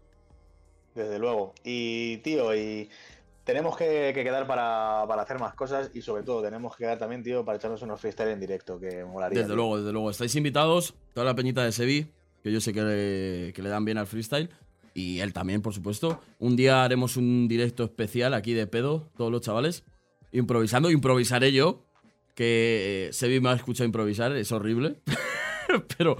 Desde 0.94 1.18
luego. 1.18 1.54
Y, 1.64 2.18
tío, 2.18 2.54
y 2.54 2.90
tenemos 3.44 3.76
que, 3.76 4.12
quedar 4.14 4.46
para, 4.46 5.02
hacer 5.04 5.38
más 5.38 5.54
cosas 5.54 5.90
y 5.94 6.02
sobre 6.02 6.22
todo 6.22 6.42
tenemos 6.42 6.76
que 6.76 6.84
quedar 6.84 6.98
también, 6.98 7.22
tío, 7.22 7.44
para 7.44 7.56
echarnos 7.56 7.80
unos 7.82 8.00
freestyle 8.00 8.30
en 8.30 8.40
directo, 8.40 8.78
que 8.78 9.04
molaría. 9.04 9.40
Desde 9.40 9.54
luego, 9.54 9.78
desde 9.78 9.92
luego. 9.92 10.10
Estáis 10.10 10.34
invitados, 10.36 10.94
toda 11.14 11.24
la 11.24 11.34
peñita 11.34 11.64
de 11.64 11.72
Sevi, 11.72 12.12
que 12.42 12.52
yo 12.52 12.60
sé 12.60 12.72
que 12.72 13.52
que 13.54 13.62
le 13.62 13.68
dan 13.68 13.84
bien 13.84 13.96
al 13.96 14.06
freestyle 14.06 14.50
y 14.98 15.20
él 15.20 15.32
también, 15.32 15.62
por 15.62 15.72
supuesto. 15.72 16.20
Un 16.40 16.56
día 16.56 16.82
haremos 16.82 17.16
un 17.16 17.46
directo 17.46 17.84
especial 17.84 18.34
aquí 18.34 18.52
de 18.52 18.66
pedo, 18.66 19.08
todos 19.16 19.30
los 19.30 19.40
chavales, 19.42 19.84
improvisando. 20.32 20.90
Improvisaré 20.90 21.52
yo, 21.52 21.84
que 22.34 23.06
eh, 23.06 23.12
Sebi 23.12 23.40
me 23.40 23.50
ha 23.50 23.52
escuchado 23.52 23.86
improvisar, 23.86 24.32
es 24.32 24.50
horrible. 24.50 24.96
pero, 25.98 26.16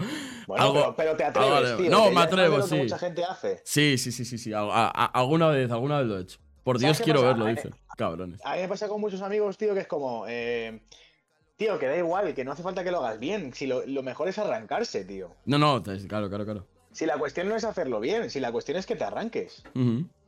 bueno, 0.47 0.95
pero, 0.97 1.17
te 1.17 1.25
atreves, 1.25 1.77
tío, 1.77 1.91
No, 1.91 2.13
me 2.13 2.21
atrevo, 2.21 2.63
sí. 2.63 2.77
mucha 2.77 2.99
gente 2.99 3.25
hace. 3.25 3.61
Sí, 3.65 3.99
sí, 3.99 4.13
sí, 4.13 4.25
sí, 4.25 4.39
sí. 4.39 4.53
alguna 4.55 5.49
vez, 5.49 5.69
alguna 5.73 5.99
vez 5.99 6.07
lo 6.07 6.19
he 6.19 6.23
hecho. 6.23 6.39
Por 6.63 6.79
Dios 6.79 7.01
quiero 7.01 7.23
verlo, 7.23 7.47
dice. 7.47 7.71
Cabrones. 7.97 8.41
A 8.45 8.55
mí 8.55 8.61
me 8.61 8.69
pasa 8.69 8.87
con 8.87 9.01
muchos 9.01 9.23
amigos, 9.23 9.59
tío, 9.59 9.75
que 9.75 9.81
es 9.81 9.89
como. 9.89 10.25
Eh, 10.29 10.83
tío, 11.57 11.81
que 11.81 11.87
da 11.87 11.97
igual, 11.97 12.33
que 12.33 12.45
no 12.45 12.53
hace 12.53 12.63
falta 12.63 12.85
que 12.85 12.93
lo 12.93 13.05
hagas 13.05 13.19
bien. 13.19 13.53
Si 13.53 13.67
lo, 13.67 13.85
lo 13.87 14.05
mejor 14.05 14.29
es 14.29 14.39
arrancarse, 14.39 15.05
tío. 15.05 15.35
No, 15.47 15.59
no, 15.59 15.83
claro, 15.83 16.29
claro, 16.29 16.45
claro. 16.45 16.78
Si 16.99 17.07
la 17.07 17.17
cuestión 17.17 17.49
no 17.49 17.55
es 17.55 17.63
hacerlo 17.63 18.01
bien, 18.01 18.29
si 18.29 18.41
la 18.41 18.51
cuestión 18.51 18.77
es 18.77 18.85
que 18.85 18.97
te 18.97 19.05
arranques. 19.05 19.63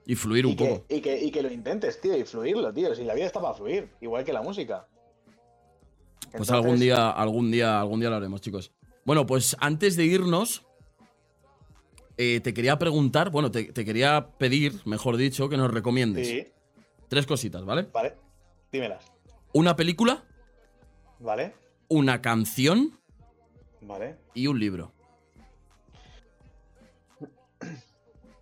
Y 0.06 0.14
fluir 0.14 0.46
un 0.46 0.54
poco. 0.54 0.84
y, 0.88 1.00
que, 1.00 1.42
lo 1.42 1.50
intentes, 1.50 2.00
tío, 2.00 2.16
y 2.16 2.22
fluirlo, 2.22 2.72
tío. 2.72 2.94
Si 2.94 3.02
la 3.02 3.12
vida 3.12 3.26
está 3.26 3.40
para 3.40 3.54
fluir, 3.54 3.88
igual 4.00 4.22
que 4.22 4.32
la 4.32 4.40
música. 4.40 4.86
Pues 6.30 6.48
algún 6.52 6.78
día, 6.78 7.10
algún 7.10 7.50
día, 7.50 7.80
algún 7.80 7.98
día 7.98 8.08
lo 8.08 8.14
haremos, 8.14 8.40
chicos. 8.40 8.72
Bueno, 9.04 9.26
pues 9.26 9.56
antes 9.58 9.96
de 9.96 10.04
irnos, 10.04 10.64
eh, 12.16 12.38
te 12.38 12.54
quería 12.54 12.78
preguntar, 12.78 13.30
bueno, 13.30 13.50
te, 13.50 13.72
quería 13.72 14.28
pedir, 14.38 14.80
mejor 14.84 15.16
dicho, 15.16 15.48
que 15.48 15.56
nos 15.56 15.72
recomiendes. 15.72 16.28
Sí. 16.28 16.46
Tres 17.08 17.26
cositas, 17.26 17.64
¿vale? 17.64 17.88
Vale. 17.92 18.14
Dímelas. 18.70 19.10
Una 19.52 19.74
película. 19.74 20.22
Vale. 21.18 21.52
Una 21.88 22.22
canción. 22.22 22.96
Vale. 23.80 24.18
Y 24.34 24.46
un 24.46 24.60
libro. 24.60 24.92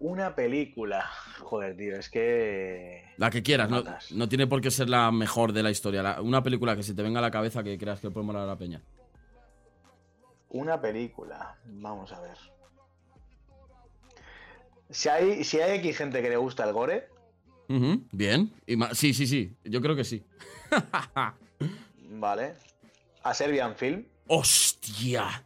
Una 0.01 0.35
película. 0.35 1.09
Joder, 1.41 1.77
tío, 1.77 1.97
es 1.97 2.09
que. 2.09 3.05
La 3.17 3.31
que 3.31 3.43
quieras, 3.43 3.71
no, 4.11 4.29
tiene 4.29 4.47
por 4.47 4.61
qué 4.61 4.71
ser 4.71 4.89
la 4.89 5.11
mejor 5.11 5.53
de 5.53 5.63
la 5.63 5.71
historia. 5.71 6.21
una 6.21 6.43
película 6.43 6.77
que 6.77 6.83
se 6.83 6.95
te 6.95 7.03
venga 7.03 7.19
a 7.19 7.23
la 7.23 7.31
cabeza 7.31 7.63
que 7.63 7.77
creas 7.79 8.01
que 8.01 8.11
puede 8.11 8.27
molar 8.27 8.43
a 8.43 8.47
la 8.47 8.57
peña. 8.57 8.83
Una 10.51 10.81
película. 10.81 11.57
Vamos 11.65 12.13
a 12.13 12.21
ver. 12.21 12.37
Si 14.91 15.09
hay, 15.09 15.45
si 15.45 15.61
hay 15.61 15.79
aquí 15.79 15.93
gente 15.93 16.23
que 16.23 16.31
le 16.31 16.37
gusta 16.37 16.65
el 16.65 16.73
gore. 16.73 17.09
bien. 18.13 18.53
sí, 18.93 19.13
sí, 19.13 19.27
sí. 19.27 19.57
Yo 19.65 19.81
creo 19.83 19.97
que 19.97 20.05
sí. 20.05 20.25
vale. 22.11 22.55
A 23.23 23.35
Serbian 23.35 23.75
Film. 23.75 24.07
¡Hostia! 24.29 25.45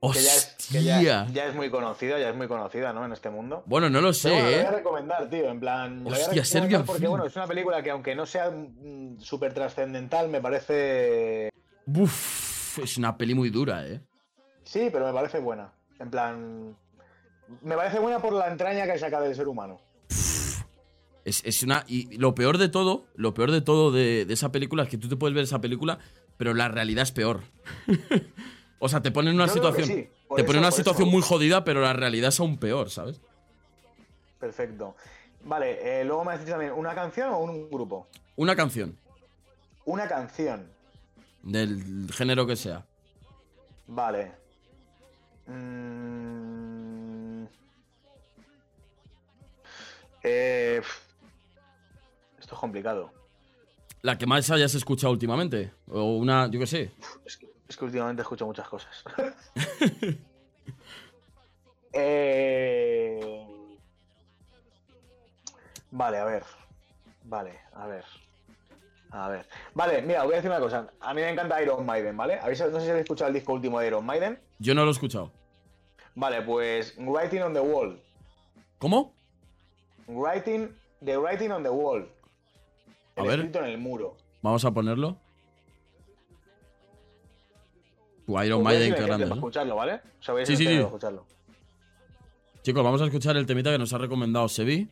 Que, 0.00 0.82
ya 0.84 1.24
es, 1.46 1.54
muy 1.54 1.70
conocido, 1.70 2.18
ya 2.18 2.28
es 2.28 2.36
muy 2.36 2.46
conocida, 2.46 2.92
¿no? 2.92 3.04
En 3.04 3.12
este 3.12 3.30
mundo. 3.30 3.62
Bueno, 3.66 3.88
no 3.88 4.00
lo 4.00 4.12
sé. 4.12 4.28
Lo 4.28 4.34
voy 4.34 4.54
a 4.54 4.60
¿eh? 4.60 4.70
recomendar, 4.70 5.28
tío. 5.30 5.50
En 5.50 5.58
plan. 5.58 6.06
Hostia, 6.06 6.42
Porque, 6.84 7.08
bueno, 7.08 7.26
es 7.26 7.34
una 7.34 7.46
película 7.46 7.82
que, 7.82 7.90
aunque 7.90 8.14
no 8.14 8.26
sea 8.26 8.50
mm, 8.50 9.20
súper 9.20 9.54
trascendental, 9.54 10.28
me 10.28 10.40
parece. 10.40 11.50
Uf, 11.86 12.78
es 12.78 12.98
una 12.98 13.16
peli 13.16 13.34
muy 13.34 13.50
dura, 13.50 13.86
¿eh? 13.86 14.00
Sí, 14.64 14.90
pero 14.92 15.06
me 15.06 15.12
parece 15.12 15.40
buena. 15.40 15.72
En 15.98 16.10
plan. 16.10 16.76
Me 17.62 17.76
parece 17.76 17.98
buena 17.98 18.20
por 18.20 18.32
la 18.32 18.48
entraña 18.48 18.86
que 18.86 18.98
saca 18.98 19.20
del 19.20 19.34
ser 19.34 19.48
humano. 19.48 19.80
Es, 21.24 21.62
una. 21.62 21.84
Y 21.88 22.16
lo 22.18 22.34
peor 22.34 22.58
de 22.58 22.68
todo, 22.68 23.06
lo 23.14 23.34
peor 23.34 23.50
de 23.50 23.60
todo 23.60 23.90
de, 23.90 24.24
de 24.26 24.34
esa 24.34 24.52
película 24.52 24.84
es 24.84 24.88
que 24.88 24.98
tú 24.98 25.08
te 25.08 25.16
puedes 25.16 25.34
ver 25.34 25.44
esa 25.44 25.60
película, 25.60 25.98
pero 26.36 26.54
la 26.54 26.68
realidad 26.68 27.02
es 27.02 27.12
peor. 27.12 27.40
O 28.78 28.88
sea, 28.88 29.00
te 29.00 29.10
ponen 29.10 29.30
en 29.30 29.36
una 29.36 29.48
situación. 29.48 30.08
te 30.36 30.44
ponen 30.44 30.60
una 30.60 30.70
situación 30.70 31.08
muy 31.08 31.22
jodida, 31.22 31.64
pero 31.64 31.80
la 31.80 31.92
realidad 31.92 32.28
es 32.28 32.40
aún 32.40 32.58
peor, 32.58 32.90
¿sabes? 32.90 33.20
Perfecto. 34.38 34.94
Vale, 35.44 36.00
eh, 36.00 36.04
luego 36.04 36.24
me 36.24 36.32
decís 36.32 36.48
también, 36.50 36.72
¿una 36.72 36.94
canción 36.94 37.32
o 37.32 37.38
un 37.38 37.70
grupo? 37.70 38.08
Una 38.36 38.54
canción. 38.56 38.98
Una 39.84 40.08
canción. 40.08 40.68
Del 41.42 42.10
género 42.12 42.46
que 42.46 42.56
sea. 42.56 42.84
Vale. 43.86 44.32
Mm. 45.46 47.44
Eh, 50.24 50.82
esto 52.40 52.54
es 52.54 52.60
complicado. 52.60 53.12
La 54.02 54.18
que 54.18 54.26
más 54.26 54.50
hayas 54.50 54.74
escuchado 54.74 55.12
últimamente. 55.12 55.72
O 55.88 56.16
una, 56.16 56.50
yo 56.50 56.58
qué 56.58 56.66
sé. 56.66 56.90
Es 57.24 57.36
que, 57.36 57.48
es 57.68 57.76
que 57.76 57.84
últimamente 57.84 58.22
escucho 58.22 58.46
muchas 58.46 58.68
cosas. 58.68 59.04
Eh, 61.98 63.46
Vale, 65.90 66.18
a 66.18 66.24
ver. 66.26 66.44
Vale, 67.24 67.58
a 67.72 67.86
ver. 67.86 68.04
A 69.10 69.28
ver. 69.30 69.46
Vale, 69.72 70.02
mira, 70.02 70.24
voy 70.24 70.34
a 70.34 70.36
decir 70.36 70.50
una 70.50 70.60
cosa. 70.60 70.90
A 71.00 71.14
mí 71.14 71.22
me 71.22 71.30
encanta 71.30 71.62
Iron 71.62 71.86
Maiden, 71.86 72.14
¿vale? 72.14 72.38
¿Habéis, 72.38 72.60
no 72.60 72.78
sé 72.78 72.84
si 72.84 72.90
habéis 72.90 73.04
escuchado 73.04 73.28
el 73.28 73.34
disco 73.34 73.54
último 73.54 73.80
de 73.80 73.86
Iron 73.86 74.04
Maiden. 74.04 74.38
Yo 74.58 74.74
no 74.74 74.82
lo 74.82 74.88
he 74.88 74.92
escuchado. 74.92 75.32
Vale, 76.14 76.42
pues 76.42 76.94
Writing 76.98 77.40
on 77.40 77.54
the 77.54 77.60
Wall. 77.60 77.98
¿Cómo? 78.78 79.14
Writing, 80.06 80.68
The 81.02 81.16
Writing 81.16 81.50
on 81.50 81.62
the 81.62 81.70
Wall. 81.70 82.08
A 83.16 83.22
ver. 83.22 83.38
escrito 83.38 83.60
en 83.60 83.64
el 83.66 83.78
muro. 83.78 84.16
Vamos 84.42 84.64
a 84.66 84.70
ponerlo. 84.70 85.16
Tu 88.26 88.42
Iron 88.42 88.62
Maiden, 88.62 88.94
qué 88.94 89.02
grande. 89.02 89.24
escucharlo, 89.26 89.76
¿vale? 89.76 90.00
O 90.18 90.22
sea, 90.22 90.34
voy 90.34 90.42
a 90.42 90.46
Sí, 90.46 90.56
sí, 90.56 90.66
sí. 90.66 90.72
escucharlo. 90.74 91.24
Chicos, 92.62 92.82
vamos 92.82 93.00
a 93.00 93.04
escuchar 93.04 93.36
el 93.36 93.46
temita 93.46 93.70
que 93.70 93.78
nos 93.78 93.92
ha 93.92 93.98
recomendado 93.98 94.48
Sebi. 94.48 94.88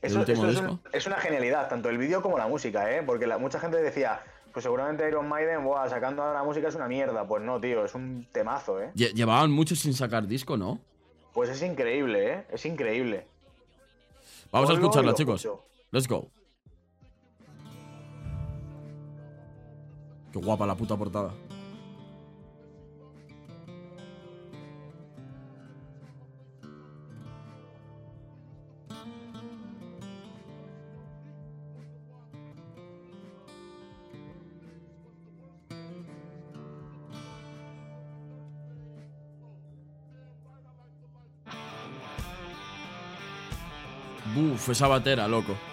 Eso, 0.00 0.22
eso 0.22 0.32
es, 0.46 0.56
disco. 0.56 0.72
un- 0.72 0.80
es 0.92 1.06
una 1.06 1.16
genialidad, 1.16 1.68
tanto 1.68 1.88
el 1.88 1.98
vídeo 1.98 2.22
como 2.22 2.38
la 2.38 2.46
música, 2.48 2.92
¿eh? 2.96 3.02
Porque 3.04 3.26
la- 3.26 3.38
mucha 3.38 3.58
gente 3.60 3.80
decía, 3.82 4.20
pues 4.52 4.62
seguramente 4.64 5.06
Iron 5.08 5.28
Maiden, 5.28 5.64
buah, 5.64 5.88
sacando 5.88 6.22
ahora 6.22 6.38
la 6.40 6.44
música 6.44 6.68
es 6.68 6.74
una 6.76 6.86
mierda. 6.88 7.26
Pues 7.26 7.42
no, 7.42 7.60
tío, 7.60 7.84
es 7.84 7.94
un 7.94 8.26
temazo, 8.32 8.80
¿eh? 8.80 8.90
Lle- 8.94 9.12
Llevaban 9.14 9.50
mucho 9.50 9.74
sin 9.74 9.94
sacar 9.94 10.26
disco, 10.28 10.56
¿no? 10.56 10.80
Pues 11.32 11.50
es 11.50 11.62
increíble, 11.62 12.32
¿eh? 12.32 12.44
Es 12.52 12.64
increíble. 12.66 13.26
Vamos 14.52 14.70
a 14.70 14.74
escucharla, 14.74 15.14
chicos. 15.14 15.44
escucho. 15.44 15.64
Let's 15.90 16.06
go. 16.08 16.28
Qué 20.32 20.38
guapa 20.38 20.66
la 20.66 20.74
puta 20.76 20.96
portada. 20.96 21.32
Buf, 44.62 44.68
esa 44.68 44.86
batera, 44.86 45.26
loco. 45.26 45.71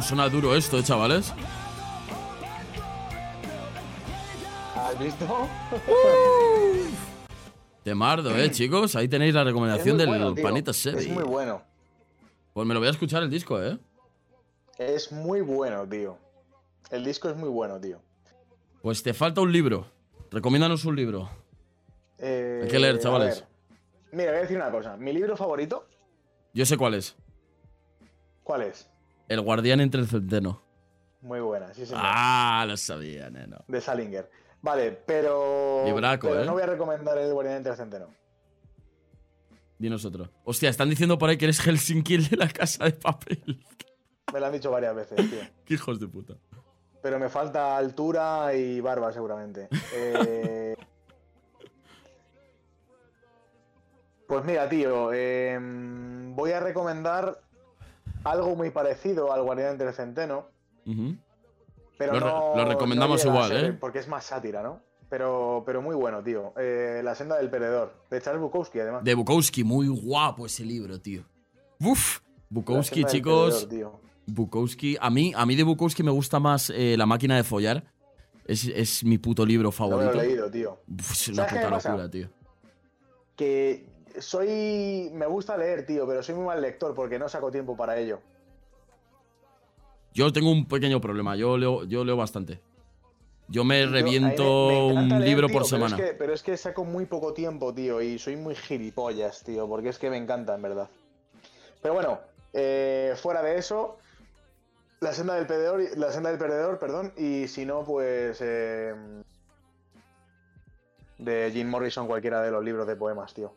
¿Cómo 0.00 0.02
suena 0.02 0.28
duro 0.28 0.56
esto, 0.56 0.78
eh, 0.78 0.82
chavales? 0.82 1.32
¿Has 4.74 4.98
visto? 4.98 5.26
De 7.84 7.94
mardo, 7.94 8.34
eh, 8.36 8.50
chicos. 8.50 8.96
Ahí 8.96 9.08
tenéis 9.08 9.34
la 9.34 9.44
recomendación 9.44 9.98
del 9.98 10.08
bueno, 10.08 10.34
panita 10.34 10.72
Sebi. 10.72 11.04
Es 11.04 11.08
muy 11.08 11.24
bueno. 11.24 11.62
Pues 12.52 12.66
me 12.66 12.74
lo 12.74 12.80
voy 12.80 12.88
a 12.88 12.92
escuchar 12.92 13.22
el 13.22 13.30
disco, 13.30 13.62
eh. 13.62 13.78
Es 14.78 15.12
muy 15.12 15.42
bueno, 15.42 15.86
tío. 15.86 16.18
El 16.90 17.04
disco 17.04 17.28
es 17.28 17.36
muy 17.36 17.48
bueno, 17.48 17.80
tío. 17.80 18.00
Pues 18.82 19.02
te 19.02 19.14
falta 19.14 19.40
un 19.40 19.52
libro. 19.52 19.86
Recomiéndanos 20.30 20.84
un 20.84 20.96
libro. 20.96 21.30
Eh, 22.18 22.60
Hay 22.64 22.70
que 22.70 22.78
leer, 22.78 22.96
a 22.96 22.98
chavales. 22.98 23.44
Mira, 24.12 24.30
voy 24.30 24.38
a 24.38 24.42
decir 24.42 24.56
una 24.56 24.70
cosa. 24.70 24.96
Mi 24.96 25.12
libro 25.12 25.36
favorito, 25.36 25.86
Yo 26.52 26.66
sé 26.66 26.76
cuál 26.76 26.94
es. 26.94 27.16
¿cuál 28.42 28.62
es? 28.62 28.90
El 29.30 29.42
guardián 29.42 29.80
entre 29.80 30.00
el 30.00 30.08
centeno. 30.08 30.60
Muy 31.20 31.38
buena, 31.38 31.72
sí, 31.72 31.86
señor. 31.86 32.02
Ah, 32.04 32.64
lo 32.66 32.76
sabía, 32.76 33.30
neno. 33.30 33.58
De 33.68 33.80
Salinger. 33.80 34.28
Vale, 34.60 34.90
pero. 35.06 35.84
Libraco, 35.86 36.26
pero 36.26 36.42
¿eh? 36.42 36.44
no 36.44 36.54
voy 36.54 36.62
a 36.62 36.66
recomendar 36.66 37.16
el 37.16 37.32
Guardián 37.32 37.58
entre 37.58 37.70
el 37.70 37.78
Centeno. 37.78 38.08
Dinos 39.78 40.04
otro. 40.04 40.28
Hostia, 40.42 40.68
están 40.68 40.90
diciendo 40.90 41.16
por 41.16 41.30
ahí 41.30 41.38
que 41.38 41.44
eres 41.44 41.60
Helsinki 41.60 42.16
el 42.16 42.28
de 42.28 42.38
la 42.38 42.48
casa 42.48 42.84
de 42.86 42.92
papel. 42.92 43.64
Me 44.32 44.40
lo 44.40 44.46
han 44.46 44.52
dicho 44.52 44.68
varias 44.72 44.96
veces, 44.96 45.16
tío. 45.16 45.40
Qué 45.64 45.74
hijos 45.74 46.00
de 46.00 46.08
puta. 46.08 46.34
Pero 47.00 47.20
me 47.20 47.28
falta 47.28 47.76
altura 47.76 48.52
y 48.52 48.80
barba, 48.80 49.12
seguramente. 49.12 49.68
Eh, 49.94 50.74
Pues 54.30 54.44
mira, 54.44 54.68
tío, 54.68 55.12
em, 55.12 56.36
voy 56.36 56.52
a 56.52 56.60
recomendar 56.60 57.40
algo 58.24 58.54
muy 58.56 58.70
parecido 58.70 59.32
al 59.32 59.42
Guardián 59.42 59.72
entre 59.72 59.88
el 59.88 59.94
Centeno. 59.94 60.46
Pero 61.98 62.12
Lo 62.14 62.20
re- 62.20 62.26
no, 62.26 62.56
lo 62.56 62.64
recomendamos 62.64 63.24
no 63.24 63.30
igual, 63.30 63.52
¿eh? 63.64 63.72
Porque 63.72 63.98
es 63.98 64.08
más 64.08 64.24
sátira, 64.24 64.62
¿no? 64.62 64.80
Pero, 65.08 65.62
pero 65.66 65.82
muy 65.82 65.94
bueno, 65.96 66.22
tío. 66.22 66.52
Eh, 66.56 67.00
La 67.04 67.14
senda 67.14 67.36
del 67.36 67.50
perdedor. 67.50 67.92
De 68.10 68.20
Charles 68.20 68.40
Bukowski, 68.40 68.80
además. 68.80 69.04
De 69.04 69.14
Bukowski, 69.14 69.64
muy 69.64 69.88
guapo 69.88 70.46
ese 70.46 70.64
libro, 70.64 71.00
tío. 71.00 71.24
Uf. 71.80 72.20
Bukowski, 72.48 73.02
del 73.02 73.10
chicos. 73.10 73.64
perdedor. 73.66 74.00
Bukowski. 74.26 74.96
A 75.00 75.10
mí, 75.10 75.32
a 75.36 75.44
mí 75.44 75.56
de 75.56 75.62
Bukowski 75.64 76.02
me 76.02 76.10
gusta 76.12 76.38
más 76.40 76.70
eh, 76.70 76.96
La 76.96 77.06
máquina 77.06 77.36
de 77.36 77.44
follar. 77.44 77.84
Es, 78.46 78.64
es 78.66 79.04
mi 79.04 79.18
puto 79.18 79.44
libro 79.44 79.66
No 79.68 79.72
favorito. 79.72 80.12
lo 80.14 80.20
he 80.22 80.26
leído, 80.26 80.50
tío. 80.50 80.78
Uf, 80.88 81.12
es 81.12 81.28
una 81.28 81.36
¿Sabes 81.36 81.52
qué 81.52 81.58
puta 81.58 81.70
pasa? 81.70 81.88
locura, 81.90 82.10
tío. 82.10 82.28
Que 83.36 83.86
soy. 84.18 85.10
Me 85.12 85.26
gusta 85.26 85.56
leer, 85.56 85.86
tío, 85.86 86.06
pero 86.06 86.22
soy 86.22 86.34
muy 86.34 86.44
mal 86.46 86.60
lector 86.60 86.94
porque 86.94 87.18
no 87.18 87.28
saco 87.28 87.50
tiempo 87.50 87.76
para 87.76 87.96
ello. 87.98 88.20
Yo 90.12 90.32
tengo 90.32 90.50
un 90.50 90.66
pequeño 90.66 91.00
problema. 91.00 91.36
Yo 91.36 91.56
leo, 91.56 91.84
yo 91.84 92.04
leo 92.04 92.16
bastante. 92.16 92.60
Yo 93.48 93.64
me 93.64 93.82
Yo- 93.82 93.90
reviento 93.90 94.42
me 94.68 94.92
un 94.92 95.08
leer, 95.08 95.22
libro 95.22 95.46
tío, 95.48 95.54
por 95.58 95.66
semana. 95.66 95.96
Es 95.96 96.02
que, 96.02 96.14
pero 96.14 96.32
es 96.32 96.42
que 96.42 96.56
saco 96.56 96.84
muy 96.84 97.06
poco 97.06 97.32
tiempo, 97.34 97.74
tío, 97.74 98.00
y 98.00 98.18
soy 98.18 98.36
muy 98.36 98.54
gilipollas, 98.54 99.42
tío, 99.42 99.66
porque 99.68 99.88
es 99.88 99.98
que 99.98 100.08
me 100.10 100.16
encanta, 100.16 100.54
en 100.54 100.62
verdad. 100.62 100.88
Pero 101.82 101.94
bueno, 101.94 102.20
eh, 102.52 103.14
fuera 103.16 103.42
de 103.42 103.58
eso, 103.58 103.98
la 105.00 105.12
senda 105.12 105.34
del 105.34 105.46
perdedor, 105.46 105.80
la 105.96 106.12
senda 106.12 106.30
del 106.30 106.38
perdedor, 106.38 106.78
perdón, 106.78 107.12
y 107.16 107.48
si 107.48 107.64
no, 107.66 107.82
pues 107.84 108.38
eh, 108.40 108.94
de 111.18 111.50
Jim 111.52 111.68
Morrison 111.68 112.06
cualquiera 112.06 112.42
de 112.42 112.50
los 112.50 112.64
libros 112.64 112.86
de 112.86 112.96
poemas, 112.96 113.34
tío. 113.34 113.52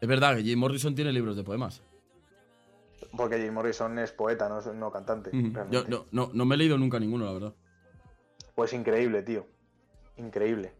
Es 0.00 0.08
verdad 0.08 0.36
que 0.36 0.42
Jim 0.42 0.58
Morrison 0.58 0.94
tiene 0.94 1.12
libros 1.12 1.36
de 1.36 1.42
poemas. 1.44 1.82
Porque 3.16 3.38
Jim 3.38 3.52
Morrison 3.54 3.98
es 3.98 4.12
poeta, 4.12 4.48
no, 4.48 4.60
no 4.74 4.90
cantante. 4.92 5.30
Yo 5.70 5.84
no, 5.88 6.04
no, 6.12 6.30
no 6.32 6.44
me 6.44 6.54
he 6.54 6.58
leído 6.58 6.76
nunca 6.78 6.98
ninguno, 7.00 7.24
la 7.24 7.32
verdad. 7.32 7.54
Pues 8.54 8.72
increíble, 8.72 9.22
tío. 9.22 9.46
Increíble. 10.16 10.72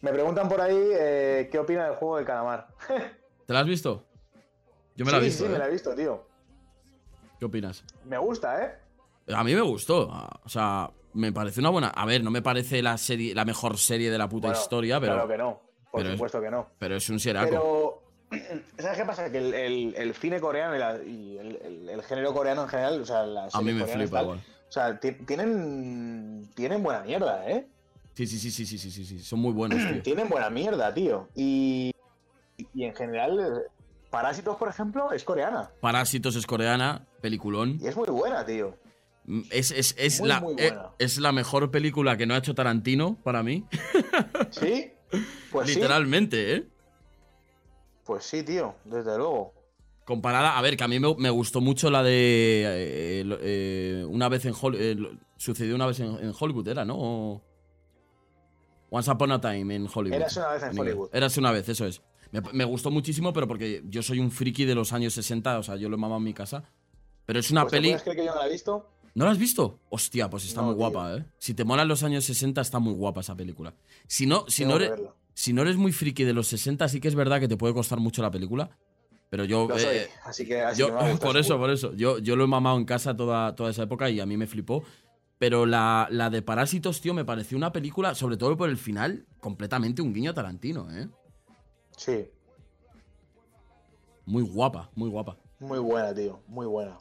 Me 0.00 0.12
preguntan 0.12 0.48
por 0.48 0.60
ahí 0.60 0.76
eh, 0.92 1.48
qué 1.50 1.58
opina 1.58 1.86
del 1.86 1.96
juego 1.96 2.16
del 2.16 2.26
calamar. 2.26 2.68
¿Te 3.46 3.52
la 3.52 3.60
has 3.60 3.66
visto? 3.66 4.04
Yo 4.96 5.04
me 5.04 5.12
la 5.12 5.18
he 5.18 5.20
Sí, 5.22 5.26
visto. 5.26 5.44
Sí, 5.44 5.48
¿eh? 5.48 5.52
me 5.52 5.58
la 5.58 5.66
he 5.68 5.70
visto, 5.70 5.94
tío. 5.94 6.26
¿Qué 7.38 7.44
opinas? 7.44 7.84
Me 8.04 8.18
gusta, 8.18 8.64
¿eh? 8.64 8.78
A 9.34 9.44
mí 9.44 9.54
me 9.54 9.60
gustó. 9.60 10.08
O 10.44 10.48
sea, 10.48 10.90
me 11.14 11.32
parece 11.32 11.60
una 11.60 11.70
buena. 11.70 11.88
A 11.88 12.04
ver, 12.04 12.22
no 12.22 12.30
me 12.30 12.42
parece 12.42 12.82
la 12.82 12.98
serie, 12.98 13.34
la 13.34 13.44
mejor 13.44 13.78
serie 13.78 14.10
de 14.10 14.18
la 14.18 14.28
puta 14.28 14.48
Bueno, 14.48 14.60
historia, 14.60 15.00
pero, 15.00 15.12
Claro 15.14 15.28
que 15.28 15.38
no. 15.38 15.62
Por 15.90 16.04
es- 16.04 16.12
supuesto 16.12 16.40
que 16.40 16.50
no. 16.50 16.68
pero 16.78 16.96
es 16.96 17.08
un 17.10 17.18
sieraco. 17.20 17.48
Pero, 17.48 18.02
¿sabes 18.78 18.98
qué 18.98 19.04
pasa? 19.04 19.30
Que 19.30 19.38
el, 19.38 19.54
el- 19.54 19.94
el 19.96 20.14
cine 20.14 20.40
coreano 20.40 20.74
y, 20.76 20.78
la- 20.78 21.02
y 21.04 21.38
el, 21.38 21.88
el- 21.88 22.02
género 22.02 22.32
coreano 22.34 22.62
en 22.62 22.68
general, 22.68 23.00
o 23.00 23.06
sea, 23.06 23.24
las 23.24 23.54
A 23.54 23.60
mí 23.62 23.72
me 23.72 23.84
flipa 23.86 24.10
tal, 24.18 24.24
igual. 24.24 24.38
O 24.68 24.72
sea, 24.72 24.98
ti- 25.00 25.12
tienen, 25.26 26.48
tienen 26.54 26.82
buena 26.82 27.00
mierda, 27.02 27.48
¿eh? 27.50 27.66
Sí, 28.14 28.26
sí, 28.26 28.38
sí, 28.38 28.50
sí, 28.50 28.66
sí, 28.66 28.78
sí, 28.78 28.90
sí, 28.90 29.04
sí. 29.04 29.18
Son 29.20 29.38
muy 29.38 29.52
buenos, 29.52 29.78
tío. 29.78 30.02
Tienen 30.02 30.28
buena 30.28 30.50
mierda, 30.50 30.92
tío. 30.92 31.28
Y, 31.34 31.92
y 32.74 32.84
en 32.84 32.94
general, 32.94 33.62
Parásitos, 34.10 34.56
por 34.56 34.68
ejemplo, 34.68 35.12
es 35.12 35.22
coreana. 35.24 35.70
Parásitos 35.80 36.34
es 36.36 36.46
coreana, 36.46 37.06
peliculón. 37.20 37.78
Y 37.80 37.86
es 37.86 37.96
muy 37.96 38.08
buena, 38.08 38.44
tío. 38.46 38.74
Mm, 39.26 39.42
Es, 39.50 39.70
es, 39.70 39.94
es 39.98 40.20
Muy, 40.20 40.28
la, 40.30 40.40
muy 40.40 40.54
eh, 40.54 40.70
buena. 40.70 40.88
es 40.98 41.18
la 41.18 41.30
mejor 41.32 41.70
película 41.70 42.16
que 42.16 42.26
no 42.26 42.32
ha 42.34 42.38
hecho 42.38 42.54
Tarantino 42.54 43.16
para 43.22 43.42
mí. 43.42 43.64
¿Sí? 44.50 44.92
Pues 45.50 45.68
sí. 45.68 45.74
Literalmente, 45.76 46.54
¿eh? 46.54 46.64
Pues 48.08 48.24
sí, 48.24 48.42
tío, 48.42 48.74
desde 48.86 49.18
luego. 49.18 49.52
Comparada, 50.06 50.56
a 50.56 50.62
ver, 50.62 50.78
que 50.78 50.84
a 50.84 50.88
mí 50.88 50.98
me, 50.98 51.14
me 51.16 51.28
gustó 51.28 51.60
mucho 51.60 51.90
la 51.90 52.02
de. 52.02 52.62
eh, 52.66 53.24
eh, 53.42 54.04
una 54.08 54.30
vez 54.30 54.46
en 54.46 54.54
Hollywood. 54.58 55.18
sucedió 55.36 55.74
una 55.74 55.86
vez 55.86 56.00
en, 56.00 56.16
en 56.18 56.32
Hollywood, 56.40 56.66
¿era, 56.68 56.86
no? 56.86 56.96
O- 56.98 57.42
Once 58.90 59.10
Upon 59.10 59.32
a 59.32 59.40
Time 59.42 59.74
en 59.76 59.86
Hollywood. 59.94 60.16
Érase 60.16 60.40
una 60.40 60.48
vez 60.48 60.62
en 60.62 60.68
inglés. 60.70 60.80
Hollywood. 60.94 61.10
Érase 61.12 61.40
una 61.40 61.52
vez, 61.52 61.68
eso 61.68 61.84
es. 61.84 62.00
Me, 62.32 62.40
me 62.54 62.64
gustó 62.64 62.90
muchísimo, 62.90 63.34
pero 63.34 63.46
porque 63.46 63.82
yo 63.84 64.02
soy 64.02 64.18
un 64.20 64.30
friki 64.30 64.64
de 64.64 64.74
los 64.74 64.94
años 64.94 65.12
60, 65.12 65.58
o 65.58 65.62
sea, 65.62 65.76
yo 65.76 65.90
lo 65.90 65.96
he 65.96 65.98
mamado 65.98 66.16
en 66.18 66.24
mi 66.24 66.32
casa. 66.32 66.64
Pero 67.26 67.38
es 67.40 67.50
una 67.50 67.62
Pues, 67.64 67.72
¿te 67.72 67.76
peli. 67.76 67.88
puedes 67.90 68.02
creer 68.04 68.16
que 68.16 68.24
yo 68.24 68.32
no 68.34 68.40
la 68.40 68.46
he 68.46 68.50
visto? 68.52 68.90
¿No 69.14 69.24
la 69.26 69.32
has 69.32 69.38
visto? 69.38 69.80
Hostia, 69.90 70.30
pues 70.30 70.46
está 70.46 70.62
No, 70.62 70.68
muy 70.68 70.76
tío. 70.76 70.90
guapa, 70.90 71.16
¿eh? 71.16 71.24
Si 71.38 71.52
te 71.52 71.64
molan 71.64 71.86
los 71.88 72.02
años 72.02 72.24
60, 72.24 72.62
está 72.62 72.78
muy 72.78 72.94
guapa 72.94 73.20
esa 73.20 73.34
película. 73.36 73.74
Si 74.06 74.26
no, 74.26 74.46
si 74.48 74.62
Tengo 74.62 74.78
no, 74.78 74.84
eres. 74.86 75.00
Si 75.38 75.52
no 75.52 75.62
eres 75.62 75.76
muy 75.76 75.92
friki 75.92 76.24
de 76.24 76.32
los 76.32 76.48
60, 76.48 76.88
sí 76.88 76.98
que 77.00 77.06
es 77.06 77.14
verdad 77.14 77.38
que 77.38 77.46
te 77.46 77.56
puede 77.56 77.72
costar 77.72 78.00
mucho 78.00 78.22
la 78.22 78.30
película. 78.32 78.70
Pero 79.30 79.44
yo. 79.44 79.68
Lo 79.68 79.76
eh, 79.76 79.80
soy, 79.80 79.96
así 80.24 80.44
que, 80.44 80.60
así 80.60 80.80
yo- 80.80 80.88
que 80.88 81.04
me 81.04 81.10
gustar 81.12 81.28
por 81.28 81.36
eso, 81.36 81.56
por 81.58 81.70
eso. 81.70 81.94
Yo, 81.94 82.18
yo 82.18 82.34
lo 82.34 82.42
he 82.42 82.46
mamado 82.48 82.76
en 82.76 82.84
casa 82.84 83.16
toda, 83.16 83.54
toda 83.54 83.70
esa 83.70 83.84
época 83.84 84.10
y 84.10 84.18
a 84.18 84.26
mí 84.26 84.36
me 84.36 84.48
flipó. 84.48 84.82
Pero 85.38 85.64
la, 85.64 86.08
la 86.10 86.28
de 86.28 86.42
Parásitos, 86.42 87.00
tío, 87.00 87.14
me 87.14 87.24
pareció 87.24 87.56
una 87.56 87.70
película, 87.70 88.16
sobre 88.16 88.36
todo 88.36 88.56
por 88.56 88.68
el 88.68 88.76
final, 88.78 89.26
completamente 89.38 90.02
un 90.02 90.12
guiño 90.12 90.32
a 90.32 90.34
Tarantino, 90.34 90.90
¿eh? 90.90 91.08
Sí, 91.96 92.26
Muy 94.26 94.42
guapa, 94.42 94.90
muy 94.96 95.08
guapa. 95.08 95.36
muy 95.60 95.78
buena, 95.78 96.12
tío, 96.12 96.40
muy 96.48 96.66
buena. 96.66 96.98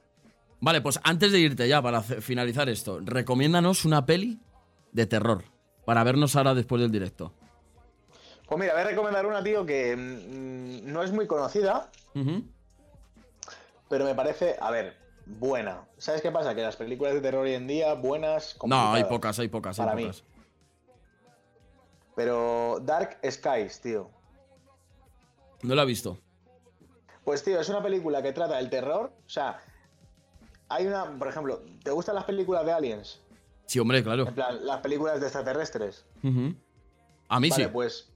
Vale, 0.61 0.81
pues 0.81 0.99
antes 1.03 1.31
de 1.31 1.39
irte 1.39 1.67
ya, 1.67 1.81
para 1.81 2.01
finalizar 2.03 2.69
esto, 2.69 2.99
recomiéndanos 3.03 3.83
una 3.85 4.05
peli 4.05 4.39
de 4.91 5.07
terror 5.07 5.43
para 5.85 6.03
vernos 6.03 6.35
ahora 6.35 6.53
después 6.53 6.79
del 6.81 6.91
directo. 6.91 7.33
Pues 8.47 8.59
mira, 8.59 8.73
voy 8.73 8.81
a 8.81 8.85
recomendar 8.85 9.25
una, 9.25 9.43
tío, 9.43 9.65
que 9.65 9.95
mm, 9.95 10.91
no 10.91 11.03
es 11.03 11.11
muy 11.11 11.27
conocida, 11.27 11.91
pero 13.89 14.05
me 14.05 14.15
parece, 14.15 14.55
a 14.59 14.71
ver, 14.71 14.95
buena. 15.25 15.85
¿Sabes 15.97 16.21
qué 16.21 16.31
pasa? 16.31 16.55
Que 16.55 16.61
las 16.61 16.77
películas 16.77 17.13
de 17.13 17.21
terror 17.21 17.43
hoy 17.43 17.53
en 17.53 17.67
día, 17.67 17.93
buenas, 17.93 18.57
No, 18.65 18.93
hay 18.93 19.03
pocas, 19.03 19.37
hay 19.39 19.49
pocas, 19.49 19.79
hay 19.79 19.85
Para 19.85 19.95
mí. 19.95 20.03
pocas. 20.03 20.23
Pero 22.15 22.79
Dark 22.81 23.19
Skies, 23.29 23.81
tío. 23.81 24.09
No 25.61 25.75
la 25.75 25.83
he 25.83 25.85
visto. 25.85 26.17
Pues 27.23 27.43
tío, 27.43 27.59
es 27.59 27.67
una 27.67 27.83
película 27.83 28.23
que 28.23 28.31
trata 28.31 28.57
el 28.59 28.69
terror. 28.69 29.11
O 29.25 29.29
sea, 29.29 29.59
hay 30.69 30.87
una, 30.87 31.05
por 31.19 31.27
ejemplo, 31.27 31.61
¿te 31.83 31.91
gustan 31.91 32.15
las 32.15 32.23
películas 32.23 32.65
de 32.65 32.71
aliens? 32.71 33.19
Sí, 33.65 33.79
hombre, 33.79 34.01
claro. 34.01 34.25
En 34.27 34.33
plan, 34.33 34.65
las 34.65 34.79
películas 34.79 35.19
de 35.19 35.27
extraterrestres. 35.27 36.05
Ujú. 36.23 36.55
A 37.27 37.39
mí 37.41 37.49
vale, 37.49 37.65
sí. 37.65 37.69
pues 37.71 38.09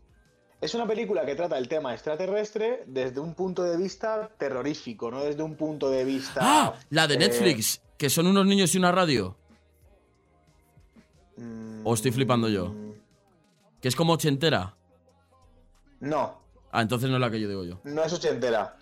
es 0.62 0.74
una 0.76 0.86
película 0.88 1.26
que 1.26 1.36
trata 1.36 1.58
el 1.58 1.68
tema 1.68 1.94
extraterrestre 1.94 2.84
desde 2.88 3.20
un 3.20 3.34
punto 3.34 3.64
de 3.64 3.76
vista 3.78 4.30
terrorífico, 4.38 5.10
no 5.12 5.24
desde 5.24 5.42
un 5.44 5.56
punto 5.56 5.90
de 5.90 6.06
vista. 6.06 6.40
¡Ah! 6.44 6.74
La 6.92 7.08
de 7.08 7.16
eh, 7.16 7.18
Netflix, 7.18 7.82
que 7.98 8.10
son 8.10 8.28
unos 8.28 8.46
niños 8.46 8.74
y 8.76 8.78
una 8.78 8.92
radio. 8.92 9.36
mm, 11.38 11.82
¿O 11.86 11.94
estoy 11.94 12.12
flipando 12.12 12.48
yo? 12.48 12.74
Que 13.82 13.88
es 13.88 13.96
como 13.96 14.14
ochentera. 14.14 14.76
No, 16.00 16.40
Ah, 16.74 16.82
entonces 16.82 17.10
no 17.10 17.18
es 17.18 17.22
la 17.22 17.30
que 17.30 17.40
yo 17.42 17.50
digo 17.50 17.66
yo. 17.66 17.80
no 17.84 18.02
es 18.04 18.14
ochentera. 18.14 18.78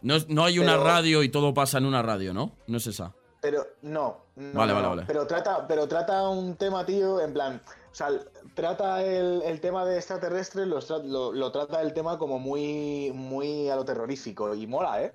No, 0.00 0.14
no 0.28 0.44
hay 0.44 0.58
una 0.58 0.76
radio 0.78 1.22
y 1.22 1.28
todo 1.28 1.52
pasa 1.52 1.76
en 1.78 1.84
una 1.84 2.00
radio, 2.00 2.32
¿no? 2.32 2.52
No 2.68 2.78
es 2.78 2.86
esa. 2.86 3.12
Pero 3.42 3.66
no. 3.82 4.24
no, 4.36 4.58
Vale, 4.58 4.72
no, 4.72 4.76
vale, 4.76 4.88
vale. 4.88 5.02
Pero 5.06 5.26
trata, 5.26 5.66
pero 5.68 5.86
trata 5.86 6.26
un 6.28 6.56
tema, 6.56 6.86
tío, 6.86 7.20
en 7.20 7.32
plan. 7.34 7.60
O 7.96 7.98
sea, 7.98 8.10
trata 8.52 9.02
el, 9.02 9.40
el 9.40 9.58
tema 9.62 9.86
de 9.86 9.96
extraterrestres, 9.96 10.66
lo, 10.68 10.80
tra- 10.82 11.02
lo- 11.02 11.32
lo 11.32 11.50
trata 11.50 11.80
el 11.80 11.94
tema 11.94 12.18
como 12.18 12.38
muy, 12.38 13.10
muy 13.14 13.70
a 13.70 13.76
lo 13.76 13.86
terrorífico. 13.86 14.54
Y 14.54 14.66
mola, 14.66 15.02
¿eh? 15.02 15.12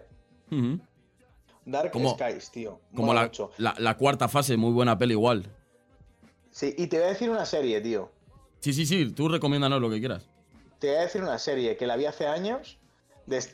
Dark 1.64 1.92
Como- 1.92 2.16
Skies, 2.18 2.50
tío. 2.50 2.80
Como 2.96 3.14
la, 3.14 3.30
la- 3.58 3.76
la 3.78 3.98
cuarta 3.98 4.28
fase, 4.28 4.58
muy 4.58 4.72
buena 4.72 4.98
peli 4.98 5.14
igual. 5.14 5.46
Sí, 6.50 6.74
y 6.76 6.88
te 6.88 6.98
voy 6.98 7.06
a 7.06 7.10
decir 7.10 7.30
una 7.30 7.46
serie, 7.46 7.80
tío. 7.82 8.10
Sí, 8.62 8.74
sí, 8.74 8.88
sí, 8.88 9.12
tú 9.12 9.30
recomiéndanos 9.30 9.80
lo 9.80 9.90
que 9.92 10.00
quieras. 10.00 10.28
Te 10.80 10.88
voy 10.88 10.98
a 10.98 11.02
decir 11.02 11.22
una 11.22 11.38
serie 11.38 11.78
que 11.78 11.86
la 11.86 11.98
vi 11.98 12.08
hace 12.08 12.26
años. 12.26 12.80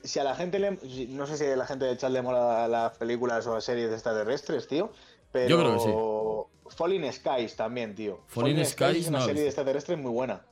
Si 0.04 0.20
a 0.20 0.24
la 0.24 0.36
gente 0.36 0.58
le. 0.58 0.80
No 1.10 1.28
sé 1.28 1.36
si 1.38 1.44
a 1.44 1.56
la 1.58 1.68
gente 1.68 1.84
del 1.84 1.98
chat 1.98 2.12
le 2.12 2.22
mola 2.22 2.66
las 2.70 2.98
películas 2.98 3.46
o 3.46 3.56
las 3.56 3.66
series 3.66 3.90
de 3.90 3.96
extraterrestres, 3.96 4.70
tío. 4.70 4.90
Pero. 5.34 5.50
Yo 5.50 5.60
creo 5.60 5.74
que 5.74 5.80
sí. 5.82 5.90
Falling 6.76 7.12
Skies 7.12 7.56
también, 7.56 7.96
tío. 7.96 8.22
Falling 8.28 8.66
Skies 8.66 8.98
es 8.98 9.08
una 9.08 9.20
no 9.20 9.26
serie 9.26 9.42
de 9.42 9.48
extraterrestres 9.48 9.98
muy 9.98 10.12
buena. 10.12 10.46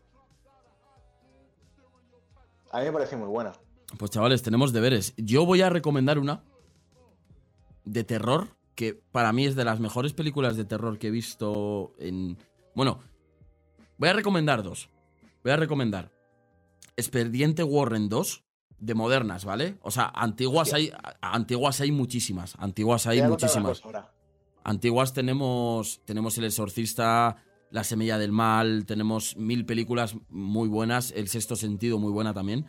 A 2.72 2.80
mí 2.80 2.86
me 2.86 2.92
parece 2.92 3.16
muy 3.16 3.28
buena. 3.28 3.54
Pues 3.98 4.12
chavales, 4.12 4.42
tenemos 4.42 4.74
deberes. 4.74 5.14
Yo 5.18 5.46
voy 5.46 5.62
a 5.62 5.70
recomendar 5.70 6.20
una 6.20 6.44
de 7.86 8.04
terror 8.04 8.50
que 8.76 8.94
para 8.94 9.32
mí 9.32 9.46
es 9.46 9.56
de 9.56 9.64
las 9.64 9.80
mejores 9.80 10.14
películas 10.14 10.58
de 10.58 10.66
terror 10.66 11.00
que 11.00 11.08
he 11.08 11.12
visto 11.12 11.94
en... 12.00 12.38
Bueno, 12.74 13.00
voy 13.98 14.10
a 14.10 14.14
recomendar 14.14 14.64
dos. 14.64 14.90
Voy 15.44 15.54
a 15.54 15.58
recomendar 15.58 16.12
Expediente 16.98 17.64
Warren 17.64 18.10
2 18.10 18.44
de 18.80 18.94
modernas, 18.94 19.46
¿vale? 19.46 19.78
O 19.82 19.92
sea, 19.92 20.12
antiguas 20.14 20.74
hay, 20.74 20.92
antiguas 21.22 21.80
hay 21.82 21.92
muchísimas. 21.92 22.56
Antiguas 22.58 23.08
hay 23.08 23.22
muchísimas. 23.22 23.84
ahora. 23.86 24.15
Antiguas 24.66 25.14
tenemos, 25.14 26.02
tenemos 26.06 26.40
El 26.40 26.46
Exorcista, 26.46 27.38
La 27.70 27.84
Semilla 27.84 28.18
del 28.18 28.32
Mal, 28.32 28.88
tenemos 28.88 29.38
mil 29.38 29.64
películas 29.64 30.18
muy 30.28 30.68
buenas, 30.68 31.12
El 31.12 31.28
Sexto 31.28 31.56
Sentido 31.56 32.00
muy 32.00 32.12
buena 32.12 32.34
también. 32.34 32.66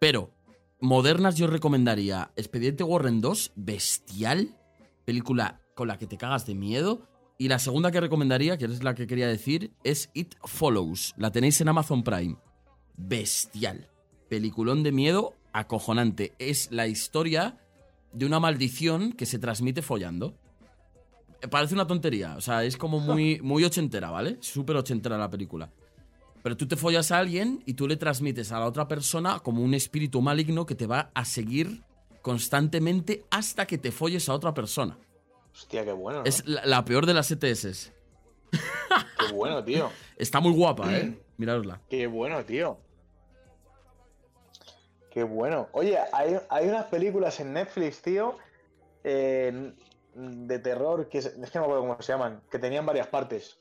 Pero, 0.00 0.34
modernas 0.80 1.36
yo 1.36 1.46
recomendaría 1.46 2.32
Expediente 2.34 2.82
Warren 2.82 3.20
2, 3.20 3.52
bestial, 3.54 4.58
película 5.04 5.60
con 5.76 5.86
la 5.86 5.96
que 5.96 6.08
te 6.08 6.18
cagas 6.18 6.44
de 6.44 6.56
miedo. 6.56 7.06
Y 7.38 7.46
la 7.46 7.60
segunda 7.60 7.92
que 7.92 8.00
recomendaría, 8.00 8.58
que 8.58 8.64
es 8.64 8.82
la 8.82 8.96
que 8.96 9.06
quería 9.06 9.28
decir, 9.28 9.72
es 9.84 10.10
It 10.14 10.34
Follows. 10.42 11.14
La 11.16 11.30
tenéis 11.30 11.60
en 11.60 11.68
Amazon 11.68 12.02
Prime. 12.02 12.36
Bestial. 12.96 13.88
Peliculón 14.28 14.82
de 14.82 14.90
miedo 14.90 15.34
acojonante. 15.52 16.34
Es 16.40 16.72
la 16.72 16.88
historia 16.88 17.60
de 18.12 18.26
una 18.26 18.40
maldición 18.40 19.12
que 19.12 19.26
se 19.26 19.38
transmite 19.38 19.82
follando. 19.82 20.36
Parece 21.50 21.74
una 21.74 21.86
tontería, 21.86 22.36
o 22.36 22.40
sea, 22.40 22.64
es 22.64 22.76
como 22.76 23.00
muy, 23.00 23.40
muy 23.42 23.64
ochentera, 23.64 24.10
¿vale? 24.10 24.38
Súper 24.40 24.76
ochentera 24.76 25.18
la 25.18 25.30
película. 25.30 25.70
Pero 26.42 26.56
tú 26.56 26.66
te 26.66 26.76
follas 26.76 27.12
a 27.12 27.18
alguien 27.18 27.62
y 27.66 27.74
tú 27.74 27.86
le 27.86 27.96
transmites 27.96 28.50
a 28.52 28.58
la 28.58 28.66
otra 28.66 28.88
persona 28.88 29.40
como 29.40 29.62
un 29.62 29.74
espíritu 29.74 30.20
maligno 30.20 30.66
que 30.66 30.74
te 30.74 30.86
va 30.86 31.10
a 31.14 31.24
seguir 31.24 31.82
constantemente 32.20 33.24
hasta 33.30 33.66
que 33.66 33.78
te 33.78 33.92
folles 33.92 34.28
a 34.28 34.34
otra 34.34 34.52
persona. 34.52 34.98
Hostia, 35.52 35.84
qué 35.84 35.92
bueno. 35.92 36.20
¿no? 36.20 36.24
Es 36.24 36.46
la, 36.46 36.64
la 36.66 36.84
peor 36.84 37.06
de 37.06 37.14
las 37.14 37.30
ETS. 37.30 37.92
Qué 38.50 39.32
bueno, 39.32 39.62
tío. 39.62 39.90
Está 40.16 40.40
muy 40.40 40.52
guapa, 40.52 40.92
¿eh? 40.96 41.16
Miradosla. 41.36 41.80
Qué 41.88 42.06
bueno, 42.06 42.44
tío. 42.44 42.78
Qué 45.10 45.22
bueno. 45.22 45.68
Oye, 45.72 45.98
hay, 46.12 46.38
hay 46.48 46.68
unas 46.68 46.86
películas 46.86 47.38
en 47.40 47.52
Netflix, 47.52 48.00
tío, 48.00 48.36
eh, 49.04 49.74
de 50.14 50.58
terror, 50.58 51.08
que 51.08 51.18
es, 51.18 51.26
es 51.26 51.50
que 51.50 51.58
no 51.58 51.66
me 51.66 51.72
acuerdo 51.72 51.80
cómo 51.88 51.96
se 52.02 52.12
llaman, 52.12 52.42
que 52.50 52.58
tenían 52.58 52.84
varias 52.86 53.06
partes. 53.06 53.58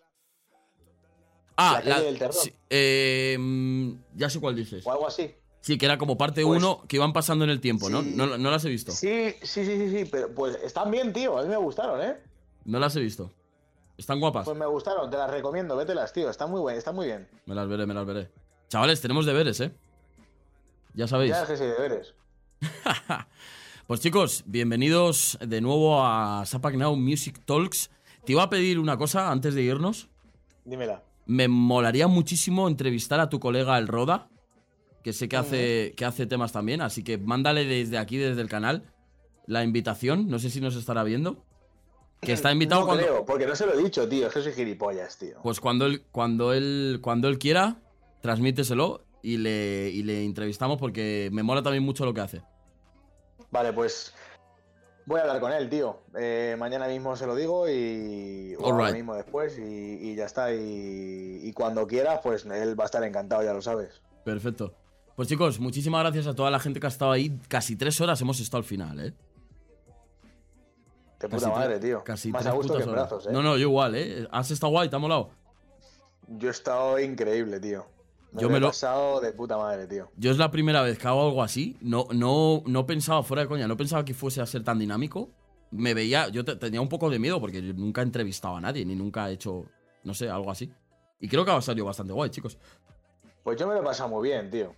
Ah, 1.58 1.82
La 1.84 2.00
del 2.02 2.18
terror. 2.18 2.34
sí, 2.34 2.54
eh, 2.70 3.36
mm, 3.40 3.92
ya 4.16 4.30
sé 4.30 4.40
cuál 4.40 4.56
dices. 4.56 4.86
O 4.86 4.92
algo 4.92 5.08
así. 5.08 5.36
Sí, 5.60 5.78
que 5.78 5.86
era 5.86 5.98
como 6.00 6.18
parte 6.18 6.44
Pues- 6.44 6.58
1 6.58 6.84
que 6.88 6.96
iban 6.96 7.14
pasando 7.14 7.44
en 7.46 7.52
el 7.52 7.62
tiempo, 7.62 7.90
¿no? 7.90 8.02
Sí. 8.02 8.14
¿no? 8.16 8.38
No 8.38 8.50
las 8.50 8.66
he 8.66 8.70
visto. 8.70 8.92
Sí, 8.92 9.36
sí, 9.44 9.64
sí, 9.66 9.78
sí, 9.78 9.90
sí, 9.98 10.06
pero 10.12 10.34
pues 10.34 10.58
están 10.64 10.90
bien, 10.90 11.14
tío. 11.14 11.38
A 11.38 11.44
mí 11.44 11.50
me 11.50 11.58
gustaron, 11.58 12.02
¿eh? 12.02 12.18
No 12.66 12.80
las 12.80 12.96
he 12.96 13.00
visto. 13.00 13.32
Están 13.98 14.20
guapas. 14.20 14.46
Pues 14.46 14.58
me 14.58 14.66
gustaron, 14.66 15.12
te 15.12 15.18
las 15.18 15.30
recomiendo, 15.30 15.76
vételas, 15.76 16.12
tío. 16.14 16.30
Están 16.32 16.50
muy 16.50 16.60
buenas, 16.62 16.80
están 16.80 16.96
muy 16.96 17.06
bien. 17.06 17.30
Me 17.46 17.54
las 17.54 17.68
veré, 17.68 17.86
me 17.86 17.94
las 17.94 18.06
veré. 18.08 18.32
Chavales, 18.70 19.00
tenemos 19.02 19.26
deberes, 19.28 19.60
¿eh? 19.60 19.72
Ya 20.96 21.08
sabéis. 21.08 21.32
Ya 21.32 21.44
es 21.44 21.48
que 21.50 21.58
sí, 21.58 21.64
deberes. 21.66 22.16
Pues 23.92 24.00
chicos, 24.00 24.46
bienvenidos 24.48 25.38
de 25.46 25.60
nuevo 25.60 26.02
a 26.02 26.46
Sapak 26.46 26.76
Now 26.76 26.96
Music 26.96 27.42
Talks. 27.44 27.92
Te 28.26 28.32
iba 28.32 28.44
a 28.44 28.50
pedir 28.50 28.80
una 28.80 28.96
cosa 28.96 29.30
antes 29.30 29.54
de 29.54 29.64
irnos. 29.64 30.08
Dímela. 30.64 31.04
Me 31.26 31.50
molaría 31.50 32.08
muchísimo 32.08 32.70
entrevistar 32.70 33.20
a 33.20 33.28
tu 33.28 33.42
colega 33.42 33.78
El 33.78 33.90
Roda, 33.90 34.30
que 35.04 35.12
sé 35.12 35.28
que 35.28 35.36
hace, 35.36 35.94
que 35.98 36.06
hace 36.06 36.26
temas 36.26 36.54
también, 36.54 36.80
así 36.80 37.04
que 37.04 37.18
mándale 37.18 37.66
desde 37.66 37.98
aquí, 37.98 38.16
desde 38.16 38.42
el 38.42 38.48
canal, 38.48 38.94
la 39.46 39.62
invitación. 39.62 40.30
No 40.30 40.40
sé 40.40 40.50
si 40.50 40.62
nos 40.62 40.78
estará 40.78 41.04
viendo. 41.04 41.44
Que 42.22 42.32
está 42.32 42.50
invitado 42.50 42.80
no 42.80 42.88
cuando. 42.88 43.04
creo, 43.04 43.26
porque 43.26 43.46
no 43.46 43.58
se 43.58 43.66
lo 43.66 43.74
he 43.74 43.84
dicho, 43.84 44.08
tío. 44.08 44.28
Es 44.28 44.34
que 44.34 44.42
soy 44.42 44.54
gilipollas, 44.54 45.18
tío. 45.18 45.36
Pues 45.44 45.60
cuando 45.60 45.86
él, 45.86 46.04
cuando 46.14 46.54
él, 46.54 47.00
cuando 47.02 47.28
él 47.28 47.38
quiera, 47.38 47.82
transmíteselo 48.22 49.04
y 49.22 49.36
le, 49.36 49.90
y 49.90 50.04
le 50.04 50.24
entrevistamos 50.24 50.78
porque 50.78 51.28
me 51.34 51.44
mola 51.44 51.62
también 51.62 51.84
mucho 51.84 52.06
lo 52.06 52.14
que 52.14 52.22
hace. 52.22 52.42
Vale, 53.52 53.74
pues 53.74 54.14
voy 55.06 55.20
a 55.20 55.24
hablar 55.24 55.40
con 55.40 55.52
él, 55.52 55.70
tío. 55.70 56.00
Eh, 56.18 56.56
mañana 56.58 56.88
mismo 56.88 57.16
se 57.16 57.28
lo 57.28 57.36
digo 57.36 57.70
y 57.70 58.56
o 58.58 58.66
ahora 58.66 58.92
mismo 58.92 59.14
después 59.14 59.58
y, 59.60 59.62
y 60.12 60.16
ya 60.16 60.26
está. 60.26 60.54
Y, 60.54 61.42
y 61.44 61.54
cuando 61.54 61.86
quiera, 61.86 62.22
pues 62.22 62.46
él 62.46 62.80
va 62.80 62.84
a 62.84 62.86
estar 62.86 63.04
encantado, 63.04 63.44
ya 63.44 63.54
lo 63.54 63.62
sabes. 63.62 64.02
Perfecto. 64.24 64.74
Pues 65.16 65.28
chicos, 65.28 65.60
muchísimas 65.60 66.02
gracias 66.02 66.28
a 66.28 66.34
toda 66.34 66.50
la 66.50 66.60
gente 66.60 66.80
que 66.80 66.88
ha 66.88 66.90
estado 66.90 67.12
ahí. 67.12 67.38
Casi 67.48 67.76
tres 67.76 68.00
horas 68.00 68.20
hemos 68.22 68.40
estado 68.40 68.60
al 68.60 68.64
final, 68.64 69.00
¿eh? 69.00 69.14
De 71.20 71.30
Casi 71.30 71.46
puta 71.46 71.50
madre, 71.50 71.80
tío. 71.80 72.04
Casi 72.04 72.32
Más 72.32 72.42
tres 72.42 72.54
a 72.54 72.56
gusto 72.56 72.78
que 72.78 72.84
en 72.84 72.92
brazos, 72.92 73.28
eh. 73.28 73.30
No, 73.32 73.44
no, 73.44 73.58
yo 73.58 73.68
igual, 73.68 73.96
¿eh? 73.96 74.28
Has 74.32 74.50
estado 74.50 74.72
guay, 74.72 74.90
te 74.90 74.96
ha 74.96 75.00
molado. 75.00 75.30
Yo 76.28 76.48
he 76.48 76.52
estado 76.52 76.98
increíble, 77.00 77.60
tío. 77.60 77.86
Me 78.32 78.42
Yo 78.42 78.48
lo 78.48 78.52
me 78.54 78.58
he 78.58 78.62
lo- 78.62 78.68
pasado 78.68 79.20
de 79.20 79.34
puta 79.34 79.58
madre, 79.58 79.88
tío. 79.88 80.10
Yo 80.16 80.32
es 80.32 80.38
la 80.38 80.52
primera 80.52 80.82
vez 80.82 80.98
que 80.98 81.08
hago 81.08 81.26
algo 81.28 81.44
así. 81.44 81.76
No, 81.82 82.08
no, 82.14 82.64
no 82.66 82.86
pensaba, 82.86 83.24
fuera 83.24 83.44
de 83.44 83.50
coña, 83.50 83.68
no 83.68 83.76
pensaba 83.76 84.06
que 84.06 84.14
fuese 84.14 84.42
a 84.42 84.46
ser 84.46 84.64
tan 84.64 84.80
dinámico. 84.80 85.30
Me 85.72 85.94
veía, 85.94 86.28
yo 86.30 86.44
te- 86.46 86.56
tenía 86.56 86.80
un 86.82 86.90
poco 86.90 87.10
de 87.10 87.20
miedo 87.20 87.40
porque 87.42 87.62
yo 87.62 87.74
nunca 87.74 88.02
he 88.02 88.04
entrevistado 88.06 88.56
a 88.56 88.62
nadie, 88.62 88.86
ni 88.86 88.96
nunca 88.96 89.30
he 89.30 89.34
hecho, 89.34 89.66
no 90.04 90.14
sé, 90.14 90.30
algo 90.30 90.50
así. 90.52 90.72
Y 91.20 91.28
creo 91.28 91.44
que 91.46 91.52
ha 91.52 91.62
salido 91.62 91.86
bastante 91.86 92.14
guay, 92.14 92.30
chicos. 92.30 92.58
Pues 93.44 93.58
yo 93.60 93.68
me 93.68 93.74
lo 93.74 93.82
he 93.82 93.84
pasado 93.84 94.10
muy 94.10 94.30
bien, 94.30 94.50
tío. 94.50 94.74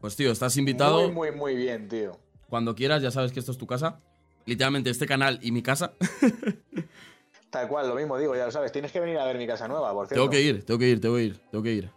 Pues 0.00 0.14
tío, 0.16 0.30
estás 0.30 0.56
invitado. 0.56 1.00
Muy, 1.02 1.12
muy, 1.12 1.32
muy 1.32 1.54
bien, 1.56 1.88
tío. 1.88 2.12
Cuando 2.48 2.74
quieras, 2.74 3.02
ya 3.02 3.10
sabes 3.10 3.32
que 3.32 3.40
esto 3.40 3.52
es 3.52 3.58
tu 3.58 3.66
casa. 3.66 4.00
Literalmente 4.46 4.90
este 4.90 5.06
canal 5.06 5.38
y 5.42 5.50
mi 5.50 5.62
casa. 5.62 5.94
Tal 7.50 7.68
cual, 7.68 7.88
lo 7.88 7.94
mismo 7.94 8.18
digo, 8.18 8.34
ya 8.34 8.46
lo 8.46 8.50
sabes. 8.50 8.72
Tienes 8.72 8.90
que 8.92 9.00
venir 9.00 9.16
a 9.18 9.24
ver 9.24 9.38
mi 9.38 9.46
casa 9.46 9.68
nueva, 9.68 9.92
por 9.92 10.06
cierto. 10.08 10.20
tengo 10.22 10.30
que 10.30 10.42
ir, 10.42 10.64
tengo 10.64 10.78
que 10.78 10.88
ir, 10.88 11.00
tengo 11.00 11.14
que 11.16 11.22
ir, 11.22 11.38
tengo 11.50 11.62
que 11.62 11.72
ir. 11.72 11.90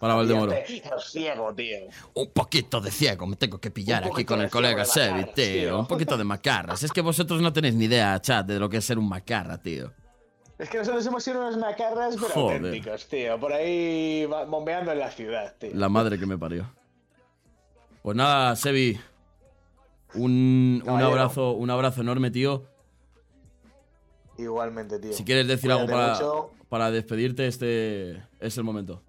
Para 0.00 0.14
Valdemoro. 0.14 0.52
Ciego, 0.98 1.54
tío. 1.54 1.76
Un 2.14 2.30
poquito 2.30 2.80
de 2.80 2.90
ciego 2.90 3.26
me 3.26 3.36
tengo 3.36 3.60
que 3.60 3.70
pillar 3.70 4.04
aquí 4.04 4.24
con 4.24 4.40
el 4.40 4.48
colega 4.48 4.84
Sebi, 4.86 5.10
macarras, 5.10 5.34
tío. 5.34 5.44
tío. 5.44 5.78
Un 5.80 5.86
poquito 5.86 6.16
de 6.16 6.24
macarras. 6.24 6.82
Es 6.82 6.90
que 6.90 7.02
vosotros 7.02 7.42
no 7.42 7.52
tenéis 7.52 7.74
ni 7.74 7.84
idea, 7.84 8.18
chat, 8.20 8.46
de 8.46 8.58
lo 8.58 8.70
que 8.70 8.78
es 8.78 8.84
ser 8.84 8.98
un 8.98 9.08
macarra, 9.08 9.58
tío. 9.58 9.92
Es 10.58 10.70
que 10.70 10.78
nosotros 10.78 11.04
hemos 11.06 11.22
sido 11.22 11.40
unos 11.40 11.58
macarras, 11.58 12.16
pero 12.16 12.28
Joder. 12.28 12.56
auténticos, 12.64 13.06
tío. 13.08 13.38
Por 13.38 13.52
ahí 13.52 14.26
bombeando 14.48 14.92
en 14.92 14.98
la 14.98 15.10
ciudad, 15.10 15.54
tío. 15.58 15.70
La 15.74 15.88
madre 15.90 16.18
que 16.18 16.26
me 16.26 16.38
parió. 16.38 16.70
Pues 18.02 18.16
nada, 18.16 18.56
Sebi. 18.56 18.98
Un, 20.14 20.82
un 20.86 21.02
abrazo, 21.02 21.52
un 21.52 21.68
abrazo 21.70 22.00
enorme, 22.00 22.30
tío. 22.30 22.64
Igualmente, 24.38 24.98
tío. 24.98 25.12
Si 25.12 25.24
quieres 25.24 25.46
decir 25.46 25.70
algo 25.70 25.86
para, 25.86 26.14
mucho. 26.14 26.50
para 26.70 26.90
despedirte, 26.90 27.46
este 27.46 28.22
es 28.40 28.56
el 28.56 28.64
momento. 28.64 29.02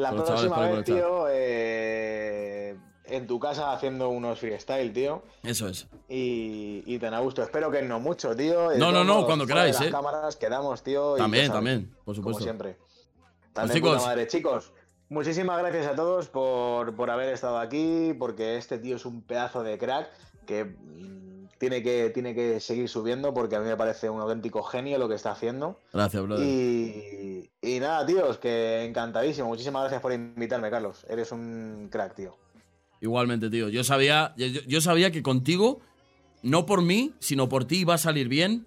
La 0.00 0.10
con 0.10 0.24
próxima 0.24 0.58
vez, 0.60 0.84
tío, 0.84 1.26
eh, 1.28 2.76
en 3.04 3.26
tu 3.26 3.38
casa 3.38 3.72
haciendo 3.72 4.08
unos 4.08 4.38
freestyle, 4.38 4.92
tío. 4.92 5.22
Eso 5.42 5.68
es. 5.68 5.86
Y, 6.08 6.82
y 6.86 6.98
tan 6.98 7.14
a 7.14 7.20
gusto. 7.20 7.42
Espero 7.42 7.70
que 7.70 7.82
no 7.82 8.00
mucho, 8.00 8.34
tío. 8.34 8.70
No, 8.78 8.92
no, 8.92 9.04
no, 9.04 9.26
cuando 9.26 9.46
queráis, 9.46 9.78
las 9.78 9.88
eh. 9.88 9.90
cámaras 9.90 10.36
quedamos, 10.36 10.82
tío. 10.82 11.16
También, 11.16 11.52
también, 11.52 11.90
por 12.04 12.04
Como 12.04 12.14
supuesto. 12.14 12.42
siempre. 12.44 12.76
Pues, 12.78 13.52
También 13.52 13.76
chicos. 13.76 14.02
madre. 14.06 14.26
Chicos, 14.26 14.72
muchísimas 15.08 15.58
gracias 15.58 15.86
a 15.86 15.94
todos 15.96 16.28
por, 16.28 16.94
por 16.94 17.10
haber 17.10 17.30
estado 17.30 17.58
aquí, 17.58 18.14
porque 18.18 18.56
este 18.56 18.78
tío 18.78 18.96
es 18.96 19.04
un 19.04 19.22
pedazo 19.22 19.62
de 19.62 19.76
crack 19.76 20.08
que 20.46 20.64
mm, 20.64 21.29
tiene 21.60 21.82
que, 21.82 22.08
tiene 22.08 22.34
que 22.34 22.58
seguir 22.58 22.88
subiendo 22.88 23.34
porque 23.34 23.54
a 23.54 23.60
mí 23.60 23.66
me 23.66 23.76
parece 23.76 24.08
un 24.08 24.18
auténtico 24.18 24.62
genio 24.62 24.96
lo 24.96 25.10
que 25.10 25.14
está 25.14 25.32
haciendo. 25.32 25.78
Gracias, 25.92 26.22
brother. 26.22 26.46
Y, 26.46 27.50
y 27.60 27.80
nada, 27.80 28.06
tíos, 28.06 28.38
que 28.38 28.82
encantadísimo. 28.82 29.48
Muchísimas 29.48 29.82
gracias 29.82 30.00
por 30.00 30.14
invitarme, 30.14 30.70
Carlos. 30.70 31.04
Eres 31.06 31.32
un 31.32 31.88
crack, 31.92 32.14
tío. 32.14 32.34
Igualmente, 33.02 33.50
tío. 33.50 33.68
Yo 33.68 33.84
sabía, 33.84 34.32
yo, 34.38 34.46
yo 34.46 34.80
sabía 34.80 35.10
que 35.10 35.22
contigo, 35.22 35.80
no 36.42 36.64
por 36.64 36.80
mí, 36.80 37.12
sino 37.18 37.50
por 37.50 37.66
ti 37.66 37.80
iba 37.80 37.92
a 37.92 37.98
salir 37.98 38.28
bien. 38.28 38.66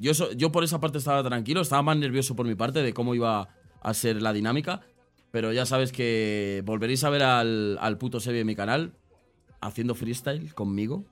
Yo, 0.00 0.10
yo 0.32 0.50
por 0.50 0.64
esa 0.64 0.80
parte 0.80 0.98
estaba 0.98 1.22
tranquilo, 1.22 1.60
estaba 1.60 1.82
más 1.82 1.96
nervioso 1.98 2.34
por 2.34 2.46
mi 2.46 2.56
parte 2.56 2.82
de 2.82 2.92
cómo 2.92 3.14
iba 3.14 3.48
a 3.80 3.94
ser 3.94 4.20
la 4.20 4.32
dinámica. 4.32 4.80
Pero 5.30 5.52
ya 5.52 5.66
sabes 5.66 5.92
que 5.92 6.64
volveréis 6.66 7.04
a 7.04 7.10
ver 7.10 7.22
al, 7.22 7.78
al 7.80 7.96
puto 7.96 8.18
Sebi 8.18 8.40
en 8.40 8.46
mi 8.48 8.56
canal 8.56 8.92
haciendo 9.60 9.94
freestyle 9.94 10.52
conmigo. 10.52 11.04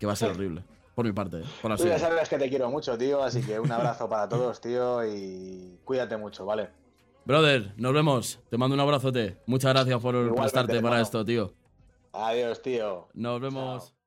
Que 0.00 0.06
va 0.06 0.14
a 0.14 0.16
ser 0.16 0.30
horrible. 0.30 0.64
Por 0.96 1.04
mi 1.04 1.12
parte, 1.12 1.38
eh, 1.38 1.44
por 1.62 1.70
la 1.70 1.76
Tú 1.76 1.84
ya 1.86 1.98
sabes 1.98 2.28
que 2.28 2.38
te 2.38 2.48
quiero 2.48 2.68
mucho, 2.68 2.98
tío, 2.98 3.22
así 3.22 3.42
que 3.42 3.60
un 3.60 3.70
abrazo 3.70 4.08
para 4.08 4.28
todos, 4.28 4.60
tío, 4.60 5.06
y 5.06 5.78
cuídate 5.84 6.16
mucho, 6.16 6.44
¿vale? 6.44 6.70
Brother, 7.24 7.72
nos 7.76 7.92
vemos. 7.92 8.40
Te 8.50 8.58
mando 8.58 8.74
un 8.74 8.80
abrazote. 8.80 9.36
Muchas 9.46 9.72
gracias 9.72 10.00
por 10.00 10.14
Igualmente, 10.14 10.40
prestarte 10.40 10.80
para 10.80 11.00
esto, 11.00 11.24
tío. 11.24 11.52
Adiós, 12.12 12.60
tío. 12.60 13.08
Nos 13.14 13.40
vemos. 13.40 13.99